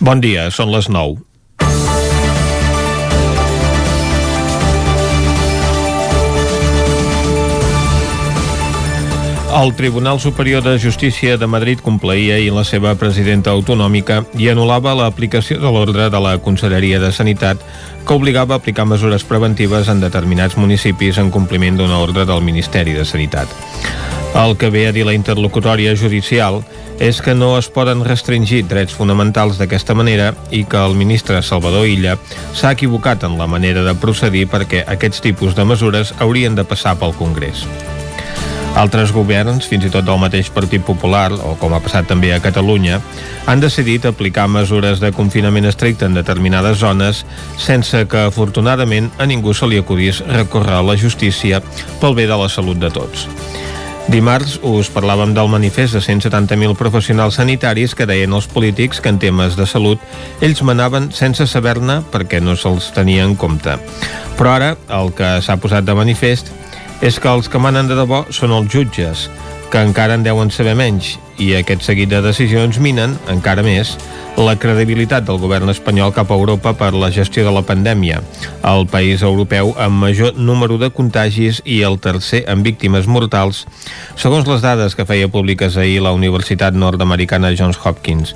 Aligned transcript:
Bon 0.00 0.18
dia, 0.20 0.48
són 0.50 0.72
les 0.74 0.88
9. 0.90 1.22
El 9.54 9.70
Tribunal 9.78 10.18
Superior 10.18 10.64
de 10.64 10.80
Justícia 10.82 11.36
de 11.38 11.46
Madrid 11.46 11.78
compleïa 11.78 12.40
i 12.42 12.48
la 12.50 12.64
seva 12.66 12.96
presidenta 12.98 13.52
autonòmica 13.54 14.24
i 14.34 14.48
anul·lava 14.50 14.96
l'aplicació 14.98 15.60
de 15.62 15.70
l'ordre 15.70 16.08
de 16.10 16.22
la 16.24 16.34
Conselleria 16.42 16.98
de 16.98 17.12
Sanitat 17.14 17.62
que 18.02 18.16
obligava 18.18 18.56
a 18.56 18.58
aplicar 18.58 18.88
mesures 18.90 19.22
preventives 19.22 19.86
en 19.88 20.02
determinats 20.02 20.58
municipis 20.58 21.22
en 21.22 21.30
compliment 21.30 21.78
d'una 21.78 22.02
ordre 22.02 22.26
del 22.26 22.42
Ministeri 22.42 22.98
de 22.98 23.06
Sanitat. 23.06 23.54
El 24.34 24.56
que 24.58 24.68
ve 24.68 24.88
a 24.88 24.92
dir 24.92 25.04
la 25.06 25.14
interlocutòria 25.14 25.94
judicial 25.94 26.58
és 26.98 27.20
que 27.22 27.36
no 27.38 27.52
es 27.54 27.68
poden 27.70 28.02
restringir 28.02 28.64
drets 28.66 28.94
fonamentals 28.94 29.60
d'aquesta 29.60 29.94
manera 29.94 30.32
i 30.50 30.64
que 30.66 30.80
el 30.82 30.96
ministre 30.98 31.38
Salvador 31.42 31.86
Illa 31.86 32.16
s'ha 32.52 32.72
equivocat 32.74 33.22
en 33.24 33.38
la 33.38 33.46
manera 33.46 33.86
de 33.86 33.94
procedir 33.94 34.48
perquè 34.50 34.82
aquests 34.90 35.22
tipus 35.22 35.54
de 35.54 35.64
mesures 35.64 36.10
haurien 36.18 36.58
de 36.58 36.66
passar 36.66 36.96
pel 36.98 37.14
Congrés. 37.14 37.62
Altres 38.74 39.12
governs, 39.14 39.68
fins 39.70 39.86
i 39.86 39.90
tot 39.94 40.02
del 40.02 40.18
mateix 40.18 40.48
Partit 40.50 40.82
Popular, 40.82 41.28
o 41.30 41.52
com 41.60 41.76
ha 41.76 41.82
passat 41.82 42.08
també 42.10 42.32
a 42.34 42.40
Catalunya, 42.42 42.98
han 43.46 43.62
decidit 43.62 44.08
aplicar 44.10 44.48
mesures 44.50 44.98
de 44.98 45.12
confinament 45.14 45.70
estricte 45.70 46.08
en 46.10 46.18
determinades 46.18 46.80
zones 46.82 47.22
sense 47.54 48.02
que, 48.10 48.26
afortunadament, 48.32 49.12
a 49.14 49.30
ningú 49.30 49.54
se 49.54 49.70
li 49.70 49.78
acudís 49.78 50.24
recórrer 50.26 50.74
a 50.80 50.82
la 50.82 50.98
justícia 50.98 51.62
pel 52.02 52.18
bé 52.18 52.26
de 52.26 52.40
la 52.40 52.50
salut 52.50 52.82
de 52.82 52.90
tots. 52.90 53.28
Dimarts 54.04 54.58
us 54.60 54.90
parlàvem 54.92 55.32
del 55.32 55.48
manifest 55.48 55.96
de 55.96 56.00
170.000 56.04 56.76
professionals 56.76 57.38
sanitaris 57.40 57.94
que 57.96 58.04
deien 58.04 58.34
als 58.36 58.46
polítics 58.52 59.00
que 59.00 59.08
en 59.08 59.18
temes 59.18 59.56
de 59.56 59.64
salut 59.64 60.02
ells 60.44 60.60
manaven 60.60 61.08
sense 61.16 61.46
saber-ne 61.48 62.02
perquè 62.12 62.42
no 62.44 62.52
se'ls 62.52 62.90
tenia 62.92 63.24
en 63.24 63.32
compte. 63.34 63.78
Però 64.36 64.52
ara 64.52 64.74
el 65.00 65.14
que 65.16 65.38
s'ha 65.40 65.56
posat 65.56 65.88
de 65.88 65.96
manifest 65.96 66.52
és 67.00 67.16
que 67.16 67.32
els 67.32 67.48
que 67.48 67.58
manen 67.58 67.88
de 67.88 67.96
debò 67.96 68.26
són 68.28 68.52
els 68.52 68.68
jutges, 68.68 69.30
que 69.72 69.80
encara 69.80 70.20
en 70.20 70.22
deuen 70.26 70.52
saber 70.52 70.76
menys, 70.76 71.16
i 71.38 71.54
aquest 71.58 71.84
seguit 71.86 72.10
de 72.10 72.20
decisions 72.24 72.78
minen, 72.82 73.16
encara 73.30 73.64
més, 73.66 73.94
la 74.36 74.56
credibilitat 74.60 75.26
del 75.26 75.38
govern 75.42 75.70
espanyol 75.70 76.12
cap 76.14 76.30
a 76.30 76.38
Europa 76.38 76.74
per 76.78 76.92
la 76.94 77.10
gestió 77.14 77.44
de 77.46 77.52
la 77.54 77.64
pandèmia, 77.66 78.20
el 78.66 78.86
país 78.90 79.22
europeu 79.22 79.74
amb 79.78 80.02
major 80.02 80.38
número 80.38 80.78
de 80.78 80.90
contagis 80.90 81.62
i 81.64 81.80
el 81.86 81.98
tercer 82.02 82.44
en 82.50 82.62
víctimes 82.66 83.06
mortals, 83.06 83.64
segons 84.16 84.48
les 84.50 84.62
dades 84.64 84.94
que 84.94 85.06
feia 85.08 85.30
públiques 85.30 85.76
ahir 85.76 86.02
la 86.02 86.14
Universitat 86.14 86.74
Nord-Americana 86.74 87.54
Johns 87.58 87.80
Hopkins. 87.82 88.34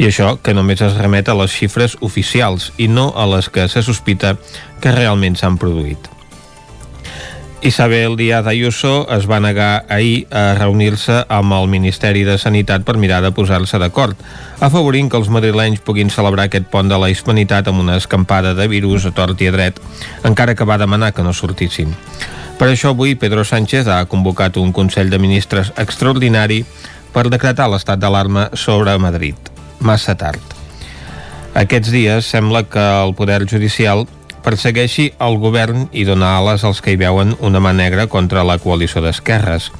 I 0.00 0.08
això 0.08 0.36
que 0.42 0.54
només 0.56 0.80
es 0.80 0.96
remet 0.96 1.28
a 1.28 1.36
les 1.36 1.52
xifres 1.52 1.98
oficials 2.00 2.70
i 2.78 2.88
no 2.88 3.10
a 3.16 3.26
les 3.34 3.50
que 3.52 3.68
se 3.68 3.82
sospita 3.84 4.36
que 4.80 4.96
realment 4.96 5.36
s'han 5.36 5.60
produït. 5.60 6.19
Isabel 7.62 8.16
Díaz 8.16 8.46
Ayuso 8.46 9.06
es 9.12 9.26
va 9.28 9.36
negar 9.38 9.84
ahir 9.92 10.26
a 10.32 10.54
reunir-se 10.56 11.26
amb 11.28 11.52
el 11.52 11.66
Ministeri 11.68 12.22
de 12.24 12.38
Sanitat 12.40 12.86
per 12.88 12.96
mirar 12.96 13.18
de 13.20 13.34
posar-se 13.36 13.76
d'acord, 13.76 14.16
afavorint 14.64 15.10
que 15.12 15.18
els 15.20 15.28
madrilenys 15.28 15.82
puguin 15.84 16.08
celebrar 16.08 16.46
aquest 16.48 16.70
pont 16.72 16.88
de 16.88 16.96
la 16.96 17.10
hispanitat 17.12 17.68
amb 17.68 17.82
una 17.82 17.98
escampada 18.00 18.54
de 18.56 18.64
virus 18.72 19.04
a 19.04 19.12
tort 19.12 19.42
i 19.44 19.50
a 19.50 19.52
dret, 19.52 19.80
encara 20.24 20.54
que 20.56 20.64
va 20.64 20.78
demanar 20.80 21.12
que 21.12 21.22
no 21.26 21.34
sortissin. 21.36 21.92
Per 22.56 22.70
això 22.70 22.94
avui 22.94 23.12
Pedro 23.20 23.44
Sánchez 23.44 23.90
ha 23.92 24.06
convocat 24.08 24.56
un 24.56 24.72
Consell 24.72 25.12
de 25.12 25.20
Ministres 25.20 25.74
extraordinari 25.76 26.62
per 27.12 27.28
decretar 27.28 27.68
l'estat 27.68 28.00
d'alarma 28.00 28.48
sobre 28.54 28.96
Madrid. 28.96 29.36
Massa 29.80 30.16
tard. 30.16 30.40
Aquests 31.52 31.92
dies 31.92 32.24
sembla 32.24 32.64
que 32.64 32.80
el 32.80 33.12
Poder 33.18 33.44
Judicial 33.44 34.06
persegueixi 34.44 35.10
el 35.22 35.38
govern 35.42 35.88
i 35.92 36.04
donar 36.08 36.36
ales 36.38 36.64
als 36.64 36.80
que 36.84 36.94
hi 36.94 36.98
veuen 37.00 37.34
una 37.40 37.60
mà 37.60 37.72
negra 37.76 38.06
contra 38.08 38.44
la 38.44 38.58
coalició 38.58 39.02
d'esquerres. 39.04 39.70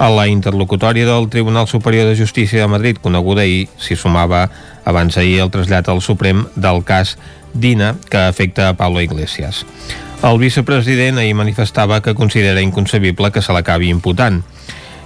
A 0.00 0.08
la 0.08 0.26
interlocutòria 0.28 1.06
del 1.06 1.28
Tribunal 1.28 1.68
Superior 1.68 2.08
de 2.08 2.16
Justícia 2.16 2.62
de 2.62 2.68
Madrid, 2.72 3.00
coneguda 3.02 3.42
ahir, 3.42 3.68
s'hi 3.78 3.96
sumava 3.96 4.48
abans 4.84 5.18
ahir 5.20 5.40
el 5.44 5.52
trasllat 5.52 5.88
al 5.88 6.00
Suprem 6.00 6.46
del 6.56 6.84
cas 6.84 7.16
Dina, 7.52 7.96
que 8.08 8.18
afecta 8.18 8.68
a 8.68 8.76
Pablo 8.76 9.00
Iglesias. 9.00 9.66
El 10.22 10.38
vicepresident 10.38 11.18
ahir 11.18 11.34
manifestava 11.34 12.00
que 12.00 12.14
considera 12.14 12.60
inconcebible 12.60 13.32
que 13.32 13.42
se 13.42 13.52
l'acabi 13.52 13.88
imputant. 13.88 14.42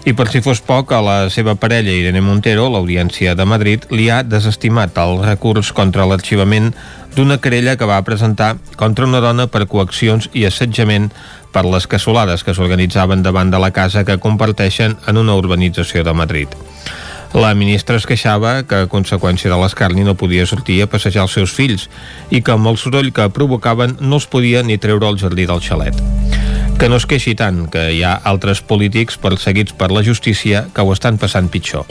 I 0.05 0.13
per 0.13 0.27
si 0.29 0.43
fos 0.45 0.61
poc, 0.61 0.91
a 0.93 1.01
la 1.01 1.15
seva 1.33 1.55
parella 1.57 1.93
Irene 1.95 2.21
Montero, 2.21 2.67
l'Audiència 2.69 3.33
de 3.39 3.47
Madrid, 3.49 3.87
li 3.89 4.11
ha 4.13 4.19
desestimat 4.21 4.99
el 5.01 5.23
recurs 5.23 5.71
contra 5.73 6.05
l'arxivament 6.05 6.75
d'una 7.15 7.39
querella 7.39 7.77
que 7.79 7.87
va 7.87 8.03
presentar 8.03 8.57
contra 8.77 9.07
una 9.07 9.21
dona 9.23 9.47
per 9.47 9.69
coaccions 9.71 10.29
i 10.35 10.45
assetjament 10.49 11.11
per 11.55 11.63
les 11.65 11.87
cassolades 11.87 12.43
que 12.43 12.55
s'organitzaven 12.55 13.23
davant 13.23 13.53
de 13.53 13.61
la 13.63 13.71
casa 13.71 14.05
que 14.05 14.19
comparteixen 14.19 14.97
en 15.07 15.21
una 15.21 15.37
urbanització 15.39 16.03
de 16.03 16.15
Madrid. 16.15 16.57
La 17.35 17.51
ministra 17.59 17.97
es 17.99 18.05
queixava 18.07 18.61
que 18.63 18.85
a 18.85 18.89
conseqüència 18.91 19.51
de 19.51 19.59
l'escarni 19.59 20.05
no 20.07 20.15
podia 20.15 20.47
sortir 20.47 20.81
a 20.83 20.91
passejar 20.91 21.25
els 21.27 21.35
seus 21.35 21.55
fills 21.55 21.89
i 22.31 22.43
que 22.47 22.55
amb 22.55 22.71
el 22.71 22.79
soroll 22.79 23.11
que 23.15 23.27
provocaven 23.35 23.97
no 24.01 24.21
els 24.21 24.29
podia 24.31 24.63
ni 24.63 24.79
treure 24.79 25.09
al 25.09 25.19
jardí 25.19 25.47
del 25.51 25.63
xalet. 25.63 25.99
Que 26.79 26.91
no 26.91 26.99
es 27.03 27.07
queixi 27.11 27.35
tant, 27.39 27.65
que 27.71 27.89
hi 27.91 28.05
ha 28.07 28.15
altres 28.23 28.63
polítics 28.63 29.19
perseguits 29.19 29.75
per 29.75 29.91
la 29.91 30.07
justícia 30.07 30.69
que 30.75 30.83
ho 30.87 30.95
estan 30.95 31.19
passant 31.19 31.51
pitjor. 31.51 31.91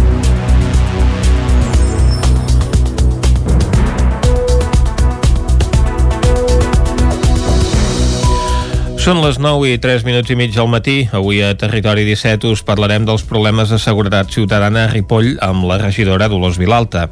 Són 9.01 9.17
les 9.17 9.39
9 9.41 9.65
i 9.65 9.79
3 9.81 10.03
minuts 10.05 10.29
i 10.29 10.35
mig 10.37 10.51
del 10.53 10.67
matí. 10.69 11.07
Avui 11.17 11.39
a 11.41 11.55
Territori 11.57 12.03
17 12.05 12.51
us 12.53 12.61
parlarem 12.61 13.01
dels 13.07 13.23
problemes 13.25 13.71
de 13.73 13.79
seguretat 13.81 14.29
ciutadana 14.29 14.83
a 14.85 14.91
Ripoll 14.91 15.39
amb 15.41 15.65
la 15.65 15.79
regidora 15.81 16.27
Dolors 16.29 16.59
Vilalta. 16.61 17.07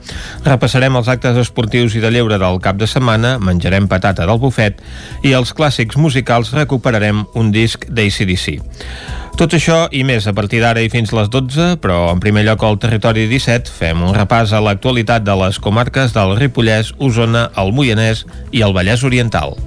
Repassarem 0.45 0.99
els 0.99 1.09
actes 1.09 1.39
esportius 1.41 1.95
i 1.97 2.03
de 2.03 2.11
lleure 2.13 2.37
del 2.37 2.61
cap 2.61 2.77
de 2.77 2.85
setmana, 2.85 3.39
menjarem 3.41 3.87
patata 3.89 4.27
del 4.29 4.37
bufet 4.37 4.83
i 5.25 5.33
els 5.33 5.49
clàssics 5.57 5.97
musicals 5.97 6.53
recuperarem 6.53 7.23
un 7.33 7.49
disc 7.49 7.89
d'ACDC. 7.89 8.61
Tot 9.41 9.57
això 9.57 9.87
i 9.89 10.03
més 10.05 10.29
a 10.29 10.35
partir 10.37 10.61
d'ara 10.61 10.85
i 10.85 10.93
fins 10.93 11.09
les 11.09 11.33
12, 11.33 11.79
però 11.81 12.11
en 12.13 12.21
primer 12.21 12.45
lloc 12.45 12.67
al 12.69 12.77
Territori 12.77 13.25
17 13.33 13.65
fem 13.65 14.05
un 14.05 14.13
repàs 14.13 14.53
a 14.53 14.61
l'actualitat 14.61 15.25
de 15.25 15.41
les 15.41 15.57
comarques 15.57 16.13
del 16.13 16.37
Ripollès, 16.37 16.93
Osona, 17.01 17.47
el 17.57 17.73
Moianès 17.73 18.27
i 18.53 18.61
el 18.61 18.77
Vallès 18.77 19.01
Oriental. 19.09 19.57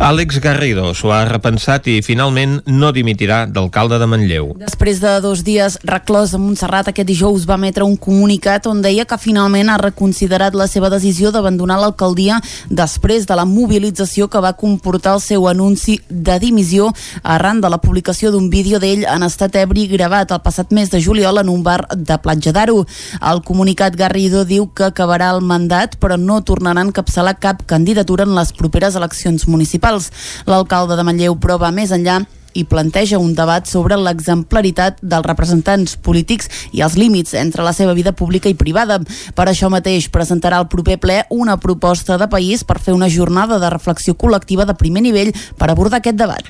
Àlex 0.00 0.38
Garrido 0.40 0.94
s'ho 0.96 1.10
ha 1.12 1.26
repensat 1.28 1.84
i 1.92 1.98
finalment 2.00 2.54
no 2.72 2.88
dimitirà 2.96 3.42
d'alcalde 3.44 3.98
de 4.00 4.06
Manlleu. 4.08 4.46
Després 4.56 4.96
de 5.02 5.10
dos 5.20 5.42
dies 5.44 5.74
reclòs 5.84 6.30
a 6.32 6.38
Montserrat, 6.40 6.86
aquest 6.88 7.04
dijous 7.04 7.42
va 7.44 7.58
emetre 7.60 7.84
un 7.84 7.98
comunicat 8.00 8.64
on 8.70 8.80
deia 8.80 9.04
que 9.04 9.18
finalment 9.20 9.68
ha 9.68 9.76
reconsiderat 9.76 10.56
la 10.56 10.70
seva 10.72 10.88
decisió 10.88 11.28
d'abandonar 11.34 11.76
l'alcaldia 11.82 12.38
després 12.70 13.26
de 13.28 13.36
la 13.36 13.44
mobilització 13.44 14.30
que 14.32 14.40
va 14.40 14.54
comportar 14.62 15.18
el 15.18 15.20
seu 15.20 15.44
anunci 15.50 15.98
de 16.08 16.38
dimissió 16.40 16.88
arran 17.20 17.60
de 17.60 17.68
la 17.68 17.82
publicació 17.84 18.32
d'un 18.32 18.48
vídeo 18.48 18.80
d'ell 18.80 19.04
en 19.04 19.28
estat 19.28 19.60
ebri 19.60 19.84
gravat 19.92 20.32
el 20.32 20.40
passat 20.40 20.72
mes 20.72 20.88
de 20.88 21.02
juliol 21.04 21.42
en 21.44 21.52
un 21.52 21.60
bar 21.62 21.84
de 21.92 22.16
Platja 22.16 22.56
d'Aro. 22.56 22.86
El 23.20 23.44
comunicat 23.44 24.00
Garrido 24.00 24.46
diu 24.48 24.70
que 24.72 24.88
acabarà 24.88 25.28
el 25.36 25.44
mandat 25.44 26.00
però 26.00 26.16
no 26.16 26.40
tornarà 26.40 26.80
a 26.80 26.88
encapçalar 26.88 27.36
cap 27.36 27.66
candidatura 27.68 28.24
en 28.24 28.32
les 28.40 28.56
properes 28.56 28.96
eleccions 28.96 29.44
municipals 29.44 29.89
municipals. 29.90 30.44
L'alcalde 30.46 30.96
de 30.96 31.04
Manlleu, 31.04 31.36
però, 31.36 31.58
va 31.58 31.70
més 31.70 31.90
enllà 31.90 32.20
i 32.54 32.64
planteja 32.64 33.18
un 33.18 33.34
debat 33.34 33.66
sobre 33.66 33.98
l'exemplaritat 34.00 34.98
dels 35.02 35.26
representants 35.26 35.96
polítics 35.96 36.50
i 36.72 36.82
els 36.84 36.96
límits 36.98 37.34
entre 37.34 37.64
la 37.66 37.72
seva 37.76 37.94
vida 37.94 38.12
pública 38.12 38.50
i 38.50 38.58
privada. 38.58 39.00
Per 39.34 39.46
això 39.48 39.70
mateix 39.72 40.08
presentarà 40.12 40.60
al 40.60 40.68
proper 40.68 40.98
ple 41.00 41.20
una 41.30 41.56
proposta 41.60 42.18
de 42.18 42.28
país 42.28 42.64
per 42.64 42.80
fer 42.80 42.94
una 42.96 43.10
jornada 43.10 43.58
de 43.58 43.70
reflexió 43.70 44.14
col·lectiva 44.14 44.66
de 44.66 44.76
primer 44.78 45.02
nivell 45.02 45.32
per 45.58 45.70
abordar 45.70 46.00
aquest 46.00 46.18
debat. 46.18 46.44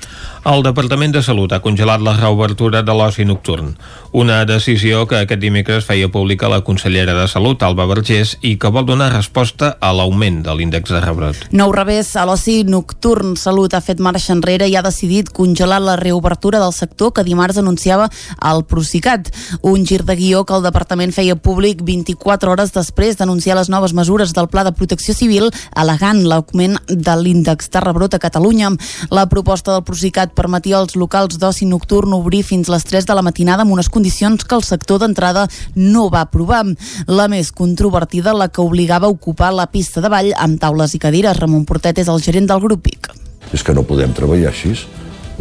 El 0.45 0.63
Departament 0.65 1.13
de 1.13 1.21
Salut 1.21 1.53
ha 1.53 1.61
congelat 1.61 2.01
la 2.01 2.15
reobertura 2.17 2.81
de 2.81 2.93
l'oci 2.97 3.25
nocturn, 3.25 3.75
una 4.11 4.41
decisió 4.45 5.05
que 5.07 5.21
aquest 5.21 5.41
dimecres 5.41 5.85
feia 5.85 6.09
pública 6.11 6.49
la 6.51 6.61
consellera 6.65 7.13
de 7.15 7.27
Salut, 7.31 7.61
Alba 7.63 7.85
Vergés, 7.89 8.37
i 8.41 8.57
que 8.59 8.71
vol 8.73 8.87
donar 8.89 9.11
resposta 9.13 9.75
a 9.79 9.91
l'augment 9.95 10.41
de 10.45 10.55
l'índex 10.57 10.91
de 10.91 11.01
rebrot. 11.03 11.45
Nou 11.55 11.71
revés 11.75 12.13
a 12.15 12.25
l'oci 12.27 12.61
nocturn. 12.67 13.35
Salut 13.39 13.73
ha 13.73 13.83
fet 13.85 14.01
marxa 14.03 14.33
enrere 14.35 14.67
i 14.67 14.75
ha 14.75 14.83
decidit 14.85 15.31
congelar 15.35 15.81
la 15.81 15.90
reobertura 15.95 16.59
del 16.59 16.73
sector 16.73 17.13
que 17.13 17.23
dimarts 17.23 17.57
anunciava 17.57 18.09
el 18.51 18.63
Procicat. 18.65 19.31
Un 19.61 19.85
gir 19.85 20.03
de 20.05 20.15
guió 20.15 20.45
que 20.45 20.55
el 20.55 20.63
departament 20.63 21.13
feia 21.15 21.35
públic 21.35 21.81
24 21.85 22.51
hores 22.51 22.73
després 22.75 23.17
d'anunciar 23.17 23.57
les 23.57 23.69
noves 23.69 23.93
mesures 23.93 24.33
del 24.33 24.49
Pla 24.49 24.63
de 24.67 24.73
Protecció 24.75 25.13
Civil, 25.17 25.49
alegant 25.75 26.23
l'augment 26.27 26.77
de 26.87 27.15
l'índex 27.17 27.71
de 27.71 27.83
rebrot 27.83 28.15
a 28.15 28.21
Catalunya. 28.23 28.71
La 29.09 29.27
proposta 29.29 29.73
del 29.75 29.85
Procicat 29.87 30.35
permetia 30.37 30.79
als 30.79 30.95
locals 30.95 31.39
d'oci 31.41 31.65
nocturn 31.65 32.13
obrir 32.13 32.43
fins 32.47 32.69
les 32.71 32.85
3 32.87 33.07
de 33.07 33.17
la 33.17 33.25
matinada 33.25 33.65
amb 33.65 33.73
unes 33.75 33.89
condicions 33.89 34.43
que 34.45 34.55
el 34.55 34.63
sector 34.63 35.01
d'entrada 35.01 35.47
no 35.75 36.09
va 36.09 36.25
aprovar. 36.27 36.63
La 37.07 37.27
més 37.31 37.51
controvertida, 37.51 38.33
la 38.33 38.49
que 38.49 38.61
obligava 38.61 39.07
a 39.07 39.13
ocupar 39.13 39.53
la 39.53 39.67
pista 39.71 40.01
de 40.01 40.09
ball 40.09 40.33
amb 40.37 40.59
taules 40.61 40.95
i 40.95 40.99
cadires. 40.99 41.37
Ramon 41.39 41.65
Portet 41.65 42.01
és 42.01 42.11
el 42.11 42.21
gerent 42.23 42.49
del 42.49 42.61
grup 42.63 42.83
PIC. 42.87 43.11
És 43.51 43.63
que 43.63 43.75
no 43.75 43.83
podem 43.87 44.13
treballar 44.15 44.51
així. 44.51 44.75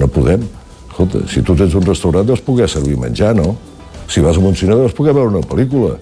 No 0.00 0.08
podem. 0.08 0.46
Escolta, 0.88 1.22
si 1.28 1.42
tu 1.44 1.54
tens 1.56 1.76
un 1.76 1.84
restaurant 1.84 2.26
deus 2.26 2.40
poder 2.44 2.68
servir 2.72 2.96
menjar, 2.98 3.34
no? 3.36 3.54
Si 4.08 4.24
vas 4.24 4.36
a 4.36 4.40
un 4.40 4.56
cinema 4.56 4.80
deus 4.80 4.96
poder 4.96 5.14
veure 5.14 5.30
una 5.36 5.44
pel·lícula. 5.46 5.98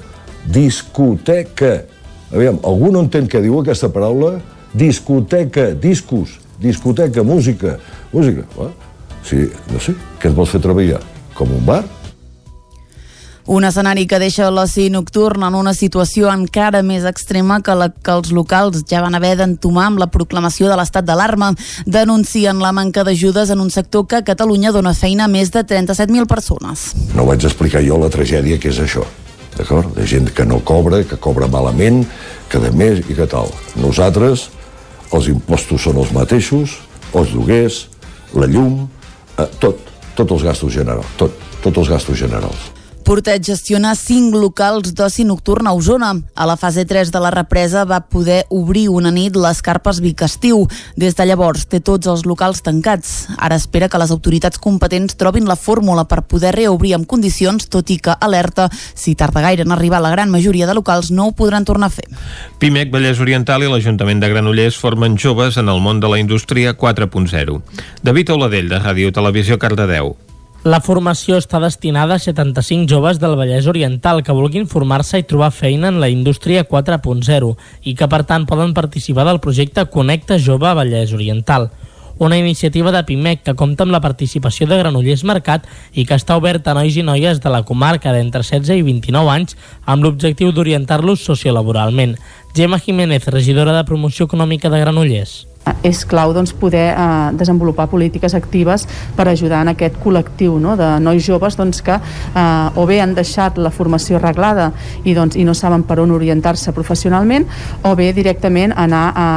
Discoteca. 0.46 1.82
Aviam, 2.30 2.60
algú 2.64 2.92
no 2.94 3.02
entén 3.04 3.28
què 3.28 3.42
diu 3.42 3.58
aquesta 3.60 3.90
paraula? 3.92 4.38
Discoteca, 4.72 5.72
discos, 5.74 6.38
discoteca, 6.62 7.24
música, 7.24 7.78
música. 8.12 8.46
Va? 8.56 8.70
Sí, 9.26 9.48
no 9.72 9.80
sé, 9.82 9.96
què 10.20 10.30
ens 10.30 10.36
vols 10.36 10.54
fer 10.54 10.62
treballar? 10.64 11.02
Com 11.36 11.50
un 11.56 11.64
bar? 11.66 11.82
Un 13.48 13.64
escenari 13.64 14.02
que 14.04 14.18
deixa 14.20 14.50
l'oci 14.52 14.90
nocturn 14.92 15.46
en 15.46 15.54
una 15.56 15.72
situació 15.72 16.28
encara 16.28 16.82
més 16.84 17.06
extrema 17.08 17.62
que 17.64 17.72
la 17.80 17.86
que 17.88 18.12
els 18.12 18.28
locals 18.36 18.82
ja 18.90 19.00
van 19.00 19.16
haver 19.16 19.38
d'entomar 19.40 19.86
amb 19.88 20.02
la 20.02 20.10
proclamació 20.12 20.68
de 20.68 20.76
l'estat 20.76 21.06
d'alarma. 21.08 21.54
Denuncien 21.88 22.60
la 22.60 22.74
manca 22.76 23.06
d'ajudes 23.08 23.48
en 23.48 23.64
un 23.64 23.72
sector 23.72 24.04
que 24.04 24.20
a 24.20 24.26
Catalunya 24.26 24.74
dona 24.76 24.92
feina 24.92 25.24
a 25.24 25.32
més 25.32 25.48
de 25.48 25.64
37.000 25.64 26.28
persones. 26.28 26.92
No 27.16 27.24
vaig 27.24 27.48
explicar 27.48 27.80
jo 27.88 27.96
la 27.96 28.12
tragèdia 28.12 28.60
que 28.60 28.68
és 28.68 28.84
això, 28.84 29.08
d'acord? 29.56 29.96
De 29.96 30.04
gent 30.04 30.28
que 30.28 30.44
no 30.44 30.60
cobra, 30.60 31.00
que 31.08 31.16
cobra 31.16 31.48
malament, 31.48 32.04
que 32.52 32.60
de 32.60 32.68
més 32.68 33.00
i 33.08 33.16
que 33.16 33.32
tal. 33.32 33.48
Nosaltres, 33.80 34.50
els 35.08 35.32
impostos 35.32 35.88
són 35.88 36.04
els 36.04 36.12
mateixos, 36.12 36.82
els 37.16 37.32
lloguers, 37.32 37.86
la 38.36 38.44
llum, 38.44 38.82
eh, 39.38 39.48
tot, 39.56 39.88
tots 40.20 40.36
els 40.36 40.50
gastos 40.52 40.82
generals, 40.82 41.16
tot, 41.16 41.32
tots 41.64 41.80
els 41.80 41.96
gastos 41.96 42.20
generals. 42.28 42.74
Portet 43.08 43.40
gestiona 43.40 43.94
cinc 43.96 44.34
locals 44.36 44.90
d'oci 44.92 45.24
nocturn 45.24 45.64
a 45.64 45.72
Osona. 45.72 46.10
A 46.36 46.44
la 46.44 46.58
fase 46.60 46.82
3 46.84 47.08
de 47.08 47.22
la 47.24 47.30
represa 47.32 47.86
va 47.88 48.02
poder 48.04 48.42
obrir 48.52 48.90
una 48.92 49.08
nit 49.08 49.32
les 49.32 49.62
carpes 49.64 50.02
Vicestiu. 50.04 50.66
Des 50.92 51.16
de 51.16 51.24
llavors 51.24 51.64
té 51.72 51.80
tots 51.80 52.04
els 52.12 52.26
locals 52.28 52.60
tancats. 52.66 53.14
Ara 53.38 53.56
espera 53.56 53.88
que 53.88 54.02
les 54.02 54.12
autoritats 54.12 54.60
competents 54.60 55.16
trobin 55.16 55.48
la 55.48 55.56
fórmula 55.56 56.04
per 56.04 56.26
poder 56.28 56.52
reobrir 56.58 56.92
amb 56.98 57.08
condicions, 57.08 57.70
tot 57.72 57.88
i 57.88 57.96
que 57.96 58.12
alerta, 58.12 58.68
si 58.92 59.16
tarda 59.16 59.40
gaire 59.40 59.64
en 59.64 59.72
arribar 59.72 60.04
la 60.04 60.12
gran 60.12 60.28
majoria 60.28 60.68
de 60.68 60.76
locals, 60.76 61.08
no 61.08 61.30
ho 61.30 61.32
podran 61.32 61.64
tornar 61.64 61.88
a 61.88 61.96
fer. 61.96 62.10
Pimec, 62.60 62.92
Vallès 62.92 63.24
Oriental 63.24 63.64
i 63.64 63.72
l'Ajuntament 63.72 64.20
de 64.20 64.34
Granollers 64.36 64.76
formen 64.76 65.16
joves 65.16 65.56
en 65.56 65.72
el 65.72 65.80
món 65.80 66.04
de 66.04 66.12
la 66.12 66.20
indústria 66.20 66.76
4.0. 66.76 67.62
David 68.04 68.36
Oladell, 68.36 68.68
de 68.68 68.84
Ràdio 68.84 69.16
Televisió 69.16 69.56
Cardedeu. 69.56 70.18
La 70.66 70.80
formació 70.82 71.36
està 71.38 71.60
destinada 71.62 72.16
a 72.16 72.18
75 72.18 72.90
joves 72.90 73.20
del 73.22 73.36
Vallès 73.38 73.68
Oriental 73.70 74.24
que 74.26 74.34
vulguin 74.34 74.66
formar-se 74.66 75.20
i 75.20 75.22
trobar 75.22 75.52
feina 75.54 75.86
en 75.92 76.00
la 76.02 76.08
indústria 76.10 76.64
4.0 76.66 77.52
i 77.86 77.94
que 77.94 78.08
per 78.10 78.24
tant 78.26 78.42
poden 78.44 78.74
participar 78.74 79.22
del 79.28 79.38
projecte 79.38 79.84
Connecta 79.86 80.40
Jove 80.42 80.72
Vallès 80.74 81.14
Oriental 81.14 81.70
una 82.18 82.36
iniciativa 82.36 82.90
de 82.90 83.04
PIMEC 83.06 83.44
que 83.46 83.54
compta 83.54 83.84
amb 83.86 83.94
la 83.94 84.00
participació 84.02 84.66
de 84.66 84.80
Granollers 84.80 85.22
Mercat 85.22 85.68
i 85.94 86.04
que 86.04 86.18
està 86.18 86.34
oberta 86.36 86.72
a 86.72 86.74
nois 86.74 86.96
i 86.98 87.04
noies 87.06 87.38
de 87.38 87.52
la 87.54 87.62
comarca 87.62 88.10
d'entre 88.12 88.42
16 88.42 88.80
i 88.80 88.82
29 88.82 89.30
anys 89.30 89.54
amb 89.86 90.02
l'objectiu 90.02 90.50
d'orientar-los 90.50 91.22
sociolaboralment. 91.22 92.16
Gemma 92.56 92.82
Jiménez, 92.82 93.30
regidora 93.30 93.76
de 93.76 93.86
Promoció 93.86 94.26
Econòmica 94.26 94.74
de 94.74 94.82
Granollers 94.82 95.44
és 95.82 96.04
clau 96.08 96.32
doncs, 96.36 96.52
poder 96.56 96.92
eh, 96.92 97.30
desenvolupar 97.38 97.88
polítiques 97.90 98.34
actives 98.34 98.86
per 99.16 99.28
ajudar 99.28 99.62
en 99.64 99.72
aquest 99.74 99.98
col·lectiu 100.02 100.58
no? 100.62 100.76
de 100.78 100.88
nois 101.02 101.22
joves 101.24 101.56
doncs, 101.58 101.82
que 101.84 101.96
eh, 101.98 102.78
o 102.78 102.86
bé 102.88 103.00
han 103.02 103.14
deixat 103.18 103.58
la 103.58 103.72
formació 103.74 104.18
arreglada 104.18 104.70
i, 105.04 105.14
doncs, 105.14 105.36
i 105.36 105.46
no 105.46 105.54
saben 105.54 105.84
per 105.88 106.00
on 106.02 106.14
orientar-se 106.14 106.74
professionalment 106.76 107.48
o 107.82 107.94
bé 107.98 108.10
directament 108.16 108.74
anar 108.76 109.06
a, 109.14 109.28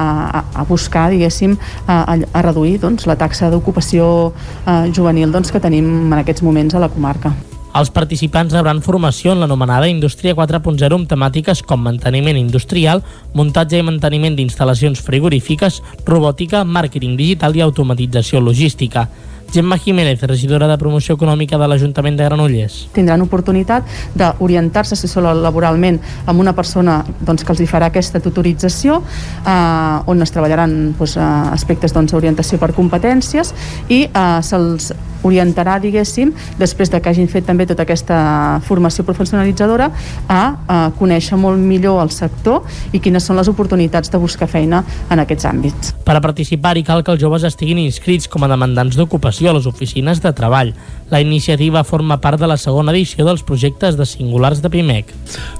a 0.55 0.67
buscar 0.69 1.09
diguéssim 1.13 1.57
a, 1.87 2.03
a 2.15 2.45
reduir 2.45 2.79
doncs, 2.81 3.07
la 3.09 3.17
taxa 3.19 3.51
d'ocupació 3.53 4.31
eh, 4.65 4.91
juvenil 4.93 5.31
doncs, 5.31 5.51
que 5.51 5.63
tenim 5.63 6.11
en 6.11 6.19
aquests 6.21 6.45
moments 6.45 6.75
a 6.75 6.83
la 6.83 6.91
comarca. 6.91 7.35
Els 7.71 7.87
participants 7.95 8.51
rebran 8.51 8.81
formació 8.83 9.31
en 9.31 9.39
l'anomenada 9.39 9.87
Indústria 9.87 10.35
4.0 10.35 10.97
amb 10.97 11.07
temàtiques 11.07 11.61
com 11.63 11.79
manteniment 11.85 12.35
industrial, 12.35 12.99
muntatge 13.31 13.79
i 13.79 13.85
manteniment 13.87 14.35
d'instal·lacions 14.35 14.99
frigorífiques, 15.05 15.79
robòtica, 16.03 16.65
màrqueting 16.67 17.15
digital 17.15 17.55
i 17.55 17.63
automatització 17.63 18.43
logística. 18.43 19.05
Gemma 19.51 19.77
Jiménez, 19.77 20.21
regidora 20.23 20.67
de 20.67 20.77
Promoció 20.79 21.15
Econòmica 21.15 21.57
de 21.59 21.67
l'Ajuntament 21.67 22.15
de 22.15 22.23
Granollers. 22.23 22.77
Tindran 22.95 23.21
oportunitat 23.25 23.83
d'orientar-se 24.15 24.95
laboralment 25.21 25.99
amb 26.25 26.39
una 26.39 26.55
persona 26.55 27.01
doncs, 27.19 27.43
que 27.43 27.51
els 27.51 27.59
hi 27.59 27.67
farà 27.67 27.91
aquesta 27.91 28.21
tutorització, 28.23 29.01
eh, 29.45 30.11
on 30.11 30.21
es 30.21 30.31
treballaran 30.31 30.95
doncs, 30.97 31.17
aspectes 31.17 31.91
d'orientació 31.91 32.57
doncs, 32.57 32.61
per 32.63 32.73
competències 32.77 33.53
i 33.89 34.05
eh, 34.07 34.39
se'ls 34.41 34.93
orientarà, 35.23 35.77
diguéssim, 35.81 36.31
després 36.57 36.89
de 36.89 37.01
que 37.01 37.11
hagin 37.11 37.27
fet 37.29 37.45
també 37.45 37.67
tota 37.69 37.85
aquesta 37.85 38.59
formació 38.65 39.05
professionalitzadora, 39.05 39.91
a, 40.27 40.41
a 40.67 40.79
conèixer 40.97 41.37
molt 41.37 41.61
millor 41.61 42.01
el 42.01 42.11
sector 42.13 42.65
i 42.91 42.99
quines 42.99 43.25
són 43.25 43.37
les 43.37 43.49
oportunitats 43.51 44.11
de 44.11 44.21
buscar 44.21 44.49
feina 44.49 44.83
en 45.09 45.21
aquests 45.21 45.45
àmbits. 45.49 45.93
Per 46.05 46.15
a 46.17 46.23
participar-hi 46.23 46.85
cal 46.87 47.03
que 47.05 47.13
els 47.13 47.21
joves 47.21 47.45
estiguin 47.47 47.81
inscrits 47.83 48.29
com 48.31 48.45
a 48.45 48.49
demandants 48.51 48.97
d'ocupació 48.97 49.40
a 49.49 49.53
les 49.53 49.67
oficines 49.69 50.21
de 50.21 50.33
treball. 50.37 50.73
La 51.11 51.19
iniciativa 51.21 51.83
forma 51.83 52.21
part 52.23 52.39
de 52.39 52.47
la 52.47 52.57
segona 52.57 52.93
edició 52.95 53.25
dels 53.27 53.43
projectes 53.43 53.97
de 53.99 54.05
singulars 54.07 54.61
de 54.63 54.69
PIMEC. 54.71 55.11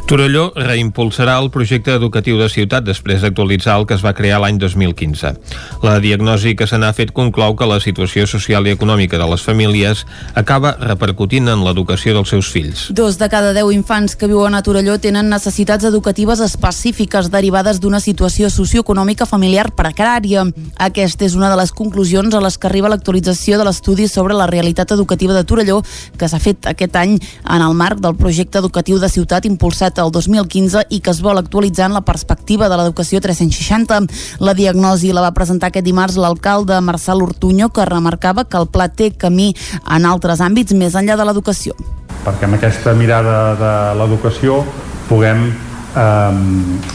Torelló 0.08 0.50
reimpulsarà 0.56 1.38
el 1.40 1.50
projecte 1.52 1.94
educatiu 1.96 2.40
de 2.40 2.48
ciutat 2.52 2.84
després 2.88 3.22
d'actualitzar 3.24 3.78
el 3.80 3.86
que 3.88 3.96
es 3.96 4.04
va 4.04 4.16
crear 4.16 4.42
l'any 4.44 4.58
2015. 4.60 5.34
La 5.84 6.00
diagnosi 6.04 6.56
que 6.56 6.68
se 6.68 6.80
n'ha 6.80 6.92
fet 6.96 7.14
conclou 7.16 7.56
que 7.60 7.68
la 7.68 7.80
situació 7.84 8.26
social 8.28 8.68
i 8.68 8.74
econòmica 8.76 9.20
de 9.20 9.28
les 9.28 9.44
famílies 9.44 10.06
acaba 10.36 10.74
repercutint 10.80 11.52
en 11.52 11.64
l'educació 11.66 12.16
dels 12.16 12.32
seus 12.32 12.50
fills. 12.52 12.88
Dos 12.96 13.20
de 13.20 13.30
cada 13.32 13.54
deu 13.56 13.72
infants 13.72 14.16
que 14.16 14.28
viuen 14.32 14.56
a 14.56 14.64
Torelló 14.64 14.98
tenen 15.04 15.32
necessitats 15.32 15.88
educatives 15.88 16.40
específiques 16.44 17.32
derivades 17.32 17.80
d'una 17.84 18.00
situació 18.00 18.50
socioeconòmica 18.50 19.28
familiar 19.28 19.70
precària. 19.76 20.46
Aquesta 20.76 21.28
és 21.28 21.36
una 21.36 21.52
de 21.52 21.60
les 21.60 21.72
conclusions 21.72 22.36
a 22.36 22.44
les 22.44 22.58
que 22.58 22.68
arriba 22.68 22.92
l'actualització 22.92 23.60
de 23.60 23.68
l'estudi 23.68 24.08
sobre 24.08 24.36
la 24.36 24.48
realitat 24.48 24.92
educativa 24.92 25.34
de 25.36 25.41
Torelló 25.48 25.82
que 26.18 26.30
s'ha 26.30 26.40
fet 26.42 26.68
aquest 26.72 26.96
any 27.00 27.18
en 27.18 27.62
el 27.62 27.76
marc 27.78 28.02
del 28.04 28.16
projecte 28.20 28.60
educatiu 28.60 29.00
de 29.00 29.10
ciutat 29.10 29.46
impulsat 29.50 30.00
el 30.04 30.12
2015 30.12 30.86
i 30.90 31.00
que 31.00 31.12
es 31.12 31.22
vol 31.22 31.40
actualitzar 31.42 31.90
en 31.90 31.98
la 31.98 32.06
perspectiva 32.06 32.70
de 32.70 32.78
l'educació 32.78 33.22
360. 33.22 34.02
La 34.40 34.54
diagnosi 34.58 35.12
la 35.14 35.26
va 35.26 35.34
presentar 35.36 35.72
aquest 35.72 35.86
dimarts 35.86 36.20
l'alcalde 36.20 36.80
Marçal 36.82 37.22
Ortuño 37.22 37.70
que 37.70 37.86
remarcava 37.86 38.46
que 38.46 38.58
el 38.58 38.68
pla 38.68 38.90
té 38.90 39.12
camí 39.12 39.52
en 39.88 40.06
altres 40.06 40.42
àmbits 40.42 40.74
més 40.78 40.96
enllà 40.96 41.18
de 41.18 41.28
l'educació. 41.28 41.76
Perquè 42.22 42.46
amb 42.46 42.60
aquesta 42.60 42.94
mirada 42.94 43.38
de 43.58 43.74
l'educació 43.98 44.62
puguem 45.10 45.50
eh, 45.96 46.32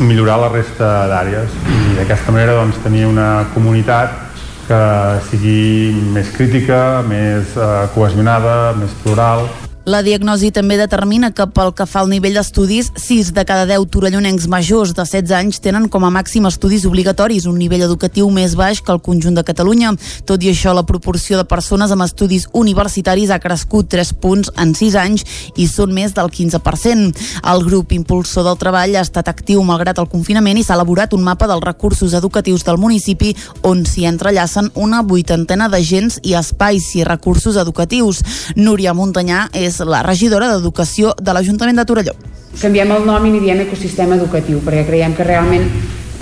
millorar 0.00 0.38
la 0.45 0.53
resta 0.53 0.93
d'àrees 1.11 1.57
i 1.73 1.97
d'aquesta 1.99 2.35
manera 2.35 2.57
doncs, 2.61 2.79
tenir 2.85 3.07
una 3.09 3.47
comunitat 3.55 4.25
que 4.66 4.82
sigui 5.30 5.92
més 6.14 6.32
crítica, 6.35 6.80
més 7.06 7.54
eh, 7.56 7.70
cohesionada, 7.94 8.75
més 8.80 8.94
plural. 9.04 9.46
La 9.87 10.00
diagnosi 10.02 10.49
també 10.50 10.75
determina 10.81 11.28
que 11.31 11.45
pel 11.55 11.69
que 11.78 11.85
fa 11.87 12.00
al 12.02 12.09
nivell 12.11 12.35
d'estudis, 12.35 12.88
6 12.99 13.28
de 13.37 13.45
cada 13.47 13.69
10 13.71 13.85
torellonencs 13.95 14.49
majors 14.50 14.90
de 14.97 15.05
16 15.07 15.35
anys 15.38 15.61
tenen 15.62 15.85
com 15.87 16.02
a 16.02 16.09
màxim 16.11 16.49
estudis 16.49 16.83
obligatoris, 16.88 17.45
un 17.47 17.55
nivell 17.55 17.85
educatiu 17.87 18.26
més 18.35 18.57
baix 18.59 18.81
que 18.83 18.90
el 18.90 18.99
conjunt 18.99 19.38
de 19.38 19.45
Catalunya. 19.47 19.93
Tot 20.26 20.43
i 20.43 20.50
això, 20.50 20.73
la 20.75 20.83
proporció 20.88 21.38
de 21.38 21.45
persones 21.47 21.95
amb 21.95 22.02
estudis 22.02 22.49
universitaris 22.50 23.31
ha 23.31 23.38
crescut 23.38 23.87
3 23.95 24.11
punts 24.19 24.50
en 24.59 24.73
6 24.75 24.97
anys 25.05 25.23
i 25.55 25.69
són 25.71 25.95
més 25.95 26.19
del 26.19 26.33
15%. 26.35 27.23
El 27.47 27.64
grup 27.69 27.95
impulsor 27.95 28.43
del 28.49 28.59
treball 28.59 28.99
ha 28.99 29.07
estat 29.07 29.31
actiu 29.31 29.62
malgrat 29.62 30.02
el 30.02 30.11
confinament 30.11 30.59
i 30.59 30.66
s'ha 30.66 30.75
elaborat 30.75 31.14
un 31.14 31.23
mapa 31.23 31.47
dels 31.47 31.62
recursos 31.62 32.19
educatius 32.19 32.66
del 32.66 32.83
municipi 32.83 33.37
on 33.62 33.87
s'hi 33.87 34.11
entrellacen 34.11 34.73
una 34.75 35.05
vuitantena 35.07 35.71
d'agents 35.71 36.19
i 36.26 36.35
espais 36.35 36.90
i 36.99 37.07
recursos 37.07 37.55
educatius. 37.55 38.25
Núria 38.59 38.90
Montanyà 38.90 39.47
és 39.55 39.75
és 39.76 39.90
la 39.90 40.02
regidora 40.06 40.49
d'Educació 40.54 41.12
de 41.21 41.35
l'Ajuntament 41.37 41.76
de 41.76 41.85
Torelló. 41.88 42.14
Canviem 42.56 42.92
el 42.97 43.04
nom 43.04 43.26
i 43.26 43.33
n'hi 43.35 43.42
diem 43.45 43.61
ecosistema 43.66 44.16
educatiu, 44.16 44.62
perquè 44.64 44.87
creiem 44.88 45.14
que 45.16 45.26
realment 45.28 45.66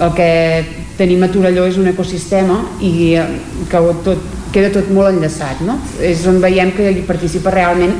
el 0.03 0.11
que 0.17 0.29
tenim 0.99 1.23
a 1.23 1.31
Torelló 1.31 1.67
és 1.69 1.79
un 1.79 1.87
ecosistema 1.91 2.59
i 2.83 3.15
eh, 3.15 3.29
que 3.71 3.83
tot, 4.07 4.27
queda 4.55 4.73
tot 4.75 4.91
molt 4.91 5.15
enllaçat. 5.15 5.63
No? 5.67 5.79
És 6.03 6.27
on 6.31 6.43
veiem 6.43 6.75
que 6.75 6.91
hi 6.91 7.07
participa 7.07 7.55
realment 7.55 7.95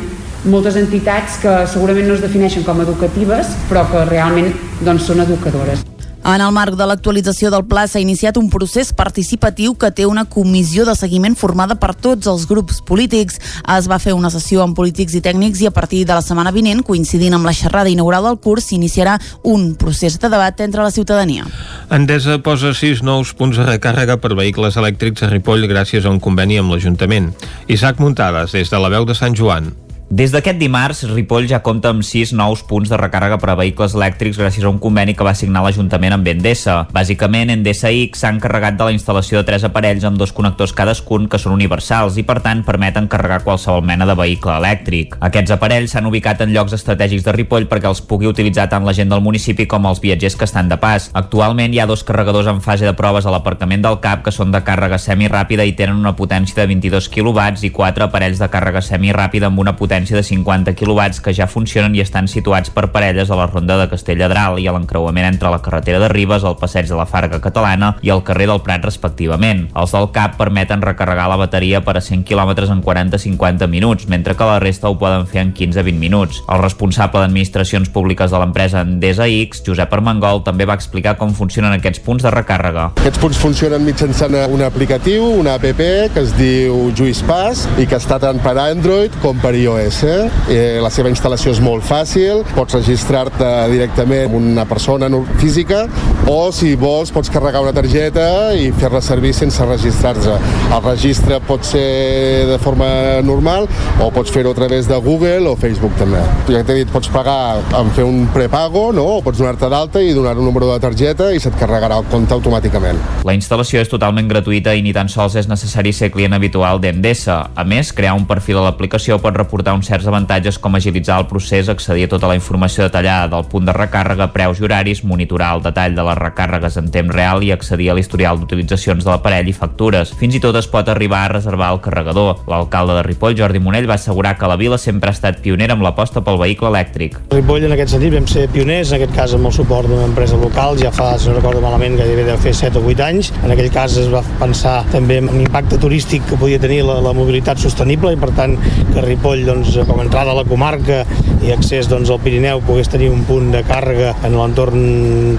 moltes 0.51 0.77
entitats 0.77 1.39
que 1.43 1.57
segurament 1.71 2.11
no 2.11 2.19
es 2.19 2.27
defineixen 2.27 2.67
com 2.67 2.83
educatives, 2.85 3.55
però 3.71 3.87
que 3.91 4.07
realment 4.11 4.53
doncs, 4.83 5.07
són 5.09 5.25
educadores. 5.25 5.87
En 6.25 6.41
el 6.41 6.53
marc 6.57 6.73
de 6.81 6.87
l'actualització 6.89 7.51
del 7.53 7.67
pla 7.69 7.83
s'ha 7.85 8.01
iniciat 8.01 8.39
un 8.41 8.47
procés 8.49 8.95
participatiu 8.97 9.75
que 9.77 9.91
té 9.93 10.07
una 10.09 10.25
comissió 10.25 10.87
de 10.89 10.95
seguiment 10.97 11.37
formada 11.37 11.77
per 11.77 11.91
tots 11.93 12.31
els 12.33 12.47
grups 12.49 12.81
polítics. 12.89 13.37
Es 13.77 13.91
va 13.93 14.01
fer 14.01 14.15
una 14.17 14.31
sessió 14.33 14.63
amb 14.65 14.73
polítics 14.79 15.19
i 15.19 15.21
tècnics 15.21 15.61
i 15.61 15.69
a 15.69 15.75
partir 15.77 16.07
de 16.09 16.17
la 16.17 16.25
setmana 16.25 16.55
vinent, 16.57 16.81
coincidint 16.81 17.37
amb 17.37 17.45
la 17.45 17.53
xerrada 17.53 17.93
inaugural 17.93 18.25
del 18.25 18.41
curs, 18.41 18.71
s'iniciarà 18.73 19.19
un 19.43 19.75
procés 19.77 20.17
de 20.17 20.33
debat 20.33 20.65
entre 20.65 20.81
la 20.83 20.95
ciutadania. 20.97 21.45
Endesa 21.93 22.41
posa 22.41 22.73
sis 22.73 23.05
nous 23.05 23.37
punts 23.37 23.61
de 23.61 23.69
recàrrega 23.69 24.17
per 24.17 24.33
vehicles 24.33 24.81
elèctrics 24.81 25.29
a 25.29 25.33
Ripoll 25.35 25.69
gràcies 25.69 26.09
a 26.09 26.15
un 26.15 26.25
conveni 26.25 26.57
amb 26.57 26.73
l'Ajuntament. 26.73 27.35
Isaac 27.69 28.01
Muntades, 28.01 28.57
des 28.57 28.73
de 28.73 28.81
la 28.81 28.89
veu 28.89 29.05
de 29.05 29.13
Sant 29.13 29.37
Joan. 29.37 29.75
Des 30.11 30.31
d'aquest 30.31 30.59
dimarts, 30.61 30.99
Ripoll 31.09 31.47
ja 31.49 31.63
compta 31.65 31.89
amb 31.89 32.05
6 32.05 32.35
nous 32.37 32.61
punts 32.69 32.91
de 32.93 32.97
recàrrega 33.01 33.39
per 33.41 33.49
a 33.49 33.55
vehicles 33.57 33.95
elèctrics 33.97 34.37
gràcies 34.37 34.65
a 34.67 34.69
un 34.69 34.77
conveni 34.79 35.15
que 35.17 35.25
va 35.25 35.33
signar 35.35 35.63
l'Ajuntament 35.65 36.13
amb 36.13 36.27
Endesa. 36.29 36.75
Bàsicament, 36.93 37.49
Endesa 37.51 37.89
X 37.89 38.21
s'ha 38.21 38.33
encarregat 38.35 38.77
de 38.77 38.85
la 38.85 38.93
instal·lació 38.93 39.41
de 39.41 39.49
tres 39.49 39.65
aparells 39.65 40.05
amb 40.05 40.21
dos 40.21 40.35
connectors 40.37 40.75
cadascun 40.77 41.25
que 41.27 41.41
són 41.41 41.55
universals 41.57 42.19
i, 42.21 42.25
per 42.29 42.43
tant, 42.45 42.61
permeten 42.69 43.09
carregar 43.09 43.41
qualsevol 43.47 43.81
mena 43.81 44.05
de 44.05 44.15
vehicle 44.19 44.59
elèctric. 44.61 45.17
Aquests 45.25 45.57
aparells 45.57 45.97
s'han 45.97 46.11
ubicat 46.11 46.45
en 46.45 46.53
llocs 46.53 46.77
estratègics 46.77 47.25
de 47.25 47.33
Ripoll 47.33 47.71
perquè 47.73 47.89
els 47.89 48.05
pugui 48.05 48.29
utilitzar 48.29 48.69
tant 48.69 48.85
la 48.85 48.93
gent 48.93 49.09
del 49.09 49.25
municipi 49.25 49.65
com 49.65 49.89
els 49.89 50.05
viatgers 50.05 50.37
que 50.37 50.45
estan 50.45 50.69
de 50.69 50.77
pas. 50.77 51.09
Actualment 51.15 51.73
hi 51.73 51.81
ha 51.81 51.89
dos 51.89 52.05
carregadors 52.05 52.53
en 52.53 52.61
fase 52.61 52.85
de 52.85 52.93
proves 52.93 53.25
a 53.25 53.33
l'aparcament 53.33 53.83
del 53.89 53.99
CAP 54.05 54.29
que 54.29 54.37
són 54.37 54.53
de 54.53 54.61
càrrega 54.69 55.01
semiràpida 55.01 55.65
i 55.65 55.73
tenen 55.73 55.97
una 55.97 56.15
potència 56.15 56.61
de 56.61 56.69
22 56.69 57.09
kW 57.09 57.65
i 57.65 57.73
quatre 57.73 58.05
aparells 58.05 58.39
de 58.39 58.53
càrrega 58.53 58.85
semiràpida 58.85 59.49
amb 59.49 59.65
una 59.65 59.73
potència 59.73 59.94
potència 59.95 60.17
de 60.17 60.25
50 60.27 60.75
kW 60.75 61.23
que 61.23 61.33
ja 61.37 61.47
funcionen 61.47 61.95
i 61.95 62.01
estan 62.03 62.27
situats 62.27 62.73
per 62.75 62.89
parelles 62.91 63.31
a 63.31 63.37
la 63.39 63.47
ronda 63.47 63.77
de 63.79 63.87
Castelladral 63.87 64.59
i 64.59 64.67
a 64.67 64.73
l'encreuament 64.75 65.29
entre 65.29 65.53
la 65.53 65.61
carretera 65.63 66.01
de 66.03 66.09
Ribes, 66.11 66.43
el 66.43 66.57
passeig 66.59 66.89
de 66.89 66.97
la 66.99 67.07
Farga 67.07 67.39
Catalana 67.39 67.93
i 68.03 68.11
el 68.11 68.25
carrer 68.27 68.49
del 68.51 68.63
Prat 68.67 68.83
respectivament. 68.83 69.69
Els 69.79 69.95
del 69.95 70.09
CAP 70.11 70.35
permeten 70.41 70.83
recarregar 70.83 71.29
la 71.31 71.39
bateria 71.39 71.85
per 71.87 71.95
a 71.95 72.03
100 72.03 72.25
km 72.27 72.67
en 72.75 72.83
40-50 72.83 73.69
minuts, 73.71 74.09
mentre 74.11 74.35
que 74.35 74.49
la 74.49 74.59
resta 74.59 74.91
ho 74.91 74.99
poden 74.99 75.29
fer 75.31 75.45
en 75.45 75.55
15-20 75.55 76.03
minuts. 76.03 76.43
El 76.49 76.63
responsable 76.65 77.23
d'administracions 77.23 77.93
públiques 77.95 78.35
de 78.35 78.43
l'empresa 78.43 78.83
Endesa 78.83 79.29
X, 79.31 79.63
Josep 79.63 79.95
Armengol, 79.95 80.43
també 80.43 80.67
va 80.67 80.75
explicar 80.75 81.15
com 81.21 81.37
funcionen 81.39 81.79
aquests 81.79 82.03
punts 82.03 82.27
de 82.27 82.35
recàrrega. 82.35 82.91
Aquests 82.99 83.23
punts 83.23 83.39
funcionen 83.39 83.87
mitjançant 83.87 84.35
un 84.51 84.67
aplicatiu, 84.67 85.31
una 85.39 85.55
app 85.55 85.71
que 85.71 86.21
es 86.21 86.35
diu 86.35 86.91
Juice 86.99 87.23
Pass 87.29 87.69
i 87.79 87.87
que 87.87 87.99
està 88.01 88.19
tant 88.19 88.43
per 88.43 88.57
Android 88.59 89.15
com 89.23 89.39
per 89.39 89.55
iOS 89.55 89.84
iOS. 89.85 90.03
Eh, 90.49 90.81
la 90.83 90.91
seva 90.93 91.11
instal·lació 91.13 91.53
és 91.55 91.61
molt 91.63 91.85
fàcil, 91.87 92.43
pots 92.57 92.77
registrar-te 92.77 93.49
directament 93.73 94.29
amb 94.29 94.39
una 94.39 94.65
persona 94.69 95.09
física 95.41 95.85
o 96.31 96.51
si 96.53 96.75
vols 96.81 97.13
pots 97.13 97.31
carregar 97.33 97.63
una 97.63 97.73
targeta 97.77 98.55
i 98.57 98.71
fer-la 98.73 99.01
servir 99.05 99.35
sense 99.37 99.65
registrar-se. 99.65 100.37
El 100.73 100.83
registre 100.85 101.41
pot 101.45 101.65
ser 101.67 102.47
de 102.49 102.59
forma 102.63 102.89
normal 103.25 103.69
o 104.03 104.11
pots 104.15 104.33
fer-ho 104.33 104.55
a 104.55 104.59
través 104.59 104.89
de 104.89 104.97
Google 105.05 105.51
o 105.51 105.57
Facebook 105.57 105.95
també. 106.01 106.23
Ja 106.49 106.65
t'he 106.65 106.79
dit, 106.81 106.91
pots 106.93 107.11
pagar 107.13 107.61
en 107.79 107.93
fer 107.97 108.07
un 108.09 108.27
prepago 108.35 108.91
no? 108.97 109.07
o 109.19 109.23
pots 109.25 109.41
donar-te 109.41 109.69
d'alta 109.71 110.03
i 110.03 110.15
donar 110.17 110.37
un 110.39 110.49
número 110.49 110.71
de 110.73 110.81
targeta 110.83 111.31
i 111.35 111.43
se't 111.43 111.59
carregarà 111.61 112.01
el 112.01 112.09
compte 112.13 112.35
automàticament. 112.35 113.01
La 113.29 113.37
instal·lació 113.37 113.83
és 113.85 113.93
totalment 113.93 114.29
gratuïta 114.31 114.75
i 114.75 114.83
ni 114.85 114.95
tan 114.97 115.11
sols 115.13 115.37
és 115.41 115.49
necessari 115.51 115.93
ser 115.93 116.11
client 116.15 116.37
habitual 116.37 116.81
d'Endesa. 116.81 117.41
A 117.55 117.65
més, 117.69 117.93
crear 117.93 118.17
un 118.17 118.27
perfil 118.29 118.61
a 118.61 118.67
l'aplicació 118.69 119.21
pot 119.23 119.37
reportar 119.37 119.74
uns 119.75 119.89
certs 119.91 120.07
avantatges 120.11 120.59
com 120.63 120.75
agilitzar 120.79 121.19
el 121.21 121.27
procés, 121.31 121.69
accedir 121.69 122.07
a 122.07 122.13
tota 122.15 122.31
la 122.31 122.37
informació 122.39 122.87
detallada 122.87 123.29
del 123.35 123.47
punt 123.51 123.67
de 123.69 123.75
recàrrega, 123.77 124.31
preus 124.35 124.61
i 124.61 124.67
horaris, 124.69 125.03
monitorar 125.05 125.55
el 125.57 125.65
detall 125.65 125.97
de 125.97 126.05
les 126.07 126.19
recàrregues 126.21 126.79
en 126.81 126.91
temps 126.95 127.15
real 127.15 127.43
i 127.43 127.53
accedir 127.55 127.91
a 127.91 127.97
l'historial 127.99 128.41
d'utilitzacions 128.41 129.05
de 129.05 129.11
l'aparell 129.11 129.49
i 129.51 129.57
factures. 129.57 130.15
Fins 130.19 130.39
i 130.39 130.43
tot 130.43 130.57
es 130.61 130.69
pot 130.71 130.89
arribar 130.89 131.25
a 131.25 131.33
reservar 131.37 131.73
el 131.75 131.81
carregador. 131.85 132.45
L'alcalde 132.51 132.99
de 132.99 133.05
Ripoll, 133.07 133.37
Jordi 133.39 133.63
Monell, 133.63 133.89
va 133.91 133.99
assegurar 133.99 134.37
que 134.39 134.51
la 134.51 134.59
vila 134.61 134.79
sempre 134.79 135.11
ha 135.11 135.17
estat 135.17 135.41
pionera 135.45 135.77
amb 135.77 135.87
l'aposta 135.87 136.23
pel 136.25 136.39
vehicle 136.41 136.71
elèctric. 136.71 137.19
Ripoll, 137.33 137.67
en 137.69 137.75
aquest 137.77 137.95
sentit, 137.95 138.15
vam 138.15 138.29
ser 138.31 138.47
pioners, 138.53 138.93
en 138.93 139.01
aquest 139.01 139.15
cas 139.17 139.35
amb 139.39 139.51
el 139.51 139.57
suport 139.57 139.91
d'una 139.91 140.07
empresa 140.09 140.39
local, 140.41 140.79
ja 140.81 140.93
fa, 140.95 141.15
si 141.19 141.31
no 141.31 141.39
recordo 141.39 141.63
malament, 141.65 141.97
que 141.99 142.09
devia 142.09 142.29
de 142.33 142.37
fer 142.43 142.55
7 142.55 142.81
o 142.81 142.85
8 142.93 143.07
anys. 143.09 143.33
En 143.43 143.55
aquell 143.55 143.71
cas 143.75 143.97
es 144.01 144.11
va 144.13 144.23
pensar 144.41 144.77
també 144.93 145.19
en 145.23 145.31
l'impacte 145.33 145.79
turístic 145.81 146.27
que 146.29 146.39
podia 146.41 146.61
tenir 146.61 146.83
la, 146.87 147.01
la 147.05 147.15
mobilitat 147.17 147.61
sostenible 147.63 148.13
i, 148.15 148.21
per 148.21 148.31
tant, 148.37 148.57
que 148.93 149.05
Ripoll, 149.05 149.45
doncs, 149.49 149.64
com 149.89 150.01
a 150.01 150.05
entrada 150.05 150.33
a 150.33 150.39
la 150.39 150.45
comarca 150.47 151.03
i 151.45 151.53
accés 151.53 151.89
doncs, 151.91 152.09
al 152.13 152.21
Pirineu 152.25 152.63
pogués 152.65 152.89
tenir 152.89 153.11
un 153.13 153.25
punt 153.29 153.51
de 153.53 153.61
càrrega 153.67 154.15
en 154.25 154.37
l'entorn 154.39 154.85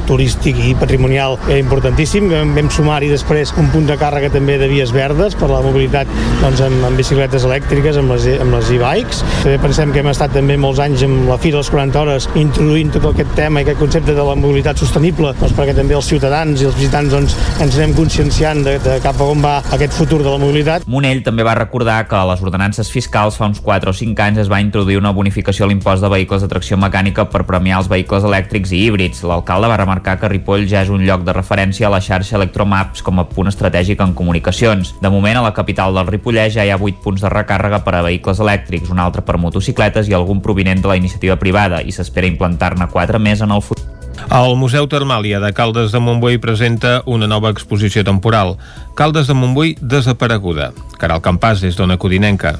turístic 0.05 0.59
i 0.61 0.73
patrimonial 0.77 1.37
era 1.47 1.57
importantíssim. 1.61 2.27
Vam, 2.29 2.69
sumar-hi 2.73 3.09
després 3.09 3.53
un 3.61 3.71
punt 3.73 3.87
de 3.89 3.97
càrrega 3.97 4.29
també 4.33 4.57
de 4.61 4.69
vies 4.69 4.91
verdes 4.93 5.37
per 5.39 5.49
la 5.49 5.61
mobilitat 5.65 6.09
doncs, 6.43 6.61
amb, 6.65 6.83
amb 6.89 6.99
bicicletes 6.99 7.47
elèctriques, 7.47 7.97
amb 8.01 8.13
les, 8.13 8.27
amb 8.41 8.57
les 8.57 8.71
e-bikes. 8.75 9.23
També 9.43 9.57
pensem 9.63 9.93
que 9.93 10.03
hem 10.03 10.11
estat 10.11 10.35
també 10.35 10.57
molts 10.61 10.81
anys 10.83 11.05
amb 11.07 11.29
la 11.29 11.39
Fira 11.41 11.57
de 11.57 11.63
les 11.63 11.71
40 11.71 12.01
Hores 12.01 12.29
introduint 12.41 12.93
tot 12.93 13.09
aquest 13.11 13.33
tema 13.37 13.61
i 13.61 13.65
aquest 13.65 13.81
concepte 13.81 14.15
de 14.17 14.25
la 14.27 14.35
mobilitat 14.37 14.81
sostenible 14.81 15.33
doncs, 15.39 15.55
perquè 15.57 15.75
també 15.77 15.97
els 15.97 16.09
ciutadans 16.09 16.61
i 16.61 16.69
els 16.69 16.77
visitants 16.77 17.13
doncs, 17.13 17.37
ens 17.63 17.79
anem 17.79 17.95
conscienciant 17.97 18.63
de, 18.65 18.77
de 18.83 18.99
cap 19.03 19.21
a 19.21 19.29
on 19.31 19.41
va 19.43 19.55
aquest 19.75 19.95
futur 19.95 20.21
de 20.23 20.29
la 20.29 20.39
mobilitat. 20.41 20.85
Monell 20.91 21.23
també 21.25 21.45
va 21.47 21.55
recordar 21.57 22.01
que 22.09 22.21
les 22.31 22.43
ordenances 22.45 22.91
fiscals 22.91 23.39
fa 23.39 23.49
uns 23.49 23.61
4 23.63 23.91
o 23.91 23.95
5 23.95 24.14
anys 24.23 24.39
es 24.43 24.49
va 24.51 24.61
introduir 24.63 24.97
una 24.99 25.11
bonificació 25.15 25.65
a 25.65 25.69
l'impost 25.69 26.03
de 26.03 26.09
vehicles 26.11 26.43
de 26.43 26.49
tracció 26.51 26.77
mecànica 26.77 27.25
per 27.31 27.43
premiar 27.47 27.79
els 27.81 27.89
vehicles 27.91 28.23
elèctrics 28.27 28.71
i 28.71 28.81
híbrids. 28.85 29.23
L'alcalde 29.27 29.69
va 29.71 29.77
remarcar 29.81 30.17
que 30.21 30.29
Ripoll 30.31 30.67
ja 30.71 30.83
és 30.85 30.91
un 30.93 31.03
lloc 31.07 31.25
de 31.25 31.33
referència 31.35 31.87
a 31.87 31.93
la 31.93 32.01
xarxa 32.03 32.37
Electromaps 32.39 33.03
com 33.05 33.19
a 33.19 33.27
punt 33.29 33.51
estratègic 33.51 34.03
en 34.05 34.13
comunicacions. 34.13 34.93
De 35.01 35.11
moment, 35.11 35.39
a 35.39 35.45
la 35.47 35.53
capital 35.57 35.95
del 35.97 36.07
Ripollès 36.11 36.55
ja 36.55 36.65
hi 36.65 36.71
ha 36.71 36.79
8 36.79 37.01
punts 37.03 37.25
de 37.25 37.33
recàrrega 37.33 37.81
per 37.83 37.95
a 37.97 38.05
vehicles 38.05 38.39
elèctrics, 38.39 38.93
un 38.93 39.01
altre 39.03 39.25
per 39.25 39.39
motocicletes 39.41 40.07
i 40.09 40.15
algun 40.15 40.41
provinent 40.41 40.85
de 40.85 40.93
la 40.93 40.99
iniciativa 41.01 41.39
privada 41.41 41.81
i 41.81 41.91
s'espera 41.91 42.29
implantar-ne 42.29 42.87
4 42.91 43.19
més 43.19 43.41
en 43.41 43.51
el 43.51 43.65
futur. 43.65 43.95
El 44.31 44.55
Museu 44.57 44.87
Termàlia 44.89 45.39
de 45.43 45.51
Caldes 45.53 45.91
de 45.93 45.99
Montbui 46.01 46.39
presenta 46.41 47.01
una 47.05 47.27
nova 47.27 47.51
exposició 47.53 48.03
temporal. 48.03 48.55
Caldes 48.95 49.27
de 49.27 49.35
Montbui 49.37 49.75
desapareguda. 49.81 50.71
Caral 50.97 51.21
Campàs, 51.21 51.61
des 51.61 51.77
d'Ona 51.77 51.99
Codinenca. 52.01 52.55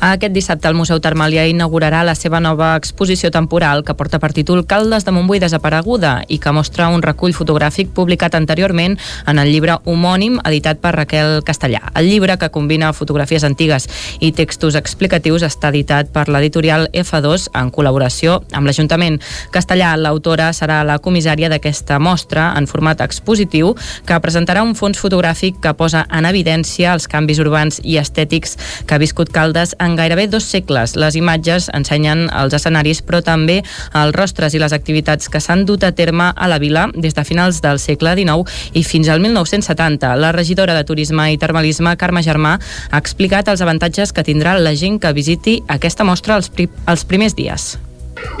Aquest 0.00 0.30
dissabte 0.30 0.68
el 0.70 0.76
Museu 0.78 1.00
Termàlia 1.02 1.48
inaugurarà 1.50 2.04
la 2.06 2.14
seva 2.14 2.38
nova 2.38 2.76
exposició 2.78 3.32
temporal 3.34 3.82
que 3.82 3.96
porta 3.98 4.20
per 4.22 4.30
títol 4.32 4.62
Caldes 4.66 5.02
de 5.02 5.10
Montbui 5.10 5.40
desapareguda 5.42 6.20
i 6.28 6.38
que 6.38 6.52
mostra 6.54 6.86
un 6.94 7.02
recull 7.02 7.34
fotogràfic 7.34 7.90
publicat 7.96 8.36
anteriorment 8.38 8.94
en 9.26 9.42
el 9.42 9.50
llibre 9.50 9.74
homònim 9.90 10.38
editat 10.46 10.78
per 10.78 10.94
Raquel 10.94 11.42
Castellà. 11.42 11.80
El 11.98 12.06
llibre, 12.12 12.36
que 12.38 12.50
combina 12.54 12.92
fotografies 12.92 13.42
antigues 13.42 13.88
i 14.20 14.30
textos 14.30 14.78
explicatius, 14.78 15.42
està 15.42 15.72
editat 15.74 16.12
per 16.14 16.28
l'editorial 16.30 16.86
F2 16.92 17.48
en 17.58 17.72
col·laboració 17.74 18.38
amb 18.52 18.70
l'Ajuntament. 18.70 19.18
Castellà, 19.50 19.96
l'autora, 19.98 20.52
serà 20.54 20.84
la 20.86 21.00
comissària 21.02 21.50
d'aquesta 21.50 21.98
mostra 21.98 22.52
en 22.54 22.70
format 22.70 23.02
expositiu 23.02 23.74
que 24.06 24.20
presentarà 24.22 24.62
un 24.62 24.76
fons 24.78 25.02
fotogràfic 25.02 25.58
que 25.64 25.74
posa 25.74 26.04
en 26.14 26.28
evidència 26.30 26.94
els 26.94 27.10
canvis 27.10 27.42
urbans 27.42 27.82
i 27.82 27.98
estètics 27.98 28.56
que 28.86 28.94
ha 28.94 29.02
viscut 29.02 29.34
Caldes 29.34 29.67
filmades 29.68 29.76
en 29.78 29.96
gairebé 29.96 30.28
dos 30.28 30.44
segles. 30.44 30.96
Les 30.96 31.16
imatges 31.16 31.68
ensenyen 31.74 32.28
els 32.30 32.54
escenaris, 32.54 33.02
però 33.02 33.22
també 33.22 33.62
els 33.94 34.14
rostres 34.14 34.54
i 34.54 34.58
les 34.58 34.72
activitats 34.72 35.28
que 35.28 35.40
s'han 35.40 35.64
dut 35.66 35.84
a 35.84 35.92
terme 35.92 36.32
a 36.34 36.48
la 36.48 36.58
vila 36.58 36.88
des 36.94 37.14
de 37.14 37.24
finals 37.24 37.60
del 37.60 37.78
segle 37.78 38.14
XIX 38.14 38.44
i 38.74 38.84
fins 38.84 39.08
al 39.08 39.20
1970. 39.20 40.16
La 40.16 40.32
regidora 40.32 40.74
de 40.74 40.84
Turisme 40.84 41.32
i 41.32 41.38
Termalisme, 41.38 41.96
Carme 41.96 42.22
Germà, 42.22 42.58
ha 42.90 42.98
explicat 42.98 43.48
els 43.48 43.60
avantatges 43.60 44.12
que 44.12 44.24
tindrà 44.24 44.58
la 44.58 44.74
gent 44.74 44.98
que 45.00 45.12
visiti 45.12 45.62
aquesta 45.68 46.04
mostra 46.04 46.36
els, 46.36 46.48
pri 46.48 46.68
els 46.86 47.04
primers 47.04 47.34
dies. 47.34 47.78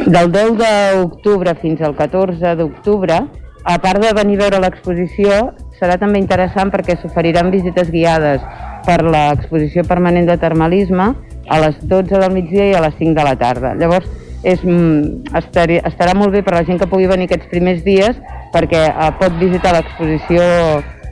Del 0.06 0.32
10 0.32 0.56
d'octubre 0.58 1.54
fins 1.60 1.80
al 1.82 1.94
14 1.94 2.56
d'octubre, 2.58 3.22
a 3.64 3.78
part 3.78 4.02
de 4.02 4.12
venir 4.14 4.38
a 4.38 4.42
veure 4.46 4.60
l'exposició, 4.62 5.52
serà 5.78 5.98
també 5.98 6.18
interessant 6.18 6.72
perquè 6.72 6.96
s'oferiran 6.98 7.52
visites 7.52 7.90
guiades 7.90 8.42
per 8.86 9.02
l'exposició 9.04 9.84
permanent 9.88 10.28
de 10.28 10.38
termalisme 10.38 11.12
a 11.48 11.60
les 11.62 11.78
12 11.82 12.20
del 12.20 12.32
migdia 12.34 12.70
i 12.70 12.74
a 12.76 12.82
les 12.84 12.96
5 12.98 13.14
de 13.16 13.24
la 13.24 13.36
tarda. 13.40 13.74
Llavors, 13.74 14.08
és, 14.42 14.62
mm, 14.62 15.34
estarà, 15.34 15.80
estarà 15.88 16.14
molt 16.14 16.32
bé 16.32 16.42
per 16.42 16.54
la 16.54 16.64
gent 16.64 16.78
que 16.78 16.86
pugui 16.86 17.08
venir 17.10 17.26
aquests 17.26 17.50
primers 17.50 17.82
dies 17.84 18.16
perquè 18.52 18.84
eh, 18.88 19.10
pot 19.18 19.34
visitar 19.40 19.74
l'exposició 19.74 20.42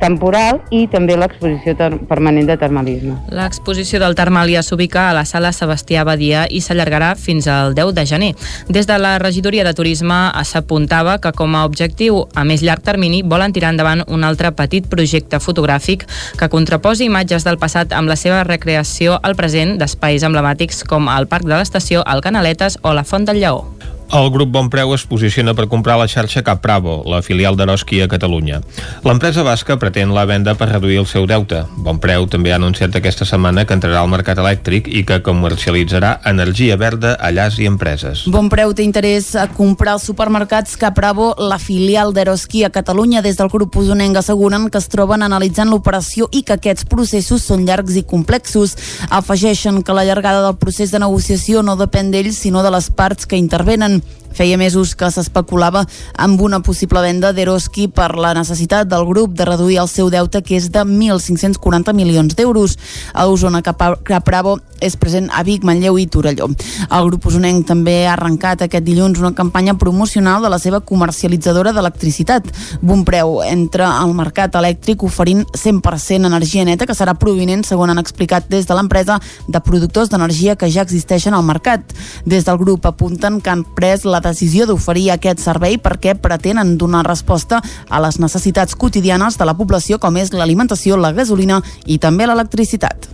temporal 0.01 0.61
i 0.75 0.87
també 0.93 1.17
l'exposició 1.19 1.75
permanent 2.09 2.49
de 2.49 2.57
termalisme. 2.61 3.17
L'exposició 3.33 4.01
del 4.03 4.17
Termàlia 4.19 4.63
s'ubica 4.63 5.09
a 5.11 5.15
la 5.17 5.25
sala 5.29 5.53
Sebastià 5.57 6.05
Badia 6.07 6.47
i 6.51 6.61
s'allargarà 6.61 7.15
fins 7.17 7.49
al 7.51 7.75
10 7.75 7.95
de 7.97 8.07
gener. 8.07 8.33
Des 8.69 8.87
de 8.87 8.99
la 8.99 9.17
regidoria 9.23 9.65
de 9.65 9.75
turisme 9.75 10.19
s'apuntava 10.45 11.19
que 11.21 11.33
com 11.33 11.57
a 11.57 11.65
objectiu 11.67 12.25
a 12.35 12.45
més 12.45 12.63
llarg 12.63 12.85
termini 12.87 13.23
volen 13.23 13.53
tirar 13.53 13.73
endavant 13.75 14.05
un 14.07 14.25
altre 14.25 14.53
petit 14.53 14.87
projecte 14.89 15.41
fotogràfic 15.41 16.07
que 16.39 16.51
contraposi 16.53 17.09
imatges 17.11 17.45
del 17.45 17.59
passat 17.59 17.93
amb 17.97 18.09
la 18.09 18.17
seva 18.17 18.45
recreació 18.45 19.19
al 19.23 19.37
present 19.37 19.77
d'espais 19.81 20.27
emblemàtics 20.27 20.85
com 20.85 21.11
el 21.13 21.29
Parc 21.31 21.49
de 21.49 21.57
l'Estació, 21.57 22.05
el 22.07 22.25
Canaletes 22.25 22.79
o 22.83 22.95
la 22.95 23.05
Font 23.05 23.27
del 23.27 23.43
Lleó. 23.43 23.96
El 24.07 24.31
grup 24.31 24.53
Bonpreu 24.55 24.93
es 24.95 25.03
posiciona 25.03 25.51
per 25.59 25.67
comprar 25.67 25.97
la 25.99 26.07
xarxa 26.07 26.45
Capravo, 26.47 27.01
la 27.11 27.19
filial 27.27 27.57
d'Eroski 27.59 27.99
a 28.05 28.07
Catalunya. 28.07 28.61
L'empresa 29.03 29.43
basca 29.43 29.75
pretén 29.83 30.13
la 30.15 30.23
venda 30.25 30.55
per 30.55 30.69
reduir 30.71 31.01
el 31.01 31.09
seu 31.11 31.27
deute. 31.27 31.65
Bonpreu 31.83 32.29
també 32.31 32.53
ha 32.53 32.59
anunciat 32.61 32.95
aquesta 32.95 33.27
setmana 33.27 33.65
que 33.67 33.75
entrarà 33.75 34.05
al 34.05 34.11
mercat 34.13 34.39
elèctric 34.39 34.87
i 34.87 35.03
que 35.05 35.19
comercialitzarà 35.27 36.21
energia 36.31 36.77
verda 36.79 37.17
a 37.19 37.33
llars 37.35 37.59
i 37.59 37.67
empreses. 37.67 38.23
Bonpreu 38.31 38.77
té 38.79 38.87
interès 38.87 39.33
a 39.35 39.49
comprar 39.51 39.97
els 39.99 40.07
supermercats 40.07 40.79
Capravo, 40.79 41.33
la 41.37 41.59
filial 41.59 42.15
d'Eroski 42.15 42.63
a 42.63 42.71
Catalunya. 42.71 43.25
Des 43.27 43.41
del 43.41 43.51
grup 43.51 43.75
usonenc 43.83 44.23
asseguren 44.23 44.71
que 44.71 44.79
es 44.79 44.89
troben 44.93 45.27
analitzant 45.27 45.73
l'operació 45.73 46.31
i 46.31 46.45
que 46.47 46.55
aquests 46.61 46.87
processos 46.87 47.43
són 47.43 47.67
llargs 47.67 47.99
i 47.99 48.07
complexos. 48.07 48.79
Afegeixen 49.11 49.83
que 49.83 49.99
la 49.99 50.07
llargada 50.07 50.47
del 50.47 50.57
procés 50.63 50.95
de 50.95 51.03
negociació 51.03 51.67
no 51.67 51.75
depèn 51.75 52.15
d'ells, 52.15 52.39
sinó 52.47 52.63
de 52.63 52.71
les 52.71 52.89
parts 52.95 53.27
que 53.27 53.37
intervenen. 53.37 53.96
Feia 54.37 54.59
mesos 54.61 54.93
que 54.93 55.09
s'especulava 55.09 55.87
amb 56.21 56.41
una 56.45 56.61
possible 56.61 57.01
venda 57.01 57.31
d'Eroski 57.33 57.87
per 57.89 58.11
la 58.21 58.35
necessitat 58.37 58.89
del 58.91 59.07
grup 59.09 59.33
de 59.33 59.47
reduir 59.49 59.79
el 59.81 59.89
seu 59.89 60.11
deute, 60.13 60.43
que 60.45 60.59
és 60.59 60.69
de 60.75 60.83
1.540 60.85 61.95
milions 61.97 62.37
d'euros. 62.37 62.77
A 63.17 63.25
Osona 63.33 63.63
Capravo 63.65 64.59
és 64.85 64.97
present 65.01 65.31
a 65.33 65.41
Vic, 65.47 65.65
Manlleu 65.65 65.97
i 65.97 66.05
Torelló. 66.13 66.51
El 66.93 67.09
grup 67.09 67.31
usonenc 67.31 67.65
també 67.69 67.95
ha 68.05 68.13
arrencat 68.13 68.67
aquest 68.67 68.85
dilluns 68.85 69.23
una 69.23 69.33
campanya 69.33 69.77
promocional 69.81 70.45
de 70.45 70.51
la 70.53 70.61
seva 70.61 70.83
comercialitzadora 70.85 71.73
d'electricitat. 71.73 72.51
Bonpreu 72.83 73.41
entra 73.47 73.89
al 74.03 74.13
mercat 74.13 74.61
elèctric 74.61 75.03
oferint 75.07 75.47
100% 75.57 76.29
energia 76.29 76.67
neta, 76.69 76.85
que 76.85 76.99
serà 76.99 77.17
provinent, 77.17 77.65
segons 77.65 77.95
han 77.95 78.05
explicat 78.05 78.51
des 78.53 78.69
de 78.69 78.77
l'empresa, 78.77 79.17
de 79.49 79.65
productors 79.65 80.13
d'energia 80.13 80.57
que 80.61 80.69
ja 80.69 80.85
existeixen 80.85 81.33
al 81.33 81.47
mercat. 81.49 81.97
Des 82.29 82.45
del 82.45 82.61
grup 82.61 82.85
apunten 82.85 83.41
que 83.41 83.51
han 83.51 83.65
pres 83.65 84.05
la 84.05 84.21
decisió 84.27 84.67
d'oferir 84.67 85.11
aquest 85.15 85.41
servei 85.43 85.79
perquè 85.79 86.17
pretenen 86.19 86.77
donar 86.79 87.05
resposta 87.07 87.63
a 87.89 88.01
les 88.05 88.21
necessitats 88.21 88.77
quotidianes 88.77 89.39
de 89.39 89.47
la 89.49 89.57
població 89.57 90.01
com 90.03 90.17
és 90.17 90.33
l'alimentació, 90.33 90.97
la 90.97 91.15
gasolina 91.17 91.63
i 91.87 91.99
també 91.99 92.27
l'electricitat. 92.27 93.09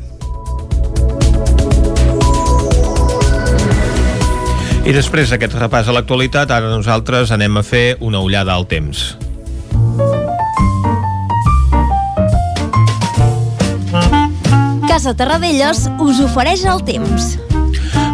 I 4.83 4.91
després 4.91 5.31
d'aquest 5.31 5.53
repàs 5.55 5.87
a 5.87 5.93
l'actualitat, 5.95 6.51
ara 6.51 6.67
nosaltres 6.73 7.31
anem 7.31 7.61
a 7.61 7.63
fer 7.63 7.85
una 8.03 8.19
ullada 8.19 8.57
al 8.57 8.67
temps. 8.67 9.13
Casa 14.91 15.15
Terradellos 15.15 15.87
us 16.03 16.19
ofereix 16.27 16.67
el 16.67 16.83
temps. 16.85 17.37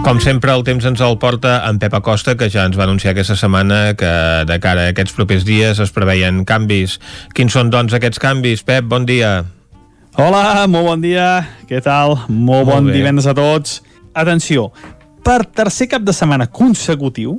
Com 0.08 0.22
sempre, 0.24 0.54
el 0.56 0.62
temps 0.64 0.86
ens 0.88 1.02
el 1.04 1.18
porta 1.20 1.58
en 1.68 1.76
Pep 1.76 1.92
Acosta, 1.98 2.32
que 2.40 2.46
ja 2.48 2.62
ens 2.64 2.78
va 2.80 2.86
anunciar 2.86 3.10
aquesta 3.10 3.34
setmana 3.36 3.90
que 3.92 4.12
de 4.48 4.56
cara 4.64 4.86
a 4.86 4.94
aquests 4.94 5.12
propers 5.12 5.44
dies 5.44 5.82
es 5.84 5.92
preveien 5.92 6.46
canvis. 6.48 6.94
Quins 7.36 7.52
són, 7.52 7.68
doncs, 7.68 7.92
aquests 7.92 8.22
canvis? 8.22 8.62
Pep, 8.64 8.86
bon 8.88 9.04
dia. 9.04 9.42
Hola, 10.16 10.64
molt 10.64 10.88
bon 10.88 11.04
dia. 11.04 11.28
Què 11.68 11.82
tal? 11.84 12.16
Molt, 12.24 12.40
molt 12.40 12.66
bon 12.70 12.88
bé. 12.88 12.96
divendres 12.96 13.28
a 13.28 13.36
tots. 13.36 13.82
Atenció, 14.16 14.70
per 15.20 15.42
tercer 15.44 15.90
cap 15.92 16.08
de 16.08 16.16
setmana 16.16 16.48
consecutiu 16.48 17.36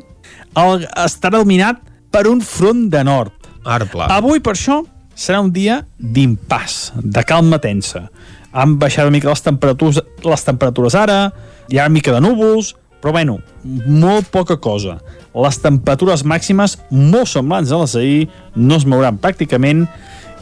el, 0.54 0.86
estarà 0.94 1.42
dominat 1.42 1.82
per 2.14 2.28
un 2.30 2.46
front 2.46 2.86
de 2.94 3.02
nord. 3.02 3.50
Arpla. 3.66 4.14
Avui, 4.14 4.46
per 4.46 4.54
això, 4.54 4.84
serà 5.18 5.42
un 5.42 5.50
dia 5.58 5.82
d'impàs, 5.98 6.92
de 7.02 7.26
calma 7.26 7.58
tensa. 7.66 8.12
Han 8.54 8.78
baixat 8.78 9.10
una 9.10 9.18
mica 9.18 9.34
les 9.34 9.42
temperatures, 9.42 10.06
les 10.22 10.52
temperatures 10.54 11.02
ara, 11.02 11.24
hi 11.70 11.80
ha 11.80 11.86
una 11.86 11.94
mica 11.94 12.14
de 12.14 12.22
núvols, 12.22 12.74
però 13.00 13.14
bueno, 13.16 13.40
molt 13.64 14.30
poca 14.34 14.58
cosa. 14.58 14.98
Les 15.34 15.60
temperatures 15.62 16.26
màximes 16.28 16.78
molt 16.90 17.30
semblants 17.32 17.72
a 17.72 17.82
les 17.84 17.94
d'ahir, 17.96 18.24
no 18.56 18.80
es 18.80 18.88
mouran 18.90 19.20
pràcticament, 19.22 19.86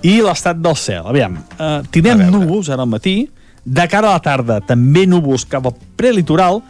i 0.06 0.20
l'estat 0.22 0.60
del 0.62 0.78
cel. 0.78 1.06
Aviam, 1.10 1.38
eh, 1.38 1.82
tindrem 1.92 2.28
núvols 2.32 2.70
ara 2.70 2.86
al 2.86 2.90
matí, 2.90 3.28
de 3.64 3.88
cara 3.92 4.10
a 4.10 4.18
la 4.18 4.24
tarda 4.24 4.62
també 4.64 5.06
núvols 5.06 5.46
cap 5.46 5.66
al 5.66 5.76
prelitoral, 6.00 6.62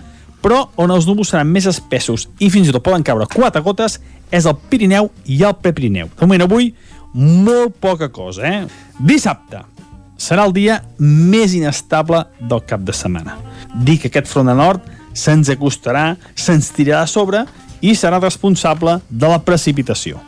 però 0.42 0.68
on 0.76 0.92
els 0.92 1.06
núvols 1.06 1.30
seran 1.30 1.50
més 1.52 1.68
espessos 1.70 2.28
i 2.40 2.50
fins 2.50 2.70
i 2.70 2.74
tot 2.74 2.84
poden 2.84 3.04
caure 3.04 3.28
quatre 3.34 3.62
gotes 3.62 4.00
és 4.32 4.46
el 4.46 4.56
Pirineu 4.70 5.12
i 5.26 5.44
el 5.44 5.56
Prepirineu. 5.62 6.10
De 6.18 6.26
moment 6.26 6.46
avui, 6.46 6.74
molt 7.14 7.78
poca 7.82 8.10
cosa, 8.10 8.46
eh? 8.48 8.68
Dissabte 9.00 9.77
serà 10.18 10.46
el 10.46 10.54
dia 10.54 10.82
més 11.00 11.54
inestable 11.54 12.26
del 12.40 12.66
cap 12.66 12.82
de 12.84 12.94
setmana 12.94 13.38
dir 13.74 13.98
que 14.02 14.10
aquest 14.12 14.30
front 14.30 14.50
de 14.50 14.56
nord 14.58 14.86
se'ns 15.18 15.50
acostarà, 15.54 16.16
se'ns 16.38 16.72
tirarà 16.76 17.04
a 17.06 17.10
sobre 17.10 17.44
i 17.82 17.94
serà 17.98 18.20
responsable 18.22 19.00
de 19.10 19.30
la 19.30 19.40
precipitació. 19.46 20.20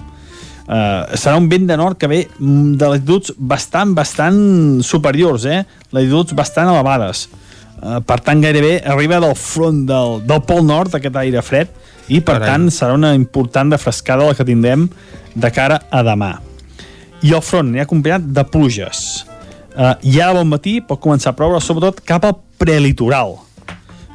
Uh, 0.70 1.18
serà 1.18 1.38
un 1.38 1.48
vent 1.50 1.66
de 1.66 1.78
nord 1.78 1.98
que 1.98 2.10
ve 2.10 2.20
de 2.40 2.90
latituds 2.92 3.34
bastant, 3.38 3.96
bastant 3.98 4.84
superiors, 4.86 5.48
eh? 5.50 5.64
latituds 5.94 6.36
bastant 6.38 6.70
elevades. 6.70 7.26
Uh, 7.80 7.98
per 8.06 8.20
tant, 8.22 8.42
gairebé 8.44 8.76
arriba 8.86 9.18
del 9.24 9.34
front 9.40 9.82
del, 9.90 10.20
del 10.30 10.44
Pol 10.46 10.62
Nord, 10.66 10.94
aquest 10.94 11.18
aire 11.24 11.42
fred, 11.46 11.74
i 12.10 12.22
per 12.22 12.38
Carai. 12.38 12.52
tant 12.52 12.70
serà 12.74 12.94
una 12.98 13.16
important 13.18 13.74
defrescada 13.74 14.30
la 14.30 14.38
que 14.38 14.46
tindrem 14.46 14.86
de 15.34 15.52
cara 15.54 15.82
a 15.90 16.04
demà. 16.06 16.36
I 17.26 17.34
el 17.34 17.46
front 17.46 17.72
n'hi 17.72 17.82
ha 17.82 17.88
acompanyat 17.90 18.30
de 18.30 18.46
pluges. 18.46 19.26
Uh, 19.80 19.94
I 20.04 20.18
ara 20.20 20.36
bon 20.36 20.50
matí 20.52 20.82
pot 20.84 21.00
començar 21.00 21.32
a 21.32 21.38
ploure, 21.38 21.62
sobretot 21.64 22.02
cap 22.04 22.26
al 22.28 22.36
prelitoral. 22.60 23.38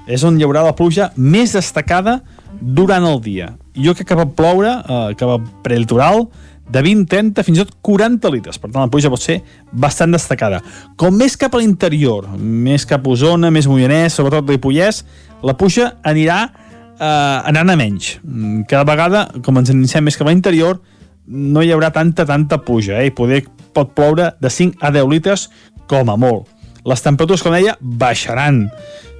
És 0.04 0.20
on 0.28 0.36
hi 0.36 0.44
haurà 0.44 0.60
la 0.66 0.74
pluja 0.76 1.08
més 1.16 1.54
destacada 1.56 2.18
durant 2.60 3.06
el 3.08 3.22
dia. 3.24 3.54
Jo 3.72 3.94
crec 3.96 4.10
que 4.10 4.18
va 4.18 4.28
ploure 4.28 4.74
uh, 4.84 5.06
cap 5.16 5.30
al 5.38 5.46
prelitoral 5.64 6.26
de 6.68 6.82
20, 6.84 7.06
30, 7.08 7.44
fins 7.44 7.60
i 7.60 7.64
tot 7.64 7.72
40 7.84 8.32
litres. 8.32 8.60
Per 8.60 8.68
tant, 8.68 8.84
la 8.84 8.92
pluja 8.92 9.12
pot 9.12 9.20
ser 9.20 9.38
bastant 9.72 10.12
destacada. 10.12 10.60
Com 11.00 11.16
més 11.16 11.36
cap 11.40 11.56
a 11.56 11.60
l'interior, 11.60 12.28
més 12.36 12.84
cap 12.88 13.04
a 13.04 13.12
Osona, 13.12 13.48
més 13.52 13.68
Moianès, 13.68 14.16
sobretot 14.16 14.48
Ripollès, 14.48 15.02
la 15.44 15.56
pluja 15.60 15.94
anirà 16.04 16.38
eh, 16.48 17.50
anant 17.50 17.72
a 17.72 17.76
menys. 17.76 18.14
Mm, 18.22 18.64
cada 18.70 18.86
vegada, 18.88 19.26
com 19.44 19.60
ens 19.60 19.72
iniciem 19.74 20.08
més 20.08 20.16
cap 20.16 20.28
a 20.28 20.32
l'interior, 20.32 20.80
no 21.28 21.62
hi 21.64 21.72
haurà 21.72 21.92
tanta, 21.92 22.24
tanta 22.28 22.60
pluja, 22.64 23.00
eh? 23.02 23.10
I 23.10 23.14
poder, 23.16 23.42
pot 23.74 23.92
ploure 23.96 24.32
de 24.40 24.50
5 24.50 24.80
a 24.80 24.92
10 24.94 25.10
litres 25.10 25.48
com 25.90 26.10
a 26.10 26.16
molt. 26.20 26.48
Les 26.84 27.00
temperatures, 27.00 27.42
com 27.42 27.54
deia, 27.54 27.76
baixaran. 27.80 28.66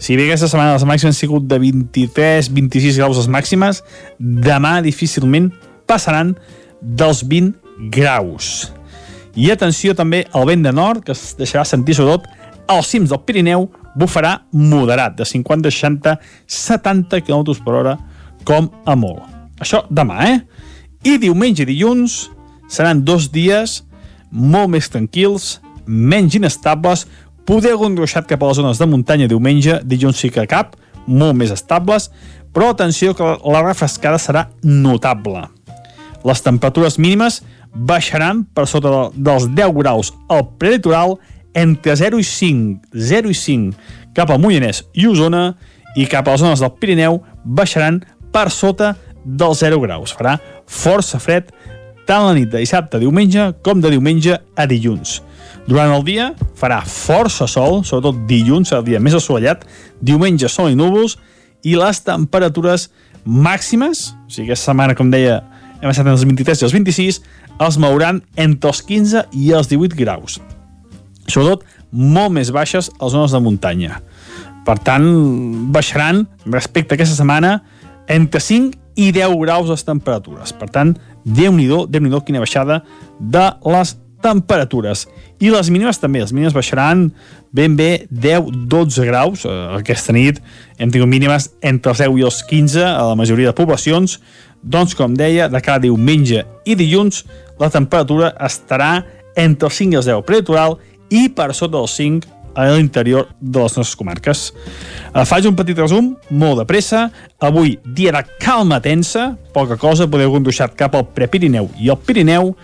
Si 0.03 0.19
bé 0.19 0.27
aquesta 0.27 0.51
setmana 0.51 0.75
les 0.77 0.85
màximes 0.85 1.15
han 1.15 1.17
sigut 1.17 1.47
de 1.49 1.59
23-26 1.63 2.99
graus 3.01 3.21
les 3.23 3.31
màximes, 3.33 3.81
demà 4.19 4.77
difícilment 4.85 5.49
passaran 5.89 6.35
dels 6.83 7.23
20 7.25 7.89
graus. 7.95 8.73
I 9.35 9.49
atenció 9.51 9.95
també 9.97 10.27
al 10.37 10.45
vent 10.47 10.63
de 10.63 10.73
nord, 10.77 11.03
que 11.07 11.15
es 11.17 11.33
deixarà 11.39 11.65
sentir 11.67 11.97
sobretot 11.97 12.29
als 12.71 12.91
cims 12.93 13.11
del 13.11 13.23
Pirineu, 13.25 13.67
bufarà 13.97 14.37
moderat, 14.53 15.17
de 15.19 15.25
50, 15.25 15.71
60, 15.71 16.19
70 16.47 17.23
km 17.25 17.57
per 17.65 17.75
hora, 17.81 17.97
com 18.45 18.69
a 18.85 18.95
molt. 18.99 19.25
Això 19.61 19.85
demà, 19.91 20.21
eh? 20.29 20.39
I 21.05 21.19
diumenge 21.21 21.65
i 21.65 21.69
dilluns 21.69 22.29
seran 22.73 23.03
dos 23.05 23.31
dies 23.33 23.83
molt 24.35 24.73
més 24.75 24.91
tranquils, 24.91 25.59
menys 25.87 26.35
inestables, 26.35 27.07
poder 27.47 27.75
algun 27.75 27.97
ruixat 27.97 28.27
cap 28.29 28.43
a 28.43 28.51
les 28.51 28.59
zones 28.59 28.81
de 28.81 28.89
muntanya 28.91 29.29
diumenge, 29.31 29.79
dilluns 29.85 30.21
sí 30.21 30.31
que 30.35 30.47
cap, 30.51 30.75
molt 31.07 31.37
més 31.39 31.53
estables, 31.55 32.11
però 32.55 32.71
atenció 32.71 33.15
que 33.15 33.35
la 33.51 33.63
refrescada 33.65 34.19
serà 34.19 34.47
notable. 34.63 35.47
Les 36.25 36.41
temperatures 36.41 36.97
mínimes 36.99 37.43
baixaran 37.75 38.45
per 38.55 38.67
sota 38.71 38.91
de, 38.91 39.25
dels 39.27 39.49
10 39.53 39.75
graus 39.77 40.13
al 40.33 40.47
prelitoral 40.59 41.19
entre 41.55 41.97
0 41.99 42.19
i 42.23 42.27
5, 42.27 42.95
0 42.95 43.31
i 43.31 43.39
5 43.39 44.15
cap 44.15 44.31
al 44.31 44.41
Moianès 44.43 44.85
i 44.95 45.09
Osona 45.11 45.53
i 45.99 46.07
cap 46.11 46.27
a 46.27 46.35
les 46.35 46.43
zones 46.43 46.63
del 46.63 46.73
Pirineu 46.79 47.21
baixaran 47.45 48.01
per 48.35 48.49
sota 48.51 48.95
dels 49.25 49.61
0 49.63 49.81
graus. 49.83 50.15
Farà 50.15 50.39
força 50.67 51.21
fred 51.23 51.51
tant 52.09 52.27
la 52.27 52.35
nit 52.37 52.51
de 52.53 52.63
dissabte 52.63 52.99
a 52.99 53.03
diumenge 53.03 53.51
com 53.65 53.81
de 53.81 53.93
diumenge 53.93 54.37
a 54.37 54.67
dilluns. 54.71 55.21
Durant 55.69 55.95
el 55.95 56.05
dia 56.05 56.31
farà 56.59 56.83
força 56.85 57.49
sol, 57.49 57.83
sobretot 57.89 58.25
dilluns, 58.29 58.73
el 58.77 58.85
dia 58.85 59.01
més 59.01 59.17
assolellat, 59.17 59.65
diumenge 60.05 60.51
sol 60.53 60.73
i 60.73 60.79
núvols, 60.79 61.17
i 61.65 61.77
les 61.81 62.03
temperatures 62.05 62.91
màximes, 63.25 64.11
o 64.13 64.33
sigui, 64.33 64.51
aquesta 64.51 64.71
setmana, 64.71 64.97
com 64.97 65.09
deia, 65.13 65.41
hem 65.81 65.89
estat 65.89 66.05
entre 66.05 66.19
els 66.19 66.27
23 66.29 66.61
i 66.61 66.67
els 66.69 66.77
26, 66.77 67.21
els 67.65 67.79
mouran 67.81 68.21
entre 68.37 68.73
els 68.73 68.83
15 68.85 69.25
i 69.41 69.51
els 69.57 69.71
18 69.73 69.97
graus. 69.97 70.39
Sobretot, 71.25 71.65
molt 71.91 72.35
més 72.37 72.51
baixes 72.53 72.91
a 72.99 73.07
les 73.07 73.15
zones 73.15 73.33
de 73.33 73.41
muntanya. 73.41 74.01
Per 74.65 74.77
tant, 74.85 75.05
baixaran, 75.73 76.25
respecte 76.45 76.95
a 76.95 76.99
aquesta 76.99 77.17
setmana, 77.17 77.59
entre 78.09 78.41
5 78.41 78.84
i 78.95 79.11
10 79.13 79.37
graus 79.43 79.69
les 79.71 79.85
temperatures. 79.85 80.53
Per 80.57 80.69
tant, 80.71 80.95
Déu-n'hi-do, 81.25 81.87
déu 81.89 82.03
nhi 82.05 82.13
déu 82.13 82.21
quina 82.21 82.43
baixada 82.43 82.83
de 83.19 83.45
les 83.73 83.95
temperatures. 84.25 85.07
I 85.41 85.51
les 85.53 85.71
mínimes 85.73 85.99
també, 86.01 86.21
les 86.21 86.33
mínimes 86.33 86.55
baixaran 86.57 87.09
ben 87.55 87.77
bé 87.77 88.07
10-12 88.13 89.07
graus. 89.09 89.45
Eh, 89.49 89.55
aquesta 89.81 90.13
nit 90.13 90.41
hem 90.79 90.93
tingut 90.93 91.09
mínimes 91.09 91.51
entre 91.65 91.95
els 91.95 92.05
10 92.05 92.21
i 92.21 92.27
els 92.29 92.43
15 92.51 92.85
a 92.85 93.09
la 93.09 93.17
majoria 93.17 93.53
de 93.53 93.57
poblacions. 93.57 94.19
Doncs, 94.63 94.95
com 94.97 95.17
deia, 95.17 95.49
de 95.49 95.61
cada 95.65 95.83
diumenge 95.85 96.45
i 96.65 96.77
dilluns 96.77 97.25
la 97.61 97.71
temperatura 97.73 98.33
estarà 98.41 99.05
entre 99.37 99.69
els 99.69 99.81
5 99.81 99.97
i 99.97 100.01
els 100.01 100.09
10 100.09 100.25
preditoral 100.29 100.79
i 101.13 101.29
per 101.29 101.53
sota 101.53 101.79
dels 101.79 101.97
5 101.97 102.34
a 102.55 102.67
l'interior 102.71 103.29
de 103.41 103.59
les 103.59 103.77
nostres 103.77 103.97
comarques. 103.99 104.47
Eh, 105.13 105.25
faig 105.27 105.47
un 105.51 105.57
petit 105.59 105.79
resum, 105.79 106.15
molt 106.31 106.63
de 106.63 106.67
pressa. 106.69 107.09
Avui, 107.41 107.79
dia 107.85 108.13
de 108.15 108.25
calma 108.41 108.81
tensa, 108.81 109.33
poca 109.55 109.77
cosa, 109.77 110.09
podeu 110.11 110.33
conduixar 110.33 110.71
cap 110.75 110.95
al 110.95 111.07
Prepirineu 111.15 111.71
i 111.79 111.91
al 111.91 112.01
Pirineu. 112.01 112.55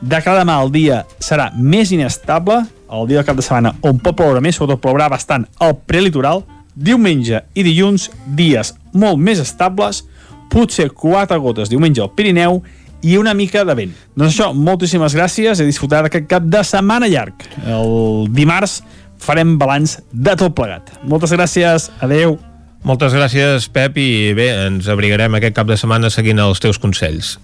De 0.00 0.20
cada 0.22 0.44
demà 0.44 0.60
el 0.62 0.70
dia 0.70 1.02
serà 1.18 1.48
més 1.56 1.90
inestable, 1.90 2.62
el 2.88 3.08
dia 3.08 3.20
del 3.20 3.26
cap 3.26 3.36
de 3.36 3.44
setmana 3.44 3.74
on 3.84 3.98
pot 4.00 4.16
ploure 4.16 4.40
més, 4.40 4.56
sobretot 4.56 4.80
plourà 4.84 5.08
bastant 5.10 5.48
al 5.60 5.74
prelitoral. 5.88 6.44
Diumenge 6.78 7.42
i 7.58 7.64
dilluns, 7.66 8.06
dies 8.38 8.70
molt 8.94 9.18
més 9.18 9.40
estables, 9.42 10.04
potser 10.48 10.88
quatre 10.94 11.36
gotes 11.42 11.68
diumenge 11.72 12.00
al 12.04 12.12
Pirineu 12.14 12.62
i 13.02 13.16
una 13.18 13.34
mica 13.34 13.64
de 13.64 13.74
vent. 13.78 13.92
Doncs 14.16 14.34
això, 14.34 14.52
moltíssimes 14.54 15.14
gràcies 15.14 15.60
i 15.60 15.66
disfrutar 15.66 16.04
d'aquest 16.06 16.26
cap 16.30 16.46
de 16.46 16.62
setmana 16.66 17.10
llarg. 17.10 17.44
El 17.66 18.30
dimarts 18.34 18.80
farem 19.22 19.56
balanç 19.60 19.98
de 20.12 20.36
tot 20.38 20.54
plegat. 20.56 20.92
Moltes 21.08 21.34
gràcies, 21.34 21.90
adeu. 22.04 22.38
Moltes 22.86 23.12
gràcies, 23.12 23.66
Pep, 23.74 23.98
i 23.98 24.32
bé, 24.38 24.52
ens 24.68 24.88
abrigarem 24.88 25.34
aquest 25.34 25.56
cap 25.56 25.66
de 25.68 25.76
setmana 25.76 26.10
seguint 26.14 26.38
els 26.42 26.62
teus 26.62 26.78
consells. 26.78 27.36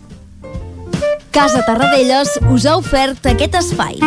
Casa 1.34 1.64
Tarradellas 1.66 2.36
us 2.54 2.66
ha 2.70 2.76
ofert 2.78 3.26
aquest 3.26 3.58
espai. 3.58 3.98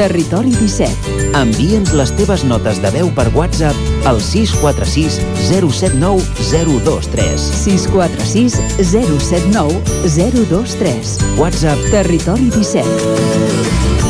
Territori 0.00 0.54
17. 0.56 1.34
Envia'ns 1.36 1.92
les 1.92 2.12
teves 2.16 2.46
notes 2.48 2.80
de 2.80 2.88
veu 2.94 3.10
per 3.12 3.26
WhatsApp 3.34 4.06
al 4.08 4.16
646 4.24 5.18
079 5.50 6.24
023. 6.48 7.48
646 7.66 8.56
079 8.80 9.76
023. 10.16 11.18
WhatsApp 11.36 11.90
Territori 11.92 12.48
17. 12.56 14.09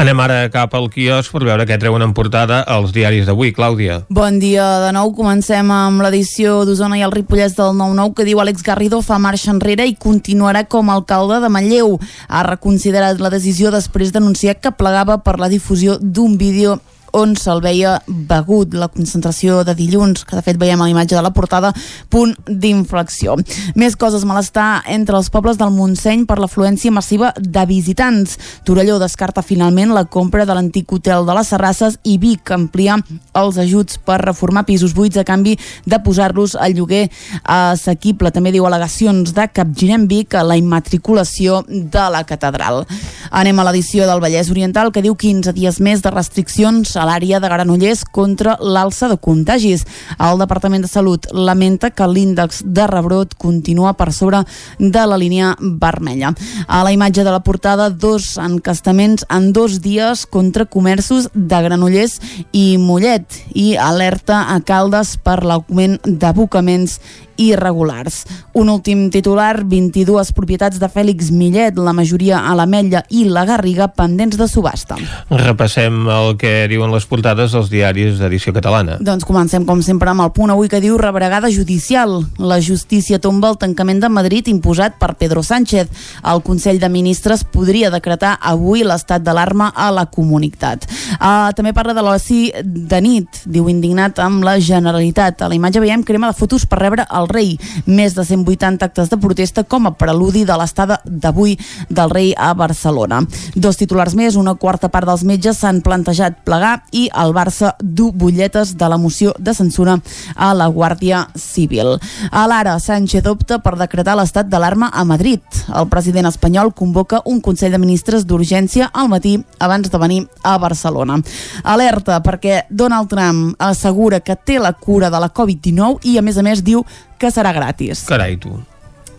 Anem 0.00 0.16
ara 0.24 0.46
cap 0.48 0.72
al 0.72 0.86
quiosc 0.88 1.28
per 1.28 1.42
veure 1.44 1.66
què 1.68 1.76
treuen 1.76 2.00
en 2.00 2.14
portada 2.16 2.62
els 2.72 2.94
diaris 2.96 3.26
d'avui, 3.28 3.50
Clàudia. 3.52 3.98
Bon 4.08 4.38
dia 4.40 4.64
de 4.80 4.94
nou. 4.96 5.10
Comencem 5.12 5.68
amb 5.74 6.00
l'edició 6.00 6.62
d'Osona 6.64 6.96
i 6.96 7.02
el 7.04 7.12
Ripollès 7.12 7.52
del 7.58 7.74
9-9 7.76 8.14
que 8.16 8.24
diu 8.24 8.40
Àlex 8.40 8.64
Garrido 8.64 9.02
fa 9.04 9.18
marxa 9.20 9.52
enrere 9.52 9.84
i 9.84 9.92
continuarà 10.00 10.62
com 10.64 10.88
a 10.88 10.96
alcalde 10.96 11.42
de 11.44 11.50
Manlleu. 11.52 11.98
Ha 12.32 12.46
reconsiderat 12.48 13.20
la 13.20 13.28
decisió 13.34 13.68
després 13.74 14.14
d'anunciar 14.14 14.56
que 14.56 14.72
plegava 14.72 15.18
per 15.20 15.36
la 15.36 15.52
difusió 15.52 15.98
d'un 16.00 16.40
vídeo 16.40 16.78
on 17.16 17.34
se'l 17.38 17.62
veia 17.64 17.98
begut 18.06 18.74
la 18.74 18.88
concentració 18.92 19.62
de 19.64 19.74
dilluns, 19.78 20.24
que 20.24 20.36
de 20.38 20.44
fet 20.44 20.58
veiem 20.60 20.80
a 20.80 20.86
la 20.88 20.92
imatge 20.92 21.16
de 21.16 21.22
la 21.24 21.32
portada, 21.34 21.72
punt 22.10 22.34
d'inflexió. 22.46 23.36
Més 23.74 23.96
coses, 23.96 24.24
malestar 24.28 24.82
entre 24.90 25.18
els 25.18 25.30
pobles 25.32 25.58
del 25.60 25.72
Montseny 25.74 26.26
per 26.28 26.38
l'afluència 26.40 26.92
massiva 26.94 27.32
de 27.36 27.64
visitants. 27.66 28.36
Torelló 28.64 28.98
descarta 29.02 29.42
finalment 29.42 29.94
la 29.94 30.04
compra 30.04 30.46
de 30.46 30.56
l'antic 30.56 30.92
hotel 30.92 31.26
de 31.26 31.36
les 31.36 31.50
Serrasses 31.50 31.98
i 32.04 32.16
Vic 32.22 32.52
amplia 32.54 32.98
els 33.38 33.58
ajuts 33.60 33.98
per 34.04 34.20
reformar 34.22 34.66
pisos 34.68 34.94
buits 34.94 35.20
a 35.20 35.24
canvi 35.26 35.56
de 35.86 36.00
posar-los 36.04 36.56
al 36.56 36.76
lloguer 36.76 37.08
assequible. 37.44 38.32
També 38.34 38.52
diu 38.54 38.66
al·legacions 38.66 39.34
de 39.36 39.48
Capgirem 39.52 40.06
Vic 40.10 40.34
a 40.34 40.44
la 40.46 40.58
immatriculació 40.60 41.64
de 41.68 42.06
la 42.12 42.24
catedral. 42.28 42.84
Anem 43.30 43.58
a 43.58 43.66
l'edició 43.68 44.06
del 44.08 44.22
Vallès 44.22 44.50
Oriental 44.52 44.92
que 44.92 45.02
diu 45.04 45.16
15 45.18 45.54
dies 45.56 45.80
més 45.80 46.02
de 46.04 46.12
restriccions 46.14 46.96
a 47.00 47.06
l'àrea 47.08 47.40
de 47.40 47.48
Granollers 47.48 48.04
contra 48.04 48.56
l'alça 48.60 49.08
de 49.08 49.16
contagis. 49.16 49.86
El 50.20 50.40
Departament 50.42 50.84
de 50.84 50.90
Salut 50.90 51.26
lamenta 51.32 51.90
que 51.90 52.08
l'índex 52.08 52.60
de 52.64 52.86
rebrot 52.90 53.32
continua 53.40 53.94
per 53.96 54.10
sobre 54.12 54.42
de 54.78 55.06
la 55.06 55.18
línia 55.20 55.54
vermella. 55.60 56.34
A 56.68 56.82
la 56.84 56.92
imatge 56.92 57.24
de 57.24 57.32
la 57.32 57.40
portada, 57.40 57.88
dos 57.90 58.36
encastaments 58.38 59.24
en 59.30 59.52
dos 59.56 59.80
dies 59.80 60.26
contra 60.26 60.68
comerços 60.68 61.30
de 61.34 61.62
Granollers 61.64 62.18
i 62.52 62.76
Mollet 62.78 63.40
i 63.54 63.74
alerta 63.80 64.44
a 64.52 64.60
Caldes 64.60 65.16
per 65.24 65.40
l'augment 65.44 65.98
d'abocaments 66.04 66.98
irregulars. 67.40 68.24
Un 68.52 68.68
últim 68.68 69.08
titular, 69.10 69.64
22 69.64 70.32
propietats 70.36 70.80
de 70.80 70.88
Fèlix 70.90 71.30
Millet, 71.32 71.78
la 71.78 71.94
majoria 71.96 72.42
a 72.44 72.54
l'Ametlla 72.58 73.02
i 73.08 73.24
la 73.30 73.46
Garriga 73.48 73.88
pendents 73.96 74.36
de 74.36 74.48
subhasta. 74.50 74.98
Repassem 75.30 76.04
el 76.10 76.34
que 76.40 76.66
diuen 76.70 76.92
les 76.92 77.06
portades 77.08 77.54
dels 77.56 77.70
diaris 77.72 78.20
d'edició 78.20 78.52
catalana. 78.56 78.98
Doncs 79.00 79.24
comencem 79.28 79.64
com 79.68 79.80
sempre 79.86 80.12
amb 80.12 80.24
el 80.26 80.32
punt 80.36 80.52
avui 80.52 80.68
que 80.68 80.82
diu 80.82 80.98
rebregada 81.00 81.50
judicial. 81.50 82.18
La 82.38 82.60
justícia 82.60 83.20
tomba 83.22 83.50
el 83.50 83.58
tancament 83.60 84.02
de 84.02 84.10
Madrid 84.12 84.50
imposat 84.52 84.98
per 85.00 85.14
Pedro 85.20 85.42
Sánchez. 85.46 85.88
El 86.26 86.42
Consell 86.44 86.80
de 86.82 86.90
Ministres 86.92 87.44
podria 87.44 87.90
decretar 87.90 88.36
avui 88.40 88.84
l'estat 88.84 89.24
d'alarma 89.24 89.70
a 89.74 89.90
la 89.94 90.06
comunitat. 90.10 90.84
Uh, 91.16 91.50
també 91.56 91.72
parla 91.76 91.94
de 91.96 92.04
l'oci 92.04 92.40
de 92.64 93.00
nit, 93.00 93.42
diu 93.46 93.70
indignat 93.72 94.20
amb 94.20 94.44
la 94.44 94.58
Generalitat. 94.60 95.40
A 95.40 95.50
la 95.50 95.56
imatge 95.56 95.80
veiem 95.82 96.04
crema 96.04 96.30
de 96.30 96.38
fotos 96.38 96.66
per 96.68 96.80
rebre 96.82 97.06
el 97.08 97.29
rei. 97.30 97.56
Més 97.86 98.14
de 98.18 98.24
180 98.26 98.84
actes 98.90 99.10
de 99.10 99.18
protesta 99.20 99.64
com 99.64 99.86
a 99.86 99.94
preludi 99.94 100.44
de 100.44 100.56
l'estada 100.58 101.00
d'avui 101.04 101.56
del 101.88 102.10
rei 102.10 102.32
a 102.36 102.52
Barcelona. 102.54 103.22
Dos 103.54 103.78
titulars 103.80 104.14
més, 104.18 104.36
una 104.36 104.54
quarta 104.54 104.90
part 104.92 105.08
dels 105.08 105.24
metges 105.24 105.60
s'han 105.62 105.82
plantejat 105.84 106.42
plegar 106.44 106.80
i 106.92 107.08
el 107.14 107.34
Barça 107.36 107.74
du 107.80 108.10
butlletes 108.12 108.76
de 108.78 108.88
la 108.88 108.98
moció 108.98 109.34
de 109.38 109.54
censura 109.54 109.98
a 110.36 110.52
la 110.54 110.68
Guàrdia 110.68 111.26
Civil. 111.34 111.96
A 112.30 112.46
l'ara, 112.50 112.78
Sánchez 112.80 113.26
opta 113.30 113.60
per 113.62 113.76
decretar 113.78 114.16
l'estat 114.18 114.48
d'alarma 114.50 114.90
a 114.92 115.04
Madrid. 115.04 115.40
El 115.68 115.88
president 115.88 116.28
espanyol 116.30 116.74
convoca 116.74 117.22
un 117.24 117.40
Consell 117.40 117.72
de 117.72 117.82
Ministres 117.82 118.26
d'urgència 118.26 118.90
al 118.92 119.10
matí 119.12 119.36
abans 119.58 119.90
de 119.90 119.98
venir 119.98 120.22
a 120.42 120.56
Barcelona. 120.58 121.20
Alerta 121.64 122.20
perquè 122.24 122.64
Donald 122.70 123.10
Trump 123.10 123.54
assegura 123.58 124.20
que 124.20 124.36
té 124.36 124.58
la 124.58 124.72
cura 124.72 125.10
de 125.10 125.20
la 125.20 125.32
Covid-19 125.32 126.00
i 126.10 126.18
a 126.18 126.22
més 126.22 126.38
a 126.38 126.46
més 126.46 126.64
diu 126.64 126.84
que 127.20 127.32
serà 127.34 127.52
gratis. 127.56 128.06
Carai, 128.08 128.38
tu. 128.40 128.56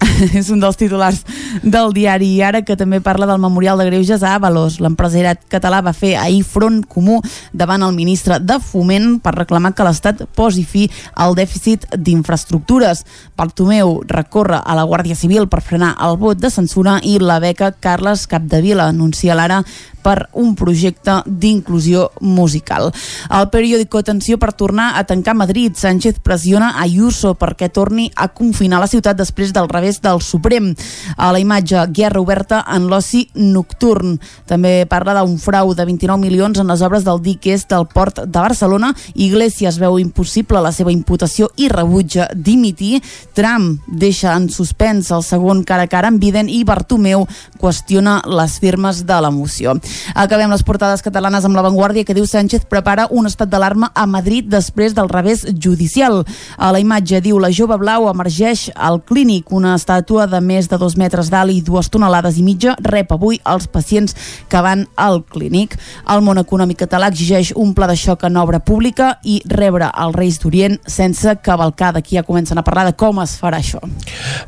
és 0.40 0.50
un 0.54 0.62
dels 0.62 0.78
titulars 0.78 1.22
del 1.62 1.92
diari 1.96 2.30
Ara, 2.44 2.62
que 2.66 2.78
també 2.78 3.02
parla 3.04 3.28
del 3.30 3.42
Memorial 3.42 3.80
de 3.80 3.88
Greuges 3.90 4.24
a 4.24 4.36
Avalos. 4.38 4.80
L'empresariat 4.82 5.42
català 5.52 5.82
va 5.86 5.94
fer 5.98 6.16
ahir 6.20 6.42
front 6.48 6.82
comú 6.90 7.20
davant 7.54 7.84
el 7.86 7.96
ministre 7.98 8.40
de 8.40 8.58
Foment 8.62 9.20
per 9.24 9.36
reclamar 9.38 9.74
que 9.76 9.86
l'Estat 9.86 10.26
posi 10.38 10.66
fi 10.66 10.88
al 11.14 11.36
dèficit 11.38 11.88
d'infraestructures. 11.96 13.06
Bartomeu 13.38 14.00
recorre 14.10 14.62
a 14.62 14.78
la 14.78 14.86
Guàrdia 14.90 15.18
Civil 15.18 15.48
per 15.52 15.64
frenar 15.66 15.96
el 16.02 16.18
vot 16.22 16.42
de 16.42 16.52
censura 16.54 17.00
i 17.04 17.18
la 17.22 17.40
beca 17.44 17.72
Carles 17.72 18.28
Capdevila 18.30 18.90
anuncia 18.92 19.38
l'ara 19.38 19.62
per 20.04 20.30
un 20.34 20.56
projecte 20.56 21.22
d'inclusió 21.26 22.10
musical. 22.20 22.92
El 23.30 23.50
periòdico 23.54 24.02
Atenció 24.02 24.38
per 24.42 24.52
tornar 24.58 24.98
a 24.98 25.04
tancar 25.06 25.36
Madrid. 25.38 25.76
Sánchez 25.78 26.20
pressiona 26.24 26.74
Ayuso 26.82 27.34
perquè 27.40 27.70
torni 27.70 28.10
a 28.16 28.28
confinar 28.34 28.82
la 28.82 28.90
ciutat 28.90 29.18
després 29.18 29.54
del 29.54 29.70
revés 29.70 30.02
del 30.02 30.22
Suprem. 30.22 30.72
A 31.18 31.32
la 31.32 31.40
imatge, 31.40 31.86
guerra 31.94 32.22
oberta 32.22 32.64
en 32.68 32.88
l'oci 32.90 33.28
nocturn. 33.36 34.18
També 34.50 34.86
parla 34.90 35.16
d'un 35.20 35.38
frau 35.40 35.76
de 35.76 35.86
29 35.86 36.20
milions 36.22 36.60
en 36.60 36.68
les 36.68 36.82
obres 36.82 37.06
del 37.06 37.22
dic 37.22 37.48
est 37.48 37.70
del 37.70 37.88
port 37.88 38.24
de 38.26 38.40
Barcelona. 38.40 38.94
Iglesias 39.16 39.80
veu 39.82 40.00
impossible 40.02 40.62
la 40.62 40.74
seva 40.76 40.92
imputació 40.92 41.52
i 41.58 41.70
rebutja 41.70 42.30
dimitir. 42.36 43.02
Trump 43.38 43.82
deixa 43.88 44.36
en 44.36 44.50
suspens 44.50 45.12
el 45.12 45.24
segon 45.26 45.64
cara 45.64 45.88
a 45.88 45.92
cara 45.92 46.12
amb 46.12 46.22
Biden 46.22 46.50
i 46.50 46.64
Bartomeu 46.68 47.28
qüestiona 47.62 48.22
les 48.26 48.58
firmes 48.62 49.06
de 49.06 49.22
la 49.22 49.32
moció. 49.32 49.78
Acabem 50.16 50.52
les 50.52 50.64
portades 50.64 51.02
catalanes 51.02 51.46
amb 51.46 51.58
l'avantguàrdia 51.58 52.06
que 52.06 52.16
diu 52.18 52.28
Sánchez 52.28 52.66
prepara 52.70 53.08
un 53.12 53.28
estat 53.30 53.50
d'alarma 53.52 53.92
a 53.96 54.06
Madrid 54.08 54.48
després 54.52 54.96
del 54.98 55.10
revés 55.10 55.46
judicial. 55.54 56.24
A 56.58 56.72
la 56.72 56.82
imatge 56.82 57.22
diu 57.22 57.40
la 57.40 57.52
jove 57.52 57.78
blau 57.82 58.08
emergeix 58.12 58.70
al 58.76 59.02
clínic, 59.04 59.52
una 59.52 59.76
estàtua 59.78 60.28
de 60.32 60.42
més 60.42 60.70
de 60.72 60.80
dos 60.82 60.98
metres 60.98 61.32
d'alt 61.32 61.54
i 61.54 61.62
dues 61.66 61.90
tonelades 61.92 62.38
i 62.38 62.46
mitja 62.46 62.76
rep 62.82 63.12
avui 63.16 63.40
els 63.46 63.68
pacients 63.68 64.16
que 64.50 64.62
van 64.62 64.86
al 64.96 65.22
clínic. 65.24 65.78
El 66.10 66.24
món 66.26 66.42
econòmic 66.42 66.84
català 66.86 67.12
exigeix 67.12 67.54
un 67.56 67.74
pla 67.78 67.90
de 67.90 67.98
xoc 68.00 68.26
en 68.28 68.38
obra 68.42 68.62
pública 68.64 69.16
i 69.24 69.42
rebre 69.50 69.90
els 69.92 70.16
Reis 70.16 70.40
d'Orient 70.42 70.80
sense 70.88 71.38
cavalcar. 71.44 71.94
D'aquí 71.96 72.18
ja 72.18 72.26
comencen 72.28 72.60
a 72.60 72.66
parlar 72.66 72.88
de 72.90 72.96
com 72.98 73.22
es 73.24 73.36
farà 73.40 73.62
això. 73.62 73.82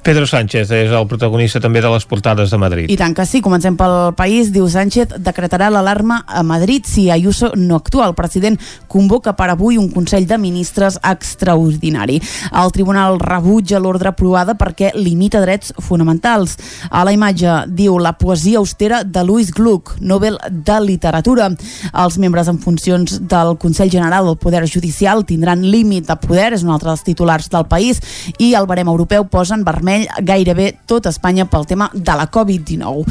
Pedro 0.04 0.28
Sánchez 0.30 0.72
és 0.72 0.92
el 0.92 1.08
protagonista 1.08 1.62
també 1.64 1.82
de 1.84 1.92
les 1.94 2.06
portades 2.10 2.52
de 2.52 2.60
Madrid. 2.62 2.92
I 2.92 2.98
tant 3.00 3.16
que 3.16 3.26
sí, 3.30 3.42
comencem 3.42 3.78
pel 3.80 4.14
país. 4.18 4.52
Diu 4.54 4.68
Sánchez 4.70 5.18
decretarà 5.34 5.72
l'alarma 5.74 6.24
a 6.28 6.44
Madrid 6.46 6.86
si 6.86 7.10
Ayuso 7.12 7.52
no 7.56 7.76
actua. 7.82 8.08
El 8.08 8.16
president 8.16 8.60
convoca 8.88 9.34
per 9.34 9.50
avui 9.50 9.78
un 9.82 9.90
Consell 9.92 10.28
de 10.30 10.38
Ministres 10.38 11.00
extraordinari. 11.02 12.20
El 12.52 12.72
Tribunal 12.72 13.18
rebutja 13.20 13.82
l'ordre 13.82 14.14
aprovada 14.14 14.54
perquè 14.54 14.92
limita 14.96 15.42
drets 15.42 15.74
fonamentals. 15.82 16.56
A 16.92 17.04
la 17.04 17.14
imatge 17.16 17.64
diu 17.74 17.98
la 17.98 18.14
poesia 18.20 18.62
austera 18.62 19.04
de 19.04 19.24
Louis 19.26 19.50
Gluck, 19.52 19.96
Nobel 20.00 20.38
de 20.52 20.80
Literatura. 20.86 21.50
Els 21.50 22.20
membres 22.22 22.52
en 22.52 22.60
funcions 22.62 23.18
del 23.20 23.58
Consell 23.58 23.92
General 23.92 24.30
del 24.30 24.38
Poder 24.38 24.64
Judicial 24.70 25.26
tindran 25.26 25.66
límit 25.66 26.08
de 26.08 26.18
poder, 26.22 26.52
és 26.54 26.64
un 26.64 26.74
altre 26.74 26.92
dels 26.92 27.06
titulars 27.08 27.50
del 27.50 27.66
país, 27.66 28.02
i 28.38 28.54
el 28.54 28.70
barem 28.70 28.92
europeu 28.92 29.26
posa 29.32 29.58
en 29.58 29.66
vermell 29.66 30.06
gairebé 30.22 30.74
tot 30.86 31.10
Espanya 31.10 31.48
pel 31.50 31.66
tema 31.66 31.90
de 31.94 32.18
la 32.20 32.30
Covid-19. 32.30 33.08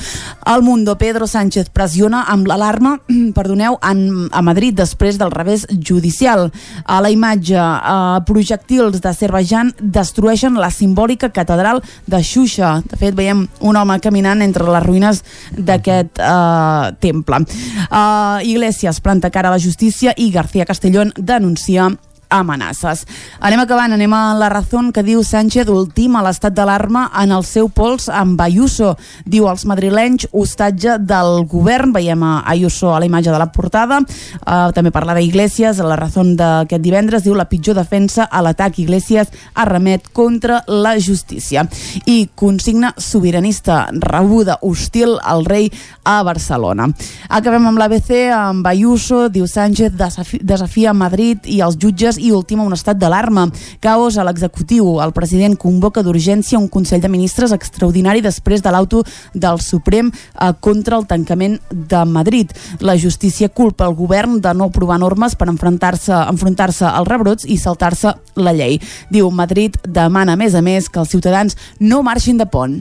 El 0.52 0.62
Mundo, 0.62 0.96
Pedro 0.98 1.26
Sánchez 1.26 1.70
pressiona 1.72 2.11
amb 2.20 2.46
l'alarma, 2.46 2.98
perdoneu, 3.38 3.78
en, 3.88 4.28
a 4.30 4.42
Madrid 4.44 4.76
després 4.76 5.18
del 5.20 5.32
revés 5.32 5.64
judicial. 5.72 6.50
A 6.84 7.00
la 7.00 7.10
imatge, 7.12 7.56
eh, 7.56 8.20
projectils 8.28 9.00
d'Azerbaijan 9.00 9.72
destrueixen 9.80 10.60
la 10.60 10.70
simbòlica 10.70 11.32
catedral 11.32 11.82
de 12.06 12.22
Xuxa. 12.22 12.74
De 12.88 13.00
fet, 13.00 13.16
veiem 13.16 13.46
un 13.60 13.80
home 13.80 13.98
caminant 14.04 14.42
entre 14.44 14.68
les 14.68 14.86
ruïnes 14.86 15.22
d'aquest 15.56 16.20
eh, 16.20 16.92
temple. 17.00 17.42
Eh, 17.42 18.38
Iglesias 18.52 19.00
planta 19.00 19.30
cara 19.30 19.48
a 19.48 19.56
la 19.56 19.62
justícia 19.62 20.14
i 20.16 20.30
García 20.30 20.66
Castellón 20.68 21.12
denuncia 21.16 21.90
amenaces. 22.32 23.04
Anem 23.44 23.60
acabant, 23.62 23.92
anem 23.92 24.12
a 24.16 24.22
la 24.38 24.48
raó 24.48 24.82
que 24.94 25.04
diu 25.04 25.22
Sánchez 25.22 25.68
ultima 25.68 26.22
l'estat 26.24 26.54
d'alarma 26.56 27.08
en 27.20 27.32
el 27.36 27.44
seu 27.44 27.68
pols 27.68 28.08
amb 28.08 28.40
Ayuso. 28.40 28.94
Diu 29.28 29.48
els 29.50 29.66
madrilenys 29.68 30.28
hostatge 30.32 30.96
del 30.98 31.44
govern. 31.50 31.92
Veiem 31.92 32.22
a 32.24 32.32
Ayuso 32.48 32.94
a 32.94 33.00
la 33.00 33.08
imatge 33.08 33.30
de 33.30 33.40
la 33.40 33.50
portada. 33.52 34.00
Uh, 34.00 34.70
també 34.72 34.92
parla 34.94 35.16
d'Iglesias, 35.18 35.80
a 35.80 35.88
la 35.88 35.98
raó 36.00 36.24
d'aquest 36.38 36.82
divendres. 36.82 37.26
Diu 37.26 37.36
la 37.36 37.48
pitjor 37.50 37.76
defensa 37.76 38.28
a 38.30 38.42
l'atac 38.42 38.78
Iglesias 38.80 39.32
arremet 39.54 40.08
contra 40.12 40.62
la 40.68 40.96
justícia. 40.98 41.66
I 42.06 42.30
consigna 42.34 42.94
sobiranista 42.96 43.88
rebuda 43.92 44.58
hostil 44.62 45.18
al 45.22 45.44
rei 45.44 45.70
a 46.04 46.22
Barcelona. 46.22 46.88
Acabem 47.28 47.66
amb 47.68 47.78
l'ABC, 47.78 48.10
amb 48.32 48.66
Ayuso, 48.66 49.26
diu 49.32 49.46
Sánchez, 49.46 49.92
desafi 49.98 50.40
desafia 50.42 50.92
Madrid 50.92 51.46
i 51.50 51.60
els 51.64 51.76
jutges 51.80 52.18
i 52.22 52.32
ultima 52.32 52.64
un 52.64 52.76
estat 52.76 53.00
d'alarma. 53.00 53.48
Caos 53.82 54.16
a 54.16 54.24
l'executiu. 54.26 55.00
El 55.02 55.12
president 55.12 55.56
convoca 55.58 56.02
d'urgència 56.02 56.60
un 56.60 56.70
Consell 56.72 57.02
de 57.02 57.10
Ministres 57.12 57.52
extraordinari 57.52 58.22
després 58.24 58.62
de 58.62 58.72
l'auto 58.72 59.02
del 59.34 59.60
Suprem 59.60 60.10
eh, 60.12 60.52
contra 60.60 60.96
el 60.98 61.06
tancament 61.10 61.58
de 61.70 62.04
Madrid. 62.06 62.52
La 62.80 62.96
justícia 62.98 63.48
culpa 63.48 63.86
el 63.88 63.96
govern 63.98 64.40
de 64.40 64.54
no 64.54 64.70
aprovar 64.70 65.00
normes 65.02 65.36
per 65.36 65.50
enfrontar-se 65.50 66.14
enfrontar 66.30 66.70
als 66.70 67.08
rebrots 67.08 67.46
i 67.48 67.56
saltar-se 67.58 68.12
la 68.36 68.52
llei. 68.56 68.78
Diu 69.12 69.30
Madrid 69.30 69.76
demana, 69.84 70.34
a 70.34 70.40
més 70.40 70.54
a 70.54 70.62
més, 70.62 70.88
que 70.88 71.00
els 71.02 71.10
ciutadans 71.12 71.56
no 71.80 72.02
marxin 72.02 72.38
de 72.38 72.46
pont. 72.46 72.78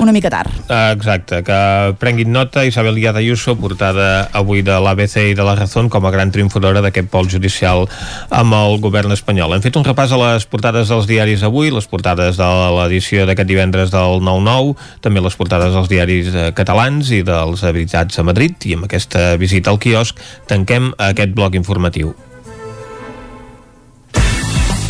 Una 0.00 0.12
mica 0.12 0.30
tard. 0.32 0.50
Uh, 0.66 0.90
exacte, 0.94 1.42
que 1.46 1.60
prenguin 2.00 2.32
nota 2.32 2.64
Isabel 2.66 2.98
Díaz 2.98 3.16
Ayuso, 3.16 3.56
portada 3.56 4.28
avui 4.36 4.64
de 4.66 4.76
l'ABC 4.80 5.30
i 5.30 5.36
de 5.38 5.46
la 5.46 5.56
Razón 5.58 5.88
com 5.88 6.06
a 6.06 6.12
gran 6.14 6.32
triomfadora 6.34 6.82
d'aquest 6.84 7.10
pol 7.12 7.28
judicial 7.30 7.86
amb 8.30 8.56
el 8.56 8.79
govern 8.82 9.12
espanyol. 9.14 9.54
Hem 9.54 9.64
fet 9.64 9.76
un 9.78 9.86
repàs 9.86 10.12
a 10.12 10.20
les 10.20 10.46
portades 10.50 10.90
dels 10.92 11.08
diaris 11.08 11.44
avui, 11.46 11.70
les 11.72 11.86
portades 11.90 12.40
de 12.40 12.48
l'edició 12.76 13.26
d'aquest 13.28 13.48
divendres 13.48 13.92
del 13.92 14.20
9-9, 14.24 14.74
també 15.04 15.22
les 15.24 15.36
portades 15.36 15.76
dels 15.76 15.90
diaris 15.92 16.32
eh, 16.34 16.48
catalans 16.56 17.12
i 17.14 17.22
dels 17.26 17.64
habilitats 17.64 18.18
a 18.18 18.26
Madrid, 18.26 18.56
i 18.66 18.76
amb 18.78 18.88
aquesta 18.88 19.36
visita 19.40 19.72
al 19.72 19.80
quiosc 19.82 20.18
tanquem 20.50 20.92
aquest 21.10 21.36
bloc 21.36 21.56
informatiu. 21.58 22.14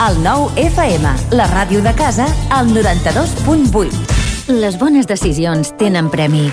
El 0.00 0.22
9 0.24 0.57
FM, 0.57 1.11
la 1.37 1.44
ràdio 1.50 1.83
de 1.85 1.92
casa, 1.92 2.24
al 2.48 2.70
92.8. 2.72 4.57
Les 4.57 4.79
bones 4.81 5.07
decisions 5.07 5.74
tenen 5.76 6.09
premi. 6.09 6.46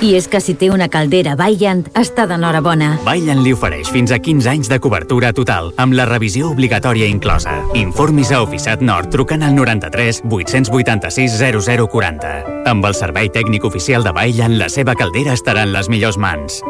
I 0.00 0.14
és 0.16 0.24
que 0.32 0.40
si 0.40 0.54
té 0.56 0.70
una 0.72 0.86
caldera 0.88 1.34
Vaillant, 1.36 1.82
està 1.98 2.24
d'enhorabona. 2.28 2.94
Vaillant 3.04 3.42
li 3.44 3.52
ofereix 3.52 3.90
fins 3.92 4.14
a 4.14 4.18
15 4.18 4.48
anys 4.48 4.70
de 4.72 4.78
cobertura 4.80 5.34
total, 5.36 5.74
amb 5.76 5.92
la 5.92 6.06
revisió 6.08 6.48
obligatòria 6.48 7.04
inclosa. 7.04 7.58
Informis 7.76 8.32
a 8.32 8.40
Oficiat 8.40 8.80
Nord 8.80 9.12
trucant 9.12 9.44
al 9.44 9.52
93 9.58 10.22
886 10.24 11.36
0040. 11.36 12.32
Amb 12.72 12.88
el 12.88 12.96
servei 12.96 13.28
tècnic 13.28 13.68
oficial 13.68 14.06
de 14.06 14.14
Vaillant, 14.16 14.56
la 14.56 14.70
seva 14.72 14.96
caldera 14.96 15.36
estarà 15.36 15.68
en 15.68 15.76
les 15.76 15.92
millors 15.92 16.16
mans. 16.16 16.62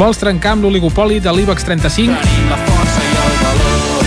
Vols 0.00 0.20
trencar 0.20 0.56
amb 0.56 0.64
l'oligopoli 0.64 1.20
de 1.20 1.36
l'IBEX 1.36 1.68
35? 1.68 2.75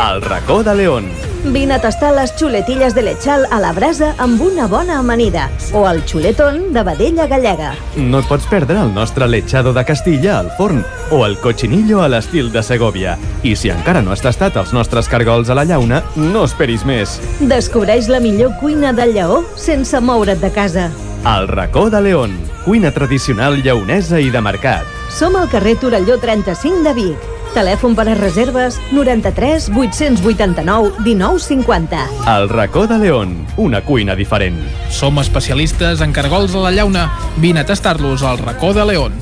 El 0.00 0.22
racó 0.22 0.62
de 0.62 0.74
León. 0.74 1.10
Vine 1.44 1.74
a 1.74 1.80
tastar 1.80 2.14
les 2.14 2.32
xuletilles 2.32 2.94
de 2.94 3.02
lechal 3.02 3.44
a 3.52 3.58
la 3.60 3.72
brasa 3.76 4.14
amb 4.16 4.40
una 4.40 4.66
bona 4.66 4.98
amanida 4.98 5.50
o 5.76 5.82
el 5.90 6.00
xuletón 6.08 6.72
de 6.72 6.82
vedella 6.82 7.26
gallega. 7.28 7.74
No 7.96 8.22
et 8.22 8.28
pots 8.28 8.46
perdre 8.48 8.78
el 8.80 8.94
nostre 8.94 9.28
lechado 9.28 9.74
de 9.76 9.84
Castilla 9.84 10.38
al 10.38 10.48
forn 10.56 10.86
o 11.10 11.26
el 11.26 11.36
cochinillo 11.38 12.00
a 12.00 12.08
l'estil 12.08 12.48
de 12.52 12.62
Segovia. 12.62 13.18
I 13.42 13.52
si 13.56 13.68
encara 13.68 14.00
no 14.00 14.14
has 14.14 14.24
tastat 14.24 14.56
els 14.56 14.72
nostres 14.72 15.08
cargols 15.08 15.50
a 15.50 15.56
la 15.58 15.66
llauna, 15.68 16.00
no 16.16 16.46
esperis 16.48 16.86
més. 16.88 17.18
Descobreix 17.40 18.08
la 18.08 18.20
millor 18.24 18.56
cuina 18.60 18.94
del 18.96 19.12
lleó 19.12 19.42
sense 19.54 20.00
moure't 20.00 20.40
de 20.40 20.50
casa. 20.50 20.88
El 21.28 21.48
racó 21.48 21.90
de 21.90 22.00
León, 22.00 22.38
cuina 22.64 22.90
tradicional 22.90 23.60
lleonesa 23.62 24.20
i 24.20 24.32
de 24.32 24.40
mercat. 24.40 24.88
Som 25.12 25.36
al 25.36 25.50
carrer 25.52 25.76
Torelló 25.76 26.16
35 26.16 26.88
de 26.88 26.94
Vic. 26.96 27.30
Telèfon 27.54 27.96
per 27.98 28.06
a 28.08 28.14
reserves 28.14 28.78
93 28.92 29.70
889 29.74 31.02
1950. 31.04 32.04
El 32.36 32.48
racó 32.48 32.86
de 32.86 32.98
León, 32.98 33.46
una 33.56 33.82
cuina 33.82 34.14
diferent. 34.16 34.58
Som 34.90 35.18
especialistes 35.18 36.00
en 36.00 36.12
cargols 36.12 36.54
a 36.54 36.64
la 36.66 36.72
llauna. 36.72 37.10
Vine 37.36 37.60
a 37.60 37.66
tastar-los 37.66 38.22
al 38.22 38.38
racó 38.38 38.72
de 38.74 38.86
León. 38.86 39.12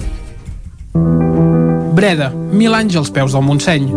Breda, 1.98 2.30
mil 2.30 2.74
anys 2.78 2.94
als 2.94 3.10
peus 3.10 3.32
del 3.34 3.42
Montseny. 3.42 3.88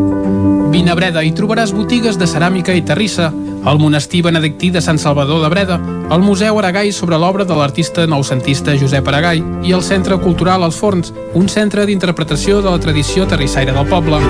Vine 0.71 0.89
a 0.89 0.95
Breda 0.97 1.21
i 1.21 1.35
trobaràs 1.37 1.73
botigues 1.75 2.17
de 2.17 2.25
ceràmica 2.25 2.73
i 2.73 2.81
terrissa, 2.81 3.27
el 3.65 3.79
monestir 3.79 4.23
benedictí 4.23 4.69
de 4.71 4.81
Sant 4.81 4.99
Salvador 4.99 5.41
de 5.43 5.49
Breda, 5.49 5.79
el 6.11 6.21
Museu 6.21 6.57
Aragai 6.59 6.91
sobre 6.91 7.17
l'obra 7.17 7.45
de 7.45 7.55
l'artista 7.55 8.07
noucentista 8.07 8.75
Josep 8.77 9.07
Aragai 9.07 9.43
i 9.63 9.75
el 9.75 9.83
Centre 9.85 10.17
Cultural 10.21 10.65
Els 10.65 10.77
Forns, 10.77 11.13
un 11.37 11.49
centre 11.49 11.85
d'interpretació 11.85 12.61
de 12.61 12.71
la 12.71 12.79
tradició 12.79 13.27
terrissaire 13.27 13.75
del 13.75 13.87
poble. 13.87 14.21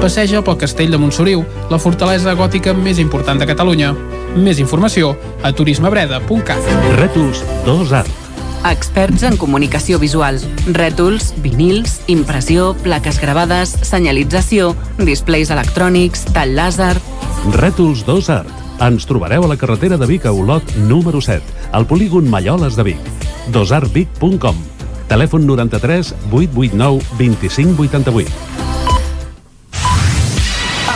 Passeja 0.00 0.40
pel 0.40 0.56
castell 0.62 0.94
de 0.94 1.00
Montsoriu, 1.00 1.44
la 1.70 1.78
fortalesa 1.78 2.34
gòtica 2.34 2.72
més 2.72 2.98
important 3.02 3.40
de 3.40 3.50
Catalunya. 3.50 3.92
Més 4.36 4.62
informació 4.62 5.12
a 5.42 5.52
turismebreda.cat. 5.52 6.74
Rètols 6.96 7.44
2 7.68 7.94
Art. 8.00 8.19
Experts 8.68 9.22
en 9.24 9.38
comunicació 9.40 9.98
visual. 9.98 10.36
Rètols, 10.76 11.30
vinils, 11.40 12.00
impressió, 12.12 12.74
plaques 12.84 13.20
gravades, 13.22 13.72
senyalització, 13.88 14.74
displays 15.00 15.52
electrònics, 15.54 16.26
tall 16.34 16.52
làser... 16.58 16.94
Rètols 17.56 18.04
2 18.04 18.28
Art. 18.34 18.56
Ens 18.84 19.08
trobareu 19.08 19.44
a 19.44 19.48
la 19.48 19.56
carretera 19.60 19.96
de 20.00 20.08
Vic 20.08 20.26
a 20.28 20.32
Olot 20.32 20.76
número 20.88 21.20
7, 21.24 21.40
al 21.72 21.88
polígon 21.88 22.28
Malloles 22.28 22.76
de 22.76 22.84
Vic. 22.92 23.10
dosartvic.com 23.52 24.60
Telèfon 25.10 25.46
93 25.46 26.14
889 26.30 27.02
2588. 27.18 28.30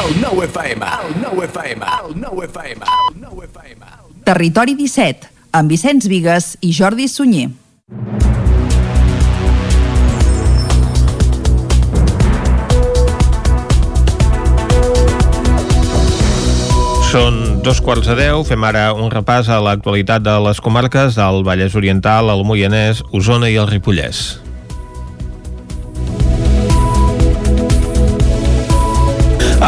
El 0.05 0.20
nou 0.20 0.42
FM, 0.44 0.85
el 0.85 1.14
nou 1.24 1.42
FM, 1.48 1.92
el 2.05 2.18
nou 2.20 2.42
FM, 2.44 2.85
el 2.85 3.20
nou 3.24 3.40
FM. 3.42 3.88
Territori 4.24 4.77
17, 4.77 5.34
amb 5.54 5.70
Vicenç 5.70 6.08
Vigues 6.10 6.56
i 6.66 6.72
Jordi 6.74 7.06
Sunyer. 7.06 7.52
Són 17.14 17.62
dos 17.62 17.78
quarts 17.78 18.08
de 18.10 18.16
deu. 18.18 18.42
Fem 18.42 18.66
ara 18.66 18.88
un 18.98 19.12
repàs 19.14 19.46
a 19.46 19.60
l'actualitat 19.62 20.24
de 20.26 20.34
les 20.48 20.58
comarques 20.58 21.14
del 21.14 21.44
Vallès 21.46 21.78
Oriental, 21.78 22.32
el 22.34 22.42
Moianès, 22.42 23.04
Osona 23.14 23.52
i 23.52 23.60
el 23.62 23.70
Ripollès. 23.70 24.43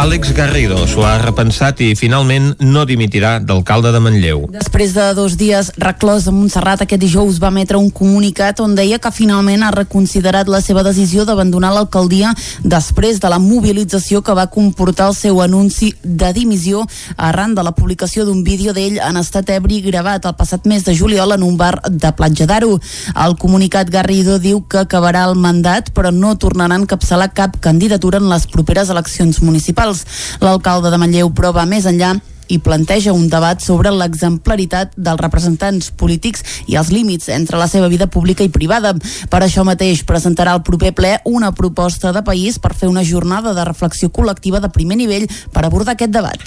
Àlex 0.06 0.28
Garrido 0.36 0.84
s'ho 0.86 1.02
ha 1.02 1.16
repensat 1.18 1.80
i 1.82 1.88
finalment 1.98 2.52
no 2.62 2.84
dimitirà 2.86 3.40
d'alcalde 3.42 3.90
de 3.90 3.98
Manlleu. 3.98 4.44
Després 4.54 4.92
de 4.94 5.06
dos 5.18 5.34
dies 5.34 5.72
reclòs 5.82 6.28
a 6.30 6.34
Montserrat, 6.34 6.84
aquest 6.84 7.02
dijous 7.02 7.40
va 7.42 7.48
emetre 7.50 7.80
un 7.82 7.88
comunicat 7.90 8.62
on 8.62 8.76
deia 8.78 9.00
que 9.02 9.10
finalment 9.10 9.64
ha 9.66 9.72
reconsiderat 9.74 10.46
la 10.46 10.60
seva 10.62 10.84
decisió 10.86 11.24
d'abandonar 11.26 11.72
l'alcaldia 11.74 12.30
després 12.62 13.18
de 13.18 13.32
la 13.32 13.40
mobilització 13.42 14.20
que 14.22 14.36
va 14.38 14.44
comportar 14.46 15.08
el 15.10 15.16
seu 15.18 15.40
anunci 15.42 15.90
de 16.04 16.30
dimissió 16.38 16.84
arran 17.16 17.58
de 17.58 17.66
la 17.66 17.74
publicació 17.74 18.28
d'un 18.28 18.44
vídeo 18.46 18.76
d'ell 18.78 19.00
en 19.02 19.18
estat 19.18 19.50
ebri 19.56 19.80
gravat 19.88 20.30
el 20.30 20.38
passat 20.38 20.70
mes 20.70 20.86
de 20.86 20.94
juliol 20.94 21.34
en 21.34 21.42
un 21.42 21.58
bar 21.58 21.80
de 21.90 22.14
Platja 22.14 22.46
d'Aro. 22.46 22.78
El 23.26 23.34
comunicat 23.42 23.90
Garrido 23.90 24.38
diu 24.38 24.62
que 24.70 24.84
acabarà 24.84 25.26
el 25.26 25.34
mandat 25.34 25.90
però 25.90 26.14
no 26.14 26.36
tornarà 26.38 26.78
a 26.78 26.84
encapçalar 26.84 27.32
cap 27.34 27.58
candidatura 27.58 28.22
en 28.22 28.30
les 28.30 28.46
properes 28.46 28.94
eleccions 28.94 29.42
municipals. 29.42 29.95
L'alcalde 30.44 30.90
de 30.92 30.98
Manlleu, 31.00 31.30
però, 31.30 31.52
va 31.56 31.66
més 31.68 31.86
enllà 31.86 32.14
i 32.48 32.58
planteja 32.58 33.12
un 33.12 33.28
debat 33.28 33.60
sobre 33.62 33.90
l'exemplaritat 33.90 34.94
dels 34.96 35.20
representants 35.20 35.90
polítics 35.90 36.44
i 36.66 36.76
els 36.76 36.90
límits 36.94 37.28
entre 37.32 37.58
la 37.58 37.68
seva 37.68 37.88
vida 37.88 38.06
pública 38.06 38.44
i 38.44 38.52
privada. 38.52 38.94
Per 39.30 39.40
això 39.42 39.64
mateix 39.66 40.04
presentarà 40.06 40.54
al 40.56 40.62
proper 40.66 40.92
ple 40.96 41.16
una 41.24 41.52
proposta 41.52 42.12
de 42.12 42.22
país 42.26 42.58
per 42.58 42.74
fer 42.74 42.88
una 42.88 43.04
jornada 43.04 43.54
de 43.54 43.64
reflexió 43.64 44.10
col·lectiva 44.10 44.60
de 44.60 44.70
primer 44.72 44.98
nivell 45.00 45.26
per 45.52 45.64
abordar 45.66 45.96
aquest 45.96 46.14
debat. 46.14 46.40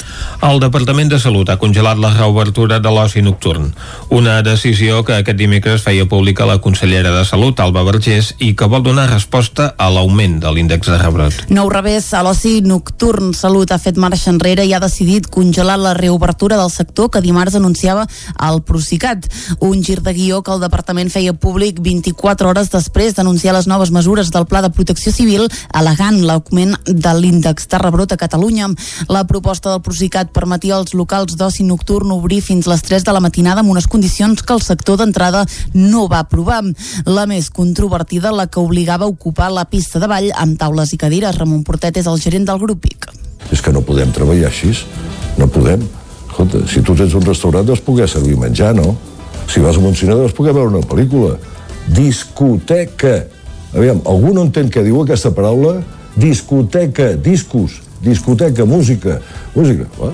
El 0.45 0.59
Departament 0.63 1.11
de 1.11 1.19
Salut 1.19 1.49
ha 1.49 1.59
congelat 1.61 1.99
la 1.99 2.13
reobertura 2.15 2.79
de 2.79 2.93
l'oci 2.93 3.23
nocturn, 3.25 3.71
una 4.09 4.39
decisió 4.45 5.03
que 5.05 5.19
aquest 5.19 5.39
dimecres 5.39 5.83
feia 5.85 6.07
pública 6.09 6.47
la 6.49 6.59
consellera 6.63 7.11
de 7.15 7.25
Salut, 7.25 7.59
Alba 7.59 7.83
Vergés, 7.87 8.33
i 8.39 8.53
que 8.55 8.69
vol 8.69 8.83
donar 8.85 9.09
resposta 9.09 9.73
a 9.77 9.89
l'augment 9.93 10.39
de 10.43 10.53
l'índex 10.53 10.89
de 10.89 10.97
rebrot. 11.01 11.43
Nou 11.49 11.69
revés 11.71 12.11
a 12.13 12.23
l'oci 12.25 12.59
nocturn. 12.65 13.33
Salut 13.37 13.71
ha 13.71 13.79
fet 13.81 13.99
marxa 13.99 14.31
enrere 14.33 14.65
i 14.65 14.73
ha 14.73 14.81
decidit 14.83 15.29
congelar 15.31 15.77
la 15.79 15.88
reobertura 15.93 16.57
del 16.57 16.71
sector 16.71 17.09
que 17.09 17.21
dimarts 17.21 17.55
anunciava 17.55 18.07
el 18.47 18.61
Procicat. 18.63 19.27
Un 19.59 19.83
gir 19.83 20.01
de 20.01 20.13
guió 20.13 20.41
que 20.43 20.53
el 20.53 20.61
departament 20.63 21.11
feia 21.11 21.33
públic 21.33 21.79
24 21.83 22.49
hores 22.49 22.71
després 22.73 23.15
d'anunciar 23.15 23.55
les 23.55 23.67
noves 23.67 23.91
mesures 23.91 24.31
del 24.31 24.47
Pla 24.49 24.61
de 24.65 24.71
Protecció 24.73 25.11
Civil 25.15 25.47
alegant 25.73 26.21
l'augment 26.25 26.75
de 26.85 27.13
l'índex 27.17 27.67
de 27.69 27.81
rebrot 27.81 28.13
a 28.13 28.17
Catalunya. 28.17 28.69
La 29.09 29.25
proposta 29.27 29.71
del 29.73 29.83
Procicat 29.85 30.33
permetia 30.35 30.77
als 30.77 30.93
locals 30.93 31.37
d'oci 31.39 31.65
nocturn 31.67 32.11
obrir 32.15 32.41
fins 32.45 32.67
les 32.67 32.83
3 32.85 33.05
de 33.05 33.15
la 33.15 33.23
matinada 33.23 33.63
amb 33.63 33.71
unes 33.73 33.87
condicions 33.87 34.43
que 34.43 34.53
el 34.53 34.61
sector 34.61 34.99
d'entrada 34.99 35.45
no 35.73 36.07
va 36.07 36.23
aprovar. 36.25 36.63
La 37.05 37.25
més 37.29 37.49
controvertida, 37.49 38.31
la 38.31 38.47
que 38.47 38.59
obligava 38.59 39.05
a 39.05 39.13
ocupar 39.13 39.51
la 39.51 39.65
pista 39.69 39.99
de 39.99 40.07
ball 40.11 40.31
amb 40.35 40.59
taules 40.59 40.93
i 40.93 40.99
cadires. 41.01 41.37
Ramon 41.37 41.63
Portet 41.63 41.97
és 42.01 42.09
el 42.09 42.19
gerent 42.21 42.49
del 42.49 42.59
grup 42.59 42.83
PIC. 42.83 43.11
És 43.53 43.63
que 43.65 43.73
no 43.73 43.85
podem 43.85 44.11
treballar 44.15 44.51
així. 44.51 44.75
No 45.39 45.47
podem. 45.47 45.81
Escolta, 46.27 46.61
si 46.67 46.83
tu 46.83 46.95
tens 46.99 47.15
un 47.15 47.23
restaurant 47.25 47.65
deus 47.65 47.81
poder 47.83 48.09
servir 48.11 48.37
menjar, 48.37 48.73
no? 48.75 48.97
Si 49.49 49.63
vas 49.63 49.77
a 49.77 49.79
un 49.79 49.95
cinema 49.95 50.19
deus 50.19 50.35
poder 50.35 50.53
veure 50.53 50.75
una 50.75 50.85
pel·lícula. 50.85 51.37
Discoteca. 51.87 53.23
Aviam, 53.73 54.03
algú 54.05 54.33
no 54.35 54.43
entén 54.45 54.69
què 54.69 54.83
diu 54.85 54.99
aquesta 55.01 55.31
paraula? 55.33 55.79
Discoteca, 56.19 57.13
discos, 57.15 57.79
discoteca, 58.03 58.65
música, 58.65 59.21
música. 59.55 59.87
Va? 59.97 60.11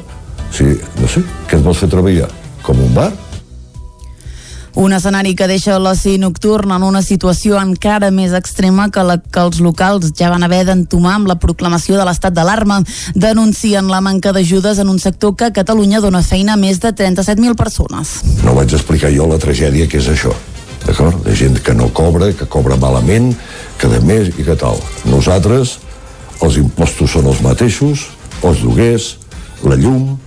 Sí, 0.53 0.67
no 1.01 1.09
sé, 1.09 1.25
què 1.49 1.57
et 1.57 1.65
vols 1.65 1.81
fer 1.81 1.89
treballar? 1.91 2.29
Com 2.63 2.79
un 2.85 2.93
bar? 2.95 3.09
Un 4.75 4.91
escenari 4.91 5.37
que 5.39 5.45
deixa 5.47 5.77
l'oci 5.79 6.17
nocturn 6.19 6.73
en 6.75 6.83
una 6.83 6.99
situació 6.99 7.55
encara 7.61 8.09
més 8.11 8.33
extrema 8.35 8.89
que 8.91 9.05
la 9.07 9.15
que 9.23 9.39
els 9.39 9.61
locals 9.63 10.09
ja 10.19 10.27
van 10.33 10.43
haver 10.43 10.65
d'entomar 10.67 11.13
amb 11.15 11.29
la 11.31 11.37
proclamació 11.39 11.95
de 11.95 12.03
l'estat 12.03 12.33
d'alarma. 12.35 12.81
Denuncien 13.15 13.87
la 13.87 14.01
manca 14.03 14.33
d'ajudes 14.35 14.81
en 14.83 14.89
un 14.91 14.99
sector 14.99 15.37
que 15.39 15.47
a 15.47 15.53
Catalunya 15.55 16.01
dona 16.03 16.19
feina 16.19 16.53
a 16.53 16.59
més 16.59 16.81
de 16.83 16.91
37.000 16.91 17.55
persones. 17.55 18.17
No 18.43 18.51
vaig 18.57 18.75
explicar 18.75 19.13
jo 19.15 19.29
la 19.31 19.39
tragèdia 19.39 19.87
que 19.87 20.01
és 20.01 20.09
això. 20.11 20.33
D'acord? 20.83 21.23
De 21.23 21.35
gent 21.39 21.55
que 21.63 21.73
no 21.73 21.87
cobra, 21.95 22.33
que 22.35 22.45
cobra 22.45 22.75
malament, 22.75 23.31
que 23.79 23.87
de 23.87 24.01
més 24.03 24.33
i 24.35 24.43
que 24.43 24.57
tal. 24.59 24.81
Nosaltres, 25.07 25.77
els 26.43 26.57
impostos 26.59 27.15
són 27.15 27.31
els 27.31 27.39
mateixos, 27.45 28.09
els 28.43 28.59
lloguers, 28.59 29.07
la 29.63 29.79
llum, 29.79 30.17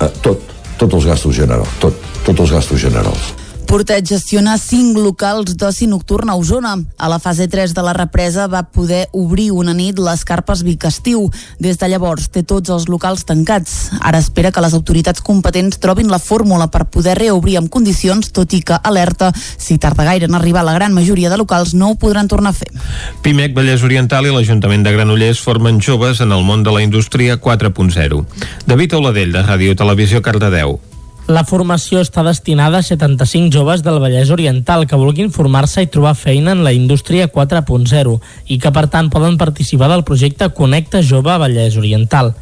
eh, 0.00 0.08
tot, 0.24 0.40
tots 0.80 0.96
els 0.96 1.10
gastos 1.12 1.36
generals, 1.36 1.76
tot, 1.84 2.08
tots 2.24 2.46
els 2.46 2.56
gastos 2.56 2.80
generals. 2.80 3.34
Portet 3.68 4.06
gestiona 4.08 4.54
cinc 4.56 4.96
locals 4.96 5.52
d'oci 5.60 5.84
nocturn 5.90 6.30
a 6.32 6.38
Osona. 6.40 6.70
A 6.96 7.08
la 7.12 7.18
fase 7.20 7.50
3 7.52 7.74
de 7.76 7.82
la 7.84 7.92
represa 7.92 8.46
va 8.48 8.62
poder 8.64 9.02
obrir 9.12 9.50
una 9.52 9.74
nit 9.76 10.00
les 10.00 10.24
carpes 10.24 10.62
Vic 10.64 10.86
Estiu. 10.88 11.26
Des 11.60 11.76
de 11.76 11.90
llavors 11.92 12.30
té 12.32 12.40
tots 12.48 12.72
els 12.72 12.88
locals 12.88 13.26
tancats. 13.28 13.90
Ara 14.00 14.22
espera 14.24 14.54
que 14.56 14.64
les 14.64 14.72
autoritats 14.72 15.20
competents 15.20 15.76
trobin 15.84 16.08
la 16.08 16.18
fórmula 16.18 16.70
per 16.72 16.86
poder 16.88 17.18
reobrir 17.20 17.58
amb 17.60 17.68
condicions, 17.68 18.32
tot 18.32 18.56
i 18.56 18.62
que 18.64 18.80
alerta 18.80 19.34
si 19.36 19.76
tarda 19.76 20.08
gaire 20.08 20.32
en 20.32 20.40
arribar 20.40 20.64
la 20.64 20.78
gran 20.80 20.96
majoria 20.96 21.28
de 21.28 21.36
locals 21.36 21.76
no 21.76 21.92
ho 21.92 22.00
podran 22.00 22.26
tornar 22.26 22.56
a 22.56 22.60
fer. 22.64 22.72
Pimec, 23.20 23.52
Vallès 23.52 23.84
Oriental 23.84 24.24
i 24.24 24.32
l'Ajuntament 24.32 24.88
de 24.88 24.96
Granollers 24.96 25.44
formen 25.44 25.76
joves 25.84 26.24
en 26.24 26.32
el 26.32 26.40
món 26.40 26.64
de 26.64 26.72
la 26.72 26.80
indústria 26.80 27.36
4.0. 27.36 28.24
David 28.64 28.96
Oladell, 28.96 29.36
de 29.36 29.44
Ràdio 29.44 29.76
Televisió 29.76 30.24
Cardedeu. 30.24 30.78
La 31.28 31.42
formació 31.44 32.00
està 32.00 32.22
destinada 32.24 32.78
a 32.80 32.84
75 32.86 33.52
joves 33.52 33.82
del 33.84 33.98
Vallès 34.00 34.30
Oriental 34.32 34.86
que 34.88 34.96
vulguin 34.96 35.28
formar-se 35.28 35.82
i 35.84 35.90
trobar 35.92 36.14
feina 36.16 36.54
en 36.56 36.62
la 36.64 36.72
indústria 36.72 37.26
4.0 37.28 38.14
i 38.48 38.56
que 38.62 38.72
per 38.72 38.86
tant 38.88 39.10
poden 39.12 39.36
participar 39.36 39.90
del 39.92 40.06
projecte 40.08 40.48
Connecta 40.56 41.02
Jove 41.04 41.36
Vallès 41.42 41.76
Oriental 41.76 42.32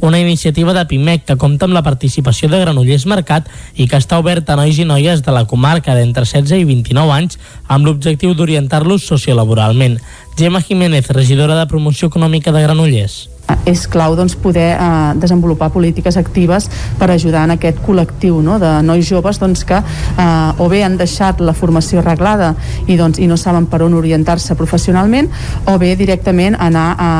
una 0.00 0.20
iniciativa 0.20 0.74
de 0.74 0.84
PIMEC 0.86 1.24
que 1.24 1.36
compta 1.40 1.64
amb 1.66 1.74
la 1.74 1.82
participació 1.82 2.50
de 2.52 2.60
Granollers 2.60 3.06
Mercat 3.08 3.48
i 3.74 3.86
que 3.88 3.98
està 3.98 4.18
oberta 4.20 4.52
a 4.52 4.60
nois 4.60 4.78
i 4.78 4.84
noies 4.84 5.22
de 5.24 5.32
la 5.32 5.46
comarca 5.48 5.96
d'entre 5.96 6.26
16 6.28 6.60
i 6.60 6.68
29 6.68 7.14
anys 7.16 7.38
amb 7.66 7.88
l'objectiu 7.88 8.34
d'orientar-los 8.36 9.06
sociolaboralment. 9.08 9.98
Gemma 10.36 10.60
Jiménez, 10.60 11.08
regidora 11.08 11.56
de 11.56 11.66
Promoció 11.66 12.08
Econòmica 12.08 12.52
de 12.52 12.60
Granollers 12.60 13.22
és 13.66 13.86
clau 13.90 14.14
doncs, 14.18 14.34
poder 14.38 14.74
eh, 14.74 15.14
desenvolupar 15.18 15.70
polítiques 15.74 16.16
actives 16.16 16.68
per 16.98 17.10
ajudar 17.10 17.44
en 17.46 17.54
aquest 17.56 17.80
col·lectiu 17.86 18.38
no? 18.42 18.58
de 18.62 18.70
nois 18.86 19.06
joves 19.06 19.40
doncs, 19.42 19.64
que 19.66 19.78
eh, 19.78 20.62
o 20.62 20.68
bé 20.70 20.82
han 20.84 20.98
deixat 21.00 21.40
la 21.40 21.54
formació 21.56 22.02
reglada 22.04 22.52
i, 22.86 22.96
doncs, 22.98 23.18
i 23.18 23.26
no 23.30 23.38
saben 23.40 23.66
per 23.70 23.82
on 23.86 23.96
orientar-se 23.98 24.58
professionalment 24.58 25.30
o 25.66 25.78
bé 25.82 25.94
directament 25.98 26.58
anar 26.60 26.88
a, 26.94 27.10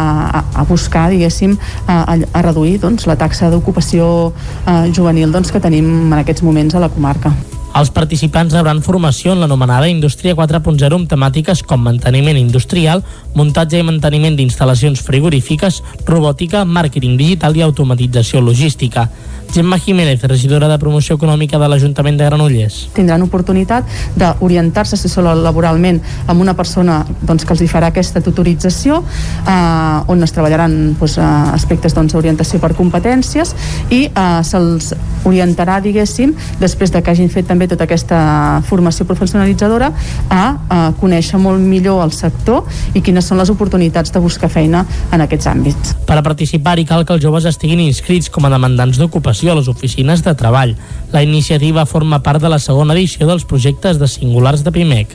a, 0.42 0.44
a 0.62 0.68
buscar 0.68 1.08
diguéssim 1.10 1.56
a, 1.86 2.02
a 2.14 2.46
reduir 2.46 2.78
doncs, 2.84 3.08
la 3.10 3.18
taxa 3.18 3.50
d'ocupació 3.50 4.32
eh, 4.66 4.92
juvenil 4.92 5.32
doncs, 5.32 5.50
que 5.54 5.62
tenim 5.62 6.12
en 6.12 6.18
aquests 6.20 6.46
moments 6.46 6.76
a 6.76 6.82
la 6.84 6.92
comarca. 6.92 7.34
Els 7.76 7.90
participants 7.92 8.54
rebran 8.56 8.78
formació 8.80 9.34
en 9.34 9.42
l'anomenada 9.42 9.88
Indústria 9.92 10.32
4.0 10.38 10.96
amb 10.96 11.10
temàtiques 11.10 11.60
com 11.68 11.82
manteniment 11.84 12.38
industrial, 12.40 13.02
muntatge 13.36 13.82
i 13.82 13.84
manteniment 13.84 14.38
d'instal·lacions 14.38 15.02
frigorífiques, 15.04 15.82
robòtica, 16.08 16.64
màrqueting 16.64 17.18
digital 17.20 17.58
i 17.58 17.66
automatització 17.66 18.40
logística. 18.40 19.10
Gemma 19.52 19.78
Jiménez, 19.78 20.22
regidora 20.22 20.68
de 20.68 20.78
Promoció 20.78 21.16
Econòmica 21.16 21.58
de 21.58 21.68
l'Ajuntament 21.68 22.18
de 22.18 22.26
Granollers. 22.26 22.88
Tindran 22.96 23.22
oportunitat 23.24 23.86
d'orientar-se 24.18 24.98
laboralment 25.22 26.00
amb 26.26 26.40
una 26.40 26.54
persona 26.54 27.04
doncs, 27.22 27.44
que 27.44 27.54
els 27.54 27.62
hi 27.62 27.68
farà 27.68 27.88
aquesta 27.88 28.20
tutorització, 28.20 29.02
eh, 29.46 30.12
on 30.12 30.22
es 30.22 30.32
treballaran 30.32 30.96
doncs, 30.98 31.18
aspectes 31.18 31.94
d'orientació 31.94 32.58
doncs, 32.58 32.64
per 32.66 32.76
competències 32.76 33.54
i 33.90 34.06
eh, 34.08 34.40
se'ls 34.42 34.92
orientarà, 35.24 35.80
diguéssim, 35.80 36.34
després 36.60 36.92
de 36.92 37.02
que 37.02 37.10
hagin 37.10 37.30
fet 37.30 37.46
també 37.46 37.66
tota 37.68 37.84
aquesta 37.84 38.62
formació 38.68 39.06
professionalitzadora, 39.06 39.92
a, 40.30 40.42
a 40.68 40.80
conèixer 41.00 41.38
molt 41.38 41.60
millor 41.60 42.04
el 42.04 42.12
sector 42.12 42.66
i 42.94 43.02
quines 43.02 43.24
són 43.26 43.38
les 43.38 43.50
oportunitats 43.50 44.12
de 44.12 44.22
buscar 44.22 44.50
feina 44.52 44.84
en 45.12 45.24
aquests 45.24 45.50
àmbits. 45.50 45.96
Per 46.06 46.16
a 46.18 46.22
participar-hi 46.22 46.86
cal 46.86 47.04
que 47.06 47.16
els 47.16 47.24
joves 47.24 47.48
estiguin 47.48 47.80
inscrits 47.80 48.30
com 48.30 48.46
a 48.46 48.52
demandants 48.52 48.98
d'ocupació 49.00 49.35
a 49.44 49.54
les 49.58 49.68
oficines 49.68 50.24
de 50.24 50.34
treball. 50.34 50.72
La 51.12 51.22
iniciativa 51.22 51.84
forma 51.86 52.22
part 52.22 52.42
de 52.42 52.48
la 52.48 52.58
segona 52.58 52.94
edició 52.96 53.28
dels 53.28 53.44
projectes 53.44 54.00
de 54.00 54.08
singulars 54.08 54.64
de 54.64 54.72
PIMEC. 54.72 55.12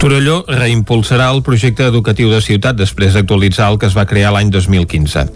Torelló 0.00 0.44
reimpulsarà 0.48 1.28
el 1.34 1.42
projecte 1.42 1.84
educatiu 1.90 2.30
de 2.30 2.40
ciutat 2.40 2.78
després 2.78 3.14
d'actualitzar 3.16 3.68
el 3.72 3.78
que 3.82 3.90
es 3.90 3.96
va 3.96 4.06
crear 4.06 4.32
l'any 4.32 4.50
2015. 4.54 5.26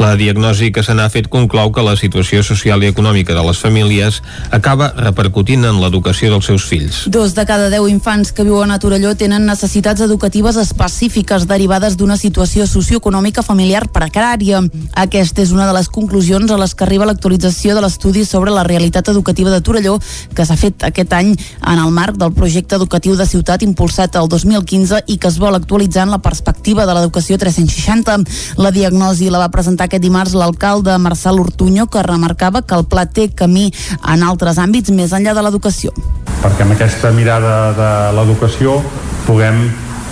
La 0.00 0.14
diagnosi 0.16 0.70
que 0.72 0.84
se 0.86 0.94
n'ha 0.94 1.10
fet 1.10 1.28
conclou 1.28 1.72
que 1.74 1.84
la 1.84 1.96
situació 1.98 2.44
social 2.46 2.82
i 2.84 2.90
econòmica 2.92 3.34
de 3.34 3.44
les 3.44 3.58
famílies 3.58 4.22
acaba 4.50 4.92
repercutint 4.96 5.66
en 5.68 5.80
l'educació 5.82 6.30
dels 6.30 6.46
seus 6.46 6.64
fills. 6.64 7.02
Dos 7.10 7.34
de 7.34 7.44
cada 7.48 7.68
deu 7.72 7.88
infants 7.90 8.32
que 8.32 8.46
viuen 8.46 8.70
a 8.70 8.78
Torelló 8.78 9.14
tenen 9.18 9.46
necessitats 9.48 10.00
educatives 10.06 10.56
específiques 10.60 11.46
derivades 11.50 11.96
d'una 11.96 12.16
situació 12.20 12.66
socioeconòmica 12.68 13.42
familiar 13.42 13.86
precària. 13.92 14.62
Aquesta 14.94 15.42
és 15.42 15.52
una 15.52 15.66
de 15.66 15.76
les 15.76 15.88
conclusions 15.88 16.50
a 16.50 16.58
les 16.60 16.74
que 16.74 16.84
arriba 16.84 17.08
l'actualització 17.08 17.74
de 17.74 17.79
l'estudi 17.80 18.24
sobre 18.24 18.52
la 18.54 18.64
realitat 18.64 19.08
educativa 19.08 19.50
de 19.50 19.60
Torelló 19.60 19.98
que 20.34 20.46
s'ha 20.46 20.56
fet 20.60 20.84
aquest 20.86 21.12
any 21.16 21.32
en 21.34 21.78
el 21.78 21.90
marc 21.90 22.16
del 22.20 22.32
projecte 22.36 22.76
educatiu 22.76 23.16
de 23.16 23.26
ciutat 23.26 23.62
impulsat 23.66 24.16
el 24.20 24.28
2015 24.28 25.02
i 25.06 25.18
que 25.18 25.28
es 25.28 25.38
vol 25.42 25.54
actualitzar 25.58 26.06
en 26.06 26.14
la 26.14 26.22
perspectiva 26.22 26.86
de 26.86 26.94
l'educació 26.94 27.38
360. 27.38 28.18
La 28.60 28.70
diagnosi 28.70 29.30
la 29.30 29.42
va 29.42 29.50
presentar 29.52 29.88
aquest 29.88 30.02
dimarts 30.04 30.36
l'alcalde 30.38 30.96
Marcel 30.98 31.40
Ortuño 31.40 31.86
que 31.86 32.02
remarcava 32.02 32.62
que 32.62 32.74
el 32.74 32.86
pla 32.86 33.06
té 33.06 33.30
camí 33.34 33.70
en 34.00 34.24
altres 34.24 34.58
àmbits 34.58 34.90
més 34.94 35.12
enllà 35.16 35.34
de 35.34 35.44
l'educació. 35.44 35.94
Perquè 36.40 36.64
amb 36.64 36.76
aquesta 36.76 37.12
mirada 37.12 37.54
de 37.76 37.92
l'educació 38.16 38.80
puguem 39.26 39.64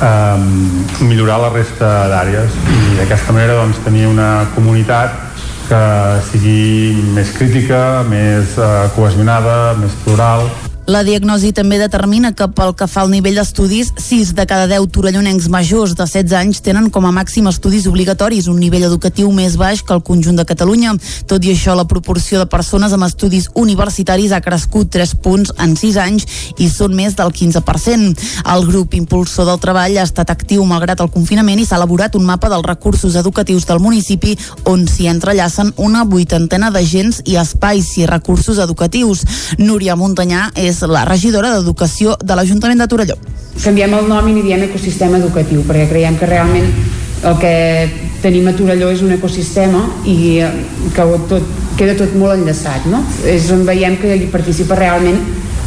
eh, 0.03 0.39
millorar 1.05 1.39
la 1.43 1.53
resta 1.55 1.93
d'àrees 2.13 2.59
i 2.75 2.99
d'aquesta 2.99 3.35
manera 3.37 3.59
doncs, 3.61 3.81
tenir 3.85 4.07
una 4.11 4.49
comunitat 4.55 5.28
que 5.69 5.83
sigui 6.31 6.97
més 7.17 7.35
crítica, 7.37 7.83
més 8.09 8.57
eh, 8.57 8.73
cohesionada, 8.97 9.59
més 9.83 9.95
plural 10.07 10.49
la 10.89 11.03
diagnosi 11.05 11.51
també 11.53 11.77
determina 11.77 12.31
que 12.33 12.47
pel 12.57 12.71
que 12.73 12.87
fa 12.89 13.03
al 13.05 13.11
nivell 13.13 13.37
d'estudis, 13.37 13.91
6 14.01 14.31
de 14.39 14.47
cada 14.49 14.65
10 14.71 14.87
torellonencs 14.89 15.51
majors 15.53 15.93
de 15.93 16.07
16 16.09 16.33
anys 16.39 16.63
tenen 16.65 16.87
com 16.89 17.05
a 17.05 17.11
màxim 17.13 17.45
estudis 17.51 17.85
obligatoris, 17.91 18.47
un 18.49 18.57
nivell 18.57 18.87
educatiu 18.87 19.29
més 19.37 19.59
baix 19.61 19.83
que 19.85 19.93
el 19.93 20.01
conjunt 20.03 20.39
de 20.41 20.47
Catalunya. 20.49 20.95
Tot 21.29 21.45
i 21.45 21.53
això, 21.53 21.75
la 21.77 21.85
proporció 21.91 22.41
de 22.41 22.49
persones 22.49 22.95
amb 22.97 23.05
estudis 23.05 23.51
universitaris 23.53 24.33
ha 24.33 24.41
crescut 24.41 24.89
3 24.97 25.13
punts 25.21 25.53
en 25.61 25.75
6 25.77 25.99
anys 26.07 26.25
i 26.57 26.71
són 26.73 26.97
més 26.97 27.19
del 27.21 27.35
15%. 27.37 28.25
El 28.57 28.67
grup 28.71 28.97
impulsor 28.97 29.45
del 29.51 29.61
treball 29.61 30.01
ha 30.01 30.09
estat 30.09 30.33
actiu 30.33 30.65
malgrat 30.65 31.05
el 31.05 31.13
confinament 31.13 31.61
i 31.61 31.69
s'ha 31.69 31.77
elaborat 31.77 32.17
un 32.17 32.25
mapa 32.25 32.49
dels 32.49 32.65
recursos 32.65 33.21
educatius 33.21 33.69
del 33.69 33.85
municipi 33.85 34.39
on 34.65 34.89
s'hi 34.89 35.13
entrellacen 35.13 35.75
una 35.77 36.07
vuitantena 36.09 36.73
d'agents 36.73 37.21
i 37.29 37.37
espais 37.37 37.93
i 38.01 38.09
recursos 38.09 38.57
educatius. 38.57 39.27
Núria 39.61 40.01
Montanyà 40.01 40.49
és 40.57 40.78
és 40.79 40.93
la 40.93 41.05
regidora 41.09 41.51
d'Educació 41.57 42.15
de 42.23 42.37
l'Ajuntament 42.39 42.79
de 42.83 42.87
Torelló. 42.91 43.17
Canviem 43.59 43.97
el 43.99 44.09
nom 44.11 44.29
i 44.29 44.37
n'hi 44.37 44.45
diem 44.47 44.63
ecosistema 44.69 45.19
educatiu, 45.19 45.65
perquè 45.67 45.89
creiem 45.91 46.19
que 46.19 46.29
realment 46.31 46.69
el 47.27 47.39
que 47.43 47.53
tenim 48.23 48.47
a 48.47 48.55
Torelló 48.55 48.93
és 48.95 49.03
un 49.03 49.13
ecosistema 49.17 49.83
i 50.07 50.39
eh, 50.45 50.53
que 50.95 51.09
tot, 51.31 51.53
queda 51.79 51.99
tot 51.99 52.15
molt 52.19 52.39
enllaçat, 52.39 52.87
no? 52.91 53.03
És 53.27 53.51
on 53.55 53.67
veiem 53.67 53.99
que 53.99 54.15
hi 54.15 54.31
participa 54.31 54.79
realment 54.79 55.19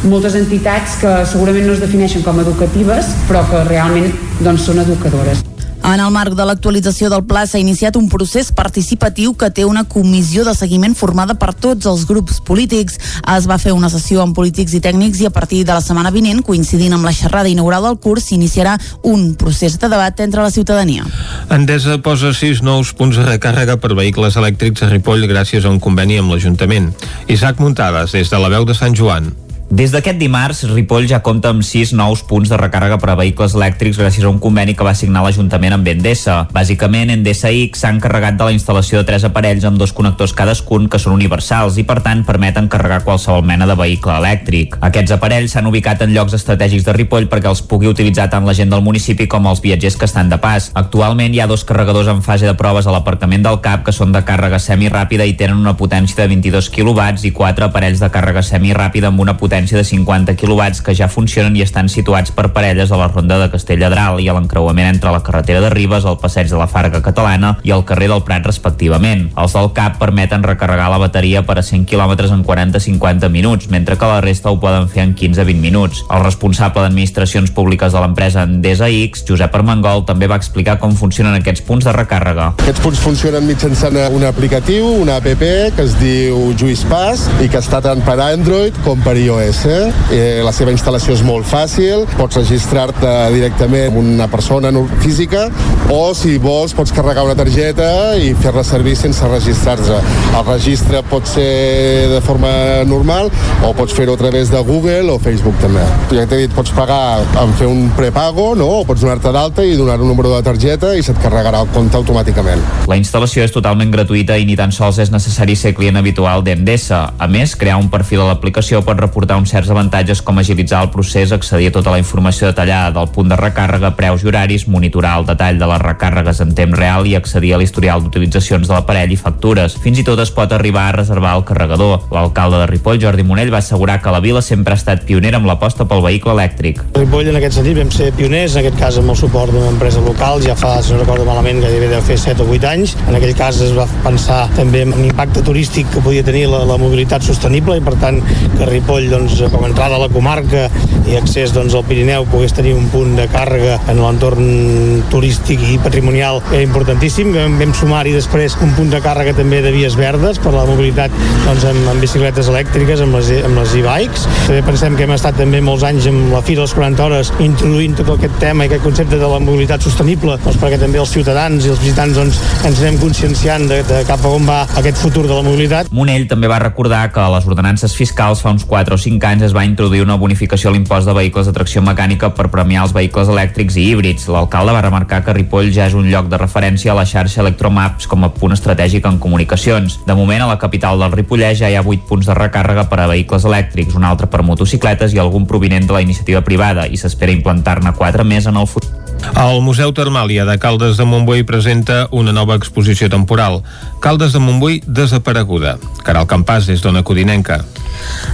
moltes 0.08 0.34
entitats 0.40 0.98
que 1.02 1.14
segurament 1.30 1.68
no 1.68 1.76
es 1.76 1.84
defineixen 1.84 2.24
com 2.26 2.40
educatives, 2.42 3.14
però 3.28 3.44
que 3.50 3.64
realment 3.68 4.10
doncs, 4.40 4.66
són 4.66 4.82
educadores. 4.82 5.44
En 5.82 5.98
el 6.00 6.12
marc 6.14 6.36
de 6.38 6.44
l'actualització 6.46 7.08
del 7.10 7.24
pla 7.26 7.42
s'ha 7.46 7.58
iniciat 7.58 7.96
un 7.98 8.06
procés 8.08 8.52
participatiu 8.54 9.34
que 9.34 9.50
té 9.50 9.64
una 9.66 9.82
comissió 9.84 10.44
de 10.46 10.54
seguiment 10.54 10.94
formada 10.94 11.34
per 11.34 11.50
tots 11.58 11.88
els 11.90 12.04
grups 12.06 12.38
polítics. 12.46 12.98
Es 13.34 13.48
va 13.50 13.58
fer 13.58 13.74
una 13.74 13.90
sessió 13.90 14.22
amb 14.22 14.36
polítics 14.36 14.76
i 14.78 14.80
tècnics 14.84 15.20
i 15.20 15.26
a 15.26 15.34
partir 15.34 15.64
de 15.66 15.74
la 15.74 15.82
setmana 15.82 16.14
vinent, 16.14 16.44
coincidint 16.46 16.94
amb 16.94 17.04
la 17.08 17.12
xerrada 17.12 17.50
inaugural 17.50 17.82
del 17.88 17.98
curs, 17.98 18.30
s'iniciarà 18.30 18.78
un 19.02 19.34
procés 19.34 19.78
de 19.78 19.90
debat 19.90 20.20
entre 20.22 20.46
la 20.46 20.54
ciutadania. 20.54 21.04
Endesa 21.50 21.98
posa 21.98 22.32
sis 22.32 22.62
nous 22.62 22.94
punts 22.94 23.18
de 23.18 23.26
recàrrega 23.26 23.80
per 23.82 23.96
vehicles 23.98 24.38
elèctrics 24.38 24.86
a 24.86 24.92
Ripoll 24.92 25.26
gràcies 25.26 25.66
a 25.66 25.72
un 25.74 25.82
conveni 25.82 26.22
amb 26.22 26.30
l'Ajuntament. 26.30 26.92
Isaac 27.26 27.58
Muntades, 27.58 28.14
des 28.14 28.30
de 28.30 28.38
la 28.38 28.52
veu 28.54 28.64
de 28.64 28.78
Sant 28.78 28.94
Joan. 28.94 29.32
Des 29.72 29.88
d'aquest 29.88 30.18
dimarts, 30.20 30.58
Ripoll 30.68 31.06
ja 31.08 31.22
compta 31.24 31.48
amb 31.48 31.62
6 31.64 31.94
nous 31.96 32.20
punts 32.28 32.50
de 32.52 32.56
recàrrega 32.60 32.98
per 33.00 33.08
a 33.08 33.14
vehicles 33.16 33.54
elèctrics 33.56 33.96
gràcies 33.96 34.26
a 34.26 34.28
un 34.28 34.36
conveni 34.36 34.74
que 34.76 34.84
va 34.84 34.92
signar 34.92 35.22
l'Ajuntament 35.24 35.72
amb 35.72 35.86
Endesa. 35.88 36.34
Bàsicament, 36.52 37.08
Endesa 37.08 37.48
X 37.48 37.80
s'ha 37.80 37.92
encarregat 37.94 38.36
de 38.36 38.44
la 38.44 38.52
instal·lació 38.52 39.00
de 39.00 39.06
tres 39.08 39.24
aparells 39.24 39.64
amb 39.64 39.80
dos 39.80 39.94
connectors 39.96 40.34
cadascun 40.36 40.90
que 40.92 41.00
són 41.00 41.14
universals 41.16 41.78
i, 41.80 41.86
per 41.88 42.02
tant, 42.04 42.20
permeten 42.28 42.68
carregar 42.68 42.98
qualsevol 43.06 43.46
mena 43.48 43.64
de 43.64 43.78
vehicle 43.80 44.12
elèctric. 44.18 44.76
Aquests 44.90 45.14
aparells 45.16 45.56
s'han 45.56 45.70
ubicat 45.72 46.04
en 46.04 46.12
llocs 46.12 46.36
estratègics 46.36 46.84
de 46.84 46.92
Ripoll 46.98 47.30
perquè 47.32 47.48
els 47.48 47.64
pugui 47.64 47.88
utilitzar 47.88 48.28
tant 48.28 48.44
la 48.44 48.52
gent 48.52 48.68
del 48.68 48.84
municipi 48.84 49.24
com 49.24 49.48
els 49.48 49.64
viatgers 49.64 49.96
que 49.96 50.04
estan 50.04 50.28
de 50.28 50.36
pas. 50.36 50.68
Actualment 50.74 51.32
hi 51.32 51.40
ha 51.40 51.48
dos 51.48 51.64
carregadors 51.64 52.12
en 52.12 52.20
fase 52.20 52.44
de 52.44 52.54
proves 52.60 52.84
a 52.84 52.92
l'aparcament 52.92 53.48
del 53.48 53.62
CAP 53.64 53.88
que 53.88 53.96
són 53.96 54.12
de 54.12 54.20
càrrega 54.20 54.60
semiràpida 54.60 55.24
i 55.24 55.32
tenen 55.32 55.64
una 55.64 55.78
potència 55.80 56.20
de 56.20 56.28
22 56.36 56.68
kW 56.76 57.24
i 57.24 57.32
quatre 57.40 57.70
aparells 57.72 58.04
de 58.04 58.12
càrrega 58.12 58.44
semiràpida 58.44 59.08
amb 59.08 59.24
una 59.24 59.38
potència 59.40 59.61
potència 59.62 59.78
de 59.78 59.84
50 59.84 60.34
kW 60.34 60.82
que 60.82 60.94
ja 60.94 61.06
funcionen 61.06 61.54
i 61.54 61.62
estan 61.62 61.88
situats 61.88 62.32
per 62.34 62.48
parelles 62.52 62.90
a 62.90 62.98
la 62.98 63.06
ronda 63.06 63.38
de 63.38 63.48
Castelladral 63.52 64.18
i 64.18 64.26
a 64.26 64.34
l'encreuament 64.34 64.88
entre 64.88 65.12
la 65.14 65.22
carretera 65.22 65.60
de 65.62 65.70
Ribes, 65.70 66.04
el 66.04 66.18
passeig 66.18 66.48
de 66.50 66.58
la 66.58 66.66
Farga 66.66 67.02
Catalana 67.02 67.52
i 67.62 67.70
el 67.70 67.84
carrer 67.86 68.08
del 68.10 68.24
Prat 68.26 68.42
respectivament. 68.48 69.28
Els 69.38 69.54
del 69.54 69.70
CAP 69.76 70.00
permeten 70.00 70.42
recarregar 70.42 70.88
la 70.90 70.98
bateria 70.98 71.44
per 71.46 71.60
a 71.60 71.62
100 71.62 71.86
km 71.86 72.26
en 72.26 72.42
40-50 72.42 73.30
minuts, 73.30 73.68
mentre 73.70 73.96
que 73.96 74.08
la 74.08 74.20
resta 74.20 74.50
ho 74.50 74.58
poden 74.58 74.88
fer 74.88 75.04
en 75.04 75.14
15-20 75.14 75.62
minuts. 75.62 76.02
El 76.10 76.24
responsable 76.24 76.82
d'administracions 76.82 77.54
públiques 77.54 77.92
de 77.92 78.02
l'empresa 78.02 78.42
Endesa 78.42 78.90
X, 78.90 79.22
Josep 79.28 79.54
Armengol, 79.54 80.02
també 80.08 80.26
va 80.26 80.40
explicar 80.42 80.80
com 80.82 80.96
funcionen 80.98 81.38
aquests 81.38 81.62
punts 81.68 81.86
de 81.86 81.94
recàrrega. 81.94 82.50
Aquests 82.58 82.82
punts 82.82 83.04
funcionen 83.04 83.46
mitjançant 83.46 84.00
un 84.10 84.26
aplicatiu, 84.26 84.90
una 85.04 85.20
app 85.22 85.30
que 85.32 85.86
es 85.86 85.94
diu 86.00 86.50
Juice 86.58 86.88
Pass 86.90 87.28
i 87.44 87.48
que 87.48 87.62
està 87.62 87.78
tant 87.84 88.02
per 88.02 88.18
Android 88.24 88.74
com 88.82 88.98
per 89.04 89.14
iOS 89.20 89.51
Endesa. 89.52 89.92
Eh, 90.12 90.40
la 90.44 90.52
seva 90.52 90.72
instal·lació 90.72 91.14
és 91.16 91.22
molt 91.24 91.46
fàcil, 91.48 92.06
pots 92.16 92.38
registrar-te 92.40 93.10
directament 93.32 93.90
amb 93.90 93.98
una 94.00 94.28
persona 94.28 94.70
física 95.02 95.46
o 95.92 96.14
si 96.16 96.38
vols 96.40 96.72
pots 96.76 96.92
carregar 96.92 97.24
una 97.24 97.36
targeta 97.36 98.16
i 98.16 98.32
fer-la 98.34 98.64
servir 98.64 98.94
sense 98.96 99.26
registrar-se. 99.28 99.98
El 100.32 100.44
registre 100.46 101.02
pot 101.08 101.26
ser 101.28 102.08
de 102.12 102.20
forma 102.24 102.50
normal 102.88 103.30
o 103.64 103.72
pots 103.76 103.94
fer-ho 103.96 104.14
a 104.14 104.20
través 104.20 104.50
de 104.50 104.60
Google 104.64 105.12
o 105.12 105.18
Facebook 105.18 105.58
també. 105.60 105.84
Ja 106.12 106.26
t'he 106.28 106.42
dit, 106.44 106.54
pots 106.54 106.72
pagar 106.76 107.22
en 107.42 107.52
fer 107.58 107.68
un 107.68 107.90
prepago 107.96 108.52
no? 108.58 108.68
o 108.80 108.86
pots 108.88 109.04
donar-te 109.04 109.32
d'alta 109.32 109.64
i 109.64 109.76
donar 109.76 109.98
un 110.00 110.08
número 110.12 110.32
de 110.34 110.42
targeta 110.44 110.94
i 110.96 111.04
se't 111.04 111.20
carregarà 111.22 111.62
el 111.62 111.70
compte 111.74 111.98
automàticament. 111.98 112.62
La 112.88 112.98
instal·lació 113.00 113.44
és 113.44 113.54
totalment 113.54 113.92
gratuïta 113.92 114.38
i 114.40 114.48
ni 114.48 114.56
tan 114.56 114.72
sols 114.72 115.00
és 115.02 115.12
necessari 115.12 115.56
ser 115.56 115.74
client 115.76 116.00
habitual 116.00 116.44
d'Endesa. 116.44 117.04
A 117.18 117.28
més, 117.28 117.56
crear 117.58 117.78
un 117.80 117.90
perfil 117.92 118.24
a 118.24 118.30
l'aplicació 118.32 118.82
pot 118.86 119.00
reportar 119.00 119.41
uns 119.42 119.50
certs 119.50 119.70
avantatges 119.74 120.22
com 120.22 120.38
agilitzar 120.38 120.84
el 120.84 120.90
procés, 120.94 121.32
accedir 121.34 121.68
a 121.68 121.74
tota 121.74 121.90
la 121.90 121.98
informació 121.98 122.48
detallada 122.48 122.92
del 122.94 123.10
punt 123.14 123.30
de 123.32 123.38
recàrrega, 123.38 123.92
preus 123.98 124.22
i 124.22 124.28
horaris, 124.30 124.68
monitorar 124.70 125.16
el 125.18 125.26
detall 125.26 125.58
de 125.58 125.68
les 125.68 125.82
recàrregues 125.82 126.42
en 126.44 126.52
temps 126.54 126.78
real 126.78 127.08
i 127.10 127.16
accedir 127.18 127.52
a 127.54 127.58
l'historial 127.60 128.04
d'utilitzacions 128.04 128.68
de 128.68 128.74
l'aparell 128.74 129.12
i 129.12 129.18
factures. 129.18 129.74
Fins 129.82 129.98
i 129.98 130.06
tot 130.06 130.22
es 130.22 130.30
pot 130.34 130.52
arribar 130.54 130.88
a 130.88 130.96
reservar 131.00 131.34
el 131.38 131.44
carregador. 131.48 132.06
L'alcalde 132.14 132.62
de 132.62 132.68
Ripoll, 132.70 133.00
Jordi 133.02 133.26
Monell, 133.26 133.52
va 133.52 133.58
assegurar 133.58 133.98
que 134.02 134.14
la 134.14 134.22
vila 134.22 134.42
sempre 134.42 134.76
ha 134.76 134.80
estat 134.80 135.02
pionera 135.08 135.40
amb 135.40 135.50
l'aposta 135.50 135.88
pel 135.90 136.04
vehicle 136.04 136.36
elèctric. 136.36 136.84
Ripoll 136.98 137.32
en 137.32 137.40
aquest 137.40 137.58
sentit 137.58 137.78
vam 137.80 137.90
ser 137.94 138.12
pioners, 138.18 138.54
en 138.54 138.62
aquest 138.62 138.78
cas 138.78 139.00
amb 139.02 139.14
el 139.14 139.18
suport 139.18 139.54
d'una 139.54 139.72
empresa 139.74 140.04
local, 140.06 140.42
ja 140.46 140.54
fa, 140.58 140.76
si 140.82 140.94
no 140.94 141.02
recordo 141.02 141.26
malament, 141.26 141.62
gairebé 141.64 141.90
deu 141.92 142.04
fer 142.06 142.18
7 142.20 142.46
o 142.46 142.48
8 142.54 142.70
anys. 142.70 142.94
En 143.08 143.18
aquell 143.18 143.34
cas 143.38 143.58
es 143.64 143.74
va 143.74 143.88
pensar 144.06 144.44
també 144.54 144.84
en 144.86 144.94
l'impacte 145.00 145.42
turístic 145.42 145.90
que 145.90 146.04
podia 146.04 146.22
tenir 146.26 146.46
la, 146.52 146.62
la 146.68 146.78
mobilitat 146.78 147.26
sostenible 147.26 147.80
i 147.80 147.84
per 147.84 147.96
tant 148.02 148.22
que 148.56 148.70
Ripoll 148.70 149.10
doncs, 149.10 149.31
com 149.52 149.64
a 149.64 149.68
entrada 149.70 149.96
a 149.96 150.02
la 150.02 150.08
comarca 150.12 150.66
i 151.08 151.16
accés 151.18 151.52
doncs, 151.54 151.74
al 151.74 151.84
Pirineu 151.86 152.26
pogués 152.30 152.52
tenir 152.54 152.74
un 152.76 152.86
punt 152.92 153.16
de 153.16 153.24
càrrega 153.32 153.78
en 153.90 153.98
l'entorn 154.02 155.02
turístic 155.10 155.62
i 155.66 155.78
patrimonial 155.82 156.40
era 156.52 156.62
importantíssim. 156.62 157.32
Vam, 157.34 157.56
vam 157.60 157.72
sumar-hi 157.76 158.14
després 158.14 158.56
un 158.62 158.74
punt 158.76 158.92
de 158.92 159.00
càrrega 159.02 159.34
també 159.36 159.62
de 159.64 159.72
vies 159.74 159.96
verdes 159.98 160.40
per 160.42 160.52
la 160.54 160.64
mobilitat 160.68 161.14
doncs, 161.46 161.66
amb, 161.68 161.88
amb 161.94 162.04
bicicletes 162.04 162.50
elèctriques, 162.52 163.02
amb 163.04 163.18
les, 163.18 163.32
amb 163.46 163.58
les 163.58 163.74
e-bikes. 163.80 164.28
També 164.46 164.62
pensem 164.68 164.98
que 164.98 165.06
hem 165.06 165.14
estat 165.16 165.38
també 165.40 165.62
molts 165.64 165.86
anys 165.88 166.08
amb 166.10 166.32
la 166.34 166.42
Fira 166.44 166.62
de 166.62 166.68
les 166.68 166.76
40 166.76 167.06
Hores 167.06 167.32
introduint 167.42 167.96
tot 167.98 168.14
aquest 168.16 168.38
tema 168.42 168.66
i 168.66 168.70
aquest 168.70 168.84
concepte 168.86 169.18
de 169.18 169.28
la 169.28 169.40
mobilitat 169.42 169.82
sostenible 169.84 170.36
doncs, 170.44 170.60
perquè 170.62 170.78
també 170.80 171.00
els 171.02 171.12
ciutadans 171.12 171.66
i 171.66 171.72
els 171.72 171.82
visitants 171.82 172.18
doncs, 172.18 172.40
ens 172.68 172.82
anem 172.84 173.00
conscienciant 173.02 173.66
de, 173.70 173.82
de 173.88 174.02
cap 174.08 174.22
a 174.22 174.32
on 174.32 174.46
va 174.48 174.62
aquest 174.80 175.00
futur 175.02 175.26
de 175.26 175.34
la 175.34 175.42
mobilitat. 175.44 175.90
Monell 175.92 176.28
també 176.30 176.50
va 176.50 176.60
recordar 176.62 177.04
que 177.14 177.26
les 177.34 177.48
ordenances 177.48 177.96
fiscals 177.96 178.42
fa 178.44 178.52
uns 178.54 178.64
4 178.68 178.96
o 178.96 179.00
5 179.00 179.11
anys 179.20 179.42
es 179.44 179.52
va 179.52 179.64
introduir 179.68 180.00
una 180.00 180.14
bonificació 180.16 180.70
a 180.70 180.72
l'impost 180.72 181.04
de 181.04 181.12
vehicles 181.12 181.44
de 181.48 181.52
tracció 181.52 181.82
mecànica 181.84 182.30
per 182.32 182.46
premiar 182.48 182.86
els 182.86 182.94
vehicles 182.96 183.28
elèctrics 183.28 183.76
i 183.76 183.84
híbrids. 183.90 184.24
L'alcalde 184.32 184.72
va 184.72 184.80
remarcar 184.80 185.20
que 185.26 185.34
Ripoll 185.36 185.68
ja 185.74 185.90
és 185.90 185.96
un 185.98 186.08
lloc 186.08 186.30
de 186.32 186.40
referència 186.40 186.94
a 186.94 186.96
la 186.96 187.04
xarxa 187.04 187.42
Electromaps 187.44 188.08
com 188.08 188.24
a 188.24 188.32
punt 188.32 188.56
estratègic 188.56 189.04
en 189.10 189.20
comunicacions. 189.20 189.98
De 190.06 190.16
moment, 190.16 190.46
a 190.46 190.48
la 190.48 190.58
capital 190.62 190.98
del 191.02 191.12
Ripollès 191.12 191.60
ja 191.60 191.68
hi 191.68 191.76
ha 191.76 191.84
8 191.84 192.08
punts 192.08 192.30
de 192.30 192.38
recàrrega 192.38 192.88
per 192.88 193.02
a 193.02 193.10
vehicles 193.12 193.44
elèctrics, 193.44 193.98
un 193.98 194.08
altre 194.08 194.30
per 194.32 194.40
motocicletes 194.46 195.12
i 195.12 195.20
algun 195.20 195.44
provinent 195.46 195.86
de 195.86 195.98
la 195.98 196.02
iniciativa 196.02 196.40
privada 196.40 196.88
i 196.88 196.96
s'espera 196.96 197.36
implantar-ne 197.36 197.92
4 197.92 198.24
més 198.24 198.48
en 198.48 198.56
el 198.56 198.66
futur. 198.66 198.90
El 199.38 199.60
Museu 199.62 199.92
Termàlia 199.94 200.44
de 200.48 200.56
Caldes 200.58 200.96
de 200.98 201.06
Montbui 201.06 201.44
presenta 201.46 202.08
una 202.10 202.32
nova 202.32 202.56
exposició 202.58 203.08
temporal. 203.12 203.60
Caldes 204.00 204.34
de 204.34 204.42
Montbui 204.42 204.82
desapareguda. 204.86 205.76
Caral 206.02 206.26
Campàs, 206.26 206.66
des 206.66 206.82
d'Ona 206.82 207.04
Codinenca. 207.06 207.62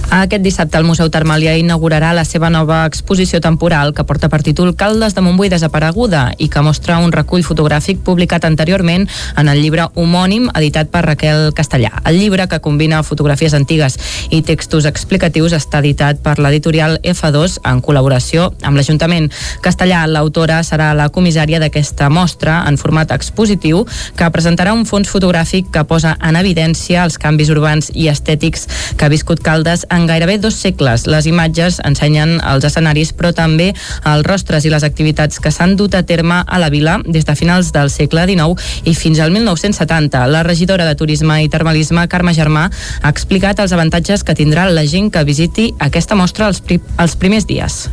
Aquest 0.09 0.41
dissabte 0.41 0.77
el 0.79 0.87
Museu 0.87 1.11
Termàlia 1.13 1.53
inaugurarà 1.61 2.15
la 2.17 2.23
seva 2.25 2.49
nova 2.49 2.79
exposició 2.89 3.37
temporal 3.39 3.93
que 3.93 4.03
porta 4.09 4.25
per 4.25 4.41
títol 4.41 4.71
Caldes 4.75 5.13
de 5.13 5.21
Montbui 5.21 5.51
desapareguda 5.53 6.31
i 6.41 6.47
que 6.49 6.63
mostra 6.65 6.97
un 6.97 7.11
recull 7.13 7.45
fotogràfic 7.45 8.01
publicat 8.03 8.47
anteriorment 8.49 9.05
en 9.37 9.51
el 9.51 9.61
llibre 9.61 9.85
homònim 9.93 10.47
editat 10.57 10.89
per 10.89 11.03
Raquel 11.05 11.51
Castellà. 11.53 12.01
El 12.09 12.17
llibre, 12.17 12.47
que 12.49 12.59
combina 12.59 13.03
fotografies 13.03 13.53
antigues 13.53 13.99
i 14.33 14.41
textos 14.41 14.87
explicatius, 14.89 15.53
està 15.53 15.83
editat 15.83 16.23
per 16.25 16.39
l'editorial 16.41 16.97
F2 17.03 17.59
en 17.69 17.83
col·laboració 17.85 18.49
amb 18.65 18.81
l'Ajuntament. 18.81 19.29
Castellà, 19.61 20.01
l'autora, 20.09 20.63
serà 20.65 20.89
la 20.97 21.09
comissària 21.13 21.61
d'aquesta 21.61 22.09
mostra 22.09 22.63
en 22.65 22.81
format 22.81 23.13
expositiu 23.13 23.85
que 24.17 24.31
presentarà 24.33 24.73
un 24.73 24.87
fons 24.89 25.09
fotogràfic 25.13 25.69
que 25.69 25.85
posa 25.85 26.17
en 26.17 26.41
evidència 26.41 27.05
els 27.05 27.21
canvis 27.21 27.53
urbans 27.53 27.93
i 27.93 28.09
estètics 28.09 28.65
que 28.97 29.05
ha 29.05 29.13
viscut 29.13 29.45
Caldes 29.45 29.58
en 29.89 30.05
gairebé 30.07 30.37
dos 30.37 30.55
segles. 30.55 31.05
Les 31.07 31.25
imatges 31.27 31.79
ensenyen 31.85 32.37
els 32.39 32.65
escenaris, 32.65 33.11
però 33.13 33.31
també 33.35 33.73
els 34.05 34.25
rostres 34.27 34.65
i 34.65 34.71
les 34.71 34.83
activitats 34.83 35.39
que 35.39 35.51
s'han 35.51 35.75
dut 35.75 35.95
a 35.95 36.03
terme 36.03 36.43
a 36.45 36.59
la 36.59 36.69
vila 36.69 36.99
des 37.05 37.25
de 37.25 37.35
finals 37.35 37.71
del 37.75 37.89
segle 37.89 38.25
XIX 38.29 38.85
i 38.85 38.95
fins 38.95 39.19
al 39.19 39.31
1970. 39.31 40.25
La 40.27 40.43
regidora 40.43 40.85
de 40.85 40.95
Turisme 40.95 41.41
i 41.43 41.49
Termalisme, 41.49 42.07
Carme 42.07 42.33
Germà, 42.33 42.69
ha 43.01 43.09
explicat 43.09 43.59
els 43.59 43.73
avantatges 43.75 44.23
que 44.23 44.35
tindrà 44.35 44.69
la 44.69 44.85
gent 44.85 45.11
que 45.11 45.23
visiti 45.23 45.73
aquesta 45.79 46.15
mostra 46.15 46.47
els, 46.47 46.61
pri 46.61 46.79
els 46.97 47.15
primers 47.15 47.47
dies. 47.49 47.87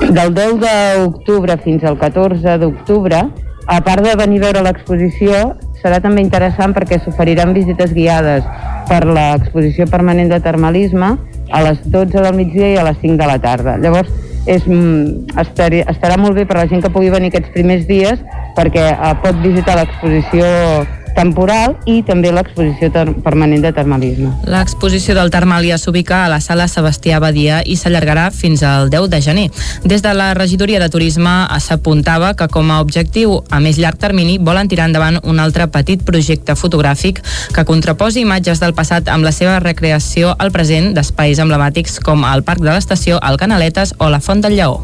Del 0.00 0.34
10 0.34 0.58
d'octubre 0.60 1.56
fins 1.64 1.84
al 1.84 1.96
14 1.98 2.58
d'octubre, 2.60 3.24
a 3.66 3.80
part 3.84 4.04
de 4.04 4.14
venir 4.16 4.40
a 4.40 4.46
veure 4.48 4.64
l'exposició, 4.66 5.56
serà 5.80 6.00
també 6.04 6.22
interessant 6.24 6.74
perquè 6.76 7.00
s'oferiran 7.00 7.54
visites 7.56 7.92
guiades 7.96 8.44
per 8.88 9.04
l'exposició 9.06 9.86
permanent 9.90 10.32
de 10.32 10.40
termalisme 10.44 11.14
a 11.50 11.62
les 11.64 11.80
12 11.84 12.20
del 12.20 12.36
migdia 12.36 12.74
i 12.74 12.76
a 12.80 12.84
les 12.86 12.98
5 13.00 13.16
de 13.20 13.28
la 13.30 13.38
tarda. 13.42 13.76
Llavors, 13.78 14.10
és, 14.46 14.66
mm, 14.66 15.36
estarà, 15.40 15.84
estarà 15.92 16.16
molt 16.18 16.34
bé 16.34 16.46
per 16.46 16.56
la 16.56 16.66
gent 16.66 16.82
que 16.82 16.90
pugui 16.90 17.10
venir 17.10 17.28
aquests 17.28 17.52
primers 17.52 17.86
dies 17.86 18.20
perquè 18.56 18.86
eh, 18.92 19.14
pot 19.22 19.36
visitar 19.42 19.76
l'exposició 19.76 20.46
temporal 21.16 21.76
i 21.90 22.00
també 22.06 22.32
l'exposició 22.32 22.90
permanent 23.24 23.62
de 23.64 23.72
termalisme. 23.76 24.32
L'exposició 24.50 25.14
del 25.18 25.32
Termàlia 25.32 25.78
s'ubica 25.78 26.24
a 26.24 26.30
la 26.32 26.40
sala 26.40 26.68
Sebastià 26.70 27.20
Badia 27.22 27.60
i 27.64 27.76
s'allargarà 27.76 28.30
fins 28.34 28.62
al 28.66 28.90
10 28.90 29.10
de 29.10 29.20
gener. 29.20 29.46
Des 29.84 30.02
de 30.02 30.14
la 30.14 30.32
regidoria 30.34 30.80
de 30.80 30.88
turisme 30.88 31.32
s'apuntava 31.60 32.34
que 32.34 32.48
com 32.48 32.70
a 32.70 32.80
objectiu 32.80 33.40
a 33.50 33.60
més 33.60 33.78
llarg 33.78 33.98
termini 34.00 34.38
volen 34.38 34.68
tirar 34.68 34.88
endavant 34.88 35.20
un 35.22 35.40
altre 35.40 35.68
petit 35.68 36.02
projecte 36.06 36.56
fotogràfic 36.56 37.20
que 37.54 37.66
contraposi 37.68 38.24
imatges 38.24 38.60
del 38.62 38.74
passat 38.74 39.08
amb 39.08 39.26
la 39.26 39.32
seva 39.32 39.58
recreació 39.60 40.34
al 40.38 40.52
present 40.54 40.94
d'espais 40.96 41.38
emblemàtics 41.42 42.00
com 42.04 42.24
el 42.24 42.44
Parc 42.46 42.64
de 42.64 42.72
l'Estació, 42.72 43.20
el 43.20 43.38
Canaletes 43.40 43.94
o 43.98 44.10
la 44.10 44.20
Font 44.20 44.40
del 44.40 44.56
Lleó. 44.56 44.80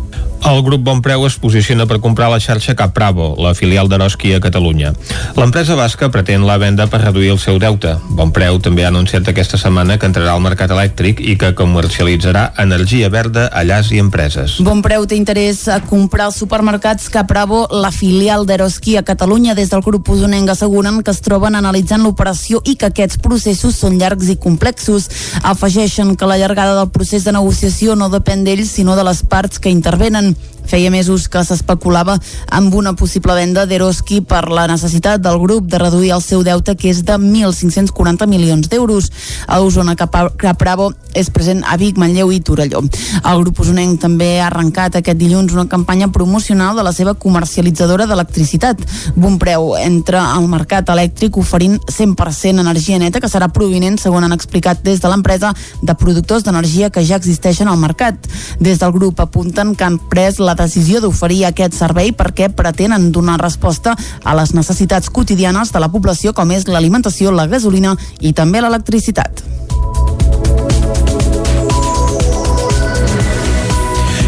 El 0.47 0.61
grup 0.63 0.83
Bonpreu 0.85 1.25
es 1.27 1.39
posiciona 1.41 1.87
per 1.89 1.99
comprar 2.05 2.29
la 2.31 2.39
xarxa 2.43 2.77
Capravo, 2.79 3.33
la 3.41 3.55
filial 3.57 3.89
d'Eroski 3.89 4.35
a 4.37 4.41
Catalunya. 4.45 4.93
L'empresa 5.39 5.75
basca 5.75 6.11
pretén 6.13 6.26
la 6.27 6.57
venda 6.59 6.87
per 6.91 7.01
reduir 7.03 7.31
el 7.31 7.39
seu 7.39 7.59
deute. 7.63 7.95
Bonpreu 8.19 8.59
també 8.63 8.85
ha 8.85 8.89
anunciat 8.91 9.29
aquesta 9.31 9.59
setmana 9.61 9.97
que 9.99 10.09
entrarà 10.09 10.33
al 10.35 10.43
mercat 10.43 10.73
elèctric 10.75 11.21
i 11.23 11.37
que 11.39 11.53
comercialitzarà 11.55 12.53
energia 12.59 13.09
verda 13.09 13.47
a 13.53 13.63
llars 13.65 13.93
i 13.95 14.01
empreses. 14.03 14.57
Bon 14.67 14.83
preu 14.83 15.07
té 15.07 15.17
interès 15.17 15.63
a 15.69 15.79
comprar 15.85 16.27
els 16.31 16.41
supermercats 16.43 17.09
Capravo, 17.13 17.67
la 17.71 17.93
filial 17.95 18.47
d'Eroski 18.47 18.97
a 18.99 19.05
Catalunya. 19.07 19.55
Des 19.55 19.71
del 19.71 19.85
grup 19.87 20.11
usonenc 20.11 20.51
asseguren 20.51 21.03
que 21.03 21.15
es 21.15 21.23
troben 21.23 21.55
analitzant 21.55 22.03
l'operació 22.03 22.61
i 22.65 22.75
que 22.75 22.91
aquests 22.91 23.21
processos 23.23 23.79
són 23.79 24.01
llargs 24.01 24.33
i 24.33 24.37
complexos. 24.37 25.09
Afegeixen 25.43 26.17
que 26.17 26.27
la 26.27 26.39
llargada 26.41 26.75
del 26.81 26.91
procés 26.91 27.25
de 27.25 27.37
negociació 27.37 27.95
no 27.95 28.11
depèn 28.11 28.45
d'ells, 28.45 28.75
sinó 28.75 28.97
de 28.97 29.07
les 29.07 29.23
parts 29.23 29.61
que 29.63 29.71
intervenen. 29.71 30.35
Feia 30.67 30.91
mesos 30.91 31.29
que 31.31 31.43
s'especulava 31.47 32.17
amb 32.51 32.75
una 32.75 32.95
possible 32.99 33.35
venda 33.39 33.67
d'Eroski 33.67 34.21
per 34.27 34.49
la 34.51 34.67
necessitat 34.67 35.23
del 35.23 35.39
grup 35.39 35.69
de 35.71 35.79
reduir 35.79 36.13
el 36.17 36.23
seu 36.25 36.43
deute, 36.43 36.75
que 36.75 36.91
és 36.91 37.05
de 37.07 37.15
1.540 37.15 38.27
milions 38.27 38.69
d'euros. 38.69 39.11
A 39.47 39.61
Osona 39.63 39.97
Capravo 39.97 40.91
és 41.15 41.31
present 41.31 41.63
a 41.65 41.77
Vic, 41.81 41.99
Manlleu 41.99 42.33
i 42.35 42.41
Torelló. 42.45 42.83
El 43.23 43.45
grup 43.45 43.63
usonenc 43.65 44.01
també 44.03 44.37
ha 44.41 44.49
arrencat 44.51 44.99
aquest 44.99 45.19
dilluns 45.21 45.55
una 45.55 45.69
campanya 45.71 46.11
promocional 46.13 46.77
de 46.77 46.85
la 46.85 46.93
seva 46.93 47.15
comercialitzadora 47.15 48.07
d'electricitat. 48.11 48.83
Bonpreu 49.15 49.75
entra 49.79 50.25
al 50.35 50.49
mercat 50.51 50.91
elèctric 50.93 51.39
oferint 51.39 51.79
100% 51.87 52.65
energia 52.65 52.99
neta 52.99 53.23
que 53.23 53.31
serà 53.31 53.49
provinent, 53.53 54.01
segons 54.03 54.27
han 54.27 54.37
explicat 54.37 54.83
des 54.85 55.01
de 55.01 55.13
l'empresa, 55.13 55.53
de 55.83 55.95
productors 55.95 56.45
d'energia 56.45 56.91
que 56.91 57.05
ja 57.07 57.21
existeixen 57.21 57.71
al 57.71 57.81
mercat. 57.81 58.29
Des 58.61 58.81
del 58.83 58.93
grup 58.93 59.21
apunten 59.23 59.75
que 59.77 59.85
han 59.87 59.99
pres 60.11 60.41
la 60.43 60.56
decisió 60.57 61.01
d'oferir 61.01 61.45
aquest 61.47 61.77
servei 61.77 62.13
perquè 62.17 62.49
pretenen 62.49 63.11
donar 63.13 63.39
resposta 63.43 63.95
a 64.25 64.35
les 64.39 64.55
necessitats 64.55 65.11
quotidianes 65.11 65.73
de 65.73 65.83
la 65.83 65.91
població 65.93 66.33
com 66.33 66.51
és 66.51 66.67
l'alimentació, 66.67 67.31
la 67.31 67.47
gasolina 67.47 67.97
i 68.21 68.33
també 68.33 68.65
l'electricitat. 68.65 69.45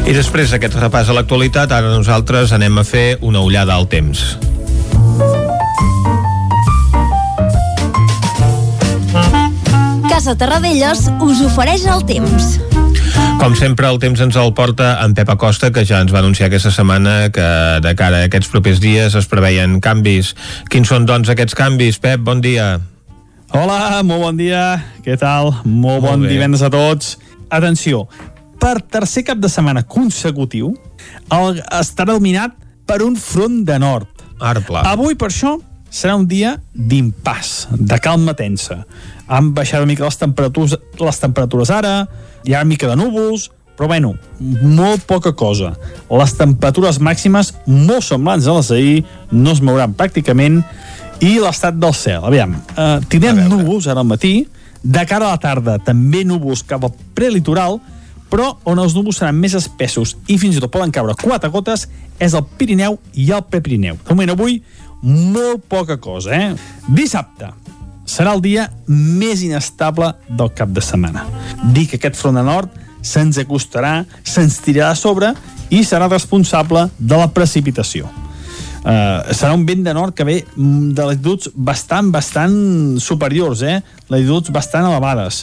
I 0.08 0.14
després 0.16 0.48
d'aquest 0.48 0.78
repàs 0.80 1.10
a 1.10 1.16
l'actualitat, 1.16 1.72
ara 1.74 1.90
nosaltres 1.92 2.54
anem 2.56 2.80
a 2.80 2.84
fer 2.88 3.18
una 3.20 3.42
ullada 3.44 3.74
al 3.76 3.84
temps. 3.92 4.38
Casa 10.08 10.34
Terradellos 10.34 11.04
us 11.20 11.44
ofereix 11.44 11.84
el 11.92 12.02
temps. 12.08 12.56
Com 13.38 13.54
sempre, 13.54 13.86
el 13.86 14.00
temps 14.02 14.18
ens 14.18 14.34
el 14.36 14.50
porta 14.50 14.96
en 15.04 15.12
Pep 15.14 15.28
Acosta, 15.30 15.68
que 15.70 15.84
ja 15.86 16.00
ens 16.02 16.10
va 16.10 16.18
anunciar 16.18 16.48
aquesta 16.48 16.72
setmana 16.74 17.28
que 17.30 17.44
de 17.84 17.92
cara 17.94 18.24
a 18.24 18.26
aquests 18.26 18.50
propers 18.50 18.80
dies 18.82 19.14
es 19.14 19.28
preveien 19.30 19.76
canvis. 19.80 20.32
Quins 20.72 20.90
són, 20.90 21.06
doncs, 21.06 21.30
aquests 21.30 21.54
canvis? 21.54 22.00
Pep, 22.02 22.24
bon 22.26 22.42
dia. 22.42 22.66
Hola, 23.54 24.02
molt 24.02 24.24
bon 24.26 24.40
dia. 24.40 24.64
Què 25.06 25.14
tal? 25.22 25.52
Molt, 25.62 26.02
bon 26.02 26.26
bé. 26.26 26.32
divendres 26.34 26.66
a 26.66 26.72
tots. 26.74 27.14
Atenció, 27.54 28.08
per 28.58 28.80
tercer 28.82 29.22
cap 29.30 29.38
de 29.38 29.48
setmana 29.48 29.84
consecutiu, 29.86 30.74
el, 31.30 31.62
estarà 31.78 32.18
dominat 32.18 32.58
per 32.90 33.04
un 33.06 33.14
front 33.16 33.62
de 33.68 33.78
nord. 33.78 34.10
Arpla. 34.42 34.82
Avui, 34.90 35.14
per 35.14 35.30
això, 35.30 35.54
serà 35.88 36.18
un 36.18 36.26
dia 36.26 36.56
d'impàs, 36.74 37.68
de 37.70 38.02
calma 38.02 38.34
tensa. 38.34 38.82
Han 39.28 39.52
baixat 39.54 39.82
una 39.84 39.92
mica 39.92 40.06
les 40.06 40.18
temperatures, 40.20 40.78
les 41.00 41.22
temperatures 41.22 41.70
ara, 41.74 41.94
hi 42.44 42.54
ha 42.54 42.62
una 42.62 42.72
mica 42.72 42.88
de 42.88 42.96
núvols, 42.96 43.50
però 43.78 43.86
bueno, 43.92 44.14
molt 44.40 45.04
poca 45.06 45.34
cosa. 45.38 45.74
Les 46.10 46.32
temperatures 46.34 46.98
màximes 46.98 47.52
molt 47.66 48.02
semblants 48.08 48.48
a 48.48 48.56
les 48.56 48.70
d'ahir, 48.72 49.02
no 49.30 49.54
es 49.54 49.62
mouran 49.62 49.94
pràcticament, 49.94 50.62
i 51.22 51.36
l'estat 51.38 51.78
del 51.78 51.94
cel. 51.94 52.24
Aviam, 52.24 52.56
eh, 52.56 52.98
tindrem 53.08 53.44
núvols 53.50 53.86
ara 53.86 54.00
al 54.00 54.06
matí, 54.06 54.46
de 54.82 55.06
cara 55.06 55.26
a 55.26 55.34
la 55.34 55.42
tarda 55.42 55.78
també 55.78 56.24
núvols 56.24 56.62
cap 56.66 56.84
al 56.84 56.94
prelitoral, 57.14 57.80
però 58.30 58.52
on 58.68 58.78
els 58.78 58.94
núvols 58.94 59.18
seran 59.18 59.38
més 59.40 59.54
espessos 59.54 60.16
i 60.28 60.36
fins 60.38 60.56
i 60.56 60.60
tot 60.60 60.72
poden 60.72 60.92
caure 60.92 61.16
quatre 61.18 61.50
gotes 61.50 61.88
és 62.20 62.34
el 62.34 62.44
Pirineu 62.58 62.98
i 63.14 63.30
el 63.32 63.46
Prepirineu. 63.48 63.96
De 64.04 64.14
moment 64.14 64.34
avui, 64.34 64.60
molt 65.02 65.64
poca 65.68 65.96
cosa, 66.02 66.34
eh? 66.34 66.54
Dissabte, 66.88 67.50
serà 68.08 68.32
el 68.34 68.42
dia 68.42 68.68
més 68.88 69.44
inestable 69.44 70.14
del 70.28 70.52
cap 70.56 70.72
de 70.74 70.84
setmana. 70.84 71.26
Dic 71.74 71.92
que 71.92 72.00
aquest 72.00 72.18
front 72.18 72.38
de 72.40 72.44
nord 72.46 72.72
se'ns 73.04 73.38
acostarà, 73.40 74.00
se'ns 74.24 74.58
tirarà 74.64 74.92
a 74.94 74.98
sobre 74.98 75.34
i 75.70 75.84
serà 75.84 76.08
responsable 76.10 76.88
de 76.98 77.20
la 77.20 77.28
precipitació. 77.34 78.08
Uh, 78.78 79.26
serà 79.34 79.52
un 79.52 79.66
vent 79.68 79.82
de 79.84 79.92
nord 79.92 80.14
que 80.16 80.24
ve 80.24 80.38
de 80.56 81.04
latituds 81.04 81.50
bastant, 81.54 82.12
bastant 82.14 82.54
superiors, 83.02 83.62
eh? 83.66 83.80
latituds 84.08 84.52
bastant 84.54 84.86
elevades. 84.88 85.42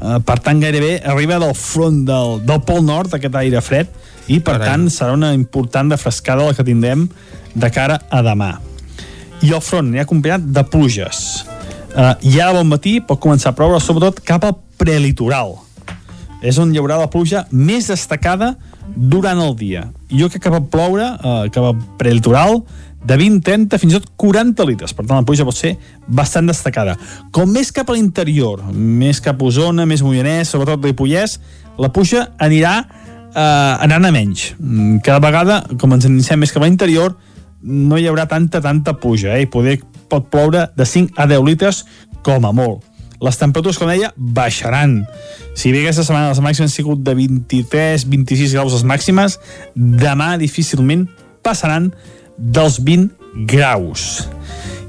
Uh, 0.00 0.16
per 0.24 0.40
tant, 0.42 0.58
gairebé 0.62 0.96
arriba 1.06 1.38
del 1.38 1.54
front 1.54 2.02
del, 2.08 2.40
del 2.48 2.64
Pol 2.66 2.82
Nord, 2.86 3.14
aquest 3.14 3.36
aire 3.38 3.60
fred, 3.62 3.92
i 4.32 4.40
per 4.40 4.56
Carai. 4.56 4.72
tant 4.72 4.88
serà 4.90 5.14
una 5.14 5.34
important 5.36 5.92
refrescada 5.92 6.48
la 6.48 6.56
que 6.56 6.66
tindrem 6.66 7.06
de 7.54 7.70
cara 7.74 8.00
a 8.10 8.24
demà. 8.26 8.54
I 9.44 9.54
el 9.54 9.62
front 9.64 9.86
anirà 9.86 10.08
acompanyat 10.08 10.50
de 10.50 10.66
pluges. 10.72 11.24
Uh, 11.90 12.14
I 12.22 12.38
ara 12.38 12.54
bon 12.54 12.68
matí 12.70 12.98
pot 13.02 13.18
començar 13.22 13.50
a 13.50 13.56
ploure, 13.58 13.80
sobretot 13.82 14.20
cap 14.26 14.44
al 14.46 14.54
prelitoral. 14.78 15.56
És 16.40 16.58
on 16.62 16.70
hi 16.72 16.78
haurà 16.80 16.96
la 17.00 17.10
pluja 17.12 17.44
més 17.52 17.90
destacada 17.90 18.54
durant 18.96 19.40
el 19.42 19.56
dia. 19.58 19.88
Jo 20.08 20.30
crec 20.30 20.46
que 20.46 20.52
va 20.52 20.62
ploure, 20.72 21.04
eh, 21.04 21.50
que 21.52 21.60
va 21.62 21.74
prelitoral, 22.00 22.62
de 23.04 23.16
20, 23.16 23.40
30, 23.44 23.78
fins 23.80 23.94
i 23.94 24.00
tot 24.00 24.08
40 24.20 24.64
litres. 24.68 24.92
Per 24.96 25.04
tant, 25.06 25.20
la 25.20 25.26
pluja 25.26 25.44
pot 25.48 25.56
ser 25.56 25.74
bastant 26.08 26.48
destacada. 26.48 26.96
Com 27.32 27.52
més 27.52 27.70
cap 27.72 27.88
a 27.88 27.96
l'interior, 27.96 28.64
més 28.72 29.20
cap 29.24 29.40
a 29.40 29.48
Osona, 29.48 29.86
més 29.88 30.02
Moianès, 30.04 30.52
sobretot 30.52 30.84
Ripollès, 30.84 31.38
la 31.80 31.88
pluja 31.92 32.26
anirà 32.38 32.74
eh, 32.84 33.84
anant 33.86 34.04
a 34.04 34.12
menys. 34.12 34.50
Mm, 34.58 35.00
Cada 35.06 35.20
vegada, 35.24 35.62
com 35.80 35.96
ens 35.96 36.08
iniciem 36.08 36.40
més 36.44 36.52
cap 36.52 36.64
a 36.64 36.68
l'interior, 36.68 37.16
no 37.62 37.98
hi 37.98 38.08
haurà 38.08 38.26
tanta, 38.28 38.60
tanta 38.64 38.96
pluja, 39.00 39.36
eh? 39.36 39.44
I 39.44 39.50
poder, 39.52 39.78
pot 40.10 40.28
ploure 40.30 40.68
de 40.76 40.86
5 40.86 41.16
a 41.16 41.26
10 41.30 41.44
litres 41.46 41.84
com 42.26 42.44
a 42.46 42.52
molt. 42.52 42.84
Les 43.20 43.36
temperatures, 43.36 43.76
com 43.76 43.88
deia, 43.90 44.12
baixaran. 44.16 45.02
Si 45.58 45.72
bé 45.74 45.82
aquesta 45.82 46.06
setmana 46.06 46.30
les 46.30 46.40
màximes 46.40 46.70
han 46.70 46.72
sigut 46.72 47.02
de 47.04 47.12
23-26 47.18 48.54
graus 48.56 48.76
les 48.78 48.86
màximes, 48.88 49.36
demà 49.76 50.32
difícilment 50.40 51.04
passaran 51.44 51.90
dels 52.38 52.78
20 52.80 53.44
graus. 53.50 54.26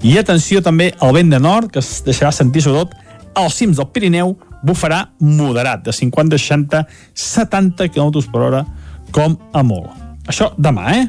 I 0.02 0.16
atenció 0.18 0.62
també 0.64 0.94
al 1.04 1.12
vent 1.18 1.30
de 1.34 1.42
nord, 1.44 1.74
que 1.74 1.84
es 1.84 2.00
deixarà 2.08 2.32
sentir 2.34 2.64
sobretot 2.64 2.96
als 3.36 3.60
cims 3.60 3.78
del 3.78 3.92
Pirineu, 3.92 4.34
bufarà 4.64 5.04
moderat, 5.20 5.84
de 5.86 5.94
50, 5.94 6.40
60, 6.40 6.86
70 7.14 7.90
km 7.92 8.24
per 8.32 8.42
hora, 8.48 8.64
com 9.12 9.36
a 9.54 9.64
molt. 9.64 9.92
Això 10.32 10.52
demà, 10.58 10.96
eh? 10.96 11.06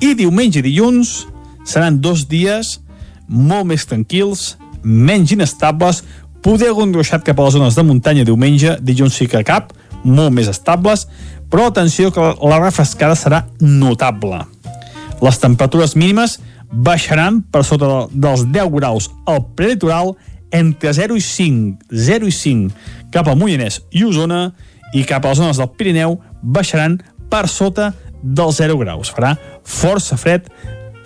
I 0.00 0.14
diumenge 0.18 0.60
i 0.60 0.64
dilluns 0.64 1.24
seran 1.68 2.00
dos 2.00 2.26
dies 2.28 2.78
molt 3.30 3.68
més 3.70 3.86
tranquils, 3.86 4.56
menys 4.82 5.30
inestables, 5.32 6.02
poder 6.42 6.70
algun 6.72 6.92
ruixat 6.94 7.22
cap 7.24 7.38
a 7.38 7.46
les 7.46 7.54
zones 7.54 7.76
de 7.78 7.84
muntanya 7.86 8.24
diumenge, 8.26 8.76
dilluns 8.82 9.14
sí 9.14 9.28
que 9.30 9.44
cap, 9.46 9.72
molt 10.04 10.32
més 10.34 10.48
estables, 10.48 11.06
però 11.50 11.66
atenció 11.68 12.10
que 12.14 12.24
la 12.42 12.58
refrescada 12.62 13.16
serà 13.18 13.44
notable. 13.60 14.42
Les 15.20 15.38
temperatures 15.38 15.94
mínimes 15.96 16.38
baixaran 16.72 17.42
per 17.42 17.64
sota 17.66 17.86
de- 17.86 18.20
dels 18.24 18.46
10 18.50 18.70
graus 18.72 19.10
al 19.26 19.44
prelitoral 19.54 20.14
entre 20.50 20.92
0 20.94 21.16
i 21.16 21.20
5, 21.20 21.78
0 21.92 22.26
i 22.26 22.32
5 22.32 22.70
cap 23.12 23.28
al 23.28 23.36
Moianès 23.36 23.82
i 23.90 24.04
Osona 24.04 24.52
i 24.94 25.04
cap 25.04 25.24
a 25.24 25.28
les 25.28 25.38
zones 25.38 25.58
del 25.58 25.68
Pirineu 25.76 26.18
baixaran 26.42 27.00
per 27.30 27.46
sota 27.48 27.92
dels 28.22 28.56
0 28.56 28.78
graus. 28.78 29.12
Farà 29.12 29.36
força 29.62 30.16
fred 30.16 30.48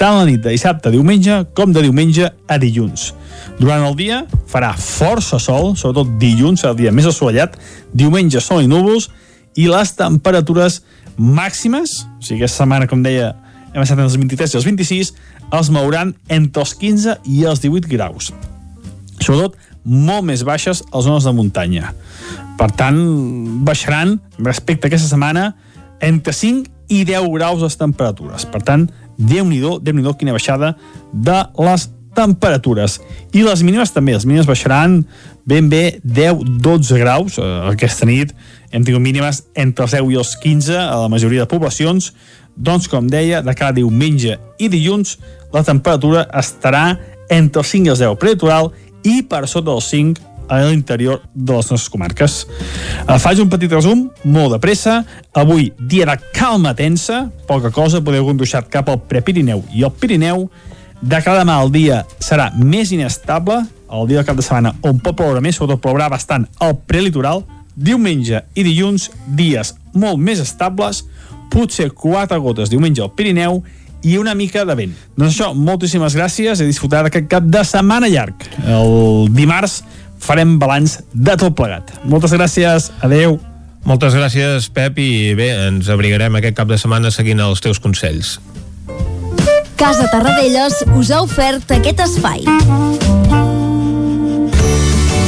tant 0.00 0.18
la 0.18 0.24
nit 0.28 0.42
de 0.42 0.52
dissabte 0.54 0.90
a 0.90 0.94
diumenge 0.94 1.42
com 1.56 1.72
de 1.72 1.82
diumenge 1.84 2.30
a 2.48 2.58
dilluns. 2.60 3.12
Durant 3.60 3.84
el 3.86 3.94
dia 3.98 4.22
farà 4.50 4.72
força 4.78 5.38
sol, 5.42 5.74
sobretot 5.78 6.16
dilluns, 6.20 6.64
el 6.66 6.76
dia 6.78 6.92
més 6.94 7.06
assolellat, 7.10 7.58
diumenge 7.92 8.42
sol 8.42 8.64
i 8.64 8.70
núvols, 8.70 9.10
i 9.54 9.68
les 9.70 9.94
temperatures 9.94 10.80
màximes, 11.16 12.02
o 12.18 12.24
sigui, 12.24 12.42
aquesta 12.42 12.64
setmana, 12.64 12.88
com 12.90 13.04
deia, 13.04 13.34
hem 13.72 13.82
estat 13.82 13.98
entre 13.98 14.08
els 14.08 14.18
23 14.18 14.54
i 14.54 14.58
els 14.58 14.66
26, 14.66 15.12
els 15.54 15.70
mouran 15.74 16.14
entre 16.32 16.64
els 16.64 16.74
15 16.80 17.20
i 17.30 17.44
els 17.46 17.62
18 17.62 17.90
graus. 17.90 18.32
Sobretot, 19.20 19.56
molt 19.84 20.24
més 20.26 20.42
baixes 20.46 20.82
a 20.90 20.96
les 20.96 21.06
zones 21.06 21.26
de 21.28 21.34
muntanya. 21.36 21.92
Per 22.58 22.70
tant, 22.74 22.98
baixaran, 23.66 24.18
respecte 24.40 24.88
a 24.88 24.90
aquesta 24.90 25.10
setmana, 25.10 25.52
entre 26.04 26.34
5 26.34 26.70
i 26.92 27.04
10 27.06 27.30
graus 27.36 27.62
les 27.62 27.78
temperatures. 27.80 28.46
Per 28.50 28.62
tant, 28.64 28.88
Déu-n'hi-do, 29.18 29.78
déu 29.82 29.94
nhi 29.94 30.04
déu 30.04 30.16
quina 30.18 30.34
baixada 30.34 30.74
de 31.12 31.36
les 31.62 31.88
temperatures. 32.14 33.00
I 33.34 33.42
les 33.42 33.62
mínimes 33.66 33.92
també, 33.92 34.14
les 34.14 34.26
mínimes 34.26 34.46
baixaran 34.46 35.00
ben 35.46 35.68
bé 35.68 36.00
10-12 36.06 37.00
graus. 37.02 37.38
Eh, 37.38 37.48
aquesta 37.72 38.06
nit 38.08 38.34
hem 38.70 38.86
tingut 38.86 39.02
mínimes 39.02 39.44
entre 39.54 39.86
els 39.86 39.96
10 39.98 40.12
i 40.14 40.20
els 40.22 40.34
15 40.42 40.78
a 40.78 41.00
la 41.02 41.10
majoria 41.12 41.44
de 41.44 41.50
poblacions. 41.50 42.12
Doncs, 42.54 42.86
com 42.88 43.08
deia, 43.10 43.42
de 43.42 43.54
cada 43.54 43.74
diumenge 43.74 44.38
i 44.62 44.70
dilluns 44.70 45.18
la 45.54 45.64
temperatura 45.66 46.28
estarà 46.34 46.94
entre 47.30 47.62
els 47.62 47.74
5 47.74 47.88
i 47.88 47.92
els 47.94 48.02
10 48.02 48.20
prelitoral 48.20 48.70
i 49.04 49.20
per 49.26 49.44
sota 49.50 49.72
dels 49.72 49.90
5 49.90 50.33
a 50.48 50.60
l'interior 50.64 51.22
de 51.34 51.52
les 51.52 51.70
nostres 51.70 51.90
comarques. 51.90 52.44
Eh, 53.08 53.18
faig 53.18 53.40
un 53.42 53.50
petit 53.52 53.72
resum, 53.72 54.06
molt 54.24 54.56
de 54.56 54.60
pressa. 54.62 55.02
Avui, 55.32 55.72
dia 55.78 56.06
de 56.08 56.16
calma 56.34 56.74
tensa, 56.74 57.24
poca 57.48 57.70
cosa, 57.70 58.02
podeu 58.04 58.26
conduixar 58.26 58.64
cap 58.68 58.88
al 58.88 59.02
Prepirineu 59.08 59.64
i 59.74 59.84
al 59.84 59.92
Pirineu. 59.92 60.48
De 61.00 61.20
cada 61.20 61.42
demà 61.42 61.58
el 61.62 61.72
dia 61.72 62.04
serà 62.22 62.50
més 62.56 62.92
inestable, 62.94 63.62
el 63.94 64.08
dia 64.08 64.22
del 64.22 64.26
cap 64.26 64.38
de 64.38 64.44
setmana 64.46 64.74
on 64.82 64.98
pot 65.02 65.16
ploure 65.16 65.42
més, 65.44 65.58
sobretot 65.58 65.82
plourà 65.82 66.08
bastant 66.12 66.46
al 66.64 66.78
prelitoral. 66.88 67.44
Diumenge 67.74 68.44
i 68.54 68.62
dilluns, 68.62 69.08
dies 69.34 69.74
molt 69.98 70.20
més 70.22 70.40
estables, 70.42 71.02
potser 71.50 71.90
quatre 71.90 72.38
gotes 72.42 72.70
diumenge 72.70 73.02
al 73.02 73.12
Pirineu 73.14 73.62
i 74.04 74.18
una 74.20 74.34
mica 74.34 74.64
de 74.68 74.76
vent. 74.76 74.94
Doncs 75.16 75.34
això, 75.34 75.50
moltíssimes 75.56 76.14
gràcies 76.16 76.60
i 76.60 76.68
disfrutar 76.68 77.02
d'aquest 77.06 77.28
cap 77.30 77.46
de 77.48 77.62
setmana 77.64 78.10
llarg. 78.12 78.44
El 78.68 79.30
dimarts 79.32 79.80
farem 80.24 80.56
balanç 80.58 80.98
de 81.12 81.36
tot 81.40 81.54
plegat. 81.56 81.92
Moltes 82.08 82.34
gràcies, 82.34 82.90
adeu. 83.04 83.38
Moltes 83.84 84.16
gràcies, 84.16 84.70
Pep, 84.72 84.98
i 84.98 85.34
bé, 85.36 85.50
ens 85.68 85.90
abrigarem 85.92 86.40
aquest 86.40 86.56
cap 86.56 86.70
de 86.70 86.80
setmana 86.80 87.12
seguint 87.12 87.42
els 87.44 87.60
teus 87.60 87.80
consells. 87.84 88.38
Casa 89.76 90.06
Tarradellas 90.08 90.80
us 90.96 91.10
ha 91.12 91.20
ofert 91.26 91.74
aquest 91.76 92.00
espai. 92.06 92.46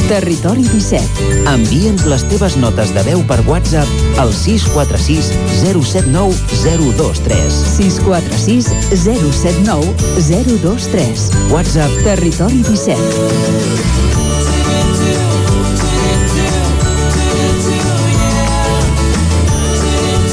Territori 0.07 0.63
17. 0.63 1.27
Envia'ns 1.51 2.05
les 2.07 2.23
teves 2.31 2.55
notes 2.57 2.93
de 2.95 3.03
veu 3.09 3.21
per 3.27 3.41
WhatsApp 3.45 4.17
al 4.23 4.31
646 4.31 5.33
079 5.59 6.31
023. 6.63 7.61
646 7.75 8.71
079 9.03 9.93
023. 10.31 11.29
WhatsApp 11.51 12.03
Territori 12.07 12.63
17. 12.63 14.06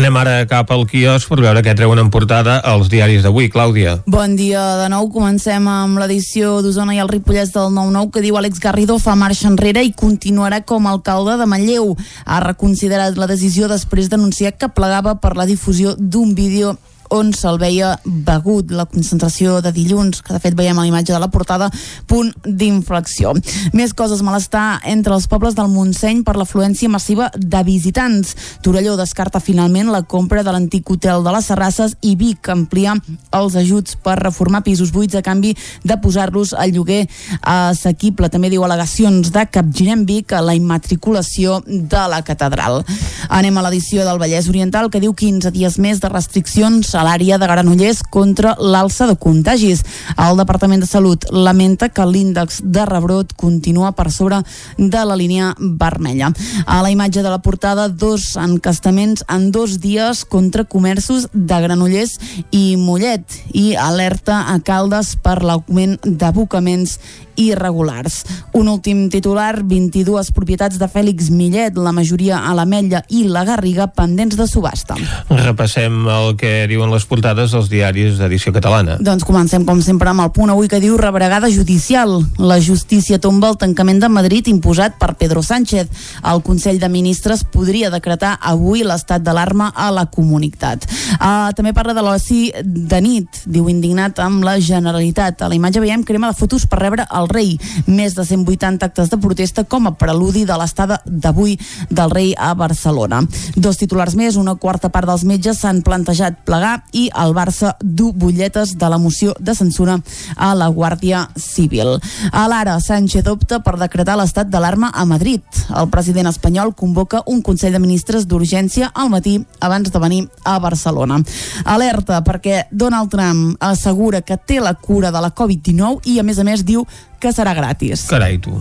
Anem 0.00 0.16
ara 0.16 0.46
cap 0.48 0.70
al 0.72 0.86
quios 0.88 1.26
per 1.28 1.36
veure 1.44 1.60
què 1.60 1.74
treuen 1.76 1.98
en 2.00 2.08
portada 2.08 2.54
els 2.70 2.88
diaris 2.88 3.20
d'avui. 3.20 3.50
Clàudia. 3.52 3.98
Bon 4.08 4.32
dia 4.32 4.62
de 4.80 4.86
nou. 4.88 5.10
Comencem 5.12 5.66
amb 5.68 6.00
l'edició 6.00 6.54
d'Osona 6.64 6.94
i 6.96 7.02
el 7.04 7.10
Ripollès 7.12 7.52
del 7.52 7.68
9-9 7.76 8.08
que 8.14 8.22
diu 8.24 8.38
Àlex 8.40 8.62
Garrido 8.64 8.96
fa 8.96 9.12
marxa 9.12 9.50
enrere 9.50 9.84
i 9.84 9.92
continuarà 9.92 10.62
com 10.64 10.88
a 10.88 10.94
alcalde 10.96 11.36
de 11.36 11.44
Manlleu. 11.52 11.92
Ha 12.24 12.40
reconsiderat 12.46 13.20
la 13.20 13.28
decisió 13.28 13.68
després 13.68 14.08
d'anunciar 14.08 14.54
que 14.56 14.72
plegava 14.72 15.18
per 15.20 15.34
la 15.36 15.44
difusió 15.44 15.92
d'un 15.98 16.32
vídeo 16.32 16.78
on 17.10 17.32
se'l 17.34 17.58
veia 17.58 17.96
begut 18.04 18.70
la 18.70 18.86
concentració 18.86 19.58
de 19.64 19.72
dilluns, 19.74 20.22
que 20.22 20.34
de 20.34 20.40
fet 20.42 20.54
veiem 20.56 20.78
a 20.78 20.84
la 20.84 20.90
imatge 20.90 21.12
de 21.12 21.20
la 21.20 21.30
portada, 21.30 21.70
punt 22.06 22.30
d'inflexió. 22.44 23.34
Més 23.76 23.94
coses, 23.94 24.22
malestar 24.22 24.80
entre 24.88 25.14
els 25.16 25.26
pobles 25.30 25.56
del 25.58 25.70
Montseny 25.72 26.22
per 26.26 26.36
l'afluència 26.38 26.90
massiva 26.90 27.30
de 27.34 27.62
visitants. 27.66 28.34
Torelló 28.62 28.96
descarta 28.98 29.42
finalment 29.42 29.90
la 29.90 30.02
compra 30.02 30.44
de 30.46 30.54
l'antic 30.54 30.90
hotel 30.90 31.24
de 31.26 31.34
les 31.34 31.50
Serrasses 31.50 31.96
i 32.06 32.14
Vic 32.20 32.48
amplia 32.52 32.94
els 33.36 33.56
ajuts 33.58 33.98
per 34.02 34.18
reformar 34.20 34.62
pisos 34.66 34.92
buits 34.94 35.18
a 35.18 35.24
canvi 35.26 35.54
de 35.84 35.98
posar-los 36.02 36.54
al 36.54 36.74
lloguer 36.74 37.02
assequible. 37.42 38.30
També 38.30 38.52
diu 38.52 38.64
al·legacions 38.64 39.32
de 39.34 39.46
Capgirem 39.50 40.06
Vic 40.06 40.34
a 40.36 40.44
la 40.44 40.54
immatriculació 40.54 41.60
de 41.66 42.06
la 42.10 42.22
catedral. 42.26 42.84
Anem 43.28 43.58
a 43.58 43.66
l'edició 43.66 44.06
del 44.06 44.20
Vallès 44.22 44.48
Oriental 44.50 44.90
que 44.90 45.02
diu 45.02 45.14
15 45.14 45.50
dies 45.54 45.78
més 45.82 46.00
de 46.00 46.10
restriccions 46.12 46.94
a 47.00 47.04
l'àrea 47.06 47.38
de 47.40 47.48
Granollers 47.48 48.02
contra 48.12 48.52
l'alça 48.60 49.06
de 49.08 49.16
contagis. 49.16 49.80
El 50.20 50.36
Departament 50.36 50.82
de 50.84 50.88
Salut 50.88 51.24
lamenta 51.32 51.88
que 51.88 52.04
l'índex 52.04 52.60
de 52.60 52.84
rebrot 52.84 53.32
continua 53.40 53.94
per 53.96 54.10
sobre 54.12 54.42
de 54.76 55.04
la 55.08 55.16
línia 55.16 55.54
vermella. 55.58 56.28
A 56.66 56.82
la 56.84 56.90
imatge 56.92 57.22
de 57.24 57.32
la 57.32 57.40
portada, 57.40 57.88
dos 57.88 58.36
encastaments 58.36 59.24
en 59.32 59.48
dos 59.50 59.78
dies 59.80 60.26
contra 60.28 60.64
comerços 60.64 61.28
de 61.32 61.62
Granollers 61.64 62.18
i 62.50 62.76
Mollet 62.76 63.40
i 63.56 63.74
alerta 63.76 64.44
a 64.52 64.58
Caldes 64.60 65.16
per 65.16 65.40
l'augment 65.40 65.96
d'abocaments 66.04 66.98
irregulars. 67.36 68.24
Un 68.52 68.68
últim 68.68 69.08
titular, 69.10 69.62
22 69.62 70.32
propietats 70.34 70.78
de 70.80 70.88
Fèlix 70.90 71.30
Millet, 71.30 71.76
la 71.76 71.92
majoria 71.92 72.40
a 72.46 72.54
l'Ametlla 72.56 73.02
i 73.08 73.24
la 73.28 73.44
Garriga 73.44 73.86
pendents 73.94 74.36
de 74.38 74.46
subhasta. 74.50 74.96
Repassem 75.28 76.06
el 76.10 76.34
que 76.40 76.66
diuen 76.70 76.90
les 76.92 77.06
portades 77.06 77.54
dels 77.54 77.70
diaris 77.70 78.18
d'edició 78.18 78.52
catalana. 78.54 78.98
Doncs 79.00 79.26
comencem 79.26 79.64
com 79.68 79.82
sempre 79.84 80.10
amb 80.10 80.24
el 80.24 80.32
punt 80.34 80.50
avui 80.52 80.68
que 80.70 80.80
diu 80.82 80.96
rebregada 81.00 81.50
judicial. 81.52 82.18
La 82.38 82.60
justícia 82.60 83.20
tomba 83.20 83.50
el 83.50 83.58
tancament 83.60 84.00
de 84.02 84.10
Madrid 84.10 84.48
imposat 84.50 84.98
per 85.00 85.14
Pedro 85.20 85.42
Sánchez. 85.42 85.90
El 86.24 86.42
Consell 86.46 86.80
de 86.80 86.88
Ministres 86.88 87.44
podria 87.44 87.90
decretar 87.92 88.36
avui 88.40 88.84
l'estat 88.86 89.22
d'alarma 89.22 89.70
a 89.74 89.90
la 89.94 90.06
comunitat. 90.10 90.86
Uh, 91.20 91.50
també 91.56 91.74
parla 91.76 91.94
de 91.96 92.04
l'oci 92.04 92.40
de 92.64 93.00
nit, 93.04 93.42
diu 93.46 93.68
indignat 93.70 94.18
amb 94.22 94.44
la 94.46 94.58
Generalitat. 94.60 95.42
A 95.42 95.50
la 95.50 95.56
imatge 95.58 95.82
veiem 95.82 96.04
crema 96.06 96.30
de 96.30 96.38
fotos 96.38 96.66
per 96.70 96.80
rebre 96.80 97.06
el 97.10 97.19
rei. 97.28 97.58
Més 97.86 98.14
de 98.14 98.24
180 98.24 98.86
actes 98.86 99.10
de 99.10 99.18
protesta 99.20 99.64
com 99.64 99.86
a 99.86 99.94
preludi 99.98 100.44
de 100.48 100.56
l'estada 100.56 101.00
d'avui 101.04 101.58
del 101.90 102.10
rei 102.10 102.32
a 102.38 102.54
Barcelona. 102.54 103.22
Dos 103.56 103.76
titulars 103.80 104.16
més, 104.16 104.38
una 104.40 104.54
quarta 104.54 104.88
part 104.88 105.08
dels 105.10 105.24
metges 105.28 105.60
s'han 105.60 105.82
plantejat 105.82 106.40
plegar 106.46 106.80
i 106.92 107.08
el 107.18 107.34
Barça 107.36 107.74
du 107.82 108.12
butlletes 108.12 108.76
de 108.78 108.88
la 108.88 108.98
moció 108.98 109.34
de 109.38 109.54
censura 109.54 109.98
a 110.36 110.54
la 110.54 110.68
Guàrdia 110.68 111.26
Civil. 111.36 111.98
A 112.32 112.46
l'ara, 112.48 112.78
Sánchez 112.80 113.26
opta 113.30 113.60
per 113.64 113.76
decretar 113.80 114.16
l'estat 114.18 114.48
d'alarma 114.50 114.90
a 114.94 115.04
Madrid. 115.04 115.42
El 115.76 115.90
president 115.90 116.30
espanyol 116.30 116.74
convoca 116.74 117.22
un 117.26 117.42
Consell 117.42 117.74
de 117.76 117.82
Ministres 117.82 118.26
d'urgència 118.28 118.90
al 118.94 119.10
matí 119.10 119.38
abans 119.60 119.90
de 119.90 120.02
venir 120.02 120.22
a 120.44 120.58
Barcelona. 120.58 121.20
Alerta 121.64 122.22
perquè 122.24 122.66
Donald 122.70 123.10
Trump 123.10 123.56
assegura 123.60 124.22
que 124.22 124.36
té 124.36 124.60
la 124.60 124.74
cura 124.74 125.10
de 125.10 125.20
la 125.20 125.34
Covid-19 125.34 126.00
i 126.04 126.18
a 126.18 126.26
més 126.26 126.38
a 126.38 126.46
més 126.46 126.64
diu 126.64 126.86
que 127.20 127.32
serà 127.36 127.54
gratis. 127.54 128.08
Carai, 128.10 128.38
tu. 128.42 128.58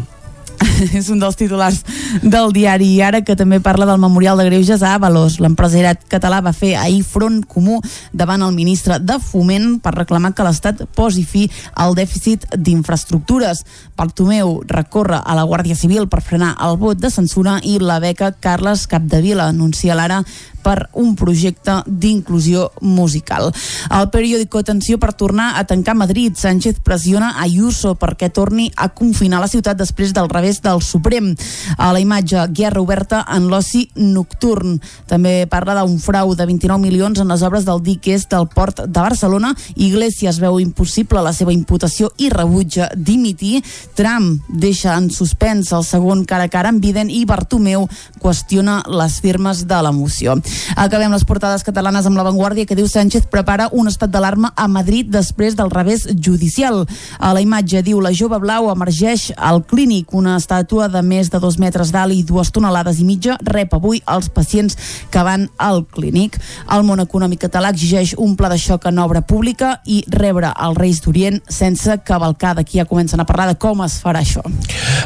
és 0.99 1.09
un 1.11 1.19
dels 1.21 1.37
titulars 1.39 1.81
del 2.23 2.51
diari 2.55 2.87
i 2.95 3.01
ara 3.05 3.21
que 3.25 3.35
també 3.39 3.59
parla 3.63 3.87
del 3.89 4.01
Memorial 4.01 4.39
de 4.39 4.47
Greuges 4.49 4.83
a 4.83 4.93
Avalos. 4.97 5.39
L'empresariat 5.43 6.01
català 6.11 6.41
va 6.45 6.53
fer 6.55 6.75
ahir 6.79 7.01
front 7.07 7.41
comú 7.47 7.79
davant 8.11 8.43
el 8.45 8.55
ministre 8.55 8.99
de 8.99 9.19
Foment 9.23 9.77
per 9.83 9.95
reclamar 9.95 10.33
que 10.35 10.45
l'Estat 10.45 10.85
posi 10.95 11.25
fi 11.27 11.45
al 11.75 11.95
dèficit 11.97 12.47
d'infraestructures. 12.55 13.63
Bartomeu 13.97 14.59
recorre 14.67 15.21
a 15.23 15.37
la 15.37 15.47
Guàrdia 15.47 15.77
Civil 15.79 16.09
per 16.09 16.23
frenar 16.25 16.55
el 16.65 16.77
vot 16.81 16.99
de 16.99 17.11
censura 17.13 17.59
i 17.63 17.79
la 17.79 17.99
beca 18.03 18.31
Carles 18.31 18.87
Capdevila 18.89 19.49
anuncia 19.49 19.97
l'ara 19.97 20.23
per 20.63 20.89
un 20.93 21.15
projecte 21.15 21.79
d'inclusió 21.87 22.69
musical. 22.81 23.51
El 23.89 24.09
periòdico 24.13 24.59
Atenció 24.59 24.99
per 24.99 25.13
tornar 25.13 25.53
a 25.57 25.63
tancar 25.65 25.95
Madrid. 25.95 26.35
Sánchez 26.35 26.79
pressiona 26.83 27.33
Ayuso 27.41 27.95
perquè 27.99 28.29
torni 28.33 28.69
a 28.75 28.89
confinar 28.93 29.39
la 29.41 29.49
ciutat 29.51 29.77
després 29.79 30.13
del 30.13 30.29
revés 30.29 30.61
del 30.61 30.81
Suprem. 30.83 31.31
A 31.77 31.91
la 31.93 32.01
imatge, 32.03 32.43
guerra 32.53 32.81
oberta 32.81 33.23
en 33.35 33.47
l'oci 33.49 33.87
nocturn. 33.95 34.79
També 35.07 35.47
parla 35.49 35.79
d'un 35.79 35.97
frau 35.99 36.35
de 36.35 36.45
29 36.45 36.81
milions 36.81 37.19
en 37.19 37.31
les 37.31 37.43
obres 37.45 37.65
del 37.65 37.81
dic 37.83 38.07
est 38.07 38.29
del 38.31 38.47
port 38.53 38.83
de 38.85 38.99
Barcelona. 38.99 39.53
Iglesias 39.75 40.39
veu 40.39 40.59
impossible 40.59 41.23
la 41.23 41.33
seva 41.33 41.53
imputació 41.55 42.11
i 42.17 42.29
rebutja 42.29 42.89
dimitir. 42.95 43.63
Trump 43.95 44.43
deixa 44.49 44.95
en 44.97 45.09
suspens 45.13 45.71
el 45.75 45.85
segon 45.87 46.25
cara 46.29 46.49
a 46.49 46.51
cara 46.51 46.69
amb 46.69 46.81
Biden 46.83 47.09
i 47.09 47.25
Bartomeu 47.29 47.87
qüestiona 48.21 48.81
les 48.89 49.19
firmes 49.23 49.65
de 49.67 49.81
la 49.81 49.91
moció. 49.95 50.35
Acabem 50.75 51.11
les 51.11 51.25
portades 51.27 51.63
catalanes 51.67 52.05
amb 52.07 52.17
l'avantguàrdia 52.19 52.67
que 52.69 52.77
diu 52.77 52.87
Sánchez 52.87 53.27
prepara 53.31 53.69
un 53.71 53.89
estat 53.91 54.11
d'alarma 54.13 54.53
a 54.55 54.67
Madrid 54.67 55.09
després 55.11 55.55
del 55.57 55.71
revés 55.71 56.07
judicial. 56.15 56.85
A 57.19 57.33
la 57.33 57.41
imatge 57.43 57.83
diu 57.85 58.01
la 58.01 58.13
jove 58.15 58.39
blau 58.39 58.69
emergeix 58.71 59.29
al 59.37 59.63
clínic, 59.67 60.13
una 60.13 60.37
estàtua 60.39 60.89
de 60.89 61.01
més 61.05 61.29
de 61.29 61.39
dos 61.39 61.59
metres 61.59 61.93
d'alt 61.93 62.15
i 62.15 62.23
dues 62.23 62.51
tonelades 62.55 62.99
i 62.99 63.07
mitja 63.07 63.37
rep 63.45 63.73
avui 63.75 64.01
els 64.07 64.29
pacients 64.33 64.77
que 65.11 65.23
van 65.25 65.49
al 65.57 65.83
clínic. 65.85 66.39
El 66.71 66.85
món 66.87 67.01
econòmic 67.03 67.45
català 67.47 67.73
exigeix 67.73 68.15
un 68.17 68.35
pla 68.39 68.49
de 68.49 68.57
xoc 68.59 68.87
en 68.89 68.99
obra 68.99 69.21
pública 69.21 69.79
i 69.85 70.01
rebre 70.09 70.51
els 70.55 70.77
Reis 70.77 71.01
d'Orient 71.03 71.41
sense 71.49 71.99
cavalcar. 72.05 72.55
D'aquí 72.57 72.79
ja 72.79 72.87
comencen 72.89 73.19
a 73.19 73.27
parlar 73.29 73.49
de 73.51 73.57
com 73.59 73.83
es 73.85 73.99
farà 74.03 74.23
això. 74.23 74.43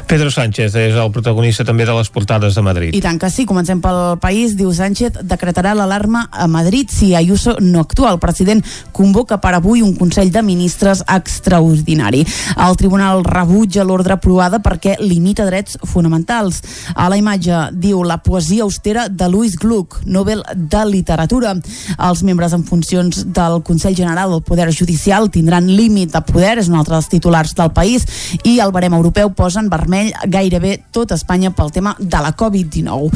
Pedro 0.08 0.32
Sánchez 0.32 0.76
és 0.80 0.96
el 1.00 1.12
protagonista 1.12 1.66
també 1.68 1.86
de 1.86 1.96
les 1.98 2.10
portades 2.14 2.56
de 2.56 2.64
Madrid. 2.66 2.96
I 2.96 3.02
tant 3.04 3.20
que 3.20 3.30
sí, 3.34 3.46
comencem 3.50 3.82
pel 3.84 4.18
país, 4.24 4.58
diu 4.60 4.72
Sánchez, 4.74 5.24
decretarà 5.34 5.74
l'alarma 5.76 6.28
a 6.32 6.48
Madrid 6.48 6.90
si 6.94 7.14
Ayuso 7.16 7.58
no 7.60 7.82
actua. 7.82 8.14
El 8.14 8.22
president 8.22 8.64
convoca 8.92 9.40
per 9.42 9.56
avui 9.58 9.82
un 9.82 9.96
Consell 9.98 10.32
de 10.32 10.42
Ministres 10.46 11.04
extraordinari. 11.08 12.24
El 12.58 12.78
Tribunal 12.78 13.24
rebutja 13.26 13.84
l'ordre 13.84 14.18
aprovada 14.18 14.62
perquè 14.64 14.96
limita 15.02 15.46
drets 15.50 15.78
fonamentals. 15.90 16.62
A 16.96 17.10
la 17.10 17.18
imatge 17.18 17.70
diu 17.74 18.04
la 18.04 18.20
poesia 18.24 18.64
austera 18.64 19.08
de 19.10 19.30
Louis 19.30 19.56
Gluck, 19.60 20.02
Nobel 20.06 20.44
de 20.56 20.84
Literatura. 20.90 21.56
Els 21.98 22.24
membres 22.24 22.54
en 22.54 22.64
funcions 22.68 23.24
del 23.34 23.62
Consell 23.64 23.96
General 23.98 24.32
del 24.32 24.44
Poder 24.44 24.70
Judicial 24.74 25.30
tindran 25.32 25.68
límit 25.68 26.14
de 26.14 26.22
poder, 26.22 26.58
és 26.60 26.70
un 26.70 26.78
altre 26.78 26.96
dels 26.98 27.10
titulars 27.10 27.56
del 27.58 27.72
país, 27.74 28.06
i 28.44 28.60
el 28.60 28.74
barem 28.76 28.94
europeu 28.94 29.32
posa 29.34 29.62
en 29.64 29.70
vermell 29.72 30.12
gairebé 30.30 30.78
tot 30.92 31.14
Espanya 31.16 31.54
pel 31.56 31.72
tema 31.72 31.96
de 32.00 32.22
la 32.22 32.36
Covid-19. 32.36 33.10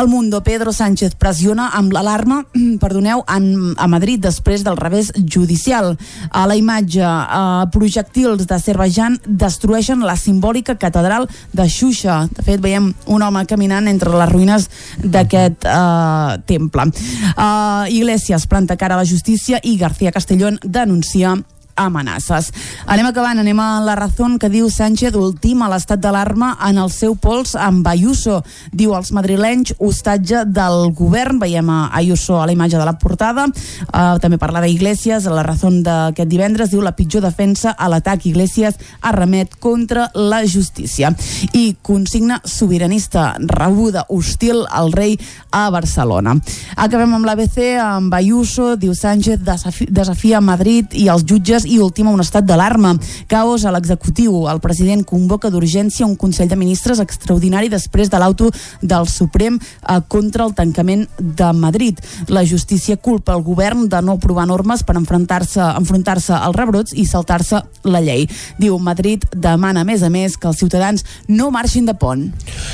El 0.00 0.08
Mundo 0.08 0.42
Pedro 0.42 0.72
Sánchez 0.72 1.14
pressiona 1.14 1.51
amb 1.60 1.92
l'alarma, 1.92 2.42
perdoneu, 2.82 3.24
en, 3.28 3.74
a 3.76 3.88
Madrid 3.90 4.22
després 4.22 4.64
del 4.64 4.78
revés 4.80 5.12
judicial. 5.18 5.96
A 6.30 6.46
la 6.48 6.56
imatge, 6.56 7.02
eh, 7.02 7.66
projectils 7.74 8.46
d'Azerbaijan 8.48 9.18
destrueixen 9.26 10.04
la 10.06 10.16
simbòlica 10.16 10.78
catedral 10.80 11.28
de 11.52 11.68
Xuxa. 11.68 12.22
De 12.32 12.42
fet, 12.46 12.60
veiem 12.62 12.92
un 13.06 13.22
home 13.22 13.44
caminant 13.46 13.88
entre 13.90 14.14
les 14.16 14.32
ruïnes 14.32 14.68
d'aquest 15.02 15.66
eh, 15.68 16.38
temple. 16.46 16.88
Eh, 17.36 17.96
Iglesias 17.98 18.46
planta 18.46 18.76
cara 18.76 18.96
a 18.96 19.02
la 19.02 19.08
justícia 19.08 19.60
i 19.62 19.76
García 19.76 20.12
Castellón 20.12 20.58
denuncia 20.62 21.36
amenaces. 21.76 22.50
Anem 22.86 23.06
acabant, 23.08 23.38
anem 23.38 23.60
a 23.60 23.80
la 23.84 23.94
raó 23.98 24.10
que 24.38 24.50
diu 24.52 24.68
Sánchez 24.70 25.14
ultima 25.18 25.68
l'estat 25.70 26.00
d'alarma 26.00 26.56
en 26.68 26.78
el 26.78 26.90
seu 26.90 27.14
pols 27.16 27.54
amb 27.56 27.86
Ayuso. 27.88 28.42
Diu 28.72 28.94
els 28.96 29.12
madrilenys 29.12 29.74
hostatge 29.78 30.44
del 30.46 30.92
govern, 30.96 31.40
veiem 31.40 31.68
a 31.70 31.90
Ayuso 31.96 32.40
a 32.40 32.46
la 32.46 32.52
imatge 32.52 32.78
de 32.78 32.84
la 32.84 32.96
portada, 32.98 33.46
uh, 33.48 34.18
també 34.22 34.38
parla 34.38 34.62
d'Iglesias, 34.62 35.26
la 35.26 35.42
raó 35.46 35.70
d'aquest 35.82 36.28
divendres, 36.28 36.70
diu 36.70 36.82
la 36.82 36.94
pitjor 36.96 37.22
defensa 37.22 37.72
a 37.72 37.88
l'atac 37.88 38.26
Iglesias 38.26 38.78
arremet 39.00 39.56
contra 39.60 40.10
la 40.14 40.42
justícia. 40.46 41.12
I 41.52 41.76
consigna 41.82 42.40
sobiranista 42.44 43.36
rebuda 43.38 44.06
hostil 44.08 44.64
al 44.70 44.92
rei 44.92 45.18
a 45.50 45.68
Barcelona. 45.70 46.36
Acabem 46.76 47.14
amb 47.14 47.26
l'ABC, 47.26 47.58
amb 47.80 48.14
Ayuso, 48.14 48.74
diu 48.76 48.94
Sánchez, 48.94 49.40
desafi 49.42 49.86
desafia 49.90 50.40
Madrid 50.40 50.94
i 50.98 51.08
els 51.12 51.24
jutges 51.28 51.61
ministres 51.62 51.72
i 51.72 51.78
última 51.80 52.10
un 52.10 52.20
estat 52.20 52.44
d'alarma. 52.44 52.96
Caos 53.28 53.64
a 53.64 53.72
l'executiu. 53.72 54.48
El 54.48 54.60
president 54.60 55.04
convoca 55.04 55.50
d'urgència 55.50 56.06
un 56.06 56.16
Consell 56.16 56.48
de 56.48 56.56
Ministres 56.56 57.00
extraordinari 57.00 57.68
després 57.68 58.10
de 58.10 58.18
l'auto 58.18 58.50
del 58.80 59.06
Suprem 59.08 59.58
eh, 59.58 60.00
contra 60.08 60.44
el 60.44 60.54
tancament 60.54 61.08
de 61.18 61.52
Madrid. 61.52 61.98
La 62.28 62.44
justícia 62.44 62.96
culpa 62.96 63.34
el 63.34 63.42
govern 63.42 63.88
de 63.88 64.02
no 64.02 64.18
aprovar 64.18 64.46
normes 64.46 64.82
per 64.82 64.96
enfrontar-se 64.96 65.60
enfrontar-se 65.62 66.34
als 66.34 66.56
rebrots 66.56 66.92
i 66.94 67.06
saltar-se 67.06 67.62
la 67.84 68.00
llei. 68.00 68.28
Diu 68.58 68.78
Madrid 68.78 69.24
demana 69.34 69.82
a 69.82 69.84
més 69.84 70.02
a 70.02 70.10
més 70.10 70.36
que 70.36 70.48
els 70.48 70.58
ciutadans 70.58 71.04
no 71.28 71.50
marxin 71.50 71.86
de 71.86 71.94
pont. 71.94 72.28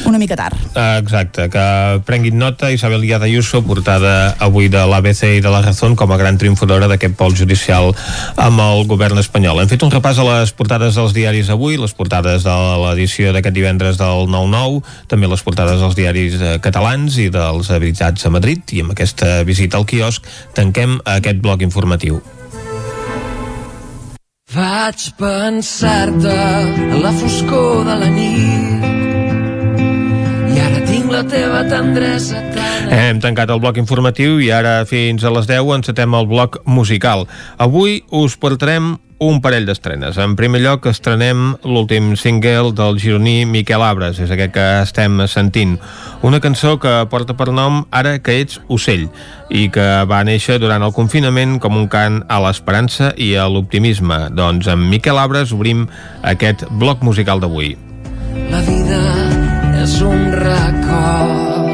Una 0.07 0.18
mica 0.18 0.36
tard. 0.36 0.57
Uh, 0.74 0.99
exacte, 0.99 1.49
que 1.51 1.64
prenguin 2.07 2.39
nota 2.39 2.72
Isabel 2.72 3.03
Díaz 3.03 3.22
Ayuso, 3.22 3.62
portada 3.62 4.34
avui 4.39 4.68
de 4.68 4.84
l'ABC 4.84 5.39
i 5.39 5.45
de 5.45 5.53
la 5.53 5.62
Razón 5.62 5.97
com 5.97 6.12
a 6.12 6.18
gran 6.20 6.39
triomfadora 6.39 6.89
d'aquest 6.89 7.16
pol 7.18 7.34
judicial 7.36 7.95
amb 8.36 8.61
el 8.62 8.78
govern 8.87 9.18
espanyol. 9.18 9.59
Hem 9.62 9.70
fet 9.70 9.83
un 9.83 9.93
repàs 9.93 10.20
a 10.20 10.26
les 10.29 10.53
portades 10.55 10.95
dels 10.99 11.14
diaris 11.16 11.51
avui, 11.51 11.79
les 11.81 11.95
portades 11.97 12.47
de 12.47 12.57
l'edició 12.85 13.33
d'aquest 13.35 13.57
divendres 13.57 13.99
del 13.99 14.29
9-9, 14.31 14.83
també 15.11 15.31
les 15.31 15.43
portades 15.43 15.83
dels 15.83 15.97
diaris 15.99 16.39
eh, 16.39 16.57
catalans 16.62 17.18
i 17.18 17.29
dels 17.35 17.70
habilitats 17.74 18.29
a 18.29 18.35
Madrid, 18.35 18.62
i 18.76 18.85
amb 18.85 18.95
aquesta 18.95 19.43
visita 19.49 19.81
al 19.81 19.89
quiosc 19.89 20.26
tanquem 20.55 21.01
aquest 21.18 21.43
bloc 21.43 21.64
informatiu. 21.66 22.20
Vaig 24.55 25.11
pensar-te 25.18 26.33
a 26.33 27.03
la 27.03 27.12
foscor 27.18 27.85
de 27.85 27.99
la 28.01 28.09
nit 28.14 28.87
i 30.55 30.62
ara 30.64 30.81
tinc 30.89 31.12
la 31.12 31.22
teva 31.29 31.61
tendresa 31.68 32.41
tan... 32.57 32.68
Hem 32.89 33.18
tancat 33.20 33.51
el 33.53 33.61
bloc 33.61 33.76
informatiu 33.76 34.39
i 34.41 34.49
ara 34.55 34.80
fins 34.89 35.24
a 35.24 35.32
les 35.34 35.49
10 35.49 35.74
encetem 35.76 36.14
el 36.16 36.26
bloc 36.30 36.62
musical. 36.64 37.26
Avui 37.61 38.01
us 38.09 38.36
portarem 38.41 38.95
un 39.18 39.41
parell 39.43 39.66
d'estrenes. 39.66 40.16
En 40.22 40.36
primer 40.39 40.61
lloc 40.62 40.86
estrenem 40.89 41.57
l'últim 41.66 42.14
single 42.16 42.72
del 42.72 42.97
gironí 43.03 43.43
Miquel 43.51 43.82
Abres, 43.82 44.20
és 44.22 44.30
aquest 44.30 44.55
que 44.55 44.66
estem 44.84 45.20
sentint. 45.28 45.76
Una 46.22 46.41
cançó 46.41 46.78
que 46.78 46.95
porta 47.11 47.36
per 47.36 47.51
nom 47.53 47.82
Ara 47.91 48.16
que 48.22 48.39
ets 48.41 48.61
ocell 48.72 49.09
i 49.51 49.68
que 49.74 49.86
va 50.09 50.22
néixer 50.24 50.59
durant 50.62 50.82
el 50.86 50.95
confinament 50.95 51.59
com 51.61 51.76
un 51.76 51.89
cant 51.91 52.22
a 52.28 52.41
l'esperança 52.47 53.12
i 53.16 53.34
a 53.36 53.49
l'optimisme. 53.51 54.28
Doncs 54.32 54.70
amb 54.70 54.89
Miquel 54.89 55.18
Abres 55.18 55.53
obrim 55.53 55.89
aquest 56.22 56.64
bloc 56.70 57.03
musical 57.03 57.43
d'avui. 57.43 57.74
La 58.49 58.62
vida 58.64 59.03
és 59.82 60.01
un 60.01 60.30
record 60.32 61.68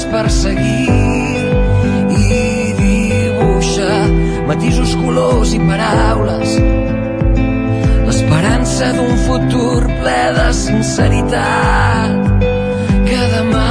somriures 0.00 0.04
per 0.10 0.30
seguir 0.30 0.88
i 2.10 2.72
dibuixa 2.78 4.08
matisos, 4.46 4.94
colors 4.96 5.52
i 5.54 5.58
paraules. 5.58 6.56
L'esperança 8.06 8.92
d'un 8.96 9.16
futur 9.26 9.86
ple 10.00 10.20
de 10.36 10.48
sinceritat. 10.52 12.44
Que 13.06 13.22
demà 13.36 13.68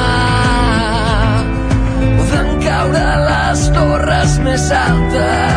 poden 2.17 2.57
caure 2.65 3.05
les 3.29 3.69
torres 3.75 4.39
més 4.43 4.71
altes 4.71 5.48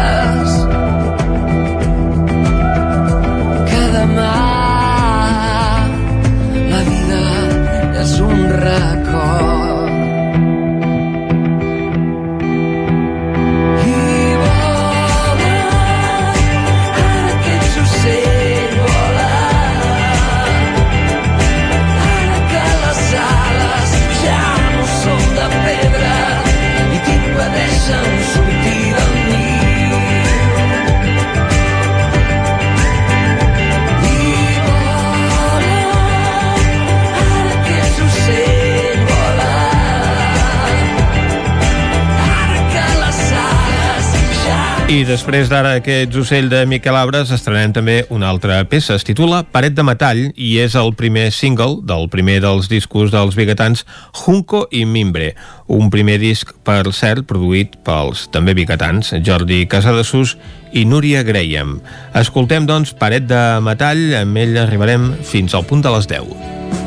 I 44.93 45.07
després 45.09 45.49
d'ara 45.49 45.71
aquests 45.79 46.19
ocell 46.21 46.51
de 46.53 46.59
Miquel 46.69 46.97
Abres 46.99 47.31
estrenem 47.33 47.73
també 47.73 47.95
una 48.13 48.29
altra 48.29 48.59
peça. 48.69 48.99
Es 48.99 49.07
titula 49.09 49.39
Paret 49.55 49.73
de 49.73 49.87
metall 49.89 50.21
i 50.37 50.51
és 50.61 50.77
el 50.77 50.93
primer 50.99 51.31
single 51.33 51.79
del 51.89 52.11
primer 52.13 52.43
dels 52.45 52.69
discos 52.69 53.09
dels 53.15 53.39
biguetans 53.39 53.87
Junco 54.21 54.67
i 54.69 54.85
Mimbre. 54.85 55.31
Un 55.73 55.89
primer 55.89 56.19
disc, 56.21 56.53
per 56.69 56.85
cert, 56.93 57.25
produït 57.25 57.81
pels 57.87 58.27
també 58.37 58.53
biguetans 58.59 59.15
Jordi 59.25 59.65
Casadesús 59.65 60.37
i 60.77 60.85
Núria 60.85 61.25
Graham. 61.25 61.79
Escoltem, 62.13 62.69
doncs, 62.69 62.93
Paret 62.93 63.25
de 63.33 63.45
metall. 63.65 64.11
Amb 64.27 64.45
ell 64.45 64.59
arribarem 64.61 65.15
fins 65.25 65.57
al 65.57 65.65
punt 65.65 65.81
de 65.81 65.97
les 65.97 66.13
10. 66.19 66.82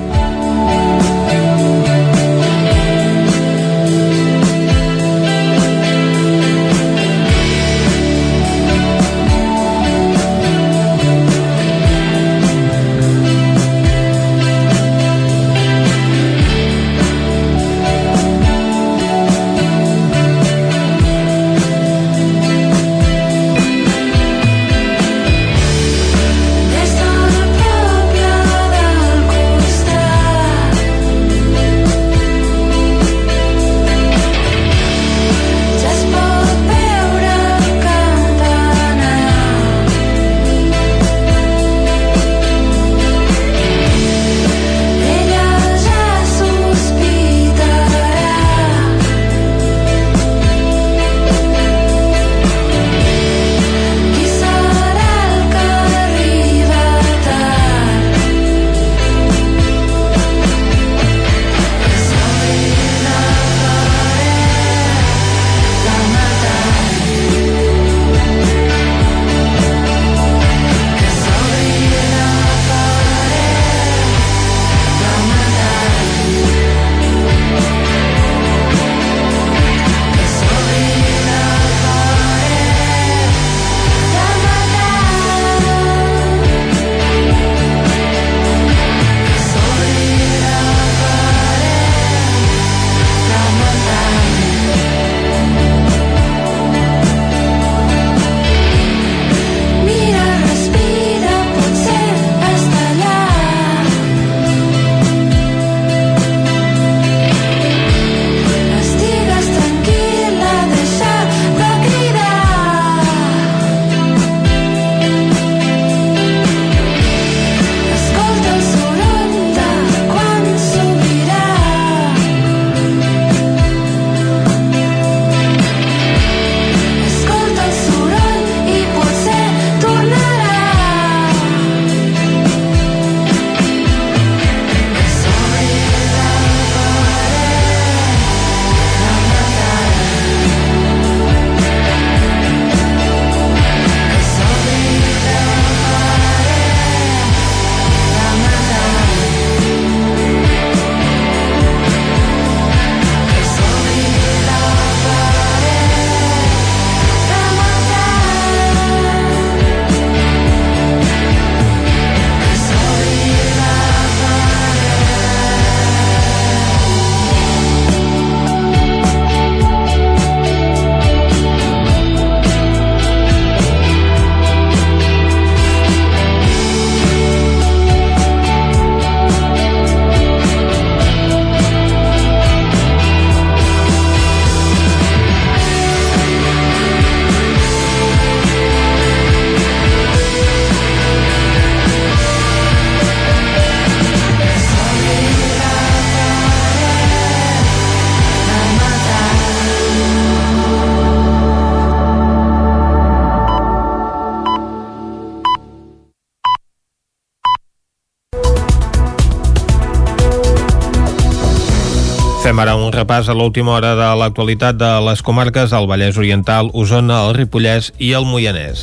Repàs 213.05 213.27
a 213.29 213.35
l'última 213.37 213.75
hora 213.77 213.93
de 213.93 214.07
l'actualitat 214.17 214.79
de 214.81 214.89
les 215.05 215.21
comarques 215.21 215.69
del 215.69 215.85
Vallès 215.85 216.17
Oriental, 216.17 216.71
Osona, 216.73 217.19
el 217.27 217.35
Ripollès 217.37 217.91
i 218.01 218.15
el 218.17 218.25
Moianès. 218.25 218.81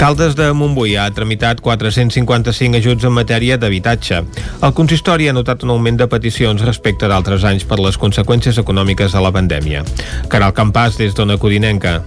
Caldes 0.00 0.32
de 0.36 0.48
Montbui 0.56 0.96
ha 0.96 1.04
tramitat 1.12 1.60
455 1.60 2.80
ajuts 2.80 3.04
en 3.04 3.12
matèria 3.16 3.60
d'habitatge. 3.60 4.22
El 4.64 4.72
consistori 4.76 5.28
ha 5.28 5.36
notat 5.36 5.64
un 5.64 5.74
augment 5.76 6.00
de 6.00 6.08
peticions 6.08 6.64
respecte 6.64 7.08
d'altres 7.08 7.44
anys 7.44 7.68
per 7.68 7.76
les 7.80 8.00
conseqüències 8.00 8.56
econòmiques 8.60 9.12
de 9.12 9.24
la 9.24 9.32
pandèmia. 9.32 9.84
Caral 10.32 10.56
Campàs, 10.56 10.96
des 10.96 11.16
d'Ona 11.16 11.36
Codinenca. 11.36 12.00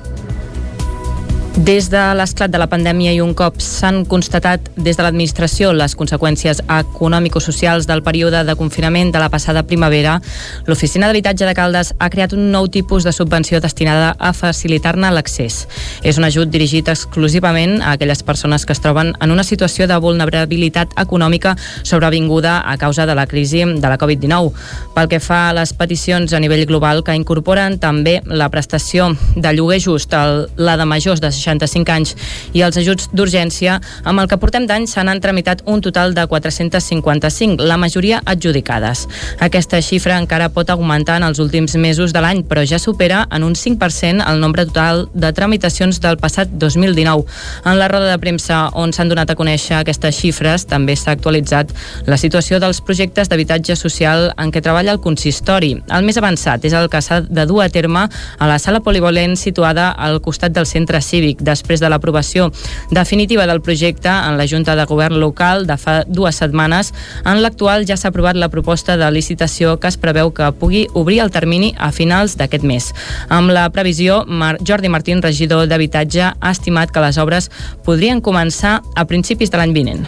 Des 1.60 1.89
de 1.91 1.99
l'esclat 2.16 2.47
de 2.47 2.60
la 2.62 2.70
pandèmia 2.72 3.12
i 3.12 3.18
un 3.20 3.34
cop 3.36 3.57
s'han 3.60 4.05
constatat 4.07 4.70
des 4.80 4.95
de 4.95 5.03
l'administració 5.03 5.74
les 5.76 5.91
conseqüències 5.99 6.62
econòmico-socials 6.72 7.84
del 7.89 7.99
període 7.99 8.45
de 8.47 8.55
confinament 8.55 9.12
de 9.12 9.20
la 9.20 9.28
passada 9.28 9.66
primavera, 9.68 10.22
l'Oficina 10.70 11.10
d'Habitatge 11.10 11.49
de 11.49 11.55
Caldes 11.57 11.89
ha 11.99 12.10
creat 12.14 12.32
un 12.38 12.45
nou 12.53 12.70
tipus 12.72 13.03
de 13.03 13.12
subvenció 13.12 13.60
destinada 13.60 14.14
a 14.18 14.32
facilitar-ne 14.32 15.12
l'accés. 15.12 15.66
És 16.01 16.16
un 16.16 16.24
ajut 16.30 16.47
dirigit 16.47 16.88
exclusivament 16.88 17.82
a 17.82 17.97
aquelles 17.97 18.24
persones 18.24 18.64
que 18.64 18.72
es 18.72 18.80
troben 18.80 19.12
en 19.20 19.36
una 19.36 19.43
situació 19.43 19.89
de 19.91 19.99
vulnerabilitat 19.99 20.95
econòmica 20.95 21.57
sobrevinguda 21.84 22.62
a 22.72 22.78
causa 22.78 23.05
de 23.05 23.20
la 23.20 23.28
crisi 23.28 23.66
de 23.68 23.84
la 23.84 23.99
Covid-19. 23.99 24.53
Pel 25.00 25.08
que 25.08 25.22
fa 25.24 25.38
a 25.47 25.52
les 25.56 25.72
peticions 25.72 26.34
a 26.36 26.39
nivell 26.43 26.66
global 26.68 26.97
que 27.08 27.14
incorporen 27.16 27.78
també 27.80 28.18
la 28.28 28.50
prestació 28.52 29.06
de 29.32 29.54
lloguer 29.56 29.78
just, 29.80 30.12
el, 30.12 30.41
la 30.60 30.74
de 30.76 30.84
majors 30.84 31.22
de 31.24 31.30
65 31.32 31.93
anys 31.93 32.12
i 32.52 32.66
els 32.66 32.76
ajuts 32.82 33.08
d'urgència, 33.16 33.78
amb 34.04 34.20
el 34.20 34.28
que 34.28 34.36
portem 34.41 34.66
d'any 34.68 34.89
se 34.91 35.00
n'han 35.08 35.22
tramitat 35.24 35.62
un 35.72 35.80
total 35.80 36.12
de 36.18 36.26
455, 36.28 37.64
la 37.64 37.78
majoria 37.80 38.20
adjudicades. 38.26 39.06
Aquesta 39.39 39.80
xifra 39.80 40.18
encara 40.20 40.50
pot 40.52 40.68
augmentar 40.76 41.22
en 41.22 41.30
els 41.30 41.39
últims 41.39 41.78
mesos 41.80 42.12
de 42.12 42.20
l'any, 42.20 42.43
però 42.43 42.66
ja 42.68 42.82
supera 42.84 43.22
en 43.32 43.47
un 43.47 43.56
5% 43.56 44.28
el 44.28 44.43
nombre 44.43 44.68
total 44.68 45.06
de 45.14 45.32
tramitacions 45.32 46.02
del 46.04 46.20
passat 46.20 46.52
2019. 46.52 47.24
En 47.64 47.80
la 47.80 47.88
roda 47.88 48.12
de 48.12 48.20
premsa 48.20 48.66
on 48.76 48.91
s'han 48.91 49.16
donat 49.16 49.32
a 49.32 49.39
conèixer 49.39 49.80
aquestes 49.80 50.20
xifres 50.20 50.68
també 50.68 51.00
s'ha 51.00 51.16
actualitzat 51.16 51.72
la 52.04 52.20
situació 52.20 52.60
dels 52.60 52.84
projectes 52.84 53.32
d'habitatge 53.32 53.80
social 53.80 54.34
en 54.36 54.52
què 54.52 54.60
treballa 54.60 54.89
el 54.92 55.00
consistori. 55.00 55.72
El 55.88 56.06
més 56.08 56.18
avançat 56.20 56.66
és 56.66 56.74
el 56.76 56.90
que 56.92 57.02
s'ha 57.02 57.22
de 57.22 57.46
dur 57.50 57.62
a 57.64 57.70
terme 57.70 58.08
a 58.10 58.50
la 58.50 58.60
sala 58.60 58.82
polivalent 58.86 59.36
situada 59.40 59.90
al 59.92 60.20
costat 60.22 60.54
del 60.56 60.68
centre 60.70 61.02
cívic 61.02 61.42
després 61.46 61.80
de 61.80 61.90
l'aprovació 61.90 62.50
definitiva 62.92 63.48
del 63.48 63.62
projecte 63.62 64.10
en 64.10 64.38
la 64.38 64.48
Junta 64.48 64.76
de 64.76 64.86
Govern 64.90 65.20
local 65.20 65.66
de 65.68 65.78
fa 65.78 66.04
dues 66.08 66.40
setmanes. 66.42 66.94
En 67.26 67.42
l'actual 67.44 67.86
ja 67.88 67.98
s'ha 67.98 68.10
aprovat 68.14 68.36
la 68.36 68.50
proposta 68.50 68.98
de 68.98 69.12
licitació 69.12 69.78
que 69.80 69.92
es 69.92 69.98
preveu 69.98 70.34
que 70.34 70.52
pugui 70.52 70.88
obrir 70.94 71.22
el 71.24 71.32
termini 71.32 71.74
a 71.78 71.92
finals 71.92 72.38
d'aquest 72.40 72.64
mes. 72.64 72.92
Amb 73.30 73.54
la 73.54 73.70
previsió, 73.70 74.24
Jordi 74.66 74.90
Martín, 74.90 75.22
regidor 75.22 75.68
d'Habitatge, 75.68 76.34
ha 76.40 76.52
estimat 76.52 76.92
que 76.92 77.04
les 77.04 77.18
obres 77.18 77.52
podrien 77.86 78.22
començar 78.22 78.80
a 78.96 79.06
principis 79.06 79.52
de 79.52 79.62
l'any 79.62 79.74
vinent. 79.74 80.08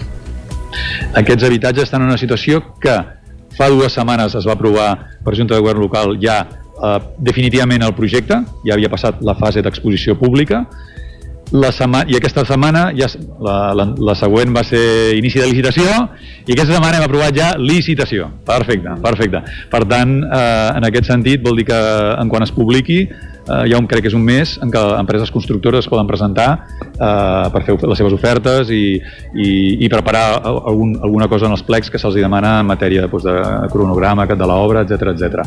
Aquests 1.20 1.44
habitatges 1.44 1.90
estan 1.90 2.06
en 2.06 2.14
una 2.14 2.20
situació 2.20 2.62
que 2.80 2.96
fa 3.58 3.70
dues 3.72 3.94
setmanes 3.94 4.36
es 4.40 4.48
va 4.48 4.56
aprovar 4.58 4.90
per 5.26 5.36
Junta 5.38 5.56
de 5.56 5.62
Govern 5.64 5.82
local 5.84 6.16
ja 6.22 6.42
eh, 6.46 6.98
definitivament 7.20 7.84
el 7.86 7.96
projecte, 7.98 8.42
ja 8.66 8.78
havia 8.78 8.92
passat 8.92 9.22
la 9.26 9.36
fase 9.40 9.64
d'exposició 9.66 10.18
pública, 10.20 10.66
la 11.52 11.72
setmana, 11.76 12.08
i 12.08 12.16
aquesta 12.16 12.46
setmana 12.48 12.86
ja, 12.96 13.10
la, 13.44 13.56
la, 13.76 13.86
la 14.00 14.16
següent 14.16 14.54
va 14.56 14.64
ser 14.64 14.84
inici 15.18 15.42
de 15.42 15.50
licitació 15.50 15.84
i 16.46 16.54
aquesta 16.54 16.78
setmana 16.78 17.00
hem 17.00 17.08
aprovat 17.08 17.36
ja 17.36 17.50
licitació. 17.60 18.30
Perfecte, 18.48 18.96
perfecte. 19.04 19.42
Per 19.72 19.82
tant, 19.92 20.16
eh, 20.24 20.70
en 20.80 20.88
aquest 20.88 21.12
sentit 21.12 21.44
vol 21.44 21.60
dir 21.60 21.68
que 21.68 21.82
en 22.16 22.32
quan 22.32 22.48
es 22.48 22.56
publiqui 22.56 23.04
eh, 23.52 23.68
hi 23.68 23.74
ha 23.76 23.80
un, 23.80 23.88
crec 23.90 24.06
que 24.06 24.12
és 24.12 24.18
un 24.18 24.24
mes 24.26 24.56
en 24.64 24.72
què 24.74 24.82
empreses 25.00 25.32
constructores 25.34 25.86
es 25.86 25.92
poden 25.92 26.10
presentar 26.10 26.48
eh, 26.82 27.48
per 27.54 27.64
fer 27.68 27.78
les 27.82 28.02
seves 28.02 28.16
ofertes 28.18 28.72
i, 28.74 28.84
i, 29.36 29.50
i 29.86 29.90
preparar 29.92 30.26
algun, 30.44 30.96
alguna 31.02 31.30
cosa 31.32 31.50
en 31.50 31.58
els 31.58 31.66
plecs 31.68 31.92
que 31.92 32.02
se'ls 32.02 32.20
demana 32.20 32.60
en 32.62 32.70
matèria 32.70 33.08
doncs, 33.08 33.28
de 33.28 33.72
cronograma 33.74 34.28
de 34.32 34.48
l'obra, 34.48 34.86
etc 34.86 35.12
etc. 35.14 35.44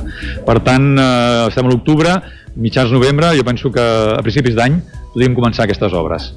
Per 0.46 0.58
tant, 0.66 0.90
eh, 0.98 1.46
estem 1.48 1.66
a 1.66 1.72
l'octubre, 1.72 2.18
mitjans 2.56 2.92
novembre, 2.92 3.32
jo 3.38 3.46
penso 3.46 3.72
que 3.72 3.84
a 4.18 4.22
principis 4.22 4.58
d'any 4.58 4.80
podríem 5.14 5.34
començar 5.34 5.64
aquestes 5.64 5.94
obres. 5.94 6.32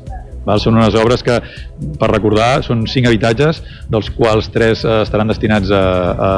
Val? 0.48 0.62
Són 0.64 0.80
unes 0.80 0.95
obres 0.95 1.24
que, 1.26 1.39
per 2.00 2.12
recordar, 2.14 2.64
són 2.66 2.86
cinc 2.89 3.10
habitatges, 3.12 3.62
dels 3.91 4.10
quals 4.16 4.50
tres 4.54 4.86
eh, 4.86 5.02
estaran 5.04 5.28
destinats 5.30 5.72
a, 5.76 5.84
a, 6.28 6.32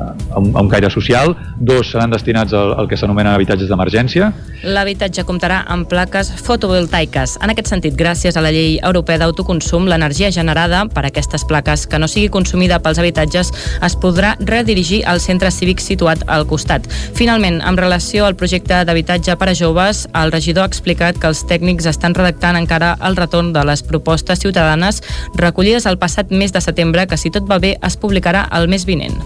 a, 0.00 0.38
un, 0.38 0.52
a 0.54 0.62
un 0.62 0.68
caire 0.70 0.90
social, 0.90 1.34
dos 1.58 1.90
seran 1.90 2.14
destinats 2.14 2.54
al, 2.56 2.74
al 2.78 2.88
que 2.88 2.98
s'anomenen 2.98 3.34
habitatges 3.34 3.68
d'emergència. 3.70 4.30
L'habitatge 4.62 5.24
comptarà 5.28 5.62
amb 5.72 5.88
plaques 5.90 6.30
fotovoltaiques. 6.44 7.36
En 7.42 7.52
aquest 7.52 7.70
sentit, 7.72 7.96
gràcies 7.98 8.36
a 8.36 8.44
la 8.44 8.52
llei 8.54 8.78
europea 8.78 9.20
d'autoconsum, 9.20 9.88
l'energia 9.90 10.30
generada 10.34 10.84
per 10.92 11.04
aquestes 11.08 11.44
plaques 11.48 11.86
que 11.90 12.00
no 12.00 12.08
sigui 12.10 12.30
consumida 12.32 12.80
pels 12.82 13.00
habitatges 13.02 13.52
es 13.82 13.96
podrà 14.00 14.34
redirigir 14.40 15.02
al 15.08 15.20
centre 15.20 15.50
cívic 15.50 15.82
situat 15.82 16.24
al 16.28 16.46
costat. 16.48 16.86
Finalment, 17.18 17.60
en 17.66 17.80
relació 17.80 18.26
al 18.26 18.36
projecte 18.38 18.82
d'habitatge 18.86 19.36
per 19.40 19.50
a 19.50 19.56
joves, 19.56 20.06
el 20.14 20.32
regidor 20.32 20.64
ha 20.64 20.70
explicat 20.70 21.18
que 21.20 21.30
els 21.30 21.42
tècnics 21.48 21.88
estan 21.90 22.14
redactant 22.16 22.58
encara 22.60 22.94
el 23.06 23.16
retorn 23.16 23.52
de 23.52 23.64
les 23.64 23.82
propostes 23.82 24.40
ciutadanes 24.40 25.02
recollides 25.34 25.86
el 25.86 25.98
passat 25.98 26.30
mes 26.30 26.52
de 26.52 26.60
setembre, 26.60 27.06
que 27.06 27.18
si 27.20 27.30
tot 27.30 27.48
va 27.50 27.58
bé 27.58 27.76
es 27.82 27.96
publicarà 28.00 28.46
el 28.56 28.68
mes 28.68 28.86
vinent. 28.86 29.16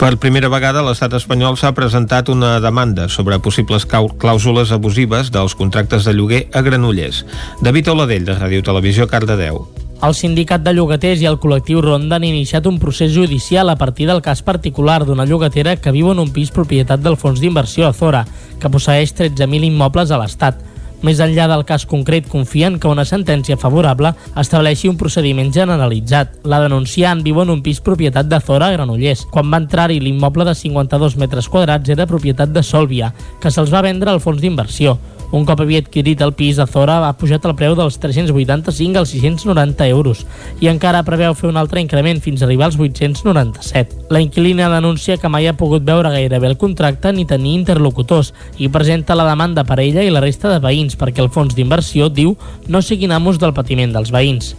Per 0.00 0.16
primera 0.22 0.50
vegada, 0.52 0.84
l'estat 0.86 1.14
espanyol 1.18 1.58
s'ha 1.60 1.74
presentat 1.76 2.28
una 2.32 2.58
demanda 2.60 3.08
sobre 3.08 3.38
possibles 3.38 3.86
clàusules 3.88 4.72
abusives 4.72 5.30
dels 5.34 5.54
contractes 5.54 6.04
de 6.04 6.14
lloguer 6.14 6.44
a 6.52 6.62
Granollers. 6.62 7.24
David 7.62 7.94
Oladell, 7.94 8.28
de 8.28 8.36
Ràdio 8.38 8.62
Televisió, 8.64 9.08
Cardedeu. 9.08 9.64
El 10.04 10.12
sindicat 10.12 10.60
de 10.60 10.72
llogaters 10.74 11.22
i 11.22 11.28
el 11.30 11.38
col·lectiu 11.40 11.78
Ronda 11.80 12.18
han 12.18 12.26
iniciat 12.28 12.66
un 12.68 12.76
procés 12.82 13.14
judicial 13.14 13.70
a 13.72 13.76
partir 13.80 14.08
del 14.10 14.20
cas 14.20 14.42
particular 14.44 14.98
d'una 15.06 15.24
llogatera 15.24 15.76
que 15.80 15.94
viu 15.94 16.10
en 16.12 16.20
un 16.20 16.32
pis 16.34 16.50
propietat 16.52 17.00
del 17.00 17.16
fons 17.16 17.40
d'inversió 17.40 17.86
Azora, 17.88 18.24
que 18.60 18.68
posseix 18.68 19.14
13.000 19.16 19.70
immobles 19.70 20.12
a 20.12 20.18
l'Estat. 20.20 20.60
Més 21.04 21.18
enllà 21.20 21.44
del 21.50 21.66
cas 21.68 21.82
concret, 21.84 22.30
confien 22.32 22.78
que 22.80 22.88
una 22.88 23.04
sentència 23.04 23.58
favorable 23.60 24.14
estableixi 24.40 24.88
un 24.88 24.96
procediment 24.96 25.50
generalitzat. 25.52 26.38
La 26.48 26.62
denunciant 26.64 27.20
viu 27.26 27.42
en 27.42 27.52
un 27.52 27.60
pis 27.66 27.82
propietat 27.84 28.30
de 28.30 28.40
Zora 28.40 28.70
a 28.70 28.76
Granollers. 28.78 29.26
Quan 29.34 29.52
va 29.52 29.60
entrar-hi 29.60 30.00
l'immoble 30.00 30.48
de 30.48 30.54
52 30.56 31.18
metres 31.20 31.50
quadrats 31.52 31.92
era 31.92 32.08
propietat 32.08 32.56
de 32.56 32.64
Solvia, 32.64 33.12
que 33.40 33.52
se'ls 33.52 33.74
va 33.74 33.84
vendre 33.84 34.14
al 34.14 34.22
fons 34.24 34.40
d'inversió. 34.40 34.96
Un 35.32 35.46
cop 35.46 35.60
havia 35.60 35.80
adquirit 35.82 36.20
el 36.22 36.32
pis, 36.36 36.58
Azora 36.62 36.98
ha 37.06 37.12
pujat 37.18 37.44
el 37.48 37.54
preu 37.58 37.74
dels 37.78 37.96
385 38.02 39.00
als 39.00 39.14
690 39.14 39.88
euros 39.88 40.24
i 40.60 40.68
encara 40.70 41.04
preveu 41.06 41.34
fer 41.38 41.48
un 41.48 41.58
altre 41.60 41.82
increment 41.82 42.20
fins 42.22 42.42
a 42.42 42.48
arribar 42.48 42.68
als 42.68 42.78
897. 42.78 44.10
La 44.10 44.20
inquilina 44.20 44.68
denuncia 44.70 45.16
que 45.16 45.30
mai 45.32 45.48
ha 45.48 45.56
pogut 45.58 45.86
veure 45.86 46.12
gairebé 46.14 46.52
el 46.52 46.58
contracte 46.60 47.12
ni 47.12 47.26
tenir 47.26 47.56
interlocutors 47.60 48.34
i 48.58 48.68
presenta 48.68 49.16
la 49.18 49.28
demanda 49.30 49.64
per 49.64 49.80
ella 49.80 50.04
i 50.04 50.12
la 50.12 50.22
resta 50.22 50.52
de 50.52 50.60
veïns 50.62 50.98
perquè 51.00 51.24
el 51.24 51.32
fons 51.34 51.56
d'inversió, 51.56 52.10
diu, 52.10 52.36
no 52.68 52.82
siguin 52.82 53.12
amos 53.12 53.40
del 53.42 53.56
patiment 53.56 53.92
dels 53.96 54.14
veïns. 54.14 54.54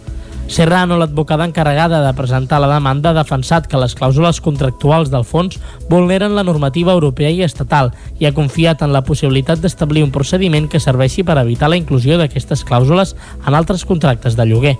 Serrano, 0.48 0.96
l'advocada 0.96 1.44
encarregada 1.44 2.04
de 2.06 2.12
presentar 2.14 2.60
la 2.62 2.70
demanda, 2.70 3.10
ha 3.10 3.18
defensat 3.18 3.66
que 3.66 3.80
les 3.82 3.96
clàusules 3.98 4.38
contractuals 4.40 5.10
del 5.10 5.26
fons 5.26 5.58
vulneren 5.90 6.36
la 6.38 6.44
normativa 6.46 6.94
europea 6.94 7.32
i 7.34 7.42
estatal 7.42 7.90
i 8.22 8.28
ha 8.28 8.34
confiat 8.36 8.84
en 8.86 8.94
la 8.94 9.02
possibilitat 9.02 9.58
d'establir 9.58 10.04
un 10.06 10.14
procediment 10.14 10.70
que 10.70 10.80
serveixi 10.80 11.26
per 11.26 11.40
evitar 11.42 11.72
la 11.72 11.80
inclusió 11.80 12.14
d'aquestes 12.16 12.62
clàusules 12.64 13.16
en 13.42 13.58
altres 13.58 13.84
contractes 13.84 14.38
de 14.38 14.46
lloguer. 14.46 14.76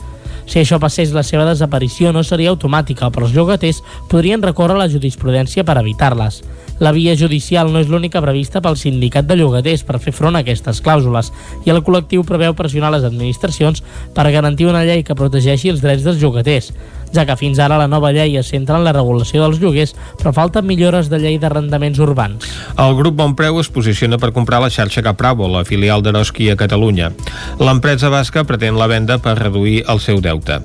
Si 0.46 0.60
això 0.60 0.78
passés, 0.78 1.10
la 1.12 1.24
seva 1.26 1.44
desaparició 1.48 2.12
no 2.14 2.22
seria 2.22 2.52
automàtica, 2.54 3.10
però 3.10 3.26
els 3.26 3.34
llogaters 3.34 3.82
podrien 4.10 4.42
recórrer 4.42 4.76
a 4.76 4.84
la 4.84 4.90
jurisprudència 4.92 5.64
per 5.66 5.76
evitar-les. 5.80 6.42
La 6.78 6.92
via 6.92 7.16
judicial 7.16 7.72
no 7.72 7.80
és 7.80 7.88
l'única 7.88 8.20
prevista 8.20 8.60
pel 8.60 8.76
sindicat 8.76 9.26
de 9.26 9.38
llogaters 9.40 9.82
per 9.88 9.98
fer 9.98 10.12
front 10.12 10.36
a 10.36 10.42
aquestes 10.44 10.82
clàusules 10.84 11.32
i 11.64 11.72
el 11.72 11.80
col·lectiu 11.82 12.24
preveu 12.28 12.54
pressionar 12.54 12.92
les 12.92 13.06
administracions 13.08 13.82
per 14.14 14.28
garantir 14.30 14.68
una 14.68 14.84
llei 14.84 15.02
que 15.02 15.16
protegeixi 15.16 15.72
els 15.72 15.80
drets 15.80 16.04
dels 16.04 16.20
llogaters 16.20 16.70
ja 17.12 17.26
que 17.26 17.36
fins 17.36 17.58
ara 17.62 17.78
la 17.78 17.88
nova 17.88 18.12
llei 18.12 18.36
es 18.36 18.50
centra 18.52 18.78
en 18.78 18.84
la 18.86 18.94
regulació 18.96 19.42
dels 19.44 19.60
lloguers, 19.62 19.94
però 20.18 20.32
falten 20.34 20.66
millores 20.66 21.10
de 21.12 21.20
llei 21.22 21.38
d'arrendaments 21.38 21.98
urbans. 22.02 22.48
El 22.76 22.96
grup 22.98 23.16
Bonpreu 23.16 23.60
es 23.60 23.70
posiciona 23.72 24.18
per 24.18 24.32
comprar 24.32 24.60
la 24.62 24.70
xarxa 24.70 25.02
Capravo, 25.02 25.48
la 25.48 25.64
filial 25.64 26.02
d'Eroski 26.02 26.50
a 26.50 26.56
Catalunya. 26.56 27.12
L'empresa 27.60 28.10
basca 28.12 28.44
pretén 28.44 28.78
la 28.78 28.88
venda 28.90 29.18
per 29.22 29.36
reduir 29.38 29.84
el 29.88 30.00
seu 30.00 30.20
deute. 30.20 30.60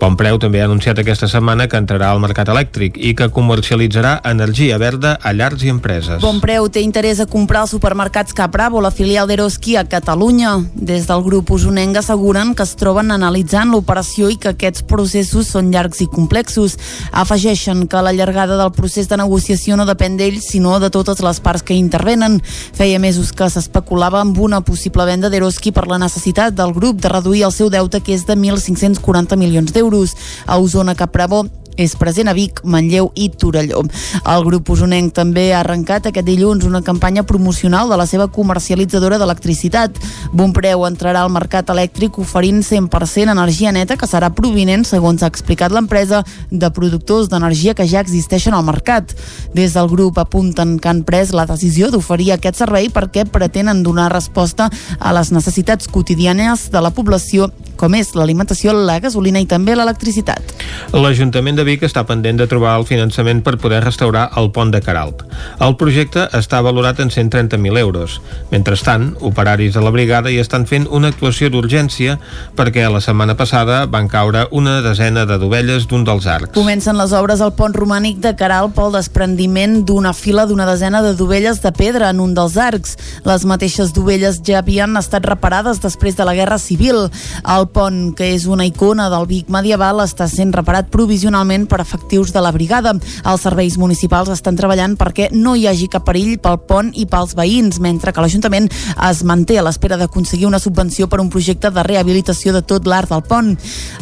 Bonpreu 0.00 0.38
també 0.42 0.62
ha 0.62 0.66
anunciat 0.66 0.98
aquesta 0.98 1.28
setmana 1.30 1.68
que 1.68 1.78
entrarà 1.78 2.10
al 2.10 2.22
mercat 2.22 2.48
elèctric 2.50 2.96
i 2.98 3.14
que 3.18 3.30
comercialitzarà 3.30 4.16
energia 4.28 4.78
verda 4.78 5.16
a 5.22 5.32
llars 5.36 5.62
i 5.62 5.70
empreses. 5.70 6.22
Bonpreu 6.22 6.68
té 6.72 6.82
interès 6.82 7.20
a 7.22 7.28
comprar 7.30 7.66
els 7.66 7.74
supermercats 7.76 8.34
Capravo, 8.34 8.80
la 8.82 8.90
filial 8.90 9.28
d'Eroski 9.30 9.76
a 9.76 9.84
Catalunya. 9.86 10.56
Des 10.74 11.06
del 11.06 11.22
grup 11.22 11.50
usonenc 11.54 12.00
asseguren 12.00 12.54
que 12.54 12.66
es 12.66 12.74
troben 12.80 13.10
analitzant 13.14 13.70
l'operació 13.70 14.30
i 14.32 14.38
que 14.40 14.54
aquests 14.56 14.86
processos 14.88 15.52
són 15.54 15.70
llargs 15.70 15.81
llargs 15.82 16.00
i 16.00 16.06
complexos. 16.06 16.78
Afegeixen 17.12 17.86
que 17.88 18.02
la 18.02 18.12
llargada 18.12 18.56
del 18.56 18.72
procés 18.72 19.08
de 19.08 19.18
negociació 19.18 19.76
no 19.76 19.86
depèn 19.88 20.16
d'ells, 20.16 20.48
sinó 20.52 20.78
de 20.80 20.90
totes 20.90 21.22
les 21.24 21.40
parts 21.40 21.62
que 21.62 21.74
intervenen. 21.74 22.40
Feia 22.72 23.00
mesos 23.02 23.32
que 23.32 23.50
s'especulava 23.50 24.20
amb 24.22 24.38
una 24.38 24.62
possible 24.62 25.06
venda 25.08 25.30
d'Eroski 25.30 25.72
per 25.72 25.88
la 25.88 25.98
necessitat 25.98 26.54
del 26.54 26.72
grup 26.72 27.00
de 27.02 27.10
reduir 27.12 27.44
el 27.48 27.52
seu 27.52 27.70
deute, 27.70 28.00
que 28.00 28.14
és 28.14 28.26
de 28.26 28.36
1.540 28.36 29.36
milions 29.36 29.72
d'euros. 29.72 30.14
A 30.46 30.58
Osona 30.58 30.94
Caprabó 30.94 31.46
és 31.76 31.94
present 31.96 32.28
a 32.28 32.34
Vic, 32.36 32.60
Manlleu 32.64 33.10
i 33.14 33.28
Torelló. 33.30 33.82
El 34.28 34.44
grup 34.46 34.70
usonenc 34.74 35.14
també 35.16 35.50
ha 35.52 35.60
arrencat 35.60 36.08
aquest 36.08 36.26
dilluns 36.26 36.66
una 36.68 36.82
campanya 36.82 37.24
promocional 37.28 37.90
de 37.90 37.98
la 37.98 38.06
seva 38.06 38.28
comercialitzadora 38.32 39.18
d'electricitat. 39.18 39.98
Bonpreu 40.32 40.86
entrarà 40.88 41.22
al 41.22 41.32
mercat 41.32 41.70
elèctric 41.72 42.18
oferint 42.22 42.62
100% 42.66 43.32
energia 43.32 43.72
neta 43.72 43.96
que 43.96 44.08
serà 44.08 44.30
provinent, 44.34 44.84
segons 44.88 45.22
ha 45.22 45.30
explicat 45.32 45.72
l'empresa, 45.72 46.22
de 46.50 46.70
productors 46.70 47.28
d'energia 47.32 47.74
que 47.74 47.86
ja 47.88 48.02
existeixen 48.04 48.54
al 48.54 48.66
mercat. 48.66 49.14
Des 49.54 49.74
del 49.74 49.88
grup 49.88 50.18
apunten 50.18 50.78
que 50.78 50.88
han 50.88 51.02
pres 51.08 51.32
la 51.32 51.46
decisió 51.46 51.90
d'oferir 51.90 52.32
aquest 52.32 52.60
servei 52.60 52.90
perquè 52.92 53.24
pretenen 53.28 53.82
donar 53.82 54.12
resposta 54.12 54.70
a 54.98 55.12
les 55.16 55.32
necessitats 55.32 55.88
quotidianes 55.88 56.70
de 56.70 56.80
la 56.80 56.92
població 56.92 57.50
com 57.82 57.96
és 57.98 58.12
l'alimentació, 58.14 58.70
la 58.76 59.00
gasolina 59.02 59.40
i 59.42 59.46
també 59.50 59.74
l'electricitat. 59.74 60.52
L'Ajuntament 60.94 61.56
de 61.58 61.64
Vic 61.66 61.82
està 61.82 62.04
pendent 62.06 62.38
de 62.38 62.46
trobar 62.46 62.76
el 62.78 62.86
finançament 62.86 63.40
per 63.42 63.56
poder 63.58 63.80
restaurar 63.82 64.28
el 64.38 64.52
pont 64.54 64.70
de 64.70 64.78
Caralt. 64.84 65.24
El 65.64 65.74
projecte 65.80 66.28
està 66.38 66.60
valorat 66.62 67.00
en 67.02 67.10
130.000 67.10 67.80
euros. 67.80 68.20
Mentrestant, 68.52 69.16
operaris 69.20 69.74
de 69.74 69.82
la 69.82 69.90
brigada 69.90 70.30
hi 70.30 70.38
estan 70.38 70.66
fent 70.70 70.86
una 70.94 71.10
actuació 71.10 71.50
d'urgència 71.50 72.18
perquè 72.54 72.84
la 72.86 73.00
setmana 73.02 73.34
passada 73.40 73.80
van 73.90 74.06
caure 74.12 74.44
una 74.52 74.76
desena 74.84 75.26
de 75.26 75.40
dovelles 75.42 75.88
d'un 75.90 76.06
dels 76.06 76.28
arcs. 76.30 76.54
Comencen 76.54 77.00
les 77.00 77.16
obres 77.18 77.42
al 77.42 77.54
pont 77.58 77.74
romànic 77.74 78.22
de 78.22 78.34
Caralt 78.38 78.76
pel 78.76 78.94
desprendiment 78.94 79.80
d'una 79.88 80.14
fila 80.14 80.46
d'una 80.46 80.68
desena 80.70 81.02
de 81.02 81.16
dovelles 81.18 81.62
de 81.64 81.74
pedra 81.74 82.12
en 82.14 82.22
un 82.22 82.36
dels 82.38 82.56
arcs. 82.60 82.94
Les 83.26 83.48
mateixes 83.48 83.90
dovelles 83.96 84.38
ja 84.46 84.60
havien 84.62 84.94
estat 85.00 85.26
reparades 85.26 85.82
després 85.82 86.14
de 86.14 86.28
la 86.28 86.36
Guerra 86.38 86.60
Civil. 86.62 87.08
El 87.42 87.68
pont, 87.72 88.12
que 88.16 88.32
és 88.34 88.46
una 88.46 88.66
icona 88.68 89.08
del 89.12 89.26
Vic 89.30 89.50
medieval, 89.52 90.02
està 90.04 90.28
sent 90.30 90.52
reparat 90.54 90.90
provisionalment 90.92 91.66
per 91.70 91.80
efectius 91.82 92.32
de 92.34 92.42
la 92.44 92.52
brigada. 92.54 92.94
Els 93.24 93.46
serveis 93.46 93.78
municipals 93.80 94.32
estan 94.32 94.58
treballant 94.58 94.96
perquè 95.00 95.30
no 95.32 95.56
hi 95.56 95.66
hagi 95.70 95.88
cap 95.92 96.06
perill 96.06 96.38
pel 96.42 96.60
pont 96.68 96.92
i 96.94 97.06
pels 97.10 97.36
veïns, 97.38 97.80
mentre 97.82 98.12
que 98.12 98.24
l'Ajuntament 98.24 98.68
es 99.08 99.24
manté 99.28 99.58
a 99.58 99.66
l'espera 99.66 99.98
d'aconseguir 100.00 100.48
una 100.50 100.62
subvenció 100.62 101.08
per 101.08 101.22
un 101.22 101.30
projecte 101.32 101.72
de 101.72 101.86
rehabilitació 101.86 102.52
de 102.52 102.62
tot 102.62 102.86
l'art 102.86 103.12
del 103.12 103.24
pont. 103.26 103.56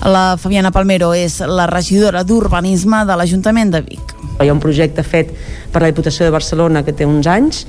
La 0.04 0.36
Fabiana 0.40 0.74
Palmero 0.74 1.14
és 1.14 1.40
la 1.40 1.70
regidora 1.70 2.24
d'Urbanisme 2.24 3.06
de 3.06 3.16
l'Ajuntament 3.16 3.74
de 3.74 3.86
Vic. 3.86 4.29
Hi 4.40 4.48
ha 4.48 4.54
un 4.56 4.60
projecte 4.62 5.02
fet 5.04 5.32
per 5.72 5.82
la 5.82 5.90
Diputació 5.90 6.24
de 6.24 6.32
Barcelona 6.32 6.80
que 6.86 6.94
té 6.96 7.04
uns 7.04 7.28
anys 7.28 7.66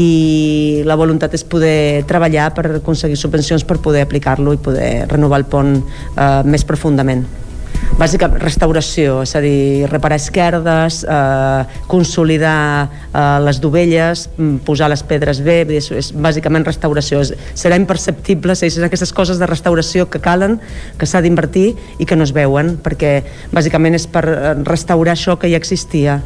i 0.00 0.82
la 0.88 0.96
voluntat 0.96 1.36
és 1.36 1.44
poder 1.44 2.04
treballar 2.08 2.48
per 2.56 2.64
aconseguir 2.80 3.18
subvencions 3.20 3.66
per 3.68 3.76
poder 3.84 4.06
aplicar-lo 4.06 4.54
i 4.56 4.60
poder 4.64 4.92
renovar 5.10 5.42
el 5.42 5.48
pont 5.52 5.74
eh, 5.76 6.42
més 6.48 6.64
profundament 6.64 7.26
bàsicament 7.98 8.42
restauració, 8.42 9.20
és 9.22 9.34
a 9.38 9.40
dir, 9.42 9.86
reparar 9.90 10.18
esquerdes, 10.18 11.02
eh, 11.06 11.78
consolidar 11.86 12.88
eh, 12.90 13.38
les 13.44 13.60
dovelles, 13.62 14.28
mm, 14.36 14.64
posar 14.66 14.90
les 14.90 15.02
pedres 15.02 15.40
bé, 15.44 15.62
és, 15.68 15.90
és 15.90 16.10
bàsicament 16.12 16.66
restauració. 16.66 17.20
És, 17.22 17.34
serà 17.54 17.78
imperceptible, 17.78 18.52
és 18.52 18.78
aquestes 18.82 19.12
coses 19.12 19.38
de 19.38 19.46
restauració 19.46 20.08
que 20.10 20.20
calen, 20.20 20.58
que 20.98 21.06
s'ha 21.06 21.22
d'invertir 21.22 21.74
i 21.98 22.04
que 22.04 22.16
no 22.16 22.24
es 22.24 22.34
veuen, 22.34 22.76
perquè 22.82 23.22
bàsicament 23.52 23.94
és 23.94 24.06
per 24.06 24.26
eh, 24.28 24.54
restaurar 24.64 25.14
això 25.14 25.38
que 25.38 25.50
ja 25.50 25.60
existia 25.60 26.20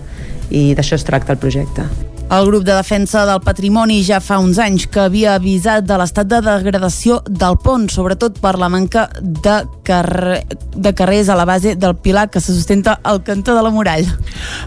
i 0.50 0.72
d'això 0.74 0.96
es 0.96 1.04
tracta 1.04 1.36
el 1.36 1.42
projecte. 1.42 1.84
El 2.28 2.44
grup 2.44 2.64
de 2.64 2.74
defensa 2.76 3.22
del 3.24 3.40
patrimoni 3.40 4.02
ja 4.04 4.18
fa 4.20 4.36
uns 4.36 4.58
anys 4.60 4.84
que 4.92 5.00
havia 5.00 5.38
avisat 5.38 5.86
de 5.88 5.96
l'estat 5.96 6.28
de 6.28 6.42
degradació 6.44 7.22
del 7.24 7.56
pont, 7.64 7.86
sobretot 7.88 8.36
per 8.44 8.58
la 8.60 8.68
manca 8.68 9.06
de, 9.16 9.62
carrer, 9.88 10.44
de 10.76 10.92
carrers 10.94 11.30
a 11.32 11.36
la 11.38 11.46
base 11.48 11.74
del 11.76 11.96
pilar 11.96 12.28
que 12.30 12.40
se 12.40 12.52
sustenta 12.52 13.00
al 13.02 13.22
cantó 13.24 13.54
de 13.56 13.62
la 13.64 13.72
muralla. 13.72 14.12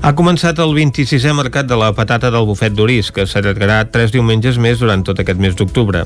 Ha 0.01 0.13
començat 0.17 0.57
el 0.63 0.73
26è 0.73 1.33
mercat 1.37 1.69
de 1.69 1.77
la 1.77 1.91
patata 1.93 2.31
del 2.33 2.47
bufet 2.49 2.73
d'Uris, 2.73 3.11
que 3.13 3.27
s'allargarà 3.29 3.83
tres 3.93 4.13
diumenges 4.15 4.57
més 4.57 4.81
durant 4.81 5.03
tot 5.05 5.21
aquest 5.21 5.39
mes 5.39 5.55
d'octubre. 5.57 6.03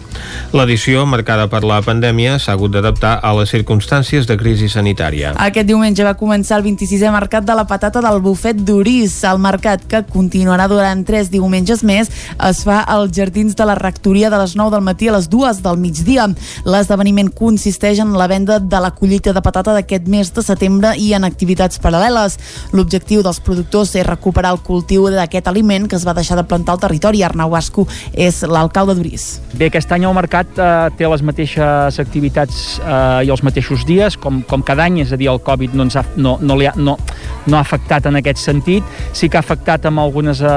L'edició, 0.55 1.05
marcada 1.07 1.47
per 1.51 1.63
la 1.63 1.79
pandèmia, 1.85 2.35
s'ha 2.39 2.57
hagut 2.57 2.75
d'adaptar 2.75 3.15
a 3.23 3.31
les 3.39 3.53
circumstàncies 3.55 4.27
de 4.27 4.37
crisi 4.37 4.67
sanitària. 4.71 5.31
Aquest 5.47 5.69
diumenge 5.69 6.03
va 6.03 6.17
començar 6.19 6.59
el 6.59 6.67
26è 6.67 7.11
mercat 7.15 7.47
de 7.47 7.55
la 7.55 7.67
patata 7.69 8.03
del 8.03 8.19
bufet 8.25 8.59
d'Uris, 8.67 9.15
el 9.31 9.39
mercat 9.39 9.87
que 9.87 10.03
continuarà 10.11 10.67
durant 10.71 11.05
tres 11.07 11.31
diumenges 11.31 11.85
més 11.87 12.11
es 12.35 12.63
fa 12.67 12.81
als 12.83 13.15
Jardins 13.15 13.55
de 13.55 13.65
la 13.67 13.77
Rectoria 13.79 14.29
de 14.33 14.41
les 14.41 14.55
9 14.59 14.75
del 14.75 14.83
matí 14.83 15.07
a 15.07 15.15
les 15.15 15.29
2 15.31 15.61
del 15.63 15.79
migdia. 15.79 16.27
L'esdeveniment 16.65 17.31
consisteix 17.31 17.99
en 18.03 18.13
la 18.17 18.27
venda 18.27 18.59
de 18.59 18.79
la 18.81 18.91
collita 19.05 19.33
de 19.33 19.41
patata 19.45 19.73
d'aquest 19.75 20.07
mes 20.09 20.31
de 20.33 20.41
setembre 20.41 20.95
i 20.97 21.11
en 21.13 21.27
activitats 21.27 21.77
paral·leles. 21.81 22.39
L'objectiu 22.73 23.21
dels 23.21 23.37
productors 23.37 23.91
és 23.93 24.05
recuperar 24.07 24.55
el 24.55 24.61
cultiu 24.65 25.05
d'aquest 25.13 25.49
aliment 25.51 25.85
que 25.85 25.97
es 25.99 26.05
va 26.07 26.15
deixar 26.17 26.39
de 26.39 26.45
plantar 26.49 26.73
al 26.73 26.81
territori. 26.81 27.21
Arnau 27.21 27.51
Basco 27.53 27.85
és 28.13 28.41
l'alcalde 28.49 28.95
d'Uris. 28.97 29.27
Bé, 29.53 29.69
aquest 29.69 29.93
any 29.93 30.07
el 30.09 30.15
mercat 30.17 30.57
eh, 30.57 30.71
té 30.97 31.05
les 31.11 31.21
mateixes 31.21 31.99
activitats 32.01 32.79
eh, 32.81 33.27
i 33.27 33.33
els 33.33 33.45
mateixos 33.45 33.85
dies, 33.85 34.17
com, 34.17 34.41
com 34.49 34.65
cada 34.65 34.87
any, 34.89 35.03
és 35.05 35.13
a 35.13 35.21
dir, 35.21 35.29
el 35.29 35.41
Covid 35.45 35.77
no, 35.77 35.85
ens 35.85 35.99
ha, 36.01 36.05
no, 36.17 36.39
no, 36.41 36.57
li 36.57 36.65
ha, 36.65 36.73
no, 36.75 36.97
no 37.45 37.59
ha 37.59 37.61
afectat 37.61 38.09
en 38.09 38.17
aquest 38.23 38.41
sentit. 38.41 38.97
Sí 39.13 39.29
que 39.29 39.37
ha 39.37 39.45
afectat 39.45 39.85
amb 39.85 40.01
algunes 40.01 40.41
eh, 40.41 40.55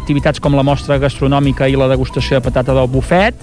activitats 0.00 0.40
com 0.40 0.56
la 0.56 0.64
mostra 0.64 0.96
gastronòmica 1.02 1.68
i 1.68 1.76
la 1.76 1.90
degustació 1.92 2.40
de 2.40 2.48
patata 2.48 2.76
del 2.76 2.88
bufet, 2.88 3.36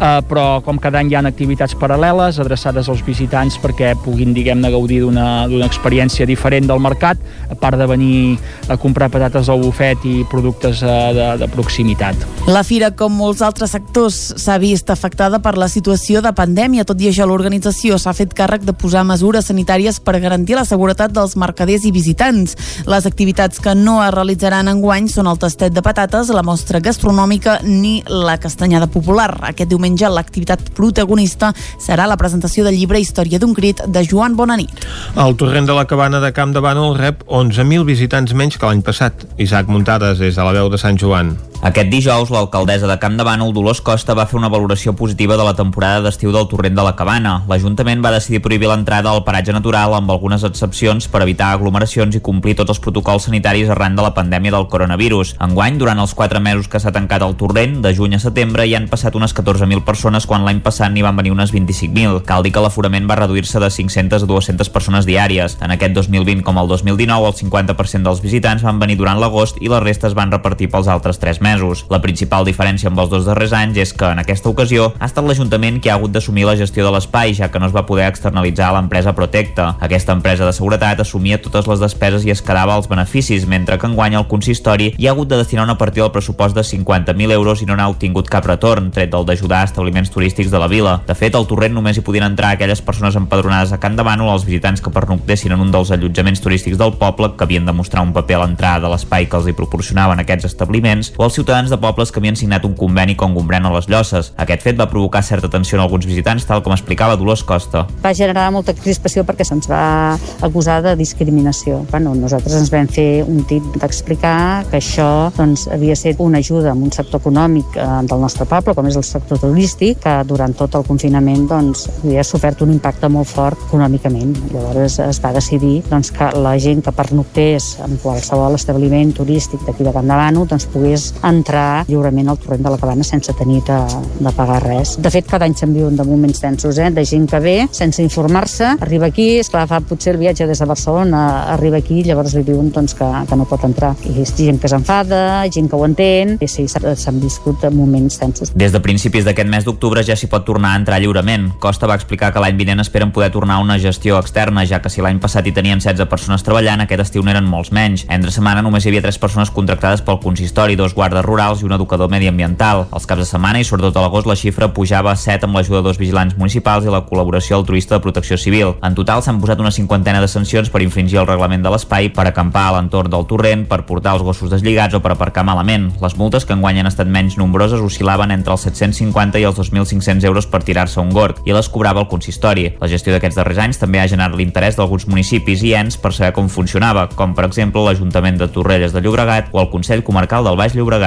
eh, 0.00 0.20
però 0.28 0.60
com 0.64 0.80
cada 0.80 0.98
any 1.00 1.12
hi 1.12 1.16
ha 1.18 1.22
activitats 1.28 1.76
paral·leles 1.78 2.40
adreçades 2.40 2.88
als 2.88 3.02
visitants 3.06 3.58
perquè 3.60 3.92
puguin, 4.04 4.32
diguem-ne, 4.34 4.70
gaudir 4.72 5.02
d'una 5.04 5.66
experiència 5.66 6.26
diferent 6.26 6.66
del 6.70 6.80
mercat, 6.82 7.20
a 7.50 7.56
part 7.58 7.78
de 7.78 7.86
venir 7.86 8.38
a 8.68 8.76
comprar 8.80 9.10
patates 9.12 9.50
del 9.50 9.62
bufet 9.64 10.04
i 10.08 10.24
productes 10.30 10.82
eh, 10.82 10.96
de, 11.16 11.28
de 11.42 11.50
proximitat. 11.52 12.16
La 12.48 12.64
fira, 12.66 12.90
com 12.96 13.12
molts 13.14 13.42
altres 13.44 13.74
sectors, 13.76 14.18
s'ha 14.40 14.58
vist 14.62 14.90
afectada 14.90 15.40
per 15.44 15.56
la 15.60 15.68
situació 15.68 16.22
de 16.24 16.32
pandèmia. 16.36 16.86
Tot 16.88 17.00
i 17.02 17.10
això, 17.10 17.26
l'organització 17.28 17.98
s'ha 18.00 18.14
fet 18.16 18.34
càrrec 18.36 18.64
de 18.66 18.74
posar 18.76 19.04
mesures 19.06 19.50
sanitàries 19.50 20.00
per 20.00 20.18
garantir 20.22 20.56
la 20.58 20.66
seguretat 20.68 21.12
dels 21.14 21.36
mercaders 21.40 21.84
i 21.86 21.92
visitants. 21.94 22.56
Les 22.88 23.06
activitats 23.06 23.60
que 23.60 23.74
no 23.76 24.00
es 24.04 24.14
realitzaran 24.14 24.70
enguany 24.72 25.10
són 25.12 25.28
el 25.30 25.38
tastet 25.40 25.74
de 25.76 25.84
patates, 25.84 26.32
la 26.34 26.44
mostra 26.46 26.80
gastronòmica 26.80 27.60
ni 27.66 28.00
la 28.08 28.38
castanyada 28.40 28.88
popular. 28.90 29.32
Aquest 29.50 29.70
diumenge 29.70 29.89
l'activitat 29.98 30.70
protagonista 30.76 31.52
serà 31.82 32.06
la 32.06 32.16
presentació 32.20 32.64
del 32.64 32.78
llibre 32.78 33.00
Història 33.00 33.38
d'un 33.42 33.54
crit 33.54 33.82
de 33.86 34.04
Joan 34.06 34.36
Bonanit. 34.36 34.86
El 35.16 35.36
torrent 35.36 35.66
de 35.66 35.74
la 35.74 35.86
cabana 35.90 36.20
de 36.20 36.32
Camp 36.36 36.54
de 36.54 36.62
Bànol 36.62 36.96
rep 36.98 37.24
11.000 37.26 37.84
visitants 37.84 38.34
menys 38.34 38.58
que 38.58 38.66
l'any 38.66 38.82
passat. 38.86 39.26
Isaac 39.38 39.68
Muntades 39.68 40.18
des 40.18 40.36
de 40.36 40.42
la 40.44 40.52
veu 40.52 40.70
de 40.70 40.78
Sant 40.78 40.98
Joan. 41.00 41.49
Aquest 41.60 41.90
dijous, 41.92 42.30
l'alcaldessa 42.32 42.88
de 42.88 42.94
Camp 42.96 43.18
de 43.18 43.24
Bànol, 43.26 43.50
Dolors 43.52 43.82
Costa, 43.84 44.14
va 44.16 44.24
fer 44.24 44.38
una 44.38 44.48
valoració 44.48 44.94
positiva 44.96 45.36
de 45.36 45.44
la 45.44 45.52
temporada 45.52 46.00
d'estiu 46.00 46.30
del 46.32 46.46
torrent 46.48 46.72
de 46.72 46.84
la 46.86 46.94
Cabana. 46.96 47.34
L'Ajuntament 47.50 48.00
va 48.00 48.14
decidir 48.14 48.40
prohibir 48.40 48.70
l'entrada 48.70 49.10
al 49.12 49.20
paratge 49.26 49.52
natural 49.52 49.92
amb 49.92 50.08
algunes 50.08 50.40
excepcions 50.48 51.04
per 51.12 51.20
evitar 51.20 51.50
aglomeracions 51.52 52.16
i 52.16 52.22
complir 52.24 52.54
tots 52.56 52.72
els 52.72 52.80
protocols 52.80 53.26
sanitaris 53.28 53.68
arran 53.68 53.98
de 53.98 54.06
la 54.06 54.14
pandèmia 54.16 54.54
del 54.54 54.70
coronavirus. 54.72 55.34
Enguany, 55.36 55.76
durant 55.76 56.00
els 56.00 56.14
quatre 56.16 56.40
mesos 56.40 56.70
que 56.72 56.80
s'ha 56.80 56.94
tancat 56.96 57.26
el 57.28 57.36
torrent, 57.36 57.76
de 57.84 57.92
juny 57.92 58.16
a 58.16 58.22
setembre, 58.24 58.64
hi 58.64 58.74
han 58.78 58.88
passat 58.88 59.20
unes 59.20 59.36
14.000 59.36 59.84
persones 59.84 60.24
quan 60.24 60.48
l'any 60.48 60.64
passat 60.64 60.88
n'hi 60.88 61.04
van 61.04 61.20
venir 61.20 61.34
unes 61.36 61.52
25.000. 61.52 62.24
Cal 62.24 62.40
dir 62.40 62.54
que 62.56 62.64
l'aforament 62.64 63.04
va 63.04 63.20
reduir-se 63.20 63.60
de 63.60 63.68
500 63.68 64.24
a 64.24 64.30
200 64.32 64.72
persones 64.72 65.04
diàries. 65.04 65.58
En 65.60 65.76
aquest 65.76 65.92
2020 66.00 66.40
com 66.40 66.56
el 66.56 66.72
2019, 66.72 67.28
el 67.34 67.38
50% 67.44 68.08
dels 68.08 68.24
visitants 68.24 68.64
van 68.64 68.80
venir 68.80 68.96
durant 68.96 69.20
l'agost 69.20 69.60
i 69.60 69.68
la 69.68 69.84
resta 69.84 70.08
es 70.08 70.16
van 70.16 70.32
repartir 70.32 70.72
pels 70.72 70.88
altres 70.88 71.20
3 71.20 71.36
mesos 71.36 71.49
mesos. 71.50 71.84
La 71.90 72.00
principal 72.04 72.46
diferència 72.46 72.90
amb 72.90 73.02
els 73.02 73.10
dos 73.10 73.26
darrers 73.26 73.54
anys 73.56 73.82
és 73.82 73.94
que 73.96 74.08
en 74.14 74.22
aquesta 74.22 74.50
ocasió 74.50 74.92
ha 74.98 75.08
estat 75.10 75.26
l'Ajuntament 75.26 75.80
qui 75.82 75.90
ha 75.90 75.98
hagut 75.98 76.14
d'assumir 76.14 76.46
la 76.46 76.56
gestió 76.58 76.86
de 76.86 76.94
l'espai, 76.94 77.34
ja 77.34 77.50
que 77.50 77.60
no 77.60 77.68
es 77.68 77.74
va 77.76 77.86
poder 77.88 78.06
externalitzar 78.08 78.72
l'empresa 78.74 79.14
Protecta. 79.16 79.74
Aquesta 79.80 80.14
empresa 80.16 80.46
de 80.46 80.54
seguretat 80.56 81.02
assumia 81.02 81.40
totes 81.42 81.68
les 81.70 81.82
despeses 81.82 82.26
i 82.26 82.34
es 82.34 82.42
quedava 82.44 82.76
els 82.78 82.88
beneficis, 82.90 83.46
mentre 83.50 83.78
que 83.78 83.88
enguany 83.90 84.16
el 84.18 84.28
consistori 84.30 84.92
hi 84.96 85.08
ha 85.08 85.14
hagut 85.14 85.30
de 85.30 85.40
destinar 85.40 85.66
una 85.66 85.78
partida 85.78 86.06
del 86.06 86.14
pressupost 86.14 86.56
de 86.56 86.64
50.000 86.66 87.36
euros 87.36 87.62
i 87.62 87.68
no 87.68 87.76
n'ha 87.76 87.88
obtingut 87.90 88.30
cap 88.30 88.46
retorn, 88.46 88.90
tret 88.94 89.10
del 89.12 89.26
d'ajudar 89.26 89.64
a 89.64 89.68
establiments 89.70 90.12
turístics 90.14 90.50
de 90.50 90.60
la 90.62 90.68
vila. 90.70 91.00
De 91.06 91.16
fet, 91.18 91.34
al 91.34 91.48
torrent 91.50 91.74
només 91.74 91.98
hi 91.98 92.04
podien 92.06 92.26
entrar 92.26 92.54
aquelles 92.54 92.82
persones 92.84 93.16
empadronades 93.18 93.72
a 93.72 93.80
Can 93.82 93.96
de 93.98 94.06
Bànol, 94.06 94.32
els 94.34 94.46
visitants 94.46 94.82
que 94.82 94.92
pernoctessin 94.94 95.54
en 95.56 95.64
un 95.64 95.72
dels 95.74 95.90
allotjaments 95.94 96.42
turístics 96.44 96.78
del 96.78 96.94
poble, 97.00 97.32
que 97.36 97.46
havien 97.46 97.66
de 97.66 97.74
mostrar 97.76 98.04
un 98.06 98.14
paper 98.16 98.38
a 98.38 98.44
l'entrada 98.44 98.86
de 98.86 98.92
l'espai 98.94 99.28
que 99.28 99.38
els 99.40 99.48
hi 99.50 99.56
proporcionaven 99.56 100.22
aquests 100.22 100.50
establiments, 100.52 101.12
o 101.16 101.26
els 101.26 101.39
ciutadans 101.40 101.70
de 101.72 101.78
pobles 101.80 102.10
que 102.12 102.20
havien 102.20 102.36
signat 102.36 102.66
un 102.68 102.74
conveni 102.76 103.14
com 103.16 103.32
Gombrèn 103.32 103.64
o 103.64 103.72
les 103.72 103.86
Llosses. 103.88 104.34
Aquest 104.44 104.64
fet 104.66 104.76
va 104.76 104.90
provocar 104.90 105.22
certa 105.24 105.48
tensió 105.48 105.78
en 105.78 105.84
alguns 105.86 106.04
visitants, 106.04 106.44
tal 106.44 106.60
com 106.60 106.74
explicava 106.74 107.16
Dolors 107.16 107.42
Costa. 107.48 107.86
Va 108.04 108.12
generar 108.16 108.50
molta 108.52 108.74
crispació 108.76 109.24
perquè 109.24 109.46
se'ns 109.48 109.70
va 109.70 110.18
acusar 110.44 110.80
de 110.84 110.92
discriminació. 111.00 111.80
Bueno, 111.90 112.12
nosaltres 112.18 112.58
ens 112.58 112.68
vam 112.72 112.90
fer 112.92 113.22
un 113.24 113.46
tip 113.48 113.64
d'explicar 113.80 114.66
que 114.68 114.80
això 114.82 115.30
doncs, 115.38 115.64
havia 115.72 115.96
estat 115.96 116.20
una 116.20 116.42
ajuda 116.44 116.74
a 116.74 116.76
un 116.76 116.92
sector 116.92 117.22
econòmic 117.22 117.78
eh, 117.80 117.88
del 118.10 118.20
nostre 118.20 118.44
poble, 118.50 118.76
com 118.76 118.90
és 118.90 119.00
el 119.00 119.06
sector 119.08 119.40
turístic, 119.40 120.02
que 120.04 120.14
durant 120.28 120.52
tot 120.58 120.76
el 120.76 120.84
confinament 120.84 121.48
doncs, 121.48 121.86
havia 122.02 122.26
sofert 122.26 122.60
un 122.66 122.74
impacte 122.76 123.08
molt 123.08 123.32
fort 123.32 123.64
econòmicament. 123.70 124.36
Llavors 124.52 124.98
es 125.06 125.22
va 125.24 125.32
decidir 125.36 125.78
doncs, 125.88 126.12
que 126.12 126.30
la 126.36 126.58
gent 126.60 126.84
que 126.84 126.92
pernoctés 126.92 127.72
en 127.86 127.96
qualsevol 128.04 128.60
establiment 128.60 129.16
turístic 129.16 129.64
d'aquí 129.64 129.88
de 129.88 129.96
Can 129.96 130.12
Davano 130.12 130.44
doncs, 130.44 130.68
pogués 130.68 131.10
entrar 131.30 131.84
lliurement 131.88 132.30
al 132.30 132.38
torrent 132.38 132.64
de 132.64 132.72
la 132.74 132.78
cabana 132.80 133.06
sense 133.06 133.32
tenir 133.38 133.62
de, 133.66 133.78
de 134.20 134.32
pagar 134.36 134.60
res. 134.64 134.96
De 135.00 135.10
fet, 135.12 135.26
cada 135.30 135.46
any 135.48 135.56
se'n 135.58 135.72
viuen 135.74 135.96
de 135.96 136.06
moments 136.06 136.42
tensos, 136.42 136.78
eh? 136.78 136.90
de 136.90 137.04
gent 137.06 137.28
que 137.30 137.40
ve 137.40 137.56
sense 137.72 138.02
informar-se, 138.02 138.74
arriba 138.80 139.10
aquí, 139.10 139.38
esclar, 139.40 139.66
fa 139.70 139.80
potser 139.84 140.14
el 140.14 140.20
viatge 140.20 140.46
des 140.48 140.58
de 140.58 140.68
Barcelona, 140.68 141.22
arriba 141.54 141.80
aquí, 141.80 142.02
llavors 142.04 142.34
li 142.36 142.44
diuen 142.46 142.70
doncs, 142.74 142.94
que, 142.98 143.08
que 143.28 143.38
no 143.38 143.46
pot 143.48 143.64
entrar. 143.68 143.94
I 144.06 144.16
és 144.24 144.34
gent 144.36 144.60
que 144.60 144.70
s'enfada, 144.70 145.46
gent 145.52 145.70
que 145.70 145.78
ho 145.78 145.84
entén, 145.86 146.36
i 146.40 146.48
sí, 146.50 146.66
s'han 146.68 147.20
viscut 147.22 147.64
moments 147.74 148.18
tensos. 148.20 148.52
Des 148.54 148.72
de 148.74 148.82
principis 148.84 149.26
d'aquest 149.26 149.50
mes 149.50 149.66
d'octubre 149.66 150.04
ja 150.06 150.16
s'hi 150.18 150.30
pot 150.30 150.44
tornar 150.46 150.74
a 150.74 150.80
entrar 150.80 151.00
lliurement. 151.02 151.50
Costa 151.62 151.88
va 151.90 151.98
explicar 151.98 152.32
que 152.34 152.42
l'any 152.42 152.58
vinent 152.58 152.82
esperen 152.82 153.12
poder 153.14 153.30
tornar 153.34 153.58
a 153.58 153.64
una 153.64 153.78
gestió 153.78 154.18
externa, 154.18 154.64
ja 154.66 154.80
que 154.82 154.90
si 154.92 155.02
l'any 155.04 155.20
passat 155.22 155.46
hi 155.46 155.54
tenien 155.56 155.80
16 155.82 156.08
persones 156.10 156.44
treballant, 156.46 156.84
aquest 156.84 157.06
estiu 157.06 157.24
n'eren 157.26 157.48
molts 157.48 157.72
menys. 157.74 158.06
Entre 158.10 158.32
setmana 158.34 158.64
només 158.66 158.84
hi 158.84 158.92
havia 158.92 159.04
3 159.06 159.20
persones 159.22 159.52
contractades 159.54 160.04
pel 160.06 160.20
consistori, 160.22 160.78
dos 160.78 160.94
guardes 160.94 161.19
rurals 161.24 161.62
i 161.62 161.68
un 161.68 161.74
educador 161.76 162.10
mediambiental. 162.10 162.86
Els 162.92 163.06
caps 163.06 163.24
de 163.24 163.28
setmana 163.28 163.60
i 163.60 163.66
sobretot 163.68 163.96
a 163.96 164.04
l'agost 164.04 164.28
la 164.28 164.36
xifra 164.38 164.70
pujava 164.74 165.12
a 165.12 165.16
7 165.16 165.46
amb 165.46 165.56
l'ajuda 165.56 165.80
de 165.80 165.88
dos 165.88 165.98
vigilants 166.00 166.36
municipals 166.38 166.86
i 166.86 166.92
la 166.92 167.02
col·laboració 167.06 167.58
altruista 167.58 167.96
de 167.96 168.04
protecció 168.04 168.38
civil. 168.38 168.74
En 168.82 168.94
total 168.98 169.22
s'han 169.22 169.40
posat 169.40 169.60
una 169.60 169.72
cinquantena 169.74 170.20
de 170.20 170.28
sancions 170.28 170.70
per 170.70 170.82
infringir 170.84 171.20
el 171.20 171.28
reglament 171.28 171.62
de 171.64 171.72
l'espai, 171.72 172.10
per 172.14 172.26
acampar 172.28 172.66
a 172.68 172.76
l'entorn 172.76 173.10
del 173.10 173.26
torrent, 173.26 173.66
per 173.68 173.82
portar 173.88 174.14
els 174.16 174.24
gossos 174.26 174.50
deslligats 174.50 174.96
o 174.96 175.02
per 175.04 175.14
aparcar 175.14 175.44
malament. 175.44 175.90
Les 176.02 176.16
multes 176.16 176.46
que 176.46 176.56
enguany 176.56 176.80
han 176.80 176.90
estat 176.90 177.08
menys 177.10 177.38
nombroses 177.40 177.80
oscil·laven 177.80 178.32
entre 178.34 178.54
els 178.56 178.66
750 178.68 179.40
i 179.40 179.46
els 179.48 179.58
2.500 179.58 180.26
euros 180.28 180.46
per 180.50 180.62
tirar-se 180.64 181.00
un 181.00 181.12
gorg 181.14 181.40
i 181.44 181.54
les 181.56 181.68
cobrava 181.68 182.04
el 182.04 182.08
consistori. 182.10 182.68
La 182.80 182.88
gestió 182.90 183.14
d'aquests 183.14 183.38
darrers 183.40 183.62
anys 183.64 183.80
també 183.80 184.00
ha 184.00 184.08
generat 184.10 184.36
l'interès 184.36 184.78
d'alguns 184.78 185.06
municipis 185.10 185.64
i 185.66 185.74
ens 185.78 185.98
per 186.00 186.12
saber 186.16 186.32
com 186.36 186.48
funcionava, 186.48 187.08
com 187.16 187.34
per 187.36 187.46
exemple 187.48 187.82
l'Ajuntament 187.84 188.38
de 188.40 188.50
Torrelles 188.52 188.94
de 188.94 189.02
Llobregat 189.04 189.50
o 189.52 189.60
el 189.62 189.70
Consell 189.72 190.04
Comarcal 190.06 190.46
del 190.46 190.58
Baix 190.60 190.76
Llobregat. 190.76 190.99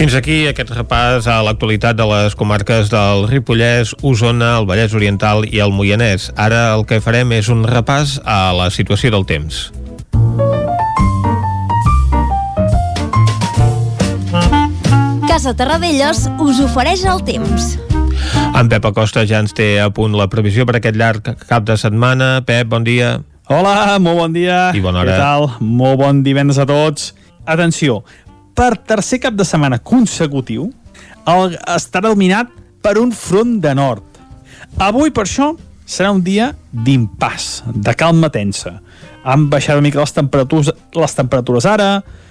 Fins 0.00 0.14
aquí 0.16 0.46
aquest 0.48 0.70
repàs 0.72 1.26
a 1.28 1.42
l'actualitat 1.44 1.98
de 1.98 2.06
les 2.08 2.32
comarques 2.32 2.88
del 2.88 3.26
Ripollès, 3.28 3.90
Osona, 4.00 4.54
el 4.56 4.64
Vallès 4.64 4.94
Oriental 4.96 5.44
i 5.44 5.60
el 5.60 5.74
Moianès. 5.76 6.30
Ara 6.40 6.70
el 6.72 6.86
que 6.88 7.02
farem 7.04 7.34
és 7.36 7.50
un 7.52 7.66
repàs 7.68 8.16
a 8.24 8.54
la 8.56 8.70
situació 8.72 9.12
del 9.12 9.28
temps. 9.28 9.66
Casa 15.28 15.52
Terradellos 15.52 16.30
us 16.40 16.64
ofereix 16.64 17.04
el 17.04 17.20
temps. 17.28 17.76
En 18.56 18.72
Pep 18.72 18.88
Acosta 18.88 19.28
ja 19.28 19.44
ens 19.44 19.52
té 19.52 19.74
a 19.84 19.92
punt 19.92 20.16
la 20.16 20.30
previsió 20.32 20.64
per 20.64 20.80
aquest 20.80 20.96
llarg 20.96 21.28
cap 21.44 21.68
de 21.68 21.76
setmana. 21.76 22.38
Pep, 22.48 22.72
bon 22.72 22.88
dia. 22.88 23.18
Hola, 23.50 23.98
molt 23.98 24.14
bon 24.14 24.30
dia. 24.30 24.68
I 24.70 24.78
bona 24.78 25.00
hora. 25.00 25.10
Què 25.10 25.18
tal? 25.18 25.48
Molt 25.58 25.98
bon 25.98 26.20
divendres 26.22 26.60
a 26.62 26.68
tots. 26.70 27.08
Atenció, 27.50 27.96
per 28.54 28.76
tercer 28.86 29.18
cap 29.24 29.34
de 29.34 29.42
setmana 29.42 29.80
consecutiu 29.82 30.68
el, 31.26 31.56
estarà 31.74 32.12
dominat 32.12 32.52
per 32.78 32.94
un 33.02 33.10
front 33.10 33.56
de 33.58 33.72
nord. 33.74 34.20
Avui, 34.78 35.10
per 35.10 35.24
això, 35.26 35.48
serà 35.82 36.12
un 36.14 36.22
dia 36.22 36.52
d'impàs, 36.70 37.48
de 37.74 37.96
calma 37.98 38.30
tensa. 38.30 38.76
Han 39.26 39.48
baixat 39.50 39.80
una 39.80 39.88
mica 39.88 39.98
les 39.98 40.14
temperatures, 40.14 40.70
les 40.94 41.18
temperatures 41.18 41.66
ara, 41.66 41.88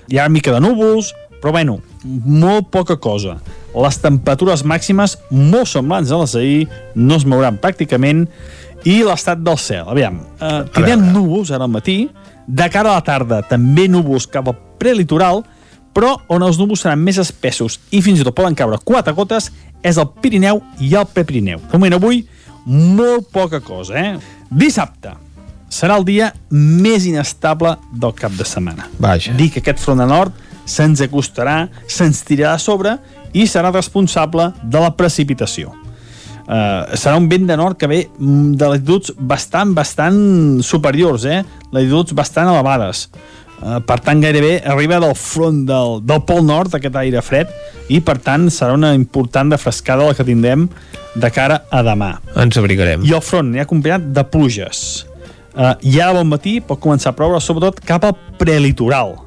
hi 0.08 0.22
ha 0.22 0.30
una 0.30 0.38
mica 0.38 0.56
de 0.56 0.64
núvols, 0.64 1.12
però 1.42 1.52
bueno, 1.52 1.82
molt 2.24 2.72
poca 2.72 2.96
cosa. 2.96 3.42
Les 3.76 4.00
temperatures 4.00 4.64
màximes 4.64 5.18
molt 5.36 5.68
semblants 5.68 6.16
a 6.16 6.24
les 6.24 6.40
d'ahir, 6.40 6.64
no 6.96 7.20
es 7.20 7.28
mouran 7.28 7.60
pràcticament, 7.60 8.30
i 8.88 9.00
l'estat 9.04 9.42
del 9.44 9.58
cel. 9.60 9.88
Aviam, 9.90 10.20
eh, 10.40 10.64
tindrem 10.74 11.12
núvols 11.14 11.52
ara 11.52 11.66
al 11.68 11.72
matí, 11.72 12.10
de 12.48 12.70
cara 12.70 12.92
a 12.92 13.00
la 13.00 13.06
tarda 13.06 13.42
també 13.46 13.88
núvols 13.88 14.28
cap 14.28 14.48
al 14.48 14.58
prelitoral, 14.80 15.44
però 15.94 16.16
on 16.28 16.44
els 16.46 16.58
núvols 16.58 16.82
seran 16.86 17.02
més 17.04 17.18
espessos 17.18 17.80
i 17.92 18.02
fins 18.02 18.22
i 18.22 18.24
tot 18.24 18.36
poden 18.36 18.56
caure 18.56 18.80
quatre 18.86 19.14
gotes 19.14 19.50
és 19.84 19.98
el 19.98 20.08
Pirineu 20.22 20.62
i 20.80 20.94
el 20.96 21.08
Prepirineu. 21.08 21.60
De 21.72 21.78
moment 21.78 21.98
avui, 21.98 22.24
molt 22.66 23.30
poca 23.34 23.60
cosa, 23.60 23.98
eh? 23.98 24.18
Dissabte 24.50 25.16
serà 25.70 26.00
el 26.00 26.06
dia 26.06 26.32
més 26.50 27.06
inestable 27.06 27.76
del 27.94 28.14
cap 28.18 28.34
de 28.36 28.46
setmana. 28.48 28.88
Vaja. 29.00 29.36
Dic 29.38 29.56
que 29.56 29.64
aquest 29.64 29.84
front 29.84 30.02
de 30.02 30.08
nord 30.10 30.34
se'ns 30.70 31.02
acostarà, 31.06 31.68
se'ns 31.88 32.24
tirarà 32.26 32.56
a 32.58 32.62
sobre 32.62 32.96
i 33.34 33.46
serà 33.50 33.72
responsable 33.74 34.50
de 34.64 34.82
la 34.82 34.92
precipitació. 34.98 35.74
Uh, 36.50 36.96
serà 36.98 37.14
un 37.20 37.28
vent 37.30 37.46
de 37.46 37.54
nord 37.60 37.78
que 37.78 37.86
ve 37.86 38.00
mm, 38.10 38.56
de 38.58 38.70
latituds 38.72 39.12
bastant, 39.20 39.70
bastant 39.78 40.64
superiors, 40.66 41.28
eh? 41.30 41.44
latituds 41.70 42.16
bastant 42.18 42.50
elevades. 42.50 43.04
Uh, 43.60 43.78
per 43.86 44.00
tant, 44.02 44.18
gairebé 44.24 44.56
arriba 44.66 44.98
del 45.04 45.14
front 45.14 45.60
del, 45.70 46.00
del 46.02 46.24
Pol 46.26 46.42
Nord, 46.48 46.74
aquest 46.74 46.98
aire 47.04 47.22
fred, 47.22 47.52
i 47.94 48.00
per 48.02 48.18
tant 48.26 48.48
serà 48.54 48.74
una 48.74 48.96
important 48.98 49.54
defrescada 49.54 50.08
la 50.10 50.16
que 50.18 50.26
tindrem 50.26 50.66
de 51.20 51.30
cara 51.36 51.60
a 51.70 51.84
demà. 51.86 52.16
Ens 52.42 52.58
abrigarem. 52.58 53.06
I 53.06 53.14
el 53.14 53.22
front 53.26 53.54
ja 53.54 53.68
acompanyat 53.68 54.10
de 54.18 54.26
pluges. 54.34 54.82
Uh, 55.54 55.76
I 55.86 56.00
ara 56.02 56.18
bon 56.18 56.34
matí 56.34 56.58
pot 56.66 56.82
començar 56.82 57.14
a 57.14 57.18
ploure, 57.20 57.38
sobretot 57.46 57.84
cap 57.86 58.10
al 58.10 58.18
prelitoral. 58.42 59.20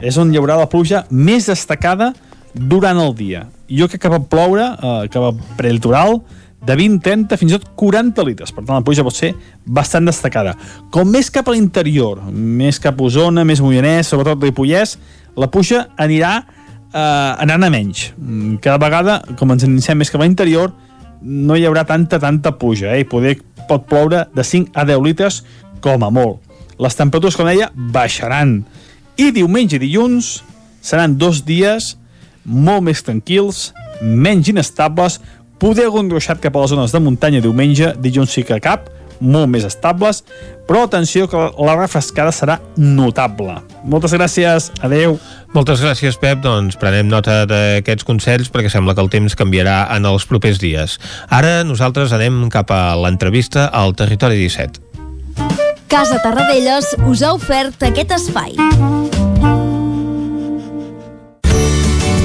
És 0.00 0.16
on 0.16 0.32
hi 0.32 0.40
haurà 0.40 0.56
la 0.56 0.70
pluja 0.70 1.04
més 1.10 1.52
destacada 1.52 2.14
durant 2.54 3.04
el 3.04 3.12
dia. 3.18 3.44
Jo 3.68 3.88
crec 3.90 4.06
que 4.06 4.16
va 4.16 4.24
ploure 4.24 4.64
uh, 4.78 5.00
cap 5.12 5.28
al 5.28 5.40
prelitoral 5.58 6.22
de 6.64 6.74
20, 6.76 6.98
30, 7.04 7.38
fins 7.38 7.54
i 7.54 7.58
tot 7.58 7.70
40 7.78 8.24
litres. 8.26 8.52
Per 8.52 8.64
tant, 8.64 8.80
la 8.80 8.84
pluja 8.84 9.04
pot 9.06 9.14
ser 9.14 9.32
bastant 9.64 10.08
destacada. 10.08 10.56
Com 10.94 11.10
més 11.12 11.30
cap 11.30 11.48
a 11.48 11.54
l'interior, 11.54 12.20
més 12.32 12.80
cap 12.82 12.98
a 12.98 13.06
Osona, 13.06 13.44
més 13.46 13.62
Moianès, 13.62 14.10
sobretot 14.10 14.42
Ripollès, 14.42 14.96
la 15.38 15.48
pluja 15.52 15.86
anirà 15.96 16.32
eh, 16.42 16.98
anant 16.98 17.68
a 17.68 17.70
menys. 17.70 18.08
Mm, 18.16 18.58
Cada 18.64 18.80
vegada, 18.82 19.20
com 19.38 19.54
ens 19.54 19.66
iniciem 19.68 20.02
més 20.02 20.10
cap 20.10 20.22
a 20.22 20.26
l'interior, 20.26 20.74
no 21.22 21.56
hi 21.56 21.64
haurà 21.66 21.84
tanta, 21.86 22.18
tanta 22.22 22.54
pluja, 22.58 22.92
eh? 22.94 23.02
I 23.02 23.08
poder, 23.08 23.38
pot 23.70 23.86
ploure 23.88 24.26
de 24.34 24.44
5 24.44 24.74
a 24.74 24.84
10 24.88 25.02
litres 25.06 25.42
com 25.84 26.02
a 26.04 26.10
molt. 26.10 26.42
Les 26.78 26.94
temperatures, 26.94 27.38
com 27.38 27.46
deia, 27.46 27.70
baixaran. 27.74 28.60
I 29.18 29.32
diumenge 29.34 29.78
i 29.78 29.82
dilluns 29.82 30.38
seran 30.84 31.16
dos 31.18 31.42
dies 31.46 31.96
molt 32.48 32.86
més 32.86 33.02
tranquils, 33.04 33.72
menys 34.00 34.48
inestables, 34.48 35.18
poder 35.58 35.88
algun 35.88 36.10
ruixat 36.10 36.40
cap 36.42 36.56
a 36.56 36.62
les 36.62 36.70
zones 36.74 36.94
de 36.94 37.02
muntanya 37.02 37.42
diumenge, 37.44 37.92
dilluns 37.98 38.32
sí 38.34 38.44
que 38.46 38.60
cap, 38.62 38.88
molt 39.20 39.50
més 39.50 39.64
estables, 39.66 40.22
però 40.68 40.84
atenció 40.84 41.26
que 41.30 41.48
la 41.58 41.74
refrescada 41.78 42.32
serà 42.34 42.58
notable. 42.76 43.58
Moltes 43.88 44.14
gràcies, 44.14 44.70
adeu. 44.84 45.18
Moltes 45.54 45.82
gràcies, 45.82 46.18
Pep. 46.20 46.42
Doncs 46.44 46.78
prenem 46.80 47.08
nota 47.10 47.42
d'aquests 47.48 48.06
consells 48.06 48.52
perquè 48.52 48.70
sembla 48.72 48.94
que 48.94 49.02
el 49.04 49.10
temps 49.12 49.36
canviarà 49.38 49.80
en 49.96 50.06
els 50.08 50.28
propers 50.28 50.60
dies. 50.62 50.98
Ara 51.28 51.62
nosaltres 51.66 52.14
anem 52.14 52.46
cap 52.52 52.70
a 52.70 52.94
l'entrevista 53.00 53.68
al 53.72 53.96
Territori 53.98 54.38
17. 54.44 54.84
Casa 55.88 56.20
Tarradellas 56.22 56.92
us 57.08 57.24
ha 57.24 57.32
ofert 57.32 57.88
aquest 57.88 58.12
espai. 58.18 59.07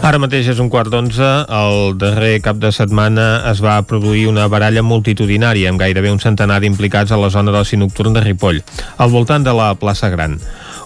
Ara 0.00 0.16
mateix 0.16 0.46
és 0.48 0.60
un 0.62 0.70
quart 0.72 0.88
d'onze. 0.88 1.26
El 1.52 1.98
darrer 2.00 2.38
cap 2.40 2.56
de 2.56 2.70
setmana 2.72 3.26
es 3.50 3.60
va 3.60 3.74
produir 3.84 4.24
una 4.30 4.46
baralla 4.48 4.80
multitudinària 4.80 5.68
amb 5.68 5.82
gairebé 5.82 6.08
un 6.08 6.22
centenar 6.22 6.56
d'implicats 6.64 7.12
a 7.12 7.18
la 7.20 7.28
zona 7.28 7.52
d'oci 7.52 7.76
nocturn 7.76 8.16
de 8.16 8.24
Ripoll, 8.24 8.62
al 8.96 9.12
voltant 9.12 9.44
de 9.44 9.52
la 9.52 9.74
plaça 9.76 10.08
Gran. 10.08 10.38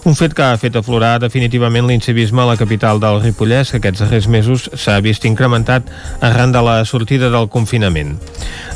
Un 0.05 0.13
fet 0.13 0.35
que 0.37 0.43
ha 0.45 0.57
fet 0.61 0.75
aflorar 0.77 1.15
definitivament 1.17 1.87
l'incivisme 1.89 2.43
a 2.43 2.45
la 2.45 2.57
capital 2.59 2.99
del 3.01 3.15
Ripollès, 3.23 3.71
que 3.73 3.79
aquests 3.79 4.03
darrers 4.03 4.27
mesos 4.29 4.67
s'ha 4.77 4.99
vist 5.01 5.25
incrementat 5.25 5.89
arran 6.21 6.53
de 6.53 6.61
la 6.61 6.75
sortida 6.85 7.31
del 7.33 7.49
confinament. 7.49 8.13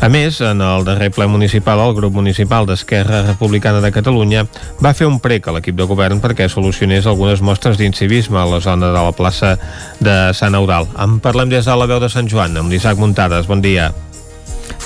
A 0.02 0.10
més, 0.10 0.42
en 0.42 0.66
el 0.66 0.88
darrer 0.90 1.12
ple 1.14 1.30
municipal, 1.30 1.84
el 1.86 1.94
grup 1.94 2.18
municipal 2.18 2.66
d'Esquerra 2.66 3.22
Republicana 3.28 3.78
de 3.86 3.94
Catalunya 3.94 4.48
va 4.82 4.96
fer 4.98 5.06
un 5.06 5.22
prec 5.22 5.46
a 5.46 5.54
l'equip 5.54 5.78
de 5.78 5.86
govern 5.86 6.18
perquè 6.18 6.50
solucionés 6.50 7.06
algunes 7.06 7.46
mostres 7.46 7.78
d'incivisme 7.78 8.42
a 8.42 8.50
la 8.50 8.64
zona 8.66 8.90
de 8.90 8.98
la 8.98 9.14
plaça 9.14 9.60
de 10.02 10.20
Sant 10.34 10.58
Eudal. 10.58 10.90
En 10.98 11.20
parlem 11.22 11.54
des 11.54 11.70
de 11.70 11.78
la 11.78 11.86
veu 11.86 12.02
de 12.02 12.10
Sant 12.10 12.26
Joan, 12.26 12.58
amb 12.58 12.74
l'Isaac 12.74 12.98
Muntades. 12.98 13.46
Bon 13.46 13.62
dia. 13.62 13.92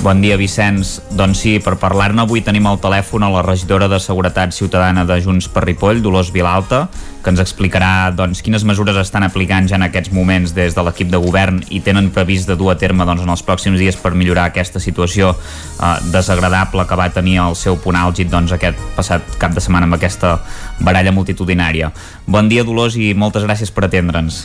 Bon 0.02 0.20
dia, 0.20 0.36
Vicenç. 0.36 0.98
Doncs 1.14 1.44
sí, 1.46 1.52
per 1.64 1.76
parlar-ne 1.80 2.24
avui 2.26 2.42
tenim 2.44 2.66
al 2.68 2.80
telèfon 2.82 3.24
a 3.24 3.30
la 3.32 3.44
regidora 3.46 3.88
de 3.88 4.00
Seguretat 4.02 4.52
Ciutadana 4.52 5.06
de 5.06 5.20
Junts 5.22 5.48
per 5.48 5.64
Ripoll, 5.64 6.02
Dolors 6.02 6.32
Vilalta, 6.34 6.88
que 7.24 7.32
ens 7.32 7.40
explicarà 7.40 8.10
doncs, 8.12 8.42
quines 8.44 8.66
mesures 8.68 8.98
estan 9.00 9.24
aplicant 9.24 9.70
ja 9.70 9.78
en 9.78 9.86
aquests 9.86 10.12
moments 10.12 10.52
des 10.58 10.76
de 10.76 10.84
l'equip 10.84 11.12
de 11.14 11.22
govern 11.24 11.62
i 11.70 11.80
tenen 11.86 12.10
previst 12.12 12.50
de 12.50 12.58
dur 12.60 12.74
a 12.74 12.76
terme 12.82 13.06
doncs, 13.08 13.22
en 13.24 13.32
els 13.32 13.46
pròxims 13.46 13.80
dies 13.80 13.96
per 13.96 14.12
millorar 14.18 14.50
aquesta 14.50 14.82
situació 14.84 15.32
eh, 15.38 15.94
desagradable 16.12 16.88
que 16.90 17.00
va 17.00 17.08
tenir 17.14 17.38
el 17.46 17.56
seu 17.56 17.78
punt 17.78 17.96
àlgid 18.02 18.34
doncs, 18.34 18.52
aquest 18.52 18.82
passat 18.98 19.38
cap 19.40 19.56
de 19.56 19.64
setmana 19.64 19.88
amb 19.88 20.00
aquesta 20.00 20.40
baralla 20.82 21.16
multitudinària. 21.16 21.94
Bon 22.28 22.50
dia, 22.52 22.66
Dolors, 22.68 22.98
i 22.98 23.14
moltes 23.14 23.46
gràcies 23.48 23.72
per 23.72 23.88
atendre'ns. 23.88 24.44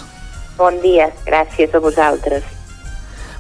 Bon 0.60 0.78
dia, 0.84 1.10
gràcies 1.26 1.74
a 1.74 1.82
vosaltres. 1.82 2.46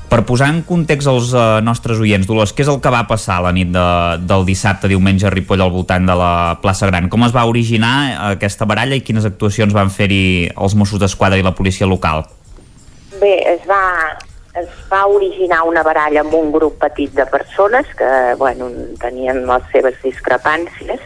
Per 0.08 0.22
posar 0.24 0.48
en 0.48 0.62
context 0.64 1.08
als 1.10 1.34
uh, 1.36 1.58
nostres 1.60 1.98
oients, 2.00 2.24
Dolors, 2.24 2.54
què 2.56 2.64
és 2.64 2.70
el 2.72 2.78
que 2.80 2.92
va 2.92 3.02
passar 3.10 3.42
la 3.44 3.52
nit 3.52 3.68
de, 3.74 3.88
del 4.24 4.46
dissabte, 4.48 4.88
diumenge, 4.88 5.26
a 5.28 5.32
Ripoll, 5.34 5.60
al 5.60 5.72
voltant 5.74 6.06
de 6.08 6.14
la 6.16 6.30
plaça 6.62 6.88
Gran? 6.88 7.10
Com 7.12 7.26
es 7.26 7.34
va 7.34 7.44
originar 7.50 7.92
aquesta 8.30 8.64
baralla 8.64 8.96
i 8.96 9.04
quines 9.04 9.28
actuacions 9.28 9.76
van 9.76 9.92
fer-hi 9.92 10.48
els 10.54 10.76
Mossos 10.80 11.02
d'Esquadra 11.02 11.36
i 11.36 11.44
la 11.44 11.52
policia 11.52 11.88
local? 11.90 12.24
Bé, 13.20 13.34
es 13.52 13.66
va, 13.68 13.82
es 14.56 14.70
va 14.88 15.02
originar 15.12 15.60
una 15.68 15.82
baralla 15.84 16.22
amb 16.24 16.38
un 16.38 16.48
grup 16.56 16.78
petit 16.80 17.12
de 17.12 17.26
persones 17.28 17.90
que 17.98 18.08
bueno, 18.40 18.70
tenien 19.02 19.44
les 19.50 19.66
seves 19.74 19.98
discrepàncies 20.00 21.04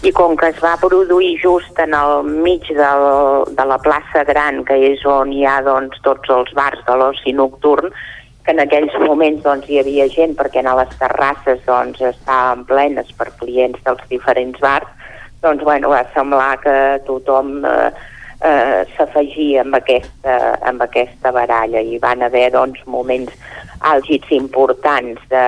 i 0.00 0.14
com 0.16 0.32
que 0.40 0.48
es 0.48 0.62
va 0.64 0.78
produir 0.80 1.34
just 1.42 1.76
en 1.84 1.92
el 1.92 2.24
mig 2.24 2.64
del, 2.72 3.04
de 3.52 3.68
la 3.68 3.76
plaça 3.84 4.24
Gran, 4.24 4.62
que 4.64 4.78
és 4.94 5.04
on 5.04 5.32
hi 5.32 5.44
ha 5.44 5.58
doncs, 5.66 6.00
tots 6.06 6.32
els 6.32 6.54
bars 6.56 6.80
de 6.86 6.96
l'oci 6.96 7.36
nocturn, 7.36 7.92
que 8.44 8.54
en 8.54 8.62
aquells 8.62 8.94
moments 9.04 9.42
doncs, 9.44 9.68
hi 9.68 9.80
havia 9.80 10.06
gent 10.12 10.36
perquè 10.38 10.62
a 10.64 10.76
les 10.78 10.94
terrasses 11.00 11.60
doncs, 11.66 12.00
estaven 12.00 12.64
plenes 12.68 13.10
per 13.18 13.28
clients 13.40 13.80
dels 13.84 14.02
diferents 14.12 14.60
bars, 14.60 14.88
doncs 15.42 15.64
bueno, 15.64 15.90
va 15.92 16.04
semblar 16.14 16.54
que 16.60 16.74
tothom 17.06 17.64
eh, 17.64 17.90
eh, 18.44 18.82
s'afegia 18.96 19.64
amb, 19.64 19.76
aquesta, 19.80 20.36
amb 20.68 20.82
aquesta 20.84 21.32
baralla. 21.32 21.80
I 21.80 21.98
van 22.02 22.22
haver 22.22 22.50
doncs, 22.56 22.82
moments 22.86 23.32
àlgids 23.80 24.32
importants 24.36 25.20
de, 25.32 25.46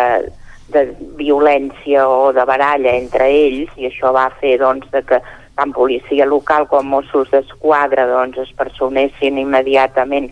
de 0.72 0.86
violència 1.20 2.06
o 2.08 2.32
de 2.32 2.44
baralla 2.48 2.96
entre 2.96 3.28
ells 3.28 3.72
i 3.76 3.88
això 3.90 4.12
va 4.16 4.30
fer 4.40 4.58
doncs, 4.62 4.88
de 4.92 5.04
que 5.08 5.20
tant 5.56 5.72
policia 5.76 6.24
local 6.26 6.66
com 6.70 6.88
Mossos 6.88 7.28
d'Esquadra 7.32 8.06
doncs, 8.08 8.38
es 8.40 8.52
personessin 8.56 9.40
immediatament 9.40 10.30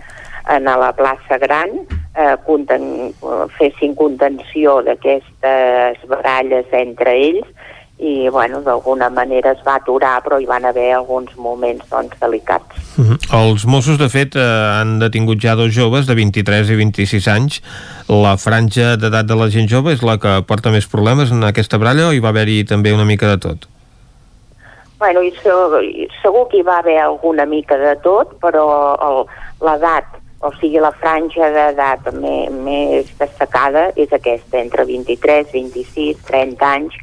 en 0.49 0.65
la 0.65 0.93
plaça 0.97 1.39
Gran, 1.39 1.71
eh, 2.15 2.37
conten, 2.47 3.13
fessin 3.59 3.95
contenció 3.95 4.81
d'aquestes 4.87 6.07
baralles 6.09 6.67
entre 6.73 7.15
ells 7.15 7.47
i 8.01 8.31
bueno, 8.33 8.63
d'alguna 8.65 9.11
manera 9.13 9.53
es 9.53 9.61
va 9.67 9.75
aturar 9.77 10.23
però 10.25 10.39
hi 10.41 10.47
van 10.49 10.65
haver 10.65 10.89
alguns 10.97 11.35
moments 11.37 11.85
doncs, 11.91 12.17
delicats. 12.21 12.77
Uh 12.97 13.05
-huh. 13.05 13.19
Els 13.41 13.67
Mossos, 13.67 13.99
de 13.99 14.09
fet, 14.09 14.35
eh, 14.37 14.41
han 14.41 14.99
detingut 14.99 15.39
ja 15.39 15.55
dos 15.55 15.75
joves 15.75 16.07
de 16.07 16.15
23 16.15 16.71
i 16.71 16.77
26 16.77 17.29
anys. 17.29 17.63
La 18.09 18.37
franja 18.37 18.97
d'edat 18.97 19.27
de 19.27 19.37
la 19.37 19.51
gent 19.51 19.69
jove 19.69 19.93
és 19.93 20.03
la 20.03 20.19
que 20.19 20.43
porta 20.47 20.71
més 20.71 20.87
problemes 20.87 21.31
en 21.31 21.45
aquesta 21.45 21.79
baralla 21.79 22.09
o 22.09 22.13
hi 22.13 22.21
va 22.21 22.29
haver-hi 22.31 22.65
també 22.65 22.93
una 22.93 23.05
mica 23.05 23.27
de 23.27 23.39
tot? 23.39 23.69
Bueno, 24.99 25.23
i 25.23 25.33
segur 26.23 26.49
que 26.49 26.59
hi 26.59 26.63
va 26.63 26.79
haver 26.79 26.99
alguna 27.01 27.47
mica 27.47 27.77
de 27.77 27.97
tot, 27.97 28.37
però 28.41 29.27
l'edat 29.61 30.20
o 30.41 30.51
sigui, 30.57 30.81
la 30.81 30.93
franja 30.97 31.51
d'edat 31.53 32.09
més 32.17 33.11
destacada 33.19 33.91
és 34.01 34.13
aquesta, 34.17 34.57
entre 34.61 34.87
23, 34.89 35.53
26, 35.53 36.23
30 36.31 36.69
anys, 36.69 36.97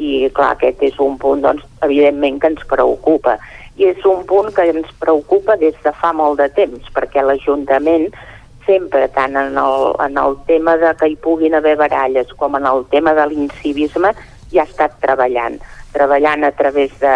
i 0.00 0.24
clar, 0.32 0.54
aquest 0.54 0.80
és 0.88 0.96
un 1.04 1.18
punt, 1.20 1.42
doncs, 1.44 1.66
evidentment 1.84 2.40
que 2.40 2.48
ens 2.54 2.64
preocupa. 2.68 3.36
I 3.76 3.90
és 3.92 4.04
un 4.08 4.24
punt 4.28 4.48
que 4.56 4.64
ens 4.72 4.88
preocupa 5.00 5.58
des 5.60 5.76
de 5.84 5.92
fa 6.00 6.14
molt 6.16 6.40
de 6.40 6.48
temps, 6.56 6.88
perquè 6.96 7.24
l'Ajuntament 7.24 8.08
sempre, 8.64 9.06
tant 9.12 9.36
en 9.36 9.58
el, 9.60 9.86
en 10.00 10.16
el 10.20 10.38
tema 10.48 10.76
de 10.80 10.94
que 10.96 11.10
hi 11.10 11.20
puguin 11.20 11.56
haver 11.58 11.76
baralles 11.80 12.32
com 12.40 12.56
en 12.56 12.68
el 12.68 12.84
tema 12.92 13.12
de 13.18 13.26
l'incivisme, 13.28 14.14
ja 14.52 14.64
ha 14.64 14.68
estat 14.68 14.96
treballant. 15.04 15.60
Treballant 15.92 16.44
a 16.46 16.52
través 16.56 16.96
de 17.02 17.14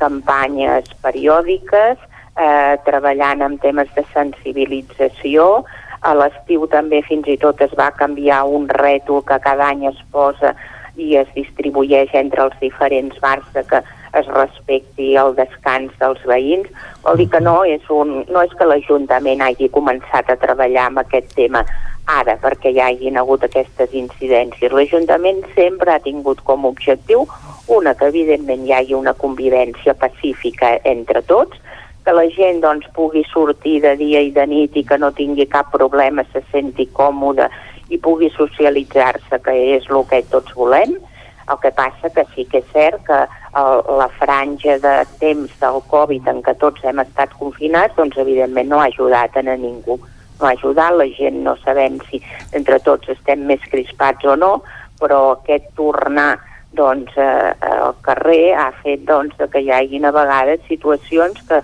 campanyes 0.00 0.88
periòdiques, 1.04 2.00
eh, 2.36 2.76
treballant 2.86 3.42
en 3.42 3.58
temes 3.62 3.90
de 3.96 4.04
sensibilització. 4.12 5.64
A 6.04 6.12
l'estiu 6.18 6.66
també 6.68 7.00
fins 7.06 7.28
i 7.32 7.38
tot 7.40 7.60
es 7.64 7.72
va 7.78 7.90
canviar 7.96 8.44
un 8.44 8.68
rètol 8.68 9.24
que 9.24 9.40
cada 9.40 9.70
any 9.72 9.86
es 9.88 10.00
posa 10.12 10.54
i 10.96 11.16
es 11.18 11.30
distribueix 11.34 12.12
entre 12.14 12.44
els 12.44 12.58
diferents 12.60 13.16
bars 13.22 13.46
de 13.54 13.64
que 13.70 13.80
es 14.14 14.26
respecti 14.30 15.14
el 15.18 15.34
descans 15.34 15.94
dels 15.98 16.20
veïns. 16.28 16.68
Vol 17.02 17.18
dir 17.18 17.26
que 17.32 17.40
no 17.42 17.56
és, 17.66 17.82
un, 17.90 18.20
no 18.30 18.44
és 18.44 18.52
que 18.54 18.68
l'Ajuntament 18.68 19.42
hagi 19.42 19.70
començat 19.74 20.30
a 20.30 20.38
treballar 20.38 20.86
amb 20.90 21.02
aquest 21.02 21.34
tema 21.34 21.64
ara 22.06 22.36
perquè 22.36 22.70
hi 22.70 22.80
hagin 22.84 23.16
hagut 23.16 23.44
aquestes 23.46 23.94
incidències. 23.96 24.72
L'Ajuntament 24.72 25.42
sempre 25.56 25.94
ha 25.94 26.02
tingut 26.04 26.42
com 26.44 26.64
a 26.64 26.72
objectiu 26.74 27.24
una, 27.66 27.94
que 27.94 28.10
evidentment 28.12 28.66
hi 28.66 28.74
hagi 28.76 28.94
una 28.94 29.14
convivència 29.16 29.94
pacífica 29.96 30.76
entre 30.84 31.22
tots, 31.24 31.56
que 32.04 32.12
la 32.12 32.26
gent 32.28 32.60
doncs, 32.60 32.86
pugui 32.94 33.24
sortir 33.30 33.80
de 33.82 33.94
dia 33.96 34.20
i 34.20 34.30
de 34.34 34.44
nit 34.46 34.76
i 34.76 34.84
que 34.84 34.98
no 35.00 35.10
tingui 35.16 35.46
cap 35.48 35.70
problema, 35.72 36.24
se 36.32 36.44
senti 36.52 36.86
còmode 36.92 37.48
i 37.88 37.98
pugui 37.98 38.28
socialitzar-se, 38.34 39.40
que 39.44 39.54
és 39.76 39.88
el 39.90 40.04
que 40.10 40.22
tots 40.32 40.52
volem. 40.56 40.98
El 41.44 41.58
que 41.60 41.72
passa 41.76 42.08
que 42.12 42.24
sí 42.32 42.46
que 42.48 42.62
és 42.62 42.68
cert 42.72 43.02
que 43.04 43.18
el, 43.60 43.82
la 44.00 44.08
franja 44.20 44.78
de 44.80 44.94
temps 45.20 45.52
del 45.60 45.80
Covid 45.90 46.28
en 46.32 46.40
què 46.44 46.54
tots 46.60 46.84
hem 46.84 47.02
estat 47.02 47.32
confinats, 47.40 47.96
doncs 47.96 48.16
evidentment 48.20 48.72
no 48.72 48.80
ha 48.80 48.88
ajudat 48.88 49.36
a 49.36 49.44
ningú. 49.44 49.98
No 50.40 50.48
ha 50.48 50.54
ajudat, 50.56 50.96
la 50.96 51.08
gent 51.16 51.42
no 51.44 51.56
sabem 51.60 52.00
si 52.08 52.20
entre 52.56 52.80
tots 52.84 53.12
estem 53.12 53.44
més 53.48 53.64
crispats 53.70 54.24
o 54.24 54.36
no, 54.36 54.56
però 55.00 55.20
aquest 55.36 55.70
tornar 55.76 56.34
doncs, 56.74 57.12
eh, 57.16 57.54
al 57.60 57.94
carrer 58.02 58.54
ha 58.58 58.72
fet 58.82 59.04
doncs, 59.06 59.36
que 59.52 59.62
hi 59.62 59.70
hagin 59.70 60.04
a 60.04 60.12
vegades 60.12 60.64
situacions 60.68 61.40
que 61.48 61.60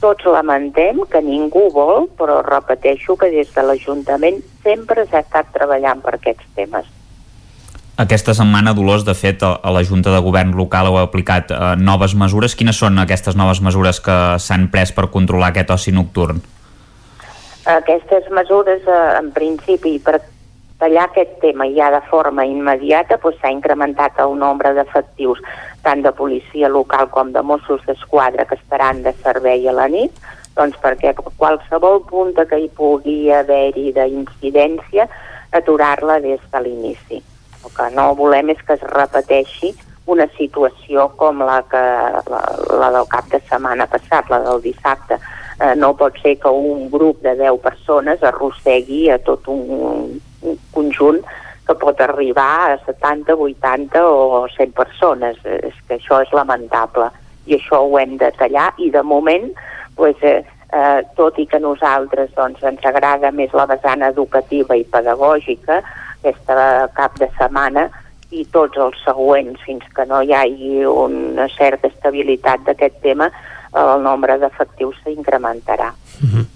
tots 0.00 0.26
lamentem 0.26 1.00
que 1.10 1.22
ningú 1.24 1.68
vol, 1.74 2.06
però 2.18 2.40
repeteixo 2.46 3.16
que 3.18 3.30
des 3.32 3.50
de 3.54 3.64
l'Ajuntament 3.64 4.40
sempre 4.62 5.04
s'ha 5.06 5.24
estat 5.24 5.50
treballant 5.54 6.00
per 6.04 6.16
aquests 6.18 6.46
temes. 6.56 6.86
Aquesta 7.98 8.30
setmana, 8.30 8.76
Dolors, 8.78 9.02
de 9.02 9.14
fet, 9.18 9.42
a 9.42 9.70
la 9.74 9.82
Junta 9.82 10.12
de 10.14 10.20
Govern 10.22 10.52
local 10.54 10.86
heu 10.86 11.00
aplicat 11.00 11.50
eh, 11.50 11.72
noves 11.82 12.14
mesures. 12.14 12.54
Quines 12.54 12.78
són 12.78 13.00
aquestes 13.02 13.34
noves 13.34 13.58
mesures 13.58 13.98
que 13.98 14.18
s'han 14.38 14.68
pres 14.70 14.94
per 14.94 15.08
controlar 15.10 15.50
aquest 15.50 15.72
oci 15.74 15.94
nocturn? 15.96 16.38
Aquestes 17.66 18.30
mesures, 18.30 18.86
eh, 18.86 19.00
en 19.18 19.32
principi, 19.34 19.96
per 19.98 20.20
tallar 20.78 21.08
aquest 21.08 21.38
tema 21.42 21.66
ja 21.74 21.90
de 21.90 22.00
forma 22.10 22.44
immediata, 22.46 23.18
doncs 23.22 23.40
s'ha 23.40 23.50
incrementat 23.50 24.18
el 24.22 24.36
nombre 24.38 24.72
d'efectius 24.76 25.40
tant 25.82 26.02
de 26.02 26.12
policia 26.12 26.70
local 26.70 27.10
com 27.10 27.32
de 27.34 27.42
Mossos 27.42 27.82
d'Esquadra 27.86 28.46
que 28.46 28.58
estaran 28.58 29.02
de 29.02 29.12
servei 29.22 29.66
a 29.68 29.74
la 29.74 29.88
nit, 29.90 30.14
doncs 30.56 30.78
perquè 30.82 31.14
qualsevol 31.38 32.02
punta 32.06 32.46
que 32.46 32.58
hi 32.58 32.70
pugui 32.74 33.32
haver-hi 33.32 33.92
d'incidència, 33.96 35.08
aturar-la 35.58 36.20
des 36.20 36.40
de 36.52 36.62
l'inici. 36.62 37.20
El 37.64 37.74
que 37.74 37.90
no 37.94 38.12
volem 38.14 38.50
és 38.54 38.62
que 38.66 38.78
es 38.78 38.86
repeteixi 38.94 39.74
una 40.08 40.26
situació 40.38 41.08
com 41.20 41.42
la, 41.44 41.58
que, 41.68 41.82
la, 42.32 42.42
la 42.80 42.92
del 42.94 43.10
cap 43.12 43.26
de 43.32 43.42
setmana 43.48 43.86
passat, 43.90 44.30
la 44.30 44.40
del 44.46 44.62
dissabte. 44.64 45.18
Eh, 45.58 45.74
no 45.76 45.92
pot 45.98 46.16
ser 46.22 46.36
que 46.40 46.48
un 46.48 46.86
grup 46.90 47.20
de 47.26 47.34
10 47.36 47.60
persones 47.64 48.22
arrossegui 48.22 49.08
a 49.10 49.18
tot 49.26 49.50
un 49.52 50.20
conjunt 50.74 51.22
que 51.68 51.76
pot 51.76 52.00
arribar 52.00 52.72
a 52.72 52.76
70, 52.86 53.36
80 53.36 54.04
o 54.08 54.46
100 54.56 54.72
persones. 54.76 55.40
És 55.44 55.76
que 55.86 55.98
això 55.98 56.22
és 56.24 56.32
lamentable 56.32 57.10
i 57.48 57.56
això 57.56 57.82
ho 57.84 57.98
hem 58.00 58.16
de 58.20 58.30
tallar 58.36 58.70
i 58.78 58.90
de 58.92 59.02
moment 59.02 59.48
pues, 59.96 60.16
eh, 60.22 60.44
eh, 60.72 61.00
tot 61.16 61.38
i 61.38 61.46
que 61.46 61.60
nosaltres 61.60 62.34
doncs, 62.36 62.62
ens 62.62 62.84
agrada 62.86 63.32
més 63.32 63.54
la 63.56 63.66
vessant 63.70 64.04
educativa 64.06 64.76
i 64.76 64.84
pedagògica, 64.84 65.80
aquesta 66.20 66.88
cap 66.96 67.16
de 67.18 67.30
setmana, 67.38 67.88
i 68.30 68.44
tots 68.52 68.76
els 68.76 68.98
següents, 69.04 69.60
fins 69.64 69.84
que 69.96 70.04
no 70.06 70.20
hi 70.20 70.34
hagi 70.36 70.82
una 70.84 71.48
certa 71.54 71.88
estabilitat 71.88 72.66
d'aquest 72.66 73.00
tema, 73.04 73.30
el 73.72 74.02
nombre 74.04 74.36
d'efectius 74.40 75.00
s'incrementarà. 75.04 75.92
Mm 76.20 76.28
-hmm. 76.28 76.46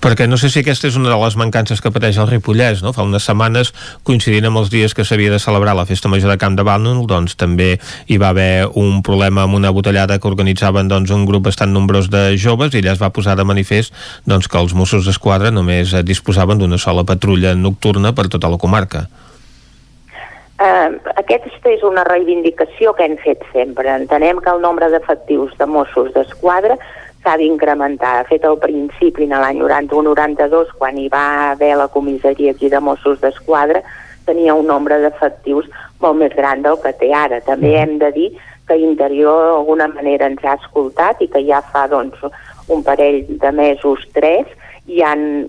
Perquè 0.00 0.28
no 0.28 0.36
sé 0.36 0.48
si 0.48 0.60
aquesta 0.60 0.86
és 0.86 0.96
una 0.96 1.10
de 1.10 1.24
les 1.24 1.36
mancances 1.36 1.80
que 1.80 1.90
pateix 1.90 2.16
el 2.18 2.28
Ripollès, 2.28 2.82
no? 2.82 2.92
Fa 2.92 3.02
unes 3.02 3.24
setmanes, 3.24 3.74
coincidint 4.02 4.46
amb 4.46 4.58
els 4.58 4.70
dies 4.70 4.94
que 4.94 5.04
s'havia 5.04 5.30
de 5.30 5.38
celebrar 5.38 5.74
la 5.74 5.86
Festa 5.86 6.08
Major 6.08 6.30
de 6.30 6.38
Camp 6.38 6.56
de 6.56 6.62
Bànol, 6.62 7.06
doncs 7.06 7.36
també 7.36 7.80
hi 8.06 8.16
va 8.16 8.28
haver 8.28 8.68
un 8.74 9.02
problema 9.02 9.42
amb 9.42 9.54
una 9.54 9.70
botellada 9.70 10.18
que 10.18 10.28
organitzaven 10.28 10.88
doncs, 10.88 11.10
un 11.10 11.26
grup 11.26 11.44
bastant 11.44 11.72
nombrós 11.72 12.08
de 12.10 12.36
joves 12.36 12.74
i 12.74 12.78
allà 12.78 12.92
es 12.92 13.02
va 13.02 13.10
posar 13.10 13.36
de 13.36 13.44
manifest 13.44 13.92
doncs, 14.24 14.48
que 14.48 14.58
els 14.58 14.74
Mossos 14.74 15.04
d'Esquadra 15.04 15.50
només 15.50 15.94
disposaven 16.04 16.58
d'una 16.58 16.78
sola 16.78 17.04
patrulla 17.04 17.54
nocturna 17.54 18.12
per 18.12 18.28
tota 18.28 18.48
la 18.48 18.58
comarca. 18.58 19.08
Eh, 20.58 20.90
aquesta 21.14 21.70
és 21.70 21.82
una 21.86 22.02
reivindicació 22.02 22.92
que 22.98 23.04
hem 23.06 23.16
fet 23.22 23.44
sempre. 23.52 23.92
Entenem 23.94 24.40
que 24.42 24.50
el 24.50 24.60
nombre 24.60 24.88
d'efectius 24.90 25.52
de 25.58 25.66
Mossos 25.70 26.10
d'Esquadra 26.16 26.74
s'ha 27.22 27.36
d'incrementar. 27.40 28.22
De 28.22 28.28
fet, 28.28 28.44
al 28.44 28.58
principi, 28.62 29.26
en 29.28 29.36
l'any 29.38 29.62
91-92, 29.62 30.74
quan 30.78 30.98
hi 30.98 31.08
va 31.12 31.52
haver 31.52 31.74
la 31.76 31.88
comissaria 31.88 32.52
aquí 32.52 32.68
de 32.68 32.80
Mossos 32.80 33.20
d'Esquadra, 33.20 33.82
tenia 34.28 34.54
un 34.54 34.68
nombre 34.68 34.98
d'efectius 35.00 35.68
molt 36.02 36.18
més 36.20 36.34
gran 36.36 36.62
del 36.62 36.78
que 36.82 36.92
té 37.00 37.12
ara. 37.14 37.40
També 37.46 37.74
hem 37.80 37.96
de 38.02 38.12
dir 38.14 38.28
que 38.68 38.76
Interior 38.76 39.46
d'alguna 39.48 39.88
manera 39.88 40.28
ens 40.28 40.44
ha 40.44 40.58
escoltat 40.60 41.22
i 41.24 41.30
que 41.32 41.42
ja 41.46 41.62
fa 41.72 41.86
doncs, 41.88 42.20
un 42.68 42.84
parell 42.84 43.24
de 43.40 43.52
mesos, 43.56 44.04
tres, 44.12 44.46
hi 44.88 45.00
han 45.04 45.48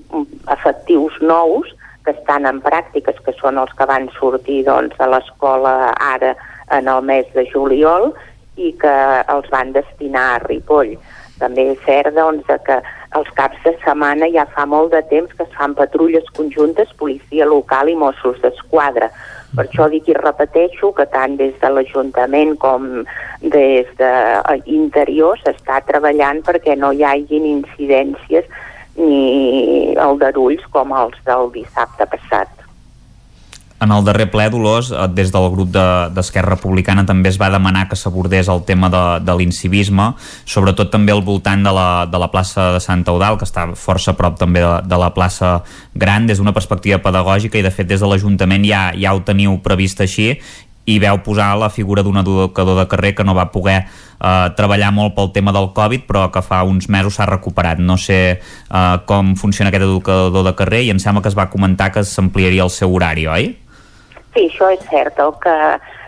efectius 0.52 1.20
nous 1.22 1.68
que 2.06 2.16
estan 2.16 2.48
en 2.48 2.62
pràctiques, 2.64 3.20
que 3.26 3.36
són 3.38 3.60
els 3.60 3.74
que 3.76 3.88
van 3.88 4.08
sortir 4.16 4.64
doncs, 4.68 4.96
a 5.00 5.10
l'escola 5.12 5.92
ara 6.00 6.34
en 6.72 6.88
el 6.88 7.04
mes 7.04 7.28
de 7.36 7.46
juliol 7.52 8.14
i 8.60 8.72
que 8.80 8.96
els 9.36 9.48
van 9.52 9.74
destinar 9.76 10.26
a 10.34 10.44
Ripoll. 10.46 10.96
També 11.40 11.70
és 11.74 11.84
cert 11.86 12.16
doncs, 12.16 12.48
que 12.66 12.78
els 13.18 13.30
caps 13.38 13.58
de 13.64 13.74
setmana 13.84 14.28
ja 14.34 14.46
fa 14.54 14.66
molt 14.70 14.92
de 14.94 15.02
temps 15.10 15.32
que 15.34 15.46
es 15.48 15.56
fan 15.58 15.74
patrulles 15.78 16.28
conjuntes, 16.38 16.92
policia 17.00 17.48
local 17.50 17.90
i 17.90 17.96
Mossos 17.98 18.38
d'Esquadra. 18.44 19.10
Per 19.56 19.66
això 19.66 19.88
dic 19.90 20.12
i 20.12 20.18
repeteixo 20.18 20.92
que 20.98 21.08
tant 21.10 21.38
des 21.40 21.56
de 21.62 21.72
l'Ajuntament 21.74 22.56
com 22.62 22.90
des 23.56 23.90
d'interior 23.98 25.42
s'està 25.42 25.82
treballant 25.88 26.44
perquè 26.46 26.78
no 26.78 26.92
hi 26.94 27.04
hagin 27.08 27.48
incidències 27.56 28.46
ni 29.00 29.96
aldarulls 29.98 30.66
com 30.76 30.94
els 30.94 31.18
del 31.26 31.54
dissabte 31.56 32.06
passat. 32.14 32.59
En 33.80 33.94
el 33.96 34.04
darrer 34.04 34.26
ple, 34.28 34.50
Dolors, 34.52 34.92
eh, 34.92 35.08
des 35.16 35.32
del 35.32 35.48
grup 35.54 35.72
d'Esquerra 35.72 36.52
de, 36.52 36.56
Republicana 36.58 37.06
també 37.08 37.32
es 37.32 37.38
va 37.40 37.48
demanar 37.54 37.86
que 37.88 37.96
s'abordés 37.96 38.50
el 38.52 38.66
tema 38.68 38.90
de, 38.92 39.04
de 39.24 39.36
l'incivisme, 39.40 40.12
sobretot 40.44 40.92
també 40.92 41.16
al 41.16 41.24
voltant 41.24 41.64
de 41.64 41.72
la, 41.72 42.06
de 42.12 42.20
la 42.20 42.28
plaça 42.28 42.74
de 42.76 42.82
Sant 42.84 43.06
Eudal, 43.08 43.40
que 43.40 43.48
està 43.48 43.70
força 43.80 44.18
prop 44.20 44.36
també 44.40 44.60
de, 44.66 44.74
de 44.84 45.00
la 45.00 45.14
plaça 45.16 45.62
Gran, 45.96 46.28
des 46.28 46.42
d'una 46.44 46.54
perspectiva 46.56 47.00
pedagògica, 47.00 47.60
i 47.60 47.64
de 47.64 47.72
fet 47.72 47.88
des 47.88 48.04
de 48.04 48.10
l'Ajuntament 48.10 48.68
ja, 48.68 48.90
ja 49.00 49.16
ho 49.16 49.24
teniu 49.24 49.62
previst 49.64 50.04
així, 50.04 50.34
i 50.90 50.98
veu 51.00 51.22
posar 51.24 51.54
la 51.60 51.70
figura 51.70 52.04
d'un 52.04 52.18
educador 52.20 52.80
de 52.80 52.88
carrer 52.90 53.14
que 53.16 53.24
no 53.24 53.36
va 53.38 53.52
poder 53.54 53.78
eh, 53.86 54.48
treballar 54.58 54.92
molt 54.92 55.16
pel 55.16 55.32
tema 55.36 55.54
del 55.56 55.70
Covid 55.78 56.08
però 56.10 56.28
que 56.34 56.42
fa 56.42 56.64
uns 56.66 56.90
mesos 56.90 57.20
s'ha 57.20 57.30
recuperat 57.30 57.80
no 57.80 57.98
sé 57.98 58.20
eh, 58.40 58.98
com 59.06 59.36
funciona 59.38 59.70
aquest 59.70 59.86
educador 59.86 60.48
de 60.48 60.56
carrer 60.58 60.84
i 60.88 60.94
em 60.96 61.00
sembla 61.00 61.22
que 61.22 61.30
es 61.30 61.38
va 61.38 61.50
comentar 61.54 61.92
que 61.94 62.04
s'ampliaria 62.04 62.66
el 62.66 62.74
seu 62.74 62.96
horari, 62.96 63.28
oi? 63.30 63.52
Sí, 64.34 64.46
això 64.46 64.70
és 64.76 64.84
cert 64.92 65.20
el 65.20 65.34
que 65.44 65.56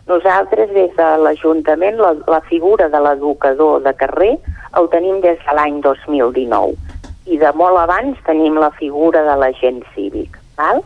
nosaltres 0.10 0.73
des 0.76 0.91
de 0.98 1.10
l'Ajuntament 1.23 1.99
la, 2.02 2.14
la 2.27 2.41
figura 2.49 2.89
de 2.89 2.99
l'educador 3.02 3.81
de 3.85 3.93
carrer 3.98 4.34
el 4.77 4.89
tenim 4.93 5.22
des 5.22 5.39
de 5.45 5.56
l'any 5.57 5.81
2019 5.85 6.76
i 7.31 7.38
de 7.41 7.52
molt 7.56 7.77
abans 7.77 8.19
tenim 8.26 8.57
la 8.60 8.72
figura 8.77 9.23
de 9.27 9.38
l'agent 9.41 9.81
cívic 9.95 10.38
val? 10.57 10.81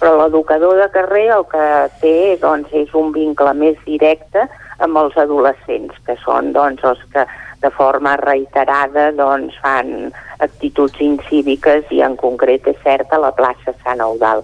però 0.00 0.16
l'educador 0.16 0.78
de 0.80 0.88
carrer 0.94 1.26
el 1.36 1.44
que 1.50 1.64
té 2.00 2.16
doncs, 2.40 2.72
és 2.72 2.94
un 2.96 3.12
vincle 3.12 3.52
més 3.54 3.76
directe 3.84 4.46
amb 4.80 4.96
els 4.96 5.16
adolescents, 5.20 5.92
que 6.06 6.16
són 6.24 6.54
doncs, 6.56 6.82
els 6.88 7.02
que 7.12 7.26
de 7.60 7.70
forma 7.76 8.14
reiterada 8.16 9.10
doncs, 9.12 9.58
fan 9.60 10.08
actituds 10.40 10.96
incíviques 11.04 11.92
i 11.92 12.00
en 12.06 12.16
concret 12.16 12.66
és 12.72 12.80
cert 12.84 13.12
a 13.12 13.20
la 13.20 13.34
plaça 13.36 13.76
Sant 13.84 14.00
Eudal. 14.00 14.40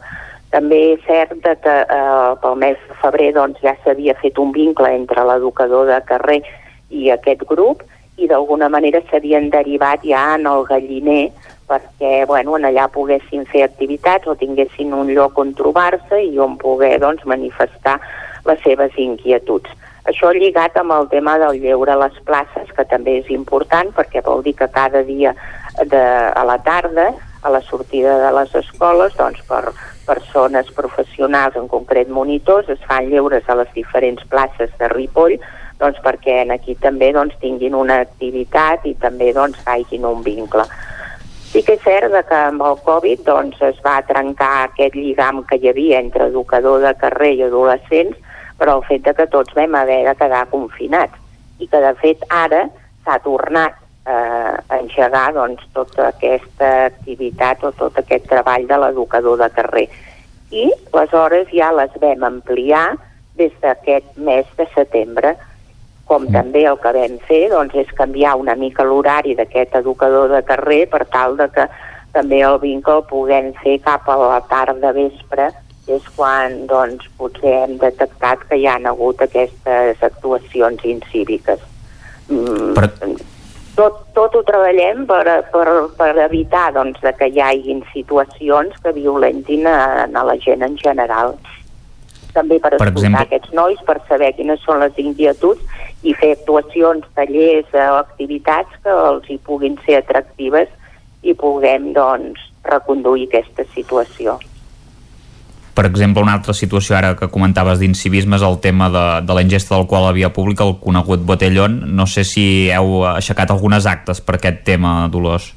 També 0.55 0.79
és 0.93 1.03
cert 1.07 1.35
que 1.43 1.75
eh, 1.83 2.31
pel 2.43 2.57
mes 2.61 2.79
de 2.89 2.97
febrer 3.03 3.33
doncs, 3.37 3.61
ja 3.65 3.75
s'havia 3.83 4.15
fet 4.23 4.39
un 4.39 4.53
vincle 4.55 4.93
entre 4.95 5.25
l'educador 5.27 5.89
de 5.91 6.01
carrer 6.07 6.41
i 6.91 7.11
aquest 7.11 7.43
grup 7.51 7.83
i 8.17 8.29
d'alguna 8.31 8.69
manera 8.73 9.03
s'havien 9.11 9.51
derivat 9.53 10.05
ja 10.07 10.23
en 10.37 10.47
el 10.49 10.65
galliner 10.69 11.33
perquè 11.69 12.25
bueno, 12.31 12.55
en 12.57 12.69
allà 12.69 12.87
poguessin 12.93 13.45
fer 13.51 13.65
activitats 13.67 14.31
o 14.31 14.37
tinguessin 14.39 14.95
un 14.95 15.11
lloc 15.13 15.39
on 15.43 15.53
trobar-se 15.59 16.23
i 16.23 16.39
on 16.39 16.55
poder 16.63 16.95
doncs, 17.03 17.27
manifestar 17.27 17.99
les 18.47 18.63
seves 18.63 18.95
inquietuds. 19.03 19.69
Això 20.07 20.31
lligat 20.31 20.77
amb 20.79 20.95
el 20.95 21.09
tema 21.11 21.35
del 21.43 21.59
lleure 21.59 21.97
a 21.97 21.99
les 22.05 22.15
places, 22.29 22.71
que 22.77 22.85
també 22.87 23.19
és 23.25 23.31
important 23.35 23.91
perquè 23.97 24.23
vol 24.23 24.45
dir 24.47 24.55
que 24.55 24.71
cada 24.71 25.03
dia 25.03 25.35
de, 25.83 26.03
a 26.31 26.45
la 26.47 26.61
tarda, 26.63 27.11
a 27.43 27.51
la 27.51 27.61
sortida 27.67 28.15
de 28.23 28.31
les 28.39 28.55
escoles, 28.63 29.19
doncs 29.19 29.43
per 29.51 29.65
persones 30.07 30.71
professionals, 30.73 31.57
en 31.57 31.69
concret 31.69 32.09
monitors, 32.09 32.69
es 32.73 32.83
fan 32.89 33.11
lleures 33.11 33.49
a 33.49 33.57
les 33.59 33.73
diferents 33.75 34.23
places 34.31 34.73
de 34.79 34.89
Ripoll, 34.93 35.37
doncs 35.81 35.99
perquè 36.05 36.41
en 36.45 36.55
aquí 36.55 36.77
també 36.81 37.13
doncs, 37.13 37.37
tinguin 37.43 37.77
una 37.77 38.01
activitat 38.07 38.87
i 38.89 38.95
també 39.03 39.33
doncs, 39.37 39.61
facin 39.67 40.07
un 40.09 40.23
vincle. 40.25 40.65
Sí 41.53 41.63
que 41.65 41.77
és 41.77 41.85
cert 41.85 42.15
que 42.29 42.39
amb 42.51 42.65
el 42.65 42.79
Covid 42.85 43.23
doncs, 43.27 43.61
es 43.65 43.79
va 43.85 44.01
trencar 44.09 44.53
aquest 44.65 44.97
lligam 44.97 45.43
que 45.49 45.61
hi 45.61 45.71
havia 45.71 46.01
entre 46.01 46.31
educador 46.33 46.83
de 46.85 46.95
carrer 47.01 47.35
i 47.37 47.45
adolescents, 47.47 48.17
però 48.59 48.79
el 48.79 48.87
fet 48.89 49.05
de 49.05 49.15
que 49.15 49.29
tots 49.33 49.55
vam 49.57 49.77
haver 49.77 50.03
de 50.09 50.15
quedar 50.19 50.47
confinats 50.53 51.17
i 51.61 51.69
que 51.69 51.81
de 51.81 51.93
fet 52.01 52.25
ara 52.33 52.67
s'ha 53.05 53.19
tornat 53.25 53.77
eh, 54.07 54.79
engegar 54.79 55.33
doncs, 55.35 55.65
tota 55.75 56.11
aquesta 56.13 56.71
activitat 56.87 57.65
o 57.65 57.73
tot 57.77 57.99
aquest 57.99 58.29
treball 58.31 58.67
de 58.69 58.79
l'educador 58.83 59.41
de 59.43 59.51
carrer. 59.59 59.89
I 60.55 60.71
les 60.95 61.13
hores 61.13 61.51
ja 61.53 61.73
les 61.75 61.93
vam 62.01 62.25
ampliar 62.29 62.95
des 63.37 63.53
d'aquest 63.61 64.17
mes 64.17 64.47
de 64.57 64.67
setembre 64.75 65.35
com 66.07 66.23
mm. 66.23 66.33
també 66.33 66.65
el 66.71 66.79
que 66.81 66.95
vam 66.95 67.19
fer 67.27 67.43
doncs, 67.53 67.75
és 67.75 67.93
canviar 67.99 68.37
una 68.39 68.55
mica 68.55 68.87
l'horari 68.87 69.35
d'aquest 69.37 69.75
educador 69.83 70.31
de 70.33 70.43
carrer 70.47 70.87
per 70.93 71.05
tal 71.11 71.37
de 71.37 71.51
que 71.53 71.67
també 72.15 72.41
el 72.47 72.59
vincle 72.63 73.01
el 73.01 73.07
puguem 73.11 73.53
fer 73.63 73.77
cap 73.85 74.09
a 74.09 74.17
la 74.23 74.41
tarda 74.49 74.95
vespre 74.97 75.51
és 75.87 76.07
quan 76.17 76.65
doncs, 76.67 77.05
potser 77.19 77.53
hem 77.63 77.77
detectat 77.79 78.43
que 78.49 78.59
hi 78.59 78.67
han 78.67 78.89
hagut 78.91 79.21
aquestes 79.23 80.03
actuacions 80.03 80.83
incíviques. 80.83 81.61
Mm, 82.27 82.75
per... 82.75 82.91
Tot, 83.77 83.99
tot 84.17 84.35
ho 84.35 84.41
treballem 84.49 85.05
per, 85.09 85.25
per, 85.53 85.67
per 85.99 86.13
evitar 86.25 86.71
doncs, 86.73 87.03
que 87.19 87.29
hi 87.29 87.43
hagin 87.45 87.83
situacions 87.93 88.79
que 88.83 88.95
violentin 88.97 89.69
a, 89.69 90.07
a 90.09 90.25
la 90.25 90.37
gent 90.41 90.65
en 90.65 90.79
general 90.81 91.37
també 92.37 92.59
per, 92.61 92.75
per 92.77 92.89
escoltar 92.89 93.09
exemple... 93.11 93.23
aquests 93.27 93.55
nois, 93.57 93.83
per 93.89 93.99
saber 94.09 94.33
quines 94.37 94.65
són 94.65 94.83
les 94.85 94.97
inquietuds 95.01 95.85
i 96.07 96.15
fer 96.17 96.33
actuacions, 96.37 97.07
tallers 97.17 97.73
o 97.73 97.87
activitats 98.01 98.83
que 98.85 98.97
els 99.11 99.31
hi 99.33 99.39
puguin 99.47 99.79
ser 99.87 100.01
atractives 100.03 100.73
i 101.27 101.35
puguem, 101.37 101.93
doncs, 101.97 102.43
reconduir 102.67 103.29
aquesta 103.31 103.65
situació. 103.75 104.37
Per 105.77 105.85
exemple, 105.85 106.23
una 106.25 106.33
altra 106.39 106.55
situació 106.57 106.97
ara 106.97 107.13
que 107.19 107.29
comentaves 107.29 107.83
d'incivisme 107.83 108.39
és 108.39 108.45
el 108.47 108.57
tema 108.65 108.89
de, 108.89 109.05
de 109.29 109.37
la 109.37 109.43
ingesta 109.45 109.75
d'alcohol 109.75 110.09
a 110.09 110.15
via 110.17 110.33
pública, 110.33 110.65
el 110.65 110.79
conegut 110.81 111.27
botellón. 111.29 111.83
No 111.99 112.07
sé 112.09 112.25
si 112.25 112.47
heu 112.73 113.03
aixecat 113.11 113.53
algunes 113.53 113.85
actes 113.85 114.23
per 114.25 114.39
aquest 114.39 114.65
tema, 114.65 114.97
Dolors. 115.13 115.51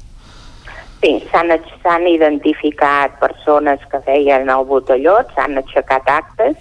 Sí, 1.00 1.14
s'han 1.32 2.04
identificat 2.10 3.16
persones 3.22 3.80
que 3.88 4.02
feien 4.04 4.52
el 4.52 4.66
botellot, 4.68 5.32
s'han 5.32 5.56
aixecat 5.56 6.12
actes, 6.12 6.58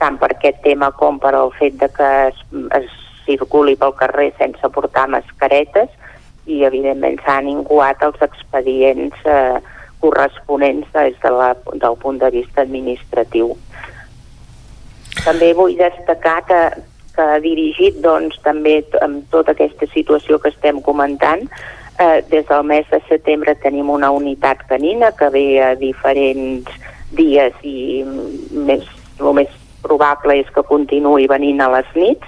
tant 0.00 0.16
per 0.16 0.30
aquest 0.32 0.62
tema 0.64 0.88
com 0.96 1.20
per 1.20 1.34
el 1.36 1.52
fet 1.58 1.76
de 1.82 1.90
que 1.92 2.08
es, 2.30 2.40
es 2.78 2.88
circuli 3.26 3.76
pel 3.76 3.92
carrer 3.98 4.30
sense 4.38 4.72
portar 4.74 5.04
mascaretes 5.12 5.92
i 6.48 6.64
evidentment 6.66 7.20
s'han 7.22 7.50
incoat 7.52 8.00
els 8.08 8.24
expedients 8.24 9.28
eh, 9.28 9.60
corresponents 10.02 10.88
des 10.92 11.18
de 11.22 11.32
la, 11.32 11.52
del 11.72 11.98
punt 12.02 12.18
de 12.20 12.30
vista 12.34 12.66
administratiu. 12.66 13.54
També 15.22 15.52
vull 15.54 15.76
destacar 15.78 16.40
que, 16.48 16.62
que 17.14 17.28
dirigit 17.44 18.02
doncs, 18.02 18.40
també 18.42 18.80
amb 19.00 19.24
tota 19.30 19.54
aquesta 19.54 19.86
situació 19.94 20.40
que 20.42 20.50
estem 20.50 20.82
comentant, 20.82 21.46
Eh, 21.98 22.24
des 22.30 22.46
del 22.48 22.64
mes 22.64 22.86
de 22.90 23.00
setembre 23.08 23.54
tenim 23.60 23.90
una 23.90 24.10
unitat 24.10 24.64
canina 24.66 25.12
que 25.12 25.28
ve 25.28 25.44
a 25.62 25.74
diferents 25.76 26.70
dies 27.12 27.52
i 27.62 28.00
més, 28.50 28.86
el 29.20 29.34
més 29.36 29.50
probable 29.84 30.38
és 30.40 30.48
que 30.54 30.64
continuï 30.66 31.28
venint 31.28 31.60
a 31.60 31.68
les 31.74 31.90
nits, 31.94 32.24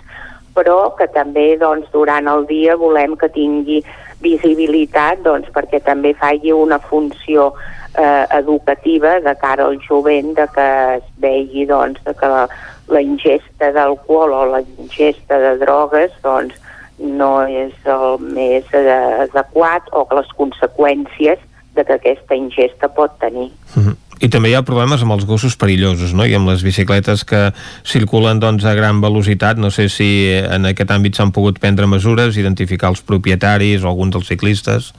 però 0.55 0.92
que 0.98 1.09
també 1.16 1.46
doncs, 1.59 1.88
durant 1.96 2.28
el 2.28 2.44
dia 2.46 2.76
volem 2.76 3.16
que 3.16 3.32
tingui 3.32 3.80
visibilitat 4.24 5.22
doncs, 5.24 5.51
perquè 5.55 5.82
també 5.84 6.14
faci 6.18 6.52
una 6.52 6.80
funció 6.82 7.52
eh, 7.98 8.26
educativa 8.38 9.18
de 9.20 9.34
cara 9.40 9.68
al 9.68 9.78
jovent, 9.86 10.34
de 10.38 10.46
que 10.55 10.68
es 10.98 11.09
vegi 11.22 11.66
doncs, 11.70 12.02
de 12.05 12.14
que 12.18 12.30
la, 12.32 12.44
la 12.88 13.02
ingesta 13.05 13.72
d'alcohol 13.76 14.32
o 14.32 14.44
la 14.56 14.62
ingesta 14.78 15.38
de 15.40 15.56
drogues 15.62 16.14
doncs, 16.24 16.56
no 16.98 17.32
és 17.51 17.74
el 17.90 18.20
més 18.22 18.70
eh, 18.72 18.86
adequat 19.26 19.90
o 19.92 20.06
les 20.14 20.30
conseqüències 20.38 21.42
de 21.74 21.84
que 21.84 21.98
aquesta 21.98 22.36
ingesta 22.38 22.88
pot 22.88 23.18
tenir. 23.18 23.51
Mm 23.74 23.82
-hmm. 23.82 23.96
I 24.23 24.28
també 24.31 24.53
hi 24.53 24.55
ha 24.55 24.62
problemes 24.66 25.03
amb 25.03 25.16
els 25.16 25.24
gossos 25.27 25.57
perillosos, 25.59 26.12
no? 26.15 26.27
I 26.27 26.36
amb 26.39 26.49
les 26.51 26.62
bicicletes 26.62 27.24
que 27.27 27.49
circulen 27.82 28.39
doncs, 28.43 28.65
a 28.65 28.74
gran 28.78 29.01
velocitat. 29.03 29.59
No 29.59 29.73
sé 29.74 29.89
si 29.91 30.09
en 30.39 30.70
aquest 30.70 30.93
àmbit 30.95 31.19
s'han 31.19 31.32
pogut 31.35 31.59
prendre 31.62 31.89
mesures, 31.91 32.39
identificar 32.39 32.93
els 32.95 33.03
propietaris 33.03 33.82
o 33.82 33.91
alguns 33.91 34.15
dels 34.15 34.31
ciclistes. 34.31 34.93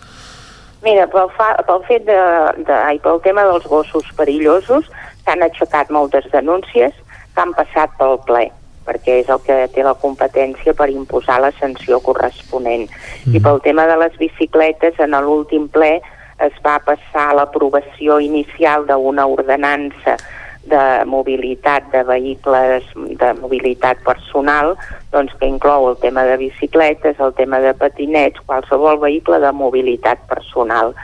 Mira, 0.84 1.08
pel, 1.10 1.32
fa, 1.38 1.56
pel 1.66 1.82
fet 1.88 2.04
de, 2.06 2.20
de, 2.68 2.76
ai, 2.76 3.00
pel 3.02 3.24
tema 3.24 3.48
dels 3.48 3.66
gossos 3.72 4.12
perillosos 4.20 4.92
s'han 5.26 5.42
aixecat 5.42 5.90
moltes 5.90 6.28
denúncies 6.34 6.94
que 7.34 7.42
han 7.42 7.56
passat 7.58 7.96
pel 7.98 8.20
ple 8.28 8.50
perquè 8.86 9.20
és 9.24 9.30
el 9.34 9.40
que 9.42 9.56
té 9.74 9.82
la 9.82 9.96
competència 9.98 10.76
per 10.78 10.92
imposar 10.94 11.40
la 11.42 11.50
sanció 11.58 11.98
corresponent. 12.06 12.86
Mm. 13.26 13.34
I 13.34 13.42
pel 13.42 13.58
tema 13.66 13.88
de 13.90 13.98
les 13.98 14.14
bicicletes, 14.22 15.00
en 15.02 15.18
l'últim 15.26 15.66
ple 15.74 15.96
es 16.44 16.56
va 16.66 16.80
passar 16.84 17.30
l'aprovació 17.36 18.20
inicial 18.20 18.86
d'una 18.88 19.26
ordenança 19.28 20.18
de 20.66 21.06
mobilitat 21.06 21.92
de 21.94 22.02
vehicles 22.04 22.86
de 23.22 23.34
mobilitat 23.38 24.02
personal 24.04 24.74
doncs 25.14 25.34
que 25.40 25.48
inclou 25.48 25.92
el 25.92 25.98
tema 26.02 26.24
de 26.26 26.38
bicicletes, 26.42 27.20
el 27.20 27.34
tema 27.38 27.60
de 27.62 27.74
patinets, 27.78 28.42
qualsevol 28.50 28.98
vehicle 29.00 29.40
de 29.40 29.52
mobilitat 29.54 30.26
personal. 30.28 30.96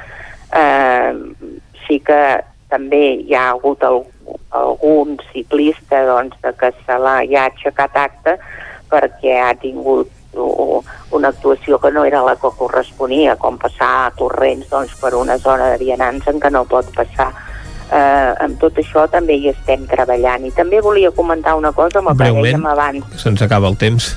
Eh, 0.57 1.13
sí 1.85 1.99
que 2.01 2.41
també 2.73 3.03
hi 3.21 3.35
ha 3.37 3.51
hagut 3.51 3.83
el, 3.85 4.01
algun 4.57 5.19
ciclista 5.31 6.01
doncs, 6.07 6.35
de 6.41 6.53
que 6.57 6.71
se 6.85 6.97
l'ha 6.97 7.19
ja 7.29 7.45
aixecat 7.51 7.95
acte 7.99 8.37
perquè 8.91 9.37
ha 9.39 9.53
tingut 9.61 10.09
o, 10.35 10.83
una 11.11 11.29
actuació 11.29 11.79
que 11.79 11.91
no 11.91 12.05
era 12.05 12.23
la 12.23 12.35
que 12.35 12.49
corresponia, 12.57 13.35
com 13.35 13.57
passar 13.57 13.91
a 14.05 14.11
Torrents 14.17 14.69
doncs, 14.69 14.95
per 15.01 15.13
una 15.15 15.37
zona 15.37 15.71
de 15.73 15.77
vianants 15.81 16.27
en 16.27 16.39
què 16.39 16.51
no 16.51 16.65
pot 16.65 16.87
passar. 16.95 17.31
Eh, 17.91 18.33
amb 18.45 18.55
tot 18.59 18.77
això 18.79 19.03
també 19.11 19.35
hi 19.35 19.49
estem 19.51 19.83
treballant. 19.91 20.45
I 20.47 20.51
també 20.55 20.79
volia 20.79 21.11
comentar 21.11 21.57
una 21.59 21.73
cosa 21.75 21.99
amb 21.99 22.13
el 22.13 22.17
que 22.17 22.31
dèiem 22.31 22.67
abans. 22.71 23.03
se'ns 23.19 23.41
acaba 23.41 23.67
el 23.67 23.77
temps. 23.77 24.15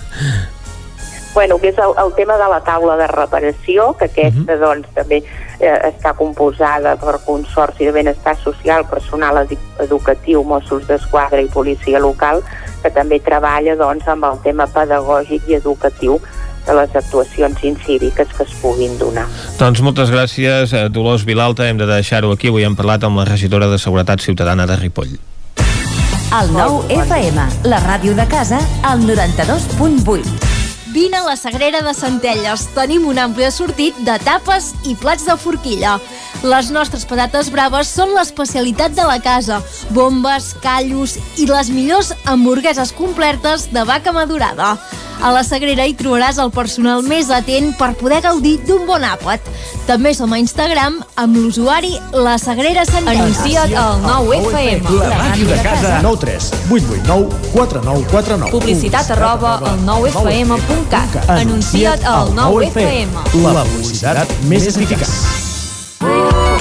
Bueno, 1.35 1.59
que 1.59 1.73
és 1.73 1.78
el, 1.82 1.91
el 1.99 2.12
tema 2.15 2.36
de 2.39 2.47
la 2.47 2.61
taula 2.62 2.95
de 2.97 3.09
reparació, 3.11 3.97
que 3.99 4.05
aquesta 4.05 4.39
uh 4.39 4.47
-huh. 4.47 4.61
doncs 4.61 4.89
també 4.95 5.24
eh, 5.59 5.78
està 5.91 6.15
composada 6.15 6.95
per 6.97 7.19
Consorci 7.27 7.85
de 7.85 7.93
Benestar 7.93 8.36
Social, 8.36 8.86
Personal 8.86 9.47
Educatiu, 9.81 10.45
Mossos 10.45 10.86
d'Esquadra 10.86 11.41
i 11.41 11.49
Policia 11.49 11.99
Local, 11.99 12.43
que 12.85 12.93
també 12.93 13.20
treballa 13.24 13.77
doncs, 13.81 14.06
amb 14.12 14.28
el 14.28 14.40
tema 14.44 14.69
pedagògic 14.69 15.48
i 15.48 15.56
educatiu 15.56 16.20
de 16.65 16.74
les 16.77 16.97
actuacions 16.97 17.62
incíviques 17.65 18.28
que 18.36 18.44
es 18.44 18.55
puguin 18.61 18.97
donar. 19.01 19.27
Doncs 19.59 19.82
moltes 19.85 20.12
gràcies, 20.12 20.73
eh, 20.73 20.89
Dolors 20.89 21.24
Vilalta. 21.24 21.69
Hem 21.69 21.81
de 21.81 21.89
deixar-ho 21.89 22.32
aquí. 22.32 22.48
Avui 22.48 22.65
hem 22.65 22.77
parlat 22.77 23.05
amb 23.05 23.20
la 23.20 23.24
regidora 23.28 23.69
de 23.69 23.78
Seguretat 23.78 24.20
Ciutadana 24.20 24.66
de 24.66 24.77
Ripoll. 24.77 25.16
El 26.35 26.51
nou 26.52 26.82
FM, 26.90 27.44
la 27.70 27.78
ràdio 27.85 28.15
de 28.16 28.27
casa, 28.27 28.59
al 28.82 29.05
92.8. 29.06 30.64
Vine 30.95 31.16
a 31.16 31.25
la 31.25 31.35
Sagrera 31.35 31.81
de 31.83 31.93
Centelles. 31.93 32.69
Tenim 32.71 33.09
un 33.11 33.19
ampli 33.19 33.43
assortit 33.49 33.97
de 34.07 34.15
tapes 34.23 34.69
i 34.87 34.95
plats 34.95 35.27
de 35.27 35.35
forquilla. 35.35 35.97
Les 36.47 36.69
nostres 36.71 37.03
patates 37.11 37.51
braves 37.51 37.91
són 37.91 38.15
l'especialitat 38.15 38.95
de 38.95 39.03
la 39.09 39.19
casa. 39.19 39.59
Bombes, 39.91 40.53
callos 40.62 41.16
i 41.35 41.49
les 41.51 41.73
millors 41.75 42.12
hamburgueses 42.31 42.95
completes 42.95 43.73
de 43.75 43.83
vaca 43.91 44.15
madurada. 44.15 44.77
A 45.25 45.31
la 45.33 45.41
Sagrera 45.47 45.87
hi 45.89 45.95
trobaràs 45.97 46.39
el 46.43 46.51
personal 46.53 47.03
més 47.07 47.31
atent 47.33 47.71
per 47.79 47.95
poder 47.99 48.21
gaudir 48.25 48.59
d'un 48.69 48.85
bon 48.87 49.03
àpat. 49.07 49.43
També 49.89 50.12
som 50.16 50.33
a 50.33 50.39
Instagram 50.41 50.99
amb 51.21 51.39
l'usuari 51.39 51.95
La 52.12 52.35
Sagrera 52.39 52.85
Centelles. 52.89 53.41
Anuncia't 53.41 53.75
al 53.79 54.03
9FM. 54.05 54.91
La 55.01 55.19
màquina 55.23 55.51
de 55.55 55.62
casa. 55.65 55.95
9 56.05 56.21
3 56.27 56.51
8 56.77 56.93
8 56.99 57.09
9 57.09 57.41
4 57.55 57.85
9 57.89 58.07
4 58.12 58.39
9. 58.45 58.53
Publicitat 58.53 59.15
arroba 59.16 59.57
al 59.65 59.81
9FM.cat. 60.85 61.28
Anuncia't 61.28 62.05
al 62.05 62.28
9FM. 62.35 63.09
La 63.43 63.65
publicitat 63.65 64.28
més 64.48 64.66
eficaç. 64.69 65.09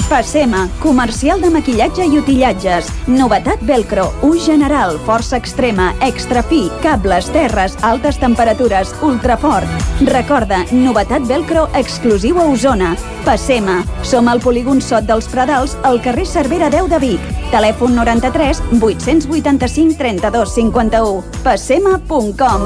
Passema, 0.04 0.68
comercial 0.82 1.40
de 1.40 1.48
maquillatge 1.50 2.04
i 2.06 2.18
utillatges. 2.20 2.86
Novetat 3.08 3.62
Velcro, 3.66 4.12
ús 4.22 4.44
general, 4.46 4.98
força 5.06 5.36
extrema, 5.40 5.94
extra 6.04 6.42
fi, 6.44 6.70
cables, 6.84 7.30
terres, 7.34 7.74
altes 7.82 8.18
temperatures, 8.20 8.94
ultrafort. 9.02 9.66
Recorda, 10.06 10.64
novetat 10.70 11.26
Velcro 11.26 11.66
exclusiu 11.74 12.38
a 12.38 12.46
Osona. 12.52 12.94
Passema, 13.24 13.82
som 14.04 14.28
al 14.28 14.40
polígon 14.44 14.80
Sot 14.84 15.08
dels 15.08 15.26
Pradals, 15.32 15.76
al 15.82 16.02
carrer 16.04 16.26
Cervera 16.28 16.70
10 16.70 16.88
de 16.92 16.98
Vic. 17.00 17.20
Telèfon 17.50 17.96
93 17.96 18.62
885 18.80 19.98
32 19.98 20.54
51. 20.54 21.24
Passema.com 21.42 22.60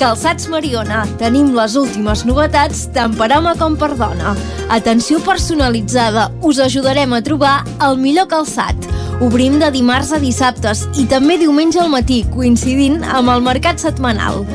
Calçats 0.00 0.46
Mariona. 0.48 1.02
Tenim 1.20 1.50
les 1.52 1.74
últimes 1.76 2.22
novetats 2.24 2.86
tant 2.94 3.12
per 3.18 3.26
home 3.36 3.50
com 3.60 3.74
per 3.76 3.90
dona. 3.98 4.32
Atenció 4.72 5.18
personalitzada. 5.20 6.30
Us 6.40 6.56
ajudarem 6.64 7.12
a 7.12 7.20
trobar 7.20 7.58
el 7.84 7.98
millor 8.00 8.30
calçat. 8.30 8.88
Obrim 9.20 9.58
de 9.60 9.68
dimarts 9.74 10.14
a 10.16 10.20
dissabtes 10.22 10.86
i 10.96 11.04
també 11.04 11.36
diumenge 11.42 11.82
al 11.82 11.92
matí, 11.92 12.22
coincidint 12.32 13.04
amb 13.04 13.28
el 13.28 13.44
mercat 13.44 13.82
setmanal. 13.82 14.46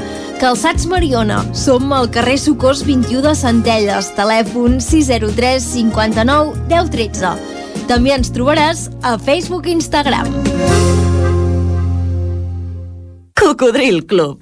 Calçats 0.41 0.89
Mariona. 0.89 1.43
Som 1.53 1.93
al 1.93 2.09
carrer 2.09 2.39
Socors 2.41 2.81
21 2.81 3.21
de 3.27 3.35
Centelles. 3.37 4.09
Telèfon 4.17 4.81
603 4.81 5.69
59 5.75 6.65
10 6.73 6.93
13. 6.97 7.35
També 7.85 8.17
ens 8.17 8.33
trobaràs 8.33 8.87
a 9.05 9.19
Facebook 9.21 9.69
i 9.69 9.77
Instagram. 9.77 10.33
Cocodril 13.37 14.07
Club. 14.09 14.41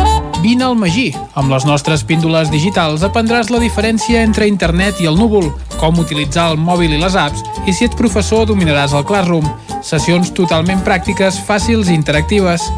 Vine 0.41 0.63
al 0.63 0.75
Magí. 0.75 1.11
Amb 1.37 1.51
les 1.53 1.65
nostres 1.69 2.01
píndoles 2.07 2.49
digitals 2.49 3.03
aprendràs 3.05 3.51
la 3.53 3.59
diferència 3.61 4.23
entre 4.25 4.47
internet 4.49 4.97
i 4.97 5.05
el 5.05 5.19
núvol, 5.19 5.51
com 5.77 5.99
utilitzar 6.01 6.47
el 6.51 6.57
mòbil 6.57 6.95
i 6.95 6.97
les 7.01 7.13
apps, 7.13 7.43
i 7.69 7.73
si 7.77 7.85
ets 7.85 7.97
professor 7.99 8.47
dominaràs 8.49 8.95
el 8.97 9.05
Classroom. 9.05 9.45
Sessions 9.85 10.33
totalment 10.33 10.81
pràctiques, 10.85 11.37
fàcils 11.45 11.91
i 11.91 11.97
interactives. 11.97 12.71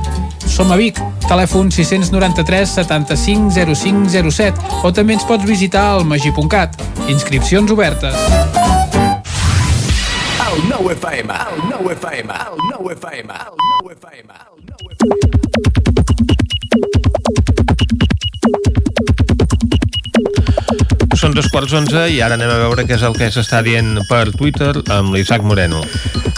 som 0.53 0.71
a 0.71 0.75
Vic, 0.75 0.99
telèfon 1.27 1.71
693 1.71 2.69
75 2.69 3.49
05 3.73 4.09
07 4.29 4.83
o 4.83 4.91
també 4.91 5.13
ens 5.13 5.23
pots 5.25 5.45
visitar 5.47 5.95
al 5.95 6.03
magi.cat. 6.05 6.75
Inscripcions 7.07 7.71
obertes. 7.71 8.13
El 10.51 10.67
nou 10.69 10.91
FM, 10.91 11.31
el 11.31 11.63
nou 11.71 11.89
FM, 11.95 12.29
el 12.29 12.57
nou 12.69 12.91
FM, 12.91 13.31
el 13.33 13.55
nou 13.71 13.91
FM, 13.95 14.29
el 14.29 14.57
nou 14.67 14.91
FM. 14.91 15.33
Són 21.19 21.35
dos 21.37 21.47
quarts 21.51 21.73
onze 21.77 22.07
i 22.11 22.19
ara 22.25 22.35
anem 22.35 22.51
a 22.51 22.59
veure 22.65 22.83
què 22.87 22.97
és 22.97 23.05
el 23.07 23.15
que 23.15 23.29
s'està 23.31 23.61
dient 23.65 24.01
per 24.09 24.25
Twitter 24.35 24.73
amb 24.91 25.15
l'Isaac 25.15 25.45
Moreno. 25.47 25.83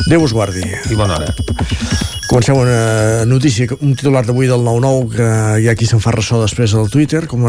Déu 0.06 0.28
us 0.28 0.36
guardi. 0.36 0.66
I 0.92 1.00
bona 1.00 1.18
hora. 1.18 2.14
Comencem 2.26 2.58
una 2.58 3.24
notícia, 3.30 3.68
un 3.86 3.94
titular 3.94 4.24
d'avui 4.26 4.48
del 4.50 4.64
9-9 4.66 5.12
que 5.14 5.26
hi 5.62 5.68
ha 5.70 5.76
qui 5.78 5.86
se'n 5.86 6.02
fa 6.02 6.10
ressò 6.16 6.40
després 6.42 6.72
del 6.74 6.88
Twitter, 6.90 7.22
com 7.30 7.44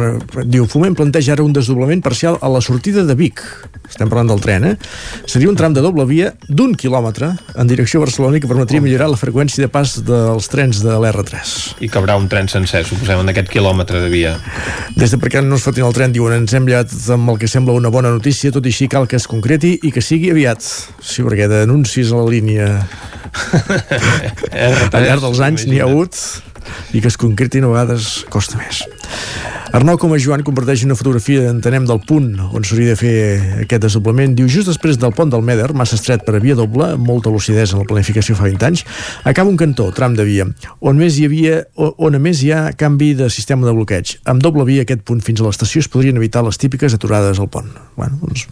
diu, 0.45 0.67
Foment 0.69 0.93
planteja 0.99 1.33
ara 1.33 1.47
un 1.47 1.55
desdoblament 1.57 2.03
parcial 2.05 2.37
a 2.45 2.51
la 2.53 2.61
sortida 2.61 3.07
de 3.09 3.17
Vic. 3.17 3.41
Estem 3.89 4.11
parlant 4.13 4.29
del 4.29 4.43
tren, 4.45 4.67
eh? 4.69 4.75
Seria 5.25 5.49
un 5.49 5.57
tram 5.57 5.73
de 5.73 5.81
doble 5.81 6.05
via 6.05 6.35
d'un 6.51 6.75
quilòmetre 6.77 7.31
en 7.57 7.71
direcció 7.71 8.03
a 8.03 8.05
Barcelona 8.05 8.43
que 8.43 8.51
permetria 8.51 8.85
millorar 8.85 9.09
la 9.09 9.17
freqüència 9.17 9.65
de 9.65 9.71
pas 9.73 9.97
dels 10.05 10.51
trens 10.53 10.83
de 10.85 10.93
l'R3. 10.93 11.57
I 11.81 11.89
cabrà 11.89 12.19
un 12.21 12.29
tren 12.29 12.53
sencer, 12.53 12.85
suposem, 12.85 13.25
en 13.25 13.33
aquest 13.33 13.49
quilòmetre 13.49 14.05
de 14.05 14.13
via. 14.13 14.37
Des 14.93 15.15
de 15.15 15.21
perquè 15.23 15.41
no 15.41 15.57
es 15.57 15.65
fotin 15.65 15.89
el 15.89 15.97
tren, 15.97 16.13
diuen, 16.13 16.37
ens 16.43 16.53
hem 16.53 16.69
llevat 16.69 16.93
amb 17.17 17.33
el 17.33 17.41
que 17.41 17.49
sembla 17.49 17.73
una 17.73 17.89
bona 17.95 18.13
notícia, 18.13 18.53
tot 18.53 18.69
i 18.69 18.75
així 18.77 18.93
cal 18.93 19.09
que 19.09 19.17
es 19.17 19.31
concreti 19.31 19.79
i 19.89 19.95
que 19.95 20.05
sigui 20.05 20.35
aviat. 20.37 20.61
Sí, 21.01 21.25
perquè 21.25 21.49
d'anuncis 21.49 22.13
a 22.13 22.21
la 22.21 22.29
línia 22.29 22.73
al 24.97 25.07
llarg 25.07 25.25
dels 25.25 25.43
anys 25.45 25.67
n'hi 25.67 25.81
ha 25.81 25.89
hagut 25.89 26.17
i 26.93 27.03
que 27.03 27.11
es 27.11 27.19
concretin 27.21 27.67
a 27.67 27.73
vegades 27.73 28.25
costa 28.33 28.59
més. 28.61 28.85
Arnau 29.77 29.99
com 30.01 30.13
a 30.15 30.19
Joan 30.23 30.45
comparteix 30.47 30.85
una 30.87 30.95
fotografia, 30.97 31.51
entenem, 31.51 31.85
del 31.89 31.99
punt 32.07 32.29
on 32.39 32.65
s'hauria 32.65 32.95
de 32.95 32.97
fer 32.97 33.15
aquest 33.65 33.83
desdoblament. 33.83 34.37
Diu, 34.39 34.47
just 34.49 34.71
després 34.71 34.97
del 35.01 35.13
pont 35.17 35.33
del 35.33 35.43
Meder, 35.45 35.73
massa 35.77 35.99
estret 35.99 36.23
per 36.25 36.37
a 36.39 36.41
via 36.41 36.55
doble, 36.57 36.93
molta 37.03 37.33
lucidesa 37.35 37.75
en 37.77 37.83
la 37.83 37.89
planificació 37.91 38.37
fa 38.39 38.47
20 38.47 38.67
anys, 38.69 38.85
acaba 39.27 39.51
un 39.51 39.59
cantó, 39.61 39.91
tram 39.97 40.15
de 40.17 40.25
via, 40.25 40.47
on 40.81 40.97
més 40.97 41.19
hi 41.19 41.27
havia, 41.29 41.59
on 41.77 42.17
a 42.17 42.23
més 42.23 42.41
hi 42.47 42.55
ha 42.55 42.63
canvi 42.79 43.13
de 43.19 43.29
sistema 43.33 43.67
de 43.67 43.75
bloqueig. 43.77 44.17
Amb 44.31 44.45
doble 44.45 44.65
via 44.71 44.87
aquest 44.87 45.05
punt 45.05 45.21
fins 45.27 45.43
a 45.43 45.49
l'estació 45.49 45.83
es 45.85 45.91
podrien 45.93 46.17
evitar 46.17 46.47
les 46.47 46.63
típiques 46.63 46.95
aturades 46.97 47.43
al 47.43 47.51
pont. 47.53 47.69
Bueno, 47.99 48.17
doncs, 48.23 48.47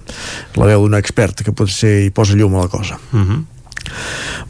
la 0.59 0.69
veu 0.75 0.85
d'un 0.85 0.99
expert 0.99 1.41
que 1.47 1.57
potser 1.57 1.97
hi 2.05 2.13
posa 2.15 2.37
llum 2.37 2.59
a 2.59 2.67
la 2.67 2.73
cosa. 2.75 2.99
Uh 3.15 3.23
-huh. 3.23 3.43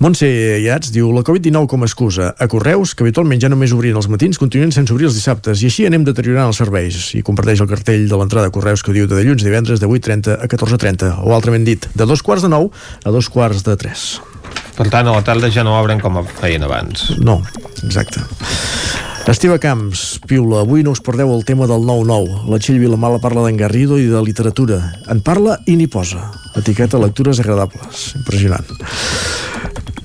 Montse 0.03 0.27
Iats 0.61 0.91
diu 0.95 1.11
la 1.15 1.23
Covid-19 1.27 1.71
com 1.71 1.85
a 1.85 1.89
excusa 1.89 2.33
a 2.39 2.49
Correus, 2.51 2.95
que 2.95 3.07
habitualment 3.07 3.41
ja 3.43 3.51
només 3.53 3.73
obrien 3.77 3.97
els 3.97 4.11
matins, 4.11 4.41
continuen 4.41 4.75
sense 4.75 4.93
obrir 4.95 5.09
els 5.11 5.19
dissabtes 5.19 5.63
i 5.63 5.71
així 5.71 5.87
anem 5.89 6.05
deteriorant 6.07 6.51
els 6.51 6.61
serveis 6.61 7.13
i 7.19 7.23
comparteix 7.27 7.63
el 7.65 7.71
cartell 7.71 8.09
de 8.11 8.21
l'entrada 8.21 8.51
a 8.51 8.55
Correus 8.55 8.85
que 8.85 8.95
diu 8.97 9.09
de 9.11 9.21
dilluns 9.21 9.45
a 9.45 9.49
divendres 9.49 9.83
de 9.83 9.91
8.30 9.91 10.39
a 10.41 10.51
14.30 10.51 11.13
o 11.25 11.35
altrament 11.37 11.67
dit, 11.67 11.89
de 11.95 12.09
dos 12.11 12.23
quarts 12.23 12.45
de 12.47 12.53
nou 12.53 12.71
a 13.05 13.15
dos 13.15 13.31
quarts 13.31 13.65
de 13.67 13.77
tres. 13.81 14.15
Per 14.75 14.89
tant, 14.91 15.07
a 15.07 15.15
la 15.15 15.23
tarda 15.23 15.51
ja 15.55 15.63
no 15.67 15.77
obren 15.79 16.03
com 16.03 16.19
feien 16.41 16.67
abans. 16.67 17.13
No, 17.23 17.41
exacte. 17.87 18.25
Esteve 19.25 19.57
Camps, 19.59 20.21
Piula, 20.29 20.59
avui 20.61 20.83
no 20.85 20.93
us 20.93 21.01
perdeu 21.01 21.31
el 21.33 21.47
tema 21.49 21.65
del 21.65 21.87
9-9. 21.89 22.43
La 22.53 22.59
Txell 22.61 22.77
Vilamala 22.83 23.23
parla 23.23 23.47
d'en 23.47 23.57
Garrido 23.57 23.97
i 23.97 24.05
de 24.11 24.21
literatura. 24.21 24.77
En 25.09 25.23
parla 25.25 25.57
i 25.65 25.79
n'hi 25.81 25.87
posa. 25.89 26.27
Etiqueta 26.61 27.01
lectures 27.01 27.41
agradables. 27.41 28.11
Impressionant. 28.21 28.69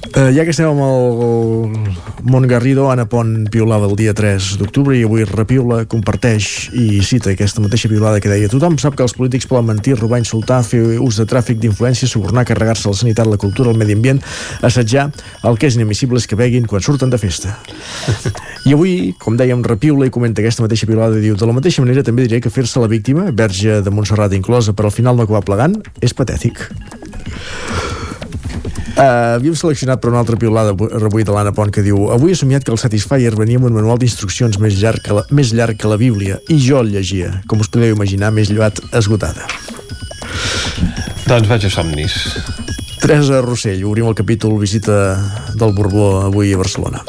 Uh, 0.10 0.31
ja 0.34 0.41
que 0.41 0.49
estem 0.49 0.65
amb 0.65 0.81
el 0.81 2.23
Mont 2.26 2.48
Garrido, 2.49 2.88
Anna 2.90 3.06
Pont 3.06 3.45
piulava 3.53 3.86
el 3.86 3.94
dia 3.99 4.15
3 4.18 4.56
d'octubre 4.57 4.95
i 4.98 5.03
avui 5.06 5.22
repiula, 5.27 5.84
comparteix 5.91 6.69
i 6.73 7.03
cita 7.06 7.30
aquesta 7.30 7.61
mateixa 7.61 7.91
piulada 7.91 8.18
que 8.23 8.31
deia 8.31 8.49
tothom 8.49 8.80
sap 8.81 8.98
que 8.98 9.06
els 9.06 9.14
polítics 9.14 9.45
poden 9.49 9.68
mentir, 9.69 9.94
robar, 9.99 10.18
insultar, 10.23 10.64
fer 10.65 10.81
ús 10.98 11.19
de 11.22 11.27
tràfic 11.30 11.60
d'influència, 11.61 12.10
subornar, 12.10 12.48
carregar-se 12.49 12.90
la 12.90 12.98
sanitat, 12.98 13.30
la 13.30 13.38
cultura, 13.38 13.69
el 13.69 13.77
medi 13.77 13.94
ambient, 13.94 14.23
assetjar, 14.65 15.11
el 15.45 15.61
que 15.61 15.69
és 15.69 15.77
inadmissible 15.77 16.18
és 16.18 16.26
que 16.26 16.40
beguin 16.40 16.65
quan 16.65 16.81
surten 16.81 17.14
de 17.14 17.22
festa. 17.22 17.60
I 18.68 18.73
avui, 18.73 19.14
com 19.22 19.38
dèiem, 19.38 19.61
repiula 19.61 20.10
i 20.10 20.15
comenta 20.15 20.41
aquesta 20.41 20.65
mateixa 20.65 20.90
piulada 20.90 21.22
i 21.22 21.27
diu 21.27 21.38
de 21.38 21.49
la 21.49 21.53
mateixa 21.53 21.86
manera 21.86 22.03
també 22.07 22.26
diré 22.26 22.41
que 22.41 22.53
fer-se 22.53 22.81
la 22.81 22.90
víctima, 22.90 23.30
verge 23.30 23.84
de 23.86 23.94
Montserrat 23.94 24.34
inclosa, 24.34 24.73
per 24.73 24.90
al 24.90 24.95
final 24.95 25.19
no 25.19 25.30
acabar 25.30 25.45
plegant, 25.45 25.77
és 26.02 26.18
patètic. 26.18 26.65
Uh, 28.99 29.38
havíem 29.38 29.55
seleccionat 29.55 30.01
per 30.03 30.09
una 30.11 30.19
altra 30.19 30.35
piulada 30.35 30.73
avui 30.76 31.23
de 31.23 31.31
l'Anna 31.31 31.53
Pont 31.55 31.69
que 31.71 31.80
diu 31.85 32.09
Avui 32.11 32.34
he 32.34 32.35
somiat 32.35 32.65
que 32.67 32.73
el 32.73 32.80
Satisfyer 32.81 33.31
venia 33.39 33.55
amb 33.55 33.69
un 33.69 33.77
manual 33.77 34.01
d'instruccions 34.01 34.59
més 34.59 34.76
llarg, 34.81 34.99
que 35.05 35.15
la, 35.15 35.23
més 35.31 35.53
llarg 35.55 35.80
que 35.80 35.88
la 35.88 35.95
Bíblia 36.01 36.41
i 36.51 36.59
jo 36.59 36.81
el 36.84 36.91
llegia, 36.97 37.31
com 37.47 37.63
us 37.63 37.71
podeu 37.71 37.95
imaginar, 37.95 38.34
més 38.35 38.51
llevat 38.51 38.84
esgotada. 38.91 39.47
Doncs 41.30 41.47
vaig 41.47 41.69
a 41.69 41.71
somnis. 41.71 42.19
Teresa 42.99 43.39
Rossell, 43.41 43.84
obrim 43.88 44.09
el 44.09 44.15
capítol 44.15 44.57
visita 44.59 44.95
del 45.55 45.73
Borbó 45.73 46.21
avui 46.26 46.53
a 46.53 46.59
Barcelona. 46.59 47.01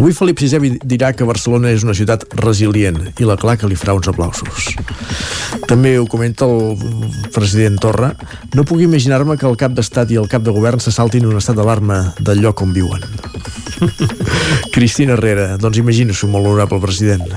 Avui 0.00 0.14
Felip 0.16 0.40
VI 0.40 0.78
dirà 0.88 1.12
que 1.12 1.26
Barcelona 1.28 1.70
és 1.70 1.84
una 1.84 1.94
ciutat 1.94 2.24
resilient 2.40 2.98
i 3.20 3.28
la 3.28 3.36
clar 3.36 3.58
que 3.60 3.68
li 3.68 3.76
farà 3.78 3.94
uns 3.98 4.08
aplausos. 4.08 4.72
També 5.68 5.94
ho 6.00 6.08
comenta 6.10 6.48
el 6.48 6.80
president 7.34 7.76
Torra. 7.78 8.14
No 8.56 8.64
puc 8.64 8.80
imaginar-me 8.82 9.36
que 9.36 9.46
el 9.46 9.58
cap 9.60 9.76
d'estat 9.76 10.10
i 10.10 10.18
el 10.18 10.30
cap 10.32 10.42
de 10.42 10.54
govern 10.54 10.80
se 10.80 10.94
saltin 10.94 11.28
un 11.28 11.36
estat 11.38 11.60
d'alarma 11.60 12.00
del 12.18 12.40
lloc 12.42 12.64
on 12.64 12.72
viuen. 12.72 13.04
Cristina 14.74 15.14
Herrera, 15.14 15.56
doncs 15.60 15.78
imagina-s'ho, 15.82 16.30
molt 16.32 16.48
honorable 16.48 16.80
president. 16.82 17.28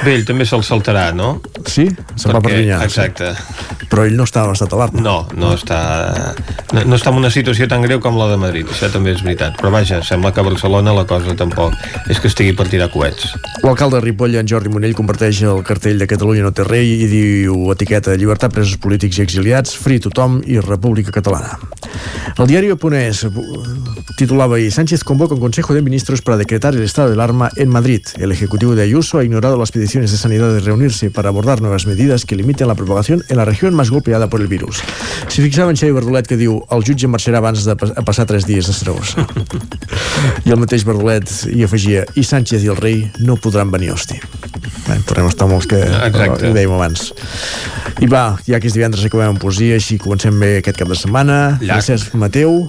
Bé, 0.00 0.14
ell 0.16 0.24
també 0.24 0.46
se'l 0.48 0.62
saltarà, 0.64 1.10
no? 1.12 1.34
Sí? 1.68 1.84
Se'n 2.16 2.32
va 2.32 2.40
per. 2.44 2.54
Exacte. 2.80 3.34
Però 3.90 4.06
ell 4.08 4.16
no 4.16 4.24
està 4.24 4.46
en 4.46 4.54
estat 4.54 4.72
d'alarma. 4.72 5.02
No, 5.04 5.16
no 5.36 5.52
està, 5.56 5.80
no, 6.72 6.79
no 6.86 6.96
està 6.96 7.10
en 7.12 7.18
una 7.20 7.30
situació 7.32 7.66
tan 7.70 7.82
greu 7.84 8.00
com 8.02 8.16
la 8.18 8.28
de 8.30 8.38
Madrid, 8.40 8.68
això 8.70 8.90
també 8.92 9.14
és 9.14 9.22
veritat. 9.24 9.56
Però 9.60 9.72
vaja, 9.74 10.00
sembla 10.06 10.32
que 10.32 10.42
a 10.42 10.46
Barcelona 10.46 10.94
la 10.96 11.06
cosa 11.08 11.34
tampoc 11.36 11.74
és 12.10 12.20
que 12.20 12.30
estigui 12.30 12.54
per 12.56 12.68
tirar 12.70 12.90
coets. 12.92 13.34
L'alcalde 13.64 13.98
de 13.98 14.04
Ripoll, 14.06 14.38
en 14.40 14.48
Jordi 14.48 14.72
Monell, 14.72 14.96
comparteix 14.98 15.42
el 15.48 15.62
cartell 15.66 16.00
de 16.00 16.08
Catalunya 16.10 16.46
no 16.46 16.54
té 16.56 16.64
rei 16.66 16.94
i 17.04 17.08
diu 17.10 17.70
etiqueta 17.74 18.16
llibertat 18.16 18.54
presos 18.54 18.80
polítics 18.80 19.20
i 19.20 19.24
exiliats, 19.26 19.76
fri 19.76 20.00
tothom 20.00 20.40
i 20.46 20.60
República 20.64 21.14
Catalana. 21.14 21.58
El 22.38 22.48
diari 22.48 22.70
japonès 22.70 23.24
titulava 24.16 24.56
ahir 24.56 24.70
Sánchez 24.72 25.02
convoca 25.04 25.34
un 25.34 25.40
Consejo 25.40 25.74
de 25.74 25.82
Ministros 25.82 26.22
para 26.22 26.36
decretar 26.36 26.74
el 26.74 26.82
estado 26.82 27.08
de 27.08 27.14
alarma 27.14 27.50
en 27.56 27.68
Madrid. 27.68 28.02
El 28.18 28.32
Ejecutivo 28.32 28.74
de 28.74 28.82
Ayuso 28.82 29.18
ha 29.18 29.24
ignorado 29.24 29.58
las 29.58 29.72
peticiones 29.72 30.10
de 30.10 30.16
Sanidad 30.16 30.52
de 30.52 30.60
reunirse 30.60 31.10
para 31.10 31.28
abordar 31.28 31.60
nuevas 31.60 31.86
medidas 31.86 32.24
que 32.24 32.36
limiten 32.36 32.68
la 32.68 32.74
propagación 32.74 33.22
en 33.28 33.36
la 33.36 33.44
región 33.44 33.74
más 33.74 33.90
golpeada 33.90 34.28
por 34.28 34.40
el 34.40 34.46
virus. 34.48 34.82
Si 35.28 35.42
fixava 35.42 35.70
en 35.70 35.76
Xavi 35.76 35.92
Bardolet 35.92 36.26
que 36.26 36.36
diu 36.36 36.64
el 36.74 36.84
jutge 36.86 37.08
marxarà 37.10 37.40
abans 37.40 37.64
de 37.66 37.74
pa 37.78 37.90
passar 38.06 38.26
tres 38.30 38.46
dies 38.48 38.68
a 38.70 38.74
Saragossa. 38.76 39.26
I 40.46 40.52
el 40.52 40.60
mateix 40.60 40.84
Bardolet 40.88 41.30
hi 41.50 41.64
afegia 41.66 42.04
i 42.18 42.24
Sánchez 42.26 42.64
i 42.64 42.70
el 42.72 42.78
rei 42.80 43.04
no 43.24 43.36
podran 43.40 43.72
venir, 43.72 43.92
hosti. 43.94 44.20
Bé, 44.86 44.98
tornem 45.06 45.28
a 45.28 45.32
estar 45.32 45.46
amb 45.48 45.58
els 45.58 45.68
que 45.70 45.80
Exacte. 45.80 46.48
ho 46.48 46.56
dèiem 46.56 46.74
abans. 46.74 47.10
I 48.00 48.08
va, 48.10 48.24
ja 48.46 48.60
que 48.60 48.70
és 48.70 48.76
divendres 48.76 49.04
acabem 49.06 49.34
amb 49.34 49.42
poesia, 49.42 49.76
així 49.80 49.98
comencem 50.00 50.36
bé 50.40 50.56
aquest 50.60 50.80
cap 50.80 50.90
de 50.90 50.98
setmana. 50.98 51.40
Llac. 51.60 51.80
Francesc 51.82 52.14
Mateu, 52.18 52.62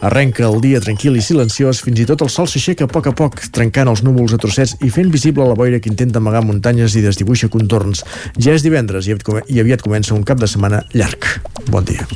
Arrenca 0.00 0.44
el 0.46 0.60
dia 0.62 0.78
tranquil 0.78 1.16
i 1.18 1.22
silenciós, 1.24 1.80
fins 1.82 1.98
i 1.98 2.06
tot 2.06 2.22
el 2.22 2.30
sol 2.30 2.46
s'aixeca 2.46 2.86
a 2.86 2.90
poc 2.90 3.08
a 3.10 3.12
poc, 3.18 3.40
trencant 3.54 3.90
els 3.90 4.04
núvols 4.06 4.36
a 4.36 4.38
trossets 4.38 4.76
i 4.86 4.92
fent 4.94 5.10
visible 5.10 5.46
la 5.48 5.56
boira 5.58 5.80
que 5.82 5.90
intenta 5.90 6.22
amagar 6.22 6.44
muntanyes 6.46 6.94
i 6.94 7.02
desdibuixa 7.02 7.50
contorns. 7.50 8.04
Ja 8.38 8.54
és 8.54 8.62
divendres 8.62 9.08
i 9.10 9.16
aviat, 9.16 9.82
comença 9.82 10.14
un 10.14 10.22
cap 10.22 10.38
de 10.38 10.46
setmana 10.46 10.84
llarg. 10.94 11.26
Bon 11.68 11.84
dia. 11.84 12.06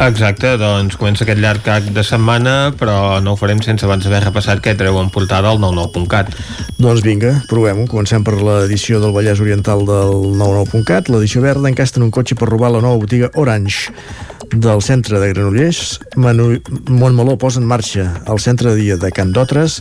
Exacte, 0.00 0.52
doncs 0.60 0.98
comença 1.00 1.24
aquest 1.24 1.40
llarg 1.40 1.64
cap 1.64 1.88
de 1.96 2.04
setmana, 2.04 2.74
però 2.78 3.18
no 3.24 3.34
ho 3.34 3.40
farem 3.40 3.62
sense 3.64 3.88
abans 3.88 4.04
haver 4.06 4.22
repassat 4.26 4.60
què 4.64 4.76
treu 4.76 5.00
en 5.00 5.08
portada 5.12 5.50
al 5.50 5.60
99.cat. 5.62 6.34
Doncs 6.80 7.04
vinga, 7.04 7.38
provem-ho. 7.48 7.88
Comencem 7.90 8.24
per 8.24 8.36
l'edició 8.36 9.00
del 9.00 9.16
Vallès 9.16 9.40
Oriental 9.40 9.86
del 9.88 10.14
99.cat. 10.36 11.08
L'edició 11.08 11.44
verda 11.44 11.72
encasten 11.72 12.04
un 12.04 12.12
cotxe 12.14 12.36
per 12.36 12.48
robar 12.52 12.74
la 12.76 12.84
nova 12.84 13.00
botiga 13.00 13.32
Orange 13.40 13.92
del 14.52 14.82
centre 14.82 15.20
de 15.20 15.30
Granollers, 15.32 16.00
Manu 16.16 16.60
Montmeló 16.88 17.36
posa 17.38 17.60
en 17.60 17.66
marxa 17.66 18.22
el 18.26 18.40
centre 18.42 18.70
de 18.70 18.76
dia 18.80 18.96
de 18.96 19.10
Can 19.14 19.32
d'Otres, 19.32 19.80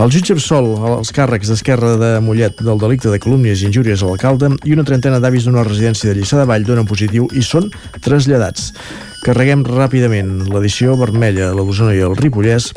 el 0.00 0.12
jutge 0.12 0.34
absol 0.36 0.96
els 0.96 1.12
càrrecs 1.14 1.50
d'Esquerra 1.52 1.96
de 2.00 2.10
Mollet 2.24 2.62
del 2.64 2.80
delicte 2.80 3.12
de 3.12 3.20
calúmnies 3.20 3.62
i 3.62 3.68
injúries 3.68 4.02
a 4.02 4.08
l'alcalde 4.08 4.52
i 4.64 4.74
una 4.76 4.86
trentena 4.88 5.20
d'avis 5.20 5.46
d'una 5.46 5.66
residència 5.66 6.10
de 6.10 6.16
Lliçà 6.18 6.40
de 6.40 6.48
Vall 6.48 6.64
donen 6.64 6.88
positiu 6.88 7.28
i 7.32 7.44
són 7.44 7.68
traslladats. 8.00 8.72
Carreguem 9.20 9.66
ràpidament 9.68 10.46
l'edició 10.48 10.96
vermella, 10.96 11.52
la 11.52 11.64
d'Osona 11.66 11.92
i 11.92 12.00
el 12.06 12.16
Ripollès, 12.16 12.72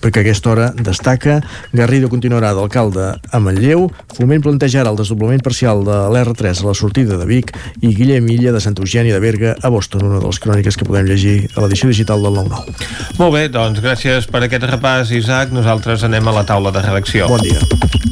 perquè 0.00 0.22
aquesta 0.22 0.52
hora 0.52 0.68
destaca 0.76 1.40
Garrido 1.72 2.10
continuarà 2.12 2.52
d'alcalde 2.56 3.12
a 3.16 3.40
Manlleu, 3.42 3.88
Foment 4.16 4.44
plantejarà 4.44 4.90
el 4.92 4.98
desdoblament 4.98 5.42
parcial 5.44 5.84
de 5.86 5.98
l'R3 6.12 6.62
a 6.62 6.68
la 6.68 6.76
sortida 6.76 7.18
de 7.20 7.28
Vic 7.28 7.52
i 7.80 7.94
Guillem 7.96 8.28
Illa 8.32 8.54
de 8.56 8.62
Santa 8.62 8.84
Eugènia 8.84 9.16
de 9.16 9.22
Berga 9.22 9.56
a 9.60 9.72
Boston, 9.72 10.06
una 10.10 10.20
de 10.20 10.26
les 10.26 10.42
cròniques 10.42 10.76
que 10.76 10.88
podem 10.88 11.08
llegir 11.08 11.36
a 11.54 11.64
l'edició 11.64 11.90
digital 11.92 12.22
del 12.26 12.36
9-9. 12.42 12.76
Molt 13.18 13.36
bé, 13.36 13.46
doncs 13.52 13.82
gràcies 13.84 14.28
per 14.30 14.44
aquest 14.46 14.68
repàs, 14.70 15.14
Isaac. 15.16 15.54
Nosaltres 15.56 16.04
anem 16.08 16.28
a 16.28 16.38
la 16.40 16.46
taula 16.48 16.74
de 16.74 16.84
redacció. 16.84 17.30
Bon 17.30 17.42
dia. 17.44 18.09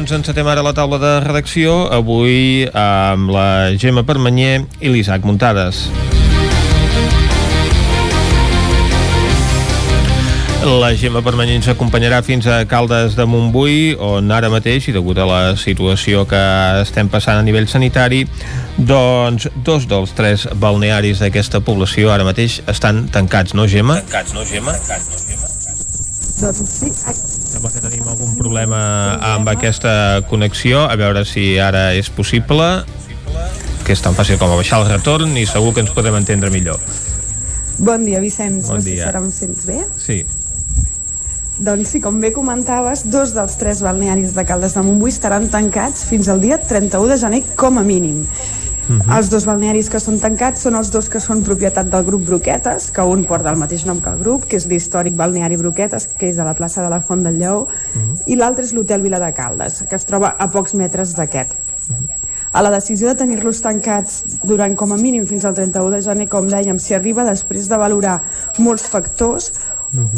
Doncs 0.00 0.14
encetem 0.16 0.48
ara 0.48 0.62
la 0.64 0.70
taula 0.72 0.96
de 0.96 1.08
redacció, 1.20 1.74
avui 1.92 2.62
amb 2.72 3.28
la 3.34 3.74
Gemma 3.76 4.00
Permanyer 4.08 4.62
i 4.80 4.88
l'Isaac 4.88 5.26
Muntades. 5.28 5.82
La 10.64 10.94
Gemma 10.96 11.20
Permanyer 11.20 11.58
ens 11.60 11.68
acompanyarà 11.68 12.22
fins 12.24 12.48
a 12.48 12.62
Caldes 12.64 13.12
de 13.18 13.28
Montbui, 13.28 13.92
on 14.00 14.32
ara 14.32 14.48
mateix, 14.48 14.88
i 14.88 14.96
degut 14.96 15.20
a 15.20 15.28
la 15.28 15.42
situació 15.60 16.24
que 16.24 16.40
estem 16.80 17.12
passant 17.12 17.36
a 17.36 17.44
nivell 17.44 17.68
sanitari, 17.68 18.24
doncs 18.80 19.50
dos 19.68 19.84
dels 19.84 20.16
tres 20.16 20.48
balnearis 20.64 21.20
d'aquesta 21.20 21.60
població 21.60 22.08
ara 22.16 22.24
mateix 22.24 22.62
estan 22.72 23.04
tancats, 23.12 23.52
no, 23.52 23.68
Gemma? 23.68 24.00
Tancats, 24.00 24.32
no, 24.32 24.48
Gemma? 24.48 24.80
Tancats, 24.80 25.12
no, 25.12 25.26
Gemma? 25.28 25.49
Doncs 26.40 26.60
sí, 26.64 26.88
Sembla 27.50 27.70
que 27.74 27.82
tenim 27.84 28.06
algun 28.08 28.32
problema 28.38 28.80
amb 29.34 29.48
aquesta 29.52 30.22
connexió, 30.30 30.86
a 30.88 30.96
veure 30.96 31.24
si 31.28 31.58
ara 31.60 31.90
és 31.98 32.08
possible, 32.14 32.68
que 33.84 33.92
és 33.92 34.00
tan 34.00 34.16
fàcil 34.16 34.38
com 34.40 34.52
baixar 34.54 34.80
el 34.80 34.88
retorn 34.88 35.36
i 35.36 35.44
segur 35.50 35.74
que 35.76 35.84
ens 35.84 35.92
podem 35.92 36.16
entendre 36.16 36.52
millor. 36.54 36.80
Bon 37.80 38.04
dia, 38.04 38.20
Vicenç. 38.22 38.68
Bon 38.68 38.78
no 38.78 38.84
sé 38.84 38.94
dia. 38.94 39.02
si 39.02 39.08
ara 39.08 39.20
em 39.20 39.30
sents 39.34 39.66
bé. 39.68 39.82
Sí. 40.00 40.22
Doncs 41.60 41.92
sí, 41.92 42.00
com 42.00 42.16
bé 42.22 42.30
comentaves, 42.32 43.02
dos 43.12 43.34
dels 43.36 43.58
tres 43.60 43.82
balnearis 43.84 44.32
de 44.32 44.44
Caldes 44.48 44.72
de 44.76 44.84
Montbui 44.86 45.12
estaran 45.12 45.50
tancats 45.52 46.06
fins 46.08 46.30
al 46.32 46.40
dia 46.40 46.56
31 46.56 47.10
de 47.10 47.18
gener 47.20 47.42
com 47.56 47.76
a 47.76 47.84
mínim. 47.84 48.22
Mhm. 48.88 49.12
Els 49.16 49.30
dos 49.30 49.44
balnearis 49.46 49.88
que 49.90 50.00
són 50.00 50.18
tancats 50.18 50.60
són 50.66 50.74
els 50.74 50.90
dos 50.90 51.08
que 51.08 51.20
són 51.20 51.42
propietat 51.46 51.90
del 51.90 52.04
grup 52.04 52.24
Broquetes, 52.26 52.90
que 52.90 53.02
un 53.02 53.24
porta 53.24 53.50
el 53.50 53.56
mateix 53.56 53.86
nom 53.86 54.00
que 54.00 54.10
el 54.10 54.18
grup, 54.18 54.46
que 54.46 54.56
és 54.56 54.66
l'històric 54.66 55.14
balneari 55.14 55.56
Broquetes, 55.56 56.08
que 56.18 56.28
és 56.28 56.38
a 56.38 56.44
la 56.44 56.54
plaça 56.54 56.82
de 56.82 56.90
la 56.90 57.00
Font 57.00 57.22
del 57.22 57.38
Lleó, 57.38 57.68
i 58.26 58.36
l'altre 58.36 58.64
és 58.64 58.72
l'hotel 58.72 59.02
Vila 59.02 59.20
de 59.20 59.32
Caldes, 59.32 59.84
que 59.88 59.96
es 59.96 60.04
troba 60.04 60.34
a 60.38 60.50
pocs 60.50 60.74
metres 60.74 61.14
d'aquest. 61.14 61.54
A 62.52 62.62
la 62.62 62.70
decisió 62.70 63.06
de 63.06 63.14
tenir-los 63.14 63.60
tancats 63.62 64.40
durant 64.42 64.74
com 64.74 64.90
a 64.90 64.96
mínim 64.98 65.24
fins 65.24 65.44
al 65.44 65.54
31 65.54 65.90
de 65.94 66.00
gener, 66.02 66.28
com 66.28 66.48
dèiem, 66.50 66.80
s'hi 66.82 66.96
arriba 66.96 67.22
després 67.22 67.68
de 67.70 67.78
valorar 67.78 68.16
molts 68.58 68.88
factors, 68.90 69.52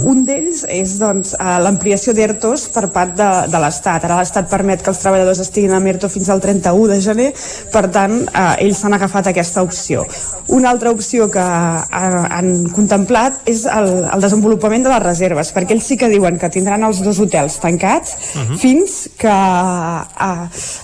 un 0.05 0.24
d'ells 0.27 0.66
és 0.69 0.99
doncs, 1.01 1.32
eh, 1.32 1.59
l'ampliació 1.65 2.12
d'ERTOs 2.12 2.66
per 2.74 2.89
part 2.93 3.15
de, 3.16 3.28
de 3.49 3.61
l'Estat. 3.62 4.05
Ara 4.05 4.19
l'Estat 4.19 4.51
permet 4.51 4.82
que 4.85 4.90
els 4.93 5.01
treballadors 5.01 5.40
estiguin 5.40 5.73
amb 5.73 5.89
ERTO 5.89 6.11
fins 6.12 6.28
al 6.28 6.43
31 6.44 6.90
de 6.90 7.01
gener, 7.01 7.28
per 7.73 7.86
tant, 7.94 8.19
eh, 8.28 8.65
ells 8.66 8.82
s'han 8.82 8.93
agafat 8.99 9.31
aquesta 9.31 9.62
opció. 9.65 10.05
Una 10.53 10.70
altra 10.70 10.93
opció 10.93 11.31
que 11.32 11.40
eh, 11.40 12.20
han 12.36 12.69
contemplat 12.74 13.40
és 13.49 13.65
el, 13.65 13.89
el 14.12 14.20
desenvolupament 14.20 14.85
de 14.85 14.93
les 14.93 15.03
reserves, 15.07 15.55
perquè 15.57 15.77
ells 15.77 15.89
sí 15.89 15.97
que 15.97 16.11
diuen 16.12 16.36
que 16.39 16.53
tindran 16.53 16.85
els 16.85 17.01
dos 17.05 17.23
hotels 17.23 17.57
tancats 17.62 18.16
Mhm. 18.32 18.57
fins 18.59 19.09
que 19.19 19.28
eh, 19.28 20.43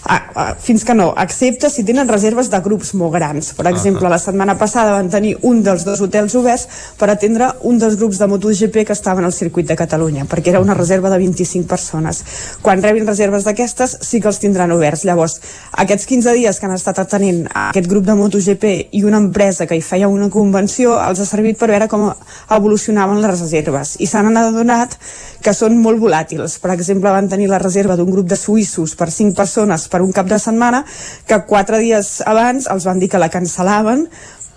eh, 0.09 0.21
eh, 0.37 0.55
fins 0.61 0.85
que 0.85 0.95
no, 0.95 1.13
excepte 1.19 1.71
si 1.71 1.85
tenen 1.85 2.09
reserves 2.09 2.51
de 2.51 2.61
grups 2.65 2.95
molt 2.95 3.15
grans. 3.15 3.53
Per 3.57 3.67
exemple, 3.69 4.09
la 4.09 4.19
setmana 4.19 4.57
passada 4.59 4.93
van 4.97 5.09
tenir 5.11 5.37
un 5.43 5.63
dels 5.63 5.85
dos 5.85 6.01
hotels 6.01 6.35
oberts 6.39 6.67
per 6.99 7.11
atendre 7.11 7.53
un 7.69 7.79
dels 7.79 7.97
grups 7.97 8.19
de 8.19 8.27
MotoGP 8.27 8.78
que 8.85 8.93
estaven 8.93 9.25
al 9.25 9.33
circuit 9.33 9.67
de 9.69 9.77
Catalunya, 9.77 10.27
perquè 10.29 10.53
era 10.53 10.61
una 10.61 10.75
reserva 10.75 11.11
de 11.11 11.19
25 11.19 11.67
persones. 11.69 12.23
Quan 12.63 12.83
rebin 12.83 13.07
reserves 13.07 13.45
d'aquestes, 13.45 13.97
sí 14.03 14.21
que 14.21 14.29
els 14.29 14.41
tindran 14.43 14.73
oberts. 14.73 15.05
Llavors, 15.09 15.39
aquests 15.73 16.07
15 16.07 16.35
dies 16.37 16.59
que 16.59 16.67
han 16.67 16.75
estat 16.77 16.99
atenent 17.03 17.47
aquest 17.55 17.89
grup 17.91 18.07
de 18.07 18.17
MotoGP 18.19 18.65
i 18.93 19.05
una 19.05 19.21
empresa 19.23 19.67
que 19.67 19.77
hi 19.79 19.83
feia 19.83 20.09
una 20.09 20.31
convenció, 20.31 20.97
els 21.01 21.21
ha 21.21 21.27
servit 21.29 21.59
per 21.59 21.71
veure 21.73 21.89
com 21.89 22.09
evolucionaven 22.11 23.23
les 23.23 23.41
reserves. 23.41 23.97
I 23.99 24.07
s'han 24.07 24.37
adonat 24.37 24.99
que 25.43 25.55
són 25.55 25.79
molt 25.83 26.01
volàtils. 26.03 26.59
Per 26.63 26.73
exemple, 26.75 27.13
van 27.15 27.29
tenir 27.29 27.49
la 27.51 27.63
reserva 27.63 27.97
d'un 27.97 28.11
grup 28.11 28.29
de 28.29 28.37
suïssos 28.37 28.97
per 28.99 29.11
5 29.11 29.37
persones 29.37 29.89
per 29.89 30.03
un 30.03 30.13
cap 30.13 30.27
de 30.31 30.39
setmana 30.39 30.85
que 31.27 31.43
4 31.47 31.79
dies 31.83 32.19
abans 32.27 32.69
els 32.71 32.87
van 32.89 32.99
dir 32.99 33.11
que 33.13 33.21
la 33.23 33.31
cancel·laven 33.33 34.07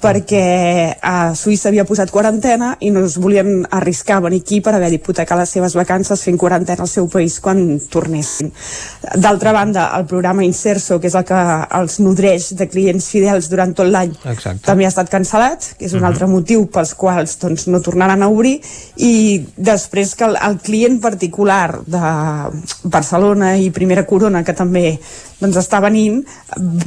perquè 0.01 0.97
a 1.01 1.33
Suïssa 1.37 1.69
havia 1.69 1.85
posat 1.85 2.11
quarantena 2.11 2.73
i 2.81 2.89
no 2.91 3.03
es 3.05 3.17
volien 3.21 3.65
arriscar 3.69 4.17
a 4.17 4.25
venir 4.25 4.41
aquí 4.41 4.59
per 4.61 4.73
haver 4.75 4.89
d'hipotecar 4.91 5.37
les 5.37 5.49
seves 5.53 5.75
vacances 5.77 6.23
fent 6.25 6.39
quarantena 6.41 6.81
al 6.83 6.89
seu 6.89 7.07
país 7.07 7.39
quan 7.39 7.79
tornessin. 7.91 8.51
D'altra 9.15 9.53
banda, 9.53 9.91
el 9.97 10.05
programa 10.09 10.43
Inserso, 10.45 10.99
que 10.99 11.07
és 11.07 11.15
el 11.15 11.25
que 11.25 11.41
els 11.79 11.99
nodreix 12.01 12.51
de 12.57 12.67
clients 12.67 13.07
fidels 13.13 13.49
durant 13.51 13.73
tot 13.77 13.87
l'any, 13.87 14.15
també 14.65 14.85
ha 14.85 14.91
estat 14.91 15.11
cancel·lat, 15.11 15.75
que 15.77 15.85
és 15.85 15.93
un 15.93 16.01
Mhm. 16.01 16.07
altre 16.09 16.27
motiu 16.27 16.65
pels 16.67 16.93
quals 16.95 17.37
doncs, 17.39 17.67
no 17.67 17.81
tornaran 17.81 18.23
a 18.23 18.29
obrir, 18.29 18.59
i 18.97 19.45
després 19.55 20.15
que 20.15 20.25
el, 20.25 20.37
el 20.41 20.57
client 20.59 20.99
particular 21.01 21.81
de 21.85 21.99
Barcelona 22.83 23.57
i 23.57 23.69
Primera 23.71 24.05
Corona, 24.05 24.43
que 24.43 24.53
també 24.53 24.99
doncs, 25.41 25.57
està 25.57 25.81
venint, 25.83 26.21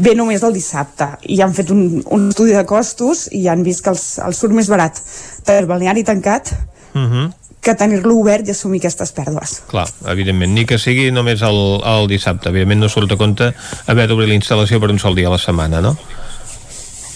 ve 0.01 0.15
només 0.15 0.43
el 0.47 0.55
dissabte, 0.55 1.11
i 1.29 1.41
han 1.43 1.55
fet 1.55 1.71
un, 1.75 2.03
un 2.15 2.29
estudi 2.31 2.55
de 2.55 2.65
costos 2.65 3.29
i 3.33 3.49
han 3.51 3.65
vist 3.67 3.85
que 3.85 3.91
els, 3.91 4.05
els 4.25 4.39
surt 4.39 4.55
més 4.55 4.71
barat 4.71 5.01
tenir 5.45 5.65
el 5.65 5.71
balneari 5.71 6.05
tancat 6.07 6.55
Uh 6.95 7.01
-huh. 7.11 7.33
que 7.61 7.75
tenir-lo 7.75 8.15
obert 8.21 8.47
i 8.47 8.51
assumir 8.53 8.79
aquestes 8.79 9.11
pèrdues. 9.15 9.63
Clar, 9.67 9.89
evidentment, 10.07 10.53
ni 10.55 10.65
que 10.65 10.79
sigui 10.79 11.11
només 11.11 11.43
el, 11.43 11.81
el 11.83 12.07
dissabte. 12.07 12.49
Evidentment 12.51 12.81
no 12.81 12.89
surt 12.89 13.11
a 13.13 13.17
compte 13.17 13.53
haver 13.87 14.07
d'obrir 14.07 14.29
la 14.29 14.35
instal·lació 14.35 14.79
per 14.79 14.91
un 14.91 14.99
sol 14.99 15.15
dia 15.15 15.27
a 15.27 15.33
la 15.33 15.39
setmana, 15.39 15.81
no? 15.81 15.97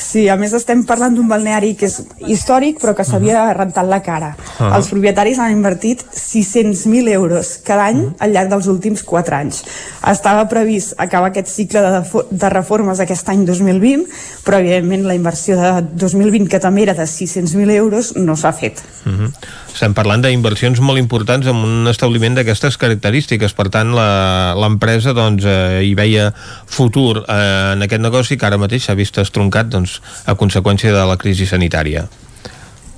Sí, 0.08 0.24
a 0.32 0.38
més 0.40 0.54
estem 0.56 0.86
parlant 0.88 1.12
d'un 1.12 1.28
balneari 1.28 1.74
que 1.76 1.84
és 1.88 1.98
històric 2.32 2.78
però 2.80 2.94
que 2.96 3.04
s'havia 3.04 3.42
rentat 3.56 3.84
la 3.88 3.98
cara. 4.04 4.30
Ah. 4.56 4.70
Els 4.78 4.88
propietaris 4.88 5.40
han 5.42 5.52
invertit 5.52 6.04
600.000 6.16 7.12
euros 7.12 7.50
cada 7.66 7.90
any 7.92 8.00
al 8.24 8.32
llarg 8.32 8.48
dels 8.54 8.70
últims 8.72 9.04
4 9.04 9.36
anys. 9.36 9.60
Estava 10.08 10.46
previst 10.48 10.96
acabar 10.96 11.28
aquest 11.28 11.52
cicle 11.52 11.82
de, 11.84 12.24
de 12.30 12.52
reformes 12.54 13.02
aquest 13.04 13.28
any 13.28 13.44
2020, 13.44 14.08
però 14.46 14.62
evidentment 14.62 15.04
la 15.10 15.18
inversió 15.18 15.58
de 15.60 15.74
2020, 15.92 16.48
que 16.48 16.62
també 16.62 16.86
era 16.86 16.96
de 16.96 17.04
600.000 17.04 17.76
euros, 17.76 18.14
no 18.16 18.36
s'ha 18.36 18.54
fet. 18.56 18.80
Uh 19.04 19.12
-huh. 19.12 19.32
Estem 19.78 19.92
parlant 19.94 20.18
d'inversions 20.24 20.80
molt 20.82 20.98
importants 20.98 21.46
en 21.46 21.54
un 21.62 21.86
establiment 21.86 22.34
d'aquestes 22.34 22.74
característiques. 22.82 23.52
Per 23.54 23.68
tant, 23.70 23.92
la- 23.94 24.56
l'empresa 24.58 25.12
doncs, 25.14 25.44
eh, 25.46 25.84
hi 25.86 25.92
veia 25.94 26.32
futur 26.66 27.20
eh, 27.28 27.74
en 27.76 27.84
aquest 27.86 28.02
negoci 28.02 28.36
que 28.36 28.46
ara 28.48 28.58
mateix 28.58 28.82
s'ha 28.88 28.96
vist 28.98 29.20
estroncat 29.22 29.70
doncs, 29.70 30.00
a 30.26 30.34
conseqüència 30.34 30.90
de 30.90 31.04
la 31.06 31.16
crisi 31.16 31.46
sanitària. 31.46 32.08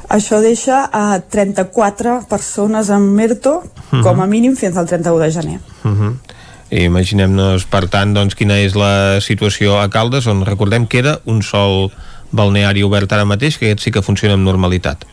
Això 0.09 0.41
deixa 0.41 0.89
a 0.91 1.21
34 1.21 2.25
persones 2.31 2.89
amb 2.89 3.13
MERTO, 3.13 3.63
Mhm. 3.93 4.03
com 4.03 4.21
a 4.23 4.27
mínim, 4.27 4.57
fins 4.57 4.77
al 4.79 4.87
31 4.87 5.19
de 5.19 5.31
gener. 5.31 5.61
Uh 5.85 5.91
-huh. 5.91 6.17
I 6.71 6.85
imaginem-nos, 6.85 7.67
per 7.67 7.89
tant, 7.91 8.15
doncs, 8.15 8.35
quina 8.35 8.57
és 8.59 8.75
la 8.75 9.21
situació 9.21 9.79
a 9.83 9.91
Caldes, 9.91 10.27
on 10.27 10.47
recordem 10.47 10.87
que 10.87 10.99
era 10.99 11.21
un 11.27 11.43
sol 11.43 11.91
balneari 12.33 12.83
obert 12.83 13.13
ara 13.13 13.27
mateix, 13.27 13.59
que 13.59 13.67
aquest 13.67 13.85
sí 13.85 13.91
que 13.91 14.01
funciona 14.03 14.35
amb 14.35 14.45
normalitat. 14.45 15.05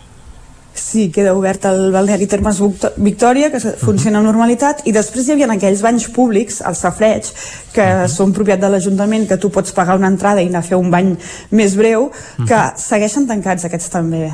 Sí, 0.78 1.08
queda 1.12 1.34
obert 1.34 1.66
el 1.66 1.92
balneari 1.92 2.28
Termes 2.30 2.60
Victò- 2.62 2.92
Victòria, 2.98 3.50
que 3.52 3.60
funciona 3.60 4.20
amb 4.20 4.28
normalitat, 4.30 4.84
i 4.86 4.92
després 4.94 5.28
hi 5.28 5.34
havia 5.34 5.48
aquells 5.52 5.82
banys 5.82 6.06
públics, 6.14 6.62
el 6.62 6.76
safreig, 6.78 7.26
que 7.74 7.88
són 8.14 8.32
propietat 8.34 8.62
de 8.68 8.70
l'Ajuntament, 8.76 9.26
que 9.28 9.38
tu 9.42 9.50
pots 9.50 9.74
pagar 9.74 9.98
una 9.98 10.08
entrada 10.08 10.42
i 10.42 10.48
anar 10.52 10.60
a 10.60 10.68
fer 10.68 10.78
un 10.78 10.92
bany 10.94 11.16
més 11.52 11.76
breu, 11.76 12.12
que 12.48 12.62
segueixen 12.78 13.26
tancats 13.28 13.66
aquests 13.66 13.90
també. 13.90 14.30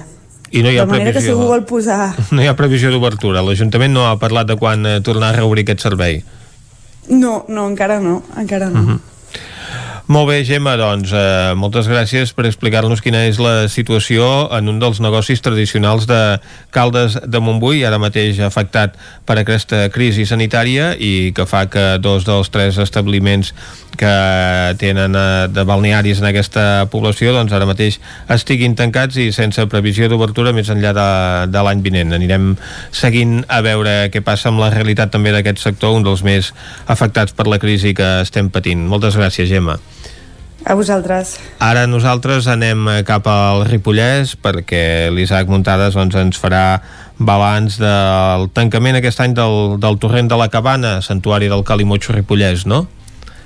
I 0.52 0.61
no 0.61 0.70
hi 0.70 0.78
ha 0.78 0.84
de 0.86 0.91
manera 0.91 1.11
que 1.15 1.22
si 1.22 1.28
previsió... 1.32 1.40
algú 1.40 1.48
vol 1.56 1.64
posar... 1.65 2.14
No 2.36 2.44
hi 2.44 2.48
ha 2.52 2.56
previsió 2.60 2.91
d'obertura. 2.91 3.41
L'Ajuntament 3.41 3.94
no 3.95 4.06
ha 4.06 4.18
parlat 4.22 4.48
de 4.52 4.56
quan 4.60 4.86
eh, 4.86 4.99
tornar 5.02 5.32
a 5.32 5.38
reobrir 5.40 5.64
aquest 5.65 5.82
servei. 5.82 6.20
No, 7.10 7.45
no, 7.49 7.68
encara 7.72 7.99
no, 7.99 8.22
encara 8.38 8.70
no. 8.70 8.82
Mhm. 8.84 8.99
Molt 10.14 10.27
bé, 10.30 10.44
Gemma, 10.45 10.76
doncs 10.77 11.10
eh, 11.15 11.53
moltes 11.57 11.88
gràcies 11.90 12.35
per 12.38 12.44
explicar-nos 12.45 13.02
quina 13.02 13.23
és 13.26 13.40
la 13.41 13.65
situació 13.72 14.27
en 14.53 14.69
un 14.69 14.77
dels 14.77 14.99
negocis 15.02 15.41
tradicionals 15.41 16.06
de 16.06 16.19
Caldes 16.76 17.15
de 17.18 17.41
Montbui, 17.41 17.81
ara 17.88 17.98
mateix 17.98 18.38
afectat 18.45 18.99
per 19.26 19.40
aquesta 19.41 19.88
crisi 19.95 20.27
sanitària 20.30 20.91
i 21.02 21.31
que 21.34 21.48
fa 21.49 21.64
que 21.65 21.85
dos 22.03 22.27
dels 22.30 22.53
tres 22.53 22.77
establiments 22.84 23.56
que 23.98 24.76
tenen 24.82 25.15
eh, 25.15 25.48
de 25.53 25.64
balnearis 25.68 26.22
en 26.22 26.30
aquesta 26.30 26.86
població 26.91 27.34
doncs 27.36 27.53
ara 27.53 27.68
mateix 27.70 27.99
estiguin 28.34 28.76
tancats 28.80 29.18
i 29.22 29.30
sense 29.36 29.65
previsió 29.72 30.10
d'obertura 30.11 30.53
més 30.56 30.72
enllà 30.74 30.94
de, 30.98 31.07
de 31.53 31.64
l'any 31.65 31.84
vinent. 31.86 32.15
Anirem 32.18 32.53
seguint 32.91 33.41
a 33.48 33.61
veure 33.65 34.10
què 34.14 34.24
passa 34.26 34.52
amb 34.52 34.64
la 34.64 34.72
realitat 34.74 35.14
també 35.14 35.34
d'aquest 35.36 35.61
sector, 35.64 35.98
un 35.98 36.06
dels 36.06 36.26
més 36.26 36.53
afectats 36.88 37.36
per 37.36 37.48
la 37.49 37.61
crisi 37.61 37.94
que 37.98 38.20
estem 38.24 38.49
patint. 38.53 38.88
Moltes 38.90 39.18
gràcies, 39.20 39.49
Gemma. 39.49 39.80
A 40.64 40.76
vosaltres. 40.80 41.36
Ara 41.60 41.84
nosaltres 41.91 42.48
anem 42.48 42.88
cap 43.03 43.26
al 43.28 43.65
Ripollès 43.68 44.38
perquè 44.40 45.11
l'Isaac 45.11 45.49
Muntades 45.52 45.98
doncs, 45.99 46.15
ens 46.15 46.40
farà 46.40 46.80
balanç 47.20 47.76
del 47.82 48.48
tancament 48.56 48.98
aquest 48.98 49.20
any 49.26 49.36
del, 49.36 49.76
del 49.84 49.99
torrent 49.99 50.32
de 50.32 50.40
la 50.40 50.48
Cabana, 50.53 51.02
santuari 51.03 51.52
del 51.52 51.65
Calimotxo 51.68 52.15
Ripollès, 52.15 52.64
no? 52.65 52.86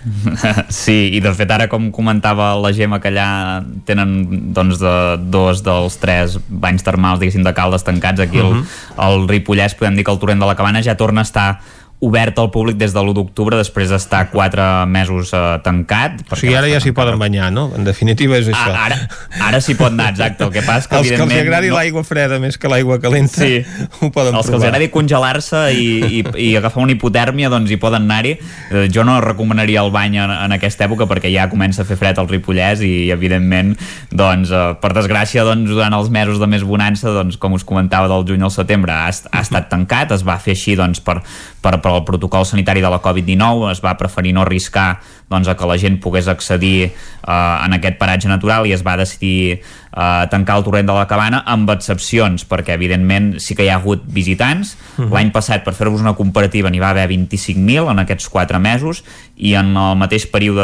Sí, 0.69 1.09
i 1.17 1.21
de 1.23 1.31
fet 1.35 1.51
ara 1.51 1.67
com 1.71 1.89
comentava 1.91 2.53
la 2.59 2.71
Gemma 2.75 2.99
que 3.03 3.11
allà 3.11 3.63
tenen 3.87 4.53
doncs 4.55 4.81
de, 4.81 4.93
dos 5.33 5.63
dels 5.65 5.97
tres 6.01 6.37
banys 6.47 6.85
termals 6.85 7.21
diguéssim 7.21 7.45
de 7.45 7.53
caldes 7.57 7.85
tancats 7.87 8.23
aquí 8.23 8.41
uh 8.41 8.51
-huh. 8.51 8.63
el, 8.97 9.07
el 9.07 9.27
Ripollès 9.27 9.75
podem 9.75 9.95
dir 9.95 10.05
que 10.05 10.11
el 10.11 10.19
torrent 10.19 10.39
de 10.39 10.45
la 10.47 10.55
Cabana 10.55 10.83
ja 10.83 10.95
torna 10.95 11.21
a 11.21 11.27
estar 11.27 11.59
obert 11.99 12.37
al 12.37 12.51
públic 12.53 12.77
des 12.77 12.93
de 12.93 13.01
l'1 13.01 13.13
d'octubre 13.17 13.57
després 13.57 13.89
d'estar 13.89 14.27
4 14.29 14.85
mesos 14.85 15.31
eh, 15.33 15.39
tancat 15.65 16.19
o 16.29 16.37
sigui 16.37 16.53
ara 16.53 16.69
ja 16.69 16.77
s'hi 16.83 16.91
poden 16.93 17.17
banyar, 17.17 17.49
no? 17.49 17.71
en 17.73 17.87
definitiva 17.87 18.37
és 18.37 18.51
això 18.51 18.69
ara, 18.69 18.99
ara 19.41 19.61
s'hi 19.63 19.73
pot 19.79 19.89
anar, 19.89 20.11
exacte 20.13 20.45
el 20.45 20.51
que 20.53 20.61
passa 20.61 20.91
que 20.91 20.97
els 21.01 21.09
que 21.09 21.17
els 21.17 21.33
agradi 21.39 21.71
no... 21.71 21.79
l'aigua 21.79 22.03
freda 22.05 22.37
més 22.43 22.59
que 22.61 22.69
l'aigua 22.69 22.99
calenta 23.01 23.41
sí. 23.41 23.63
ho 24.01 24.11
poden 24.13 24.37
els 24.37 24.45
provar 24.45 24.45
que 24.45 24.57
els 24.59 24.67
agradi 24.67 24.89
congelar-se 24.93 25.63
i, 25.73 25.87
i, 26.19 26.21
i 26.45 26.51
agafar 26.59 26.83
una 26.85 26.93
hipotèrmia 26.93 27.49
doncs 27.49 27.73
hi 27.73 27.79
poden 27.81 28.05
anar-hi 28.05 28.35
eh, 28.37 28.85
jo 28.93 29.01
no 29.07 29.17
recomanaria 29.25 29.81
el 29.81 29.89
bany 29.89 30.19
en, 30.21 30.35
en 30.37 30.53
aquesta 30.53 30.85
època 30.85 31.09
perquè 31.09 31.33
ja 31.33 31.49
comença 31.49 31.81
a 31.81 31.89
fer 31.89 31.97
fred 31.97 32.21
al 32.21 32.29
Ripollès 32.29 32.85
i 32.85 33.09
evidentment 33.15 33.73
doncs 34.13 34.53
eh, 34.53 34.63
per 34.77 34.93
desgràcia 34.93 35.47
doncs, 35.49 35.73
durant 35.73 35.97
els 35.97 36.13
mesos 36.13 36.37
de 36.37 36.45
més 36.45 36.61
bonança 36.61 37.09
doncs, 37.17 37.41
com 37.41 37.57
us 37.57 37.65
comentava 37.65 38.05
del 38.13 38.29
juny 38.29 38.45
al 38.45 38.53
setembre 38.53 38.93
ha, 38.93 39.09
ha 39.09 39.41
estat 39.41 39.71
tancat, 39.73 40.13
es 40.13 40.21
va 40.27 40.37
fer 40.37 40.53
així 40.53 40.77
doncs, 40.77 41.01
per, 41.01 41.23
per, 41.61 41.79
per 41.81 41.91
al 41.91 42.03
protocol 42.07 42.45
sanitari 42.45 42.83
de 42.83 42.91
la 42.91 43.01
Covid-19 43.03 43.71
es 43.71 43.81
va 43.83 43.97
preferir 43.99 44.33
no 44.35 44.43
arriscar 44.45 44.99
doncs, 45.27 45.49
a 45.51 45.57
que 45.59 45.67
la 45.67 45.77
gent 45.77 45.99
pogués 45.99 46.27
accedir 46.31 46.87
eh, 46.87 46.93
en 47.27 47.75
aquest 47.75 47.97
paratge 47.99 48.29
natural 48.31 48.67
i 48.67 48.73
es 48.75 48.83
va 48.85 48.95
decidir 48.99 49.59
eh, 49.97 50.27
tancar 50.31 50.57
el 50.59 50.63
torrent 50.63 50.87
de 50.87 50.95
la 50.95 51.07
cabana 51.09 51.41
amb 51.49 51.69
excepcions, 51.73 52.45
perquè 52.47 52.77
evidentment 52.77 53.33
sí 53.43 53.55
que 53.57 53.65
hi 53.65 53.71
ha 53.71 53.79
hagut 53.81 54.05
visitants. 54.05 54.77
Uh 54.95 55.05
-huh. 55.05 55.13
L'any 55.13 55.31
passat, 55.31 55.63
per 55.63 55.73
fer-vos 55.73 56.01
una 56.01 56.15
comparativa, 56.15 56.69
n'hi 56.69 56.79
va 56.79 56.91
haver 56.91 57.09
25.000 57.09 57.91
en 57.91 57.99
aquests 57.99 58.29
4 58.29 58.59
mesos 58.59 59.03
i 59.35 59.53
en 59.53 59.75
el 59.77 59.97
mateix 59.97 60.25
període 60.25 60.63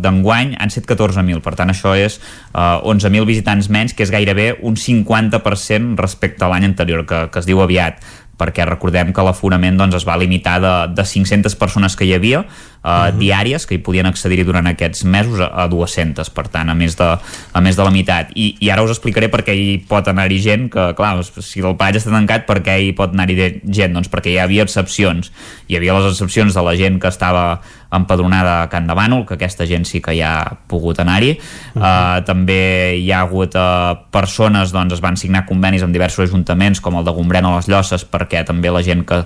d'enguany 0.00 0.56
han 0.58 0.70
set 0.70 0.86
14.000. 0.86 1.40
Per 1.40 1.54
tant, 1.54 1.70
això 1.70 1.96
és 1.96 2.20
eh, 2.54 2.80
11.000 2.84 3.24
visitants 3.24 3.68
menys, 3.68 3.94
que 3.94 4.02
és 4.02 4.10
gairebé 4.10 4.58
un 4.62 4.76
50% 4.76 5.96
respecte 5.96 6.44
a 6.44 6.48
l'any 6.48 6.64
anterior, 6.64 7.04
que, 7.06 7.28
que 7.30 7.38
es 7.38 7.46
diu 7.46 7.60
aviat 7.60 7.94
perquè 8.40 8.64
recordem 8.68 9.12
que 9.12 9.24
l'aforament 9.26 9.76
doncs, 9.76 10.00
es 10.00 10.06
va 10.08 10.16
limitar 10.20 10.56
de, 10.64 10.74
de 10.96 11.04
500 11.06 11.56
persones 11.60 11.96
que 11.96 12.08
hi 12.08 12.14
havia 12.16 12.40
uh, 12.40 12.46
uh 12.46 12.90
-huh. 12.90 13.18
diàries 13.18 13.66
que 13.66 13.76
hi 13.76 13.82
podien 13.84 14.06
accedir 14.06 14.44
durant 14.44 14.66
aquests 14.66 15.04
mesos 15.04 15.40
a, 15.40 15.50
a 15.64 15.68
200, 15.68 16.30
per 16.30 16.48
tant 16.48 16.70
a 16.70 16.74
més 16.74 16.96
de, 16.96 17.10
a 17.52 17.60
més 17.60 17.76
de 17.76 17.84
la 17.84 17.90
meitat 17.90 18.32
I, 18.34 18.56
i 18.60 18.70
ara 18.70 18.82
us 18.82 18.90
explicaré 18.90 19.28
per 19.28 19.44
què 19.44 19.54
hi 19.54 19.78
pot 19.78 20.08
anar-hi 20.08 20.40
gent 20.40 20.70
que 20.70 20.94
clar, 20.94 21.24
si 21.24 21.60
el 21.60 21.76
paratge 21.76 21.98
està 21.98 22.10
tancat 22.10 22.46
per 22.46 22.62
què 22.62 22.78
hi 22.80 22.92
pot 22.92 23.12
anar-hi 23.12 23.60
gent? 23.64 23.92
Doncs 23.92 24.08
perquè 24.08 24.30
hi 24.30 24.38
havia 24.38 24.62
excepcions 24.62 25.32
hi 25.68 25.76
havia 25.76 25.94
les 25.98 26.12
excepcions 26.12 26.54
de 26.54 26.62
la 26.62 26.76
gent 26.76 26.98
que 27.00 27.08
estava 27.08 27.60
empadronada 27.92 28.62
a 28.62 28.68
Can 28.70 28.86
de 28.86 28.94
Bànol, 28.94 29.24
que 29.26 29.34
aquesta 29.34 29.66
gent 29.66 29.84
sí 29.88 30.00
que 30.02 30.14
ja 30.16 30.32
ha 30.40 30.56
pogut 30.70 31.00
anar-hi. 31.02 31.32
Uh 31.74 31.82
-huh. 31.82 32.20
uh, 32.20 32.24
també 32.24 32.96
hi 32.98 33.10
ha 33.12 33.20
hagut 33.20 33.54
uh, 33.54 33.98
persones, 34.10 34.72
doncs 34.72 34.94
es 34.94 35.00
van 35.00 35.16
signar 35.16 35.46
convenis 35.46 35.82
amb 35.82 35.92
diversos 35.92 36.28
ajuntaments, 36.28 36.80
com 36.80 36.96
el 36.96 37.04
de 37.04 37.10
Gombrèn 37.10 37.44
o 37.44 37.56
les 37.56 37.68
Llosses, 37.68 38.06
perquè 38.06 38.44
també 38.44 38.70
la 38.70 38.82
gent 38.82 39.04
que, 39.04 39.24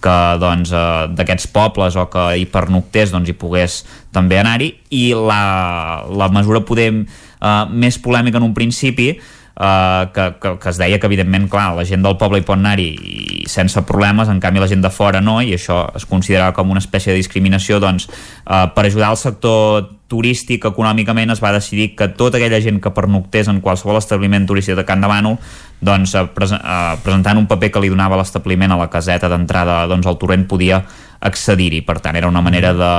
que 0.00 0.38
doncs, 0.38 0.72
uh, 0.72 1.06
d'aquests 1.08 1.46
pobles 1.46 1.96
o 1.96 2.08
que 2.10 2.38
hi 2.38 2.46
pernoctés 2.46 3.10
doncs, 3.12 3.28
hi 3.28 3.32
pogués 3.32 3.84
també 4.12 4.38
anar-hi 4.38 4.74
i 4.90 5.14
la, 5.14 6.04
la 6.08 6.28
mesura 6.28 6.60
podem 6.60 7.06
uh, 7.40 7.66
més 7.70 7.98
polèmica 7.98 8.38
en 8.38 8.44
un 8.44 8.54
principi 8.54 9.18
Uh, 9.56 10.12
que, 10.12 10.24
que, 10.36 10.50
que 10.60 10.68
es 10.68 10.76
deia 10.76 10.98
que 11.00 11.08
evidentment 11.08 11.46
clar, 11.48 11.70
la 11.78 11.84
gent 11.88 12.02
del 12.04 12.18
poble 12.20 12.42
hi 12.42 12.44
pot 12.44 12.58
anar-hi 12.58 13.46
sense 13.48 13.80
problemes, 13.88 14.28
en 14.28 14.36
canvi 14.36 14.60
la 14.60 14.68
gent 14.68 14.82
de 14.84 14.90
fora 14.92 15.22
no 15.24 15.38
i 15.40 15.54
això 15.56 15.78
es 15.96 16.04
considerava 16.04 16.52
com 16.52 16.74
una 16.74 16.82
espècie 16.82 17.14
de 17.14 17.22
discriminació 17.22 17.78
doncs 17.80 18.04
uh, 18.04 18.66
per 18.76 18.84
ajudar 18.84 19.14
el 19.14 19.16
sector 19.16 19.86
turístic 20.12 20.68
econòmicament 20.68 21.32
es 21.32 21.40
va 21.40 21.54
decidir 21.56 21.94
que 21.96 22.10
tota 22.20 22.36
aquella 22.36 22.60
gent 22.60 22.82
que 22.84 22.92
pernoctés 22.92 23.48
en 23.48 23.62
qualsevol 23.64 23.96
establiment 23.96 24.44
turístic 24.44 24.76
de 24.76 24.84
Can 24.84 25.00
de 25.00 25.08
Bànol 25.08 25.40
doncs, 25.80 26.12
uh, 26.20 26.28
pres 26.36 26.52
uh, 26.52 27.00
presentant 27.00 27.40
un 27.40 27.48
paper 27.48 27.72
que 27.72 27.86
li 27.86 27.88
donava 27.88 28.20
l'establiment 28.20 28.76
a 28.76 28.80
la 28.84 28.90
caseta 28.92 29.32
d'entrada 29.32 29.86
doncs 29.88 30.04
el 30.04 30.20
torrent 30.20 30.44
podia 30.52 30.84
accedir-hi, 31.24 31.80
per 31.80 31.96
tant 32.04 32.20
era 32.20 32.28
una 32.28 32.44
manera 32.44 32.74
de 32.76 32.92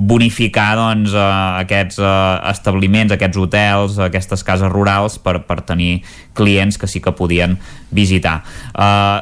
bonificar 0.00 0.72
doncs, 0.78 1.12
eh, 1.12 1.24
aquests 1.60 2.00
eh, 2.00 2.36
establiments, 2.50 3.12
aquests 3.12 3.40
hotels, 3.40 3.98
aquestes 4.00 4.44
cases 4.46 4.72
rurals 4.72 5.18
per, 5.20 5.40
per 5.44 5.60
tenir 5.68 6.00
clients 6.34 6.80
que 6.80 6.88
sí 6.88 7.02
que 7.04 7.12
podien 7.16 7.58
visitar. 7.92 8.40
Eh, 8.72 9.18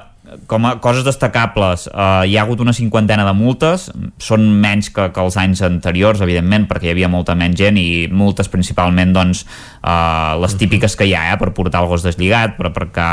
com 0.46 0.66
a 0.68 0.74
coses 0.84 1.06
destacables, 1.06 1.88
eh, 1.88 2.28
hi 2.28 2.36
ha 2.36 2.44
hagut 2.44 2.60
una 2.60 2.74
cinquantena 2.76 3.24
de 3.26 3.34
multes, 3.34 3.88
són 4.22 4.44
menys 4.62 4.92
que, 4.94 5.09
que 5.14 5.24
els 5.24 5.38
anys 5.40 5.64
anteriors, 5.66 6.22
evidentment, 6.24 6.68
perquè 6.70 6.90
hi 6.90 6.94
havia 6.94 7.10
molta 7.10 7.36
menys 7.38 7.59
gent 7.59 7.80
i 7.80 8.06
multes 8.12 8.50
principalment 8.52 9.14
doncs, 9.16 9.44
eh, 9.82 10.32
les 10.42 10.56
típiques 10.60 10.94
que 10.96 11.09
hi 11.09 11.16
ha, 11.16 11.32
eh, 11.32 11.38
per 11.40 11.55
portar 11.56 11.82
el 11.82 11.90
gos 11.90 12.06
deslligat, 12.06 12.59
per 12.59 12.70
aparcar 12.70 13.12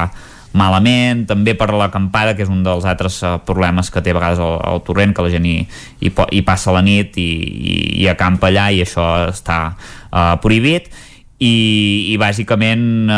malament, 0.55 1.25
també 1.29 1.55
per 1.57 1.69
l'acampada, 1.75 2.35
que 2.35 2.45
és 2.45 2.51
un 2.51 2.63
dels 2.65 2.87
altres 2.87 3.21
uh, 3.23 3.35
problemes 3.45 3.91
que 3.91 4.03
té 4.03 4.13
a 4.13 4.19
vegades 4.19 4.41
el, 4.43 4.55
el 4.71 4.83
torrent, 4.87 5.15
que 5.15 5.25
la 5.25 5.33
gent 5.33 5.47
hi, 5.49 5.57
hi, 5.99 6.11
hi 6.11 6.45
passa 6.47 6.75
la 6.75 6.83
nit 6.85 7.19
i, 7.21 7.29
i, 7.35 7.75
i 8.03 8.07
acampa 8.11 8.51
allà 8.51 8.69
i 8.71 8.83
això 8.85 9.09
està 9.29 9.59
uh, 9.75 10.35
prohibit. 10.43 10.89
I, 11.35 12.13
i 12.13 12.15
bàsicament 12.15 13.09
eh, 13.11 13.15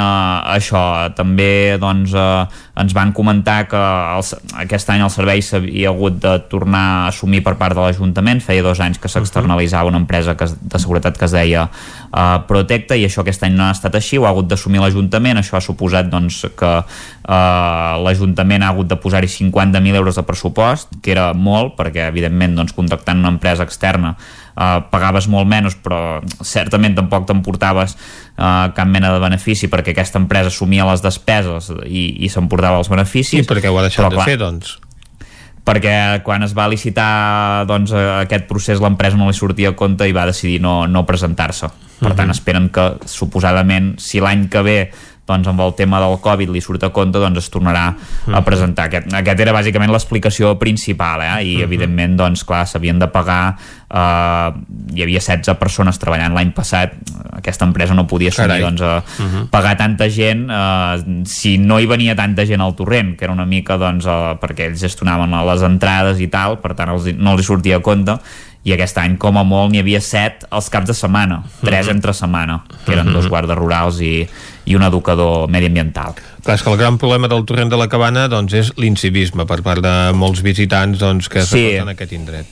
això 0.55 0.79
també 1.13 1.77
doncs, 1.77 2.15
eh, 2.17 2.63
ens 2.81 2.95
van 2.97 3.11
comentar 3.13 3.67
que 3.69 3.77
el, 3.77 4.23
aquest 4.63 4.89
any 4.89 5.03
el 5.05 5.11
servei 5.13 5.43
s'havia 5.45 5.91
hagut 5.91 6.17
de 6.23 6.31
tornar 6.49 6.81
a 6.81 7.03
assumir 7.11 7.43
per 7.45 7.53
part 7.59 7.77
de 7.77 7.83
l'Ajuntament. 7.83 8.41
Feia 8.41 8.65
dos 8.65 8.81
anys 8.81 8.97
que 8.97 9.11
s'externalitzava 9.11 9.91
una 9.91 10.01
empresa 10.01 10.33
que, 10.33 10.49
de 10.49 10.81
seguretat 10.81 11.19
que 11.19 11.29
es 11.29 11.37
deia 11.37 11.67
eh, 12.13 12.39
Protecta 12.47 12.97
i 12.97 13.05
això 13.07 13.23
aquest 13.23 13.45
any 13.47 13.55
no 13.57 13.67
ha 13.67 13.75
estat 13.75 13.95
així 13.99 14.17
ho 14.17 14.25
ha 14.27 14.31
hagut 14.33 14.49
d'assumir 14.49 14.81
l'Ajuntament. 14.83 15.39
Això 15.41 15.57
ha 15.59 15.63
suposat 15.63 16.09
doncs, 16.11 16.43
que 16.57 16.71
eh, 16.77 17.93
l'Ajuntament 18.03 18.63
ha 18.63 18.73
hagut 18.73 18.89
de 18.91 18.99
posar-hi 19.01 19.29
50.000 19.31 20.01
euros 20.01 20.19
de 20.19 20.25
pressupost 20.27 20.99
que 21.03 21.13
era 21.15 21.31
molt 21.33 21.75
perquè 21.79 22.07
evidentment 22.07 22.57
doncs, 22.57 22.75
contractant 22.77 23.19
una 23.23 23.33
empresa 23.35 23.67
externa 23.67 24.15
eh, 24.57 24.79
pagaves 24.91 25.29
molt 25.31 25.49
menys 25.49 25.77
però 25.83 26.19
certament 26.41 26.97
tampoc 26.97 27.27
t'emportaves 27.29 27.95
eh, 27.95 28.65
cap 28.73 28.89
mena 28.89 29.13
de 29.13 29.21
benefici 29.23 29.69
perquè 29.71 29.93
aquesta 29.95 30.21
empresa 30.21 30.53
assumia 30.53 30.87
les 30.89 31.03
despeses 31.05 31.71
i, 31.85 32.09
i 32.25 32.31
s'emportava 32.33 32.81
els 32.81 32.91
beneficis. 32.91 33.43
Sí, 33.43 33.47
perquè 33.47 33.71
ho 33.71 33.79
ha 33.79 33.87
deixat 33.87 34.07
però, 34.07 34.21
de 34.23 34.27
fer, 34.27 34.37
doncs? 34.41 34.77
perquè 35.67 36.23
quan 36.23 36.45
es 36.45 36.53
va 36.55 36.69
licitar 36.71 37.65
doncs, 37.67 37.91
aquest 37.91 38.47
procés 38.47 38.79
l'empresa 38.79 39.19
no 39.19 39.27
li 39.27 39.35
sortia 39.35 39.73
a 39.73 39.75
compte 39.75 40.07
i 40.07 40.15
va 40.15 40.23
decidir 40.29 40.61
no, 40.63 40.85
no 40.87 41.03
presentar-se. 41.05 41.67
Per 41.97 42.13
tant, 42.13 42.29
esperen 42.29 42.67
que 42.69 42.91
suposadament 43.09 43.95
si 44.01 44.21
l'any 44.21 44.47
que 44.53 44.61
ve 44.65 44.79
doncs 45.27 45.47
amb 45.51 45.61
el 45.61 45.73
tema 45.75 45.99
del 45.99 46.15
Covid 46.23 46.51
li 46.53 46.61
surt 46.63 46.85
a 46.87 46.91
compte 46.95 47.19
doncs 47.19 47.41
es 47.41 47.49
tornarà 47.51 47.85
a 47.91 47.95
mhm. 47.95 48.45
presentar 48.47 48.87
aquest, 48.87 49.11
aquest 49.11 49.43
era 49.43 49.55
bàsicament 49.55 49.91
l'explicació 49.91 50.55
principal 50.59 51.23
eh? 51.25 51.33
i 51.43 51.57
mhm. 51.57 51.67
evidentment 51.67 52.15
doncs 52.21 52.45
clar 52.47 52.63
s'havien 52.69 52.99
de 53.01 53.09
pagar 53.11 53.41
eh, 53.51 54.47
hi 54.95 55.03
havia 55.03 55.21
16 55.23 55.59
persones 55.59 55.99
treballant 55.99 56.35
l'any 56.37 56.53
passat 56.55 56.95
aquesta 57.37 57.67
empresa 57.67 57.97
no 57.97 58.07
podia 58.07 58.31
assumir 58.31 58.61
doncs, 58.63 58.81
a 58.81 59.01
mhm. 59.03 59.47
pagar 59.51 59.75
tanta 59.79 60.07
gent 60.09 60.47
eh, 60.47 61.23
si 61.27 61.57
no 61.59 61.81
hi 61.81 61.89
venia 61.89 62.15
tanta 62.15 62.47
gent 62.47 62.63
al 62.63 62.75
torrent 62.79 63.15
que 63.17 63.27
era 63.27 63.35
una 63.35 63.45
mica 63.45 63.77
doncs 63.81 64.07
eh, 64.07 64.35
perquè 64.39 64.71
ells 64.71 64.83
gestionaven 64.87 65.35
les 65.51 65.67
entrades 65.67 66.23
i 66.23 66.31
tal 66.31 66.61
per 66.63 66.73
tant 66.77 66.95
els, 66.95 67.11
no 67.17 67.35
els 67.35 67.47
sortia 67.47 67.81
a 67.81 67.83
compte 67.83 68.15
i 68.67 68.73
aquest 68.75 68.99
any 68.99 69.15
com 69.21 69.39
a 69.39 69.45
molt 69.47 69.71
n'hi 69.71 69.79
havia 69.79 70.01
set 70.03 70.43
els 70.51 70.67
caps 70.73 70.89
de 70.89 70.95
setmana, 70.97 71.39
tres 71.63 71.87
-huh. 71.87 71.95
entre 71.95 72.13
setmana 72.13 72.61
que 72.85 72.91
eren 72.91 73.07
-huh. 73.07 73.13
dos 73.13 73.29
guardes 73.29 73.57
rurals 73.57 74.01
i, 74.01 74.27
i 74.65 74.75
un 74.75 74.83
educador 74.83 75.49
mediambiental. 75.49 76.15
Clar, 76.43 76.55
és 76.55 76.63
que 76.63 76.69
el 76.69 76.77
gran 76.77 76.97
problema 76.97 77.27
del 77.27 77.45
torrent 77.45 77.69
de 77.69 77.77
la 77.77 77.87
cabana 77.87 78.27
doncs, 78.27 78.53
és 78.53 78.73
l'incivisme 78.77 79.45
per 79.45 79.61
part 79.61 79.81
de 79.81 80.13
molts 80.13 80.41
visitants 80.41 80.99
doncs, 80.99 81.29
que 81.29 81.41
sí. 81.41 81.75
en 81.75 81.89
aquest 81.89 82.11
indret. 82.11 82.45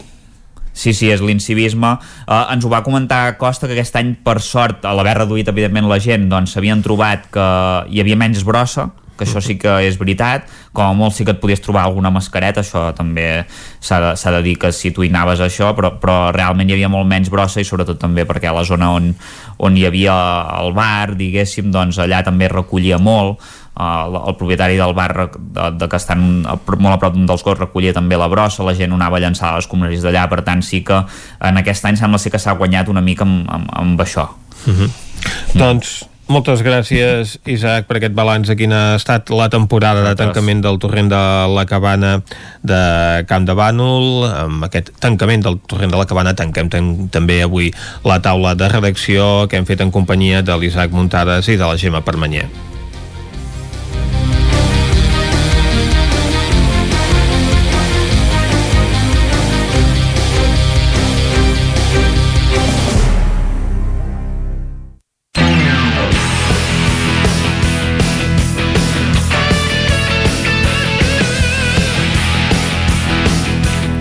Sí, 0.76 0.94
sí, 0.94 1.10
és 1.10 1.22
l'incivisme. 1.22 1.98
Uh, 2.28 2.52
ens 2.52 2.66
ho 2.66 2.70
va 2.70 2.84
comentar 2.84 3.38
Costa 3.38 3.68
que 3.68 3.74
aquest 3.74 3.96
any, 3.96 4.16
per 4.16 4.42
sort, 4.42 4.84
a 4.84 4.94
l'haver 4.94 5.18
reduït, 5.18 5.48
evidentment, 5.48 5.88
la 5.88 6.00
gent, 6.00 6.30
doncs 6.30 6.52
s'havien 6.52 6.84
trobat 6.84 7.30
que 7.32 7.46
hi 7.90 8.02
havia 8.02 8.16
menys 8.16 8.44
brossa, 8.44 8.90
que 9.18 9.24
això 9.24 9.42
sí 9.44 9.58
que 9.60 9.78
és 9.88 9.98
veritat, 10.00 10.50
com 10.76 10.86
a 10.86 10.94
molt 10.98 11.16
sí 11.16 11.26
que 11.26 11.36
et 11.36 11.42
podies 11.42 11.64
trobar 11.64 11.86
alguna 11.86 12.12
mascareta, 12.12 12.62
això 12.62 12.90
també 12.96 13.46
s'ha 13.80 14.00
de, 14.04 14.14
de 14.38 14.42
dir 14.44 14.56
que 14.60 14.72
si 14.76 14.92
tu 14.92 15.06
hi 15.06 15.12
anaves 15.14 15.44
això, 15.44 15.72
però, 15.76 15.94
però 16.02 16.18
realment 16.36 16.70
hi 16.70 16.76
havia 16.76 16.92
molt 16.92 17.08
menys 17.08 17.32
brossa 17.32 17.64
i 17.64 17.68
sobretot 17.68 18.00
també 18.02 18.28
perquè 18.28 18.52
a 18.52 18.56
la 18.56 18.66
zona 18.68 18.92
on, 18.96 19.14
on 19.58 19.78
hi 19.78 19.86
havia 19.88 20.16
el 20.60 20.74
bar, 20.76 21.16
diguéssim, 21.16 21.72
doncs 21.72 22.00
allà 22.04 22.24
també 22.28 22.52
recollia 22.52 23.00
molt, 23.00 23.40
el, 23.76 24.16
el 24.16 24.36
propietari 24.40 24.78
del 24.80 24.94
bar 24.96 25.30
de, 25.36 25.70
de 25.76 25.88
que 25.92 26.00
estan 26.00 26.44
molt 26.44 26.94
a 26.94 26.98
prop 27.00 27.16
dels 27.18 27.44
gots 27.44 27.60
recollia 27.60 27.94
també 27.96 28.20
la 28.20 28.30
brossa, 28.32 28.64
la 28.64 28.76
gent 28.76 28.96
anava 28.96 29.20
a 29.20 29.24
llançar 29.24 29.54
les 29.58 29.68
comuneries 29.68 30.04
d'allà, 30.06 30.28
per 30.32 30.42
tant 30.48 30.64
sí 30.64 30.82
que 30.88 31.02
en 31.44 31.62
aquest 31.62 31.88
any 31.88 32.00
sembla 32.00 32.20
ser 32.22 32.32
que 32.32 32.42
s'ha 32.42 32.56
guanyat 32.56 32.92
una 32.92 33.04
mica 33.04 33.28
amb, 33.28 33.44
amb, 33.52 33.72
amb 33.76 34.02
això. 34.02 34.30
Uh 34.66 34.74
-huh. 34.74 34.90
mm. 34.90 35.60
Doncs 35.60 36.04
moltes 36.28 36.62
gràcies, 36.66 37.36
Isaac, 37.50 37.88
per 37.90 38.00
aquest 38.00 38.16
balanç 38.18 38.50
de 38.50 38.56
quina 38.58 38.80
ha 38.92 39.00
estat 39.00 39.30
la 39.34 39.48
temporada 39.54 40.04
de 40.06 40.14
tancament 40.18 40.64
del 40.64 40.80
torrent 40.82 41.10
de 41.12 41.22
la 41.54 41.66
Cabana 41.70 42.18
de 42.66 42.82
Camp 43.30 43.48
de 43.48 43.56
Bànol. 43.58 44.26
Amb 44.30 44.68
aquest 44.68 44.94
tancament 45.04 45.46
del 45.46 45.60
torrent 45.70 45.94
de 45.94 46.00
la 46.02 46.08
Cabana 46.10 46.36
tanquem 46.38 46.72
ten 46.74 46.94
també 47.14 47.42
avui 47.46 47.72
la 48.06 48.22
taula 48.26 48.56
de 48.58 48.70
redacció 48.72 49.48
que 49.50 49.60
hem 49.60 49.68
fet 49.70 49.86
en 49.86 49.94
companyia 49.94 50.42
de 50.46 50.58
l'Isaac 50.58 50.96
Muntades 50.96 51.50
i 51.50 51.60
de 51.60 51.66
la 51.66 51.78
Gemma 51.78 52.02
Permanyer. 52.06 52.48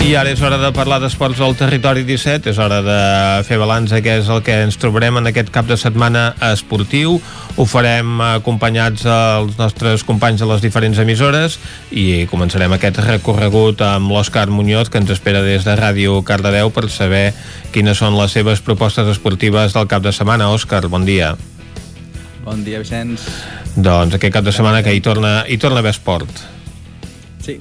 I 0.04 0.10
ara 0.20 0.34
és 0.34 0.40
hora 0.44 0.58
de 0.60 0.68
parlar 0.76 0.98
d'esports 1.00 1.38
al 1.40 1.54
territori 1.56 2.02
17, 2.04 2.50
és 2.52 2.58
hora 2.60 2.82
de 2.84 2.96
fer 3.48 3.56
balanç 3.56 3.94
de 3.94 4.02
què 4.04 4.18
és 4.20 4.26
el 4.28 4.42
que 4.44 4.58
ens 4.66 4.76
trobarem 4.76 5.16
en 5.16 5.30
aquest 5.30 5.48
cap 5.48 5.64
de 5.64 5.78
setmana 5.80 6.26
esportiu. 6.50 7.14
Ho 7.56 7.64
farem 7.64 8.20
acompanyats 8.20 9.06
als 9.08 9.56
nostres 9.56 10.04
companys 10.04 10.44
de 10.44 10.50
les 10.50 10.60
diferents 10.60 11.00
emissores 11.00 11.56
i 11.88 12.26
començarem 12.28 12.76
aquest 12.76 13.00
recorregut 13.00 13.80
amb 13.80 14.12
l'Òscar 14.12 14.44
Muñoz, 14.52 14.92
que 14.92 15.00
ens 15.00 15.16
espera 15.16 15.40
des 15.40 15.64
de 15.64 15.72
Ràdio 15.80 16.20
Cardedeu 16.20 16.68
per 16.68 16.90
saber 16.92 17.30
quines 17.72 17.96
són 17.96 18.20
les 18.20 18.36
seves 18.36 18.60
propostes 18.60 19.08
esportives 19.08 19.72
del 19.72 19.88
cap 19.88 20.04
de 20.04 20.12
setmana. 20.12 20.52
Òscar, 20.52 20.84
bon 20.92 21.08
dia. 21.08 21.32
Bon 22.44 22.60
dia, 22.60 22.84
Vicenç. 22.84 23.24
Doncs 23.72 24.20
aquest 24.20 24.36
cap 24.36 24.44
de 24.44 24.52
setmana 24.52 24.84
que 24.84 24.92
hi 24.92 25.00
torna, 25.00 25.46
hi 25.48 25.56
torna 25.56 25.80
a 25.80 25.86
haver 25.86 25.96
esport. 25.96 26.44
Sí, 27.40 27.56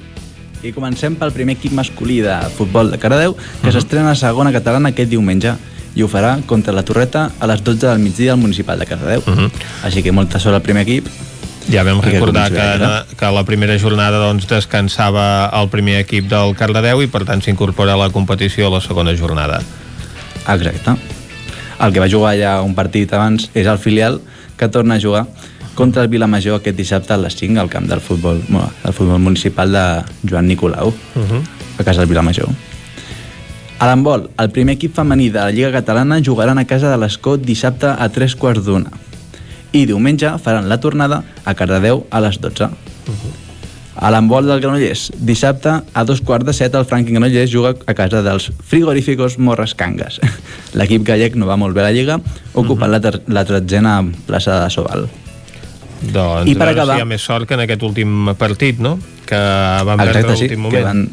i 0.63 0.71
comencem 0.71 1.15
pel 1.19 1.33
primer 1.35 1.57
equip 1.57 1.73
masculí 1.75 2.21
de 2.23 2.35
futbol 2.55 2.91
de 2.91 2.97
Caradeu, 2.97 3.35
que 3.35 3.41
uh 3.41 3.67
-huh. 3.67 3.71
s'estrena 3.73 4.11
a 4.11 4.15
segona 4.15 4.51
catalana 4.51 4.89
aquest 4.89 5.09
diumenge 5.09 5.55
i 5.95 6.03
ho 6.03 6.07
farà 6.07 6.41
contra 6.45 6.73
la 6.73 6.83
Torreta 6.83 7.31
a 7.39 7.47
les 7.47 7.63
12 7.63 7.87
del 7.87 7.99
migdia 7.99 8.31
al 8.31 8.39
municipal 8.39 8.79
de 8.79 8.85
Cardedeu. 8.85 9.21
Uh 9.27 9.33
-huh. 9.33 9.51
Així 9.83 10.01
que 10.01 10.11
molta 10.11 10.39
sort 10.39 10.55
al 10.55 10.61
primer 10.61 10.83
equip. 10.83 11.07
Ja 11.71 11.83
vam 11.83 12.01
recordar 12.01 12.49
que, 12.49 12.55
que, 12.55 13.15
que 13.15 13.31
la 13.31 13.43
primera 13.43 13.77
jornada 13.79 14.17
doncs, 14.17 14.47
descansava 14.47 15.49
el 15.53 15.69
primer 15.69 15.99
equip 15.99 16.27
del 16.27 16.55
Cardedeu 16.55 17.01
i 17.01 17.07
per 17.07 17.23
tant 17.25 17.41
s'incorpora 17.41 17.93
a 17.93 17.97
la 17.97 18.09
competició 18.09 18.67
a 18.67 18.69
la 18.69 18.81
segona 18.81 19.15
jornada. 19.15 19.61
Exacte. 20.47 20.95
El 21.79 21.93
que 21.93 21.99
va 21.99 22.09
jugar 22.09 22.37
ja 22.37 22.61
un 22.61 22.75
partit 22.75 23.13
abans 23.13 23.49
és 23.53 23.67
el 23.67 23.77
filial 23.77 24.21
que 24.57 24.67
torna 24.67 24.95
a 24.95 24.99
jugar 24.99 25.27
contra 25.75 26.03
el 26.03 26.09
Vilamajor 26.09 26.59
aquest 26.59 26.77
dissabte 26.77 27.13
a 27.13 27.17
les 27.17 27.35
5 27.35 27.59
al 27.59 27.69
camp 27.69 27.87
del 27.89 28.01
futbol, 28.01 28.41
bueno, 28.47 28.69
del 28.83 28.93
futbol 28.93 29.19
municipal 29.19 29.71
de 29.71 30.03
Joan 30.29 30.47
Nicolau, 30.47 30.87
uh 30.87 30.93
-huh. 30.93 31.41
a 31.79 31.83
casa 31.83 32.01
del 32.01 32.09
Vilamajor. 32.09 32.49
A 33.79 33.87
l'handbol, 33.87 34.29
el 34.37 34.49
primer 34.49 34.75
equip 34.75 34.95
femení 34.95 35.29
de 35.29 35.39
la 35.39 35.51
Lliga 35.51 35.71
Catalana 35.71 36.21
jugaran 36.23 36.57
a 36.57 36.65
casa 36.65 36.89
de 36.89 36.97
l'Escot 36.97 37.41
dissabte 37.41 37.87
a 37.87 38.09
3 38.09 38.35
quarts 38.35 38.63
d'una. 38.63 38.91
I 39.73 39.85
diumenge 39.85 40.29
faran 40.39 40.69
la 40.69 40.79
tornada 40.79 41.23
a 41.43 41.53
Cardedeu 41.53 42.05
a 42.09 42.21
les 42.21 42.39
12. 42.39 42.63
Uh 42.63 42.69
-huh. 42.69 43.33
A 43.95 44.09
l'handbol 44.09 44.47
del 44.47 44.59
Granollers, 44.59 45.11
dissabte 45.17 45.69
a 45.93 46.03
dos 46.03 46.21
quarts 46.21 46.45
de 46.45 46.53
set 46.53 46.73
el 46.75 46.85
Franklin 46.85 47.19
Granollers 47.19 47.51
juga 47.51 47.75
a 47.85 47.93
casa 47.93 48.23
dels 48.23 48.51
frigoríficos 48.65 49.37
Morres 49.37 49.75
Cangas. 49.75 50.19
L'equip 50.73 51.03
gallec 51.03 51.35
no 51.35 51.45
va 51.45 51.57
molt 51.57 51.75
bé 51.75 51.81
a 51.81 51.83
la 51.83 51.91
Lliga, 51.91 52.19
ocupant 52.53 52.89
uh 52.89 52.97
-huh. 52.97 53.21
la, 53.27 53.33
la 53.33 53.45
tretzena 53.45 54.03
plaça 54.25 54.63
de 54.63 54.69
Sobal. 54.69 55.22
Doncs 56.11 56.51
I 56.51 56.55
per 56.59 56.69
acabar... 56.73 56.97
hi 56.97 57.03
ha 57.03 57.07
més 57.07 57.23
sort 57.23 57.47
que 57.47 57.55
en 57.57 57.63
aquest 57.63 57.83
últim 57.85 58.33
partit, 58.39 58.81
no? 58.83 58.97
Que 59.29 59.37
van 59.37 60.01
Exacte, 60.01 60.19
perdre 60.19 60.35
l'últim 60.35 60.57
sí, 60.57 60.63
moment. 60.67 60.87
Van 60.89 61.05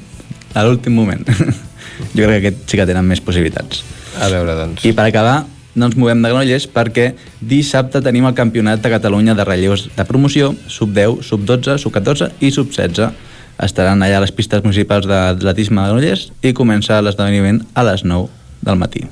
a 0.54 0.66
l'últim 0.66 0.96
moment. 0.96 1.24
jo 2.16 2.26
crec 2.26 2.30
que 2.30 2.40
aquest 2.40 2.60
sí 2.66 2.80
que 2.80 2.86
tenen 2.88 3.06
més 3.06 3.22
possibilitats. 3.22 3.84
A 4.20 4.30
veure, 4.32 4.56
doncs. 4.58 4.84
I 4.88 4.92
per 4.96 5.06
acabar, 5.06 5.44
no 5.74 5.86
ens 5.86 5.96
movem 6.00 6.22
de 6.22 6.32
Granollers 6.32 6.66
perquè 6.74 7.12
dissabte 7.40 8.02
tenim 8.02 8.26
el 8.26 8.34
Campionat 8.38 8.82
de 8.82 8.90
Catalunya 8.92 9.36
de 9.38 9.46
relleus 9.46 9.86
de 9.94 10.06
promoció, 10.08 10.52
sub-10, 10.66 11.22
sub-12, 11.28 11.78
sub-14 11.84 12.32
i 12.42 12.50
sub-16. 12.54 13.28
Estaran 13.60 14.02
allà 14.02 14.18
a 14.18 14.24
les 14.24 14.32
pistes 14.32 14.64
municipals 14.64 15.06
d'atletisme 15.06 15.78
de 15.78 15.88
Granollers 15.92 16.28
i 16.42 16.54
comença 16.56 17.00
l'esdeveniment 17.04 17.62
a 17.74 17.86
les 17.86 18.04
9 18.08 18.28
del 18.66 18.80
matí. 18.80 19.06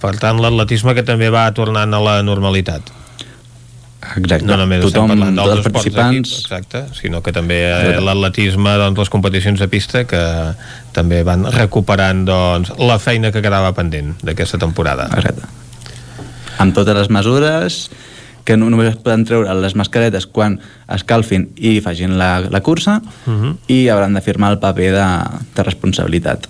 Per 0.00 0.12
tant, 0.20 0.36
l'atletisme 0.40 0.92
que 0.92 1.04
també 1.06 1.30
va 1.32 1.46
tornant 1.56 1.94
a 1.96 2.00
la 2.02 2.18
normalitat. 2.24 2.90
Exacte. 4.16 4.46
No 4.46 4.56
només 4.56 4.82
Tothom, 4.84 5.10
estem 5.10 5.18
parlant 5.20 5.36
dels 5.36 5.66
participants... 5.66 6.30
Equip, 6.30 6.44
exacte, 6.44 6.84
sinó 7.00 7.22
que 7.22 7.32
també 7.32 7.58
eh, 7.70 8.00
l'atletisme, 8.00 8.76
doncs, 8.80 8.98
les 8.98 9.10
competicions 9.12 9.60
de 9.60 9.68
pista 9.68 10.04
que 10.08 10.22
també 10.92 11.22
van 11.26 11.44
recuperant 11.52 12.24
doncs, 12.28 12.72
la 12.78 12.98
feina 12.98 13.32
que 13.32 13.42
quedava 13.42 13.72
pendent 13.76 14.14
d'aquesta 14.22 14.58
temporada. 14.58 15.08
Exacte. 15.16 15.48
Amb 16.58 16.74
totes 16.76 16.94
les 16.94 17.10
mesures 17.10 17.88
que 18.44 18.58
no, 18.60 18.68
només 18.70 18.90
es 18.92 18.98
poden 19.00 19.24
treure 19.24 19.54
les 19.56 19.74
mascaretes 19.74 20.26
quan 20.28 20.58
escalfin 20.92 21.48
i 21.56 21.78
facin 21.80 22.18
la, 22.20 22.40
la 22.52 22.60
cursa 22.60 23.00
uh 23.00 23.30
Mhm. 23.30 23.42
-huh. 23.44 23.56
i 23.68 23.88
hauran 23.88 24.14
de 24.14 24.20
firmar 24.20 24.52
el 24.52 24.58
paper 24.58 24.92
de, 24.92 25.06
de 25.56 25.62
responsabilitat. 25.62 26.46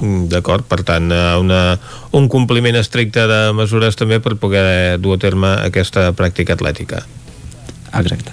Mm, 0.00 0.28
D'acord, 0.32 0.64
per 0.64 0.82
tant, 0.88 1.10
eh, 1.12 1.36
una, 1.40 1.78
un 2.16 2.28
compliment 2.32 2.76
estricte 2.80 3.26
de 3.28 3.40
mesures 3.56 3.98
també 4.00 4.20
per 4.20 4.36
poder 4.40 4.98
dur 4.98 5.16
a 5.18 5.20
terme 5.20 5.54
aquesta 5.66 6.10
pràctica 6.16 6.56
atlètica. 6.56 7.04
Exacte. 7.92 8.32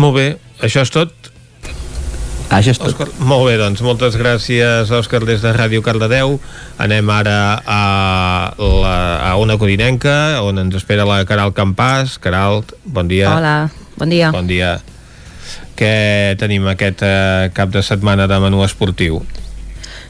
Molt 0.00 0.16
bé, 0.16 0.26
això 0.64 0.82
és 0.82 0.90
tot? 0.90 1.12
Això 2.54 2.74
és 2.74 2.78
tot. 2.78 2.92
Òscar, 2.92 3.08
molt 3.24 3.48
bé, 3.48 3.54
doncs 3.58 3.80
moltes 3.82 4.16
gràcies, 4.20 4.90
Òscar, 4.92 5.22
des 5.26 5.42
de 5.42 5.52
Ràdio 5.54 5.82
Cardedeu. 5.82 6.36
Anem 6.82 7.10
ara 7.10 7.38
a, 7.58 7.80
la, 8.58 8.96
a 9.30 9.36
una 9.40 9.56
codinenca, 9.58 10.42
on 10.44 10.60
ens 10.62 10.76
espera 10.78 11.06
la 11.08 11.22
Caral 11.26 11.54
Campàs. 11.56 12.18
Caral, 12.22 12.62
bon 12.84 13.08
dia. 13.10 13.30
Hola, 13.32 13.56
bon 13.96 14.12
dia. 14.12 14.30
Bon 14.34 14.46
dia. 14.50 14.76
Què 15.74 16.36
tenim 16.38 16.68
aquest 16.70 17.02
eh, 17.02 17.50
cap 17.56 17.72
de 17.74 17.82
setmana 17.82 18.28
de 18.30 18.38
menú 18.42 18.62
esportiu? 18.62 19.22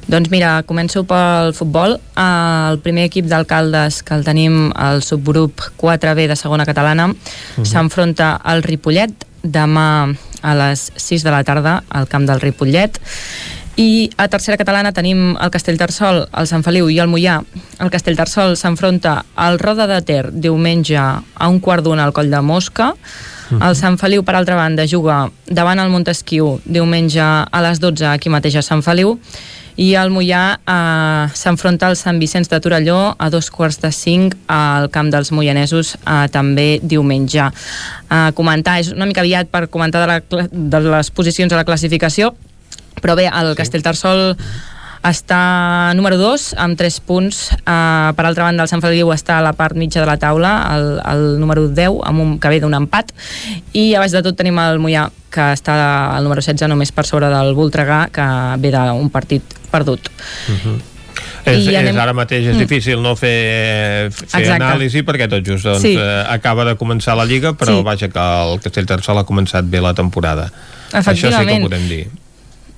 Doncs 0.07 0.29
mira, 0.29 0.59
començo 0.69 1.05
pel 1.09 1.55
futbol. 1.57 1.97
El 2.21 2.81
primer 2.85 3.07
equip 3.09 3.29
d'alcaldes 3.31 4.03
que 4.05 4.15
el 4.17 4.25
tenim 4.27 4.69
al 4.77 5.03
subgrup 5.03 5.63
4B 5.81 6.29
de 6.29 6.37
segona 6.37 6.67
catalana 6.67 7.09
uh 7.09 7.15
-huh. 7.15 7.65
s'enfronta 7.65 8.35
al 8.37 8.63
Ripollet 8.63 9.13
demà 9.43 10.15
a 10.43 10.55
les 10.55 10.93
6 10.97 11.23
de 11.25 11.31
la 11.31 11.45
tarda 11.45 11.83
al 11.89 12.07
camp 12.07 12.27
del 12.27 12.41
Ripollet 12.41 13.01
i 13.77 14.11
a 14.17 14.29
tercera 14.29 14.57
catalana 14.57 14.93
tenim 14.93 15.35
el 15.35 15.51
Castellterçol, 15.51 16.29
el 16.31 16.47
Sant 16.47 16.63
Feliu 16.63 16.89
i 16.91 17.01
el 17.03 17.09
Mollà. 17.11 17.41
El 17.83 17.91
Castellterçol 17.91 18.55
s'enfronta 18.57 19.25
al 19.35 19.59
Roda 19.59 19.89
de 19.91 20.01
Ter 20.03 20.31
diumenge 20.31 20.97
a 20.97 21.49
un 21.49 21.59
quart 21.59 21.83
d'una 21.83 22.05
al 22.05 22.13
Coll 22.13 22.31
de 22.31 22.41
Mosca. 22.41 22.95
El 23.61 23.75
Sant 23.77 23.99
Feliu, 23.99 24.23
per 24.23 24.37
altra 24.37 24.55
banda, 24.55 24.87
juga 24.87 25.29
davant 25.47 25.79
el 25.79 25.91
Montesquieu 25.91 26.61
diumenge 26.65 27.21
a 27.21 27.61
les 27.67 27.81
12 27.81 28.07
aquí 28.07 28.31
mateix 28.31 28.57
a 28.57 28.63
Sant 28.63 28.83
Feliu 28.83 29.19
i 29.81 29.91
el 29.99 30.13
Mollà 30.15 30.43
eh, 30.55 31.35
s'enfronta 31.35 31.89
al 31.89 31.97
Sant 31.99 32.21
Vicenç 32.23 32.51
de 32.53 32.61
Torelló 32.63 33.15
a 33.19 33.31
dos 33.31 33.51
quarts 33.51 33.81
de 33.83 33.91
cinc 33.95 34.37
al 34.47 34.91
camp 34.95 35.11
dels 35.11 35.33
moianesos 35.35 35.95
eh, 35.97 36.27
també 36.35 36.79
diumenge. 36.83 37.49
Eh, 37.51 38.29
comentar, 38.39 38.79
és 38.83 38.93
una 38.95 39.09
mica 39.11 39.25
aviat 39.25 39.51
per 39.51 39.67
comentar 39.73 40.05
de, 40.05 40.11
la, 40.13 40.47
de 40.51 40.85
les 40.87 41.11
posicions 41.11 41.53
a 41.53 41.59
la 41.59 41.67
classificació, 41.67 42.35
però 43.03 43.17
bé, 43.19 43.27
el 43.27 43.53
sí. 43.53 43.59
Castellterçol 43.63 44.37
està 45.05 45.93
número 45.95 46.17
2 46.17 46.55
amb 46.65 46.79
3 46.81 47.01
punts 47.05 47.51
uh, 47.53 48.13
per 48.17 48.25
altra 48.25 48.45
banda 48.49 48.65
el 48.65 48.71
Sant 48.71 48.81
Feliu 48.81 49.11
està 49.13 49.39
a 49.39 49.43
la 49.45 49.53
part 49.53 49.77
mitja 49.77 50.01
de 50.01 50.07
la 50.09 50.17
taula 50.17 50.55
el, 50.75 50.87
el 51.05 51.25
número 51.43 51.67
10 51.69 52.01
amb 52.09 52.21
un, 52.25 52.39
que 52.41 52.49
ve 52.49 52.61
d'un 52.63 52.75
empat 52.75 53.13
i 53.77 53.93
a 53.95 54.01
baix 54.01 54.13
de 54.17 54.23
tot 54.25 54.37
tenim 54.39 54.57
el 54.59 54.81
Mollà 54.81 55.11
que 55.35 55.53
està 55.53 55.75
al 56.17 56.25
número 56.25 56.41
16 56.41 56.69
només 56.71 56.93
per 56.95 57.05
sobre 57.05 57.29
del 57.29 57.53
Voltregà 57.59 58.09
que 58.15 58.27
ve 58.63 58.71
d'un 58.73 59.11
partit 59.11 59.43
perdut 59.71 60.09
Uh 60.49 60.57
-huh. 60.65 60.81
És, 61.45 61.69
anem... 61.69 61.89
és 61.95 61.97
ara 62.01 62.13
mateix 62.13 62.47
és 62.47 62.57
Mm. 62.57 62.59
difícil 62.59 63.03
no 63.03 63.15
fer, 63.17 64.11
fer 64.11 64.41
Exacte. 64.41 64.65
anàlisi 64.65 65.03
perquè 65.05 65.29
tot 65.29 65.45
just 65.47 65.65
doncs, 65.65 65.83
Sí. 65.83 65.95
eh, 65.95 66.25
acaba 66.29 66.65
de 66.65 66.75
començar 66.77 67.15
la 67.17 67.25
Lliga 67.27 67.53
però 67.53 67.77
Sí. 67.77 67.83
vaja 67.83 68.09
que 68.09 68.19
el 68.19 68.61
Castellterçol 68.61 69.19
ha 69.19 69.25
començat 69.25 69.63
bé 69.69 69.81
la 69.81 69.93
temporada 69.93 70.51
això 70.93 71.15
sí 71.15 71.47
que 71.47 71.55
ho 71.59 71.61
podem 71.69 71.89
dir 71.89 72.09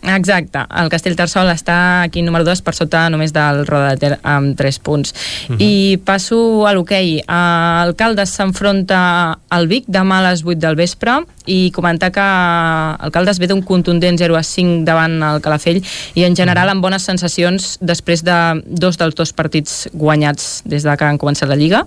Exacte, 0.06 0.60
el 0.78 0.90
Castellterçol 0.93 1.48
està 1.51 1.77
aquí 2.05 2.23
número 2.23 2.44
2 2.47 2.60
per 2.62 2.74
sota 2.77 3.06
només 3.10 3.32
del 3.35 3.64
Roda 3.66 3.94
de 3.94 4.01
Ter 4.02 4.18
amb 4.23 4.55
3 4.56 4.78
punts. 4.78 5.14
Mhm. 5.48 5.56
I 5.59 5.98
passo 6.05 6.66
a 6.66 6.73
l'hoquei. 6.73 7.23
El 7.27 7.94
Caldes 7.97 8.31
s'enfronta 8.31 9.39
al 9.48 9.66
Vic 9.66 9.85
demà 9.89 10.20
a 10.20 10.31
les 10.31 10.44
8 10.44 10.60
del 10.60 10.77
vespre 10.77 11.24
i 11.47 11.70
comentar 11.73 12.12
que 12.12 12.20
el 12.20 13.10
Caldes 13.10 13.39
ve 13.39 13.48
d'un 13.48 13.62
contundent 13.62 14.18
0 14.18 14.36
a 14.36 14.43
5 14.43 14.85
davant 14.85 15.23
el 15.23 15.40
Calafell 15.40 15.82
i 16.14 16.24
en 16.24 16.36
general 16.36 16.68
amb 16.68 16.82
bones 16.82 17.02
sensacions 17.02 17.78
després 17.81 18.23
de 18.23 18.62
dos 18.66 18.97
dels 18.98 19.14
dos 19.14 19.32
partits 19.32 19.89
guanyats 19.93 20.62
des 20.64 20.82
de 20.82 20.97
que 20.97 21.05
han 21.05 21.18
començat 21.18 21.48
la 21.48 21.56
Lliga. 21.56 21.86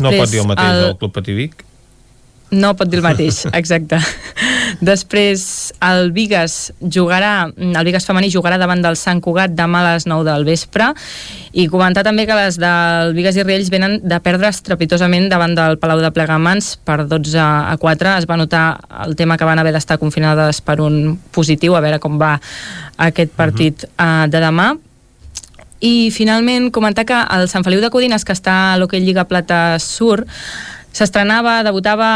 no 0.00 0.10
pot 0.10 0.30
dir 0.30 0.40
el 0.40 0.46
mateix 0.46 0.70
el... 0.70 0.82
del 0.82 0.96
Club 0.98 1.12
Patí 1.12 1.32
Vic 1.32 1.64
no 2.50 2.74
pot 2.76 2.90
dir 2.90 3.00
el 3.00 3.04
mateix, 3.06 3.44
exacte. 3.60 3.98
Després, 4.84 5.72
el 5.84 6.10
Vigas 6.14 6.72
jugarà, 6.80 7.48
el 7.54 7.86
Vigas 7.86 8.06
femení 8.08 8.30
jugarà 8.32 8.58
davant 8.60 8.82
del 8.84 8.98
Sant 8.98 9.20
Cugat 9.24 9.54
demà 9.56 9.82
a 9.82 9.94
les 9.94 10.06
9 10.10 10.26
del 10.26 10.46
vespre 10.46 10.90
i 11.52 11.66
comentar 11.70 12.04
també 12.06 12.26
que 12.26 12.36
les 12.38 12.58
del 12.60 13.14
Vigas 13.16 13.38
i 13.38 13.44
Riells 13.46 13.70
venen 13.72 14.00
de 14.02 14.18
perdre 14.24 14.50
estrepitosament 14.50 15.28
davant 15.32 15.54
del 15.56 15.78
Palau 15.82 16.02
de 16.02 16.10
Plegamans 16.14 16.74
per 16.84 17.04
12 17.08 17.38
a 17.40 17.76
4. 17.80 18.16
Es 18.18 18.28
va 18.30 18.38
notar 18.40 18.64
el 19.04 19.14
tema 19.16 19.38
que 19.38 19.48
van 19.48 19.62
haver 19.62 19.74
d'estar 19.74 20.00
confinades 20.02 20.60
per 20.64 20.80
un 20.84 21.16
positiu, 21.34 21.76
a 21.76 21.84
veure 21.84 22.02
com 22.02 22.18
va 22.20 22.36
aquest 22.96 23.32
partit 23.36 23.84
uh 23.84 23.88
-huh. 23.88 24.24
uh, 24.26 24.30
de 24.30 24.40
demà. 24.40 24.74
I 25.80 26.10
finalment 26.10 26.70
comentar 26.70 27.04
que 27.04 27.16
el 27.36 27.48
Sant 27.48 27.64
Feliu 27.64 27.80
de 27.80 27.90
Codines, 27.90 28.24
que 28.24 28.32
està 28.32 28.72
a 28.72 28.76
l'Hockey 28.78 29.00
Lliga 29.00 29.26
Plata 29.28 29.78
Sur, 29.78 30.24
s'estrenava, 30.94 31.58
debutava 31.66 32.08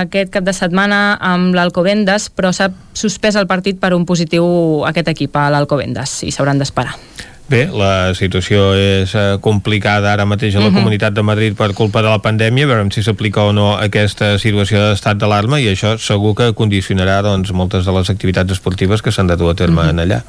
aquest 0.00 0.32
cap 0.32 0.46
de 0.46 0.54
setmana 0.56 1.18
amb 1.20 1.54
l'Alcobendas, 1.56 2.30
però 2.32 2.54
s'ha 2.56 2.70
suspès 2.96 3.36
el 3.36 3.48
partit 3.50 3.78
per 3.80 3.92
un 3.94 4.08
positiu 4.08 4.46
aquest 4.88 5.12
equip, 5.12 5.36
a 5.36 5.50
l'Alcobendas, 5.52 6.22
i 6.24 6.32
s'hauran 6.32 6.62
d'esperar. 6.62 6.96
Bé, 7.44 7.66
la 7.68 8.14
situació 8.16 8.70
és 8.72 9.12
eh, 9.14 9.24
complicada 9.44 10.14
ara 10.14 10.24
mateix 10.24 10.54
a 10.56 10.60
la 10.62 10.70
Mhm. 10.70 10.78
Comunitat 10.78 11.12
de 11.12 11.22
Madrid 11.22 11.54
per 11.56 11.74
culpa 11.74 12.00
de 12.00 12.08
la 12.08 12.18
pandèmia, 12.22 12.66
veurem 12.66 12.90
si 12.90 13.02
s'aplica 13.02 13.42
o 13.44 13.52
no 13.52 13.76
aquesta 13.76 14.38
situació 14.38 14.80
d'estat 14.80 15.18
d'alarma 15.20 15.60
i 15.60 15.68
això 15.68 15.98
segur 15.98 16.34
que 16.34 16.54
condicionarà 16.54 17.20
doncs, 17.22 17.52
moltes 17.52 17.84
de 17.84 17.92
les 17.92 18.08
activitats 18.08 18.50
esportives 18.50 19.02
que 19.02 19.12
s'han 19.12 19.26
de 19.26 19.36
dur 19.36 19.50
a 19.50 19.54
terme 19.54 19.82
Mhm. 19.82 19.88
en 19.90 19.98
allà. 19.98 20.22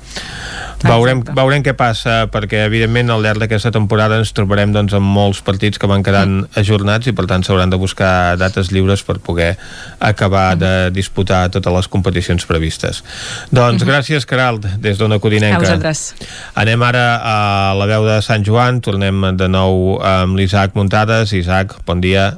Veurem, 0.84 1.24
veurem 1.24 1.64
què 1.64 1.74
passa, 1.74 2.28
perquè 2.30 2.66
evidentment 2.66 3.10
al 3.10 3.22
llarg 3.24 3.40
d'aquesta 3.40 3.72
temporada 3.72 4.18
ens 4.20 4.34
trobarem 4.34 4.74
doncs, 4.74 4.94
amb 4.94 5.06
molts 5.08 5.42
partits 5.42 5.80
que 5.80 5.88
van 5.88 6.04
quedant 6.04 6.48
ajornats 6.54 7.08
i 7.08 7.14
per 7.14 7.26
tant 7.26 7.44
s'hauran 7.44 7.70
de 7.72 7.78
buscar 7.78 8.38
dates 8.38 8.72
lliures 8.72 9.02
per 9.02 9.18
poder 9.20 9.58
acabar 10.00 10.56
de 10.58 10.92
disputar 10.92 11.50
totes 11.50 11.74
les 11.74 11.88
competicions 11.88 12.46
previstes. 12.46 13.04
Doncs 13.52 13.82
Mhm. 13.84 13.90
gràcies, 13.90 14.26
Caral, 14.26 14.60
des 14.80 14.98
d'una 14.98 15.18
Codinenca. 15.18 15.56
A 15.58 15.60
vosaltres. 15.60 16.14
Anem 16.56 16.84
ara 16.84 17.05
a 17.06 17.74
la 17.78 17.86
veu 17.90 18.06
de 18.08 18.20
Sant 18.26 18.46
Joan, 18.48 18.82
tornem 18.86 19.32
de 19.38 19.48
nou 19.52 20.00
amb 20.06 20.38
l'Isaac 20.38 20.76
Muntades. 20.78 21.34
Isaac, 21.38 21.78
bon 21.88 22.02
dia. 22.04 22.34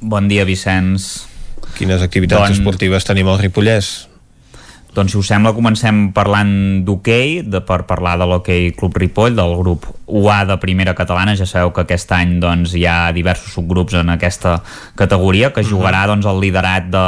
Bon 0.00 0.28
dia, 0.28 0.44
Vicenç. 0.48 1.24
Quines 1.76 2.02
activitats 2.04 2.48
Doncs- 2.48 2.60
esportives 2.60 3.04
tenim 3.08 3.28
al 3.28 3.40
Ripollès? 3.42 4.06
Doncs, 4.96 5.12
si 5.12 5.18
us 5.20 5.28
sembla, 5.28 5.50
comencem 5.52 6.06
parlant 6.16 6.50
d'hoquei, 6.86 7.42
de, 7.44 7.60
per 7.68 7.82
parlar 7.84 8.14
de 8.16 8.24
l'hoquei 8.30 8.70
Club 8.78 8.96
Ripoll, 8.96 9.34
del 9.36 9.52
grup 9.58 9.84
UA 10.06 10.38
de 10.48 10.56
primera 10.62 10.94
catalana. 10.96 11.34
Ja 11.36 11.44
sabeu 11.44 11.74
que 11.76 11.84
aquest 11.84 12.14
any 12.16 12.38
doncs, 12.40 12.72
hi 12.72 12.86
ha 12.88 13.12
diversos 13.12 13.52
subgrups 13.58 13.98
en 14.00 14.14
aquesta 14.14 14.54
categoria, 14.96 15.52
que 15.52 15.66
jugarà 15.68 16.06
doncs, 16.08 16.24
el 16.24 16.40
liderat 16.40 16.88
de, 16.88 17.04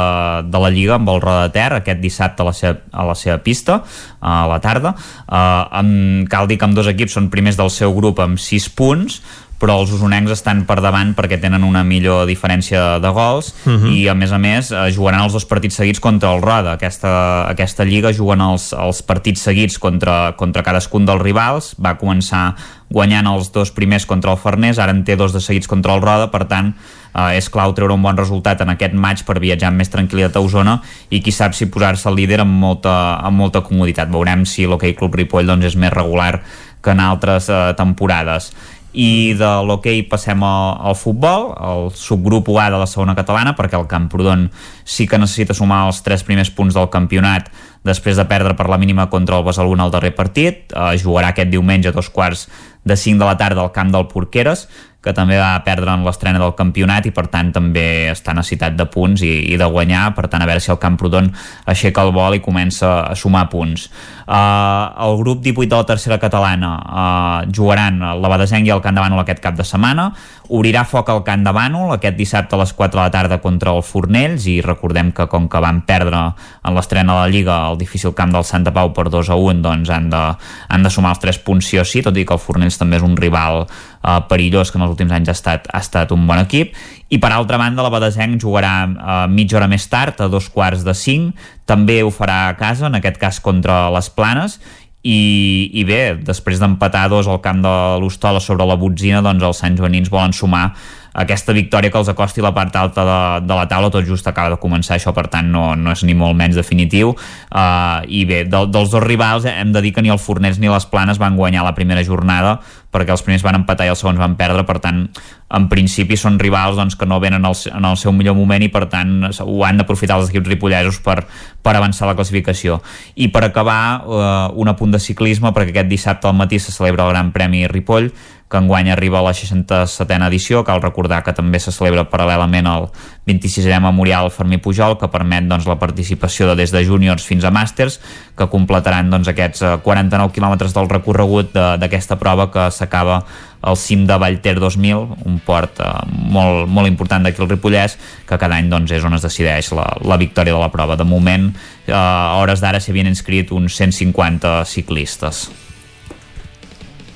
de 0.53 0.61
la 0.61 0.69
Lliga 0.69 0.99
amb 0.99 1.09
el 1.15 1.21
Roda 1.23 1.47
de 1.47 1.55
Ter 1.57 1.71
aquest 1.79 2.03
dissabte 2.03 2.45
a 2.45 2.51
la 2.51 2.53
seva, 2.53 2.77
a 2.93 3.09
la 3.09 3.17
seva 3.17 3.39
pista, 3.41 3.81
a 4.21 4.37
la 4.53 4.61
tarda. 4.61 4.93
Uh, 5.25 5.65
amb, 5.81 6.29
cal 6.29 6.45
dir 6.45 6.59
que 6.61 6.69
amb 6.69 6.77
dos 6.77 6.93
equips 6.93 7.17
són 7.17 7.33
primers 7.33 7.57
del 7.57 7.73
seu 7.73 7.97
grup 7.97 8.21
amb 8.21 8.37
6 8.37 8.69
punts, 8.77 9.23
però 9.59 9.75
els 9.81 9.91
usonencs 9.91 10.31
estan 10.31 10.61
per 10.65 10.77
davant 10.81 11.11
perquè 11.17 11.35
tenen 11.41 11.65
una 11.67 11.83
millor 11.83 12.25
diferència 12.29 12.99
de 13.03 13.09
gols 13.11 13.53
Mhm. 13.65 13.87
i 13.91 14.07
a 14.07 14.13
més 14.15 14.31
a 14.31 14.37
més 14.39 14.71
eh, 14.71 14.85
jugaran 14.95 15.25
els 15.25 15.33
dos 15.33 15.45
partits 15.45 15.75
seguits 15.75 15.99
contra 15.99 16.33
el 16.33 16.41
Roda. 16.41 16.73
Aquesta, 16.77 17.47
aquesta 17.49 17.83
lliga 17.83 18.13
juguen 18.13 18.39
els, 18.41 18.71
els 18.73 19.01
partits 19.03 19.41
seguits 19.41 19.77
contra, 19.77 20.33
contra 20.37 20.63
cadascun 20.63 21.05
dels 21.05 21.21
rivals. 21.21 21.75
Va 21.83 21.97
començar 21.99 22.55
guanyant 22.89 23.27
els 23.27 23.51
dos 23.51 23.69
primers 23.71 24.05
contra 24.05 24.31
el 24.31 24.37
Farners, 24.37 24.79
ara 24.79 24.91
en 24.95 25.03
té 25.03 25.15
dos 25.15 25.33
de 25.33 25.39
seguits 25.41 25.67
contra 25.67 25.93
el 25.93 26.01
Roda, 26.01 26.31
per 26.31 26.45
tant 26.49 26.71
eh, 27.13 27.37
és 27.37 27.49
clau 27.49 27.73
treure 27.73 27.93
un 27.93 28.01
bon 28.01 28.17
resultat 28.17 28.61
en 28.61 28.69
aquest 28.69 28.93
maig 28.93 29.25
per 29.27 29.39
viatjar 29.39 29.67
amb 29.69 29.77
més 29.83 29.91
tranquil·litat 29.91 30.35
a 30.39 30.41
Osona 30.41 30.79
i 31.11 31.19
qui 31.21 31.31
sap 31.35 31.53
si 31.53 31.67
posar-se 31.67 32.07
al 32.09 32.15
líder 32.15 32.39
amb 32.41 32.55
molta, 32.63 33.19
amb 33.19 33.37
molta 33.37 33.61
comoditat. 33.61 34.09
Veurem 34.09 34.45
si 34.45 34.65
l'Hockey 34.65 34.95
Club 34.95 35.15
Ripoll 35.19 35.45
doncs, 35.51 35.65
és 35.65 35.75
més 35.75 35.91
regular 35.93 36.39
que 36.81 36.91
en 36.91 36.99
altres 37.03 37.49
eh, 37.51 37.73
temporades 37.75 38.53
i 38.93 39.35
de 39.37 39.49
l'hoquei 39.67 40.01
passem 40.09 40.41
al, 40.43 40.79
al 40.89 40.95
futbol, 40.97 41.51
el 41.53 41.89
subgrup 41.93 42.49
UA 42.49 42.69
de 42.73 42.79
la 42.81 42.87
segona 42.89 43.15
catalana, 43.17 43.53
perquè 43.57 43.77
el 43.77 43.87
Camprodon 43.89 44.47
sí 44.83 45.05
que 45.07 45.19
necessita 45.21 45.53
sumar 45.53 45.85
els 45.87 46.01
tres 46.05 46.25
primers 46.25 46.49
punts 46.49 46.77
del 46.77 46.89
campionat 46.89 47.51
després 47.85 48.17
de 48.17 48.25
perdre 48.27 48.55
per 48.57 48.67
la 48.67 48.79
mínima 48.81 49.07
contra 49.09 49.37
el 49.37 49.45
Besaluna 49.45 49.85
al 49.85 49.93
darrer 49.93 50.15
partit. 50.17 50.73
Eh, 50.73 50.97
jugarà 50.99 51.31
aquest 51.31 51.51
diumenge 51.53 51.89
a 51.89 51.95
dos 51.95 52.09
quarts 52.09 52.47
de 52.83 52.97
5 52.97 53.19
de 53.19 53.25
la 53.25 53.37
tarda 53.37 53.61
al 53.61 53.71
camp 53.71 53.91
del 53.93 54.07
Porqueres, 54.07 54.67
que 54.99 55.13
també 55.15 55.37
va 55.39 55.53
perdre 55.63 55.93
en 55.95 56.03
l'estrena 56.03 56.41
del 56.41 56.55
campionat 56.57 57.05
i 57.07 57.13
per 57.15 57.29
tant 57.31 57.53
també 57.55 58.09
està 58.11 58.33
necessitat 58.35 58.75
de 58.75 58.83
punts 58.91 59.23
i, 59.23 59.31
i 59.53 59.59
de 59.59 59.67
guanyar, 59.71 60.09
per 60.15 60.27
tant 60.27 60.43
a 60.43 60.47
veure 60.49 60.59
si 60.59 60.73
el 60.73 60.79
Camprodon 60.81 61.29
aixeca 61.71 62.03
el 62.03 62.11
vol 62.15 62.35
i 62.35 62.43
comença 62.43 62.91
a 63.05 63.15
sumar 63.15 63.45
punts. 63.51 63.87
Uh, 64.29 64.93
el 65.09 65.15
grup 65.17 65.41
18 65.41 65.65
de 65.65 65.75
la 65.75 65.85
tercera 65.89 66.19
catalana 66.21 66.75
uh, 66.77 67.49
jugaran 67.49 67.97
la 67.97 68.29
Badesenc 68.29 68.67
i 68.67 68.69
el 68.69 68.81
Camp 68.83 68.93
de 68.93 69.01
Bànol 69.01 69.23
aquest 69.23 69.39
cap 69.41 69.55
de 69.57 69.65
setmana, 69.65 70.11
obrirà 70.53 70.83
foc 70.85 71.09
al 71.09 71.23
Camp 71.25 71.41
de 71.47 71.53
Bànol 71.55 71.95
aquest 71.95 72.13
dissabte 72.13 72.53
a 72.53 72.59
les 72.61 72.75
4 72.77 72.93
de 72.93 73.01
la 73.01 73.09
tarda 73.09 73.39
contra 73.41 73.73
el 73.73 73.81
Fornells 73.81 74.45
i 74.45 74.59
recordem 74.61 75.09
que 75.17 75.25
com 75.31 75.47
que 75.49 75.61
van 75.65 75.81
perdre 75.81 76.19
en 76.61 76.77
l'estrena 76.77 77.15
de 77.15 77.23
la 77.23 77.33
Lliga 77.33 77.57
el 77.71 77.81
difícil 77.81 78.13
camp 78.13 78.35
del 78.35 78.45
Santa 78.45 78.69
Pau 78.75 78.93
per 78.93 79.07
2 79.09 79.33
a 79.33 79.39
1 79.49 79.65
doncs 79.65 79.89
han 79.97 80.11
de, 80.13 80.21
han 80.69 80.85
de 80.85 80.93
sumar 80.93 81.15
els 81.15 81.25
3 81.25 81.41
punts 81.49 81.65
sí 81.65 81.81
o 81.81 81.87
sí, 81.87 82.05
tot 82.05 82.13
i 82.13 82.21
que 82.21 82.37
el 82.37 82.43
Fornells 82.43 82.77
també 82.77 83.01
és 83.01 83.09
un 83.09 83.17
rival 83.17 83.63
uh, 83.65 84.19
perillós 84.29 84.69
que 84.69 84.77
en 84.77 84.85
els 84.85 84.93
últims 84.93 85.17
anys 85.17 85.33
ha 85.33 85.37
estat, 85.39 85.65
ha 85.73 85.81
estat 85.81 86.13
un 86.13 86.29
bon 86.29 86.37
equip 86.45 86.77
i 87.09 87.17
per 87.17 87.31
altra 87.33 87.57
banda 87.57 87.81
la 87.85 87.89
Badesenc 87.89 88.37
jugarà 88.41 88.73
uh, 88.85 89.23
mitja 89.31 89.57
hora 89.57 89.69
més 89.69 89.87
tard, 89.89 90.19
a 90.21 90.29
dos 90.29 90.49
quarts 90.53 90.85
de 90.85 90.93
5 90.93 91.49
també 91.69 92.03
ho 92.05 92.11
farà 92.13 92.47
a 92.49 92.53
casa, 92.59 92.87
en 92.87 92.99
aquest 92.99 93.17
cas 93.21 93.41
contra 93.41 93.87
les 93.93 94.11
Planes. 94.13 94.59
I, 94.99 95.71
i 95.79 95.85
bé, 95.87 96.19
després 96.27 96.59
d'empatar 96.59 97.07
dos 97.09 97.27
al 97.31 97.39
camp 97.41 97.61
de 97.63 97.75
l'Hostola 98.01 98.41
sobre 98.43 98.67
la 98.67 98.75
Botzina 98.75 99.21
doncs 99.23 99.45
els 99.47 99.61
Sant 99.63 99.77
Joanins 99.79 100.11
volen 100.11 100.35
sumar 100.35 100.73
aquesta 101.19 101.53
victòria 101.55 101.89
que 101.89 101.97
els 101.97 102.09
acosti 102.11 102.43
la 102.43 102.51
part 102.53 102.75
alta 102.77 103.05
de, 103.07 103.19
de 103.47 103.55
la 103.57 103.65
taula, 103.71 103.89
tot 103.91 104.05
just 104.05 104.27
acaba 104.29 104.53
de 104.53 104.59
començar 104.61 104.97
això, 104.97 105.13
per 105.15 105.25
tant 105.31 105.49
no, 105.51 105.71
no 105.75 105.93
és 105.95 106.03
ni 106.05 106.13
molt 106.17 106.37
menys 106.37 106.59
definitiu. 106.59 107.15
Uh, 107.49 108.05
i 108.05 108.25
bé, 108.29 108.43
de, 108.45 108.61
dels 108.69 108.93
dos 108.93 109.03
rivals 109.03 109.47
eh, 109.49 109.55
hem 109.61 109.73
de 109.73 109.81
dir 109.83 109.93
que 109.95 110.03
ni 110.05 110.13
el 110.13 110.21
Forners 110.21 110.61
ni 110.61 110.69
les 110.69 110.85
Planes 110.89 111.19
van 111.21 111.39
guanyar 111.39 111.65
la 111.65 111.75
primera 111.77 112.03
jornada 112.05 112.59
perquè 112.93 113.13
els 113.13 113.25
primers 113.25 113.43
van 113.45 113.59
empatar 113.59 113.87
i 113.87 113.93
els 113.93 113.99
segons 114.01 114.21
van 114.21 114.37
perdre. 114.37 114.63
Per 114.67 114.77
tant, 114.83 115.07
en 115.49 115.67
principi 115.69 116.17
són 116.17 116.37
rivals 116.39 116.77
doncs, 116.77 116.95
que 116.95 117.07
no 117.09 117.19
venen 117.21 117.45
el, 117.45 117.55
en 117.73 117.85
el 117.89 117.97
seu 117.97 118.13
millor 118.13 118.35
moment 118.37 118.61
i 118.61 118.69
per 118.69 118.85
tant 118.91 119.29
ho 119.29 119.59
han 119.65 119.81
d'aprofitar 119.81 120.19
els 120.19 120.29
equips 120.29 120.49
ripollesos 120.51 120.99
per, 121.05 121.23
per 121.61 121.75
avançar 121.75 122.09
la 122.09 122.15
classificació. 122.17 122.79
I 123.15 123.31
per 123.33 123.43
acabar 123.47 123.79
uh, 124.05 124.59
un 124.61 124.69
apunt 124.69 124.93
de 124.93 125.01
ciclisme 125.01 125.53
perquè 125.55 125.73
aquest 125.73 125.89
dissabte 125.89 126.29
al 126.29 126.37
matí 126.37 126.59
se 126.61 126.75
celebra 126.75 127.07
el 127.07 127.15
Gran 127.15 127.33
Premi 127.33 127.65
Ripoll 127.67 128.11
que 128.49 128.57
enguany 128.57 128.89
arriba 128.89 129.19
a 129.19 129.21
la 129.21 129.33
67a 129.37 130.27
edició, 130.27 130.63
cal 130.65 130.81
recordar 130.81 131.21
que 131.23 131.35
també 131.37 131.59
se 131.61 131.71
celebra 131.71 132.07
paral·lelament 132.09 132.65
al 132.67 132.87
26è 133.29 133.77
Memorial 133.81 134.31
Fermí 134.33 134.57
Pujol, 134.57 134.97
que 134.99 135.11
permet 135.11 135.45
doncs, 135.49 135.67
la 135.69 135.77
participació 135.81 136.49
de 136.49 136.57
des 136.59 136.73
de 136.73 136.83
júniors 136.85 137.25
fins 137.25 137.45
a 137.45 137.53
màsters, 137.53 137.99
que 138.37 138.49
completaran 138.49 139.11
doncs, 139.13 139.29
aquests 139.29 139.63
49 139.85 140.33
quilòmetres 140.35 140.73
del 140.75 140.89
recorregut 140.89 141.53
d'aquesta 141.53 142.17
prova 142.19 142.49
que 142.51 142.69
s'acaba 142.73 143.21
al 143.61 143.75
cim 143.75 144.05
de 144.07 144.17
Vallter 144.17 144.59
2000, 144.59 145.07
un 145.27 145.39
port 145.43 145.81
eh, 145.83 145.87
molt, 146.07 146.67
molt 146.71 146.87
important 146.87 147.25
d'aquí 147.25 147.43
al 147.43 147.49
Ripollès, 147.51 147.97
que 148.27 148.39
cada 148.39 148.55
any 148.55 148.69
doncs, 148.71 148.93
és 148.95 149.05
on 149.05 149.17
es 149.17 149.25
decideix 149.25 149.73
la, 149.75 149.87
la 150.07 150.19
victòria 150.19 150.55
de 150.55 150.61
la 150.61 150.71
prova. 150.71 150.95
De 150.99 151.07
moment, 151.07 151.49
eh, 151.87 151.93
a 151.93 152.39
hores 152.39 152.63
d'ara 152.63 152.79
s'hi 152.79 152.93
havien 152.95 153.11
inscrit 153.11 153.51
uns 153.51 153.75
150 153.81 154.61
ciclistes. 154.69 155.49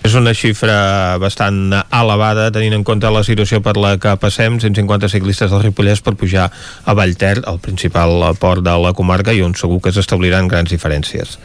És 0.03 0.15
una 0.19 0.34
xifra 0.35 1.15
bastant 1.21 1.71
elevada 1.95 2.49
tenint 2.51 2.73
en 2.75 2.84
compte 2.84 3.07
la 3.07 3.21
situació 3.23 3.61
per 3.63 3.77
la 3.80 3.93
que 4.03 4.11
passem 4.19 4.57
150 4.59 5.07
ciclistes 5.09 5.51
del 5.53 5.63
Ripollès 5.63 6.01
per 6.03 6.17
pujar 6.19 6.49
a 6.51 6.93
Vallter, 6.97 7.38
el 7.47 7.59
principal 7.63 8.17
port 8.39 8.65
de 8.65 8.73
la 8.84 8.91
comarca 8.93 9.31
i 9.31 9.39
on 9.45 9.55
segur 9.55 9.80
que 9.81 9.93
s'establiran 9.95 10.49
grans 10.51 10.73
diferències. 10.75 11.38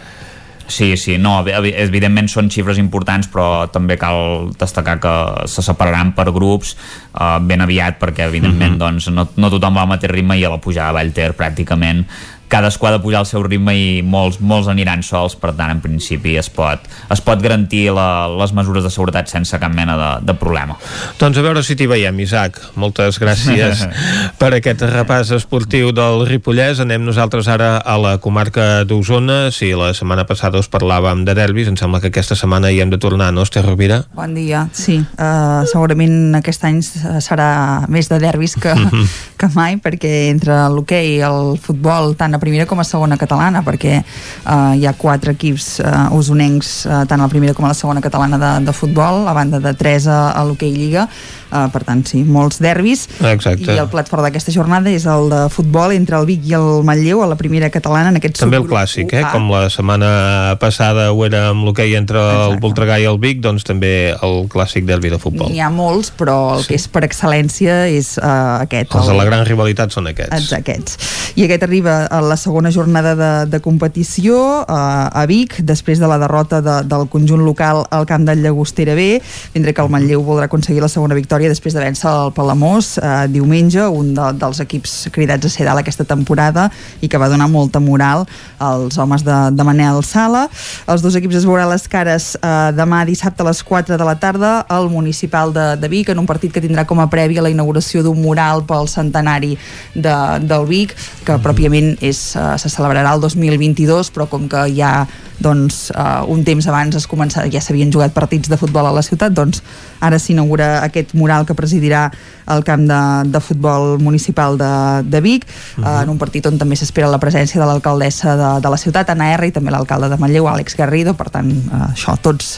Sí, 0.68 0.96
sí, 1.00 1.14
no, 1.16 1.38
evi- 1.48 1.72
evidentment 1.80 2.26
són 2.28 2.50
xifres 2.52 2.76
importants, 2.82 3.30
però 3.32 3.70
també 3.72 3.96
cal 3.96 4.50
destacar 4.60 4.98
que 5.00 5.14
se 5.48 5.62
separaran 5.64 6.10
per 6.18 6.26
grups 6.34 6.74
eh, 6.74 7.38
ben 7.40 7.62
aviat, 7.64 7.96
perquè 8.02 8.26
evidentment 8.26 8.74
Mhm. 8.74 8.78
doncs, 8.82 9.08
no, 9.14 9.28
no 9.36 9.50
tothom 9.54 9.76
va 9.78 9.82
al 9.86 9.88
mateix 9.94 10.10
ritme 10.10 10.36
i 10.36 10.44
a 10.44 10.50
la 10.50 10.58
pujada 10.60 10.90
a 10.90 10.92
Vallter 10.98 11.30
pràcticament 11.32 12.04
cadascú 12.48 12.88
ha 12.88 12.94
de 12.96 13.00
pujar 13.02 13.22
al 13.22 13.28
seu 13.28 13.42
ritme 13.44 13.74
i 13.76 13.86
molts, 14.02 14.40
molts 14.40 14.68
aniran 14.72 15.02
sols, 15.06 15.36
per 15.38 15.52
tant 15.58 15.72
en 15.74 15.82
principi 15.84 16.36
es 16.40 16.48
pot, 16.52 16.84
es 17.12 17.22
pot 17.24 17.42
garantir 17.42 17.88
la, 17.94 18.26
les 18.40 18.54
mesures 18.56 18.84
de 18.84 18.92
seguretat 18.92 19.30
sense 19.30 19.58
cap 19.60 19.74
mena 19.74 19.96
de, 20.00 20.10
de 20.26 20.36
problema. 20.38 20.78
Doncs 21.20 21.38
a 21.38 21.44
veure 21.44 21.62
si 21.66 21.76
t'hi 21.78 21.88
veiem, 21.90 22.18
Isaac. 22.24 22.60
Moltes 22.80 23.20
gràcies 23.20 23.84
per 24.40 24.52
aquest 24.56 24.84
repàs 24.88 25.32
esportiu 25.36 25.92
del 25.96 26.24
Ripollès. 26.28 26.82
Anem 26.84 27.04
nosaltres 27.06 27.48
ara 27.52 27.76
a 27.78 27.98
la 28.00 28.16
comarca 28.22 28.84
d'Osona. 28.88 29.52
Si 29.54 29.70
la 29.76 29.92
setmana 29.96 30.26
passada 30.28 30.60
us 30.60 30.70
parlàvem 30.72 31.24
de 31.28 31.36
derbis, 31.36 31.68
em 31.70 31.76
sembla 31.78 32.00
que 32.02 32.12
aquesta 32.12 32.36
setmana 32.38 32.72
hi 32.72 32.80
hem 32.82 32.92
de 32.92 33.00
tornar, 33.00 33.30
no, 33.34 33.44
Esther 33.46 33.64
Rovira? 33.66 34.02
Bon 34.16 34.34
dia, 34.36 34.66
sí. 34.76 34.98
Uh, 35.18 35.64
segurament 35.70 36.38
aquest 36.38 36.64
any 36.68 36.80
serà 36.82 37.50
més 37.92 38.08
de 38.10 38.20
derbis 38.22 38.56
que, 38.60 38.74
que 39.40 39.50
mai, 39.54 39.78
perquè 39.82 40.28
entre 40.32 40.60
l'hoquei 40.72 41.16
i 41.18 41.22
el 41.26 41.56
futbol, 41.62 42.14
tant 42.18 42.34
a 42.34 42.37
primera 42.38 42.66
com 42.66 42.80
a 42.80 42.86
segona 42.86 43.18
catalana, 43.20 43.62
perquè 43.66 43.98
uh, 44.00 44.74
hi 44.78 44.86
ha 44.86 44.94
quatre 44.98 45.34
equips 45.36 45.78
uh, 45.82 46.08
usonencs, 46.16 46.72
uh, 46.86 47.02
tant 47.08 47.20
a 47.20 47.26
la 47.26 47.32
primera 47.32 47.54
com 47.56 47.66
a 47.66 47.72
la 47.72 47.78
segona 47.78 48.02
catalana 48.04 48.38
de, 48.40 48.52
de 48.66 48.74
futbol, 48.76 49.26
a 49.28 49.34
banda 49.36 49.60
de 49.62 49.74
tres 49.78 50.08
a, 50.08 50.32
a 50.32 50.44
l'hoquei 50.46 50.72
Lliga, 50.74 51.08
uh, 51.52 51.66
per 51.72 51.82
tant, 51.84 52.04
sí, 52.06 52.22
molts 52.24 52.58
derbis. 52.62 53.06
Exacte. 53.20 53.72
I 53.74 53.78
el 53.78 53.88
plat 53.92 54.08
fort 54.08 54.22
d'aquesta 54.26 54.52
jornada 54.54 54.90
és 54.90 55.06
el 55.06 55.28
de 55.30 55.42
futbol 55.52 55.92
entre 55.92 56.16
el 56.18 56.26
Vic 56.28 56.46
i 56.48 56.54
el 56.58 56.82
Manlleu, 56.84 57.22
a 57.22 57.28
la 57.30 57.36
primera 57.36 57.70
catalana, 57.70 58.10
en 58.12 58.16
aquest 58.20 58.38
També 58.40 58.56
el 58.60 58.66
clàssic, 58.68 59.12
eh? 59.14 59.22
UA. 59.24 59.32
Com 59.32 59.50
la 59.52 59.68
setmana 59.70 60.56
passada 60.60 61.10
ho 61.12 61.24
era 61.26 61.48
amb 61.50 61.64
l'hoquei 61.66 61.94
entre 61.98 62.18
el 62.20 62.58
Voltregà 62.62 62.98
i 63.00 63.06
el 63.08 63.18
Vic, 63.22 63.40
doncs 63.44 63.64
també 63.64 64.10
el 64.22 64.46
clàssic 64.52 64.84
derbi 64.88 65.10
de 65.12 65.18
futbol. 65.18 65.50
N'hi 65.52 65.60
ha 65.60 65.70
molts, 65.70 66.10
però 66.16 66.56
el 66.56 66.62
Sí. 66.62 66.68
que 66.68 66.74
és 66.74 66.88
per 66.88 67.02
excel·lència 67.06 67.86
és 67.88 68.16
uh, 68.18 68.60
aquest. 68.62 68.94
Els 68.94 69.06
de 69.06 69.12
el- 69.12 69.18
la 69.18 69.24
gran 69.24 69.44
rivalitat 69.46 69.90
són 69.94 70.06
aquests. 70.10 70.34
Ets 70.34 70.52
aquests. 70.52 70.98
I 71.38 71.44
aquest 71.46 71.62
arriba 71.62 72.06
a 72.06 72.20
la 72.20 72.36
segona 72.36 72.70
jornada 72.74 73.14
de, 73.14 73.46
de 73.50 73.60
competició 73.60 74.64
a, 74.68 75.08
a 75.08 75.26
Vic, 75.26 75.60
després 75.62 75.98
de 76.02 76.06
la 76.10 76.18
derrota 76.18 76.60
de, 76.60 76.82
del 76.88 77.06
conjunt 77.08 77.44
local 77.46 77.84
al 77.90 78.06
camp 78.06 78.24
del 78.26 78.42
Llagostera 78.42 78.94
B, 78.94 79.20
mentre 79.54 79.72
que 79.74 79.80
el 79.82 79.88
Manlleu 79.88 80.22
voldrà 80.26 80.48
aconseguir 80.50 80.82
la 80.82 80.88
segona 80.88 81.14
victòria 81.14 81.37
després 81.46 81.76
de 81.76 81.82
vèncer 81.84 82.08
el 82.10 82.32
Palamós 82.34 82.96
eh, 82.98 83.28
diumenge, 83.30 83.84
un 83.86 84.10
de, 84.16 84.24
dels 84.40 84.58
equips 84.64 84.96
cridats 85.14 85.46
a 85.46 85.52
ser 85.52 85.68
dalt 85.68 85.78
aquesta 85.84 86.02
temporada 86.08 86.66
i 86.98 87.06
que 87.06 87.20
va 87.22 87.28
donar 87.30 87.46
molta 87.52 87.78
moral 87.78 88.26
als 88.58 88.98
homes 88.98 89.22
de, 89.22 89.36
de 89.54 89.66
Manel 89.68 90.02
Sala. 90.02 90.48
Els 90.90 91.04
dos 91.04 91.14
equips 91.14 91.38
es 91.38 91.46
veuran 91.46 91.70
les 91.70 91.86
cares 91.86 92.32
eh, 92.40 92.50
demà 92.74 93.04
dissabte 93.06 93.46
a 93.46 93.48
les 93.52 93.62
4 93.62 93.94
de 93.94 94.08
la 94.08 94.16
tarda 94.18 94.66
al 94.66 94.90
municipal 94.90 95.54
de, 95.54 95.68
de 95.78 95.92
Vic 95.92 96.10
en 96.10 96.18
un 96.18 96.26
partit 96.26 96.50
que 96.50 96.64
tindrà 96.64 96.82
com 96.88 96.98
a 96.98 97.06
prèvia 97.06 97.44
la 97.46 97.54
inauguració 97.54 98.02
d'un 98.02 98.18
mural 98.18 98.64
pel 98.66 98.90
centenari 98.90 99.54
de, 99.94 100.16
del 100.42 100.66
Vic, 100.66 100.96
que 101.22 101.38
pròpiament 101.44 101.94
és, 102.02 102.24
eh, 102.34 102.50
se 102.58 102.74
celebrarà 102.74 103.14
el 103.14 103.22
2022, 103.22 104.10
però 104.10 104.26
com 104.26 104.50
que 104.50 104.66
ja 104.74 105.06
doncs, 105.40 105.90
uh, 105.94 106.24
un 106.26 106.42
temps 106.44 106.66
abans 106.66 106.96
es 106.98 107.06
comença, 107.06 107.44
ja 107.50 107.60
s'havien 107.62 107.92
jugat 107.94 108.12
partits 108.12 108.48
de 108.50 108.56
futbol 108.58 108.86
a 108.86 108.92
la 108.92 109.02
ciutat, 109.06 109.32
doncs 109.32 109.62
ara 110.02 110.18
s'inaugura 110.18 110.82
aquest 110.82 111.14
mural 111.14 111.46
que 111.46 111.54
presidirà 111.54 112.08
el 112.48 112.64
camp 112.64 112.86
de, 112.88 112.98
de 113.30 113.40
futbol 113.44 113.98
municipal 114.00 114.56
de, 114.58 114.70
de 115.08 115.20
Vic, 115.20 115.44
uh, 115.78 116.02
en 116.02 116.10
un 116.10 116.18
partit 116.18 116.46
on 116.50 116.58
també 116.58 116.76
s'espera 116.76 117.10
la 117.12 117.18
presència 117.22 117.60
de 117.60 117.66
l'alcaldessa 117.68 118.36
de, 118.36 118.50
de 118.64 118.72
la 118.72 118.78
ciutat, 118.80 119.10
Anna 119.14 119.30
R, 119.36 119.46
i 119.48 119.54
també 119.54 119.70
l'alcalde 119.74 120.08
de 120.10 120.18
Manlleu, 120.18 120.48
Àlex 120.50 120.74
Garrido, 120.78 121.14
per 121.14 121.30
tant, 121.30 121.50
uh, 121.70 121.88
això, 121.92 122.16
tots 122.22 122.56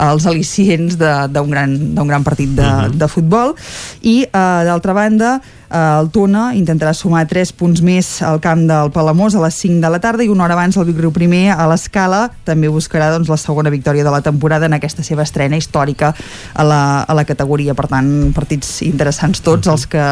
els 0.00 0.26
al·licients 0.26 0.96
de- 1.00 1.28
d'un 1.34 1.50
gran, 1.50 1.74
gran 2.06 2.22
partit 2.24 2.52
de, 2.56 2.68
de 2.94 3.08
futbol. 3.08 3.56
I, 4.02 4.22
uh, 4.30 4.62
d'altra 4.70 4.94
banda, 4.94 5.40
Uh, 5.40 5.59
el 5.70 6.10
Tona 6.10 6.50
intentarà 6.58 6.92
sumar 6.96 7.22
3 7.30 7.52
punts 7.54 7.82
més 7.86 8.08
al 8.26 8.40
camp 8.42 8.64
del 8.66 8.90
Palamós 8.94 9.36
a 9.38 9.44
les 9.44 9.58
5 9.62 9.78
de 9.84 9.90
la 9.92 10.00
tarda 10.02 10.26
i 10.26 10.30
una 10.32 10.44
hora 10.44 10.56
abans 10.58 10.76
el 10.76 10.88
Vic 10.88 10.98
Riu 10.98 11.12
primer 11.14 11.52
a 11.54 11.68
l'Escala 11.70 12.24
també 12.44 12.70
buscarà 12.72 13.10
doncs, 13.14 13.30
la 13.30 13.38
segona 13.38 13.70
victòria 13.70 14.04
de 14.06 14.10
la 14.10 14.22
temporada 14.24 14.66
en 14.66 14.74
aquesta 14.74 15.06
seva 15.06 15.22
estrena 15.22 15.58
històrica 15.60 16.12
a 16.54 16.66
la, 16.66 16.82
a 17.02 17.14
la 17.14 17.24
categoria. 17.24 17.76
Per 17.78 17.86
tant, 17.90 18.10
partits 18.34 18.80
interessants 18.86 19.44
tots 19.46 19.70
els 19.70 19.86
que 19.90 20.04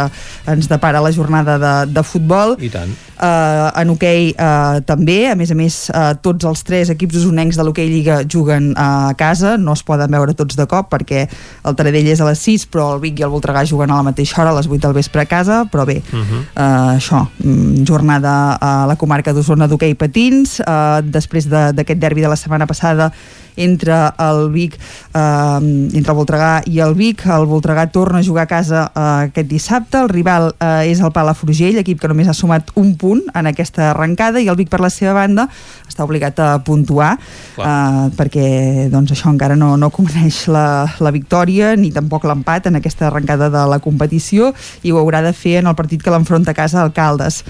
ens 0.47 0.70
depara 0.70 1.02
la 1.02 1.12
jornada 1.12 1.59
de, 1.59 1.74
de 1.93 2.06
futbol. 2.06 2.56
I 2.62 2.70
tant. 2.72 2.94
Uh, 3.19 3.73
en 3.81 3.90
hoquei 3.90 4.28
uh, 4.39 4.78
també, 4.86 5.27
a 5.27 5.35
més 5.35 5.51
a 5.51 5.55
més 5.59 5.77
uh, 5.90 6.12
tots 6.23 6.45
els 6.47 6.62
tres 6.62 6.90
equips 6.95 7.16
usonencs 7.19 7.57
de 7.59 7.65
l'hoquei 7.66 7.89
Lliga 7.90 8.20
juguen 8.31 8.69
uh, 8.77 9.09
a 9.11 9.15
casa, 9.19 9.57
no 9.59 9.73
es 9.74 9.82
poden 9.82 10.11
veure 10.15 10.35
tots 10.39 10.55
de 10.55 10.66
cop 10.70 10.86
perquè 10.93 11.24
el 11.66 11.74
Taradell 11.74 12.07
és 12.12 12.20
a 12.23 12.28
les 12.31 12.39
6 12.39 12.69
però 12.70 12.93
el 12.95 13.01
Vic 13.03 13.19
i 13.19 13.24
el 13.27 13.32
Voltregà 13.35 13.65
juguen 13.66 13.90
a 13.90 13.97
la 13.99 14.07
mateixa 14.07 14.39
hora 14.40 14.53
a 14.55 14.59
les 14.61 14.69
8 14.70 14.78
del 14.86 14.95
vespre 15.01 15.23
a 15.23 15.27
casa, 15.27 15.65
però 15.66 15.85
bé 15.85 15.99
Uh 16.12 16.19
-huh. 16.23 16.40
uh, 16.55 16.97
això, 16.97 17.27
mm, 17.43 17.85
jornada 17.85 18.55
a 18.61 18.86
la 18.86 18.95
comarca 18.97 19.32
d'Osona 19.32 19.66
d'hoquei 19.66 19.95
patins. 19.95 20.61
Uh, 20.61 21.03
després 21.03 21.49
de- 21.49 21.73
d'aquest 21.73 21.99
derbi 22.01 22.20
de 22.20 22.28
la 22.28 22.36
setmana 22.36 22.66
passada 22.66 23.12
entre 23.57 24.12
el 24.19 24.51
Vic 24.53 24.78
eh, 25.19 25.97
entre 25.99 26.12
el 26.12 26.19
Voltregà 26.19 26.51
i 26.70 26.78
el 26.85 26.95
Vic 26.99 27.24
el 27.35 27.47
Voltregà 27.51 27.89
torna 27.93 28.20
a 28.20 28.27
jugar 28.27 28.47
a 28.47 28.51
casa 28.51 28.85
eh, 28.89 29.28
aquest 29.28 29.51
dissabte, 29.51 29.99
el 30.01 30.11
rival 30.12 30.53
eh, 30.55 30.90
és 30.93 31.03
el 31.03 31.12
Palafrugell, 31.15 31.81
equip 31.82 32.01
que 32.01 32.11
només 32.11 32.31
ha 32.31 32.36
sumat 32.36 32.70
un 32.78 32.95
punt 33.01 33.24
en 33.35 33.51
aquesta 33.51 33.90
arrencada 33.90 34.43
i 34.43 34.49
el 34.49 34.59
Vic 34.59 34.70
per 34.70 34.82
la 34.85 34.93
seva 34.93 35.16
banda 35.19 35.49
està 35.89 36.07
obligat 36.07 36.39
a 36.45 36.51
puntuar 36.65 37.16
eh, 37.19 38.05
perquè 38.19 38.89
doncs 38.93 39.16
això 39.16 39.32
encara 39.32 39.59
no, 39.59 39.74
no 39.81 39.90
coneix 39.95 40.45
la, 40.53 40.86
la 41.03 41.15
victòria 41.15 41.74
ni 41.77 41.90
tampoc 41.95 42.28
l'empat 42.28 42.70
en 42.70 42.78
aquesta 42.78 43.09
arrencada 43.09 43.51
de 43.51 43.66
la 43.70 43.81
competició 43.82 44.53
i 44.82 44.93
ho 44.93 45.03
haurà 45.03 45.23
de 45.24 45.35
fer 45.35 45.59
en 45.62 45.70
el 45.70 45.77
partit 45.78 46.03
que 46.03 46.15
l'enfronta 46.15 46.55
a 46.55 46.59
casa 46.59 46.82
al 46.85 46.95
Caldes 46.95 47.43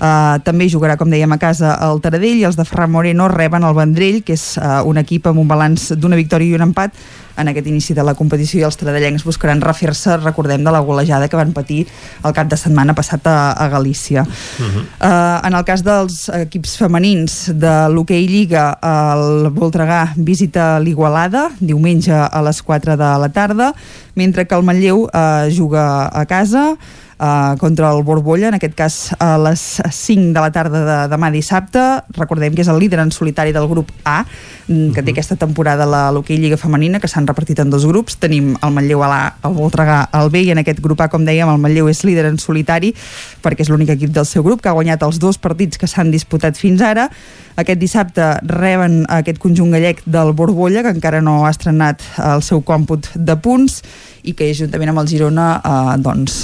Uh, 0.00 0.40
també 0.44 0.68
jugarà, 0.72 0.96
com 0.96 1.10
dèiem, 1.12 1.32
a 1.32 1.40
casa 1.40 1.74
el 1.86 2.00
Taradell 2.00 2.40
i 2.40 2.46
els 2.48 2.56
de 2.56 2.64
Ferran 2.64 2.90
Moreno 2.90 3.28
reben 3.28 3.66
el 3.68 3.76
Vendrell, 3.76 4.22
que 4.24 4.32
és 4.32 4.54
uh, 4.56 4.80
un 4.88 4.96
equip 5.02 5.28
amb 5.28 5.42
un 5.42 5.50
balanç 5.50 5.90
d'una 5.92 6.16
victòria 6.16 6.54
i 6.54 6.56
un 6.56 6.70
empat 6.70 6.96
en 7.40 7.48
aquest 7.48 7.66
inici 7.66 7.94
de 7.96 8.04
la 8.04 8.14
competició 8.18 8.60
i 8.60 8.66
els 8.66 8.76
taradellencs 8.80 9.24
buscaran 9.26 9.62
refer-se, 9.64 10.16
recordem, 10.20 10.64
de 10.64 10.72
la 10.74 10.82
golejada 10.84 11.28
que 11.28 11.38
van 11.38 11.54
patir 11.56 11.82
el 12.24 12.34
cap 12.36 12.50
de 12.50 12.58
setmana 12.60 12.94
passat 12.96 13.26
a, 13.26 13.52
a 13.52 13.68
Galícia. 13.72 14.24
Uh, 14.60 15.40
en 15.46 15.56
el 15.56 15.64
cas 15.68 15.84
dels 15.86 16.22
equips 16.40 16.76
femenins 16.80 17.38
de 17.56 17.74
l'hoquei 17.92 18.26
Lliga, 18.30 18.70
el 18.84 19.50
Voltregà 19.56 20.02
visita 20.16 20.72
l'Igualada 20.82 21.48
diumenge 21.60 22.14
a 22.14 22.44
les 22.44 22.62
4 22.62 22.96
de 23.00 23.12
la 23.24 23.30
tarda, 23.32 23.72
mentre 24.14 24.46
que 24.46 24.56
el 24.56 24.66
Manlleu 24.66 25.06
uh, 25.06 25.48
juga 25.54 26.08
a 26.12 26.26
casa 26.28 26.74
uh, 27.20 27.56
contra 27.60 27.92
el 27.92 28.02
Borbolla, 28.02 28.48
en 28.48 28.56
aquest 28.56 28.74
cas 28.74 28.96
a 29.20 29.36
les 29.38 29.60
5 29.84 30.32
de 30.32 30.40
la 30.40 30.50
tarda 30.50 30.80
de 30.86 30.96
demà 31.12 31.30
dissabte. 31.30 31.82
Recordem 32.16 32.56
que 32.56 32.64
és 32.64 32.70
el 32.72 32.80
líder 32.80 33.02
en 33.04 33.12
solitari 33.12 33.52
del 33.52 33.68
grup 33.68 33.92
A, 34.04 34.24
mm, 34.66 34.94
que 34.96 35.04
té 35.04 35.12
aquesta 35.12 35.36
temporada 35.36 35.86
la 35.86 36.08
l'hoquei 36.10 36.40
Lliga 36.40 36.56
Femenina, 36.56 37.00
que 37.00 37.08
s'han 37.08 37.28
repartit 37.28 37.60
en 37.60 37.70
dos 37.70 37.86
grups. 37.86 38.16
Tenim 38.16 38.56
el 38.62 38.72
Manlleu 38.72 39.04
a 39.04 39.08
l'A, 39.12 39.34
el 39.44 39.54
Voltregà 39.54 40.08
al 40.10 40.30
B, 40.30 40.42
i 40.48 40.50
en 40.50 40.58
aquest 40.58 40.80
grup 40.80 41.00
A, 41.00 41.08
com 41.08 41.24
dèiem, 41.24 41.48
el 41.48 41.60
Manlleu 41.60 41.88
és 41.88 42.02
líder 42.04 42.26
en 42.26 42.38
solitari, 42.38 42.94
perquè 43.42 43.60
és 43.60 43.70
l'únic 43.70 43.90
equip 43.90 44.10
del 44.10 44.26
seu 44.26 44.42
grup 44.42 44.62
que 44.62 44.68
ha 44.68 44.76
guanyat 44.76 45.02
els 45.02 45.20
dos 45.20 45.38
partits 45.38 45.78
que 45.78 45.86
s'han 45.86 46.10
disputat 46.10 46.56
fins 46.56 46.80
ara. 46.80 47.10
Aquest 47.56 47.80
dissabte 47.80 48.40
reben 48.48 49.04
aquest 49.08 49.38
conjunt 49.38 49.70
gallec 49.70 50.00
del 50.06 50.32
Borbolla, 50.32 50.82
que 50.82 50.94
encara 50.96 51.20
no 51.20 51.44
ha 51.44 51.50
estrenat 51.50 52.00
el 52.16 52.42
seu 52.42 52.62
còmput 52.62 53.10
de 53.14 53.36
punts, 53.36 53.82
i 54.22 54.34
que 54.36 54.50
juntament 54.56 54.92
amb 54.92 55.02
el 55.02 55.08
Girona 55.10 55.46
eh, 55.60 55.96
doncs, 56.02 56.42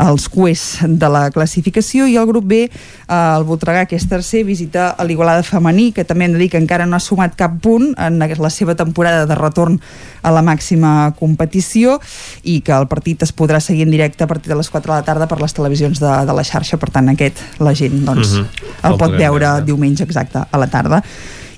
els 0.00 0.28
cuers 0.32 0.78
de 0.86 1.08
la 1.12 1.26
classificació 1.30 2.06
i 2.08 2.16
el 2.16 2.26
grup 2.26 2.46
B, 2.48 2.62
eh, 2.64 2.70
el 3.10 3.44
Voltregà 3.44 3.86
que 3.86 3.96
és 3.98 4.06
tercer, 4.08 4.42
visita 4.48 4.94
l'Igualada 5.04 5.42
femení 5.44 5.90
que 5.92 6.04
també 6.08 6.24
hem 6.26 6.32
de 6.36 6.38
dir 6.42 6.48
que 6.50 6.60
encara 6.60 6.86
no 6.86 6.96
ha 6.96 7.00
sumat 7.04 7.36
cap 7.36 7.58
punt 7.60 7.92
en 7.98 8.18
la 8.20 8.50
seva 8.50 8.74
temporada 8.74 9.26
de 9.26 9.34
retorn 9.34 9.80
a 10.22 10.30
la 10.32 10.42
màxima 10.42 11.12
competició 11.18 11.98
i 12.42 12.60
que 12.64 12.72
el 12.72 12.88
partit 12.88 13.22
es 13.22 13.34
podrà 13.36 13.60
seguir 13.60 13.82
en 13.84 13.90
directe 13.90 14.24
a 14.24 14.26
partir 14.30 14.48
de 14.52 14.56
les 14.56 14.70
4 14.70 14.92
de 14.92 15.00
la 15.00 15.04
tarda 15.04 15.28
per 15.28 15.40
les 15.40 15.52
televisions 15.54 16.00
de, 16.00 16.12
de 16.26 16.32
la 16.36 16.44
xarxa, 16.44 16.78
per 16.80 16.90
tant 16.90 17.08
aquest 17.12 17.38
la 17.60 17.74
gent 17.74 18.04
doncs, 18.04 18.34
Mhm. 18.38 18.46
el 18.84 18.92
El 18.92 18.98
pot 18.98 19.10
veure. 19.16 19.62
diumenge 19.64 20.04
exacte 20.04 20.38
a 20.50 20.58
la 20.58 20.66
tarda 20.66 21.02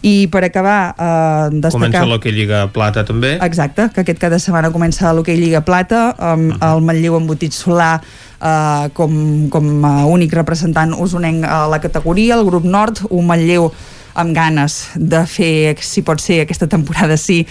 i 0.03 0.27
per 0.27 0.43
acabar 0.45 0.79
eh, 0.93 1.49
destacar 1.55 1.79
Comença 1.79 2.05
l'Hockey 2.11 2.35
Lliga 2.35 2.67
Plata 2.75 3.05
també. 3.07 3.37
Exacte, 3.43 3.89
que 3.95 4.03
aquest 4.03 4.19
cada 4.21 4.39
setmana 4.43 4.73
comença 4.75 5.13
l'Hockey 5.15 5.39
Lliga 5.39 5.63
Plata, 5.63 6.11
amb 6.19 6.57
el 6.59 6.83
Manlleu 6.83 7.17
embotit 7.21 7.55
solar 7.55 8.01
eh, 8.03 8.89
com, 8.99 9.15
com 9.53 9.73
a 9.87 9.95
únic 10.11 10.35
representant 10.35 10.95
usonenc 10.99 11.47
a 11.47 11.65
la 11.71 11.79
categoria, 11.83 12.35
el 12.39 12.47
grup 12.49 12.67
nord, 12.67 13.05
un 13.11 13.29
Manlleu 13.31 13.71
amb 14.19 14.35
ganes 14.37 14.89
de 14.97 15.23
fer, 15.25 15.79
si 15.81 16.03
pot 16.05 16.21
ser 16.21 16.43
aquesta 16.43 16.69
temporada 16.69 17.17
sí, 17.17 17.45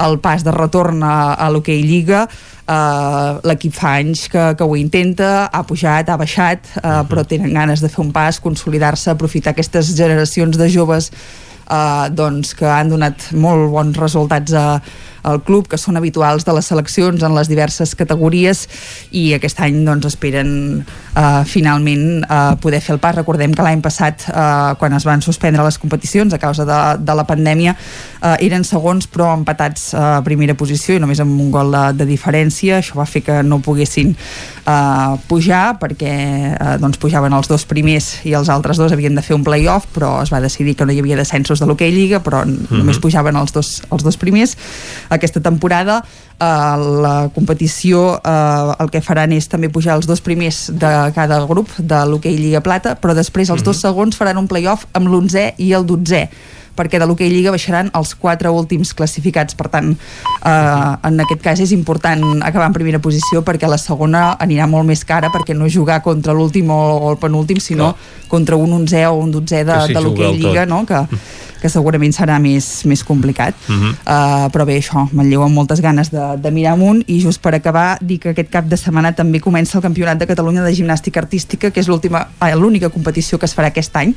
el 0.00 0.20
pas 0.20 0.44
de 0.44 0.52
retorn 0.54 1.02
a, 1.02 1.34
a 1.34 1.48
l'Hockey 1.50 1.82
Lliga. 1.82 2.26
Uh, 2.66 3.38
l'equip 3.46 3.70
fa 3.70 3.92
anys 4.00 4.24
que, 4.26 4.42
que 4.58 4.66
ho 4.66 4.72
intenta 4.74 5.44
ha 5.54 5.60
pujat, 5.62 6.08
ha 6.10 6.16
baixat 6.18 6.64
uh, 6.80 7.04
però 7.06 7.22
tenen 7.22 7.52
ganes 7.54 7.78
de 7.78 7.86
fer 7.86 8.00
un 8.02 8.10
pas, 8.10 8.40
consolidar-se 8.42 9.12
aprofitar 9.12 9.52
aquestes 9.54 9.92
generacions 9.94 10.58
de 10.58 10.66
joves 10.74 11.12
eh, 11.70 12.06
doncs, 12.12 12.54
que 12.58 12.68
han 12.70 12.92
donat 12.92 13.30
molt 13.34 13.70
bons 13.74 13.98
resultats 13.98 14.54
a, 14.56 14.66
al 15.26 15.42
club, 15.42 15.66
que 15.68 15.78
són 15.80 15.98
habituals 15.98 16.46
de 16.46 16.54
les 16.56 16.68
seleccions 16.70 17.22
en 17.26 17.34
les 17.34 17.50
diverses 17.50 17.94
categories 17.98 18.64
i 19.10 19.32
aquest 19.36 19.60
any 19.64 19.82
doncs, 19.86 20.06
esperen 20.12 20.50
uh, 20.80 21.42
finalment 21.48 22.22
uh, 22.24 22.54
poder 22.62 22.80
fer 22.84 22.94
el 22.94 23.02
pas. 23.02 23.16
Recordem 23.16 23.54
que 23.56 23.64
l'any 23.66 23.82
passat, 23.84 24.28
uh, 24.30 24.74
quan 24.78 24.94
es 24.96 25.06
van 25.06 25.24
suspendre 25.24 25.64
les 25.66 25.78
competicions 25.82 26.34
a 26.34 26.40
causa 26.42 26.66
de, 26.68 26.80
de 27.02 27.16
la 27.18 27.26
pandèmia, 27.28 27.74
uh, 27.76 28.36
eren 28.44 28.64
segons 28.66 29.08
però 29.10 29.32
empatats 29.36 29.90
a 29.96 30.20
primera 30.26 30.56
posició 30.58 30.96
i 30.96 31.02
només 31.02 31.20
amb 31.22 31.40
un 31.40 31.50
gol 31.54 31.74
de, 31.74 31.84
de 32.02 32.08
diferència. 32.08 32.80
Això 32.80 32.98
va 33.00 33.08
fer 33.10 33.24
que 33.26 33.40
no 33.46 33.60
poguessin 33.64 34.14
uh, 34.14 35.16
pujar 35.28 35.64
perquè 35.82 36.14
uh, 36.54 36.76
doncs 36.82 37.00
pujaven 37.02 37.34
els 37.36 37.50
dos 37.50 37.66
primers 37.68 38.12
i 38.28 38.36
els 38.38 38.50
altres 38.52 38.78
dos 38.78 38.94
havien 38.94 39.16
de 39.16 39.24
fer 39.26 39.36
un 39.36 39.44
play-off, 39.46 39.90
però 39.94 40.20
es 40.22 40.32
va 40.32 40.42
decidir 40.44 40.76
que 40.76 40.86
no 40.86 40.94
hi 40.94 41.02
havia 41.02 41.18
descensos 41.18 41.62
de 41.62 41.66
l'hoquei 41.66 41.90
Lliga, 41.96 42.22
però 42.22 42.44
mm 42.44 42.54
-hmm. 42.54 42.78
només 42.78 42.98
pujaven 43.02 43.36
els 43.36 43.52
dos, 43.52 43.82
els 43.90 44.02
dos 44.02 44.16
primers 44.16 44.56
aquesta 45.16 45.42
temporada 45.42 46.02
eh, 46.02 46.44
la 47.02 47.16
competició 47.34 48.20
eh, 48.20 48.82
el 48.84 48.92
que 48.92 49.02
faran 49.04 49.32
és 49.36 49.48
també 49.52 49.70
pujar 49.72 49.96
els 49.98 50.08
dos 50.08 50.22
primers 50.24 50.66
de 50.72 50.92
cada 51.16 51.42
grup 51.48 51.72
de 51.78 52.02
l'hoquei 52.08 52.38
Lliga 52.38 52.62
Plata 52.64 52.96
però 53.00 53.14
després 53.14 53.48
els 53.48 53.60
mm 53.60 53.62
-hmm. 53.62 53.72
dos 53.72 53.80
segons 53.80 54.16
faran 54.16 54.38
un 54.38 54.48
play-off 54.48 54.86
amb 54.92 55.08
l'11è 55.08 55.54
i 55.58 55.72
el 55.72 55.86
12è 55.86 56.28
perquè 56.76 57.00
de 57.00 57.08
l'hoquei 57.08 57.32
Lliga 57.32 57.54
baixaran 57.54 57.90
els 57.96 58.12
quatre 58.20 58.52
últims 58.52 58.92
classificats 58.96 59.56
per 59.58 59.70
tant 59.72 59.94
eh, 59.96 61.08
en 61.08 61.24
aquest 61.24 61.42
cas 61.42 61.62
és 61.64 61.72
important 61.72 62.42
acabar 62.44 62.68
en 62.68 62.76
primera 62.76 63.00
posició 63.02 63.42
perquè 63.46 63.70
la 63.70 63.80
segona 63.80 64.36
anirà 64.42 64.68
molt 64.70 64.86
més 64.88 65.04
cara 65.08 65.32
perquè 65.34 65.56
no 65.56 65.70
jugar 65.72 66.02
contra 66.04 66.36
l'últim 66.36 66.70
o, 66.70 66.80
o 67.00 67.10
el 67.14 67.18
penúltim 67.22 67.62
sinó 67.62 67.92
Clar. 67.94 68.28
contra 68.28 68.60
un 68.60 68.76
11è 68.84 69.06
o 69.08 69.16
un 69.22 69.32
12è 69.32 69.64
de, 69.64 69.80
de 69.94 70.00
l'hoquei 70.00 70.36
Lliga 70.36 70.66
no? 70.66 70.84
que, 70.86 71.06
que 71.60 71.70
segurament 71.72 72.14
serà 72.14 72.38
més, 72.42 72.84
més 72.84 73.02
complicat 73.04 73.54
uh 73.68 73.74
-huh. 73.74 73.92
uh, 73.92 74.48
però 74.52 74.64
bé 74.66 74.78
això, 74.78 75.08
Manlleu 75.12 75.42
amb 75.42 75.54
moltes 75.54 75.80
ganes 75.80 76.10
de, 76.10 76.24
de 76.36 76.50
mirar 76.50 76.72
amunt 76.72 77.02
i 77.06 77.20
just 77.20 77.40
per 77.40 77.54
acabar 77.54 77.98
dir 78.00 78.18
que 78.18 78.30
aquest 78.30 78.50
cap 78.50 78.64
de 78.66 78.76
setmana 78.76 79.12
també 79.12 79.40
comença 79.40 79.78
el 79.78 79.82
Campionat 79.82 80.18
de 80.18 80.26
Catalunya 80.26 80.62
de 80.62 80.74
Gimnàstica 80.74 81.20
Artística 81.20 81.70
que 81.70 81.80
és 81.80 81.88
l'última 81.88 82.28
l'única 82.56 82.88
competició 82.88 83.38
que 83.38 83.46
es 83.46 83.54
farà 83.56 83.68
aquest 83.68 83.96
any 83.96 84.14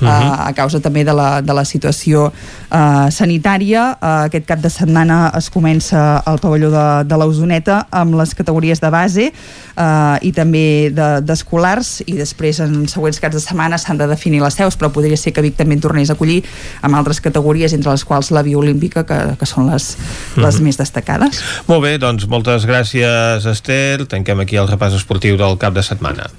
uh 0.00 0.08
-huh. 0.08 0.30
uh, 0.30 0.46
a 0.48 0.52
causa 0.52 0.80
també 0.80 1.04
de 1.04 1.12
la, 1.12 1.40
de 1.40 1.52
la 1.52 1.64
situació 1.64 2.26
uh, 2.26 3.10
sanitària 3.10 3.96
uh, 4.00 4.24
aquest 4.26 4.46
cap 4.46 4.60
de 4.60 4.70
setmana 4.70 5.32
es 5.36 5.50
comença 5.50 6.22
al 6.24 6.38
pavelló 6.38 6.70
de, 6.70 7.04
de 7.04 7.16
l'Ausoneta 7.16 7.86
amb 7.90 8.14
les 8.14 8.34
categories 8.34 8.80
de 8.80 8.90
base 8.90 9.32
uh, 9.76 10.16
i 10.20 10.32
també 10.32 10.90
d'escolars 11.22 11.98
de, 11.98 12.12
i 12.12 12.16
després 12.16 12.60
en 12.60 12.88
següents 12.88 13.20
caps 13.20 13.34
de 13.34 13.40
setmana 13.40 13.78
s'han 13.78 13.98
de 13.98 14.06
definir 14.06 14.42
les 14.42 14.54
seus 14.54 14.76
però 14.78 14.90
podria 14.90 15.16
ser 15.16 15.32
que 15.32 15.42
Vic 15.42 15.56
també 15.56 15.74
en 15.74 15.80
tornés 15.80 16.10
a 16.10 16.16
acollir 16.16 16.42
amb 16.82 16.96
altres 16.96 17.20
categories, 17.20 17.74
entre 17.76 17.92
les 17.92 18.04
quals 18.04 18.32
la 18.34 18.42
bioolímpica, 18.46 19.04
que, 19.08 19.20
que 19.38 19.48
són 19.48 19.70
les, 19.70 19.94
les 20.36 20.36
mm 20.36 20.58
-hmm. 20.58 20.64
més 20.64 20.76
destacades. 20.76 21.42
Molt 21.66 21.82
bé, 21.82 21.98
doncs 21.98 22.26
moltes 22.26 22.66
gràcies, 22.66 23.46
Esther. 23.46 24.06
Tanquem 24.06 24.40
aquí 24.40 24.56
el 24.56 24.68
repàs 24.68 24.94
esportiu 24.94 25.36
del 25.36 25.58
cap 25.58 25.74
de 25.74 25.82
setmana. 25.82 26.30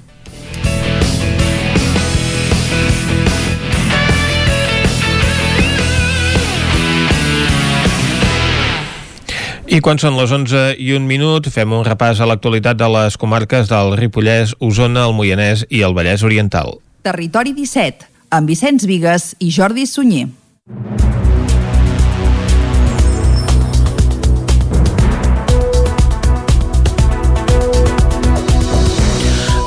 I 9.68 9.82
quan 9.84 9.98
són 10.00 10.14
les 10.16 10.30
11 10.32 10.78
i 10.80 10.94
un 10.96 11.04
minut, 11.04 11.50
fem 11.52 11.74
un 11.76 11.82
repàs 11.84 12.22
a 12.24 12.28
l'actualitat 12.30 12.78
de 12.80 12.88
les 12.88 13.18
comarques 13.20 13.68
del 13.68 13.92
Ripollès, 14.00 14.54
Osona, 14.64 15.04
el 15.04 15.12
Moianès 15.12 15.66
i 15.68 15.82
el 15.84 15.92
Vallès 15.92 16.24
Oriental. 16.24 16.78
Territori 17.04 17.52
17 17.52 18.08
amb 18.32 18.48
Vicenç 18.48 18.88
Vigues 18.88 19.34
i 19.44 19.52
Jordi 19.52 19.84
Sunyer. 19.84 20.28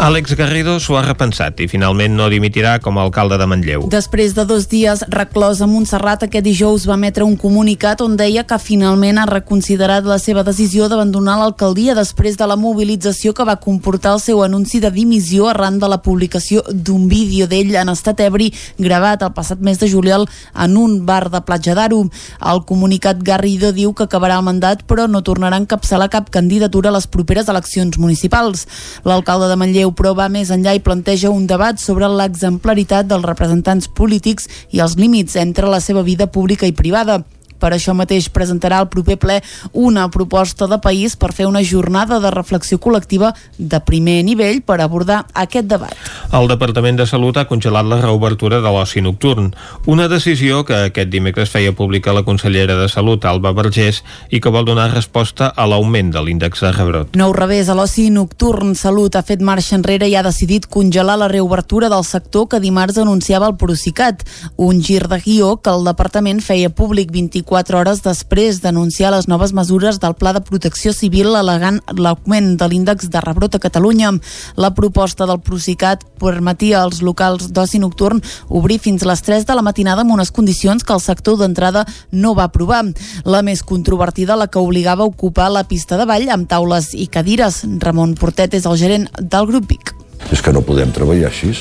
Àlex 0.02 0.34
Garrido 0.34 0.80
s'ho 0.82 0.96
ha 0.98 1.04
repensat 1.06 1.60
i 1.62 1.68
finalment 1.70 2.16
no 2.18 2.26
dimitirà 2.34 2.72
com 2.82 2.96
a 2.98 3.04
alcalde 3.06 3.38
de 3.38 3.46
Manlleu. 3.46 3.84
Després 3.94 4.32
de 4.34 4.48
dos 4.50 4.64
dies 4.66 5.04
reclòs 5.14 5.60
a 5.62 5.68
Montserrat, 5.70 6.24
aquest 6.26 6.42
dijous 6.42 6.88
va 6.90 6.96
emetre 6.98 7.22
un 7.22 7.36
comunicat 7.38 8.02
on 8.02 8.16
deia 8.18 8.42
que 8.50 8.58
finalment 8.58 9.20
ha 9.22 9.28
reconsiderat 9.30 10.08
la 10.10 10.18
seva 10.18 10.42
decisió 10.42 10.88
d'abandonar 10.90 11.36
l'alcaldia 11.38 11.94
després 11.94 12.40
de 12.40 12.48
la 12.50 12.58
mobilització 12.58 13.36
que 13.38 13.46
va 13.46 13.60
comportar 13.62 14.16
el 14.16 14.24
seu 14.24 14.42
anunci 14.42 14.82
de 14.82 14.90
dimissió 14.90 15.52
arran 15.52 15.78
de 15.78 15.92
la 15.94 16.00
publicació 16.02 16.66
d'un 16.72 17.06
vídeo 17.06 17.46
d'ell 17.46 17.78
en 17.84 17.94
estat 17.94 18.26
ebri 18.26 18.50
gravat 18.82 19.22
el 19.22 19.36
passat 19.38 19.62
mes 19.62 19.78
de 19.78 19.92
juliol 19.94 20.26
en 20.66 20.82
un 20.82 20.98
bar 21.06 21.30
de 21.30 21.44
Platja 21.46 21.78
d'Aro. 21.78 22.08
El 22.42 22.64
comunicat 22.66 23.22
Garrido 23.22 23.70
diu 23.70 23.94
que 23.94 24.10
acabarà 24.10 24.42
el 24.42 24.50
mandat 24.50 24.82
però 24.82 25.06
no 25.06 25.22
tornarà 25.22 25.62
a 25.62 25.66
encapçalar 25.68 26.10
cap 26.10 26.34
candidatura 26.34 26.90
a 26.90 26.98
les 26.98 27.06
properes 27.06 27.54
eleccions 27.54 28.02
municipals. 28.02 28.66
L'alcalde 29.06 29.54
de 29.54 29.62
Manlleu 29.62 29.91
però 29.98 30.14
va 30.18 30.30
més 30.32 30.52
enllà 30.54 30.76
i 30.78 30.84
planteja 30.84 31.32
un 31.34 31.46
debat 31.50 31.80
sobre 31.82 32.10
l'exemplaritat 32.10 33.10
dels 33.10 33.28
representants 33.28 33.88
polítics 33.88 34.50
i 34.72 34.82
els 34.84 34.98
límits 34.98 35.36
entre 35.36 35.70
la 35.70 35.80
seva 35.80 36.02
vida 36.02 36.28
pública 36.32 36.68
i 36.70 36.76
privada. 36.76 37.22
Per 37.62 37.72
això 37.76 37.94
mateix 37.98 38.32
presentarà 38.34 38.82
al 38.82 38.90
proper 38.90 39.20
ple 39.22 39.38
una 39.78 40.08
proposta 40.10 40.68
de 40.68 40.80
país 40.82 41.16
per 41.16 41.32
fer 41.38 41.46
una 41.46 41.62
jornada 41.62 42.20
de 42.20 42.32
reflexió 42.34 42.80
col·lectiva 42.82 43.32
de 43.58 43.80
primer 43.86 44.22
nivell 44.26 44.62
per 44.66 44.80
abordar 44.82 45.26
aquest 45.38 45.70
debat. 45.70 45.94
El 46.34 46.50
Departament 46.50 46.98
de 46.98 47.06
Salut 47.06 47.38
ha 47.38 47.46
congelat 47.50 47.86
la 47.86 48.00
reobertura 48.02 48.62
de 48.64 48.72
l'oci 48.74 49.04
nocturn, 49.06 49.52
una 49.86 50.08
decisió 50.10 50.64
que 50.66 50.88
aquest 50.88 51.12
dimecres 51.14 51.52
feia 51.54 51.76
pública 51.76 52.16
la 52.16 52.26
consellera 52.26 52.78
de 52.80 52.90
Salut, 52.90 53.26
Alba 53.26 53.54
Vergés, 53.54 54.02
i 54.30 54.42
que 54.42 54.50
vol 54.50 54.66
donar 54.66 54.90
resposta 54.94 55.52
a 55.56 55.68
l'augment 55.70 56.12
de 56.14 56.24
l'índex 56.26 56.66
de 56.66 56.72
rebrot. 56.74 57.16
Nou 57.20 57.36
revés 57.36 57.70
a 57.70 57.78
l'oci 57.78 58.10
nocturn, 58.10 58.74
Salut 58.80 59.16
ha 59.16 59.26
fet 59.28 59.44
marxa 59.46 59.76
enrere 59.78 60.10
i 60.10 60.16
ha 60.16 60.26
decidit 60.26 60.68
congelar 60.72 61.20
la 61.22 61.30
reobertura 61.32 61.90
del 61.92 62.06
sector 62.08 62.48
que 62.50 62.62
dimarts 62.64 62.98
anunciava 63.02 63.50
el 63.52 63.58
Procicat, 63.62 64.26
un 64.58 64.82
gir 64.82 65.06
de 65.12 65.20
guió 65.22 65.58
que 65.62 65.74
el 65.74 65.86
departament 65.86 66.42
feia 66.42 66.72
públic 66.74 67.12
24 67.12 67.51
24 67.52 67.78
hores 67.78 68.00
després 68.00 68.62
d'anunciar 68.64 69.10
les 69.12 69.28
noves 69.28 69.52
mesures 69.52 69.98
del 70.00 70.14
Pla 70.16 70.32
de 70.32 70.40
Protecció 70.40 70.94
Civil 70.96 71.36
al·legant 71.36 71.82
l'augment 72.00 72.54
de 72.56 72.68
l'índex 72.72 73.10
de 73.12 73.20
rebrot 73.20 73.58
a 73.58 73.60
Catalunya. 73.60 74.14
La 74.56 74.72
proposta 74.72 75.28
del 75.28 75.42
Procicat 75.44 76.06
permetia 76.22 76.80
als 76.86 77.02
locals 77.04 77.50
d'oci 77.52 77.82
nocturn 77.84 78.24
obrir 78.48 78.80
fins 78.80 79.04
les 79.04 79.24
3 79.28 79.44
de 79.50 79.58
la 79.58 79.66
matinada 79.68 80.06
amb 80.06 80.16
unes 80.16 80.32
condicions 80.32 80.88
que 80.88 80.96
el 80.96 81.04
sector 81.04 81.42
d'entrada 81.42 81.84
no 82.12 82.34
va 82.40 82.48
aprovar. 82.48 82.86
La 83.26 83.44
més 83.44 83.66
controvertida, 83.68 84.40
la 84.40 84.48
que 84.48 84.64
obligava 84.64 85.04
a 85.04 85.12
ocupar 85.12 85.52
la 85.52 85.68
pista 85.68 86.00
de 86.00 86.08
ball 86.08 86.32
amb 86.32 86.48
taules 86.48 86.94
i 86.96 87.10
cadires. 87.12 87.66
Ramon 87.84 88.16
Portet 88.16 88.56
és 88.56 88.66
el 88.66 88.80
gerent 88.80 89.10
del 89.20 89.52
grup 89.52 89.68
Vic. 89.68 89.92
És 90.32 90.40
que 90.40 90.56
no 90.56 90.64
podem 90.64 90.96
treballar 90.96 91.28
així, 91.28 91.52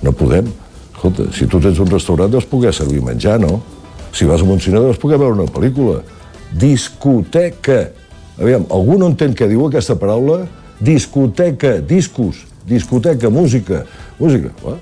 no 0.00 0.16
podem. 0.16 0.48
Escolta, 0.94 1.28
si 1.36 1.44
tu 1.44 1.60
tens 1.60 1.76
un 1.82 1.92
restaurant 1.92 2.32
deus 2.32 2.48
poder 2.48 2.72
servir 2.72 3.04
menjar, 3.04 3.36
no? 3.42 3.60
Si 4.16 4.24
vas 4.24 4.40
a 4.40 4.44
un 4.44 4.60
cinema 4.60 4.94
poder 4.96 5.18
veure 5.20 5.36
una 5.36 5.44
pel·lícula. 5.52 6.00
Discoteca. 6.56 7.90
Aviam, 8.40 8.64
algú 8.72 8.96
no 8.96 9.10
entén 9.12 9.34
què 9.36 9.44
diu 9.50 9.66
aquesta 9.66 9.98
paraula? 10.00 10.46
Discoteca, 10.80 11.74
discos, 11.84 12.46
discoteca, 12.64 13.28
música. 13.28 13.84
Música, 14.18 14.54
va? 14.64 14.78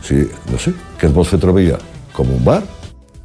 Sí, 0.00 0.24
no 0.48 0.56
sé, 0.56 0.72
què 0.96 1.10
et 1.10 1.12
vols 1.12 1.28
fer 1.28 1.40
treballar? 1.42 1.82
Com 2.16 2.32
un 2.32 2.40
bar? 2.44 2.62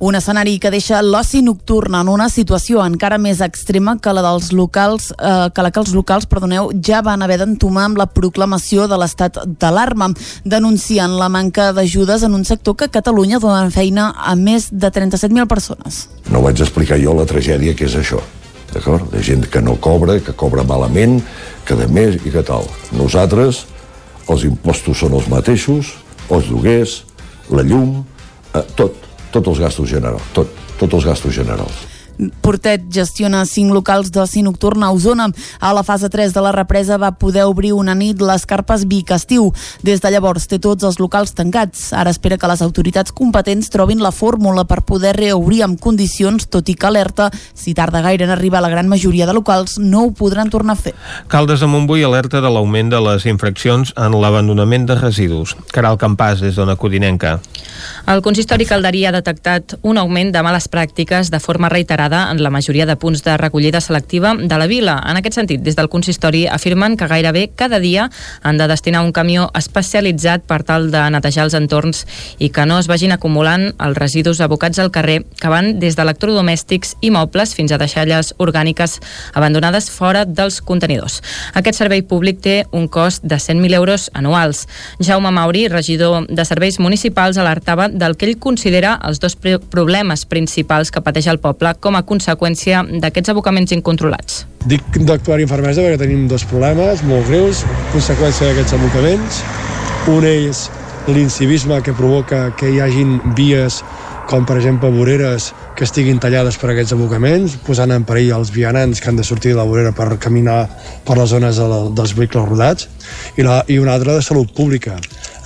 Un 0.03 0.17
escenari 0.19 0.57
que 0.59 0.67
deixa 0.67 0.97
l'oci 0.99 1.39
nocturn 1.45 1.93
en 1.95 2.09
una 2.11 2.25
situació 2.27 2.81
encara 2.83 3.15
més 3.15 3.39
extrema 3.45 3.93
que 4.03 4.11
la 4.11 4.19
dels 4.25 4.49
locals, 4.51 5.05
eh, 5.15 5.45
que 5.55 5.63
la 5.63 5.69
que 5.71 5.79
els 5.79 5.93
locals, 5.95 6.25
perdoneu, 6.27 6.73
ja 6.83 6.99
van 6.99 7.21
haver 7.23 7.37
d'entomar 7.39 7.85
amb 7.87 8.01
la 8.01 8.09
proclamació 8.11 8.89
de 8.91 8.97
l'estat 8.99 9.39
d'alarma, 9.61 10.09
denunciant 10.43 11.13
la 11.15 11.29
manca 11.31 11.69
d'ajudes 11.71 12.25
en 12.27 12.35
un 12.35 12.43
sector 12.43 12.75
que 12.75 12.89
a 12.89 12.91
Catalunya 12.91 13.39
dona 13.39 13.69
feina 13.71 14.09
a 14.17 14.33
més 14.35 14.67
de 14.73 14.89
37.000 14.91 15.47
persones. 15.47 16.09
No 16.27 16.43
vaig 16.43 16.59
explicar 16.59 16.99
jo 16.99 17.15
la 17.15 17.23
tragèdia 17.29 17.71
que 17.71 17.87
és 17.87 17.95
això, 17.95 18.19
d'acord? 18.73 19.07
De 19.13 19.23
gent 19.23 19.47
que 19.47 19.63
no 19.63 19.77
cobra, 19.79 20.17
que 20.19 20.35
cobra 20.35 20.67
malament, 20.67 21.21
que 21.63 21.79
de 21.79 21.87
més 21.87 22.19
i 22.25 22.35
que 22.35 22.43
tal. 22.43 22.67
Nosaltres, 22.91 23.63
els 24.27 24.43
impostos 24.51 24.99
són 24.99 25.15
els 25.15 25.31
mateixos, 25.31 25.95
els 26.27 26.51
lloguers, 26.51 26.99
la 27.55 27.63
llum, 27.63 28.03
eh, 28.51 28.67
tot 28.75 29.12
tots 29.33 29.53
els 29.53 29.63
gastos 29.65 29.89
generals, 29.89 30.29
tot, 30.37 30.49
tots 30.79 30.99
els 30.99 31.09
gastos 31.09 31.35
generals. 31.35 31.83
Portet 32.41 32.85
gestiona 32.93 33.41
cinc 33.49 33.73
locals 33.73 34.11
d'oci 34.13 34.43
nocturn 34.45 34.83
a 34.83 34.91
Osona. 34.93 35.29
A 35.59 35.73
la 35.73 35.83
fase 35.83 36.09
3 36.09 36.33
de 36.33 36.41
la 36.45 36.51
represa 36.51 36.97
va 37.01 37.11
poder 37.17 37.45
obrir 37.49 37.73
una 37.73 37.95
nit 37.95 38.21
les 38.21 38.45
carpes 38.45 38.85
Vic 38.87 39.11
Estiu. 39.11 39.51
Des 39.81 40.01
de 40.01 40.11
llavors 40.13 40.45
té 40.47 40.59
tots 40.61 40.85
els 40.85 40.99
locals 41.01 41.33
tancats. 41.33 41.91
Ara 41.93 42.13
espera 42.13 42.37
que 42.37 42.49
les 42.49 42.61
autoritats 42.61 43.11
competents 43.11 43.71
trobin 43.73 44.03
la 44.03 44.11
fórmula 44.11 44.65
per 44.69 44.83
poder 44.85 45.15
reobrir 45.17 45.63
amb 45.65 45.79
condicions, 45.81 46.45
tot 46.47 46.69
i 46.69 46.75
que 46.75 46.87
alerta, 46.87 47.31
si 47.53 47.73
tarda 47.73 48.03
gaire 48.05 48.27
en 48.27 48.33
arribar 48.35 48.61
la 48.61 48.69
gran 48.69 48.87
majoria 48.87 49.25
de 49.25 49.33
locals, 49.33 49.79
no 49.79 50.05
ho 50.05 50.11
podran 50.13 50.49
tornar 50.53 50.77
a 50.77 50.81
fer. 50.83 50.93
Caldes 51.27 51.63
de 51.63 51.67
Montbui 51.67 52.03
alerta 52.03 52.41
de 52.41 52.51
l'augment 52.53 52.91
de 52.93 53.01
les 53.01 53.25
infraccions 53.25 53.93
en 53.97 54.19
l'abandonament 54.21 54.85
de 54.85 54.99
residus. 54.99 55.55
Caral 55.73 55.97
Campàs, 55.97 56.43
des 56.43 56.55
d'Ona 56.55 56.77
Codinenca. 56.77 57.39
El 58.07 58.21
consistori 58.21 58.65
calderí 58.67 59.05
ha 59.05 59.15
detectat 59.15 59.77
un 59.81 59.97
augment 59.97 60.31
de 60.33 60.41
males 60.45 60.69
pràctiques 60.69 61.31
de 61.31 61.39
forma 61.39 61.69
reiterada 61.71 62.02
en 62.11 62.41
la 62.43 62.49
majoria 62.49 62.85
de 62.85 62.95
punts 62.99 63.23
de 63.23 63.37
recollida 63.37 63.79
selectiva 63.81 64.33
de 64.35 64.57
la 64.57 64.67
vila. 64.67 64.97
En 65.07 65.15
aquest 65.15 65.37
sentit, 65.37 65.61
des 65.63 65.75
del 65.75 65.87
consistori 65.89 66.47
afirmen 66.47 66.97
que 66.97 67.07
gairebé 67.07 67.51
cada 67.55 67.79
dia 67.79 68.09
han 68.41 68.57
de 68.57 68.67
destinar 68.67 69.03
un 69.05 69.13
camió 69.13 69.49
especialitzat 69.55 70.43
per 70.43 70.63
tal 70.63 70.89
de 70.91 71.01
netejar 71.15 71.45
els 71.45 71.55
entorns 71.55 72.03
i 72.39 72.49
que 72.49 72.65
no 72.65 72.79
es 72.79 72.89
vagin 72.91 73.13
acumulant 73.15 73.69
els 73.79 73.97
residus 73.97 74.41
abocats 74.41 74.79
al 74.79 74.91
carrer 74.91 75.21
que 75.39 75.51
van 75.51 75.79
des 75.79 75.95
d'electrodomèstics 75.95 76.97
i 77.01 77.11
mobles 77.11 77.55
fins 77.55 77.71
a 77.71 77.79
deixalles 77.79 78.33
orgàniques 78.37 78.99
abandonades 79.33 79.89
fora 79.89 80.25
dels 80.25 80.59
contenidors. 80.61 81.21
Aquest 81.53 81.79
servei 81.79 82.03
públic 82.03 82.41
té 82.43 82.65
un 82.71 82.87
cost 82.87 83.23
de 83.23 83.35
100.000 83.39 83.79
euros 83.79 84.09
anuals. 84.13 84.67
Jaume 84.99 85.31
Mauri, 85.31 85.67
regidor 85.69 86.27
de 86.27 86.45
Serveis 86.45 86.79
Municipals, 86.79 87.37
alertava 87.37 87.87
del 87.87 88.17
que 88.17 88.27
ell 88.27 88.39
considera 88.39 88.97
els 89.03 89.19
dos 89.23 89.37
problemes 89.69 90.25
principals 90.25 90.91
que 90.91 91.01
pateix 91.01 91.27
el 91.31 91.39
poble 91.39 91.73
com 91.79 91.92
a 91.95 92.03
conseqüència 92.07 92.83
d'aquests 93.03 93.33
abocaments 93.33 93.73
incontrolats. 93.75 94.43
Dic 94.69 94.83
d'actuar 95.07 95.39
amb 95.41 95.51
fermesa 95.51 95.83
perquè 95.83 95.99
tenim 96.05 96.27
dos 96.31 96.45
problemes 96.47 97.03
molt 97.07 97.27
greus, 97.31 97.65
conseqüència 97.91 98.49
d'aquests 98.49 98.77
abocaments. 98.79 99.43
Un 100.13 100.27
és 100.27 100.67
l'incivisme 101.07 101.81
que 101.83 101.95
provoca 101.95 102.49
que 102.59 102.69
hi 102.71 102.79
hagin 102.83 103.19
vies 103.37 103.81
com 104.29 104.45
per 104.47 104.57
exemple 104.57 104.91
voreres 104.93 105.51
que 105.77 105.85
estiguin 105.87 106.19
tallades 106.21 106.57
per 106.59 106.71
aquests 106.71 106.95
abocaments, 106.95 107.57
posant 107.67 107.91
en 107.95 108.05
perill 108.07 108.33
els 108.37 108.53
vianants 108.55 109.01
que 109.01 109.09
han 109.11 109.19
de 109.19 109.25
sortir 109.27 109.53
de 109.53 109.59
la 109.59 109.67
vorera 109.67 109.93
per 109.95 110.17
caminar 110.21 110.67
per 111.05 111.17
les 111.19 111.33
zones 111.33 111.59
de 111.59 111.67
la, 111.69 111.79
dels 111.97 112.15
vehicles 112.17 112.47
rodats, 112.47 112.87
i, 113.37 113.43
la, 113.43 113.61
i 113.67 113.79
una 113.81 113.97
altra 113.97 114.15
de 114.17 114.23
salut 114.25 114.53
pública. 114.55 114.97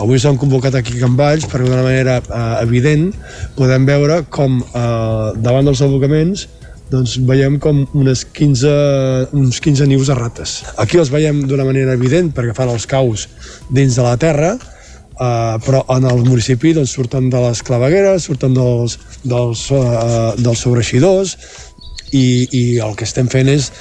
Avui 0.04 0.22
s'han 0.22 0.38
convocat 0.38 0.78
aquí 0.78 0.98
a 0.98 1.02
Can 1.02 1.18
Valls 1.18 1.48
perquè 1.50 1.66
d'una 1.66 1.86
manera 1.86 2.20
eh, 2.22 2.46
evident 2.62 3.10
podem 3.58 3.88
veure 3.88 4.22
com 4.30 4.62
eh, 4.62 5.34
davant 5.42 5.66
dels 5.66 5.82
abocaments 5.82 6.46
doncs 6.92 7.18
veiem 7.28 7.58
com 7.60 7.82
unes 7.98 8.24
15, 8.38 8.70
uns 9.36 9.60
15 9.64 9.88
nius 9.90 10.08
de 10.08 10.16
rates. 10.16 10.62
Aquí 10.80 11.00
els 11.02 11.12
veiem 11.12 11.42
d'una 11.50 11.66
manera 11.68 11.98
evident 11.98 12.32
perquè 12.36 12.56
fan 12.56 12.72
els 12.72 12.88
caus 12.88 13.28
dins 13.68 13.98
de 13.98 14.06
la 14.06 14.16
terra, 14.22 14.56
Uh, 15.18 15.56
però 15.66 15.80
en 15.96 16.04
el 16.06 16.20
municipi 16.28 16.76
doncs, 16.78 16.92
surten 16.94 17.32
de 17.34 17.40
les 17.42 17.64
clavegueres, 17.66 18.28
surten 18.30 18.54
dels, 18.54 19.00
dels, 19.26 19.64
uh, 19.74 20.36
dels 20.38 20.62
sobreixidors 20.62 21.34
i, 22.12 22.48
i 22.52 22.64
el 22.84 22.96
que 22.96 23.06
estem 23.08 23.28
fent 23.32 23.50
és 23.52 23.72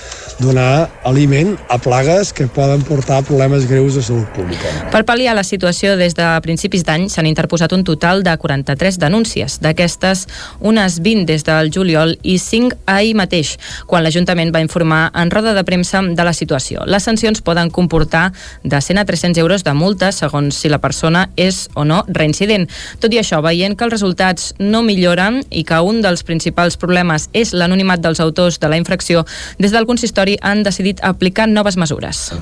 donar 0.40 0.88
aliment 1.06 1.54
a 1.72 1.78
plagues 1.80 2.32
que 2.36 2.46
poden 2.52 2.82
portar 2.86 3.22
problemes 3.24 3.66
greus 3.70 3.96
de 3.96 4.02
salut 4.04 4.28
pública. 4.36 4.72
Per 4.92 5.02
pal·liar 5.08 5.36
la 5.36 5.44
situació 5.46 5.94
des 5.96 6.16
de 6.18 6.26
principis 6.44 6.84
d'any 6.86 7.08
s'han 7.12 7.28
interposat 7.28 7.72
un 7.72 7.84
total 7.84 8.22
de 8.26 8.34
43 8.36 8.98
denúncies. 9.00 9.58
D'aquestes, 9.64 10.26
unes 10.60 11.00
20 11.04 11.26
des 11.28 11.46
del 11.46 11.70
juliol 11.72 12.16
i 12.22 12.38
5 12.42 12.76
ahir 12.86 13.14
mateix, 13.16 13.56
quan 13.86 14.04
l'Ajuntament 14.04 14.52
va 14.54 14.64
informar 14.64 15.10
en 15.14 15.30
roda 15.30 15.54
de 15.56 15.64
premsa 15.64 16.02
de 16.02 16.24
la 16.24 16.34
situació. 16.36 16.84
Les 16.86 17.04
sancions 17.06 17.40
poden 17.42 17.70
comportar 17.70 18.32
de 18.62 18.80
100 18.80 19.00
a 19.00 19.04
300 19.04 19.40
euros 19.40 19.64
de 19.64 19.74
multa 19.74 20.12
segons 20.12 20.56
si 20.56 20.68
la 20.68 20.80
persona 20.82 21.28
és 21.36 21.66
o 21.74 21.84
no 21.84 22.02
reincident. 22.08 22.68
Tot 23.00 23.12
i 23.14 23.20
això, 23.20 23.40
veient 23.44 23.76
que 23.76 23.86
els 23.86 23.94
resultats 23.94 24.52
no 24.58 24.82
milloren 24.82 25.42
i 25.50 25.64
que 25.64 25.80
un 25.80 26.02
dels 26.04 26.24
principals 26.26 26.76
problemes 26.80 27.28
és 27.32 27.52
l'anonimat 27.54 28.02
dels 28.02 28.15
autors 28.20 28.60
de 28.60 28.70
la 28.70 28.78
infracció, 28.80 29.24
des 29.58 29.72
del 29.72 29.86
consistori 29.86 30.36
han 30.42 30.62
decidit 30.66 31.02
aplicar 31.02 31.48
noves 31.48 31.76
mesures. 31.76 32.32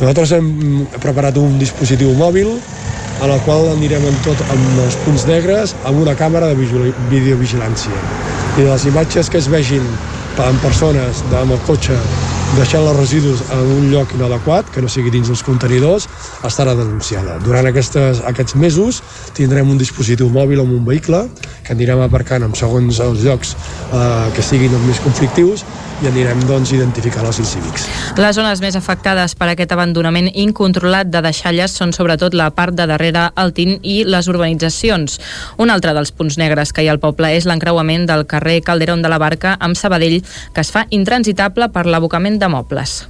Nosaltres 0.00 0.32
hem 0.32 0.86
preparat 1.00 1.36
un 1.36 1.58
dispositiu 1.60 2.14
mòbil 2.16 2.54
a 3.20 3.28
la 3.28 3.36
qual 3.44 3.68
anirem 3.74 4.06
en 4.08 4.16
tot 4.24 4.40
amb 4.48 4.78
els 4.86 4.96
punts 5.04 5.26
negres 5.28 5.74
amb 5.84 6.00
una 6.00 6.16
càmera 6.16 6.48
de 6.48 6.56
videovigilància. 7.10 8.04
I 8.56 8.64
les 8.64 8.86
imatges 8.88 9.28
que 9.28 9.38
es 9.38 9.50
vegin 9.52 9.84
amb 10.40 10.62
persones 10.64 11.20
amb 11.36 11.52
el 11.52 11.60
cotxe 11.66 11.98
deixant 12.56 12.82
els 12.82 12.96
residus 12.96 13.42
en 13.54 13.68
un 13.76 13.90
lloc 13.92 14.14
inadequat, 14.16 14.70
que 14.74 14.82
no 14.82 14.90
sigui 14.90 15.12
dins 15.14 15.30
dels 15.30 15.42
contenidors, 15.46 16.08
estarà 16.46 16.74
denunciada. 16.78 17.38
Durant 17.44 17.68
aquestes, 17.70 18.22
aquests 18.26 18.56
mesos 18.58 19.02
tindrem 19.36 19.70
un 19.70 19.78
dispositiu 19.78 20.30
mòbil 20.32 20.64
amb 20.64 20.74
un 20.78 20.82
vehicle 20.88 21.26
que 21.66 21.76
anirem 21.76 22.02
aparcant 22.06 22.46
en 22.46 22.56
segons 22.58 22.98
els 23.04 23.22
llocs 23.26 23.54
eh, 23.54 24.26
que 24.34 24.42
siguin 24.42 24.74
els 24.74 24.88
més 24.88 25.02
conflictius 25.04 25.64
i 26.00 26.08
anirem 26.08 26.40
doncs, 26.48 26.72
identificant 26.72 27.26
els 27.28 27.38
incívics. 27.42 27.84
Les 28.16 28.36
zones 28.36 28.62
més 28.64 28.76
afectades 28.78 29.34
per 29.36 29.50
aquest 29.52 29.72
abandonament 29.74 30.30
incontrolat 30.32 31.10
de 31.12 31.20
deixalles 31.24 31.74
són 31.76 31.92
sobretot 31.92 32.34
la 32.36 32.48
part 32.56 32.74
de 32.76 32.86
darrere 32.88 33.26
el 33.40 33.52
Tin 33.56 33.76
i 33.84 34.00
les 34.08 34.28
urbanitzacions. 34.32 35.18
Un 35.60 35.72
altre 35.72 35.92
dels 35.96 36.12
punts 36.16 36.38
negres 36.40 36.72
que 36.72 36.84
hi 36.84 36.88
ha 36.88 36.94
al 36.96 37.02
poble 37.02 37.34
és 37.36 37.46
l'encreuament 37.48 38.06
del 38.08 38.24
carrer 38.30 38.60
Calderón 38.64 39.04
de 39.04 39.12
la 39.12 39.20
Barca 39.20 39.56
amb 39.60 39.76
Sabadell, 39.76 40.22
que 40.54 40.64
es 40.64 40.72
fa 40.72 40.86
intransitable 40.88 41.68
per 41.74 41.84
l'abocament 41.86 42.39
de 42.40 42.48
mobles. 42.48 43.08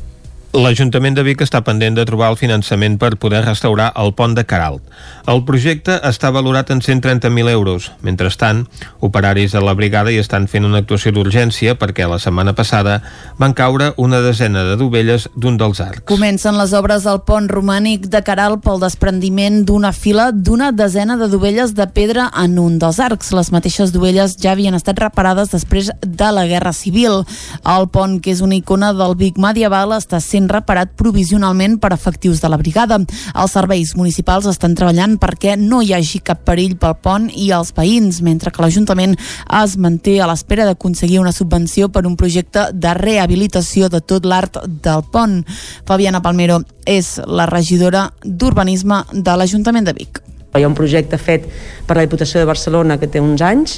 L'Ajuntament 0.51 1.15
de 1.15 1.23
Vic 1.23 1.45
està 1.45 1.61
pendent 1.63 1.95
de 1.95 2.03
trobar 2.03 2.33
el 2.33 2.37
finançament 2.37 2.97
per 2.99 3.13
poder 3.23 3.45
restaurar 3.45 3.93
el 4.03 4.09
pont 4.19 4.33
de 4.35 4.43
Caralt. 4.43 4.83
El 5.31 5.45
projecte 5.47 5.95
està 6.03 6.33
valorat 6.35 6.73
en 6.75 6.81
130.000 6.83 7.53
euros. 7.53 7.93
Mentrestant, 8.03 8.65
operaris 8.99 9.55
de 9.55 9.63
la 9.63 9.77
brigada 9.79 10.11
hi 10.11 10.19
estan 10.19 10.49
fent 10.51 10.67
una 10.67 10.81
actuació 10.83 11.13
d'urgència 11.15 11.77
perquè 11.79 12.09
la 12.11 12.19
setmana 12.19 12.57
passada 12.59 12.97
van 13.39 13.55
caure 13.55 13.93
una 13.97 14.19
desena 14.25 14.65
de 14.67 14.75
dovelles 14.81 15.29
d'un 15.37 15.55
dels 15.61 15.79
arcs. 15.85 16.03
Comencen 16.11 16.59
les 16.59 16.75
obres 16.75 17.07
del 17.07 17.23
pont 17.23 17.47
romànic 17.47 18.11
de 18.11 18.25
Caralt 18.27 18.65
pel 18.67 18.83
desprendiment 18.83 19.63
d'una 19.63 19.95
fila 19.95 20.33
d'una 20.35 20.73
desena 20.75 21.15
de 21.21 21.31
dovelles 21.31 21.77
de 21.79 21.87
pedra 21.95 22.27
en 22.35 22.59
un 22.59 22.81
dels 22.83 22.99
arcs. 22.99 23.31
Les 23.39 23.53
mateixes 23.55 23.95
dovelles 23.95 24.35
ja 24.43 24.57
havien 24.57 24.75
estat 24.75 24.99
reparades 24.99 25.55
després 25.55 25.95
de 26.03 26.35
la 26.35 26.49
Guerra 26.51 26.75
Civil. 26.75 27.23
El 27.63 27.87
pont, 27.95 28.19
que 28.19 28.35
és 28.35 28.43
una 28.43 28.59
icona 28.59 28.91
del 28.99 29.15
Vic 29.15 29.39
medieval, 29.39 29.95
està 29.95 30.19
sent 30.19 30.40
sent 30.41 30.51
reparat 30.51 30.97
provisionalment 30.97 31.79
per 31.81 31.93
efectius 31.93 32.41
de 32.41 32.49
la 32.49 32.59
brigada. 32.61 32.99
Els 33.35 33.55
serveis 33.57 33.95
municipals 33.99 34.49
estan 34.51 34.75
treballant 34.79 35.19
perquè 35.21 35.57
no 35.61 35.83
hi 35.85 35.93
hagi 35.97 36.23
cap 36.25 36.45
perill 36.49 36.79
pel 36.81 36.97
pont 37.05 37.29
i 37.37 37.51
els 37.53 37.75
veïns, 37.77 38.23
mentre 38.25 38.51
que 38.51 38.65
l'Ajuntament 38.65 39.17
es 39.61 39.77
manté 39.77 40.19
a 40.21 40.31
l'espera 40.31 40.67
d'aconseguir 40.69 41.21
una 41.21 41.35
subvenció 41.37 41.91
per 41.93 42.07
un 42.09 42.17
projecte 42.17 42.71
de 42.73 42.95
rehabilitació 42.97 43.91
de 43.93 44.01
tot 44.01 44.25
l'art 44.25 44.63
del 44.65 45.05
pont. 45.13 45.43
Fabiana 45.87 46.23
Palmero 46.25 46.63
és 46.87 47.19
la 47.27 47.47
regidora 47.51 48.09
d'Urbanisme 48.25 49.05
de 49.13 49.37
l'Ajuntament 49.37 49.87
de 49.87 49.97
Vic. 50.01 50.30
Hi 50.51 50.65
ha 50.65 50.69
un 50.69 50.75
projecte 50.75 51.15
fet 51.15 51.45
per 51.87 51.95
la 51.95 52.03
Diputació 52.03 52.41
de 52.41 52.49
Barcelona 52.49 52.97
que 52.99 53.07
té 53.07 53.21
uns 53.23 53.43
anys 53.47 53.77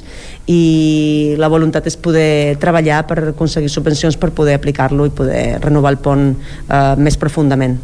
i 0.49 1.36
la 1.36 1.51
voluntat 1.53 1.89
és 1.90 1.99
poder 2.01 2.57
treballar 2.62 3.03
per 3.11 3.19
aconseguir 3.35 3.69
subvencions 3.69 4.16
per 4.16 4.32
poder 4.32 4.57
aplicar-lo 4.57 5.05
i 5.05 5.12
poder 5.12 5.44
renovar 5.61 5.93
el 5.93 6.01
pont 6.01 6.31
eh, 6.32 6.94
més 6.97 7.20
profundament 7.20 7.77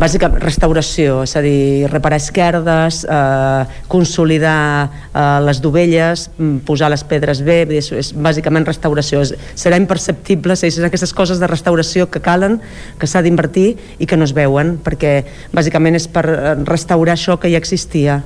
bàsicament 0.00 0.40
restauració, 0.42 1.20
és 1.26 1.34
a 1.36 1.42
dir, 1.44 1.88
reparar 1.90 2.20
esquerdes, 2.20 3.02
eh, 3.04 3.80
consolidar 3.88 4.88
eh, 4.88 5.40
les 5.44 5.60
dovelles, 5.60 6.30
mm, 6.38 6.64
posar 6.68 6.90
les 6.90 7.04
pedres 7.04 7.42
bé, 7.44 7.62
és, 7.76 7.92
és 7.92 8.12
bàsicament 8.14 8.66
restauració. 8.66 9.20
És, 9.20 9.34
serà 9.54 9.76
imperceptible, 9.80 10.56
és 10.56 10.78
aquestes 10.78 11.12
coses 11.12 11.40
de 11.40 11.50
restauració 11.50 12.08
que 12.10 12.24
calen, 12.24 12.60
que 12.98 13.06
s'ha 13.06 13.22
d'invertir 13.22 13.76
i 13.98 14.06
que 14.06 14.16
no 14.16 14.24
es 14.24 14.34
veuen, 14.36 14.78
perquè 14.82 15.24
bàsicament 15.52 15.96
és 16.00 16.08
per 16.08 16.26
eh, 16.28 16.54
restaurar 16.64 17.18
això 17.18 17.38
que 17.40 17.52
ja 17.52 17.60
existia 17.60 18.22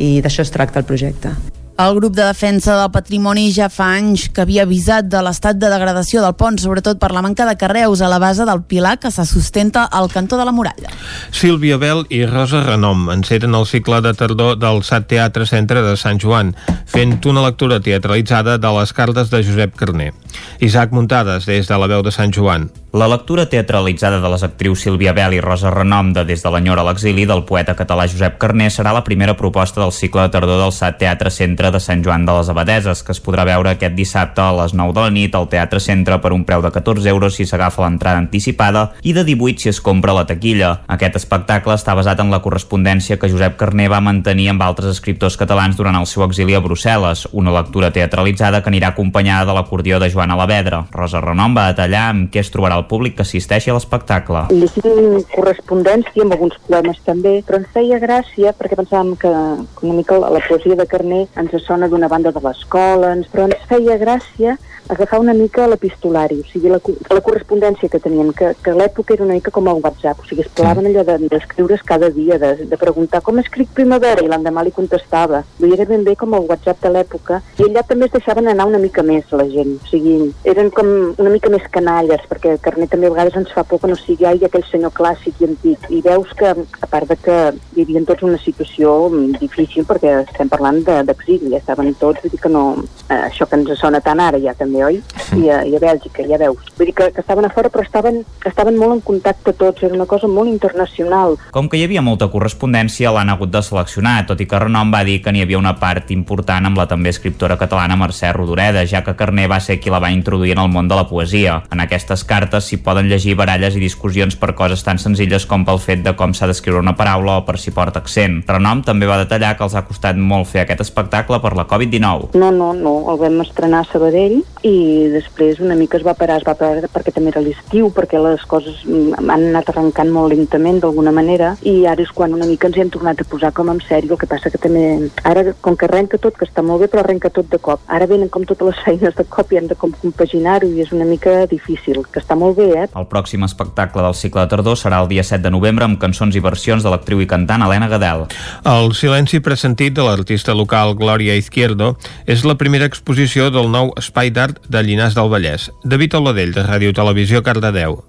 i 0.00 0.20
d'això 0.24 0.46
es 0.46 0.54
tracta 0.54 0.80
el 0.80 0.88
projecte. 0.88 1.59
El 1.80 1.94
grup 1.94 2.12
de 2.12 2.26
defensa 2.26 2.74
del 2.76 2.90
patrimoni 2.92 3.46
ja 3.56 3.70
fa 3.72 3.86
anys 3.96 4.26
que 4.36 4.42
havia 4.42 4.66
avisat 4.66 5.06
de 5.08 5.22
l'estat 5.24 5.56
de 5.56 5.70
degradació 5.72 6.20
del 6.20 6.34
pont, 6.36 6.58
sobretot 6.60 6.98
per 7.00 7.08
la 7.16 7.22
manca 7.24 7.46
de 7.48 7.54
carreus 7.56 8.02
a 8.04 8.10
la 8.12 8.18
base 8.20 8.44
del 8.44 8.60
pilar 8.68 8.98
que 9.00 9.08
se 9.10 9.24
sustenta 9.24 9.86
al 9.86 10.10
cantó 10.12 10.36
de 10.36 10.44
la 10.44 10.52
muralla. 10.52 10.92
Sílvia 11.32 11.78
Bel 11.80 12.04
i 12.12 12.26
Rosa 12.26 12.60
Renom 12.66 13.08
enceten 13.14 13.56
el 13.56 13.64
cicle 13.64 14.02
de 14.04 14.12
tardor 14.12 14.58
del 14.60 14.82
SAT 14.84 15.08
Teatre 15.14 15.46
Centre 15.48 15.80
de 15.86 15.96
Sant 15.96 16.20
Joan, 16.20 16.52
fent 16.84 17.16
una 17.24 17.46
lectura 17.46 17.80
teatralitzada 17.80 18.58
de 18.60 18.74
les 18.76 18.92
cartes 18.92 19.32
de 19.32 19.40
Josep 19.40 19.72
Carner. 19.80 20.12
Isaac 20.60 20.92
Muntades, 20.92 21.48
des 21.48 21.64
de 21.64 21.80
la 21.80 21.88
veu 21.88 22.04
de 22.04 22.12
Sant 22.12 22.36
Joan. 22.36 22.68
La 22.92 23.06
lectura 23.06 23.44
teatralitzada 23.46 24.18
de 24.18 24.28
les 24.32 24.42
actrius 24.42 24.80
Sílvia 24.82 25.12
Bell 25.14 25.36
i 25.36 25.40
Rosa 25.40 25.70
Renom 25.70 26.08
de 26.10 26.24
Des 26.26 26.40
de 26.42 26.50
l'Enyor 26.50 26.80
a 26.80 26.84
l'exili 26.88 27.22
del 27.22 27.44
poeta 27.46 27.76
català 27.78 28.08
Josep 28.10 28.34
Carné 28.42 28.66
serà 28.66 28.90
la 28.90 29.04
primera 29.06 29.36
proposta 29.38 29.78
del 29.78 29.92
cicle 29.94 30.24
de 30.24 30.32
tardor 30.34 30.58
del 30.58 30.72
SAT 30.74 30.98
Teatre 30.98 31.30
Centre 31.30 31.70
de 31.70 31.78
Sant 31.78 32.02
Joan 32.02 32.24
de 32.26 32.34
les 32.34 32.50
Abadeses, 32.50 33.04
que 33.06 33.14
es 33.14 33.20
podrà 33.22 33.44
veure 33.46 33.70
aquest 33.70 33.94
dissabte 33.94 34.42
a 34.42 34.56
les 34.58 34.74
9 34.74 34.96
de 34.96 35.04
la 35.04 35.12
nit 35.14 35.36
al 35.38 35.46
Teatre 35.52 35.78
Centre 35.78 36.18
per 36.18 36.32
un 36.34 36.42
preu 36.48 36.64
de 36.64 36.72
14 36.74 37.06
euros 37.12 37.36
si 37.38 37.46
s'agafa 37.46 37.84
l'entrada 37.84 38.18
anticipada 38.18 38.82
i 39.06 39.14
de 39.14 39.22
18 39.22 39.62
si 39.62 39.70
es 39.70 39.78
compra 39.78 40.16
la 40.18 40.26
taquilla. 40.26 40.72
Aquest 40.90 41.20
espectacle 41.22 41.78
està 41.78 41.94
basat 41.94 42.18
en 42.18 42.34
la 42.34 42.42
correspondència 42.42 43.20
que 43.22 43.30
Josep 43.30 43.54
Carné 43.54 43.86
va 43.86 44.02
mantenir 44.02 44.48
amb 44.50 44.66
altres 44.66 44.96
escriptors 44.96 45.38
catalans 45.38 45.78
durant 45.78 45.94
el 45.94 46.10
seu 46.10 46.26
exili 46.26 46.58
a 46.58 46.64
Brussel·les, 46.66 47.28
una 47.30 47.54
lectura 47.54 47.94
teatralitzada 47.94 48.64
que 48.64 48.74
anirà 48.74 48.90
acompanyada 48.90 49.46
de 49.46 49.58
l'acordió 49.60 50.02
de 50.02 50.10
Joan 50.10 50.34
Alavedra. 50.34 50.88
Rosa 50.90 51.22
Renom 51.22 51.54
va 51.54 51.70
detallar 51.70 52.08
amb 52.10 52.34
què 52.34 52.42
es 52.42 52.50
trobarà 52.50 52.79
el 52.80 52.88
públic 52.90 53.16
que 53.18 53.26
assisteixi 53.26 53.70
a 53.70 53.76
l'espectacle. 53.76 54.46
Llegim 54.50 55.20
correspondència 55.34 56.24
amb 56.24 56.36
alguns 56.36 56.58
poemes 56.66 57.00
també, 57.06 57.36
però 57.46 57.60
ens 57.60 57.70
feia 57.76 58.00
gràcia 58.02 58.54
perquè 58.56 58.78
pensàvem 58.80 59.14
que 59.20 59.30
una 59.30 59.96
mica 60.00 60.18
la 60.20 60.42
poesia 60.48 60.78
de 60.78 60.88
Carné 60.90 61.26
ens 61.40 61.56
sona 61.66 61.88
d'una 61.88 62.08
banda 62.08 62.32
de 62.34 62.42
l'escola, 62.44 63.14
però 63.32 63.48
ens 63.48 63.68
feia 63.70 63.98
gràcia 64.00 64.56
agafar 64.88 65.20
una 65.20 65.34
mica 65.34 65.66
l'epistolari, 65.68 66.40
o 66.40 66.46
sigui, 66.50 66.70
la, 66.72 66.80
la 67.10 67.22
correspondència 67.24 67.88
que 67.90 68.00
tenien, 68.02 68.32
que, 68.36 68.52
que 68.62 68.74
l'època 68.74 69.14
era 69.14 69.24
una 69.24 69.36
mica 69.38 69.52
com 69.54 69.68
el 69.70 69.80
WhatsApp, 69.84 70.22
o 70.22 70.28
sigui, 70.28 70.44
es 70.46 70.52
parlaven 70.56 70.88
allò 70.90 71.04
d'escriure's 71.04 71.82
de, 71.82 71.86
cada 71.86 72.10
dia, 72.10 72.38
de, 72.42 72.66
de 72.70 72.78
preguntar 72.80 73.22
com 73.26 73.38
escric 73.42 73.70
primavera, 73.76 74.24
i 74.24 74.30
l'endemà 74.30 74.64
li 74.66 74.74
contestava. 74.74 75.42
Vull 75.60 75.74
era 75.76 75.86
ben 75.88 76.04
bé 76.06 76.16
com 76.18 76.34
el 76.34 76.46
WhatsApp 76.48 76.82
de 76.84 76.92
l'època, 76.94 77.40
i 77.58 77.66
allà 77.66 77.84
també 77.86 78.08
es 78.08 78.14
deixaven 78.16 78.50
anar 78.50 78.68
una 78.70 78.82
mica 78.82 79.04
més 79.06 79.30
la 79.36 79.46
gent, 79.50 79.76
o 79.78 79.90
sigui, 79.90 80.16
eren 80.48 80.70
com 80.74 80.90
una 81.18 81.32
mica 81.32 81.52
més 81.52 81.66
canalles, 81.72 82.26
perquè 82.30 82.56
Carnet 82.62 82.92
també 82.94 83.10
a 83.10 83.14
vegades 83.14 83.38
ens 83.40 83.54
fa 83.54 83.64
por 83.64 83.82
que 83.82 83.90
no 83.90 83.98
sigui 83.98 84.28
ai, 84.28 84.42
aquell 84.46 84.66
senyor 84.70 84.94
clàssic 84.96 85.40
i 85.40 85.50
antic, 85.50 85.86
i 85.90 86.02
veus 86.04 86.32
que, 86.38 86.54
a 86.54 86.90
part 86.90 87.10
de 87.10 87.18
que 87.20 87.38
vivien 87.76 88.06
tots 88.08 88.26
una 88.26 88.38
situació 88.42 88.96
difícil, 89.38 89.86
perquè 89.88 90.20
estem 90.24 90.50
parlant 90.50 90.82
d'exili, 90.86 91.50
de, 91.50 91.60
estaven 91.60 91.94
tots, 92.00 92.22
vull 92.22 92.34
dir 92.34 92.42
que 92.42 92.52
no, 92.52 92.64
eh, 93.08 93.22
això 93.30 93.46
que 93.46 93.58
ens 93.58 93.72
sona 93.80 94.02
tant 94.04 94.20
ara 94.22 94.40
ja 94.42 94.54
també 94.58 94.69
oi? 94.74 95.00
I 95.36 95.48
a, 95.50 95.60
i 95.66 95.76
a 95.76 95.80
Bèlgica, 95.82 96.24
ja 96.26 96.38
veus. 96.40 96.70
Vull 96.78 96.90
dir 96.90 96.94
que, 96.96 97.10
que 97.14 97.22
estaven 97.22 97.46
a 97.46 97.52
fora, 97.54 97.70
però 97.72 97.84
estaven, 97.86 98.22
estaven 98.46 98.78
molt 98.78 98.96
en 98.96 99.02
contacte 99.06 99.54
tots, 99.58 99.82
era 99.86 99.96
una 99.96 100.06
cosa 100.10 100.30
molt 100.30 100.50
internacional. 100.50 101.36
Com 101.54 101.68
que 101.70 101.80
hi 101.80 101.84
havia 101.86 102.02
molta 102.04 102.30
correspondència, 102.32 103.12
l'han 103.14 103.32
hagut 103.32 103.52
de 103.52 103.62
seleccionar, 103.64 104.24
tot 104.28 104.40
i 104.40 104.48
que 104.50 104.60
Renom 104.62 104.92
va 104.94 105.02
dir 105.06 105.20
que 105.24 105.32
n'hi 105.34 105.44
havia 105.44 105.60
una 105.60 105.76
part 105.80 106.10
important 106.14 106.66
amb 106.66 106.78
la 106.78 106.86
també 106.90 107.12
escriptora 107.14 107.58
catalana 107.60 107.98
Mercè 108.00 108.32
Rodoreda, 108.34 108.86
ja 108.86 109.02
que 109.06 109.16
Carné 109.18 109.46
va 109.50 109.60
ser 109.60 109.80
qui 109.80 109.92
la 109.92 110.00
va 110.02 110.12
introduir 110.14 110.54
en 110.56 110.64
el 110.64 110.72
món 110.72 110.88
de 110.88 110.98
la 110.98 111.06
poesia. 111.08 111.60
En 111.72 111.82
aquestes 111.82 112.24
cartes 112.24 112.68
s'hi 112.68 112.80
poden 112.84 113.08
llegir 113.10 113.36
baralles 113.38 113.76
i 113.76 113.82
discussions 113.82 114.36
per 114.40 114.54
coses 114.58 114.84
tan 114.86 114.98
senzilles 115.02 115.46
com 115.50 115.64
pel 115.66 115.80
fet 115.82 116.04
de 116.06 116.14
com 116.18 116.34
s'ha 116.34 116.48
d'escriure 116.50 116.82
una 116.82 116.96
paraula 116.98 117.38
o 117.40 117.44
per 117.46 117.58
si 117.58 117.74
porta 117.74 118.02
accent. 118.02 118.40
Renom 118.48 118.84
també 118.86 119.08
va 119.10 119.20
detallar 119.22 119.56
que 119.56 119.66
els 119.66 119.76
ha 119.76 119.86
costat 119.88 120.18
molt 120.18 120.48
fer 120.50 120.64
aquest 120.64 120.84
espectacle 120.86 121.40
per 121.42 121.54
la 121.58 121.66
Covid-19. 121.70 122.34
No, 122.40 122.50
no, 122.54 122.72
no, 122.76 122.94
el 123.12 123.20
vam 123.20 123.40
estrenar 123.44 123.84
a 123.84 123.88
Sabadell 123.90 124.40
i 124.66 125.08
després 125.12 125.60
una 125.60 125.76
mica 125.78 125.96
es 125.98 126.04
va 126.04 126.14
parar, 126.18 126.38
es 126.40 126.46
va 126.46 126.54
parar 126.58 126.88
perquè 126.92 127.12
també 127.14 127.32
era 127.32 127.42
l'estiu, 127.44 127.90
perquè 127.94 128.20
les 128.20 128.42
coses 128.48 128.82
han 128.84 129.30
anat 129.30 129.70
arrencant 129.72 130.10
molt 130.12 130.34
lentament 130.34 130.80
d'alguna 130.82 131.12
manera 131.14 131.54
i 131.66 131.86
ara 131.88 132.04
és 132.04 132.12
quan 132.14 132.34
una 132.36 132.48
mica 132.48 132.68
ens 132.68 132.76
hi 132.76 132.84
hem 132.84 132.92
tornat 132.92 133.20
a 133.22 133.28
posar 133.28 133.52
com 133.56 133.70
en 133.72 133.80
sèrio, 133.86 134.14
el 134.14 134.20
que 134.20 134.28
passa 134.30 134.52
que 134.52 134.60
també 134.60 135.10
ara 135.24 135.54
com 135.60 135.76
que 135.76 135.88
arrenca 135.88 136.18
tot, 136.18 136.36
que 136.36 136.48
està 136.48 136.64
molt 136.66 136.84
bé 136.84 136.90
però 136.92 137.04
arrenca 137.04 137.30
tot 137.32 137.48
de 137.50 137.60
cop, 137.62 137.82
ara 137.88 138.08
venen 138.10 138.28
com 138.28 138.44
totes 138.48 138.72
les 138.72 138.82
feines 138.84 139.16
de 139.16 139.24
cop 139.24 139.52
i 139.52 139.60
hem 139.60 139.70
de 139.70 139.78
com 139.78 139.94
compaginar-ho 140.02 140.68
i 140.68 140.84
és 140.84 140.92
una 140.92 141.08
mica 141.08 141.46
difícil, 141.50 142.02
que 142.12 142.20
està 142.20 142.36
molt 142.36 142.58
bé 142.60 142.68
eh? 142.82 142.86
El 142.96 143.08
pròxim 143.10 143.44
espectacle 143.46 144.04
del 144.04 144.18
cicle 144.18 144.44
de 144.44 144.52
tardor 144.52 144.78
serà 144.80 145.00
el 145.02 145.08
dia 145.12 145.24
7 145.24 145.42
de 145.46 145.54
novembre 145.54 145.86
amb 145.88 146.00
cançons 146.02 146.36
i 146.36 146.44
versions 146.44 146.84
de 146.84 146.92
l'actriu 146.92 147.22
i 147.22 147.28
cantant 147.30 147.64
Helena 147.64 147.88
Gadel. 147.88 148.26
El 148.68 148.92
silenci 148.98 149.40
pressentit 149.44 149.96
de 149.96 150.04
l'artista 150.04 150.54
local 150.56 150.94
Gloria 150.98 151.36
Izquierdo 151.38 151.94
és 152.26 152.44
la 152.44 152.58
primera 152.60 152.88
exposició 152.88 153.48
del 153.54 153.70
nou 153.72 153.94
espai 154.00 154.30
d'art 154.34 154.49
de 154.68 154.82
Llinars 154.82 155.14
del 155.14 155.28
Vallès. 155.30 155.70
David 155.84 156.16
Oladell, 156.18 156.54
de 156.56 156.64
Ràdio 156.66 156.94
Televisió, 156.96 157.42
Cardedeu. 157.42 158.00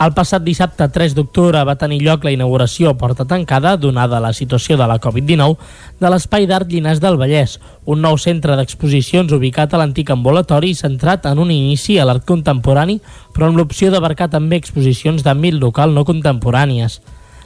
El 0.00 0.14
passat 0.16 0.40
dissabte 0.40 0.86
3 0.88 1.12
d'octubre 1.12 1.60
va 1.68 1.74
tenir 1.76 1.98
lloc 2.00 2.22
la 2.24 2.32
inauguració 2.32 2.88
a 2.88 2.96
porta 2.96 3.26
tancada, 3.28 3.74
donada 3.76 4.20
la 4.24 4.30
situació 4.32 4.78
de 4.80 4.86
la 4.88 4.96
Covid-19, 4.96 5.58
de 6.00 6.12
l'Espai 6.12 6.46
d'Art 6.48 6.72
Llinars 6.72 7.02
del 7.04 7.18
Vallès, 7.20 7.58
un 7.84 8.00
nou 8.00 8.16
centre 8.16 8.56
d'exposicions 8.56 9.34
ubicat 9.36 9.74
a 9.76 9.82
l'antic 9.82 10.08
ambulatori 10.14 10.72
centrat 10.78 11.28
en 11.28 11.44
un 11.44 11.52
inici 11.52 11.98
a 12.00 12.08
l'art 12.08 12.24
contemporani, 12.24 12.96
però 13.36 13.50
amb 13.50 13.60
l'opció 13.60 13.92
d'abarcar 13.92 14.30
també 14.32 14.56
exposicions 14.56 15.20
d'àmbit 15.20 15.60
local 15.60 15.92
no 15.92 16.08
contemporànies. 16.08 17.02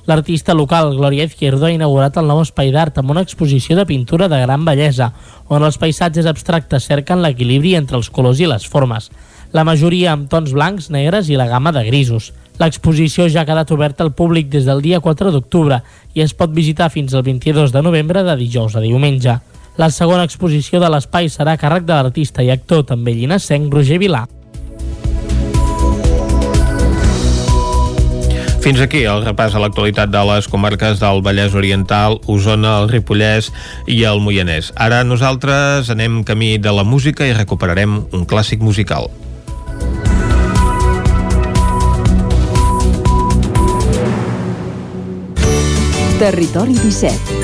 L'artista 0.07 0.53
local 0.53 0.97
Gloria 0.99 1.25
Izquierdo 1.25 1.65
ha 1.65 1.73
inaugurat 1.73 2.19
el 2.21 2.27
nou 2.29 2.43
espai 2.43 2.69
d'art 2.75 2.99
amb 3.01 3.15
una 3.15 3.23
exposició 3.25 3.77
de 3.79 3.87
pintura 3.89 4.29
de 4.29 4.41
gran 4.43 4.67
bellesa, 4.67 5.15
on 5.49 5.65
els 5.65 5.79
paisatges 5.81 6.29
abstractes 6.29 6.85
cerquen 6.91 7.23
l'equilibri 7.25 7.73
entre 7.79 7.97
els 7.97 8.11
colors 8.13 8.43
i 8.45 8.51
les 8.51 8.69
formes, 8.69 9.09
la 9.57 9.65
majoria 9.65 10.13
amb 10.13 10.29
tons 10.29 10.53
blancs, 10.53 10.91
negres 10.93 11.31
i 11.33 11.41
la 11.41 11.49
gamma 11.49 11.73
de 11.73 11.87
grisos. 11.89 12.33
L'exposició 12.61 13.31
ja 13.33 13.43
ha 13.43 13.49
quedat 13.49 13.73
oberta 13.73 14.05
al 14.05 14.13
públic 14.13 14.53
des 14.53 14.69
del 14.69 14.85
dia 14.85 15.01
4 15.01 15.33
d'octubre 15.33 15.81
i 16.13 16.23
es 16.23 16.37
pot 16.37 16.53
visitar 16.53 16.91
fins 16.93 17.15
al 17.15 17.25
22 17.25 17.73
de 17.73 17.83
novembre 17.83 18.23
de 18.29 18.37
dijous 18.37 18.77
a 18.77 18.85
diumenge. 18.85 19.41
La 19.81 19.91
segona 19.91 20.29
exposició 20.29 20.79
de 20.85 20.93
l'espai 20.93 21.33
serà 21.33 21.57
a 21.57 21.59
càrrec 21.59 21.89
de 21.89 21.97
l'artista 21.97 22.45
i 22.45 22.53
actor 22.53 22.85
també 22.93 23.17
llinassenc 23.17 23.73
Roger 23.73 23.99
Vilà. 24.05 24.27
Fins 28.65 28.81
aquí 28.81 29.03
el 29.05 29.21
repàs 29.21 29.53
a 29.53 29.61
l'actualitat 29.61 30.09
de 30.09 30.21
les 30.25 30.47
comarques 30.49 30.97
del 30.97 31.19
Vallès 31.21 31.53
Oriental, 31.53 32.17
Osona, 32.33 32.79
el 32.81 32.89
Ripollès 32.89 33.51
i 33.85 33.99
el 34.09 34.23
Moianès. 34.25 34.71
Ara 34.81 35.03
nosaltres 35.05 35.93
anem 35.93 36.23
camí 36.25 36.57
de 36.57 36.73
la 36.73 36.81
música 36.89 37.29
i 37.29 37.37
recuperarem 37.37 38.01
un 38.09 38.25
clàssic 38.25 38.65
musical. 38.65 39.13
Territori 46.17 46.81
17. 46.81 47.44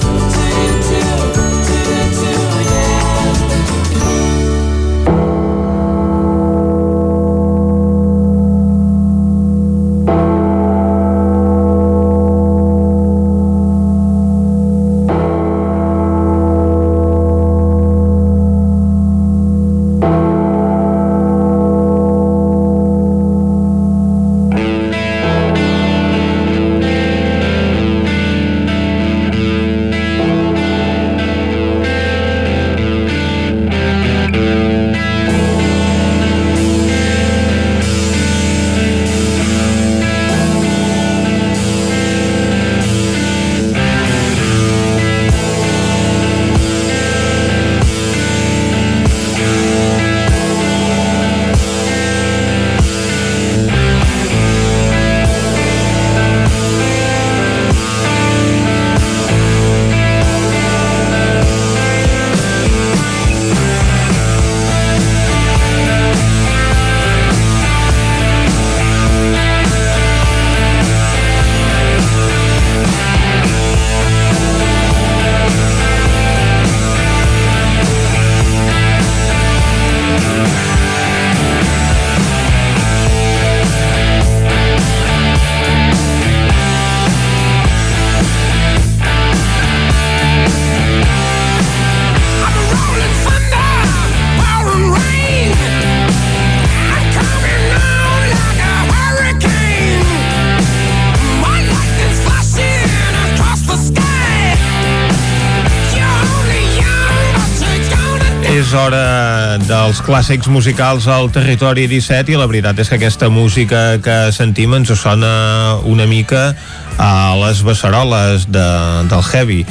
Dels 110.01 110.07
clàssics 110.07 110.47
musicals 110.49 111.05
al 111.07 111.29
territori 111.29 111.83
17 111.87 112.31
i 112.33 112.37
la 112.39 112.47
veritat 112.49 112.79
és 112.81 112.89
que 112.89 112.95
aquesta 112.97 113.27
música 113.29 113.99
que 114.01 114.31
sentim 114.33 114.73
ens 114.73 114.89
sona 114.97 115.77
una 115.85 116.07
mica 116.09 116.55
a 116.97 117.35
les 117.37 117.61
beceroles 117.63 118.47
de, 118.49 118.65
del 119.09 119.23
heavy 119.31 119.65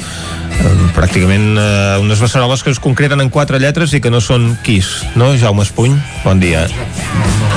Eh, 0.61 0.69
pràcticament 0.93 1.55
eh, 1.57 1.97
unes 2.03 2.19
beceroles 2.21 2.61
que 2.61 2.69
es 2.69 2.77
concreten 2.79 3.21
en 3.23 3.29
quatre 3.33 3.57
lletres 3.57 3.95
i 3.97 4.01
que 4.03 4.11
no 4.11 4.19
són 4.21 4.51
Kiss, 4.61 5.07
no, 5.17 5.31
Jaume 5.39 5.63
Espuny? 5.63 5.95
Bon 6.25 6.37
dia. 6.43 6.67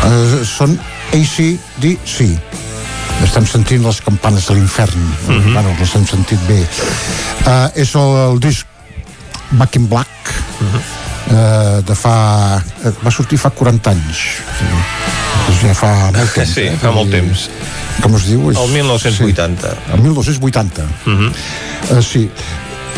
Uh, 0.07 0.41
són 0.47 0.79
ACDC 1.13 2.31
estem 3.27 3.45
sentint 3.51 3.85
les 3.85 4.01
campanes 4.01 4.47
de 4.49 4.55
l'infern 4.57 4.95
uh 4.97 5.33
Mhm. 5.33 5.41
-huh. 5.43 5.53
bueno, 5.53 5.77
les 5.81 5.95
hem 5.95 6.07
sentit 6.07 6.41
bé 6.49 6.63
uh, 7.47 7.69
és 7.75 7.95
el, 7.95 8.17
el 8.31 8.41
disc 8.41 8.65
Back 9.51 9.75
in 9.77 9.89
Black 9.89 10.09
uh 10.61 10.65
Mhm. 10.65 10.71
-huh. 10.79 10.94
Uh, 11.35 11.83
de 11.87 11.95
fa 11.99 12.17
uh, 12.63 12.93
va 13.05 13.11
sortir 13.11 13.39
fa 13.43 13.51
40 13.51 13.91
anys 13.91 14.23
doncs 15.45 15.63
ja 15.67 15.75
fa 15.77 15.93
molt 16.11 16.35
temps 16.35 16.55
Sí, 16.55 16.67
eh? 16.71 16.77
fa 16.81 16.91
molt 16.95 17.11
temps. 17.13 17.49
com 18.03 18.15
es 18.17 18.25
diu? 18.31 18.51
És, 18.51 18.59
El 18.59 18.71
1980. 18.73 19.75
sí, 19.75 19.93
el 19.95 20.01
1980 20.09 20.87
Uh 21.07 21.13
-huh. 21.13 21.33
uh, 21.91 22.03
sí 22.03 22.29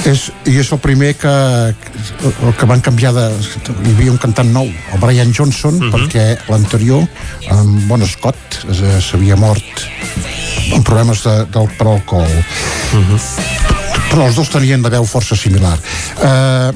és, 0.05 0.31
i 0.45 0.59
és 0.61 0.71
el 0.73 0.79
primer 0.79 1.15
que, 1.17 1.29
el 1.29 2.55
que 2.59 2.67
van 2.67 2.81
canviar 2.81 3.13
de... 3.17 3.27
hi 3.85 3.91
havia 3.95 4.13
un 4.13 4.19
cantant 4.19 4.51
nou, 4.53 4.67
el 4.67 5.01
Brian 5.01 5.33
Johnson 5.35 5.75
uh 5.75 5.81
-huh. 5.81 5.93
perquè 5.95 6.37
l'anterior 6.49 7.07
en 7.51 7.89
Bon 7.89 8.07
Scott 8.07 8.37
s'havia 9.01 9.37
mort 9.37 9.63
amb 10.75 10.85
problemes 10.85 11.23
de, 11.23 11.47
del, 11.53 11.69
per 11.79 11.87
alcohol 11.87 12.29
uh 12.93 12.99
-huh. 12.99 13.21
però 14.11 14.27
els 14.27 14.35
dos 14.37 14.49
tenien 14.49 14.83
la 14.83 14.89
veu 14.91 15.05
força 15.05 15.37
similar 15.37 15.79
eh, 16.23 16.73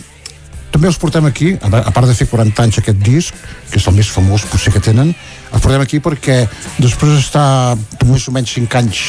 també 0.80 0.94
els 0.94 0.96
portem 0.96 1.26
aquí, 1.28 1.50
a 1.60 1.92
part 1.92 2.08
de 2.08 2.14
fer 2.16 2.24
40 2.30 2.62
anys 2.64 2.78
aquest 2.80 3.00
disc, 3.04 3.36
que 3.68 3.76
és 3.76 3.84
el 3.90 3.98
més 3.98 4.08
famós 4.08 4.46
potser 4.48 4.70
que 4.72 4.80
tenen, 4.80 5.10
els 5.50 5.60
portem 5.60 5.82
aquí 5.84 5.98
perquè 6.00 6.38
després 6.80 7.18
d'estar 7.18 7.76
més 8.08 8.24
o 8.30 8.32
menys 8.32 8.54
5 8.56 8.78
anys 8.80 9.02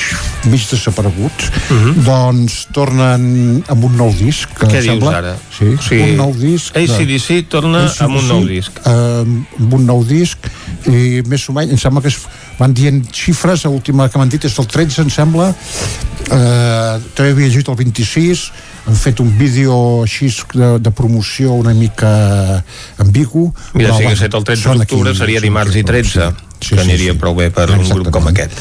mig 0.52 0.65
desapareguts, 0.68 1.48
uh 1.48 1.77
-huh. 1.77 1.93
doncs 2.03 2.57
tornen 2.76 3.64
amb 3.72 3.88
un 3.88 3.95
nou 3.95 4.11
disc. 4.19 4.49
Que 4.60 4.68
Què 4.68 4.81
dius 4.81 4.85
sembla, 4.85 5.18
ara? 5.18 5.38
Sí, 5.57 5.65
O 5.80 5.81
sigui, 5.81 6.11
un 6.11 6.18
nou 6.18 6.35
disc. 6.35 6.73
de- 6.73 6.84
AC/DC 6.84 7.48
torna 7.48 7.85
AC/DC, 7.85 8.03
amb 8.03 8.15
un 8.18 8.27
nou 8.27 8.45
disc. 8.45 8.72
Eh, 8.85 9.61
amb 9.61 9.73
un 9.73 9.85
nou 9.85 10.03
disc 10.03 10.38
i 10.88 11.22
més 11.26 11.48
o 11.48 11.53
menys, 11.53 11.72
em 11.72 11.77
sembla 11.77 12.02
que 12.02 12.10
es, 12.10 12.19
van 12.60 12.73
dient 12.73 13.03
xifres, 13.15 13.65
l'última 13.65 14.10
que 14.10 14.19
m'han 14.19 14.30
dit 14.30 14.44
és 14.45 14.57
el 14.60 14.68
13, 14.68 15.02
em 15.06 15.10
sembla. 15.14 15.49
Eh, 16.32 16.99
també 17.15 17.32
havia 17.32 17.48
llegit 17.48 17.72
el 17.72 17.80
26 17.80 18.52
han 18.88 18.95
fet 18.98 19.19
un 19.22 19.30
vídeo 19.38 19.73
així 20.03 20.30
de, 20.53 20.72
de 20.82 20.91
promoció 20.95 21.53
una 21.53 21.73
mica 21.78 22.64
ambigu. 23.02 23.52
Mira, 23.78 23.94
si 23.94 24.06
hagués 24.06 24.18
estat 24.18 24.40
el 24.40 24.48
13 24.48 24.64
són 24.64 24.82
d'octubre 24.82 25.14
seria 25.18 25.44
dimarts 25.44 25.78
i 25.78 25.84
13, 25.86 26.32
sí, 26.57 26.73
que 26.73 26.82
aniria 26.82 27.14
prou 27.19 27.38
bé 27.38 27.52
per 27.53 27.69
un 27.76 27.86
grup 27.90 28.10
com 28.14 28.32
aquest. 28.32 28.57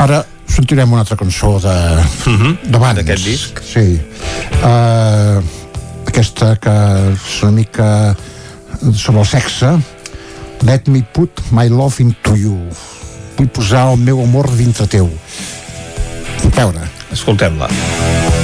ara 0.00 0.24
sentirem 0.48 0.92
una 0.92 1.02
altra 1.04 1.16
cançó 1.16 1.58
de, 1.60 1.76
uh 2.32 2.32
-huh. 2.32 2.56
de 2.62 2.78
bandes. 2.78 3.04
D'aquest 3.04 3.24
disc? 3.24 3.60
sí. 3.60 4.00
Uh, 4.62 5.42
aquesta 6.06 6.56
que 6.56 6.72
és 7.12 7.42
una 7.42 7.52
mica 7.52 8.16
sobre 8.94 9.20
el 9.20 9.26
sexe 9.26 9.76
Let 10.62 10.88
me 10.88 11.02
put 11.12 11.30
my 11.50 11.68
love 11.68 12.00
into 12.00 12.36
you. 12.36 12.56
Vull 13.36 13.50
posar 13.52 13.90
el 13.92 14.00
meu 14.00 14.22
amor 14.22 14.48
dintre 14.56 14.86
teu. 14.86 15.10
A 16.46 16.54
veure. 16.56 16.88
Escoltem-la. 17.12 17.68
Don't 17.68 18.35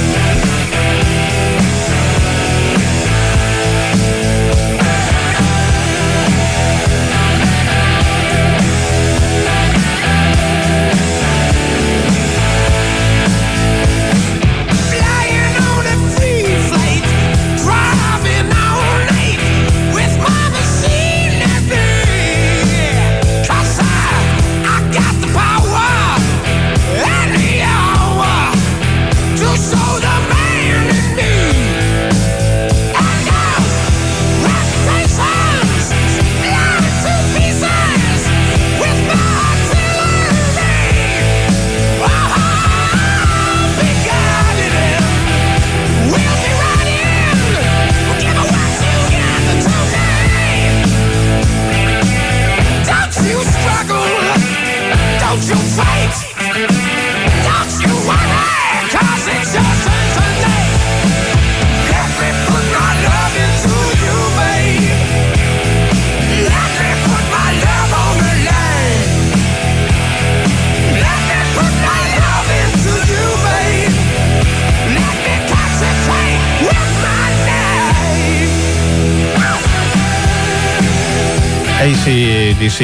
ACDC 82.63 82.79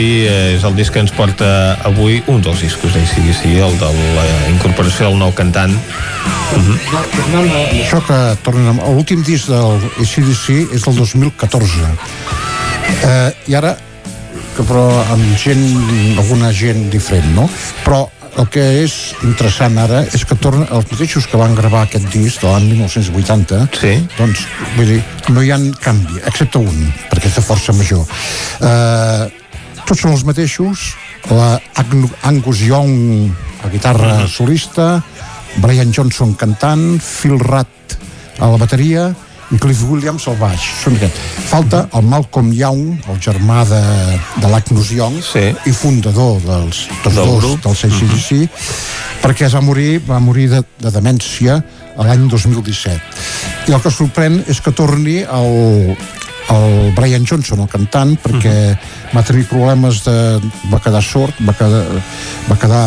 és 0.57 0.63
el 0.67 0.75
disc 0.75 0.91
que 0.91 0.99
ens 0.99 1.11
porta 1.15 1.47
avui, 1.87 2.17
un 2.27 2.41
dels 2.43 2.59
discos 2.65 2.91
d'ACDC, 2.91 3.45
el 3.63 3.77
de 3.79 3.91
la 4.17 4.25
incorporació 4.51 5.07
del 5.07 5.19
nou 5.21 5.31
cantant. 5.31 5.71
Uh 5.71 6.59
-huh. 6.59 6.77
això 7.85 8.01
que 8.05 8.19
tornen 8.43 8.67
amb 8.67 8.81
l'últim 8.83 9.23
disc 9.23 9.47
del 9.47 9.79
ACDC 10.01 10.73
és 10.73 10.81
del 10.81 10.95
2014 10.95 11.71
eh, 13.05 13.31
i 13.47 13.55
ara 13.55 13.77
que 14.55 14.63
però 14.63 15.05
amb 15.11 15.37
gent 15.37 16.17
alguna 16.17 16.51
gent 16.51 16.89
diferent 16.89 17.35
no? 17.35 17.49
però 17.85 18.09
el 18.37 18.47
que 18.47 18.83
és 18.83 19.13
interessant 19.23 19.77
ara 19.77 20.03
és 20.13 20.25
que 20.25 20.35
tornen 20.35 20.67
els 20.71 20.91
mateixos 20.91 21.27
que 21.27 21.37
van 21.37 21.55
gravar 21.55 21.83
aquest 21.83 22.09
disc 22.11 22.41
de 22.41 22.47
l'any 22.47 22.65
1980 22.69 23.67
sí. 23.79 24.07
doncs 24.17 24.47
vull 24.75 24.87
dir, 24.87 25.03
no 25.29 25.41
hi 25.41 25.51
ha 25.51 25.59
canvi 25.79 26.19
excepte 26.25 26.57
un, 26.57 26.93
perquè 27.09 27.27
és 27.27 27.35
de 27.35 27.41
força 27.41 27.73
major 27.73 28.05
eh, 28.61 29.29
tots 29.89 30.03
són 30.05 30.13
els 30.13 30.25
mateixos. 30.27 30.91
La 31.33 31.55
Angus 32.29 32.61
Young 32.61 33.31
a 33.65 33.71
guitarra 33.73 34.27
solista. 34.29 34.99
Brian 35.63 35.89
Johnson 35.95 36.35
cantant. 36.37 36.99
Phil 37.01 37.39
Rudd 37.41 37.97
a 38.39 38.51
la 38.51 38.59
bateria. 38.61 39.09
I 39.49 39.57
Cliff 39.57 39.81
Williams 39.89 40.27
al 40.29 40.37
baix. 40.37 40.61
Són 40.83 40.93
aquest. 40.99 41.17
falta 41.49 41.79
el 41.97 42.05
Malcolm 42.05 42.51
Young 42.53 42.99
el 43.09 43.17
germà 43.17 43.63
de, 43.65 43.81
de 44.43 44.51
l'Agnus 44.51 44.91
Young 44.93 45.15
sí. 45.25 45.47
i 45.65 45.73
fundador 45.73 46.37
dels, 46.45 46.83
dels 47.01 47.15
Del 47.15 47.25
dos 47.25 47.39
grup. 47.41 47.63
dels 47.63 47.81
ACDC 47.87 48.59
perquè 49.23 49.47
es 49.47 49.55
va 49.57 49.63
morir, 49.65 50.03
va 50.05 50.19
morir 50.21 50.45
de, 50.53 50.61
de 50.77 50.91
demència 50.93 51.57
l'any 51.97 52.29
2017 52.29 53.71
i 53.71 53.73
el 53.73 53.81
que 53.81 53.89
sorprèn 53.89 54.37
és 54.45 54.61
que 54.61 54.71
torni 54.77 55.23
el, 55.25 55.97
el 56.49 56.93
Brian 56.97 57.25
Johnson, 57.27 57.63
el 57.63 57.71
cantant, 57.71 58.15
perquè 58.23 58.55
va 59.13 59.23
tenir 59.25 59.45
problemes 59.49 60.03
de... 60.05 60.17
va 60.71 60.81
quedar 60.83 61.03
sord, 61.05 61.35
va 61.45 61.55
quedar... 61.57 61.85
va, 62.49 62.59
quedar, 62.59 62.83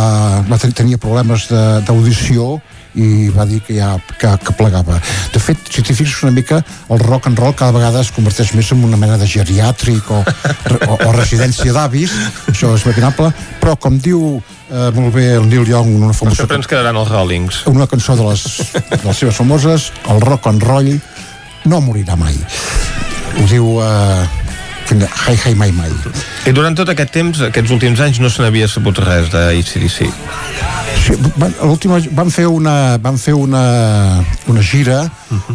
va 0.49 0.59
tenir, 0.59 0.77
tenia 0.79 1.03
problemes 1.03 1.49
d'audició 1.87 2.57
i 2.95 3.29
va 3.33 3.47
dir 3.49 3.63
que 3.65 3.77
ja 3.79 3.95
que, 4.21 4.31
que 4.45 4.55
plegava. 4.57 4.99
De 5.33 5.41
fet, 5.41 5.61
si 5.73 5.81
t'hi 5.85 5.95
fixes 5.97 6.23
una 6.27 6.33
mica, 6.35 6.61
el 6.93 7.01
rock 7.01 7.31
and 7.31 7.41
roll 7.41 7.55
cada 7.57 7.73
vegada 7.73 8.03
es 8.05 8.13
converteix 8.13 8.53
més 8.57 8.73
en 8.75 8.85
una 8.85 9.01
mena 9.01 9.17
de 9.21 9.29
geriàtric 9.29 10.11
o, 10.13 10.21
o, 10.21 10.99
o 10.99 11.13
residència 11.17 11.73
d'avis, 11.73 12.13
això 12.53 12.75
és 12.77 12.85
imaginable, 12.85 13.33
però 13.63 13.79
com 13.81 13.97
diu 13.97 14.37
eh, 14.37 14.91
molt 14.93 15.15
bé 15.17 15.31
el 15.39 15.49
Neil 15.49 15.69
Young 15.69 15.95
en 15.97 16.09
una 16.11 16.17
famosa 16.17 16.45
Sempre 16.45 16.61
ens 16.61 16.69
quedaran 16.69 16.99
els 17.01 17.13
Rollings. 17.13 17.65
una 17.73 17.89
cançó 17.89 18.17
de 18.19 18.29
les, 18.29 18.47
de 18.77 19.05
les 19.07 19.17
seves 19.25 19.41
famoses, 19.41 19.93
el 20.13 20.21
rock 20.21 20.53
and 20.53 20.69
roll 20.69 20.93
no 21.65 21.81
morirà 21.81 22.19
mai. 22.19 22.37
Ho 23.41 23.47
diu 23.49 23.67
uh, 23.81 24.25
Hi 24.93 25.36
Hi 25.49 25.55
Mai 25.57 25.73
Mai. 25.73 25.91
I 26.47 26.52
durant 26.52 26.77
tot 26.77 26.91
aquest 26.93 27.12
temps, 27.15 27.41
aquests 27.47 27.73
últims 27.73 28.01
anys, 28.05 28.19
no 28.20 28.28
se 28.33 28.43
n'havia 28.44 28.69
sabut 28.69 28.99
res 29.01 29.31
d'ACDC. 29.33 30.09
Sí, 31.02 31.17
l'última 31.62 31.99
van 32.15 32.28
fer 32.31 32.44
una 32.47 32.97
van 33.02 33.17
fer 33.19 33.33
una, 33.35 33.62
una 34.52 34.62
gira 34.62 35.01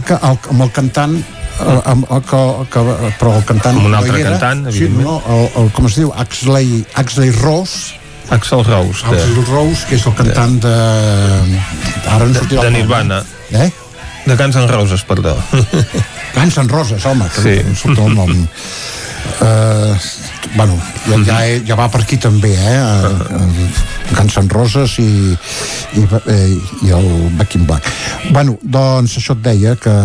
que 0.07 0.17
el, 0.17 0.39
amb 0.51 0.65
el 0.65 0.71
cantant 0.75 1.13
eh, 1.21 1.77
amb, 1.93 2.03
el, 2.11 2.23
que, 2.27 2.41
que, 2.73 2.83
però 3.21 3.35
el 3.37 3.45
cantant 3.47 3.77
Amb 3.79 3.87
un 3.87 3.95
altre 3.95 4.19
era. 4.19 4.33
cantant, 4.33 4.65
sí, 4.75 4.89
no, 4.91 5.21
el, 5.29 5.45
el, 5.61 5.69
com 5.77 5.87
es 5.87 5.95
diu 6.01 6.11
Axley, 6.19 6.81
Axley 6.99 7.31
Rose 7.37 7.95
Axel 8.35 8.65
Rose, 8.67 9.05
de- 9.07 9.21
Axel 9.21 9.45
Rose 9.47 9.85
que 9.87 9.95
és 9.95 10.03
el 10.09 10.17
cantant 10.17 10.57
de, 10.65 10.73
ara 12.11 12.25
no 12.27 12.33
sortirà 12.41 12.65
de 12.65 12.71
nom. 12.73 12.81
Nirvana. 12.81 13.21
eh? 13.55 13.69
De 14.27 14.35
Guns 14.35 14.55
N' 14.59 14.67
Roses, 14.67 15.03
perdó. 15.07 15.35
Guns 16.35 16.57
N' 16.59 16.67
Roses, 16.69 17.05
home, 17.07 17.25
que 17.33 17.41
Sí. 17.41 17.63
no 17.63 17.75
surt 17.75 17.99
el 18.03 18.15
nom. 18.15 18.47
Uh, 19.41 19.95
bueno, 20.55 20.75
ja, 21.07 21.17
ja, 21.25 21.37
ja 21.67 21.75
va 21.75 21.87
per 21.91 22.01
aquí 22.03 22.17
també, 22.21 22.51
eh? 22.55 22.77
Uh, 23.07 23.67
Guns 24.15 24.37
N' 24.39 24.49
Roses 24.51 24.97
i, 25.03 25.07
i, 25.99 26.03
eh, 26.31 26.57
i 26.87 26.91
el 26.95 27.07
Back 27.39 27.55
in 27.59 27.65
Black. 27.67 27.87
Bueno, 28.31 28.57
doncs 28.63 29.17
això 29.19 29.35
et 29.35 29.43
deia 29.47 29.75
que 29.79 29.95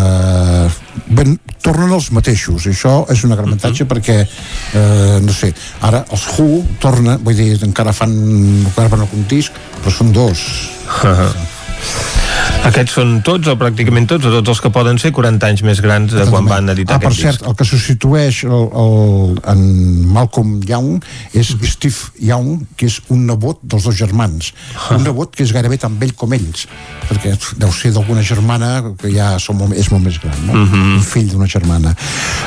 ben, 1.19 1.37
tornen 1.63 1.93
els 1.95 2.11
mateixos, 2.15 2.67
i 2.67 2.73
això 2.75 2.97
és 3.15 3.23
un 3.27 3.35
gran 3.35 3.47
avantatge 3.47 3.87
perquè, 3.91 4.19
eh, 4.27 5.19
no 5.23 5.33
sé, 5.35 5.53
ara 5.83 6.05
els 6.11 6.27
Who 6.35 6.65
torna, 6.83 7.19
vull 7.23 7.39
dir, 7.39 7.57
encara 7.67 7.95
fan, 7.95 8.15
encara 8.67 8.91
fan 8.93 9.07
algun 9.07 9.27
disc, 9.31 9.55
però 9.83 9.95
són 9.95 10.13
dos. 10.15 10.47
Aquests 12.63 12.93
són 12.95 13.17
tots, 13.27 13.49
o 13.51 13.57
pràcticament 13.59 14.05
tots, 14.07 14.27
o 14.29 14.31
tots 14.37 14.53
els 14.53 14.61
que 14.63 14.71
poden 14.71 14.99
ser 15.03 15.11
40 15.15 15.49
anys 15.51 15.63
més 15.67 15.81
grans 15.83 16.13
de 16.15 16.23
quan 16.31 16.47
van 16.47 16.71
editar 16.71 16.95
Ah, 16.95 17.01
per 17.03 17.09
aquest 17.11 17.25
cert, 17.25 17.43
el 17.51 17.57
que 17.59 17.67
substitueix 17.67 18.45
el, 18.47 18.69
el, 18.83 19.41
en 19.51 19.65
Malcolm 20.15 20.61
Young 20.69 21.01
és 21.35 21.51
Steve 21.73 22.13
Young, 22.23 22.63
que 22.79 22.87
és 22.87 23.01
un 23.11 23.27
nebot 23.27 23.59
dels 23.67 23.89
dos 23.89 23.99
germans. 23.99 24.53
Un 24.95 25.03
nebot 25.03 25.35
que 25.35 25.43
és 25.43 25.51
gairebé 25.57 25.81
tan 25.83 25.99
vell 25.99 26.15
com 26.15 26.33
ells, 26.39 26.69
perquè 27.11 27.35
deu 27.59 27.75
ser 27.75 27.91
d'alguna 27.99 28.23
germana 28.23 28.71
que 29.01 29.11
ja 29.11 29.33
som, 29.43 29.59
molt- 29.59 29.75
és 29.75 29.91
molt 29.91 30.07
més 30.07 30.23
gran, 30.23 30.39
no? 30.47 30.55
Mhm. 30.63 30.95
Un 31.01 31.03
fill 31.03 31.29
d'una 31.35 31.51
germana. 31.51 31.97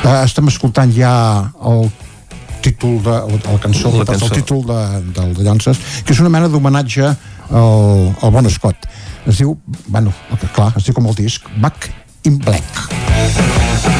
Uh, 0.05 0.23
estem 0.23 0.47
escoltant 0.47 0.95
ja 0.95 1.11
el 1.59 1.89
títol 2.63 3.01
de, 3.03 3.19
la 3.51 3.59
cançó, 3.61 3.91
La 3.99 4.05
cançó. 4.07 4.25
el 4.25 4.31
títol 4.39 4.63
de, 4.65 4.81
del 5.19 5.33
de 5.35 5.43
Llances, 5.43 5.77
que 6.07 6.13
és 6.15 6.19
una 6.23 6.31
mena 6.33 6.47
d'homenatge 6.47 7.11
al, 7.49 8.15
al 8.21 8.31
Bon 8.31 8.49
Scott. 8.49 8.87
Es 9.25 9.41
diu, 9.41 9.57
bueno, 9.87 10.13
clar, 10.53 10.71
es 10.77 10.85
diu 10.85 10.97
com 10.97 11.09
el 11.09 11.17
disc, 11.17 11.49
Back 11.61 11.91
in 12.23 12.39
Black. 12.39 13.94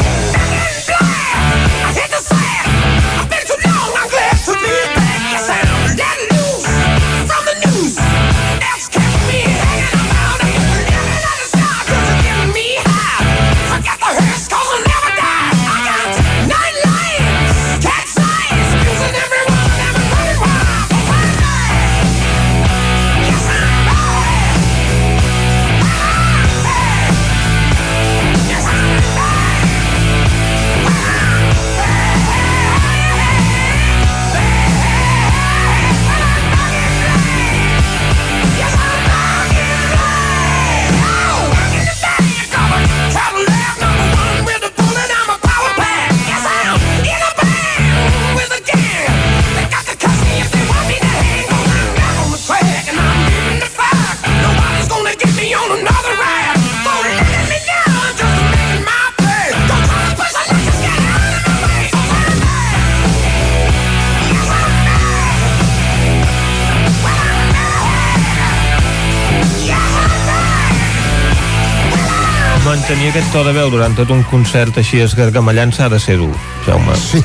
To 73.36 73.44
de 73.44 73.52
veu 73.52 73.68
durant 73.68 73.92
tot 73.92 74.08
un 74.16 74.22
concert 74.32 74.78
així 74.80 75.02
esgargamellant 75.04 75.74
s'ha 75.76 75.90
de 75.92 75.98
ser 76.00 76.14
dur, 76.22 76.32
Jaume. 76.64 76.94
Sí. 76.96 77.20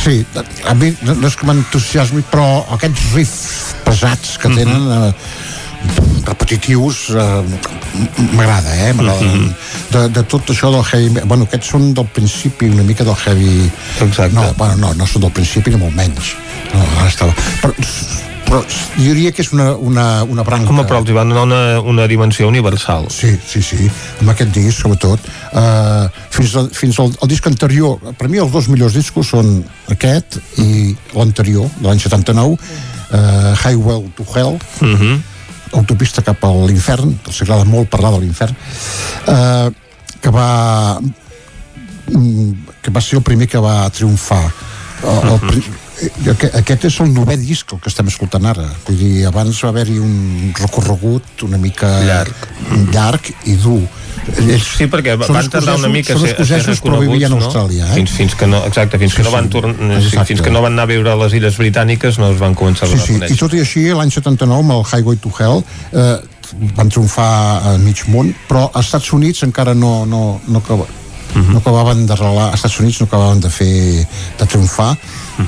Sí, 0.00 0.14
a 0.70 0.74
mi 0.78 0.92
no 1.02 1.26
és 1.26 1.34
que 1.36 1.48
m'entusiasmi, 1.48 2.22
però 2.30 2.62
aquests 2.76 3.08
riffs 3.16 3.74
pesats 3.84 4.36
que 4.38 4.52
tenen 4.54 4.86
eh, 4.94 5.10
repetitius 6.28 7.02
eh, 7.18 7.42
m'agrada, 8.38 8.78
eh? 8.86 8.94
M'agrada. 8.94 9.34
de, 9.90 10.06
de 10.14 10.26
tot 10.30 10.54
això 10.54 10.70
del 10.70 10.86
heavy... 10.86 11.26
Bueno, 11.26 11.50
aquests 11.50 11.74
són 11.74 11.90
del 11.98 12.06
principi 12.14 12.70
una 12.70 12.86
mica 12.86 13.04
del 13.04 13.18
heavy... 13.26 13.66
Exacte. 14.06 14.38
No, 14.38 14.52
bueno, 14.54 14.78
no, 14.86 14.94
no 15.02 15.10
són 15.10 15.26
del 15.26 15.34
principi 15.34 15.74
ni 15.74 15.82
molt 15.82 15.98
menys. 15.98 16.36
No, 16.70 16.86
ara 17.00 17.10
estava... 17.10 17.34
Però, 17.60 17.74
però 18.50 18.60
jo 18.66 19.12
diria 19.14 19.30
que 19.30 19.44
és 19.44 19.52
una, 19.54 19.70
una, 19.78 20.04
una 20.26 20.42
branca. 20.46 20.72
Home, 20.72 20.82
però 20.88 20.98
els 21.00 21.12
van 21.14 21.30
donar 21.30 21.44
una, 21.46 21.60
una 21.86 22.06
dimensió 22.10 22.48
universal. 22.50 23.06
Sí, 23.14 23.30
sí, 23.46 23.62
sí, 23.62 23.86
amb 24.18 24.32
aquest 24.32 24.50
disc, 24.56 24.82
sobretot. 24.82 25.28
Uh, 25.54 26.08
fins, 26.34 26.56
a, 26.58 26.64
fins 26.74 26.98
al, 27.02 27.12
al 27.22 27.30
disc 27.30 27.46
anterior, 27.46 28.00
per 28.18 28.30
mi 28.32 28.42
els 28.42 28.50
dos 28.50 28.66
millors 28.72 28.96
discos 28.98 29.30
són 29.36 29.60
aquest 29.94 30.40
i 30.58 30.90
l'anterior, 31.14 31.70
de 31.78 31.86
l'any 31.86 32.02
79, 32.02 32.56
uh, 32.58 33.52
Highway 33.62 34.10
to 34.18 34.26
Hell, 34.34 34.58
Mm 34.80 34.96
-hmm. 34.96 35.20
autopista 35.78 36.22
cap 36.22 36.42
a 36.44 36.50
l'infern, 36.66 37.18
que 37.22 37.30
els 37.30 37.42
agrada 37.42 37.64
molt 37.64 37.88
parlar 37.88 38.10
de 38.12 38.18
l'infern, 38.18 38.56
uh, 39.28 39.70
que 40.20 40.30
va 40.30 40.98
mm, 42.10 42.52
que 42.82 42.90
va 42.90 43.00
ser 43.00 43.18
el 43.18 43.22
primer 43.22 43.46
que 43.46 43.58
va 43.58 43.88
triomfar. 43.90 44.50
El, 45.02 45.28
el, 45.28 45.58
eh, 45.58 45.89
aquest, 46.32 46.54
aquest 46.62 46.84
és 46.88 46.98
el 47.04 47.10
novè 47.14 47.36
disc 47.40 47.72
el 47.74 47.80
que 47.82 47.90
estem 47.92 48.08
escoltant 48.10 48.46
ara 48.50 48.66
vull 48.86 48.98
dir, 48.98 49.26
abans 49.28 49.58
va 49.64 49.72
haver-hi 49.74 49.98
un 50.00 50.52
recorregut 50.58 51.44
una 51.46 51.58
mica 51.60 51.90
llarg, 52.06 52.46
llarg 52.94 53.32
i 53.50 53.56
dur 53.60 53.82
ells 54.40 54.66
Sí, 54.76 54.86
perquè 54.90 55.16
van 55.20 55.48
tardar 55.50 55.76
una 55.78 55.88
mica 55.92 56.14
a 56.14 56.18
són 56.18 56.28
escocesos 56.28 56.80
però 56.84 57.00
vivien 57.02 57.32
a? 57.32 57.38
Austràlia 57.40 57.88
eh? 57.90 57.94
Fins, 57.98 58.12
fins 58.16 58.34
que 58.38 58.46
no, 58.50 58.62
exacte, 58.68 58.98
fins, 59.00 59.14
Sí, 59.14 59.20
que 59.20 59.26
no 59.26 59.30
sí. 59.32 59.36
van 59.36 59.48
tornar, 59.52 59.96
Exacte. 59.98 60.26
fins 60.32 60.42
que 60.44 60.52
no 60.52 60.62
van 60.64 60.76
anar 60.76 60.84
a 60.88 60.92
viure 60.92 61.12
a 61.12 61.16
les 61.24 61.34
Illes 61.38 61.56
Britàniques 61.58 62.18
no 62.20 62.30
es 62.34 62.38
van 62.40 62.54
començar 62.58 62.86
a 62.88 62.92
Sí, 62.92 63.00
donar 63.14 63.28
sí, 63.30 63.34
i 63.34 63.40
tot 63.40 63.56
i 63.56 63.62
així, 63.64 63.86
l'any 63.96 64.12
79, 64.12 64.60
amb 64.60 64.76
el 64.76 64.84
Highway 64.86 65.18
to 65.24 65.32
Hell, 65.38 65.64
eh, 65.92 66.16
van 66.76 66.88
triomfar 66.90 67.30
a 67.72 67.76
mig 67.78 68.04
món, 68.10 68.32
però 68.48 68.68
als 68.72 68.90
Estats 68.90 69.12
Units 69.16 69.44
encara 69.46 69.74
no, 69.74 70.04
no, 70.06 70.40
no, 70.46 70.58
acaba, 70.58 70.86
no 71.36 71.58
acabaven 71.60 72.04
d'arrelar, 72.10 72.48
als 72.50 72.60
Estats 72.60 72.80
Units 72.82 73.00
no 73.00 73.06
acabaven 73.06 73.40
de 73.40 73.50
fer, 73.54 74.06
de 74.38 74.46
triomfar, 74.46 74.92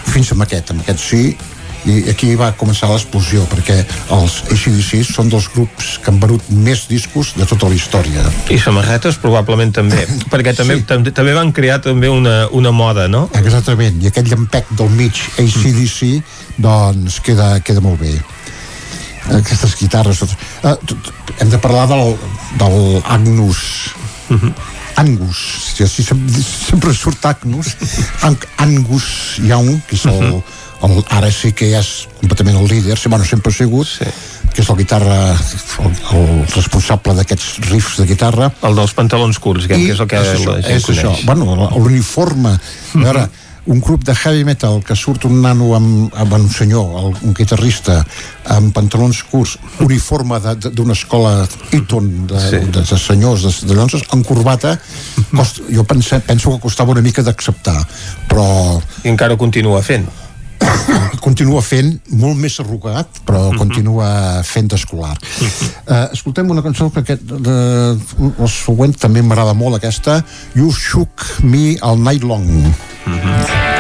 fins 0.06 0.32
amb 0.34 0.46
aquest, 0.46 0.72
amb 0.72 0.84
aquest 0.84 1.02
sí, 1.02 1.24
i 1.82 1.96
aquí 2.12 2.28
va 2.38 2.52
començar 2.58 2.88
l'explosió, 2.92 3.42
perquè 3.50 3.80
els 4.14 4.36
ACDC 4.54 5.02
són 5.08 5.30
dels 5.32 5.48
grups 5.50 5.96
que 6.02 6.12
han 6.12 6.20
venut 6.22 6.44
més 6.54 6.84
discos 6.90 7.32
de 7.34 7.46
tota 7.48 7.70
la 7.70 7.74
història. 7.74 8.22
I 8.54 8.58
samarretes 8.62 9.18
probablement 9.22 9.74
també, 9.74 10.04
perquè 10.32 10.54
també, 10.58 10.78
sí. 10.78 10.86
també, 10.88 11.14
també 11.16 11.34
van 11.34 11.50
crear 11.54 11.80
també 11.82 12.10
una, 12.12 12.46
una 12.54 12.70
moda, 12.74 13.08
no? 13.10 13.24
Exactament, 13.40 13.98
i 14.02 14.12
aquest 14.12 14.30
llampec 14.30 14.70
del 14.78 14.92
mig 14.94 15.18
ACDC 15.42 16.22
doncs 16.62 17.18
queda, 17.24 17.56
queda 17.66 17.82
molt 17.84 18.00
bé 18.02 18.14
aquestes 19.30 19.76
guitarres 19.78 20.18
tot. 20.18 20.32
Uh, 20.66 20.74
hem 21.38 21.50
de 21.50 21.58
parlar 21.62 21.86
del, 21.90 22.16
del 22.58 22.78
Agnus 23.06 23.60
Angus. 25.02 25.38
Sí, 25.74 25.86
sí, 25.88 26.04
sempre, 26.06 26.42
sempre 26.42 26.94
surt 26.94 27.24
Agnus. 27.26 27.74
Ang, 28.22 28.38
Angus 28.62 29.38
Young 29.42 29.80
que 29.88 29.98
és 29.98 30.04
el, 30.06 30.38
el, 30.86 31.00
ara 31.10 31.30
sí 31.34 31.52
que 31.56 31.72
ja 31.72 31.80
és 31.82 32.06
completament 32.20 32.60
el 32.60 32.68
líder 32.70 32.98
sí, 32.98 33.10
bueno, 33.10 33.26
sempre 33.26 33.50
ha 33.50 33.56
sigut 33.56 33.88
sí. 33.88 34.06
que 34.54 34.62
és 34.62 34.70
el 34.70 34.78
guitarra 34.78 35.18
el, 35.34 35.96
el 36.18 36.30
responsable 36.54 37.16
d'aquests 37.18 37.68
riffs 37.70 37.98
de 37.98 38.06
guitarra. 38.10 38.52
El 38.62 38.78
dels 38.78 38.94
pantalons 38.94 39.42
curts 39.42 39.66
que, 39.66 39.78
I 39.78 39.90
que 39.90 39.96
és 39.96 40.02
el 40.04 40.10
que 40.10 40.22
és 40.22 40.34
això, 40.36 40.54
la 40.54 40.62
gent 40.62 40.78
és 40.78 40.90
això. 40.94 41.14
coneix. 41.16 41.26
Bueno, 41.26 41.70
l'uniforme. 41.82 42.54
A 42.58 43.02
veure, 43.02 43.26
un 43.64 43.80
grup 43.80 44.02
de 44.04 44.14
heavy 44.14 44.44
metal 44.44 44.80
que 44.84 44.96
surt 44.98 45.24
un 45.28 45.40
nano 45.42 45.72
amb, 45.76 46.14
amb 46.18 46.34
un 46.34 46.48
senyor, 46.50 46.96
el, 46.98 47.12
un 47.28 47.34
guitarrista 47.36 48.00
amb 48.56 48.72
pantalons 48.74 49.22
curts, 49.30 49.56
uniforme 49.84 50.40
d'una 50.64 50.96
escola 50.96 51.34
Eton 51.70 52.10
de, 52.26 52.40
sí. 52.42 52.62
de, 52.74 52.82
de 52.82 52.98
senyors, 52.98 53.46
de, 53.46 53.52
de 53.68 53.78
llonses, 53.78 54.02
amb 54.10 54.26
corbata 54.26 54.74
costa, 55.36 55.68
jo 55.70 55.86
pense, 55.86 56.18
penso 56.26 56.56
que 56.56 56.64
costava 56.66 56.94
una 56.96 57.04
mica 57.04 57.22
d'acceptar 57.22 57.78
però 58.30 58.46
i 59.04 59.12
encara 59.12 59.38
continua 59.38 59.82
fent 59.86 60.08
continua 61.26 61.62
fent 61.64 61.94
molt 62.20 62.38
més 62.40 62.58
arrugat, 62.62 63.22
però 63.26 63.48
continua 63.58 64.42
fent 64.46 64.70
d'escolar. 64.72 65.14
Uh, 65.16 66.06
escoltem 66.12 66.50
una 66.52 66.64
cançó 66.64 66.90
que 66.92 67.04
aquest, 67.04 67.26
de, 67.48 67.58
la 68.38 68.50
següent 68.52 68.96
també 68.98 69.24
m'agrada 69.24 69.56
molt 69.58 69.80
aquesta, 69.80 70.20
You 70.58 70.72
Shook 70.72 71.44
Me 71.46 71.76
All 71.80 72.00
Night 72.02 72.26
Long. 72.26 72.48
She 73.02 73.71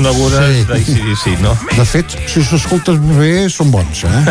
més 0.00 0.16
reconegudes 0.16 0.86
sí. 0.86 0.94
d'ICDC, 0.94 1.40
no? 1.42 1.56
De 1.76 1.84
fet, 1.84 2.16
si 2.28 2.42
s'escoltes 2.44 2.98
bé, 3.16 3.48
són 3.52 3.70
bons, 3.70 4.04
eh? 4.04 4.22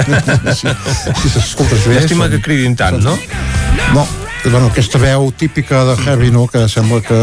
si 0.56 0.68
si 1.22 1.30
s'escoltes 1.36 1.86
bé... 1.88 2.00
Llàstima 2.00 2.26
són- 2.26 2.36
que 2.36 2.42
cridin 2.46 2.76
tant, 2.80 3.00
no? 3.04 3.16
No, 3.94 4.06
bueno, 4.46 4.68
aquesta 4.68 5.00
veu 5.02 5.32
típica 5.38 5.84
de 5.86 5.96
Harry, 6.06 6.32
no?, 6.32 6.48
que 6.48 6.68
sembla 6.70 7.02
que 7.06 7.20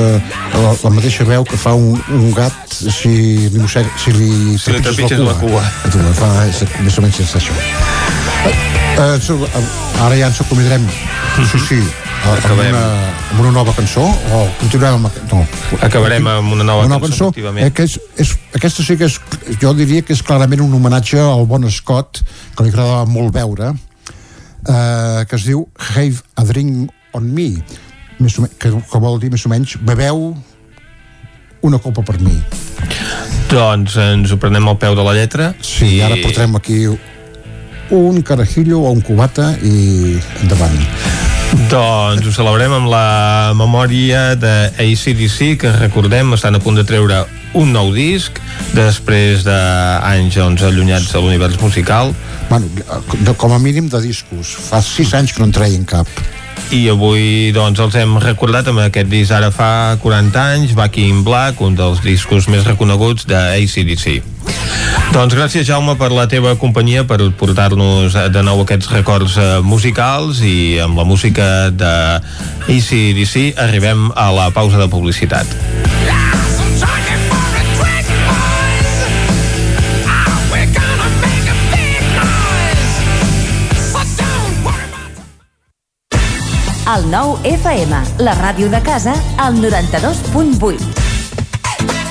la, 0.55 0.73
la 0.83 0.91
mateixa 0.95 1.25
veu 1.29 1.45
que 1.49 1.57
fa 1.61 1.75
un, 1.75 2.01
un 2.13 2.33
gat 2.37 2.77
si 2.77 3.09
li, 3.09 3.61
mossega, 3.61 3.91
si 4.03 4.13
li, 4.13 4.57
Si 4.61 4.73
li 4.75 4.83
trepitges 4.85 5.23
la 5.25 5.37
cua. 5.41 5.63
Tu, 5.91 6.03
fa, 6.19 6.33
és, 6.49 6.65
més 6.85 6.99
o 6.99 7.05
menys 7.07 7.23
és 7.25 7.37
això. 7.41 7.57
Eh, 8.47 8.57
eh, 8.97 9.15
so- 9.23 9.39
ara 10.05 10.17
ja 10.19 10.29
ens 10.29 10.43
acomiadarem, 10.45 10.85
sí, 11.47 11.81
sí, 12.27 12.33
amb 12.35 12.45
Acabem. 12.45 12.75
una, 12.75 12.85
amb 13.31 13.41
una 13.41 13.51
nova 13.55 13.73
cançó 13.77 14.03
o 14.03 14.41
continuem 14.61 14.95
amb... 14.99 15.21
No. 15.33 15.43
Acabarem 15.87 16.27
amb 16.33 16.53
una 16.57 16.65
nova 16.67 16.85
una 16.87 16.99
cançó, 16.99 17.09
cançó, 17.09 17.29
efectivament. 17.31 17.67
eh, 17.67 17.73
que 17.73 17.87
és, 17.87 17.99
és, 18.23 18.33
aquesta 18.59 18.83
sí 18.87 18.97
que 18.99 19.07
és, 19.11 19.19
jo 19.63 19.73
diria 19.79 20.03
que 20.03 20.13
és 20.17 20.23
clarament 20.27 20.63
un 20.65 20.75
homenatge 20.75 21.19
al 21.23 21.47
bon 21.47 21.69
Scott, 21.71 22.23
que 22.57 22.67
li 22.67 22.73
agradava 22.75 23.05
molt 23.07 23.33
veure, 23.35 23.73
eh, 24.69 25.25
que 25.29 25.37
es 25.39 25.45
diu 25.47 25.67
Have 25.95 26.23
a 26.37 26.45
Drink 26.49 26.91
on 27.17 27.31
Me, 27.33 27.51
més 28.19 28.39
o, 28.39 28.43
me- 28.47 28.53
que, 28.59 28.71
que 28.73 28.99
vol 29.03 29.21
dir 29.23 29.31
més 29.33 29.45
o 29.47 29.53
menys 29.53 29.77
beveu 29.87 30.35
una 31.67 31.79
copa 31.83 32.03
per 32.07 32.19
mi. 32.23 32.37
Doncs 33.51 33.97
ens 34.03 34.33
ho 34.35 34.39
prenem 34.43 34.67
al 34.69 34.77
peu 34.79 34.95
de 34.99 35.05
la 35.07 35.13
lletra. 35.17 35.53
Sí, 35.63 36.01
ara 36.03 36.17
portarem 36.23 36.55
aquí 36.59 36.85
un 37.95 38.21
carajillo 38.27 38.81
o 38.83 38.91
un 38.91 39.01
cubata 39.07 39.53
i 39.63 40.17
endavant. 40.43 40.75
Doncs 41.71 42.27
ho 42.27 42.33
celebrem 42.35 42.73
amb 42.75 42.89
la 42.91 43.53
memòria 43.57 44.35
de 44.39 44.55
ACDC, 44.83 45.57
que 45.61 45.73
recordem 45.79 46.35
estan 46.37 46.59
a 46.59 46.61
punt 46.63 46.79
de 46.79 46.85
treure 46.87 47.25
un 47.57 47.73
nou 47.73 47.93
disc 47.95 48.39
després 48.77 49.45
d'anys 49.47 50.37
doncs, 50.37 50.65
allunyats 50.67 51.13
de 51.15 51.23
l'univers 51.23 51.57
musical 51.63 52.13
Bueno, 52.51 52.69
de, 52.77 53.35
com 53.35 53.53
a 53.53 53.59
mínim 53.59 53.89
de 53.91 54.01
discos. 54.05 54.53
Fa 54.69 54.83
sis 54.85 55.15
anys 55.19 55.33
que 55.35 55.43
no 55.43 55.49
en 55.49 55.55
treien 55.57 55.87
cap. 55.89 56.11
i 56.75 56.89
avui 56.91 57.53
doncs, 57.55 57.79
els 57.79 57.95
hem 57.95 58.17
recordat 58.23 58.67
amb 58.71 58.83
aquest 58.83 59.11
disc 59.11 59.31
ara 59.35 59.53
fa 59.55 59.97
40 60.03 60.47
anys, 60.57 60.75
Back 60.75 60.99
in 60.99 61.23
Black, 61.25 61.61
un 61.63 61.77
dels 61.79 62.03
discos 62.03 62.49
més 62.51 62.67
reconeguts 62.67 63.27
de 63.31 63.39
ACDC. 63.39 64.23
Doncs 65.15 65.35
gràcies 65.35 65.67
Jaume 65.69 65.95
per 65.97 66.11
la 66.13 66.27
teva 66.29 66.57
companyia, 66.61 67.05
per 67.09 67.19
portar-nos 67.39 68.17
eh, 68.17 68.27
de 68.33 68.43
nou 68.45 68.61
aquests 68.65 68.91
records 68.93 69.39
eh, 69.41 69.47
musicals 69.65 70.43
i 70.45 70.79
amb 70.83 70.99
la 70.99 71.07
música 71.09 71.71
de 71.71 71.95
ACDC 72.67 73.57
arribem 73.63 74.11
a 74.15 74.31
la 74.35 74.51
pausa 74.55 74.83
de 74.83 74.91
publicitat. 74.93 75.47
El 86.87 87.09
nou 87.11 87.35
FM, 87.43 87.99
la 88.23 88.37
ràdio 88.39 88.71
de 88.71 88.79
casa, 88.87 89.17
al 89.43 89.59
92.8. 89.59 91.06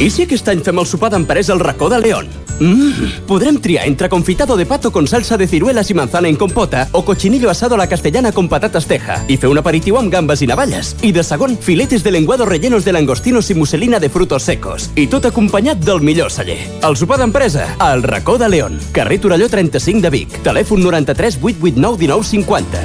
I 0.00 0.08
si 0.08 0.24
aquest 0.24 0.48
any 0.48 0.62
fem 0.64 0.78
el 0.80 0.86
sopar 0.88 1.10
d'empresa 1.12 1.52
al 1.52 1.60
racó 1.60 1.90
de 1.92 1.98
León? 2.00 2.28
Mmm, 2.60 3.24
podrem 3.26 3.56
triar 3.60 3.86
entre 3.86 4.08
confitado 4.08 4.56
de 4.56 4.66
pato 4.66 4.92
con 4.92 5.06
salsa 5.06 5.38
de 5.38 5.46
ciruelas 5.46 5.90
y 5.90 5.94
manzana 5.94 6.28
en 6.28 6.36
compota 6.36 6.88
o 6.92 7.04
cochinillo 7.04 7.48
asado 7.48 7.74
a 7.74 7.78
la 7.78 7.88
castellana 7.88 8.32
con 8.32 8.48
patatas 8.48 8.86
teja 8.86 9.24
i 9.28 9.38
fer 9.40 9.48
un 9.48 9.60
aperitiu 9.60 9.96
amb 9.96 10.12
gambes 10.12 10.42
i 10.44 10.48
navalles. 10.48 10.94
I 11.00 11.12
de 11.12 11.24
segon, 11.24 11.56
filetes 11.56 12.04
de 12.04 12.12
lenguado 12.12 12.44
rellenos 12.44 12.84
de 12.84 12.92
langostinos 12.92 13.50
i 13.50 13.54
musselina 13.54 14.00
de 14.00 14.08
frutos 14.08 14.44
secos. 14.44 14.90
I 14.96 15.06
tot 15.06 15.28
acompanyat 15.28 15.80
del 15.84 16.00
millor 16.00 16.32
celler. 16.32 16.60
El 16.84 16.96
sopar 16.96 17.20
d'empresa, 17.20 17.76
al 17.78 18.02
racó 18.02 18.36
de 18.36 18.48
León. 18.48 18.78
Carrer 18.92 19.20
Torelló 19.20 19.48
35 19.48 20.00
de 20.00 20.10
Vic. 20.10 20.42
Telèfon 20.44 20.84
93 20.84 21.40
889 21.40 21.96
1950. 21.96 22.84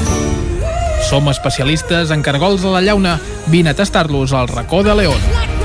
Som 1.10 1.28
especialistes 1.30 2.12
en 2.12 2.24
cargols 2.24 2.64
a 2.64 2.72
la 2.76 2.82
llauna. 2.82 3.20
Vine 3.48 3.72
a 3.72 3.76
tastar-los 3.76 4.34
al 4.34 4.48
racó 4.48 4.84
de 4.84 4.96
León. 4.96 5.65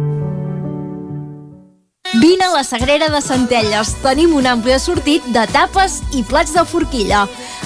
Vine 2.13 2.43
a 2.43 2.51
la 2.51 2.63
Sagrera 2.63 3.07
de 3.07 3.21
Centelles. 3.23 3.93
Tenim 4.03 4.33
un 4.35 4.47
ampli 4.49 4.73
assortit 4.75 5.23
de 5.31 5.45
tapes 5.53 6.01
i 6.11 6.25
plats 6.27 6.51
de 6.51 6.63
forquilla. 6.67 7.21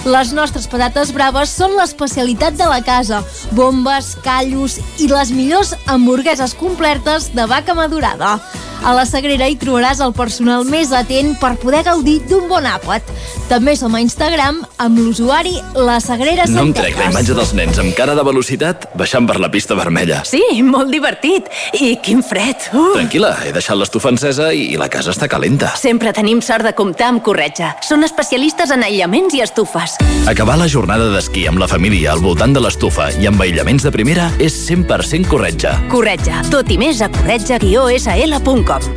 Les 0.06 0.36
nostres 0.38 0.68
patates 0.70 1.10
braves 1.16 1.50
són 1.50 1.74
l'especialitat 1.80 2.54
de 2.60 2.68
la 2.70 2.84
casa. 2.86 3.24
Bombes, 3.58 4.14
callos 4.22 4.78
i 5.02 5.10
les 5.10 5.34
millors 5.34 5.74
hamburgueses 5.90 6.54
completes 6.54 7.32
de 7.34 7.48
vaca 7.50 7.74
madurada. 7.74 8.38
A 8.86 8.92
la 8.94 9.06
Sagrera 9.10 9.48
hi 9.50 9.56
trobaràs 9.58 9.98
el 10.04 10.12
personal 10.14 10.66
més 10.70 10.92
atent 10.94 11.32
per 11.42 11.56
poder 11.58 11.80
gaudir 11.88 12.20
d'un 12.30 12.46
bon 12.52 12.68
àpat. 12.70 13.08
També 13.50 13.74
som 13.80 13.96
a 13.98 14.02
Instagram 14.04 14.60
amb 14.84 15.00
l'usuari 15.00 15.56
La 15.74 15.96
Sagrera 16.04 16.46
No 16.46 16.60
em 16.68 16.70
Centelles. 16.74 16.94
crec 16.94 17.00
la 17.00 17.08
imatge 17.10 17.34
dels 17.34 17.54
nens 17.58 17.80
amb 17.82 17.96
cara 17.98 18.14
de 18.14 18.22
velocitat 18.28 18.92
baixant 18.94 19.26
per 19.26 19.40
la 19.42 19.50
pista 19.50 19.74
vermella. 19.80 20.22
Sí, 20.28 20.44
molt 20.62 20.92
divertit. 20.94 21.50
I 21.80 21.96
quin 22.04 22.22
fred. 22.22 22.68
Uh. 22.74 22.92
Tranquil·la, 23.00 23.32
he 23.48 23.56
deixat 23.56 23.80
l'estufa 23.80 24.12
encesa 24.14 24.35
i 24.36 24.76
la 24.80 24.90
casa 24.92 25.14
està 25.14 25.28
calenta. 25.32 25.72
Sempre 25.80 26.12
tenim 26.16 26.42
sort 26.44 26.66
de 26.68 26.74
comptar 26.76 27.10
amb 27.14 27.24
Corretja. 27.26 27.74
Són 27.86 28.04
especialistes 28.08 28.72
en 28.76 28.84
aïllaments 28.86 29.34
i 29.38 29.42
estufes. 29.46 29.96
Acabar 30.30 30.58
la 30.60 30.68
jornada 30.72 31.08
d'esquí 31.14 31.46
amb 31.50 31.62
la 31.62 31.70
família 31.72 32.12
al 32.14 32.24
voltant 32.24 32.54
de 32.56 32.64
l'estufa 32.64 33.12
i 33.22 33.28
amb 33.30 33.42
aïllaments 33.42 33.86
de 33.86 33.92
primera 33.96 34.30
és 34.44 34.56
100% 34.68 35.30
corretja. 35.32 35.76
Corretja. 35.92 36.44
Tot 36.52 36.72
i 36.72 36.80
més 36.82 37.02
a 37.02 37.10
corretja-sl.com. 37.14 38.90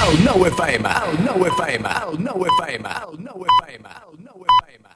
El 0.00 0.16
nou 0.24 0.46
FM, 0.48 0.90
el 0.90 1.16
nou 1.26 1.46
FM, 1.50 1.94
el 2.06 2.18
nou 2.24 2.46
FM, 2.56 2.94
el 3.04 3.16
nou 3.26 3.46
FM, 3.46 3.84
el 3.90 4.14
nou 4.24 4.46
FM. 4.56 4.86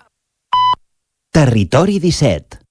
Territori 1.35 1.99
17. 1.99 2.65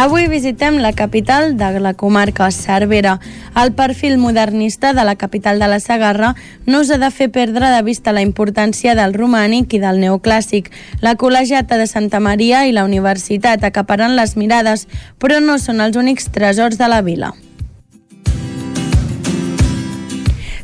Avui 0.00 0.28
visitem 0.28 0.78
la 0.80 0.94
capital 0.94 1.58
de 1.58 1.78
la 1.78 1.92
comarca, 1.92 2.50
Cervera. 2.50 3.20
El 3.54 3.74
perfil 3.74 4.16
modernista 4.16 4.94
de 4.94 5.04
la 5.04 5.16
capital 5.16 5.58
de 5.58 5.68
la 5.68 5.78
Segarra 5.78 6.36
no 6.64 6.80
us 6.80 6.90
ha 6.90 6.96
de 6.96 7.10
fer 7.10 7.28
perdre 7.30 7.68
de 7.68 7.82
vista 7.82 8.14
la 8.16 8.22
importància 8.24 8.94
del 8.96 9.12
romànic 9.12 9.76
i 9.76 9.82
del 9.82 10.00
neoclàssic. 10.00 10.72
La 11.02 11.18
col·legiata 11.20 11.76
de 11.76 11.86
Santa 11.86 12.16
Maria 12.18 12.64
i 12.64 12.72
la 12.72 12.86
universitat 12.88 13.60
acaparen 13.60 14.16
les 14.16 14.38
mirades, 14.40 14.88
però 15.20 15.36
no 15.44 15.60
són 15.60 15.84
els 15.84 16.00
únics 16.00 16.32
tresors 16.32 16.80
de 16.80 16.88
la 16.88 17.02
vila. 17.04 17.34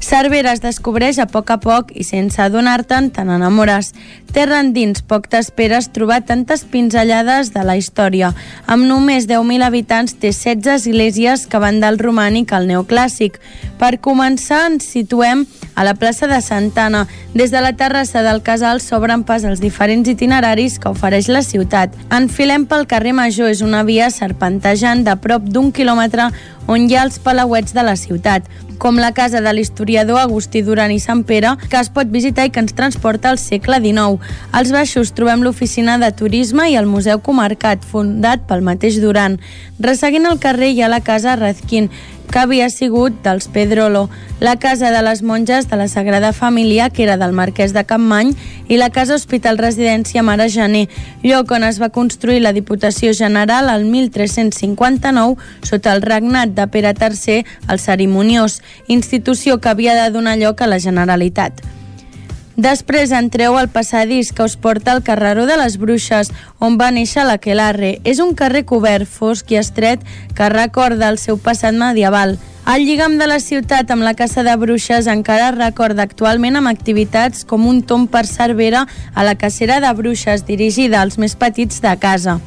Cervera 0.07 0.53
es 0.55 0.61
descobreix 0.63 1.19
a 1.19 1.25
poc 1.27 1.49
a 1.51 1.57
poc 1.59 1.89
i 1.91 2.05
sense 2.07 2.39
adonar-te'n 2.41 3.09
te 3.11 3.25
n'enamores. 3.27 3.89
Terra 4.33 4.61
endins, 4.61 5.03
poc 5.03 5.29
t'esperes 5.33 5.89
trobar 5.95 6.21
tantes 6.29 6.65
pinzellades 6.69 7.53
de 7.55 7.63
la 7.65 7.77
història. 7.79 8.33
Amb 8.67 8.87
només 8.89 9.29
10.000 9.31 9.65
habitants 9.67 10.17
té 10.21 10.33
16 10.33 10.67
esglésies 10.75 11.47
que 11.47 11.61
van 11.63 11.81
del 11.81 11.99
romànic 11.99 12.53
al 12.53 12.69
neoclàssic. 12.69 13.39
Per 13.81 13.97
començar 14.03 14.67
ens 14.71 14.89
situem 14.93 15.47
a 15.75 15.85
la 15.85 15.95
plaça 15.95 16.27
de 16.27 16.41
Santana. 16.41 17.07
Des 17.35 17.53
de 17.53 17.61
la 17.61 17.75
terrassa 17.77 18.23
del 18.25 18.43
casal 18.43 18.81
s'obren 18.81 19.25
pas 19.29 19.45
els 19.45 19.61
diferents 19.61 20.09
itineraris 20.09 20.79
que 20.81 20.93
ofereix 20.93 21.29
la 21.29 21.45
ciutat. 21.45 21.95
Enfilem 22.11 22.67
pel 22.67 22.87
carrer 22.89 23.13
Major, 23.17 23.51
és 23.53 23.63
una 23.63 23.85
via 23.85 24.11
serpentejant 24.11 25.05
de 25.05 25.17
prop 25.21 25.45
d'un 25.45 25.73
quilòmetre 25.73 26.31
on 26.67 26.89
hi 26.89 26.97
ha 26.97 27.05
els 27.07 27.21
palauets 27.23 27.77
de 27.77 27.85
la 27.87 27.97
ciutat 27.97 28.49
com 28.79 28.99
la 29.01 29.13
casa 29.13 29.41
de 29.41 29.53
l'historiador 29.53 30.21
Agustí 30.21 30.63
Duran 30.63 30.93
i 30.93 31.01
Sant 31.01 31.25
Pere, 31.27 31.55
que 31.71 31.81
es 31.81 31.91
pot 31.93 32.11
visitar 32.13 32.47
i 32.47 32.53
que 32.53 32.61
ens 32.63 32.77
transporta 32.77 33.31
al 33.31 33.41
segle 33.41 33.81
XIX. 33.81 34.21
Als 34.53 34.73
baixos 34.73 35.13
trobem 35.13 35.43
l'oficina 35.45 35.99
de 35.99 36.11
turisme 36.17 36.71
i 36.71 36.77
el 36.77 36.87
Museu 36.87 37.21
Comarcat, 37.21 37.85
fundat 37.85 38.47
pel 38.49 38.65
mateix 38.65 39.01
Duran. 39.03 39.41
Resseguint 39.79 40.27
el 40.27 40.41
carrer 40.41 40.71
hi 40.73 40.83
ha 40.83 40.89
la 40.93 41.03
casa 41.05 41.37
Rezquín, 41.37 41.91
que 42.31 42.39
havia 42.39 42.69
sigut 42.71 43.15
dels 43.25 43.49
Pedrolo, 43.49 44.09
la 44.41 44.57
casa 44.57 44.91
de 44.91 45.03
les 45.03 45.23
monges 45.23 45.69
de 45.71 45.77
la 45.77 45.89
Sagrada 45.89 46.33
Família, 46.33 46.91
que 46.91 47.05
era 47.05 47.17
del 47.17 47.33
marquès 47.33 47.73
de 47.73 47.85
Campmany, 47.85 48.35
i 48.69 48.77
la 48.77 48.91
casa 48.91 49.15
Hospital 49.15 49.59
Residència 49.59 50.25
Mare 50.27 50.49
Gener, 50.51 50.87
lloc 51.23 51.53
on 51.53 51.65
es 51.65 51.81
va 51.83 51.93
construir 51.95 52.43
la 52.43 52.53
Diputació 52.57 53.15
General 53.15 53.71
el 53.73 53.87
1359 53.91 55.37
sota 55.63 55.95
el 55.95 56.03
regnat 56.03 56.57
de 56.57 56.67
Pere 56.67 56.95
III 56.97 57.45
el 57.69 57.81
Cerimoniós, 57.81 58.61
institució 58.89 59.61
que 59.61 59.71
havia 59.71 59.95
de 59.95 60.11
donar 60.11 60.37
lloc 60.39 60.61
a 60.63 60.71
la 60.71 60.81
Generalitat. 60.83 61.76
Després 62.57 63.11
entreu 63.13 63.59
al 63.61 63.69
passadís 63.69 64.31
que 64.33 64.45
us 64.49 64.57
porta 64.57 64.95
al 64.95 65.03
carreró 65.05 65.45
de 65.45 65.59
les 65.61 65.77
Bruixes, 65.77 66.31
on 66.59 66.79
va 66.81 66.89
néixer 66.91 67.27
l'Aquelarre. 67.29 67.99
És 68.05 68.19
un 68.25 68.33
carrer 68.35 68.65
cobert, 68.65 69.05
fosc 69.05 69.53
i 69.53 69.61
estret 69.61 70.01
que 70.35 70.49
recorda 70.49 71.11
el 71.13 71.21
seu 71.21 71.37
passat 71.37 71.77
medieval. 71.77 72.39
El 72.67 72.83
lligam 72.89 73.21
de 73.21 73.29
la 73.29 73.39
ciutat 73.45 73.93
amb 73.93 74.03
la 74.03 74.17
caça 74.19 74.43
de 74.43 74.57
bruixes 74.59 75.07
encara 75.07 75.53
recorda 75.55 76.03
actualment 76.03 76.57
amb 76.59 76.73
activitats 76.73 77.45
com 77.47 77.69
un 77.69 77.85
tomb 77.87 78.11
per 78.11 78.25
Cervera 78.27 78.89
a 79.15 79.23
la 79.23 79.37
cacera 79.39 79.79
de 79.85 79.93
bruixes 79.95 80.49
dirigida 80.49 81.05
als 81.05 81.21
més 81.21 81.37
petits 81.39 81.85
de 81.85 81.95
casa. 82.01 82.41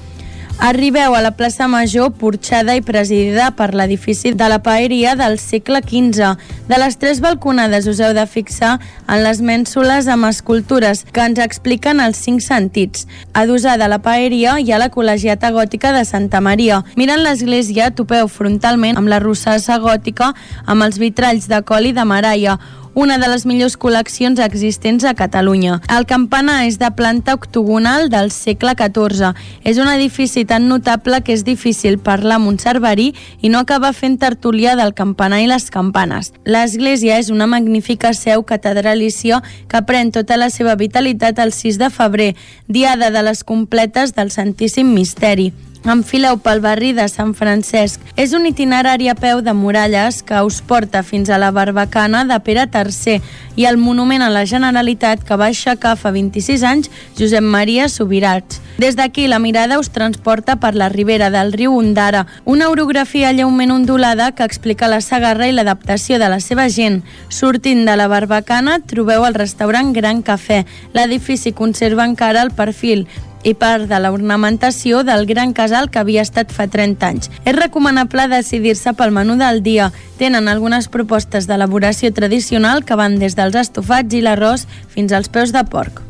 Arribeu 0.61 1.15
a 1.15 1.21
la 1.21 1.31
plaça 1.31 1.69
Major, 1.71 2.11
porxada 2.11 2.73
i 2.75 2.81
presidida 2.83 3.45
per 3.55 3.69
l'edifici 3.71 4.33
de 4.35 4.47
la 4.51 4.57
paeria 4.59 5.13
del 5.15 5.37
segle 5.39 5.79
XV. 5.79 6.33
De 6.67 6.79
les 6.81 6.97
tres 6.99 7.21
balconades 7.23 7.87
us 7.87 8.01
heu 8.03 8.11
de 8.13 8.25
fixar 8.27 8.73
en 9.07 9.23
les 9.23 9.39
mènsules 9.39 10.09
amb 10.11 10.27
escultures 10.27 11.05
que 11.15 11.23
ens 11.23 11.39
expliquen 11.39 12.03
els 12.03 12.19
cinc 12.19 12.43
sentits. 12.43 13.07
Adossada 13.31 13.87
a 13.87 13.93
la 13.93 14.01
paeria 14.03 14.57
hi 14.59 14.73
ha 14.73 14.81
la 14.83 14.89
col·legiata 14.91 15.53
gòtica 15.55 15.93
de 15.95 16.03
Santa 16.03 16.43
Maria. 16.43 16.81
Mirant 16.99 17.23
l'església 17.23 17.93
topeu 17.95 18.27
frontalment 18.27 18.99
amb 18.99 19.07
la 19.07 19.21
rossassa 19.23 19.79
gòtica 19.79 20.33
amb 20.67 20.83
els 20.83 20.99
vitralls 20.99 21.47
de 21.47 21.63
col 21.63 21.87
i 21.87 21.95
de 21.95 22.03
maraia, 22.03 22.59
una 22.93 23.17
de 23.17 23.27
les 23.29 23.45
millors 23.45 23.77
col·leccions 23.77 24.39
existents 24.43 25.05
a 25.05 25.13
Catalunya. 25.13 25.79
El 25.95 26.07
campanar 26.09 26.65
és 26.67 26.79
de 26.81 26.89
planta 26.95 27.35
octogonal 27.37 28.09
del 28.09 28.31
segle 28.31 28.73
XIV. 28.79 29.33
És 29.63 29.77
un 29.77 29.87
edifici 29.91 30.45
tan 30.45 30.67
notable 30.67 31.21
que 31.21 31.33
és 31.33 31.45
difícil 31.45 31.99
parlar 31.99 32.39
amb 32.39 32.49
un 32.49 32.59
cerverí 32.59 33.13
i 33.41 33.49
no 33.49 33.61
acabar 33.61 33.93
fent 33.93 34.17
tertúlia 34.19 34.75
del 34.79 34.93
campanar 34.93 35.41
i 35.43 35.47
les 35.47 35.69
campanes. 35.71 36.33
L'església 36.43 37.19
és 37.19 37.29
una 37.29 37.47
magnífica 37.47 38.13
seu 38.13 38.43
catedralícia 38.43 39.43
que 39.69 39.83
pren 39.85 40.11
tota 40.11 40.37
la 40.37 40.49
seva 40.49 40.75
vitalitat 40.75 41.39
el 41.39 41.53
6 41.53 41.79
de 41.79 41.89
febrer, 41.89 42.35
diada 42.67 43.11
de 43.11 43.23
les 43.23 43.43
completes 43.43 44.15
del 44.15 44.31
Santíssim 44.31 44.93
Misteri. 44.93 45.53
Enfileu 45.87 46.35
pel 46.43 46.59
barri 46.59 46.91
de 46.91 47.05
Sant 47.07 47.31
Francesc. 47.33 48.01
És 48.19 48.33
un 48.35 48.43
itinerari 48.45 49.07
a 49.07 49.15
peu 49.15 49.39
de 49.39 49.53
muralles 49.55 50.19
que 50.27 50.41
us 50.43 50.59
porta 50.59 51.03
fins 51.07 51.29
a 51.29 51.37
la 51.39 51.53
barbacana 51.55 52.25
de 52.27 52.35
Pere 52.43 52.65
III 52.67 53.21
i 53.55 53.65
el 53.65 53.77
monument 53.79 54.21
a 54.21 54.29
la 54.29 54.43
Generalitat 54.45 55.23
que 55.23 55.37
va 55.39 55.47
aixecar 55.47 55.95
fa 55.95 56.11
26 56.11 56.65
anys 56.67 56.91
Josep 57.17 57.43
Maria 57.43 57.87
Subirats. 57.87 58.59
Des 58.79 58.95
d'aquí 58.95 59.27
la 59.27 59.39
mirada 59.39 59.79
us 59.79 59.89
transporta 59.91 60.57
per 60.59 60.73
la 60.75 60.87
ribera 60.89 61.29
del 61.29 61.51
riu 61.51 61.75
Ondara, 61.75 62.25
una 62.45 62.69
orografia 62.69 63.31
lleument 63.31 63.71
ondulada 63.71 64.31
que 64.31 64.43
explica 64.43 64.87
la 64.87 65.01
Sagarra 65.01 65.47
i 65.47 65.55
l'adaptació 65.55 66.19
de 66.19 66.29
la 66.31 66.39
seva 66.39 66.69
gent. 66.69 67.01
Sortint 67.29 67.85
de 67.87 67.95
la 67.95 68.07
barbacana 68.07 68.79
trobeu 68.79 69.25
el 69.27 69.35
restaurant 69.35 69.91
Gran 69.95 70.23
Cafè. 70.23 70.65
L'edifici 70.93 71.51
conserva 71.51 72.07
encara 72.07 72.43
el 72.43 72.51
perfil 72.51 73.07
i 73.43 73.53
part 73.53 73.87
de 73.89 73.99
l'ornamentació 74.01 75.03
del 75.07 75.25
gran 75.29 75.53
casal 75.53 75.89
que 75.89 76.01
havia 76.01 76.25
estat 76.25 76.51
fa 76.51 76.67
30 76.67 77.07
anys. 77.07 77.31
És 77.45 77.55
recomanable 77.55 78.27
decidir-se 78.31 78.93
pel 78.93 79.15
menú 79.15 79.37
del 79.39 79.63
dia. 79.63 79.91
Tenen 80.19 80.47
algunes 80.47 80.89
propostes 80.91 81.47
d'elaboració 81.47 82.11
tradicional 82.13 82.83
que 82.83 82.99
van 82.99 83.19
des 83.19 83.39
dels 83.39 83.55
estofats 83.55 84.13
i 84.13 84.21
l'arròs 84.25 84.67
fins 84.89 85.13
als 85.13 85.29
peus 85.29 85.55
de 85.55 85.63
porc. 85.63 86.08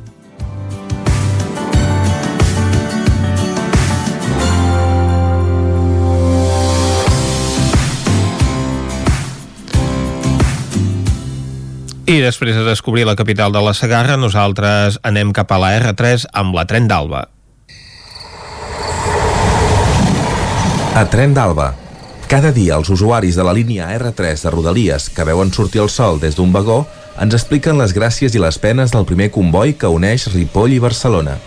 I 12.10 12.24
després 12.26 12.56
de 12.58 12.64
descobrir 12.66 13.04
la 13.06 13.14
capital 13.14 13.52
de 13.54 13.62
la 13.62 13.70
Segarra, 13.78 14.16
nosaltres 14.18 14.96
anem 15.06 15.30
cap 15.30 15.52
a 15.54 15.60
la 15.62 15.68
R3 15.78 16.24
amb 16.42 16.56
la 16.58 16.64
Tren 16.66 16.88
d'Alba. 16.90 17.20
A 20.98 21.04
Tren 21.14 21.36
d'Alba. 21.38 21.68
Cada 22.26 22.50
dia 22.50 22.80
els 22.82 22.90
usuaris 22.90 23.38
de 23.38 23.46
la 23.46 23.54
línia 23.54 23.92
R3 24.00 24.42
de 24.42 24.56
Rodalies 24.56 25.06
que 25.14 25.28
veuen 25.30 25.54
sortir 25.54 25.84
el 25.86 25.94
sol 25.94 26.18
des 26.18 26.34
d'un 26.34 26.50
vagó 26.50 26.80
ens 27.22 27.38
expliquen 27.38 27.78
les 27.78 27.94
gràcies 27.94 28.34
i 28.34 28.42
les 28.42 28.58
penes 28.58 28.90
del 28.90 29.06
primer 29.06 29.30
comboi 29.30 29.78
que 29.78 29.94
uneix 29.94 30.32
Ripoll 30.34 30.74
i 30.74 30.82
Barcelona. 30.82 31.38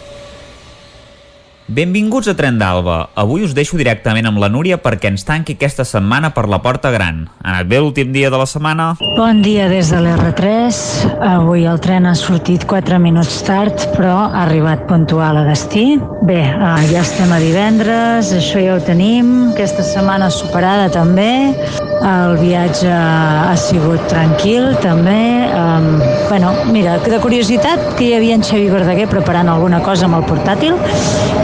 Benvinguts 1.73 2.29
a 2.29 2.35
Tren 2.37 2.59
d'Alba. 2.61 2.97
Avui 3.17 3.47
us 3.47 3.55
deixo 3.57 3.79
directament 3.81 4.27
amb 4.29 4.41
la 4.43 4.51
Núria 4.53 4.77
perquè 4.83 5.09
ens 5.09 5.23
tanqui 5.25 5.55
aquesta 5.57 5.87
setmana 5.89 6.29
per 6.37 6.45
la 6.53 6.59
Porta 6.61 6.91
Gran. 6.93 7.23
Ha 7.41 7.55
anat 7.55 7.71
bé 7.71 7.79
l'últim 7.81 8.11
dia 8.13 8.29
de 8.29 8.37
la 8.37 8.45
setmana? 8.51 8.91
Bon 9.17 9.41
dia 9.41 9.71
des 9.71 9.89
de 9.89 10.03
l'R3. 10.05 10.83
Avui 11.31 11.65
el 11.71 11.81
tren 11.81 12.05
ha 12.11 12.13
sortit 12.19 12.67
4 12.69 12.99
minuts 13.01 13.39
tard, 13.47 13.87
però 13.95 14.19
ha 14.27 14.43
arribat 14.43 14.85
puntual 14.91 15.41
a 15.41 15.47
destí. 15.49 15.97
Bé, 16.29 16.43
eh, 16.43 16.75
ja 16.93 17.01
estem 17.01 17.33
a 17.33 17.41
divendres, 17.41 18.35
això 18.37 18.61
ja 18.61 18.77
ho 18.77 18.85
tenim. 18.85 19.33
Aquesta 19.55 19.87
setmana 19.95 20.29
superada 20.29 20.91
també. 20.93 21.57
El 22.03 22.37
viatge 22.41 22.91
ha 22.91 23.55
sigut 23.57 24.09
tranquil, 24.11 24.73
també. 24.83 25.47
Um, 25.55 26.01
bueno, 26.29 26.51
mira, 26.75 26.97
de 26.99 27.21
curiositat, 27.23 27.93
que 27.97 28.09
hi 28.09 28.15
havia 28.17 28.35
en 28.35 28.43
Xavi 28.43 28.69
Verdaguer 28.73 29.07
preparant 29.07 29.49
alguna 29.49 29.79
cosa 29.87 30.09
amb 30.09 30.19
el 30.19 30.27
portàtil 30.27 30.75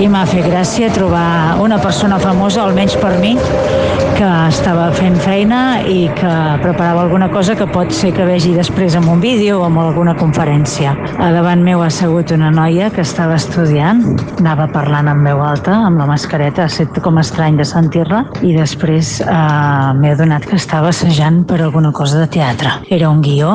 i 0.02 0.08
m'ha 0.10 0.17
fet 0.26 0.46
gràcia 0.50 0.88
trobar 0.90 1.58
una 1.62 1.78
persona 1.78 2.18
famosa, 2.18 2.64
almenys 2.64 2.96
per 2.98 3.12
mi, 3.20 3.34
que 4.18 4.28
estava 4.48 4.88
fent 4.96 5.14
feina 5.22 5.58
i 5.86 6.08
que 6.18 6.30
preparava 6.62 7.04
alguna 7.04 7.28
cosa 7.30 7.54
que 7.54 7.68
pot 7.70 7.92
ser 7.94 8.10
que 8.16 8.26
vegi 8.26 8.50
després 8.56 8.96
en 8.98 9.06
un 9.06 9.20
vídeo 9.22 9.60
o 9.60 9.68
en 9.68 9.76
alguna 9.78 10.16
conferència. 10.18 10.96
A 11.22 11.30
davant 11.34 11.62
meu 11.62 11.84
ha 11.84 11.90
assegut 11.92 12.32
una 12.34 12.50
noia 12.50 12.88
que 12.90 13.04
estava 13.06 13.36
estudiant, 13.38 14.02
anava 14.40 14.66
parlant 14.74 15.12
en 15.12 15.22
veu 15.26 15.42
alta, 15.44 15.76
amb 15.86 16.02
la 16.02 16.08
mascareta, 16.10 16.64
ha 16.64 16.72
estat 16.72 16.98
com 17.04 17.20
estrany 17.22 17.60
de 17.60 17.68
sentir-la, 17.68 18.24
i 18.42 18.56
després 18.56 19.18
eh, 19.22 19.92
m'he 20.00 20.14
adonat 20.16 20.48
que 20.50 20.58
estava 20.58 20.90
assajant 20.90 21.44
per 21.46 21.60
alguna 21.62 21.92
cosa 21.94 22.24
de 22.24 22.26
teatre. 22.38 22.74
Era 22.90 23.12
un 23.12 23.22
guió, 23.22 23.54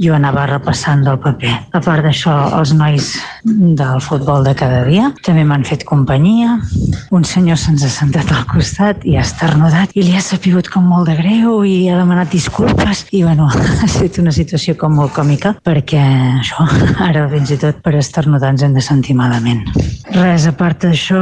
jo 0.00 0.14
anava 0.16 0.46
repassant 0.48 1.04
del 1.04 1.18
paper. 1.20 1.52
A 1.76 1.80
part 1.84 2.04
d'això, 2.06 2.32
els 2.58 2.72
nois 2.76 3.10
del 3.44 4.00
futbol 4.04 4.44
de 4.46 4.54
cada 4.56 4.82
dia 4.88 5.10
també 5.26 5.44
m'han 5.44 5.66
fet 5.68 5.84
companyia. 5.88 6.56
Un 7.14 7.26
senyor 7.28 7.58
se'ns 7.60 7.84
ha 7.84 7.90
sentat 7.92 8.32
al 8.32 8.46
costat 8.50 9.04
i 9.04 9.16
ha 9.18 9.24
estornudat 9.26 9.92
i 9.94 10.04
li 10.06 10.16
ha 10.16 10.24
sapigut 10.24 10.70
com 10.72 10.88
molt 10.88 11.10
de 11.10 11.16
greu 11.20 11.60
i 11.68 11.90
ha 11.90 11.98
demanat 12.00 12.32
disculpes 12.32 13.04
i 13.12 13.22
bueno, 13.26 13.50
ha 13.80 13.88
estat 13.88 14.20
una 14.22 14.32
situació 14.32 14.76
com 14.80 14.96
molt 14.96 15.12
còmica 15.16 15.54
perquè 15.66 16.00
això, 16.40 16.64
ara 17.08 17.26
fins 17.32 17.52
i 17.52 17.60
tot 17.60 17.82
per 17.84 17.96
estornudar 18.00 18.54
ens 18.54 18.64
hem 18.64 18.76
de 18.76 18.84
sentir 18.84 19.18
malament. 19.18 19.66
Res, 20.16 20.48
a 20.48 20.54
part 20.56 20.86
d'això, 20.86 21.20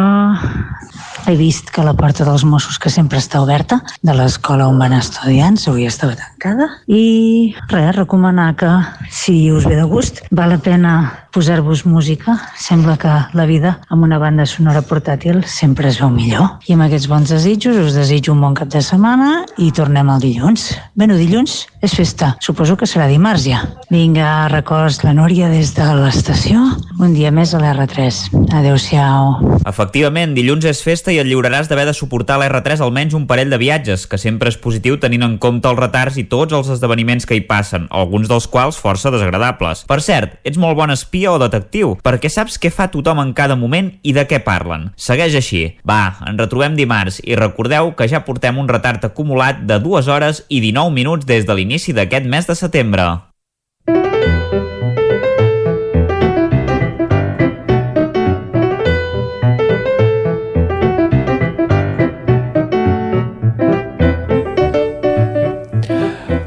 he 1.29 1.37
vist 1.37 1.71
que 1.71 1.85
la 1.85 1.93
porta 1.93 2.25
dels 2.25 2.45
Mossos, 2.49 2.79
que 2.81 2.91
sempre 2.91 3.21
està 3.21 3.43
oberta, 3.45 3.83
de 4.01 4.15
l'escola 4.17 4.69
on 4.71 4.79
van 4.81 4.97
estudiants, 4.97 5.67
avui 5.69 5.85
estava 5.89 6.17
tancada. 6.17 6.71
I 6.89 7.55
res, 7.69 7.95
recomanar 7.97 8.55
que, 8.57 8.71
si 9.13 9.51
us 9.53 9.69
ve 9.69 9.77
de 9.77 9.85
gust, 9.89 10.23
val 10.33 10.55
la 10.57 10.61
pena 10.65 10.95
posar-vos 11.39 11.87
música. 11.87 12.35
Sembla 12.59 12.97
que 12.99 13.11
la 13.39 13.47
vida 13.47 13.77
amb 13.95 14.03
una 14.03 14.19
banda 14.19 14.43
sonora 14.43 14.83
portàtil 14.83 15.45
sempre 15.47 15.87
es 15.87 16.01
veu 16.03 16.11
millor. 16.11 16.49
I 16.67 16.75
amb 16.75 16.89
aquests 16.89 17.07
bons 17.07 17.31
desitjos 17.31 17.79
us 17.79 17.95
desitjo 17.95 18.33
un 18.35 18.43
bon 18.43 18.57
cap 18.59 18.73
de 18.73 18.83
setmana 18.83 19.45
i 19.55 19.71
tornem 19.71 20.11
el 20.11 20.25
dilluns. 20.25 20.73
Bé, 20.99 21.07
no, 21.07 21.15
dilluns 21.15 21.61
és 21.79 21.95
festa. 21.95 22.33
Suposo 22.43 22.75
que 22.75 22.89
serà 22.91 23.07
dimarts 23.07 23.47
ja. 23.47 23.61
Vinga, 23.87 24.49
records 24.51 25.05
la 25.05 25.15
Núria 25.15 25.47
des 25.53 25.71
de 25.77 25.87
l'estació. 26.01 26.65
Un 26.99 27.15
dia 27.15 27.31
més 27.31 27.55
a 27.55 27.61
l'R3. 27.63 28.19
Adéu-siau. 28.59 29.61
Efectivament, 29.69 30.35
dilluns 30.35 30.67
és 30.67 30.83
festa 30.83 31.15
i 31.15 31.21
et 31.23 31.29
lliuraràs 31.29 31.71
d'haver 31.71 31.87
de 31.87 31.95
suportar 31.95 32.41
a 32.41 32.43
l'R3 32.43 32.83
almenys 32.83 33.15
un 33.15 33.29
parell 33.31 33.55
de 33.55 33.61
viatges, 33.63 34.09
que 34.11 34.19
sempre 34.19 34.51
és 34.51 34.59
positiu 34.59 34.99
tenint 34.99 35.23
en 35.23 35.39
compte 35.39 35.71
els 35.71 35.79
retards 35.79 36.19
i 36.19 36.27
tots 36.27 36.57
els 36.59 36.73
esdeveniments 36.75 37.29
que 37.29 37.39
hi 37.39 37.47
passen, 37.47 37.87
alguns 37.95 38.27
dels 38.27 38.51
quals 38.51 38.81
força 38.83 39.15
desagradables. 39.15 39.85
Per 39.87 40.01
cert, 40.03 40.41
ets 40.43 40.59
molt 40.59 40.75
bon 40.81 40.91
espia 40.91 41.28
o 41.31 41.39
detectiu, 41.41 41.95
perquè 42.05 42.31
saps 42.33 42.59
què 42.61 42.73
fa 42.75 42.89
tothom 42.93 43.23
en 43.23 43.35
cada 43.37 43.57
moment 43.57 43.93
i 44.03 44.15
de 44.17 44.27
què 44.29 44.41
parlen. 44.45 44.91
Segueix 44.97 45.39
així. 45.39 45.63
Va, 45.89 46.19
ens 46.27 46.41
retrobem 46.41 46.77
dimarts 46.79 47.21
i 47.25 47.39
recordeu 47.39 47.95
que 47.99 48.09
ja 48.11 48.25
portem 48.27 48.59
un 48.59 48.69
retard 48.69 49.05
acumulat 49.05 49.65
de 49.69 49.81
2 49.85 50.09
hores 50.09 50.45
i 50.49 50.63
19 50.65 50.95
minuts 50.95 51.29
des 51.29 51.47
de 51.47 51.57
l'inici 51.57 51.97
d'aquest 51.97 52.27
mes 52.27 52.49
de 52.49 52.59
setembre. 52.59 53.09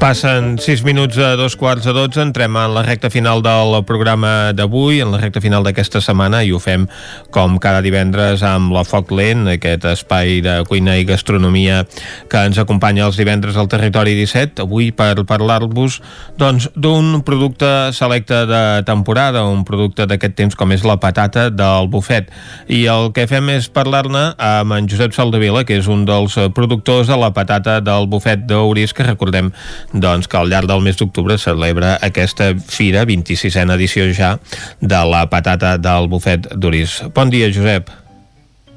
Passen 0.02 0.58
6 0.58 0.82
minuts 0.82 1.14
a 1.22 1.36
dos 1.38 1.54
quarts 1.54 1.84
de 1.86 1.92
12, 1.94 2.18
entrem 2.18 2.56
en 2.58 2.72
la 2.74 2.82
recta 2.82 3.06
final 3.06 3.38
del 3.38 3.84
programa 3.86 4.50
d'avui, 4.50 4.98
en 4.98 5.12
la 5.12 5.18
recta 5.20 5.38
final 5.38 5.62
d'aquesta 5.62 6.00
setmana, 6.02 6.40
i 6.42 6.50
ho 6.50 6.58
fem 6.58 6.88
com 7.30 7.54
cada 7.62 7.78
divendres 7.84 8.42
amb 8.42 8.74
la 8.74 8.82
Foc 8.82 9.12
Lent, 9.14 9.46
aquest 9.52 9.86
espai 9.86 10.40
de 10.42 10.56
cuina 10.66 10.96
i 10.98 11.06
gastronomia 11.06 11.84
que 12.26 12.40
ens 12.48 12.58
acompanya 12.58 13.04
els 13.06 13.20
divendres 13.20 13.54
al 13.54 13.70
Territori 13.70 14.16
17, 14.18 14.64
avui 14.66 14.88
per 14.90 15.22
parlar-vos 15.22 16.00
doncs, 16.34 16.66
d'un 16.74 17.22
producte 17.22 17.70
selecte 17.94 18.42
de 18.50 18.82
temporada, 18.82 19.44
un 19.46 19.62
producte 19.62 20.08
d'aquest 20.10 20.34
temps 20.34 20.58
com 20.58 20.74
és 20.74 20.82
la 20.82 20.98
patata 20.98 21.46
del 21.46 21.86
bufet. 21.94 22.34
I 22.66 22.88
el 22.90 23.12
que 23.14 23.28
fem 23.30 23.54
és 23.54 23.70
parlar-ne 23.70 24.32
amb 24.34 24.80
en 24.80 24.90
Josep 24.90 25.14
Saldavila, 25.14 25.62
que 25.62 25.78
és 25.78 25.86
un 25.86 26.02
dels 26.10 26.40
productors 26.58 27.06
de 27.06 27.22
la 27.22 27.30
patata 27.30 27.78
del 27.78 28.10
bufet 28.10 28.48
d'Uris, 28.50 28.98
que 28.98 29.06
recordem 29.06 29.54
doncs, 29.92 30.28
que 30.28 30.38
al 30.38 30.48
llarg 30.50 30.68
del 30.70 30.82
mes 30.84 30.98
d'octubre 30.98 31.36
celebra 31.38 31.96
aquesta 32.02 32.52
fira, 32.56 33.04
26a 33.08 33.66
edició 33.76 34.08
ja, 34.16 34.36
de 34.80 35.02
la 35.08 35.26
patata 35.30 35.76
del 35.78 36.08
bufet 36.08 36.48
d'Uris. 36.54 37.02
Bon 37.14 37.30
dia, 37.30 37.50
Josep. 37.52 37.90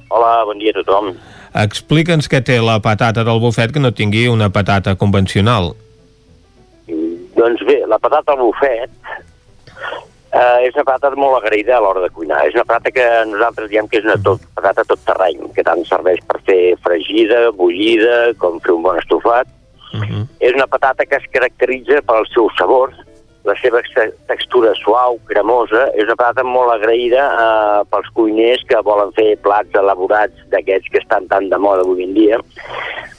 Hola, 0.09 0.43
bon 0.45 0.59
dia 0.59 0.75
a 0.75 0.81
tothom. 0.81 1.13
Explica'ns 1.55 2.27
què 2.31 2.41
té 2.43 2.59
la 2.59 2.81
patata 2.83 3.23
del 3.23 3.39
bufet 3.39 3.71
que 3.71 3.79
no 3.79 3.93
tingui 3.95 4.27
una 4.27 4.49
patata 4.51 4.95
convencional. 4.99 5.71
Doncs 7.35 7.63
bé, 7.67 7.81
la 7.87 7.99
patata 7.99 8.35
al 8.35 8.43
bufet 8.43 8.91
eh, 10.35 10.67
és 10.67 10.75
una 10.75 10.85
patata 10.87 11.15
molt 11.19 11.39
agraïda 11.39 11.77
a 11.77 11.81
l'hora 11.83 12.03
de 12.03 12.11
cuinar. 12.11 12.43
És 12.47 12.55
una 12.57 12.67
patata 12.67 12.91
que 12.95 13.07
nosaltres 13.31 13.71
diem 13.71 13.87
que 13.91 14.01
és 14.01 14.07
una 14.07 14.17
tot, 14.23 14.43
patata 14.57 14.83
tot 14.87 15.03
terreny, 15.07 15.47
que 15.55 15.63
tant 15.63 15.83
serveix 15.87 16.19
per 16.27 16.41
fer 16.47 16.61
fregida, 16.83 17.49
bullida, 17.55 18.33
com 18.41 18.59
fer 18.63 18.75
un 18.75 18.83
bon 18.85 18.99
estofat. 18.99 19.47
Uh 19.95 20.07
-huh. 20.09 20.27
És 20.39 20.53
una 20.53 20.67
patata 20.67 21.05
que 21.05 21.15
es 21.15 21.27
caracteritza 21.31 22.01
pel 22.01 22.25
seu 22.33 22.49
sabor, 22.57 22.91
la 23.45 23.55
seva 23.61 23.79
ex- 23.79 24.13
textura 24.27 24.73
suau, 24.75 25.19
cremosa. 25.25 25.89
És 25.95 26.03
una 26.03 26.15
patata 26.15 26.43
molt 26.43 26.71
agraïda 26.73 27.23
eh, 27.29 27.83
pels 27.91 28.09
cuiners 28.13 28.63
que 28.67 28.81
volen 28.81 29.11
fer 29.13 29.37
plats 29.37 29.73
elaborats 29.73 30.33
d'aquests 30.49 30.89
que 30.91 30.97
estan 30.97 31.27
tan 31.27 31.49
de 31.49 31.57
moda 31.57 31.81
avui 31.81 32.03
en 32.03 32.13
dia. 32.13 32.39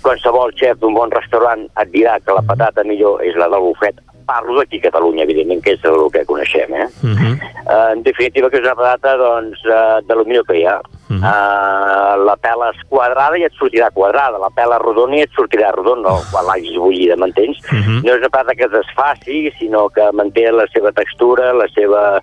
Qualsevol 0.03 0.53
xef 0.55 0.79
d'un 0.79 0.95
bon 0.95 1.11
restaurant 1.11 1.69
et 1.83 1.89
dirà 1.95 2.19
que 2.25 2.35
la 2.35 2.43
patata 2.43 2.85
millor 2.85 3.23
és 3.25 3.37
la 3.37 3.49
del 3.49 3.61
bufet. 3.61 3.97
Parlo 4.27 4.59
d'aquí 4.59 4.79
a 4.79 4.91
Catalunya, 4.91 5.23
evidentment, 5.23 5.63
que 5.63 5.73
és 5.75 5.85
el 5.85 6.11
que 6.11 6.25
coneixem, 6.27 6.75
eh? 6.75 6.89
Uh 7.03 7.15
-huh. 7.15 7.35
Uh, 7.67 7.93
en 7.93 8.03
definitiva, 8.03 8.51
que 8.51 8.57
és 8.57 8.65
una 8.65 8.75
patata 8.75 9.17
doncs, 9.17 9.59
uh, 9.65 10.03
de 10.07 10.15
lo 10.15 10.25
millor 10.25 10.45
que 10.47 10.59
hi 10.59 10.65
ha. 10.67 10.81
Uh 11.09 11.17
-huh. 11.17 11.23
uh, 11.23 12.25
la 12.25 12.37
pela 12.37 12.71
és 12.75 12.81
quadrada 12.89 13.39
i 13.39 13.45
et 13.45 13.53
sortirà 13.55 13.91
quadrada. 13.93 14.39
La 14.39 14.51
pela 14.51 14.79
rodona 14.79 15.17
i 15.17 15.21
et 15.21 15.31
sortirà 15.31 15.71
rodona 15.71 16.11
quan 16.33 16.45
l'hagis 16.47 16.77
bullida, 16.77 17.17
m'entens? 17.17 17.59
Uh 17.71 17.79
-huh. 17.79 18.03
No 18.05 18.13
és 18.13 18.19
una 18.19 18.29
patata 18.29 18.55
que 18.55 18.65
es 18.65 18.71
desfaci, 18.71 19.53
sinó 19.59 19.89
que 19.89 20.03
manté 20.13 20.51
la 20.51 20.67
seva 20.75 20.91
textura, 20.93 21.53
la 21.53 21.69
seva 21.69 22.21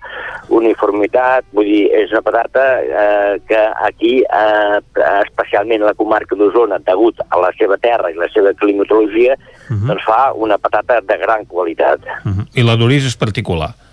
uniformitat. 0.48 1.44
Vull 1.52 1.64
dir, 1.64 1.90
és 1.92 2.10
una 2.10 2.22
patata 2.22 2.64
uh, 2.84 3.40
que 3.48 3.60
aquí, 3.88 4.22
uh, 4.22 4.78
especialment 5.26 5.82
a 5.82 5.86
la 5.86 5.94
comarca 5.94 6.36
d'Osona, 6.36 6.78
degut 6.78 7.16
a 7.28 7.38
la 7.38 7.50
seva 7.58 7.76
terra 7.78 8.10
i 8.10 8.14
la 8.14 8.28
seva 8.28 8.52
climatologia, 8.52 9.34
uh 9.34 9.76
-huh. 9.76 9.86
doncs 9.86 10.04
fa 10.04 10.32
una 10.34 10.58
patata 10.58 11.00
de 11.00 11.16
gran 11.16 11.46
qualitat. 11.46 12.00
Uh 12.24 12.32
-huh. 12.32 12.46
I 12.54 12.62
la 12.62 12.76
d'Uris 12.76 13.06
és 13.06 13.16
particular. 13.16 13.83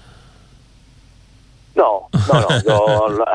No, 1.82 1.92
no, 2.30 2.40
no, 2.46 2.60
jo, 2.68 3.08
la, 3.18 3.30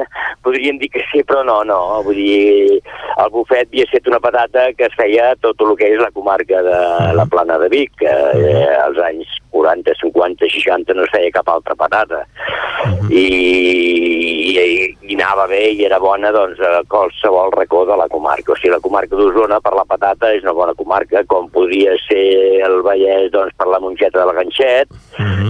podríem 0.44 0.78
dir 0.80 0.90
que 0.90 1.04
sí, 1.10 1.22
però 1.26 1.44
no, 1.46 1.60
no, 1.68 1.78
vull 2.06 2.18
dir, 2.18 2.80
el 3.22 3.30
bufet 3.34 3.68
havia 3.70 3.86
estat 3.86 4.10
una 4.10 4.20
patata 4.22 4.68
que 4.74 4.88
es 4.88 4.98
feia 4.98 5.32
tot 5.44 5.62
el 5.62 5.76
que 5.78 5.92
és 5.94 6.02
la 6.02 6.10
comarca 6.10 6.64
de 6.66 6.80
la 7.18 7.26
plana 7.30 7.60
de 7.62 7.70
Vic, 7.72 7.94
que 8.02 8.10
eh, 8.10 8.66
als 8.82 8.98
anys 9.06 9.38
40, 9.52 9.94
50, 10.00 10.48
60 10.56 10.96
no 10.96 11.06
es 11.06 11.12
feia 11.14 11.32
cap 11.34 11.48
altra 11.52 11.76
patata, 11.78 12.24
I, 13.12 13.24
i, 14.52 14.62
i 15.06 15.14
anava 15.14 15.46
bé 15.50 15.60
i 15.76 15.84
era 15.86 16.00
bona 16.02 16.32
doncs, 16.34 16.60
a 16.62 16.82
qualsevol 16.90 17.52
racó 17.54 17.84
de 17.88 17.96
la 17.98 18.08
comarca, 18.10 18.54
o 18.54 18.58
sigui, 18.58 18.72
la 18.74 18.82
comarca 18.82 19.18
d'Osona 19.18 19.60
per 19.62 19.74
la 19.76 19.86
patata 19.88 20.32
és 20.34 20.42
una 20.46 20.54
bona 20.56 20.74
comarca, 20.78 21.24
com 21.30 21.50
podria 21.52 21.94
ser 22.06 22.24
el 22.66 22.80
Vallès 22.86 23.30
doncs, 23.34 23.54
per 23.58 23.68
la 23.70 23.80
mongeta 23.82 24.22
del 24.22 24.34
ganxet, 24.38 24.92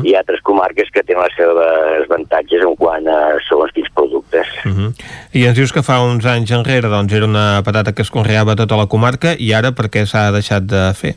i 0.02 0.16
altres 0.18 0.42
comarques 0.42 0.90
que 0.92 1.05
tenen 1.06 1.22
les 1.22 1.36
seves 1.39 2.08
avantatges 2.08 2.64
en 2.66 2.76
quant 2.76 3.06
a 3.08 3.18
segons 3.47 3.72
quins 3.76 3.90
productes. 3.94 4.48
Uh 4.66 4.72
-huh. 4.72 4.90
I 5.32 5.47
ens 5.47 5.56
dius 5.56 5.72
que 5.72 5.82
fa 5.82 6.00
uns 6.02 6.26
anys 6.26 6.50
enrere 6.50 6.89
doncs, 6.89 7.12
era 7.12 7.26
una 7.26 7.42
una 7.42 7.62
patata 7.62 7.92
que 7.92 8.02
es 8.02 8.10
conreava 8.10 8.52
a 8.52 8.56
tota 8.56 8.76
la 8.76 8.86
comarca 8.86 9.34
i 9.39 9.52
ara 9.56 9.72
per 9.72 9.89
què 9.92 10.05
s'ha 10.06 10.31
deixat 10.34 10.66
de 10.68 10.82
fer? 10.98 11.14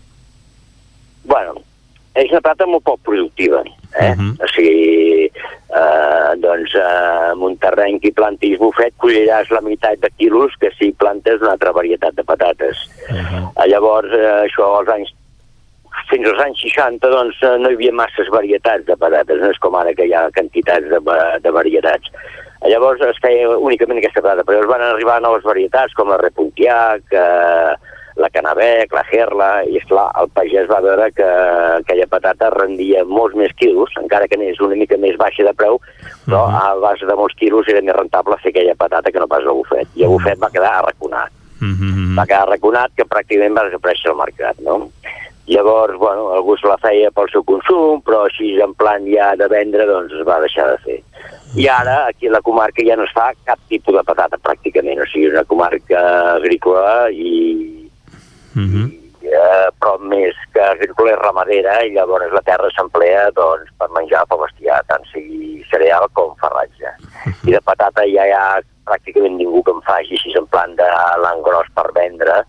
Bueno, 1.26 1.62
és 2.16 2.32
una 2.32 2.42
patata 2.42 2.68
molt 2.70 2.86
poc 2.88 3.02
productiva. 3.04 3.62
Eh? 4.00 4.14
Mhm. 4.16 4.38
O 4.40 4.48
sigui, 4.54 5.26
eh, 5.26 6.32
doncs, 6.38 6.76
eh, 6.76 7.32
en 7.32 7.44
un 7.44 7.58
terreny 7.58 8.00
que 8.00 8.12
plantis 8.12 8.58
bufet 8.60 8.94
colliràs 8.98 9.52
la 9.52 9.62
meitat 9.62 10.00
de 10.00 10.10
quilos 10.18 10.56
que 10.60 10.72
si 10.80 10.92
plantes 10.92 11.42
una 11.42 11.52
altra 11.52 11.72
varietat 11.72 12.16
de 12.16 12.24
patates. 12.24 12.78
Eh, 13.10 13.68
llavors, 13.68 14.12
eh, 14.12 14.48
això 14.48 14.80
als 14.80 14.90
anys 14.90 15.14
fins 16.10 16.28
als 16.28 16.40
anys 16.40 16.60
60 16.62 17.10
doncs, 17.10 17.38
eh, 17.42 17.58
no 17.58 17.70
hi 17.70 17.78
havia 17.78 17.92
masses 17.92 18.30
varietats 18.30 18.86
de 18.86 18.96
patates, 18.96 19.42
no 19.42 19.50
és 19.50 19.60
com 19.60 19.76
ara 19.76 19.94
que 19.94 20.06
hi 20.06 20.14
ha 20.14 20.30
quantitats 20.32 20.90
de, 20.92 21.00
de 21.42 21.52
varietats. 21.52 22.12
Eh, 22.62 22.70
Llavors 22.70 23.02
es 23.06 23.20
feia 23.22 23.50
únicament 23.58 24.00
aquesta 24.00 24.24
patata, 24.24 24.46
però 24.46 24.58
llavors 24.58 24.72
van 24.74 24.86
arribar 24.88 25.20
noves 25.22 25.44
varietats 25.46 25.94
com 25.98 26.10
la 26.10 26.20
Repuntiac, 26.22 27.04
eh, 27.12 27.85
la 28.16 28.30
Canabec, 28.30 28.94
la 28.96 29.04
Gerla, 29.10 29.50
i 29.68 29.78
esclar, 29.80 30.08
el 30.22 30.30
pagès 30.36 30.70
va 30.72 30.80
veure 30.84 31.10
que 31.16 31.28
aquella 31.82 32.08
patata 32.08 32.50
rendia 32.54 33.04
molts 33.06 33.36
més 33.36 33.52
quilos, 33.60 33.92
encara 34.00 34.30
que 34.32 34.40
n'és 34.40 34.62
una 34.64 34.78
mica 34.80 34.98
més 34.98 35.18
baixa 35.20 35.44
de 35.44 35.54
preu, 35.54 35.82
però 36.26 36.46
a 36.48 36.76
base 36.80 37.08
de 37.08 37.18
molts 37.20 37.36
quilos 37.40 37.68
era 37.72 37.84
més 37.84 37.98
rentable 37.98 38.40
fer 38.44 38.54
aquella 38.54 38.78
patata 38.80 39.12
que 39.12 39.20
no 39.20 39.28
pas 39.28 39.44
el 39.44 39.60
bufet. 39.60 39.92
I 40.00 40.08
el 40.08 40.16
bufet 40.16 40.40
va 40.40 40.52
quedar 40.54 40.78
arraconat. 40.80 41.36
Va 42.16 42.26
quedar 42.26 42.46
arraconat 42.46 42.96
que 42.96 43.08
pràcticament 43.08 43.56
va 43.56 43.68
desaparèixer 43.68 44.12
al 44.12 44.20
mercat, 44.24 44.60
no? 44.64 44.86
Llavors, 45.48 46.00
bueno, 46.02 46.32
algú 46.34 46.56
se 46.58 46.66
la 46.66 46.80
feia 46.82 47.12
pel 47.14 47.28
seu 47.30 47.44
consum, 47.46 48.00
però 48.02 48.24
així 48.26 48.56
en 48.64 48.74
plan 48.74 49.04
ja 49.06 49.36
de 49.38 49.48
vendre, 49.52 49.86
doncs 49.86 50.16
es 50.18 50.24
va 50.26 50.40
deixar 50.42 50.72
de 50.72 50.80
fer. 50.82 50.98
I 51.56 51.68
ara, 51.70 52.08
aquí 52.10 52.28
a 52.28 52.34
la 52.34 52.42
comarca 52.42 52.84
ja 52.84 52.98
no 52.98 53.06
es 53.06 53.14
fa 53.14 53.30
cap 53.46 53.60
tipus 53.70 53.94
de 53.94 54.04
patata, 54.04 54.40
pràcticament. 54.42 55.04
O 55.04 55.06
sigui, 55.12 55.30
una 55.30 55.46
comarca 55.46 56.02
agrícola 56.34 57.12
i, 57.14 57.85
eh, 58.56 59.68
però 59.80 59.96
més 60.00 60.38
que 60.54 60.64
agrícola 60.64 61.14
és 61.14 61.22
ramadera 61.22 61.80
i 61.86 61.94
llavors 61.96 62.34
la 62.34 62.44
terra 62.48 62.70
s'emplea 62.76 63.30
doncs, 63.38 63.72
per 63.80 63.90
menjar 63.96 64.26
pel 64.30 64.44
bestiar, 64.44 64.82
tant 64.90 65.06
sigui 65.12 65.64
cereal 65.72 66.08
com 66.14 66.36
farratge. 66.42 66.94
I 67.48 67.56
de 67.56 67.62
patata 67.66 68.06
ja 68.10 68.26
hi 68.28 68.34
ha 68.36 68.46
pràcticament 68.86 69.38
ningú 69.40 69.64
que 69.66 69.74
en 69.74 69.82
faci 69.86 70.18
així 70.18 70.36
en 70.38 70.48
plan 70.54 70.76
de 70.78 70.90
l'engròs 71.24 71.72
per 71.78 71.88
vendre, 71.96 72.44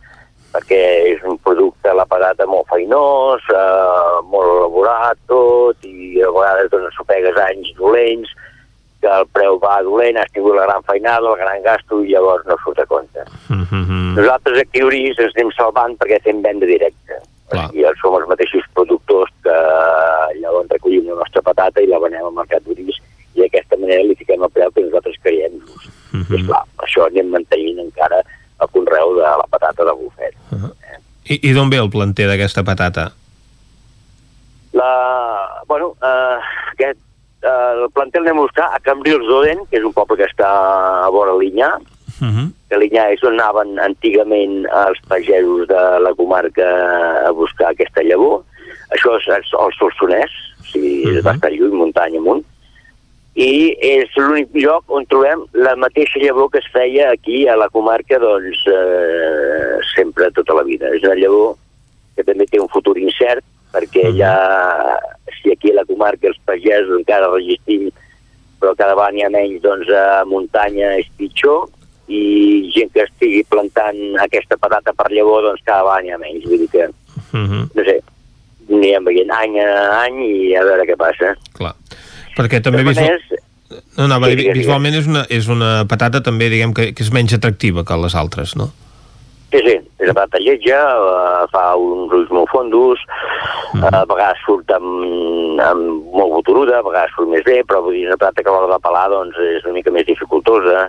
perquè 0.53 0.83
és 1.13 1.25
un 1.29 1.39
producte, 1.45 1.93
la 1.93 2.07
patata, 2.09 2.47
molt 2.49 2.69
feinós, 2.71 3.45
eh, 3.53 4.21
molt 4.33 4.53
elaborat 4.53 5.19
tot, 5.29 5.85
i 5.85 6.23
a 6.23 6.31
vegades 6.33 6.71
doncs, 6.73 6.95
s'ho 6.97 7.05
pegues 7.09 7.41
anys 7.49 7.73
dolents, 7.81 8.33
que 9.01 9.13
el 9.13 9.27
preu 9.37 9.59
va 9.63 9.79
dolent, 9.87 10.19
has 10.21 10.33
tingut 10.35 10.57
la 10.57 10.67
gran 10.67 10.85
feinada, 10.89 11.33
el 11.33 11.41
gran 11.41 11.63
gasto, 11.65 12.01
i 12.03 12.15
llavors 12.15 12.47
no 12.49 12.57
surt 12.63 12.81
a 12.83 12.87
compte. 12.91 13.25
Nosaltres 14.17 14.63
aquí 14.63 14.81
a 14.81 14.87
Orís 14.89 15.19
ens 15.21 15.35
anem 15.37 15.53
salvant 15.57 15.97
perquè 16.01 16.21
fem 16.25 16.43
venda 16.45 16.69
directa. 16.69 17.21
I 17.77 17.85
som 18.01 18.17
els 18.19 18.27
mateixos 18.27 18.65
productors 18.75 19.31
que 19.45 19.57
llavors 20.41 20.73
recollim 20.73 21.11
la 21.11 21.21
nostra 21.21 21.45
patata 21.47 21.85
i 21.85 21.91
la 21.91 22.01
venem 22.03 22.25
al 22.27 22.35
mercat 22.35 22.65
d'Orís 22.65 22.99
i 23.37 23.45
d'aquesta 23.45 23.77
manera 23.79 24.07
li 24.07 24.17
fiquem 24.19 24.43
el 24.43 24.51
preu 24.55 24.73
que 24.73 24.87
nosaltres 24.87 25.21
creiem 25.23 25.61
just. 25.61 25.93
I 26.17 26.41
esclar, 26.41 26.63
això 26.83 27.05
anem 27.07 27.29
mantenint 27.35 27.85
encara 27.85 28.23
el 28.65 28.73
conreu 28.73 29.15
de 29.19 29.31
la 29.43 29.47
patata 29.53 29.85
de 29.85 29.95
bufet. 30.01 30.35
I, 31.27 31.39
i 31.43 31.53
d'on 31.53 31.71
ve 31.71 31.79
el 31.83 31.91
planter 31.93 32.29
d'aquesta 32.31 32.65
patata? 32.65 33.11
La, 34.77 34.93
bueno, 35.69 35.95
eh, 36.01 36.39
aquest, 36.73 36.99
eh, 36.99 37.06
el 37.47 37.91
planter 37.95 38.23
l'anem 38.23 38.41
a 38.41 38.47
buscar 38.47 38.67
a 38.75 38.81
Cambrils 38.85 39.27
d'Oden, 39.29 39.65
que 39.71 39.79
és 39.79 39.85
un 39.87 39.95
poble 39.97 40.19
que 40.19 40.27
està 40.29 40.49
a 41.05 41.11
vora 41.15 41.37
Linyà, 41.39 41.71
que 42.69 42.75
a 42.75 42.81
Linyà 42.81 43.07
és 43.15 43.23
on 43.27 43.37
anaven 43.37 43.79
antigament 43.79 44.67
els 44.67 45.01
pagesos 45.09 45.69
de 45.69 45.83
la 46.01 46.13
comarca 46.19 46.67
a 47.27 47.33
buscar 47.33 47.71
aquesta 47.71 48.03
llavor. 48.03 48.43
Això 48.95 49.17
és 49.19 49.27
el 49.31 49.73
Solsonès, 49.79 50.33
o 50.61 50.69
sigui, 50.71 50.95
és 51.11 51.25
bastant 51.27 51.55
lluny, 51.55 51.75
muntanya 51.75 52.23
amunt. 52.23 52.45
I 53.37 53.77
és 53.85 54.15
l'únic 54.17 54.55
lloc 54.57 54.89
on 54.89 55.05
trobem 55.11 55.43
la 55.53 55.75
mateixa 55.77 56.23
llavor 56.23 56.49
que 56.51 56.63
es 56.63 56.71
feia 56.73 57.11
aquí 57.13 57.45
a 57.49 57.57
la 57.57 57.69
comarca, 57.69 58.19
doncs, 58.19 58.63
eh, 58.73 59.77
sempre 59.95 60.31
tota 60.33 60.55
la 60.57 60.65
vida. 60.65 60.89
És 60.97 61.05
una 61.05 61.19
llavor 61.21 61.57
que 62.17 62.25
també 62.25 62.47
té 62.49 62.59
un 62.59 62.73
futur 62.73 62.97
incert, 62.97 63.45
perquè 63.77 64.11
ja, 64.17 64.35
si 65.37 65.53
aquí 65.53 65.73
a 65.73 65.83
la 65.83 65.87
comarca 65.89 66.31
els 66.33 66.41
pagesos 66.49 66.97
encara 66.97 67.29
resistim, 67.35 67.91
però 68.61 68.73
cada 68.75 68.97
vegada 68.97 69.13
n'hi 69.13 69.25
ha 69.27 69.33
menys, 69.33 69.61
doncs 69.65 69.91
a 69.93 70.25
muntanya 70.29 70.95
és 71.03 71.09
pitjor, 71.21 71.69
i 72.09 72.71
gent 72.73 72.93
que 72.95 73.05
estigui 73.05 73.43
plantant 73.51 73.99
aquesta 74.23 74.57
patata 74.61 74.95
per 74.97 75.11
llavor, 75.13 75.45
doncs 75.51 75.65
cada 75.67 75.85
vegada 75.85 76.05
n'hi 76.07 76.15
ha 76.15 76.21
menys. 76.23 76.47
Vull 76.49 76.65
dir 76.65 76.71
que, 76.73 76.89
no 77.35 77.87
sé, 77.89 77.99
anirem 78.71 79.11
veient 79.11 79.35
any 79.35 79.59
a 79.63 79.69
any 80.05 80.23
i 80.25 80.55
a 80.57 80.65
veure 80.67 80.87
què 80.89 80.97
passa. 80.99 81.35
Clar. 81.59 81.75
Perquè 82.37 82.63
també 82.65 82.83
De 82.83 82.91
visual... 82.91 83.13
manera, 83.13 83.43
no, 83.99 84.07
a 84.15 84.31
Sí, 84.31 84.51
visualment 84.55 84.95
és 84.95 85.07
una, 85.11 85.25
és 85.33 85.49
una 85.51 85.71
patata 85.91 86.23
també, 86.25 86.49
diguem, 86.53 86.73
que, 86.77 86.93
que 86.95 87.03
és 87.03 87.13
menys 87.15 87.35
atractiva 87.35 87.85
que 87.85 87.99
les 87.99 88.15
altres, 88.15 88.55
no? 88.57 88.71
Sí, 89.57 89.63
sí, 89.65 89.77
és 90.03 90.11
una 90.11 90.15
patata 90.19 90.41
lletja, 90.43 90.77
eh, 90.77 91.45
fa 91.53 91.65
uns 91.81 92.13
ulls 92.13 92.33
molt 92.35 92.51
fondos, 92.53 93.01
eh, 93.81 93.89
a 93.89 94.03
vegades 94.05 94.43
surt 94.45 94.71
amb, 94.77 95.61
amb 95.65 96.13
molt 96.13 96.35
botoruda, 96.35 96.81
a 96.81 96.85
vegades 96.85 97.15
surt 97.17 97.31
més 97.33 97.45
bé, 97.47 97.63
però 97.65 97.81
vull 97.87 97.97
dir, 97.97 98.07
una 98.11 98.19
patata 98.21 98.45
que 98.45 98.53
a 98.53 98.57
l'hora 98.57 98.75
de 98.75 98.83
pelar 98.85 99.09
doncs, 99.15 99.39
és 99.57 99.65
una 99.65 99.79
mica 99.79 99.95
més 99.95 100.05
dificultosa. 100.09 100.89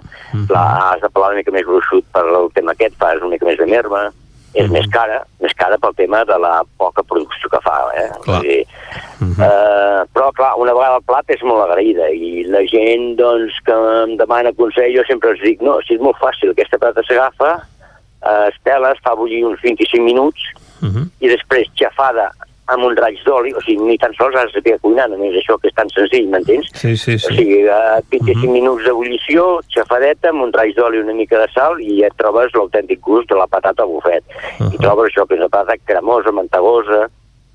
Clar, 0.52 0.68
has 0.84 1.02
de 1.02 1.10
pelar 1.14 1.32
una 1.32 1.40
mica 1.40 1.56
més 1.56 1.68
gruixut 1.68 2.04
per 2.12 2.26
el 2.28 2.50
tema 2.58 2.76
aquest, 2.76 2.98
fas 3.00 3.24
una 3.24 3.38
mica 3.38 3.48
més 3.48 3.60
de 3.62 3.70
merma, 3.72 4.10
és 4.58 4.68
més 4.74 4.88
cara, 4.92 5.22
més 5.44 5.54
cara 5.56 5.78
pel 5.78 5.96
tema 5.96 6.24
de 6.26 6.38
la 6.42 6.64
poca 6.82 7.04
producció 7.08 7.50
que 7.54 7.62
fa, 7.64 7.78
eh? 7.96 8.08
Clar. 8.26 8.42
Vull 8.42 8.48
dir, 8.50 8.62
eh, 9.48 10.02
però, 10.12 10.32
clar, 10.36 10.54
una 10.60 10.76
vegada 10.76 11.00
el 11.00 11.08
plat 11.08 11.32
és 11.32 11.44
molt 11.46 11.64
agraïda 11.68 12.10
i 12.12 12.44
la 12.52 12.66
gent, 12.68 13.14
doncs, 13.20 13.62
que 13.64 13.80
em 14.04 14.18
demana 14.20 14.52
consell, 14.60 14.92
jo 14.96 15.08
sempre 15.08 15.36
els 15.36 15.44
dic, 15.46 15.64
no, 15.64 15.78
si 15.88 15.96
és 15.96 16.04
molt 16.04 16.20
fàcil, 16.20 16.52
aquesta 16.52 16.80
patata 16.82 17.06
s'agafa, 17.08 17.56
eh, 18.28 18.50
es 18.52 18.60
pela, 18.64 18.92
es 18.92 19.02
fa 19.06 19.16
bullir 19.16 19.46
uns 19.48 19.64
25 19.64 20.04
minuts 20.04 20.52
i 21.20 21.32
després 21.32 21.72
xafada 21.80 22.30
amb 22.68 22.84
un 22.84 22.96
raig 23.00 23.20
d'oli, 23.24 23.54
o 23.56 23.62
sigui, 23.64 23.86
ni 23.88 23.98
tan 23.98 24.14
sols 24.18 24.36
has 24.36 24.50
de 24.52 24.60
saber 24.60 24.76
cuinar, 24.84 25.08
només 25.10 25.36
això 25.40 25.56
que 25.62 25.70
és 25.70 25.76
tan 25.78 25.90
senzill, 25.96 26.28
m'entens? 26.34 26.68
Sí, 26.76 26.98
sí, 27.00 27.16
O 27.16 27.32
sigui, 27.32 27.62
eh, 27.64 28.00
25 28.12 28.52
minuts 28.52 28.84
d'ebullició, 28.84 29.46
xafadeta, 29.72 30.34
amb 30.34 30.44
un 30.44 30.52
raig 30.54 30.76
d'oli 30.76 31.00
i 31.00 31.06
una 31.06 31.16
mica 31.16 31.40
de 31.40 31.48
sal, 31.54 31.80
i 31.80 32.02
ja 32.02 32.12
et 32.12 32.18
trobes 32.20 32.52
l'autèntic 32.58 33.00
gust 33.08 33.32
de 33.32 33.40
la 33.40 33.48
patata 33.48 33.88
bufet. 33.88 34.24
I 34.60 34.82
trobes 34.84 35.14
això 35.14 35.26
que 35.26 35.38
és 35.38 35.44
una 35.46 35.54
patata 35.54 35.80
cremosa, 35.86 36.36
mantegosa, 36.36 37.06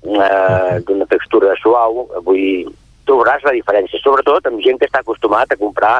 eh, 0.03 0.79
d'una 0.87 1.05
textura 1.05 1.53
suau, 1.61 2.07
vull 2.25 2.41
dir, 2.41 2.73
trobaràs 3.13 3.45
la 3.45 3.53
diferència, 3.55 4.01
sobretot 4.01 4.49
amb 4.49 4.61
gent 4.65 4.79
que 4.81 4.89
està 4.89 5.03
acostumat 5.03 5.53
a 5.53 5.59
comprar 5.59 5.99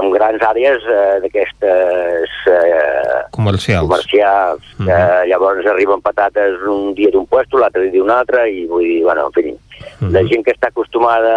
en 0.00 0.10
grans 0.12 0.44
àrees 0.44 0.84
eh, 0.84 1.16
d'aquestes 1.24 2.36
eh, 2.52 3.24
Comercials. 3.34 3.88
comercials, 3.88 4.68
que 4.78 5.00
llavors 5.30 5.66
arriben 5.72 6.04
patates 6.04 6.60
un 6.68 6.92
dia 6.98 7.10
d'un 7.14 7.26
puesto, 7.26 7.58
l'altre 7.58 7.88
dia 7.88 7.96
d'un 7.96 8.12
altre, 8.12 8.44
i 8.52 8.66
vull 8.68 8.84
dir, 8.84 9.02
bueno, 9.08 9.30
en 9.30 9.36
fi, 9.36 9.56
la 10.12 10.22
gent 10.28 10.44
que 10.44 10.52
està 10.52 10.68
acostumada 10.68 11.34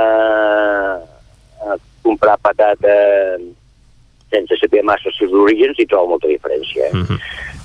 a 1.63 1.77
comprar 2.03 2.35
patata 2.43 2.95
sense 4.33 4.57
saber 4.57 4.81
massa 4.83 5.11
els 5.11 5.19
seus 5.21 5.33
orígens 5.43 5.77
hi 5.79 5.85
troba 5.85 6.15
molta 6.15 6.27
diferència. 6.27 6.89
Eh? 6.89 7.17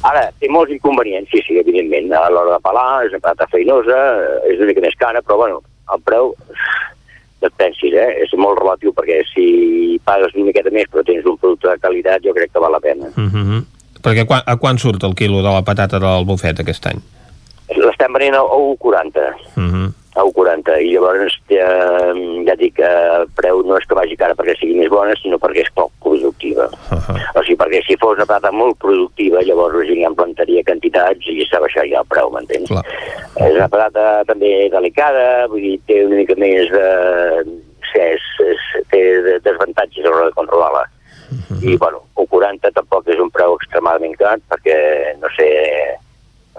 Ara, 0.06 0.28
té 0.38 0.50
molts 0.52 0.70
inconvenients, 0.74 1.30
sí, 1.32 1.40
sí, 1.46 1.56
evidentment. 1.58 2.12
A 2.14 2.28
l'hora 2.30 2.58
de 2.58 2.62
pelar 2.62 3.06
és 3.06 3.16
una 3.16 3.24
patata 3.24 3.48
feinosa, 3.50 3.98
eh, 4.20 4.52
és 4.52 4.60
una 4.60 4.68
mica 4.70 4.84
més 4.84 4.98
cara, 5.00 5.24
però 5.24 5.40
bueno, 5.40 5.62
el 5.94 6.04
preu 6.06 6.34
et 7.46 7.54
pensis, 7.56 7.94
eh? 7.94 8.22
És 8.24 8.32
molt 8.36 8.58
relatiu 8.58 8.92
perquè 8.96 9.20
si 9.32 9.46
pagues 10.04 10.34
una 10.34 10.48
miqueta 10.48 10.72
més 10.74 10.88
però 10.90 11.04
tens 11.06 11.26
un 11.26 11.36
producte 11.38 11.70
de 11.70 11.82
qualitat 11.82 12.24
jo 12.24 12.34
crec 12.36 12.52
que 12.52 12.62
val 12.64 12.72
la 12.72 12.80
pena. 12.80 13.10
Uh 13.16 13.28
-huh. 13.30 13.62
Perquè 14.02 14.26
quan, 14.26 14.42
a 14.46 14.56
quan 14.56 14.78
surt 14.78 15.02
el 15.04 15.14
quilo 15.14 15.42
de 15.42 15.50
la 15.50 15.62
patata 15.62 15.98
del 15.98 16.24
bufet 16.24 16.60
aquest 16.60 16.86
any? 16.86 17.00
L'estem 17.76 18.12
venent 18.12 18.34
a 18.34 18.42
1,40. 18.42 19.34
Uh 19.56 19.62
-huh. 19.62 19.92
A 20.18 20.24
1,40 20.26 20.78
i 20.82 20.90
llavors 20.92 21.36
ja, 21.52 21.68
ja 22.48 22.54
dic 22.58 22.74
que 22.80 22.88
el 22.88 23.28
preu 23.38 23.62
no 23.62 23.76
és 23.78 23.86
que 23.86 23.94
vagi 23.98 24.16
cara 24.18 24.34
perquè 24.34 24.56
sigui 24.58 24.74
més 24.80 24.90
bona 24.90 25.14
sinó 25.20 25.38
perquè 25.38 25.62
és 25.64 25.70
poc 25.78 25.92
productiva 26.02 26.66
Uh 26.90 26.98
-huh. 26.98 27.16
o 27.38 27.42
sigui, 27.44 27.56
perquè 27.60 27.80
si 27.86 27.96
fos 28.00 28.16
una 28.16 28.26
patata 28.26 28.50
molt 28.52 28.78
productiva 28.78 29.42
llavors 29.42 29.74
la 29.76 29.84
gent 29.84 30.00
ja 30.02 30.08
en 30.08 30.14
plantaria 30.14 30.62
quantitats 30.64 31.26
i 31.28 31.44
s'ha 31.46 31.60
baixat 31.60 31.86
ja 31.90 32.00
el 32.00 32.06
preu, 32.08 32.30
m'entens? 32.30 32.68
Clar. 32.68 32.84
És 33.46 33.54
una 33.54 33.68
patata 33.68 34.24
també 34.24 34.68
delicada, 34.70 35.46
vull 35.48 35.60
dir, 35.60 35.80
té 35.86 36.04
una 36.04 36.16
mica 36.16 36.34
més 36.36 36.70
de... 36.70 36.86
Sí, 37.92 37.98
és, 38.00 38.22
és, 38.52 38.60
té 38.90 39.00
de- 39.22 39.38
desavantatges 39.40 40.04
a 40.04 40.08
l'hora 40.08 40.26
de 40.26 40.32
controlar-la. 40.32 40.84
I, 41.62 41.76
bueno, 41.76 42.02
1,40 42.16 42.72
tampoc 42.72 43.06
és 43.08 43.18
un 43.20 43.30
preu 43.30 43.54
extremadament 43.54 44.16
car, 44.16 44.38
perquè, 44.48 44.76
no 45.20 45.28
sé, 45.36 45.48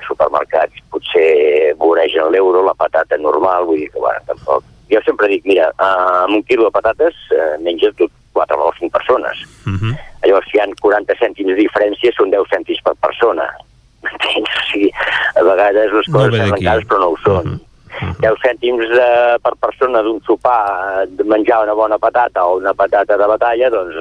supermercats 0.09 0.81
potser 0.91 1.75
voregen 1.79 2.31
l'euro, 2.33 2.65
la 2.65 2.75
patata 2.77 3.17
normal, 3.17 3.69
vull 3.69 3.85
dir 3.85 3.91
que, 3.93 4.01
bueno, 4.01 4.25
tampoc... 4.27 4.65
Jo 4.89 4.97
sempre 5.05 5.27
dic, 5.29 5.43
mira, 5.45 5.67
eh, 5.69 5.87
amb 6.25 6.39
un 6.39 6.43
quilo 6.49 6.65
de 6.65 6.73
patates 6.73 7.17
eh, 7.29 7.57
menges 7.61 7.93
tot 7.99 8.09
4 8.33 8.57
o 8.57 8.71
5 8.79 8.89
persones. 8.89 9.37
Uh 9.69 9.77
-huh. 9.77 9.93
Llavors, 10.25 10.47
si 10.49 10.57
hi 10.57 10.61
ha 10.61 10.67
40 10.81 11.13
cèntims 11.21 11.53
de 11.53 11.61
diferència, 11.61 12.11
són 12.17 12.31
10 12.31 12.49
cèntims 12.49 12.81
per 12.83 12.95
persona. 12.97 13.45
vegades 15.51 15.93
les 15.93 16.07
No 16.07 16.13
coses 16.17 16.31
ve 16.31 16.37
semblen 16.37 16.51
d'aquí. 16.51 16.65
cares 16.65 16.87
però 16.87 16.99
no 16.99 17.09
ho 17.13 17.17
són. 17.23 17.59
10 18.21 18.41
cèntims 18.43 18.89
de, 18.89 19.09
per 19.43 19.53
persona 19.59 20.01
d'un 20.01 20.21
sopar, 20.25 21.03
eh, 21.03 21.07
de 21.17 21.23
menjar 21.23 21.63
una 21.63 21.73
bona 21.73 21.97
patata 21.97 22.45
o 22.45 22.57
una 22.57 22.73
patata 22.73 23.17
de 23.17 23.27
batalla, 23.27 23.69
doncs 23.69 23.95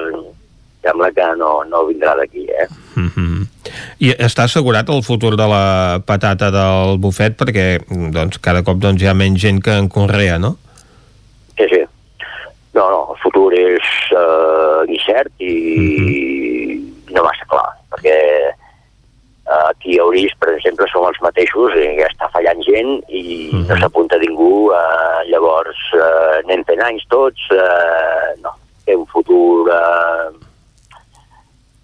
sembla 0.83 1.11
que 1.11 1.25
no, 1.35 1.63
no 1.67 1.85
vindrà 1.89 2.15
d'aquí, 2.15 2.45
eh? 2.47 2.67
Mhm. 2.95 3.18
I 3.99 4.13
està 4.15 4.45
assegurat 4.47 4.87
el 4.87 5.01
futur 5.03 5.33
de 5.35 5.45
la 5.51 5.99
patata 6.07 6.47
del 6.55 6.95
bufet 7.03 7.35
perquè 7.39 7.65
doncs, 8.15 8.39
cada 8.39 8.63
cop 8.63 8.79
doncs, 8.79 9.03
hi 9.03 9.09
ha 9.11 9.15
menys 9.17 9.41
gent 9.43 9.59
que 9.63 9.75
en 9.75 9.89
conrea, 9.91 10.37
no? 10.39 10.55
Sí, 11.59 11.67
sí. 11.67 11.81
No, 12.77 12.85
no, 12.93 13.01
el 13.11 13.19
futur 13.19 13.49
és 13.57 13.89
uh, 14.15 14.87
incert 14.87 15.33
i 15.43 16.79
no 17.11 17.25
massa 17.25 17.43
clar, 17.49 17.67
perquè 17.91 18.15
eh, 18.15 19.63
aquí 19.65 19.97
a 19.97 20.05
Orís, 20.05 20.31
per 20.39 20.53
exemple, 20.53 20.87
som 20.93 21.07
els 21.09 21.19
mateixos, 21.25 21.73
i 21.75 21.97
ja 21.97 22.07
està 22.07 22.29
fallant 22.31 22.61
gent 22.63 22.99
i 23.09 23.23
no 23.65 23.79
s'apunta 23.81 24.19
ningú, 24.21 24.69
uh, 24.69 25.25
llavors 25.27 25.81
uh, 25.97 26.37
anem 26.43 26.63
fent 26.69 26.85
anys 26.85 27.07
tots, 27.11 27.49
uh, 27.57 28.29
no, 28.45 28.53
té 28.85 28.95
un 28.95 29.09
futur 29.09 29.65
uh, 29.73 30.29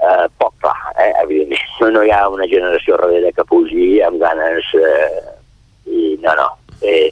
uh, 0.06 0.26
poc 0.40 0.54
clar, 0.62 0.78
eh, 1.02 1.12
evidentment. 1.24 1.68
No, 1.82 1.92
no 1.98 2.06
hi 2.06 2.14
ha 2.14 2.24
una 2.30 2.48
generació 2.52 3.00
darrere 3.02 3.34
que 3.36 3.48
pugi 3.50 3.90
amb 4.06 4.22
ganes 4.22 4.72
uh, 4.80 5.36
i 5.90 6.16
no, 6.24 6.36
no. 6.40 6.50
Eh, 6.82 7.10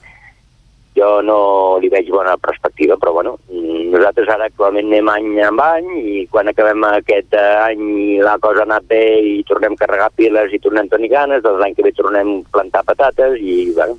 jo 0.93 1.07
no 1.25 1.37
li 1.81 1.89
veig 1.89 2.09
bona 2.13 2.35
perspectiva, 2.37 2.97
però 3.01 3.13
bueno, 3.15 3.33
nosaltres 3.49 4.29
ara 4.29 4.45
actualment 4.49 4.91
anem 4.91 5.09
any 5.09 5.29
amb 5.41 5.63
any 5.65 5.87
i 5.97 6.25
quan 6.29 6.51
acabem 6.51 6.85
aquest 6.89 7.33
eh, 7.33 7.55
any 7.63 7.81
i 8.03 8.19
la 8.21 8.35
cosa 8.43 8.61
ha 8.61 8.67
anat 8.69 8.85
bé 8.91 9.01
i 9.31 9.39
tornem 9.49 9.73
a 9.73 9.81
carregar 9.81 10.11
piles 10.17 10.53
i 10.53 10.61
tornem 10.61 10.85
a 10.85 10.93
tenir 10.93 11.09
ganes, 11.15 11.41
doncs 11.45 11.61
l'any 11.63 11.73
que 11.77 11.87
ve 11.87 11.95
tornem 11.97 12.35
a 12.35 12.57
plantar 12.57 12.85
patates 12.91 13.39
i, 13.41 13.71
bueno, 13.73 13.97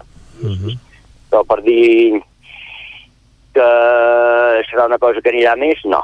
però 1.31 1.43
per 1.51 1.61
dir 1.67 2.23
que 3.55 3.69
serà 4.71 4.87
una 4.87 4.99
cosa 5.03 5.23
que 5.23 5.35
anirà 5.35 5.55
més, 5.59 5.83
no. 5.87 6.03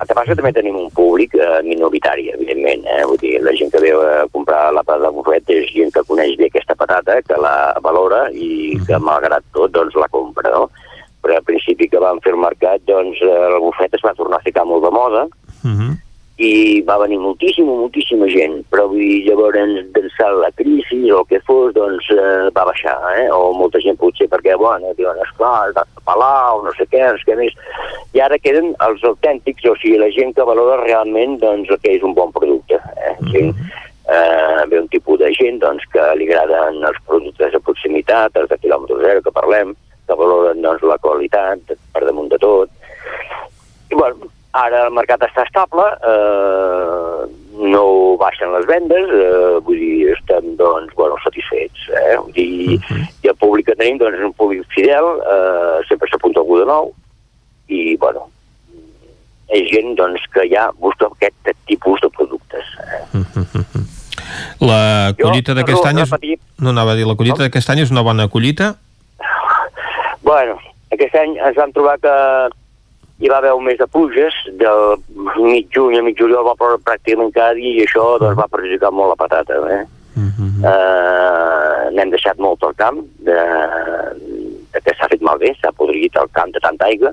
El 0.00 0.08
que 0.08 0.16
passa 0.16 0.32
que 0.32 0.38
també 0.38 0.52
tenim 0.56 0.78
un 0.80 0.88
públic 0.96 1.34
eh, 1.36 1.60
minoritari, 1.66 2.30
evidentment. 2.32 2.86
Eh? 2.88 3.02
Vull 3.08 3.20
dir, 3.20 3.34
la 3.44 3.52
gent 3.56 3.72
que 3.72 3.82
ve 3.84 3.90
a 3.92 4.26
comprar 4.32 4.70
la 4.72 4.82
patata 4.82 5.10
de 5.10 5.16
bufet 5.18 5.52
és 5.52 5.68
gent 5.74 5.92
que 5.92 6.04
coneix 6.08 6.38
bé 6.40 6.48
aquesta 6.48 6.76
patata, 6.78 7.18
que 7.26 7.36
la 7.36 7.74
valora 7.84 8.22
i 8.32 8.78
que, 8.86 8.96
malgrat 8.96 9.44
tot, 9.52 9.74
doncs 9.76 9.98
la 10.00 10.08
compra, 10.08 10.54
no? 10.56 10.70
Però 11.20 11.36
al 11.36 11.44
principi 11.44 11.90
que 11.92 12.00
vam 12.00 12.22
fer 12.24 12.32
el 12.32 12.40
mercat, 12.40 12.80
doncs 12.88 13.20
eh, 13.20 13.40
el 13.50 13.58
bufet 13.60 13.92
es 13.98 14.06
va 14.06 14.16
tornar 14.16 14.40
a 14.40 14.46
ficar 14.46 14.64
molt 14.64 14.88
de 14.88 14.94
moda 14.96 15.26
i 16.40 16.80
va 16.88 16.96
venir 17.02 17.18
moltíssima, 17.20 17.74
moltíssima 17.76 18.24
gent, 18.32 18.62
però 18.72 18.86
vull 18.88 19.02
dir, 19.02 19.26
llavors 19.26 19.58
d'ençà 19.92 20.30
la 20.32 20.48
crisi 20.56 21.10
o 21.12 21.18
el 21.20 21.26
que 21.28 21.40
fos, 21.44 21.74
doncs 21.76 22.08
eh, 22.14 22.48
va 22.56 22.64
baixar, 22.64 22.96
eh? 23.18 23.26
o 23.28 23.50
molta 23.58 23.82
gent 23.84 23.98
potser 24.00 24.24
perquè, 24.32 24.54
bueno, 24.56 24.94
diuen, 24.96 25.20
esclar, 25.26 25.74
de 25.76 25.84
pelar 26.08 26.54
o 26.56 26.62
no 26.64 26.72
sé 26.78 26.86
què, 26.88 27.10
sé 27.20 27.28
què 27.28 27.36
més, 27.42 27.52
i 28.16 28.24
ara 28.24 28.40
queden 28.40 28.72
els 28.88 29.04
autèntics, 29.04 29.68
o 29.68 29.76
sigui, 29.82 30.00
la 30.00 30.08
gent 30.16 30.32
que 30.38 30.48
valora 30.48 30.80
realment 30.80 31.36
doncs, 31.44 31.68
el 31.68 31.82
que 31.84 31.92
és 31.98 32.08
un 32.08 32.16
bon 32.16 32.32
producte. 32.32 32.80
Eh? 33.04 33.14
Gent, 33.34 33.52
eh, 34.08 34.64
ve 34.72 34.80
un 34.80 34.88
tipus 34.88 35.20
de 35.20 35.34
gent 35.36 35.60
doncs, 35.60 35.84
que 35.92 36.08
li 36.16 36.32
agraden 36.32 36.80
els 36.88 37.04
productes 37.04 37.52
de 37.52 37.64
proximitat, 37.68 38.40
els 38.40 38.48
de 38.48 38.62
quilòmetre 38.64 38.96
zero 39.04 39.28
que 39.28 39.36
parlem, 39.36 39.76
que 40.08 40.20
valoren 40.24 40.64
doncs, 40.64 40.88
la 40.88 40.96
qualitat 41.04 41.76
per 41.92 42.06
damunt 42.08 42.32
de 42.32 42.40
tot. 42.40 42.72
I 43.92 43.98
bueno, 43.98 44.32
ara 44.56 44.86
el 44.88 44.94
mercat 44.94 45.22
està 45.26 45.44
estable, 45.46 45.84
eh, 46.10 47.28
no 47.60 47.84
baixen 48.20 48.52
les 48.54 48.66
vendes, 48.66 49.12
eh, 49.14 49.60
vull 49.66 49.78
dir, 49.78 50.10
estem 50.14 50.56
doncs, 50.58 50.94
bueno, 50.96 51.18
satisfets. 51.24 51.86
Eh? 51.88 52.16
Vull 52.16 52.32
dir, 52.34 52.80
I 53.22 53.30
el 53.30 53.36
públic 53.36 53.70
que 53.70 53.78
tenim 53.78 54.00
doncs, 54.00 54.18
és 54.18 54.26
un 54.26 54.34
públic 54.34 54.66
fidel, 54.74 55.06
eh, 55.20 55.78
sempre 55.88 56.10
s'apunta 56.10 56.40
algú 56.42 56.58
de 56.58 56.66
nou, 56.66 56.92
i 57.68 57.96
bueno, 57.96 58.26
és 59.54 59.70
gent 59.70 59.94
doncs, 59.98 60.24
que 60.34 60.46
ja 60.50 60.70
busca 60.78 61.10
aquest 61.10 61.54
tipus 61.66 62.00
de 62.02 62.10
productes. 62.10 62.74
Eh? 62.80 63.24
La 64.60 65.12
collita 65.18 65.54
d'aquest 65.56 65.86
any 65.86 66.02
és... 66.02 66.10
repetir. 66.10 66.38
No 66.60 66.74
anava 66.74 66.92
a 66.94 66.98
dir, 66.98 67.06
la 67.08 67.16
collita 67.18 67.44
d'aquest 67.44 67.70
any 67.72 67.84
és 67.84 67.92
una 67.94 68.04
bona 68.06 68.28
collita? 68.28 68.74
Bueno, 70.22 70.58
aquest 70.94 71.16
any 71.18 71.38
ens 71.38 71.56
vam 71.56 71.72
trobar 71.74 71.96
que 72.02 72.14
hi 73.20 73.28
va 73.28 73.38
haver 73.38 73.52
un 73.52 73.64
mes 73.64 73.78
de 73.78 73.86
pluges, 73.86 74.34
del 74.60 74.96
mig 75.36 75.68
juny 75.74 75.98
a 75.98 76.02
mig 76.02 76.16
juliol 76.18 76.46
va 76.46 76.56
ploure 76.56 76.80
pràcticament 76.80 77.32
cada 77.36 77.56
dia 77.58 77.74
i 77.76 77.82
això 77.84 78.04
doncs, 78.20 78.38
va 78.38 78.48
perjudicar 78.48 78.92
molt 78.96 79.12
la 79.12 79.18
patata. 79.20 79.58
Eh? 79.76 79.82
eh, 80.64 81.90
N'hem 81.96 82.14
deixat 82.14 82.40
molt 82.40 82.64
al 82.64 82.76
camp, 82.80 83.02
de, 83.26 83.36
de 84.72 84.82
que 84.86 84.94
s'ha 84.96 85.10
fet 85.12 85.24
malbé, 85.26 85.52
s'ha 85.58 85.74
podrit 85.76 86.16
el 86.16 86.32
camp 86.32 86.54
de 86.54 86.62
tanta 86.64 86.88
aigua. 86.88 87.12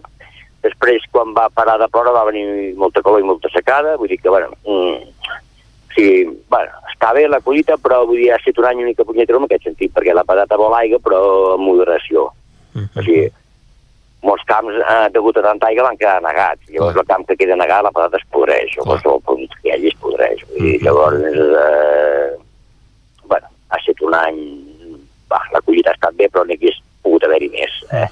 Després, 0.64 1.04
quan 1.12 1.36
va 1.36 1.50
parar 1.54 1.76
de 1.82 1.90
ploure, 1.92 2.16
va 2.16 2.26
venir 2.30 2.74
molta 2.80 3.04
calor 3.04 3.22
i 3.22 3.28
molta 3.28 3.52
secada, 3.54 3.98
vull 4.00 4.10
dir 4.12 4.20
que, 4.22 4.32
bueno, 4.32 4.56
mm, 4.64 5.36
sigui, 5.98 6.24
bueno, 6.50 6.72
està 6.92 7.12
bé 7.18 7.26
la 7.28 7.42
collita, 7.44 7.78
però 7.82 8.04
vull 8.06 8.22
dir, 8.22 8.32
ha 8.32 8.40
estat 8.40 8.62
un 8.62 8.70
any 8.70 8.82
una 8.82 8.92
mica 8.92 9.06
punyetero 9.08 9.42
en 9.42 9.48
aquest 9.48 9.68
sentit, 9.68 9.92
perquè 9.96 10.16
la 10.16 10.26
patata 10.28 10.60
vol 10.60 10.76
aigua, 10.78 11.02
però 11.04 11.20
amb 11.56 11.68
moderació. 11.68 12.30
O 12.78 13.04
sigui, 13.04 13.28
molts 14.26 14.44
camps, 14.50 14.74
eh, 14.82 15.10
degut 15.14 15.38
a 15.38 15.44
tanta 15.46 15.68
aigua, 15.68 15.90
van 15.90 15.98
quedar 15.98 16.22
negats. 16.24 16.64
Llavors, 16.74 16.98
el 16.98 17.06
camp 17.06 17.26
que 17.28 17.38
queda 17.38 17.56
negat, 17.56 17.84
la 17.86 17.92
patata 17.92 18.18
es 18.18 18.26
podreix, 18.34 18.78
o 18.78 18.88
qualsevol 18.88 19.22
producte 19.26 19.62
que 19.62 19.70
hi 19.70 19.76
hagi 19.76 19.92
es 19.92 20.00
podreix. 20.02 20.44
Vull 20.50 20.66
dir, 20.66 20.76
llavors, 20.82 21.22
eh, 21.22 22.32
bueno, 23.28 23.54
ha 23.70 23.82
estat 23.82 24.02
un 24.02 24.18
any... 24.18 24.44
Va, 25.28 25.42
la 25.52 25.62
collita 25.62 25.92
ha 25.92 25.98
estat 25.98 26.16
bé, 26.16 26.30
però 26.32 26.46
n'hi 26.48 26.56
hagués 26.56 26.78
pogut 27.04 27.26
haver-hi 27.28 27.50
més. 27.52 27.74
Eh? 27.92 28.08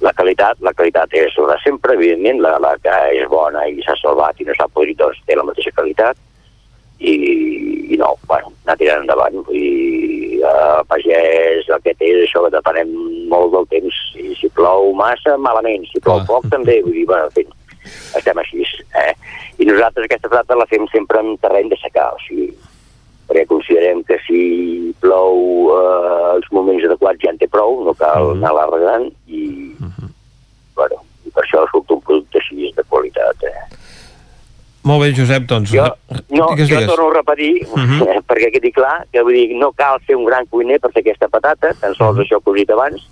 La 0.00 0.12
qualitat, 0.18 0.58
la 0.66 0.72
qualitat 0.74 1.12
és 1.18 1.36
la 1.38 1.54
de 1.54 1.58
sempre, 1.64 1.94
evidentment, 1.94 2.40
la, 2.42 2.56
la 2.62 2.74
que 2.82 2.96
és 3.18 3.28
bona 3.30 3.66
i 3.68 3.78
s'ha 3.86 3.96
salvat 4.00 4.40
i 4.40 4.46
no 4.48 4.56
s'ha 4.58 4.68
podrit, 4.74 4.98
doncs 4.98 5.20
té 5.26 5.36
la 5.38 5.46
mateixa 5.46 5.72
qualitat. 5.76 6.18
I, 7.00 7.14
i 7.94 7.96
no, 7.96 8.12
bueno, 8.28 8.52
anar 8.66 8.76
tirant 8.80 9.06
endavant. 9.06 9.38
Vull 9.46 9.56
dir, 9.56 10.09
el 10.46 10.84
pagès, 10.90 11.68
el 11.68 11.82
que 11.84 11.94
té 11.98 12.10
això, 12.24 12.44
que 12.46 12.54
depenem 12.56 12.92
molt 13.30 13.54
del 13.54 13.68
temps. 13.72 14.00
I 14.20 14.34
si 14.38 14.50
plou 14.56 14.92
massa, 14.98 15.36
malament. 15.38 15.86
Si 15.90 16.02
plou 16.04 16.22
poc, 16.28 16.48
també. 16.52 16.80
Vull 16.84 16.96
dir, 16.98 17.06
bueno, 17.10 17.28
en 17.28 17.36
fi, 17.36 17.46
estem 18.18 18.40
així. 18.42 18.64
Eh? 19.00 19.12
I 19.60 19.68
nosaltres 19.68 20.06
aquesta 20.06 20.30
plata 20.32 20.58
la 20.58 20.68
fem 20.70 20.86
sempre 20.94 21.22
en 21.22 21.36
terreny 21.42 21.70
de 21.72 21.78
secar, 21.82 22.10
o 22.16 22.22
sigui, 22.24 22.50
perquè 23.30 23.44
considerem 23.50 24.02
que 24.08 24.18
si 24.26 24.40
plou 25.02 25.70
eh, 25.74 26.36
els 26.36 26.48
moments 26.54 26.86
adequats 26.88 27.22
ja 27.22 27.34
en 27.34 27.38
té 27.38 27.48
prou, 27.50 27.82
no 27.86 27.94
cal 27.98 28.32
anar 28.34 28.54
alargant 28.54 29.06
i, 29.28 29.44
bueno, 30.78 31.02
i 31.26 31.30
per 31.34 31.44
això 31.44 31.62
surt 31.70 31.92
un 31.94 32.02
producte 32.06 32.40
així 32.42 32.72
de 32.76 32.86
qualitat. 32.88 33.46
Eh? 33.46 33.68
Molt 34.82 35.02
bé, 35.02 35.10
Josep, 35.12 35.44
doncs... 35.46 35.70
Jo, 35.74 35.84
no, 36.30 36.46
digues, 36.54 36.68
jo 36.70 36.76
digues. 36.78 36.86
torno 36.88 37.10
a 37.10 37.14
repetir, 37.18 37.66
Mhm. 37.76 38.02
eh, 38.08 38.20
perquè 38.28 38.50
quedi 38.52 38.72
clar, 38.72 39.06
que 39.12 39.20
vull 39.22 39.34
dir, 39.34 39.54
no 39.60 39.72
cal 39.72 40.00
ser 40.06 40.16
un 40.16 40.24
gran 40.24 40.46
cuiner 40.46 40.80
per 40.80 40.90
fer 40.92 41.02
aquesta 41.04 41.28
patata, 41.28 41.74
tan 41.80 41.94
sols 41.94 42.16
Mhm. 42.16 42.24
això 42.24 42.40
que 42.42 42.50
us 42.50 42.56
he 42.56 42.60
dit 42.60 42.70
abans, 42.70 43.06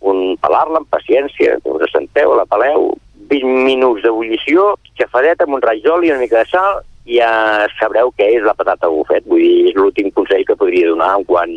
un 0.00 0.36
pelar-la 0.36 0.78
amb 0.78 0.88
paciència, 0.88 1.58
us 1.64 1.82
assenteu, 1.82 2.36
la 2.36 2.44
peleu, 2.46 2.92
20 3.28 3.64
minuts 3.64 4.02
d'ebullició, 4.02 4.76
xafadeta 4.98 5.44
amb 5.44 5.54
un 5.54 5.62
raig 5.62 5.82
d'oli, 5.82 6.10
una 6.10 6.20
mica 6.20 6.38
de 6.44 6.46
sal, 6.46 6.82
i 7.06 7.18
ja 7.18 7.66
sabreu 7.80 8.12
què 8.16 8.36
és 8.36 8.42
la 8.44 8.54
patata 8.54 8.86
bufet. 8.88 9.24
Vull 9.26 9.40
dir, 9.40 9.68
és 9.70 9.74
l'últim 9.74 10.10
consell 10.12 10.44
que 10.46 10.56
podria 10.56 10.88
donar 10.88 11.16
en 11.18 11.24
quant 11.24 11.54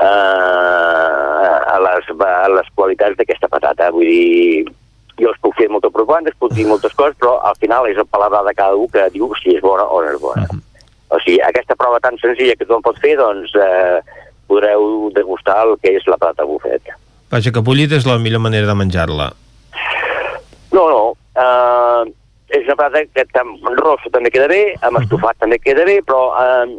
eh, 0.00 0.04
a, 1.66 1.78
les, 1.82 2.04
a 2.20 2.48
les 2.48 2.68
qualitats 2.74 3.16
d'aquesta 3.18 3.48
patata. 3.48 3.90
Vull 3.94 4.06
dir, 4.06 4.64
jo 5.18 5.32
us 5.32 5.40
puc 5.42 5.56
fer 5.58 5.68
molta 5.72 5.90
propaganda, 5.90 6.30
us 6.30 6.40
puc 6.40 6.54
dir 6.54 6.66
moltes 6.68 6.94
coses, 6.98 7.16
però 7.18 7.38
al 7.46 7.56
final 7.60 7.88
és 7.90 7.98
el 7.98 8.06
paladar 8.06 8.44
de 8.46 8.54
cada 8.56 8.76
un 8.78 8.88
que 8.92 9.08
diu 9.14 9.30
si 9.42 9.56
és 9.56 9.64
bona 9.64 9.84
o 9.84 10.00
no 10.02 10.14
és 10.14 10.20
bona. 10.22 10.46
O 11.08 11.18
sigui, 11.24 11.38
aquesta 11.44 11.76
prova 11.78 12.00
tan 12.04 12.18
senzilla 12.20 12.56
que 12.56 12.66
tothom 12.66 12.84
pot 12.84 12.98
fer, 13.00 13.14
doncs 13.16 13.54
eh, 13.56 14.00
podreu 14.48 15.08
degustar 15.16 15.62
el 15.64 15.76
que 15.82 15.94
és 15.96 16.06
la 16.08 16.18
patata 16.20 16.46
bufet. 16.48 16.92
Vaja, 17.32 17.52
que 17.52 17.64
bullit 17.64 17.92
és 17.92 18.06
la 18.08 18.18
millor 18.20 18.42
manera 18.44 18.68
de 18.68 18.76
menjar-la. 18.76 19.30
No, 20.72 20.84
no. 20.88 21.02
Uh, 21.38 22.04
és 22.52 22.64
una 22.64 22.76
patata 22.80 23.04
que 23.12 23.40
amb 23.40 23.66
rosso 23.80 24.10
també 24.12 24.32
queda 24.32 24.48
bé, 24.50 24.62
amb 24.84 25.00
estofat 25.02 25.36
també 25.40 25.58
queda 25.60 25.84
bé, 25.88 25.98
però 26.04 26.30
uh, 26.32 26.78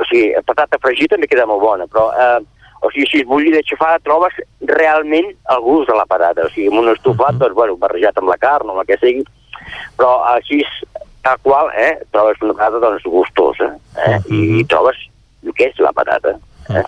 o 0.00 0.06
sigui, 0.08 0.32
patata 0.46 0.80
fregida 0.80 1.16
també 1.16 1.28
queda 1.30 1.48
molt 1.48 1.62
bona, 1.64 1.88
però 1.90 2.08
uh, 2.10 2.40
o 2.80 2.90
sigui, 2.90 3.06
si 3.10 3.20
és 3.20 3.28
bullida 3.28 3.60
i 3.60 3.66
xafada 3.68 4.00
trobes 4.04 4.36
realment 4.70 5.28
el 5.54 5.62
gust 5.64 5.90
de 5.90 5.96
la 5.98 6.06
patata. 6.08 6.46
O 6.46 6.52
sigui, 6.54 6.70
amb 6.72 6.82
un 6.82 6.92
estofat, 6.94 7.36
doncs, 7.40 7.56
bueno, 7.56 7.76
barrejat 7.80 8.18
amb 8.20 8.32
la 8.32 8.38
carn 8.40 8.70
o 8.70 8.74
amb 8.74 8.82
el 8.84 8.88
que 8.88 8.98
sigui, 9.02 9.24
però 9.98 10.14
així 10.32 10.62
tal 11.22 11.36
qual, 11.44 11.68
eh, 11.76 11.98
trobes 12.14 12.40
una 12.40 12.56
patata 12.56 12.80
doncs, 12.86 13.04
gustosa, 13.04 13.74
eh, 14.06 14.18
i 14.32 14.64
trobes 14.64 14.96
el 15.44 15.52
que 15.56 15.68
és 15.68 15.82
la 15.84 15.92
patata. 15.92 16.36
Eh? 16.70 16.84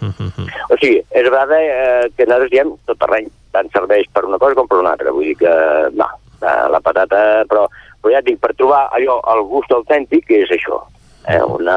O 0.70 0.78
sigui, 0.78 0.98
és 1.10 1.28
veritat 1.28 1.52
eh, 1.58 2.08
que 2.16 2.26
nosaltres 2.28 2.52
diem 2.52 2.72
tot 2.88 3.00
terreny, 3.02 3.28
tant 3.52 3.68
serveix 3.74 4.08
per 4.14 4.24
una 4.28 4.40
cosa 4.40 4.56
com 4.56 4.68
per 4.70 4.80
una 4.80 4.94
altra. 4.94 5.12
Vull 5.12 5.32
dir 5.32 5.38
que, 5.42 5.54
no, 5.98 6.08
eh, 6.40 6.58
la 6.72 6.80
patata... 6.80 7.22
Però, 7.50 7.66
però 8.02 8.14
ja 8.14 8.22
et 8.22 8.28
dic, 8.30 8.40
per 8.42 8.54
trobar 8.56 8.86
allò, 8.96 9.20
el 9.34 9.44
gust 9.50 9.74
autèntic, 9.74 10.30
és 10.40 10.50
això. 10.56 10.80
Eh? 11.28 11.40
Una, 11.42 11.76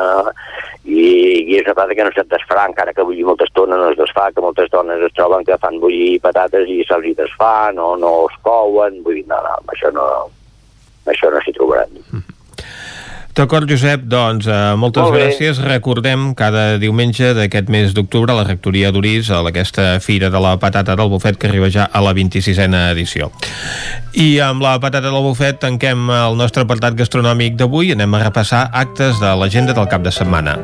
i, 0.85 1.01
I 1.45 1.57
és 1.59 1.65
una 1.65 1.75
patata 1.77 1.98
que 1.98 2.06
no 2.07 2.14
se't 2.15 2.30
desfarà, 2.32 2.67
encara 2.69 2.93
que 2.93 3.06
bullir 3.06 3.25
molta 3.27 3.48
estona 3.48 3.77
no 3.80 3.90
es 3.91 3.99
desfà, 3.99 4.30
que 4.33 4.43
moltes 4.45 4.72
dones 4.74 5.03
es 5.06 5.14
troben 5.17 5.45
que 5.45 5.59
fan 5.61 5.82
bullir 5.82 6.22
patates 6.24 6.69
i 6.69 6.82
se'ls 6.88 7.17
desfà, 7.17 7.72
no, 7.77 7.93
no 8.01 8.15
es 8.30 8.40
couen, 8.45 9.01
vull 9.06 9.22
dir, 9.22 9.27
no, 9.32 9.41
no, 9.45 9.57
això 9.74 9.91
no, 9.95 10.07
això 11.11 11.33
no 11.33 11.43
s'hi 11.45 11.56
trobaran. 11.57 12.01
D'acord, 13.35 13.67
Josep, 13.67 14.05
doncs 14.07 14.47
eh, 14.47 14.75
moltes 14.80 15.03
Molt 15.03 15.17
bé. 15.17 15.25
gràcies. 15.25 15.59
Recordem 15.59 16.30
cada 16.39 16.77
diumenge 16.80 17.33
d'aquest 17.35 17.67
mes 17.67 17.91
d'octubre 17.93 18.31
a 18.31 18.38
la 18.38 18.45
Rectoria 18.47 18.93
d'Urís, 18.95 19.27
a 19.30 19.41
aquesta 19.49 19.99
Fira 19.99 20.30
de 20.31 20.39
la 20.39 20.55
Patata 20.57 20.95
del 20.95 21.09
Bufet 21.11 21.35
que 21.38 21.49
arriba 21.51 21.67
ja 21.69 21.89
a 21.91 22.01
la 22.01 22.14
26a 22.15 22.85
edició. 22.93 23.31
I 24.14 24.39
amb 24.39 24.64
la 24.64 24.80
patata 24.80 25.11
del 25.11 25.22
bufet 25.22 25.59
tanquem 25.59 26.07
el 26.09 26.38
nostre 26.39 26.64
apartat 26.64 26.95
gastronòmic 26.95 27.59
d'avui. 27.59 27.91
Anem 27.91 28.15
a 28.15 28.23
repassar 28.23 28.69
actes 28.72 29.19
de 29.19 29.35
l'agenda 29.35 29.75
del 29.75 29.91
cap 29.91 30.01
de 30.01 30.15
setmana. 30.15 30.55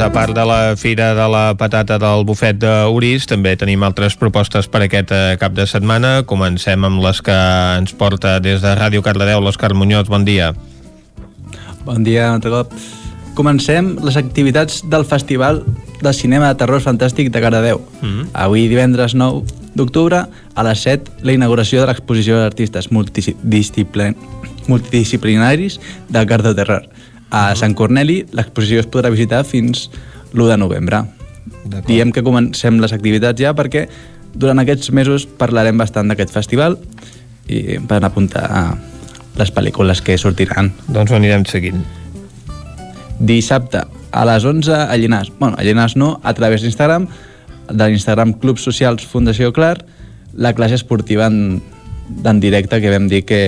Doncs, 0.00 0.16
a 0.16 0.16
part 0.16 0.32
de 0.32 0.44
la 0.48 0.76
Fira 0.80 1.14
de 1.14 1.24
la 1.28 1.54
Patata 1.60 1.98
del 2.00 2.22
Bufet 2.24 2.56
d'Uris, 2.56 3.26
també 3.28 3.50
tenim 3.60 3.82
altres 3.84 4.14
propostes 4.16 4.64
per 4.64 4.80
aquest 4.86 5.10
eh, 5.12 5.34
cap 5.36 5.52
de 5.52 5.66
setmana. 5.68 6.22
Comencem 6.24 6.86
amb 6.88 7.02
les 7.04 7.20
que 7.20 7.34
ens 7.76 7.92
porta 7.92 8.38
des 8.40 8.62
de 8.64 8.72
Ràdio 8.78 9.02
Cardedeu, 9.04 9.42
l'Òscar 9.44 9.74
Muñoz. 9.76 10.08
Bon 10.08 10.24
dia. 10.24 10.54
Bon 11.84 12.00
dia, 12.00 12.30
un 12.30 12.38
altre 12.38 12.48
cop. 12.54 12.72
Comencem 13.36 13.98
les 14.00 14.16
activitats 14.16 14.80
del 14.88 15.04
Festival 15.04 15.60
de 16.00 16.14
Cinema 16.16 16.48
de 16.48 16.56
Terror 16.62 16.80
Fantàstic 16.80 17.28
de 17.28 17.44
Cardedeu. 17.44 17.84
Mm. 18.00 18.30
Avui, 18.32 18.70
divendres 18.72 19.12
9 19.12 19.44
d'octubre, 19.76 20.22
a 20.54 20.66
les 20.70 20.86
7, 20.88 21.20
la 21.28 21.36
inauguració 21.36 21.84
de 21.84 21.92
l'exposició 21.92 22.40
d'artistes 22.40 22.88
multidisciplin... 22.88 24.16
multidisciplinaris 24.64 25.76
de 26.08 26.24
Cardedeu 26.24 26.56
Terror. 26.56 26.88
A 27.30 27.54
Sant 27.54 27.76
Corneli, 27.78 28.24
l'exposició 28.34 28.82
es 28.82 28.88
podrà 28.90 29.10
visitar 29.12 29.44
fins 29.46 29.88
l'1 30.34 30.48
de 30.50 30.56
novembre. 30.58 31.04
Diem 31.86 32.10
que 32.10 32.24
comencem 32.26 32.80
les 32.82 32.94
activitats 32.94 33.38
ja 33.40 33.54
perquè 33.54 33.86
durant 34.34 34.58
aquests 34.62 34.90
mesos 34.94 35.26
parlarem 35.38 35.78
bastant 35.78 36.10
d'aquest 36.10 36.34
festival 36.34 36.76
i 37.50 37.78
per 37.86 38.00
apuntar 38.06 38.46
les 39.38 39.50
pel·lícules 39.54 40.02
que 40.02 40.18
sortiran. 40.18 40.72
Doncs 40.88 41.10
ho 41.12 41.18
anirem 41.18 41.46
seguint. 41.46 41.82
Dissabte 43.20 43.84
a 44.10 44.24
les 44.26 44.44
11 44.44 44.74
a 44.74 44.96
Llinars. 44.96 45.32
Bueno, 45.38 45.58
a 45.58 45.66
Llinars 45.66 45.96
no, 45.96 46.18
a 46.22 46.34
través 46.34 46.62
d'Instagram, 46.62 47.06
de 47.70 47.86
l'Instagram 47.86 48.34
Club 48.42 48.58
Socials 48.58 49.06
Fundació 49.06 49.52
Clar, 49.54 49.78
la 50.34 50.54
classe 50.54 50.78
esportiva 50.78 51.30
en, 51.30 51.60
en 52.24 52.42
directe 52.42 52.80
que 52.82 52.90
vam 52.90 53.06
dir 53.10 53.24
que 53.26 53.42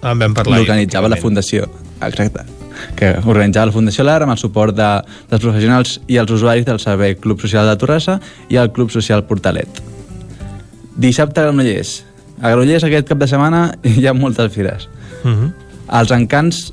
en 0.00 0.22
vam 0.22 0.34
parlar 0.38 0.62
l'organitzava 0.62 1.10
la 1.10 1.20
Fundació. 1.20 1.68
Exacte 2.00 2.59
que 2.96 3.12
organitzava 3.24 3.68
la 3.70 3.74
Fundació 3.74 4.04
LAR 4.04 4.22
amb 4.24 4.34
el 4.34 4.40
suport 4.40 4.76
de, 4.76 4.88
dels 5.30 5.42
professionals 5.44 5.98
i 6.08 6.18
els 6.20 6.32
usuaris 6.34 6.66
del 6.66 6.80
servei 6.82 7.16
Club 7.16 7.40
Social 7.42 7.68
de 7.68 7.76
Torrassa 7.80 8.18
i 8.48 8.60
el 8.60 8.72
Club 8.76 8.92
Social 8.94 9.24
Portalet. 9.28 9.82
Dissabte 11.00 11.40
a 11.40 11.48
Granollers. 11.48 12.00
A 12.40 12.50
Granollers 12.50 12.84
aquest 12.84 13.08
cap 13.08 13.20
de 13.20 13.28
setmana 13.30 13.62
hi 13.96 14.06
ha 14.06 14.14
moltes 14.16 14.52
fires. 14.52 14.88
Uh 15.24 15.30
-huh. 15.30 15.52
Els 16.00 16.10
encants 16.10 16.72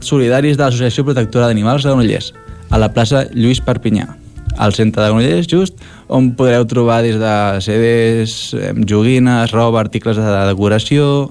solidaris 0.00 0.56
de 0.56 0.64
l'Associació 0.64 1.04
Protectora 1.04 1.46
d'Animals 1.46 1.82
de 1.82 1.90
Granollers, 1.90 2.32
a 2.70 2.78
la 2.78 2.92
plaça 2.92 3.26
Lluís 3.32 3.60
Perpinyà, 3.60 4.08
al 4.56 4.74
centre 4.74 5.02
de 5.02 5.08
Granollers, 5.08 5.46
just, 5.46 5.74
on 6.08 6.32
podreu 6.34 6.64
trobar 6.66 7.02
des 7.02 7.16
de 7.20 7.60
CDs, 7.60 8.54
em, 8.54 8.84
joguines, 8.84 9.52
roba, 9.52 9.80
articles 9.80 10.16
de 10.16 10.46
decoració 10.48 11.30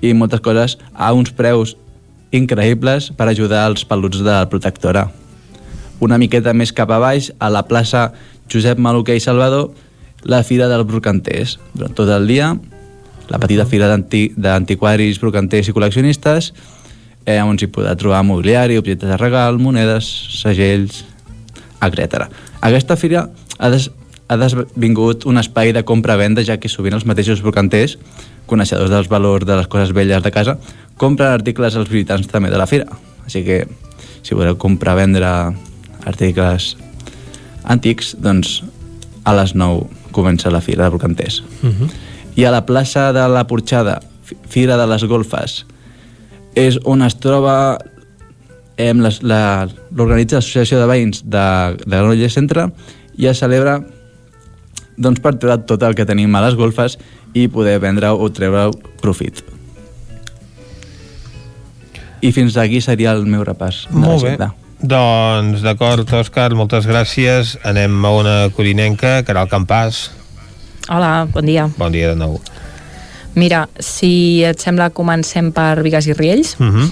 i 0.00 0.12
moltes 0.14 0.40
coses 0.40 0.78
a 0.94 1.12
uns 1.12 1.30
preus 1.30 1.76
increïbles 2.32 3.10
per 3.16 3.28
ajudar 3.28 3.66
els 3.70 3.84
peluts 3.84 4.20
de 4.22 4.30
la 4.30 4.48
protectora. 4.48 5.08
Una 6.00 6.18
miqueta 6.18 6.54
més 6.56 6.72
cap 6.72 6.90
a 6.90 6.98
baix, 7.02 7.30
a 7.38 7.50
la 7.50 7.64
plaça 7.68 8.12
Josep 8.50 8.78
Maluquer 8.78 9.16
i 9.18 9.20
Salvador, 9.20 9.70
la 10.24 10.42
Fira 10.44 10.68
dels 10.68 10.86
Brocanters. 10.88 11.58
Durant 11.74 11.94
tot 11.96 12.08
el 12.08 12.26
dia, 12.28 12.54
la 13.30 13.38
petita 13.38 13.66
fira 13.66 13.88
d'anti- 13.88 14.32
d'antiquaris, 14.36 15.20
brocanters 15.20 15.68
i 15.68 15.72
col·leccionistes, 15.72 16.52
eh, 17.26 17.40
on 17.42 17.58
s'hi 17.58 17.68
podrà 17.70 17.94
trobar 17.96 18.24
mobiliari, 18.24 18.78
objectes 18.78 19.08
de 19.08 19.16
regal, 19.16 19.58
monedes, 19.58 20.08
segells, 20.40 21.04
etc. 21.80 22.26
Aquesta 22.60 22.96
fira 22.96 23.28
ha, 23.58 23.70
des, 23.70 23.90
ha 24.28 24.36
desvingut 24.36 25.26
un 25.26 25.38
espai 25.38 25.72
de 25.72 25.84
compra-venda, 25.84 26.42
ja 26.42 26.58
que 26.58 26.68
sovint 26.68 26.94
els 26.96 27.06
mateixos 27.06 27.40
brocanters, 27.44 27.98
coneixedors 28.50 28.90
dels 28.90 29.08
valors 29.08 29.46
de 29.46 29.56
les 29.56 29.68
coses 29.70 29.92
velles 29.94 30.22
de 30.24 30.30
casa, 30.34 30.58
compren 31.00 31.32
articles 31.32 31.76
als 31.80 31.88
visitants 31.88 32.28
també 32.28 32.50
de 32.52 32.58
la 32.60 32.66
fira. 32.68 32.86
Així 33.24 33.40
que, 33.46 33.62
si 34.22 34.36
voleu 34.36 34.58
comprar 34.60 34.98
vendre 34.98 35.26
articles 36.04 36.74
antics, 37.64 38.14
doncs 38.20 38.60
a 39.24 39.34
les 39.36 39.54
9 39.54 39.88
comença 40.12 40.50
la 40.52 40.60
fira 40.60 40.84
de 40.84 40.90
brocanters. 40.90 41.40
Uh 41.62 41.70
-huh. 41.70 41.90
I 42.36 42.44
a 42.44 42.50
la 42.50 42.64
plaça 42.66 43.12
de 43.12 43.28
la 43.28 43.46
Porxada, 43.46 44.00
Fi- 44.24 44.36
Fira 44.48 44.76
de 44.76 44.86
les 44.86 45.04
Golfes, 45.04 45.66
és 46.54 46.78
on 46.84 47.02
es 47.02 47.14
troba 47.14 47.78
l'organitza 48.78 50.36
l'Associació 50.36 50.80
de 50.80 50.86
Veïns 50.86 51.22
de, 51.24 51.76
de 51.84 51.96
Granollers 51.96 52.32
Centre 52.34 52.70
i 53.18 53.26
es 53.26 53.38
celebra 53.38 53.80
doncs, 54.96 55.20
per 55.20 55.34
treure 55.38 55.58
tot 55.68 55.82
el 55.82 55.94
que 55.94 56.06
tenim 56.06 56.34
a 56.34 56.42
les 56.46 56.54
golfes 56.54 56.98
i 57.34 57.46
poder 57.48 57.78
vendre 57.78 58.10
o 58.10 58.28
treure 58.32 58.70
profit. 59.00 59.42
I 62.20 62.32
fins 62.36 62.56
aquí 62.60 62.80
seria 62.84 63.12
el 63.16 63.24
meu 63.26 63.44
repàs. 63.44 63.86
de 63.90 63.96
Molt 63.96 64.24
bé. 64.24 64.50
Doncs 64.80 65.60
d'acord, 65.64 66.08
Òscar, 66.08 66.54
moltes 66.56 66.86
gràcies. 66.88 67.56
Anem 67.64 68.04
a 68.04 68.10
una 68.16 68.36
corinenca, 68.56 69.20
Caral 69.24 69.48
Campàs. 69.48 70.08
Hola, 70.88 71.26
bon 71.32 71.44
dia. 71.44 71.68
Bon 71.76 71.92
dia 71.92 72.12
de 72.12 72.16
nou. 72.16 72.40
Mira, 73.34 73.68
si 73.78 74.42
et 74.44 74.58
sembla, 74.58 74.90
comencem 74.90 75.52
per 75.54 75.82
Vigues 75.84 76.08
i 76.08 76.16
Riells. 76.16 76.56
Uh 76.58 76.66
-huh. 76.66 76.88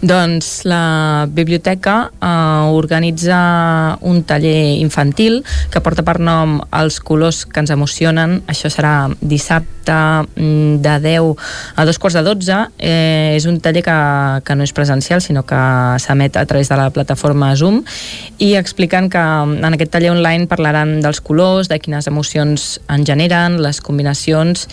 Doncs 0.00 0.64
la 0.64 1.26
biblioteca 1.28 2.10
eh, 2.20 2.26
organitza 2.72 3.98
un 4.00 4.22
taller 4.24 4.78
infantil 4.80 5.42
que 5.70 5.82
porta 5.84 6.04
per 6.06 6.18
nom 6.20 6.58
Els 6.76 7.00
colors 7.04 7.44
que 7.46 7.60
ens 7.60 7.72
emocionen. 7.74 8.40
Això 8.50 8.70
serà 8.72 9.10
dissabte 9.20 9.96
mm, 10.36 10.80
de 10.84 10.96
10 11.04 11.34
a 11.76 11.86
dos 11.88 11.98
quarts 11.98 12.16
de 12.18 12.24
12. 12.26 12.58
Eh, 12.78 13.36
és 13.36 13.46
un 13.46 13.60
taller 13.60 13.84
que, 13.84 13.98
que 14.46 14.56
no 14.56 14.64
és 14.64 14.74
presencial, 14.76 15.20
sinó 15.20 15.44
que 15.46 15.60
s'emet 16.00 16.36
a 16.36 16.46
través 16.46 16.70
de 16.70 16.78
la 16.80 16.90
plataforma 16.94 17.52
Zoom 17.56 17.82
i 18.38 18.54
explicant 18.56 19.10
que 19.12 19.20
en 19.20 19.74
aquest 19.74 19.92
taller 19.92 20.12
online 20.14 20.48
parlaran 20.50 20.98
dels 21.04 21.20
colors, 21.20 21.68
de 21.68 21.78
quines 21.82 22.08
emocions 22.08 22.78
en 22.88 23.04
generen, 23.06 23.60
les 23.62 23.80
combinacions 23.84 24.66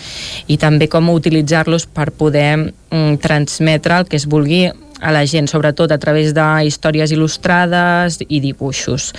i 0.48 0.58
també 0.60 0.88
com 0.88 1.10
utilitzar-los 1.12 1.88
per 1.92 2.10
poder 2.16 2.52
mm, 2.58 3.18
transmetre 3.22 4.00
el 4.00 4.08
que 4.08 4.16
es 4.16 4.28
vulgui 4.28 4.68
a 5.00 5.12
la 5.14 5.24
gent, 5.26 5.48
sobretot 5.50 5.92
a 5.92 5.98
través 5.98 6.34
de 6.34 6.46
històries 6.66 7.12
il·lustrades 7.14 8.20
i 8.28 8.40
dibuixos. 8.44 9.12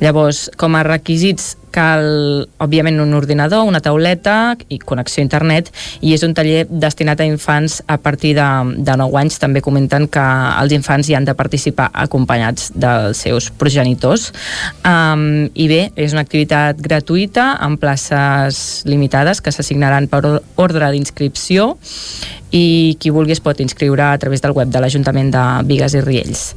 Llavors, 0.00 0.48
com 0.56 0.76
a 0.76 0.84
requisits 0.86 1.56
cal, 1.70 2.48
òbviament, 2.58 2.98
un 2.98 3.14
ordinador, 3.14 3.62
una 3.68 3.78
tauleta 3.80 4.56
i 4.68 4.80
connexió 4.82 5.22
a 5.22 5.26
internet, 5.26 5.70
i 6.02 6.14
és 6.16 6.24
un 6.26 6.34
taller 6.34 6.64
destinat 6.68 7.22
a 7.22 7.28
infants 7.28 7.78
a 7.86 7.96
partir 8.02 8.34
de, 8.34 8.46
de 8.82 8.96
9 8.98 9.20
anys. 9.20 9.38
També 9.42 9.62
comenten 9.62 10.08
que 10.10 10.24
els 10.60 10.74
infants 10.74 11.08
hi 11.08 11.14
han 11.14 11.28
de 11.28 11.36
participar 11.38 11.90
acompanyats 11.94 12.72
dels 12.74 13.22
seus 13.22 13.50
progenitors. 13.54 14.30
Um, 14.82 15.46
I 15.54 15.68
bé, 15.70 15.80
és 15.94 16.14
una 16.16 16.24
activitat 16.26 16.82
gratuïta 16.82 17.52
amb 17.62 17.80
places 17.80 18.82
limitades 18.90 19.40
que 19.40 19.54
s'assignaran 19.54 20.10
per 20.10 20.24
or- 20.26 20.42
ordre 20.58 20.90
d'inscripció 20.90 21.76
i 22.50 22.96
qui 23.00 23.12
vulgui 23.14 23.36
es 23.36 23.42
pot 23.42 23.60
inscriure 23.60 24.10
a 24.10 24.18
través 24.18 24.42
del 24.42 24.56
web 24.56 24.72
de 24.72 24.80
l'Ajuntament 24.82 25.30
de 25.34 25.44
Vigues 25.68 25.94
i 25.94 26.02
Riells. 26.04 26.48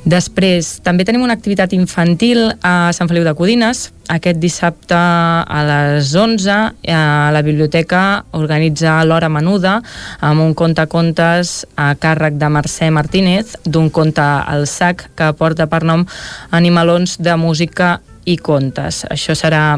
Després, 0.00 0.78
també 0.80 1.04
tenim 1.04 1.20
una 1.20 1.34
activitat 1.36 1.74
infantil 1.76 2.54
a 2.64 2.88
Sant 2.96 3.08
Feliu 3.10 3.24
de 3.26 3.34
Codines. 3.36 3.90
Aquest 4.08 4.40
dissabte 4.40 4.96
a 4.96 5.60
les 5.68 6.14
11 6.16 6.48
eh, 6.48 6.94
la 7.34 7.42
biblioteca 7.44 8.24
organitza 8.32 8.96
l'Hora 9.04 9.28
Menuda 9.28 9.76
amb 10.24 10.40
un 10.46 10.56
conte 10.56 10.86
contes 10.88 11.66
a 11.76 11.92
càrrec 12.00 12.40
de 12.40 12.48
Mercè 12.48 12.88
Martínez 12.90 13.58
d'un 13.66 13.90
conte 13.92 14.24
al 14.24 14.64
sac 14.66 15.10
que 15.14 15.30
porta 15.36 15.68
per 15.68 15.84
nom 15.84 16.06
Animalons 16.50 17.18
de 17.20 17.36
música 17.36 17.98
i 18.24 18.38
contes. 18.40 19.04
Això 19.04 19.36
serà 19.36 19.76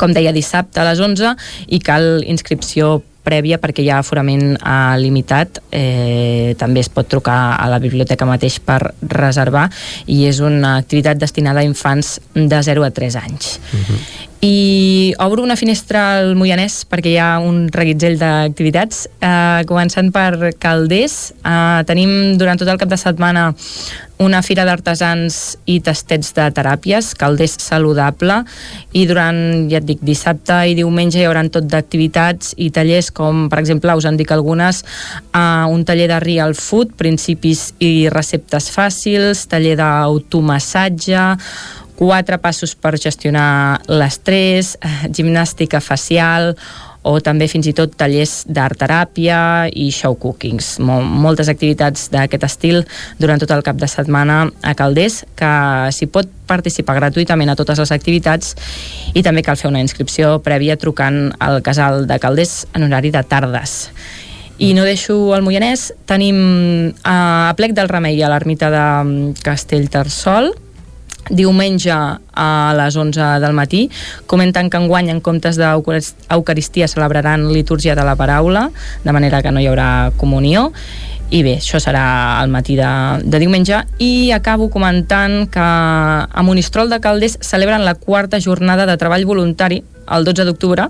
com 0.00 0.16
deia, 0.16 0.32
dissabte 0.32 0.80
a 0.80 0.88
les 0.88 1.00
11 1.00 1.36
i 1.68 1.78
cal 1.84 2.24
inscripció 2.24 3.02
prèvia 3.24 3.58
perquè 3.62 3.84
hi 3.84 3.90
ha 3.92 4.00
aforament 4.02 4.56
eh, 4.56 4.96
limitat 5.02 5.62
eh, 5.70 6.54
també 6.58 6.82
es 6.82 6.90
pot 6.92 7.08
trucar 7.08 7.56
a 7.56 7.68
la 7.70 7.80
biblioteca 7.82 8.28
mateix 8.28 8.58
per 8.60 8.80
reservar 9.08 9.68
i 10.06 10.24
és 10.30 10.42
una 10.42 10.76
activitat 10.82 11.20
destinada 11.20 11.62
a 11.62 11.68
infants 11.68 12.18
de 12.34 12.62
0 12.62 12.86
a 12.86 12.90
3 12.90 13.18
anys 13.22 13.56
i 14.42 15.14
obro 15.22 15.44
una 15.44 15.54
finestra 15.54 16.00
al 16.18 16.32
Moianès 16.34 16.80
perquè 16.90 17.12
hi 17.12 17.18
ha 17.22 17.36
un 17.38 17.68
reguitzell 17.70 18.16
d'activitats. 18.18 19.04
Eh, 19.22 19.62
començant 19.70 20.10
per 20.10 20.56
Calders 20.58 21.18
eh, 21.46 21.82
tenim 21.86 22.34
durant 22.40 22.58
tot 22.58 22.72
el 22.72 22.80
cap 22.80 22.90
de 22.90 22.98
setmana 22.98 23.52
una 24.22 24.42
fira 24.42 24.64
d'artesans 24.66 25.36
i 25.70 25.78
tastets 25.82 26.32
de 26.36 26.46
teràpies, 26.54 27.12
Calders 27.18 27.56
Saludable 27.62 28.40
i 28.98 29.04
durant, 29.08 29.38
ja 29.70 29.80
et 29.80 29.86
dic, 29.86 30.02
dissabte 30.04 30.60
i 30.70 30.76
diumenge 30.78 31.20
hi 31.20 31.26
haurà 31.26 31.42
tot 31.50 31.66
d'activitats 31.70 32.54
i 32.62 32.70
tallers 32.74 33.10
com, 33.14 33.48
per 33.50 33.58
exemple, 33.62 33.94
us 33.98 34.06
en 34.06 34.18
dic 34.18 34.30
algunes 34.34 34.82
uh, 35.34 35.66
un 35.70 35.82
taller 35.86 36.08
de 36.12 36.20
real 36.22 36.54
food 36.58 36.94
principis 36.98 37.72
i 37.82 38.08
receptes 38.14 38.70
fàcils 38.74 39.46
taller 39.50 39.74
d'automassatge 39.80 41.26
quatre 41.98 42.38
passos 42.42 42.74
per 42.74 42.96
gestionar 43.00 43.82
l'estrès, 43.88 44.76
gimnàstica 45.10 45.80
facial 45.80 46.52
o 47.02 47.18
també 47.18 47.48
fins 47.50 47.66
i 47.66 47.74
tot 47.74 47.94
tallers 47.98 48.44
d'art 48.46 48.78
teràpia 48.78 49.38
i 49.68 49.88
show 49.94 50.14
cookings. 50.18 50.76
Mol 50.82 51.02
moltes 51.02 51.50
activitats 51.50 52.08
d'aquest 52.12 52.46
estil 52.46 52.82
durant 53.18 53.42
tot 53.42 53.50
el 53.50 53.64
cap 53.66 53.78
de 53.80 53.88
setmana 53.90 54.44
a 54.62 54.74
Calders, 54.78 55.22
que 55.34 55.52
s'hi 55.90 56.06
pot 56.06 56.30
participar 56.46 57.00
gratuïtament 57.00 57.50
a 57.50 57.58
totes 57.58 57.82
les 57.82 57.94
activitats 57.94 58.54
i 59.14 59.22
també 59.26 59.42
cal 59.42 59.58
fer 59.58 59.70
una 59.72 59.82
inscripció 59.82 60.36
prèvia 60.44 60.78
trucant 60.78 61.32
al 61.42 61.62
casal 61.66 62.06
de 62.06 62.18
Calders 62.22 62.66
en 62.74 62.86
horari 62.86 63.10
de 63.10 63.24
tardes. 63.26 63.90
I 64.62 64.74
no 64.76 64.84
deixo 64.86 65.32
el 65.34 65.42
Moianès, 65.42 65.88
tenim 66.06 66.36
eh, 66.92 66.92
a 67.02 67.54
Plec 67.58 67.72
del 67.74 67.88
Remei 67.90 68.20
a 68.22 68.28
l'ermita 68.30 68.68
de 68.70 68.82
mm, 69.02 69.40
Castellterçol, 69.42 70.52
diumenge 71.30 71.92
a 71.92 72.74
les 72.76 72.96
11 72.96 73.40
del 73.42 73.54
matí 73.54 73.86
comenten 74.26 74.70
que 74.70 74.80
enguany 74.80 75.10
en 75.12 75.20
comptes 75.20 75.58
d'Eucaristia 75.60 76.88
celebraran 76.88 77.52
litúrgia 77.52 77.94
de 77.94 78.04
la 78.04 78.16
paraula 78.16 78.70
de 79.04 79.12
manera 79.12 79.42
que 79.42 79.52
no 79.52 79.60
hi 79.60 79.68
haurà 79.70 80.12
comunió. 80.16 80.70
I 81.32 81.40
bé, 81.40 81.54
això 81.62 81.78
serà 81.80 82.40
al 82.42 82.50
matí 82.52 82.74
de, 82.76 82.88
de 83.24 83.38
diumenge. 83.40 83.78
I 84.04 84.32
acabo 84.36 84.68
comentant 84.68 85.46
que 85.48 85.64
a 85.64 86.42
Monistrol 86.44 86.92
de 86.92 87.00
Calders 87.00 87.38
celebren 87.40 87.86
la 87.86 87.94
quarta 87.94 88.40
jornada 88.40 88.84
de 88.84 88.98
treball 89.00 89.24
voluntari 89.24 89.80
el 90.10 90.24
12 90.24 90.44
d'octubre, 90.44 90.88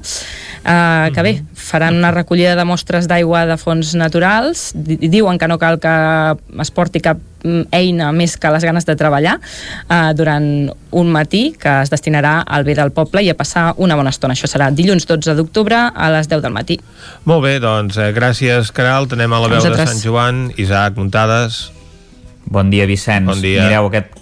eh, 0.65 1.11
que 1.15 1.23
bé, 1.23 1.35
faran 1.55 1.97
una 1.97 2.11
recollida 2.11 2.55
de 2.57 2.65
mostres 2.65 3.09
d'aigua 3.09 3.45
de 3.47 3.57
fons 3.61 3.95
naturals, 3.99 4.71
di 4.75 4.97
diuen 5.13 5.39
que 5.39 5.49
no 5.49 5.59
cal 5.59 5.79
que 5.83 5.93
es 6.63 6.71
porti 6.75 7.03
cap 7.05 7.19
mm, 7.43 7.69
eina 7.75 8.13
més 8.17 8.37
que 8.41 8.53
les 8.55 8.65
ganes 8.65 8.87
de 8.89 8.97
treballar 8.97 9.37
eh, 9.39 10.13
durant 10.17 10.47
un 10.93 11.13
matí 11.13 11.45
que 11.59 11.81
es 11.83 11.93
destinarà 11.93 12.41
al 12.47 12.65
bé 12.65 12.77
del 12.79 12.95
poble 12.95 13.23
i 13.23 13.31
a 13.33 13.37
passar 13.39 13.73
una 13.77 13.99
bona 13.99 14.15
estona. 14.15 14.37
Això 14.37 14.51
serà 14.51 14.71
dilluns 14.71 15.07
12 15.09 15.37
d'octubre 15.39 15.85
a 15.93 16.11
les 16.17 16.31
10 16.31 16.43
del 16.45 16.57
matí. 16.57 16.79
Molt 17.29 17.45
bé, 17.45 17.59
doncs 17.63 17.99
eh, 17.99 18.13
gràcies, 18.17 18.73
Caral. 18.73 19.11
Anem 19.13 19.33
a 19.33 19.45
la 19.45 19.55
veu 19.57 19.71
de 19.71 19.87
Sant 19.87 20.03
Joan. 20.03 20.43
Isaac, 20.57 20.97
muntades. 20.97 21.69
Bon 22.53 22.69
dia, 22.71 22.87
Vicenç. 22.87 23.29
Bon 23.29 23.41
dia. 23.41 23.69
Mireu, 23.69 23.89
aquest 23.89 24.22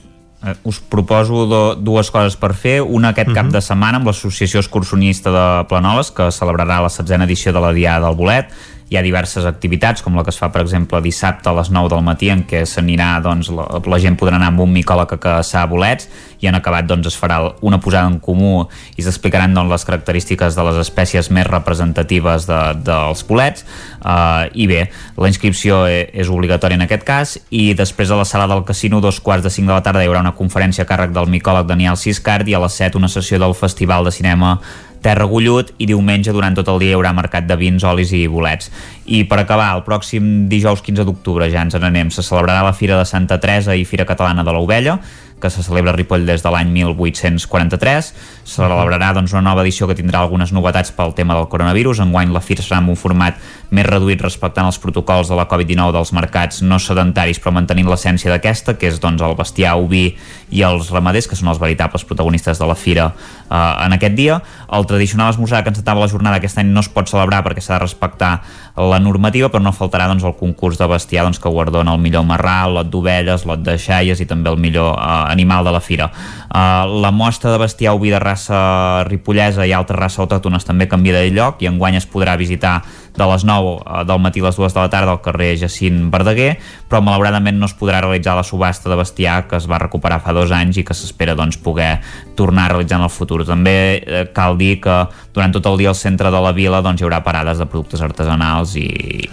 us 0.64 0.80
proposo 0.80 1.44
do, 1.46 1.62
dues 1.76 2.10
coses 2.10 2.36
per 2.40 2.54
fer. 2.56 2.80
Una 2.80 3.10
aquest 3.10 3.28
uh 3.28 3.32
-huh. 3.32 3.36
cap 3.36 3.52
de 3.52 3.60
setmana 3.60 3.98
amb 3.98 4.06
l'Associació 4.06 4.60
Excursionista 4.60 5.30
de 5.30 5.64
Planoles, 5.68 6.10
que 6.10 6.30
celebrarà 6.30 6.80
la 6.80 6.88
setzena 6.88 7.24
edició 7.24 7.52
de 7.52 7.60
la 7.60 7.72
Diada 7.72 8.06
del 8.06 8.16
Bolet. 8.16 8.48
Hi 8.90 8.98
ha 8.98 9.04
diverses 9.06 9.44
activitats, 9.46 10.02
com 10.02 10.16
la 10.18 10.24
que 10.26 10.32
es 10.34 10.38
fa, 10.40 10.48
per 10.50 10.64
exemple, 10.64 10.98
dissabte 11.04 11.46
a 11.46 11.54
les 11.54 11.68
9 11.70 11.92
del 11.92 12.02
matí, 12.02 12.26
en 12.32 12.40
què 12.42 12.64
s'anirà, 12.66 13.12
doncs, 13.22 13.52
la, 13.54 13.68
la 13.86 13.98
gent 14.02 14.16
podrà 14.18 14.34
anar 14.40 14.48
amb 14.50 14.64
un 14.64 14.72
micòleg 14.74 15.14
a 15.14 15.18
caçar 15.22 15.62
bolets, 15.70 16.08
i 16.42 16.48
en 16.50 16.58
acabat 16.58 16.88
doncs, 16.90 17.06
es 17.12 17.18
farà 17.20 17.38
una 17.62 17.78
posada 17.78 18.10
en 18.10 18.18
comú 18.18 18.64
i 18.98 19.04
s'explicaran 19.06 19.54
doncs, 19.54 19.70
les 19.70 19.86
característiques 19.86 20.58
de 20.58 20.66
les 20.66 20.80
espècies 20.82 21.30
més 21.30 21.46
representatives 21.46 22.48
de, 22.50 22.58
dels 22.90 23.22
bolets. 23.28 23.62
Uh, 24.00 24.50
I 24.58 24.66
bé, 24.66 24.82
la 25.20 25.30
inscripció 25.30 25.84
e- 25.86 26.08
és 26.10 26.32
obligatòria 26.32 26.80
en 26.80 26.88
aquest 26.88 27.06
cas, 27.06 27.38
i 27.54 27.70
després 27.78 28.10
a 28.10 28.18
la 28.18 28.26
sala 28.26 28.50
del 28.50 28.66
casino, 28.66 28.98
dos 28.98 29.22
quarts 29.22 29.46
de 29.46 29.54
cinc 29.54 29.70
de 29.70 29.76
la 29.76 29.84
tarda, 29.86 30.02
hi 30.02 30.10
haurà 30.10 30.26
una 30.26 30.34
conferència 30.34 30.82
a 30.82 30.90
càrrec 30.90 31.14
del 31.14 31.30
micòleg 31.30 31.70
Daniel 31.70 32.00
Siscart 32.00 32.48
i 32.50 32.58
a 32.58 32.64
les 32.66 32.82
7 32.82 32.98
una 32.98 33.08
sessió 33.12 33.38
del 33.38 33.54
Festival 33.54 34.08
de 34.08 34.18
Cinema 34.18 34.56
Terra 35.00 35.26
Gullut 35.28 35.72
i 35.78 35.88
diumenge 35.88 36.32
durant 36.34 36.56
tot 36.56 36.68
el 36.68 36.80
dia 36.82 36.92
hi 36.92 36.98
haurà 36.98 37.12
mercat 37.16 37.46
de 37.48 37.56
vins, 37.60 37.84
olis 37.84 38.12
i 38.16 38.26
bolets. 38.28 38.70
I 39.06 39.24
per 39.30 39.40
acabar, 39.42 39.72
el 39.76 39.84
pròxim 39.86 40.48
dijous 40.50 40.84
15 40.86 41.06
d'octubre, 41.08 41.48
ja 41.52 41.64
ens 41.64 41.78
n'anem, 41.80 42.12
se 42.12 42.24
celebrarà 42.26 42.62
la 42.66 42.76
Fira 42.76 42.98
de 43.00 43.08
Santa 43.08 43.40
Teresa 43.40 43.76
i 43.76 43.86
Fira 43.88 44.06
Catalana 44.08 44.44
de 44.44 44.54
l'Ovella, 44.54 44.98
que 45.40 45.50
se 45.50 45.62
celebra 45.64 45.94
a 45.94 45.96
Ripoll 45.96 46.26
des 46.28 46.44
de 46.44 46.50
l'any 46.52 46.70
1843. 46.74 48.10
Se 48.44 48.60
celebrarà 48.60 49.12
doncs, 49.16 49.32
una 49.32 49.42
nova 49.48 49.64
edició 49.64 49.88
que 49.88 49.96
tindrà 49.98 50.20
algunes 50.20 50.52
novetats 50.52 50.92
pel 50.94 51.14
tema 51.16 51.34
del 51.38 51.48
coronavirus. 51.48 52.02
Enguany 52.04 52.34
la 52.34 52.42
fira 52.44 52.62
serà 52.62 52.78
en 52.82 52.90
un 52.92 52.98
format 53.00 53.38
més 53.70 53.86
reduït 53.86 54.20
respectant 54.22 54.66
els 54.66 54.78
protocols 54.82 55.30
de 55.30 55.38
la 55.38 55.46
Covid-19 55.50 55.94
dels 55.94 56.12
mercats 56.16 56.60
no 56.66 56.78
sedentaris, 56.82 57.40
però 57.40 57.54
mantenint 57.54 57.88
l'essència 57.90 58.30
d'aquesta, 58.32 58.76
que 58.78 58.90
és 58.90 59.00
doncs, 59.02 59.22
el 59.22 59.36
bestiar 59.38 59.76
oví 59.78 60.10
i 60.50 60.64
els 60.66 60.90
ramaders, 60.90 61.28
que 61.30 61.38
són 61.38 61.52
els 61.52 61.60
veritables 61.62 62.04
protagonistes 62.04 62.58
de 62.58 62.66
la 62.66 62.76
fira 62.78 63.10
eh, 63.14 63.54
en 63.56 63.96
aquest 63.96 64.16
dia. 64.18 64.40
El 64.70 64.86
tradicional 64.90 65.30
esmorzar 65.30 65.62
que 65.64 65.72
encetava 65.72 66.02
la 66.02 66.10
jornada 66.10 66.40
aquest 66.40 66.58
any 66.58 66.72
no 66.74 66.82
es 66.84 66.90
pot 66.90 67.08
celebrar 67.10 67.44
perquè 67.46 67.62
s'ha 67.62 67.78
de 67.78 67.84
respectar 67.86 68.32
la 68.76 68.98
normativa, 69.02 69.50
però 69.50 69.62
no 69.62 69.74
faltarà 69.76 70.08
doncs, 70.10 70.24
el 70.26 70.36
concurs 70.38 70.78
de 70.80 70.88
bestiar 70.90 71.24
doncs, 71.26 71.40
que 71.42 71.52
guardona 71.52 71.94
el 71.94 72.02
millor 72.02 72.26
marrà, 72.26 72.64
lot 72.70 72.90
d'ovelles, 72.90 73.46
lot 73.46 73.62
de 73.62 73.76
xaies 73.78 74.20
i 74.20 74.26
també 74.26 74.50
el 74.50 74.58
millor 74.60 74.96
eh, 74.96 75.29
animal 75.30 75.64
de 75.64 75.72
la 75.72 75.80
fira. 75.80 76.10
Eh, 76.12 76.86
la 77.02 77.10
mostra 77.10 77.52
de 77.52 77.58
bestiar 77.58 77.94
oví 77.94 78.10
de 78.10 78.18
raça 78.18 79.04
ripollesa 79.08 79.66
i 79.66 79.72
altres 79.72 79.98
raça 80.00 80.22
autòctones 80.22 80.66
també 80.66 80.88
canvia 80.88 81.18
de 81.18 81.30
lloc 81.30 81.62
i 81.62 81.70
enguany 81.70 81.96
es 82.00 82.08
podrà 82.08 82.36
visitar 82.36 82.80
de 83.16 83.26
les 83.26 83.44
9 83.44 83.76
eh, 83.80 84.04
del 84.08 84.20
matí 84.22 84.40
a 84.40 84.48
les 84.48 84.56
2 84.56 84.74
de 84.74 84.80
la 84.80 84.90
tarda 84.90 85.14
al 85.16 85.22
carrer 85.24 85.56
Jacint 85.60 86.10
Verdaguer, 86.12 86.56
però 86.90 87.02
malauradament 87.04 87.58
no 87.58 87.68
es 87.70 87.76
podrà 87.78 88.00
realitzar 88.02 88.36
la 88.38 88.46
subhasta 88.46 88.90
de 88.90 88.98
bestiar 88.98 89.46
que 89.48 89.58
es 89.58 89.68
va 89.70 89.78
recuperar 89.78 90.20
fa 90.24 90.34
dos 90.36 90.52
anys 90.54 90.80
i 90.80 90.84
que 90.86 90.96
s'espera 90.96 91.36
doncs, 91.38 91.58
poder 91.60 91.98
tornar 92.36 92.66
a 92.66 92.74
realitzar 92.74 92.98
en 92.98 93.06
el 93.06 93.12
futur. 93.12 93.44
També 93.46 93.76
eh, 94.00 94.24
cal 94.34 94.58
dir 94.58 94.78
que 94.82 94.96
durant 95.34 95.52
tot 95.54 95.66
el 95.70 95.78
dia 95.78 95.90
al 95.92 95.98
centre 95.98 96.30
de 96.32 96.40
la 96.42 96.52
vila 96.56 96.80
doncs, 96.82 97.00
hi 97.00 97.06
haurà 97.06 97.20
parades 97.24 97.60
de 97.60 97.66
productes 97.70 98.02
artesanals 98.02 98.74
i, 98.80 98.88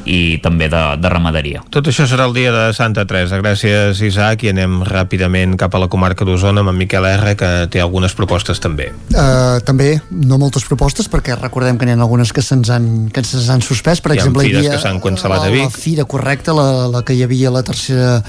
i 0.06 0.20
també 0.44 0.70
de, 0.72 0.84
de 1.02 1.12
ramaderia. 1.12 1.64
Tot 1.74 1.90
això 1.90 2.06
serà 2.10 2.28
el 2.30 2.36
dia 2.36 2.52
de 2.54 2.66
Santa 2.78 3.06
Teresa. 3.10 3.40
Gràcies, 3.42 4.02
Isaac, 4.06 4.46
i 4.46 4.52
anem 4.54 4.82
ràpidament 4.88 5.58
cap 5.60 5.76
a 5.76 5.82
la 5.82 5.90
comarca 5.92 6.28
d'Osona 6.28 6.64
amb 6.64 6.74
en 6.74 6.80
Miquel 6.80 7.08
R, 7.10 7.36
que 7.40 7.52
té 7.74 7.82
algunes 7.82 8.16
propostes 8.18 8.62
també. 8.64 8.92
Uh, 9.14 9.58
també, 9.66 9.96
no 10.12 10.40
moltes 10.42 10.68
propostes, 10.68 11.10
perquè 11.12 11.38
recordem 11.40 11.80
que 11.80 11.88
n'hi 11.88 11.96
ha 11.96 12.02
algunes 12.04 12.34
que 12.34 12.44
se'ns 12.46 12.72
han, 12.74 12.90
que 13.14 13.24
se'ns 13.26 13.50
han 13.54 13.66
suspès. 13.68 14.02
Per 14.04 14.14
Hi 14.14 14.20
exemple, 14.20 14.46
hi 14.48 14.56
havia 14.56 14.76
que 14.76 14.84
s'han 14.84 15.02
cancel·lat 15.04 15.44
a 15.44 15.50
la, 15.50 15.54
Vic. 15.54 15.68
la 15.68 15.84
fira 15.86 16.08
correcta, 16.10 16.56
la, 16.58 16.88
la 16.94 17.04
que 17.08 17.18
hi 17.18 17.24
havia 17.28 17.52
la 17.54 17.64
tercera 17.68 18.22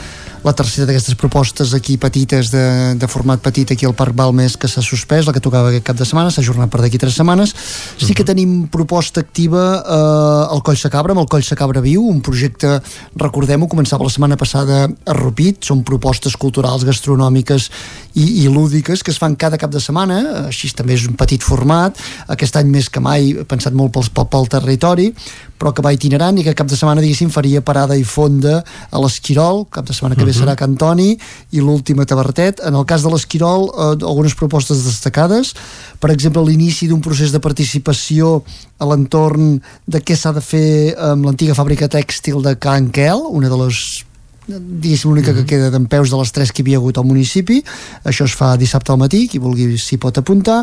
la 0.49 0.55
tercera 0.57 0.87
d'aquestes 0.89 1.17
propostes 1.21 1.75
aquí 1.77 1.99
petites 2.01 2.51
de, 2.55 2.65
de 2.97 3.09
format 3.11 3.41
petit 3.45 3.69
aquí 3.75 3.85
al 3.85 3.95
Parc 3.99 4.15
Balmes 4.17 4.57
que 4.57 4.69
s'ha 4.71 4.81
suspès, 4.85 5.27
la 5.29 5.35
que 5.37 5.43
tocava 5.45 5.69
aquest 5.69 5.85
cap 5.85 5.99
de 5.99 6.07
setmana 6.09 6.33
s'ha 6.33 6.41
ajornat 6.45 6.73
per 6.73 6.81
d'aquí 6.81 7.01
tres 7.01 7.19
setmanes 7.19 7.53
sí 8.01 8.17
que 8.17 8.25
tenim 8.25 8.63
proposta 8.73 9.21
activa 9.21 9.65
eh, 9.83 10.55
al 10.55 10.63
Coll 10.65 10.79
Sacabra, 10.81 11.13
amb 11.13 11.25
el 11.25 11.29
Coll 11.29 11.45
Sacabra 11.45 11.83
Viu 11.85 12.07
un 12.09 12.23
projecte, 12.25 12.79
recordem-ho, 13.21 13.69
començava 13.69 14.07
la 14.07 14.13
setmana 14.13 14.39
passada 14.41 14.87
a 14.89 15.17
Rupit, 15.19 15.61
són 15.69 15.85
propostes 15.87 16.37
culturals, 16.41 16.87
gastronòmiques 16.89 17.69
i, 18.15 18.45
i 18.45 18.49
lúdiques 18.49 19.05
que 19.05 19.13
es 19.13 19.21
fan 19.21 19.37
cada 19.37 19.61
cap 19.61 19.75
de 19.75 19.83
setmana 19.85 20.47
així 20.47 20.73
també 20.77 20.97
és 20.97 21.05
un 21.11 21.19
petit 21.19 21.45
format 21.45 21.99
aquest 22.33 22.57
any 22.61 22.73
més 22.73 22.89
que 22.89 23.05
mai, 23.05 23.35
pensat 23.49 23.77
molt 23.77 23.93
pel, 23.93 24.09
pel, 24.15 24.31
pel 24.33 24.51
territori, 24.57 25.11
però 25.59 25.75
que 25.75 25.85
va 25.85 25.93
itinerant 25.93 26.39
i 26.39 26.47
que 26.47 26.55
cap 26.57 26.71
de 26.71 26.77
setmana, 26.79 27.03
diguéssim, 27.03 27.33
faria 27.35 27.61
parada 27.67 27.99
i 27.99 28.05
fonda 28.07 28.63
a 28.63 29.03
l'Esquirol, 29.03 29.67
cap 29.75 29.85
de 29.89 29.97
setmana 29.97 30.17
que 30.17 30.25
ve 30.25 30.33
Mhm. 30.33 30.38
Serà 30.39 30.55
a 30.55 30.61
Cantoni 30.61 31.13
i 31.51 31.63
l'última 31.63 32.07
Tabertet. 32.09 32.63
En 32.65 32.79
el 32.79 32.87
cas 32.89 33.05
de 33.05 33.13
l'Esquirol, 33.13 33.69
eh, 33.69 33.91
algunes 34.07 34.37
propostes 34.39 34.85
destacades, 34.87 35.55
per 36.01 36.13
exemple, 36.15 36.45
l'inici 36.47 36.89
d'un 36.89 37.03
procés 37.05 37.35
de 37.35 37.43
participació 37.43 38.43
a 38.79 38.87
l'entorn 38.87 39.59
de 39.87 40.01
què 40.01 40.17
s'ha 40.17 40.33
de 40.33 40.45
fer 40.45 40.95
amb 41.11 41.27
l'antiga 41.27 41.57
fàbrica 41.59 41.91
tèxtil 41.91 42.43
de 42.45 42.55
Can 42.57 42.93
Quel, 42.95 43.25
una 43.29 43.51
de 43.51 43.59
les 43.67 44.08
diguéssim 44.49 45.11
l'única 45.11 45.35
que 45.37 45.45
queda 45.45 45.69
d'en 45.71 45.87
peus 45.87 46.11
de 46.11 46.17
les 46.17 46.33
tres 46.33 46.53
que 46.53 46.63
hi 46.63 46.65
havia 46.65 46.79
hagut 46.81 46.99
al 46.99 47.07
municipi. 47.09 47.61
Això 48.09 48.25
es 48.25 48.35
fa 48.37 48.55
dissabte 48.61 48.93
al 48.93 49.01
matí 49.01 49.27
qui 49.29 49.41
vulgui 49.43 49.77
s'hi 49.79 49.99
pot 50.01 50.17
apuntar. 50.19 50.63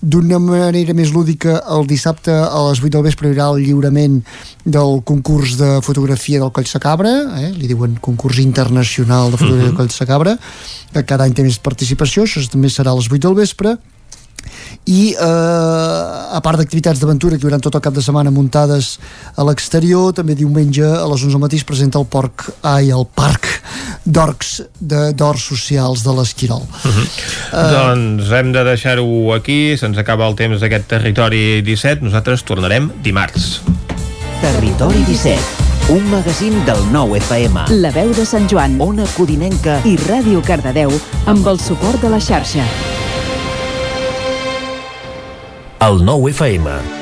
D'una 0.00 0.38
manera 0.42 0.94
més 0.94 1.12
lúdica 1.14 1.60
el 1.72 1.86
dissabte 1.88 2.32
a 2.32 2.60
les 2.68 2.82
8 2.82 2.92
del 2.96 3.06
vespre 3.08 3.30
hi 3.30 3.32
haurà 3.32 3.48
el 3.56 3.64
lliurament 3.64 4.20
del 4.64 5.00
concurs 5.08 5.56
de 5.60 5.80
fotografia 5.82 6.42
del 6.42 6.52
Coll 6.52 6.68
Sacabra 6.68 7.12
eh? 7.40 7.50
li 7.56 7.70
diuen 7.70 7.96
concurs 8.00 8.38
internacional 8.38 9.32
de 9.32 9.40
fotografia 9.40 9.70
del 9.70 9.78
Coll 9.78 9.90
Sacabra 9.90 10.36
que 10.92 11.06
cada 11.08 11.24
any 11.24 11.32
té 11.32 11.46
més 11.46 11.58
participació. 11.58 12.26
Això 12.26 12.44
també 12.52 12.68
serà 12.70 12.92
a 12.92 12.98
les 13.00 13.08
8 13.08 13.24
del 13.24 13.40
vespre 13.40 13.78
i 14.86 15.14
eh, 15.14 16.36
a 16.36 16.40
part 16.42 16.58
d'activitats 16.58 17.00
d'aventura 17.00 17.36
que 17.36 17.44
hi 17.46 17.48
haurà 17.50 17.60
tot 17.62 17.74
el 17.78 17.80
cap 17.84 17.94
de 17.94 18.02
setmana 18.02 18.30
muntades 18.30 18.98
a 19.36 19.44
l'exterior, 19.46 20.12
també 20.12 20.34
diumenge 20.34 20.84
a 20.84 21.06
les 21.06 21.22
11 21.22 21.30
del 21.36 21.42
matí 21.44 21.56
es 21.60 21.64
presenta 21.64 21.98
el, 21.98 22.06
porc, 22.06 22.48
ai, 22.62 22.90
el 22.90 23.06
parc 23.06 23.46
d'orcs 24.04 24.62
de- 24.80 25.12
d'horts 25.14 25.42
socials 25.52 26.02
de 26.02 26.12
l'Esquirol. 26.16 26.62
Uh 26.62 26.90
-huh. 26.90 27.06
uh, 27.52 27.70
doncs 27.72 28.30
hem 28.32 28.52
de 28.52 28.64
deixar-ho 28.64 29.34
aquí, 29.34 29.76
se'ns 29.78 29.98
acaba 29.98 30.26
el 30.28 30.34
temps 30.34 30.60
d'aquest 30.60 30.86
territori 30.88 31.62
17, 31.62 32.02
nosaltres 32.02 32.42
tornarem 32.44 32.90
dimarts. 33.02 33.60
Territori 34.40 35.04
17, 35.06 35.38
un 35.90 36.10
magazín 36.10 36.64
del 36.64 36.80
nou 36.92 37.14
FM. 37.16 37.60
La 37.68 37.90
veu 37.90 38.12
de 38.14 38.24
Sant 38.26 38.48
Joan, 38.50 38.80
Ona 38.80 39.04
Codinenca 39.16 39.80
i 39.84 39.96
Ràdio 39.96 40.42
Cardedeu 40.44 40.90
amb 41.26 41.46
el 41.46 41.60
suport 41.60 42.00
de 42.02 42.08
la 42.08 42.18
xarxa. 42.20 42.64
El 45.82 45.98
nou 46.06 46.28
FM. 46.30 47.01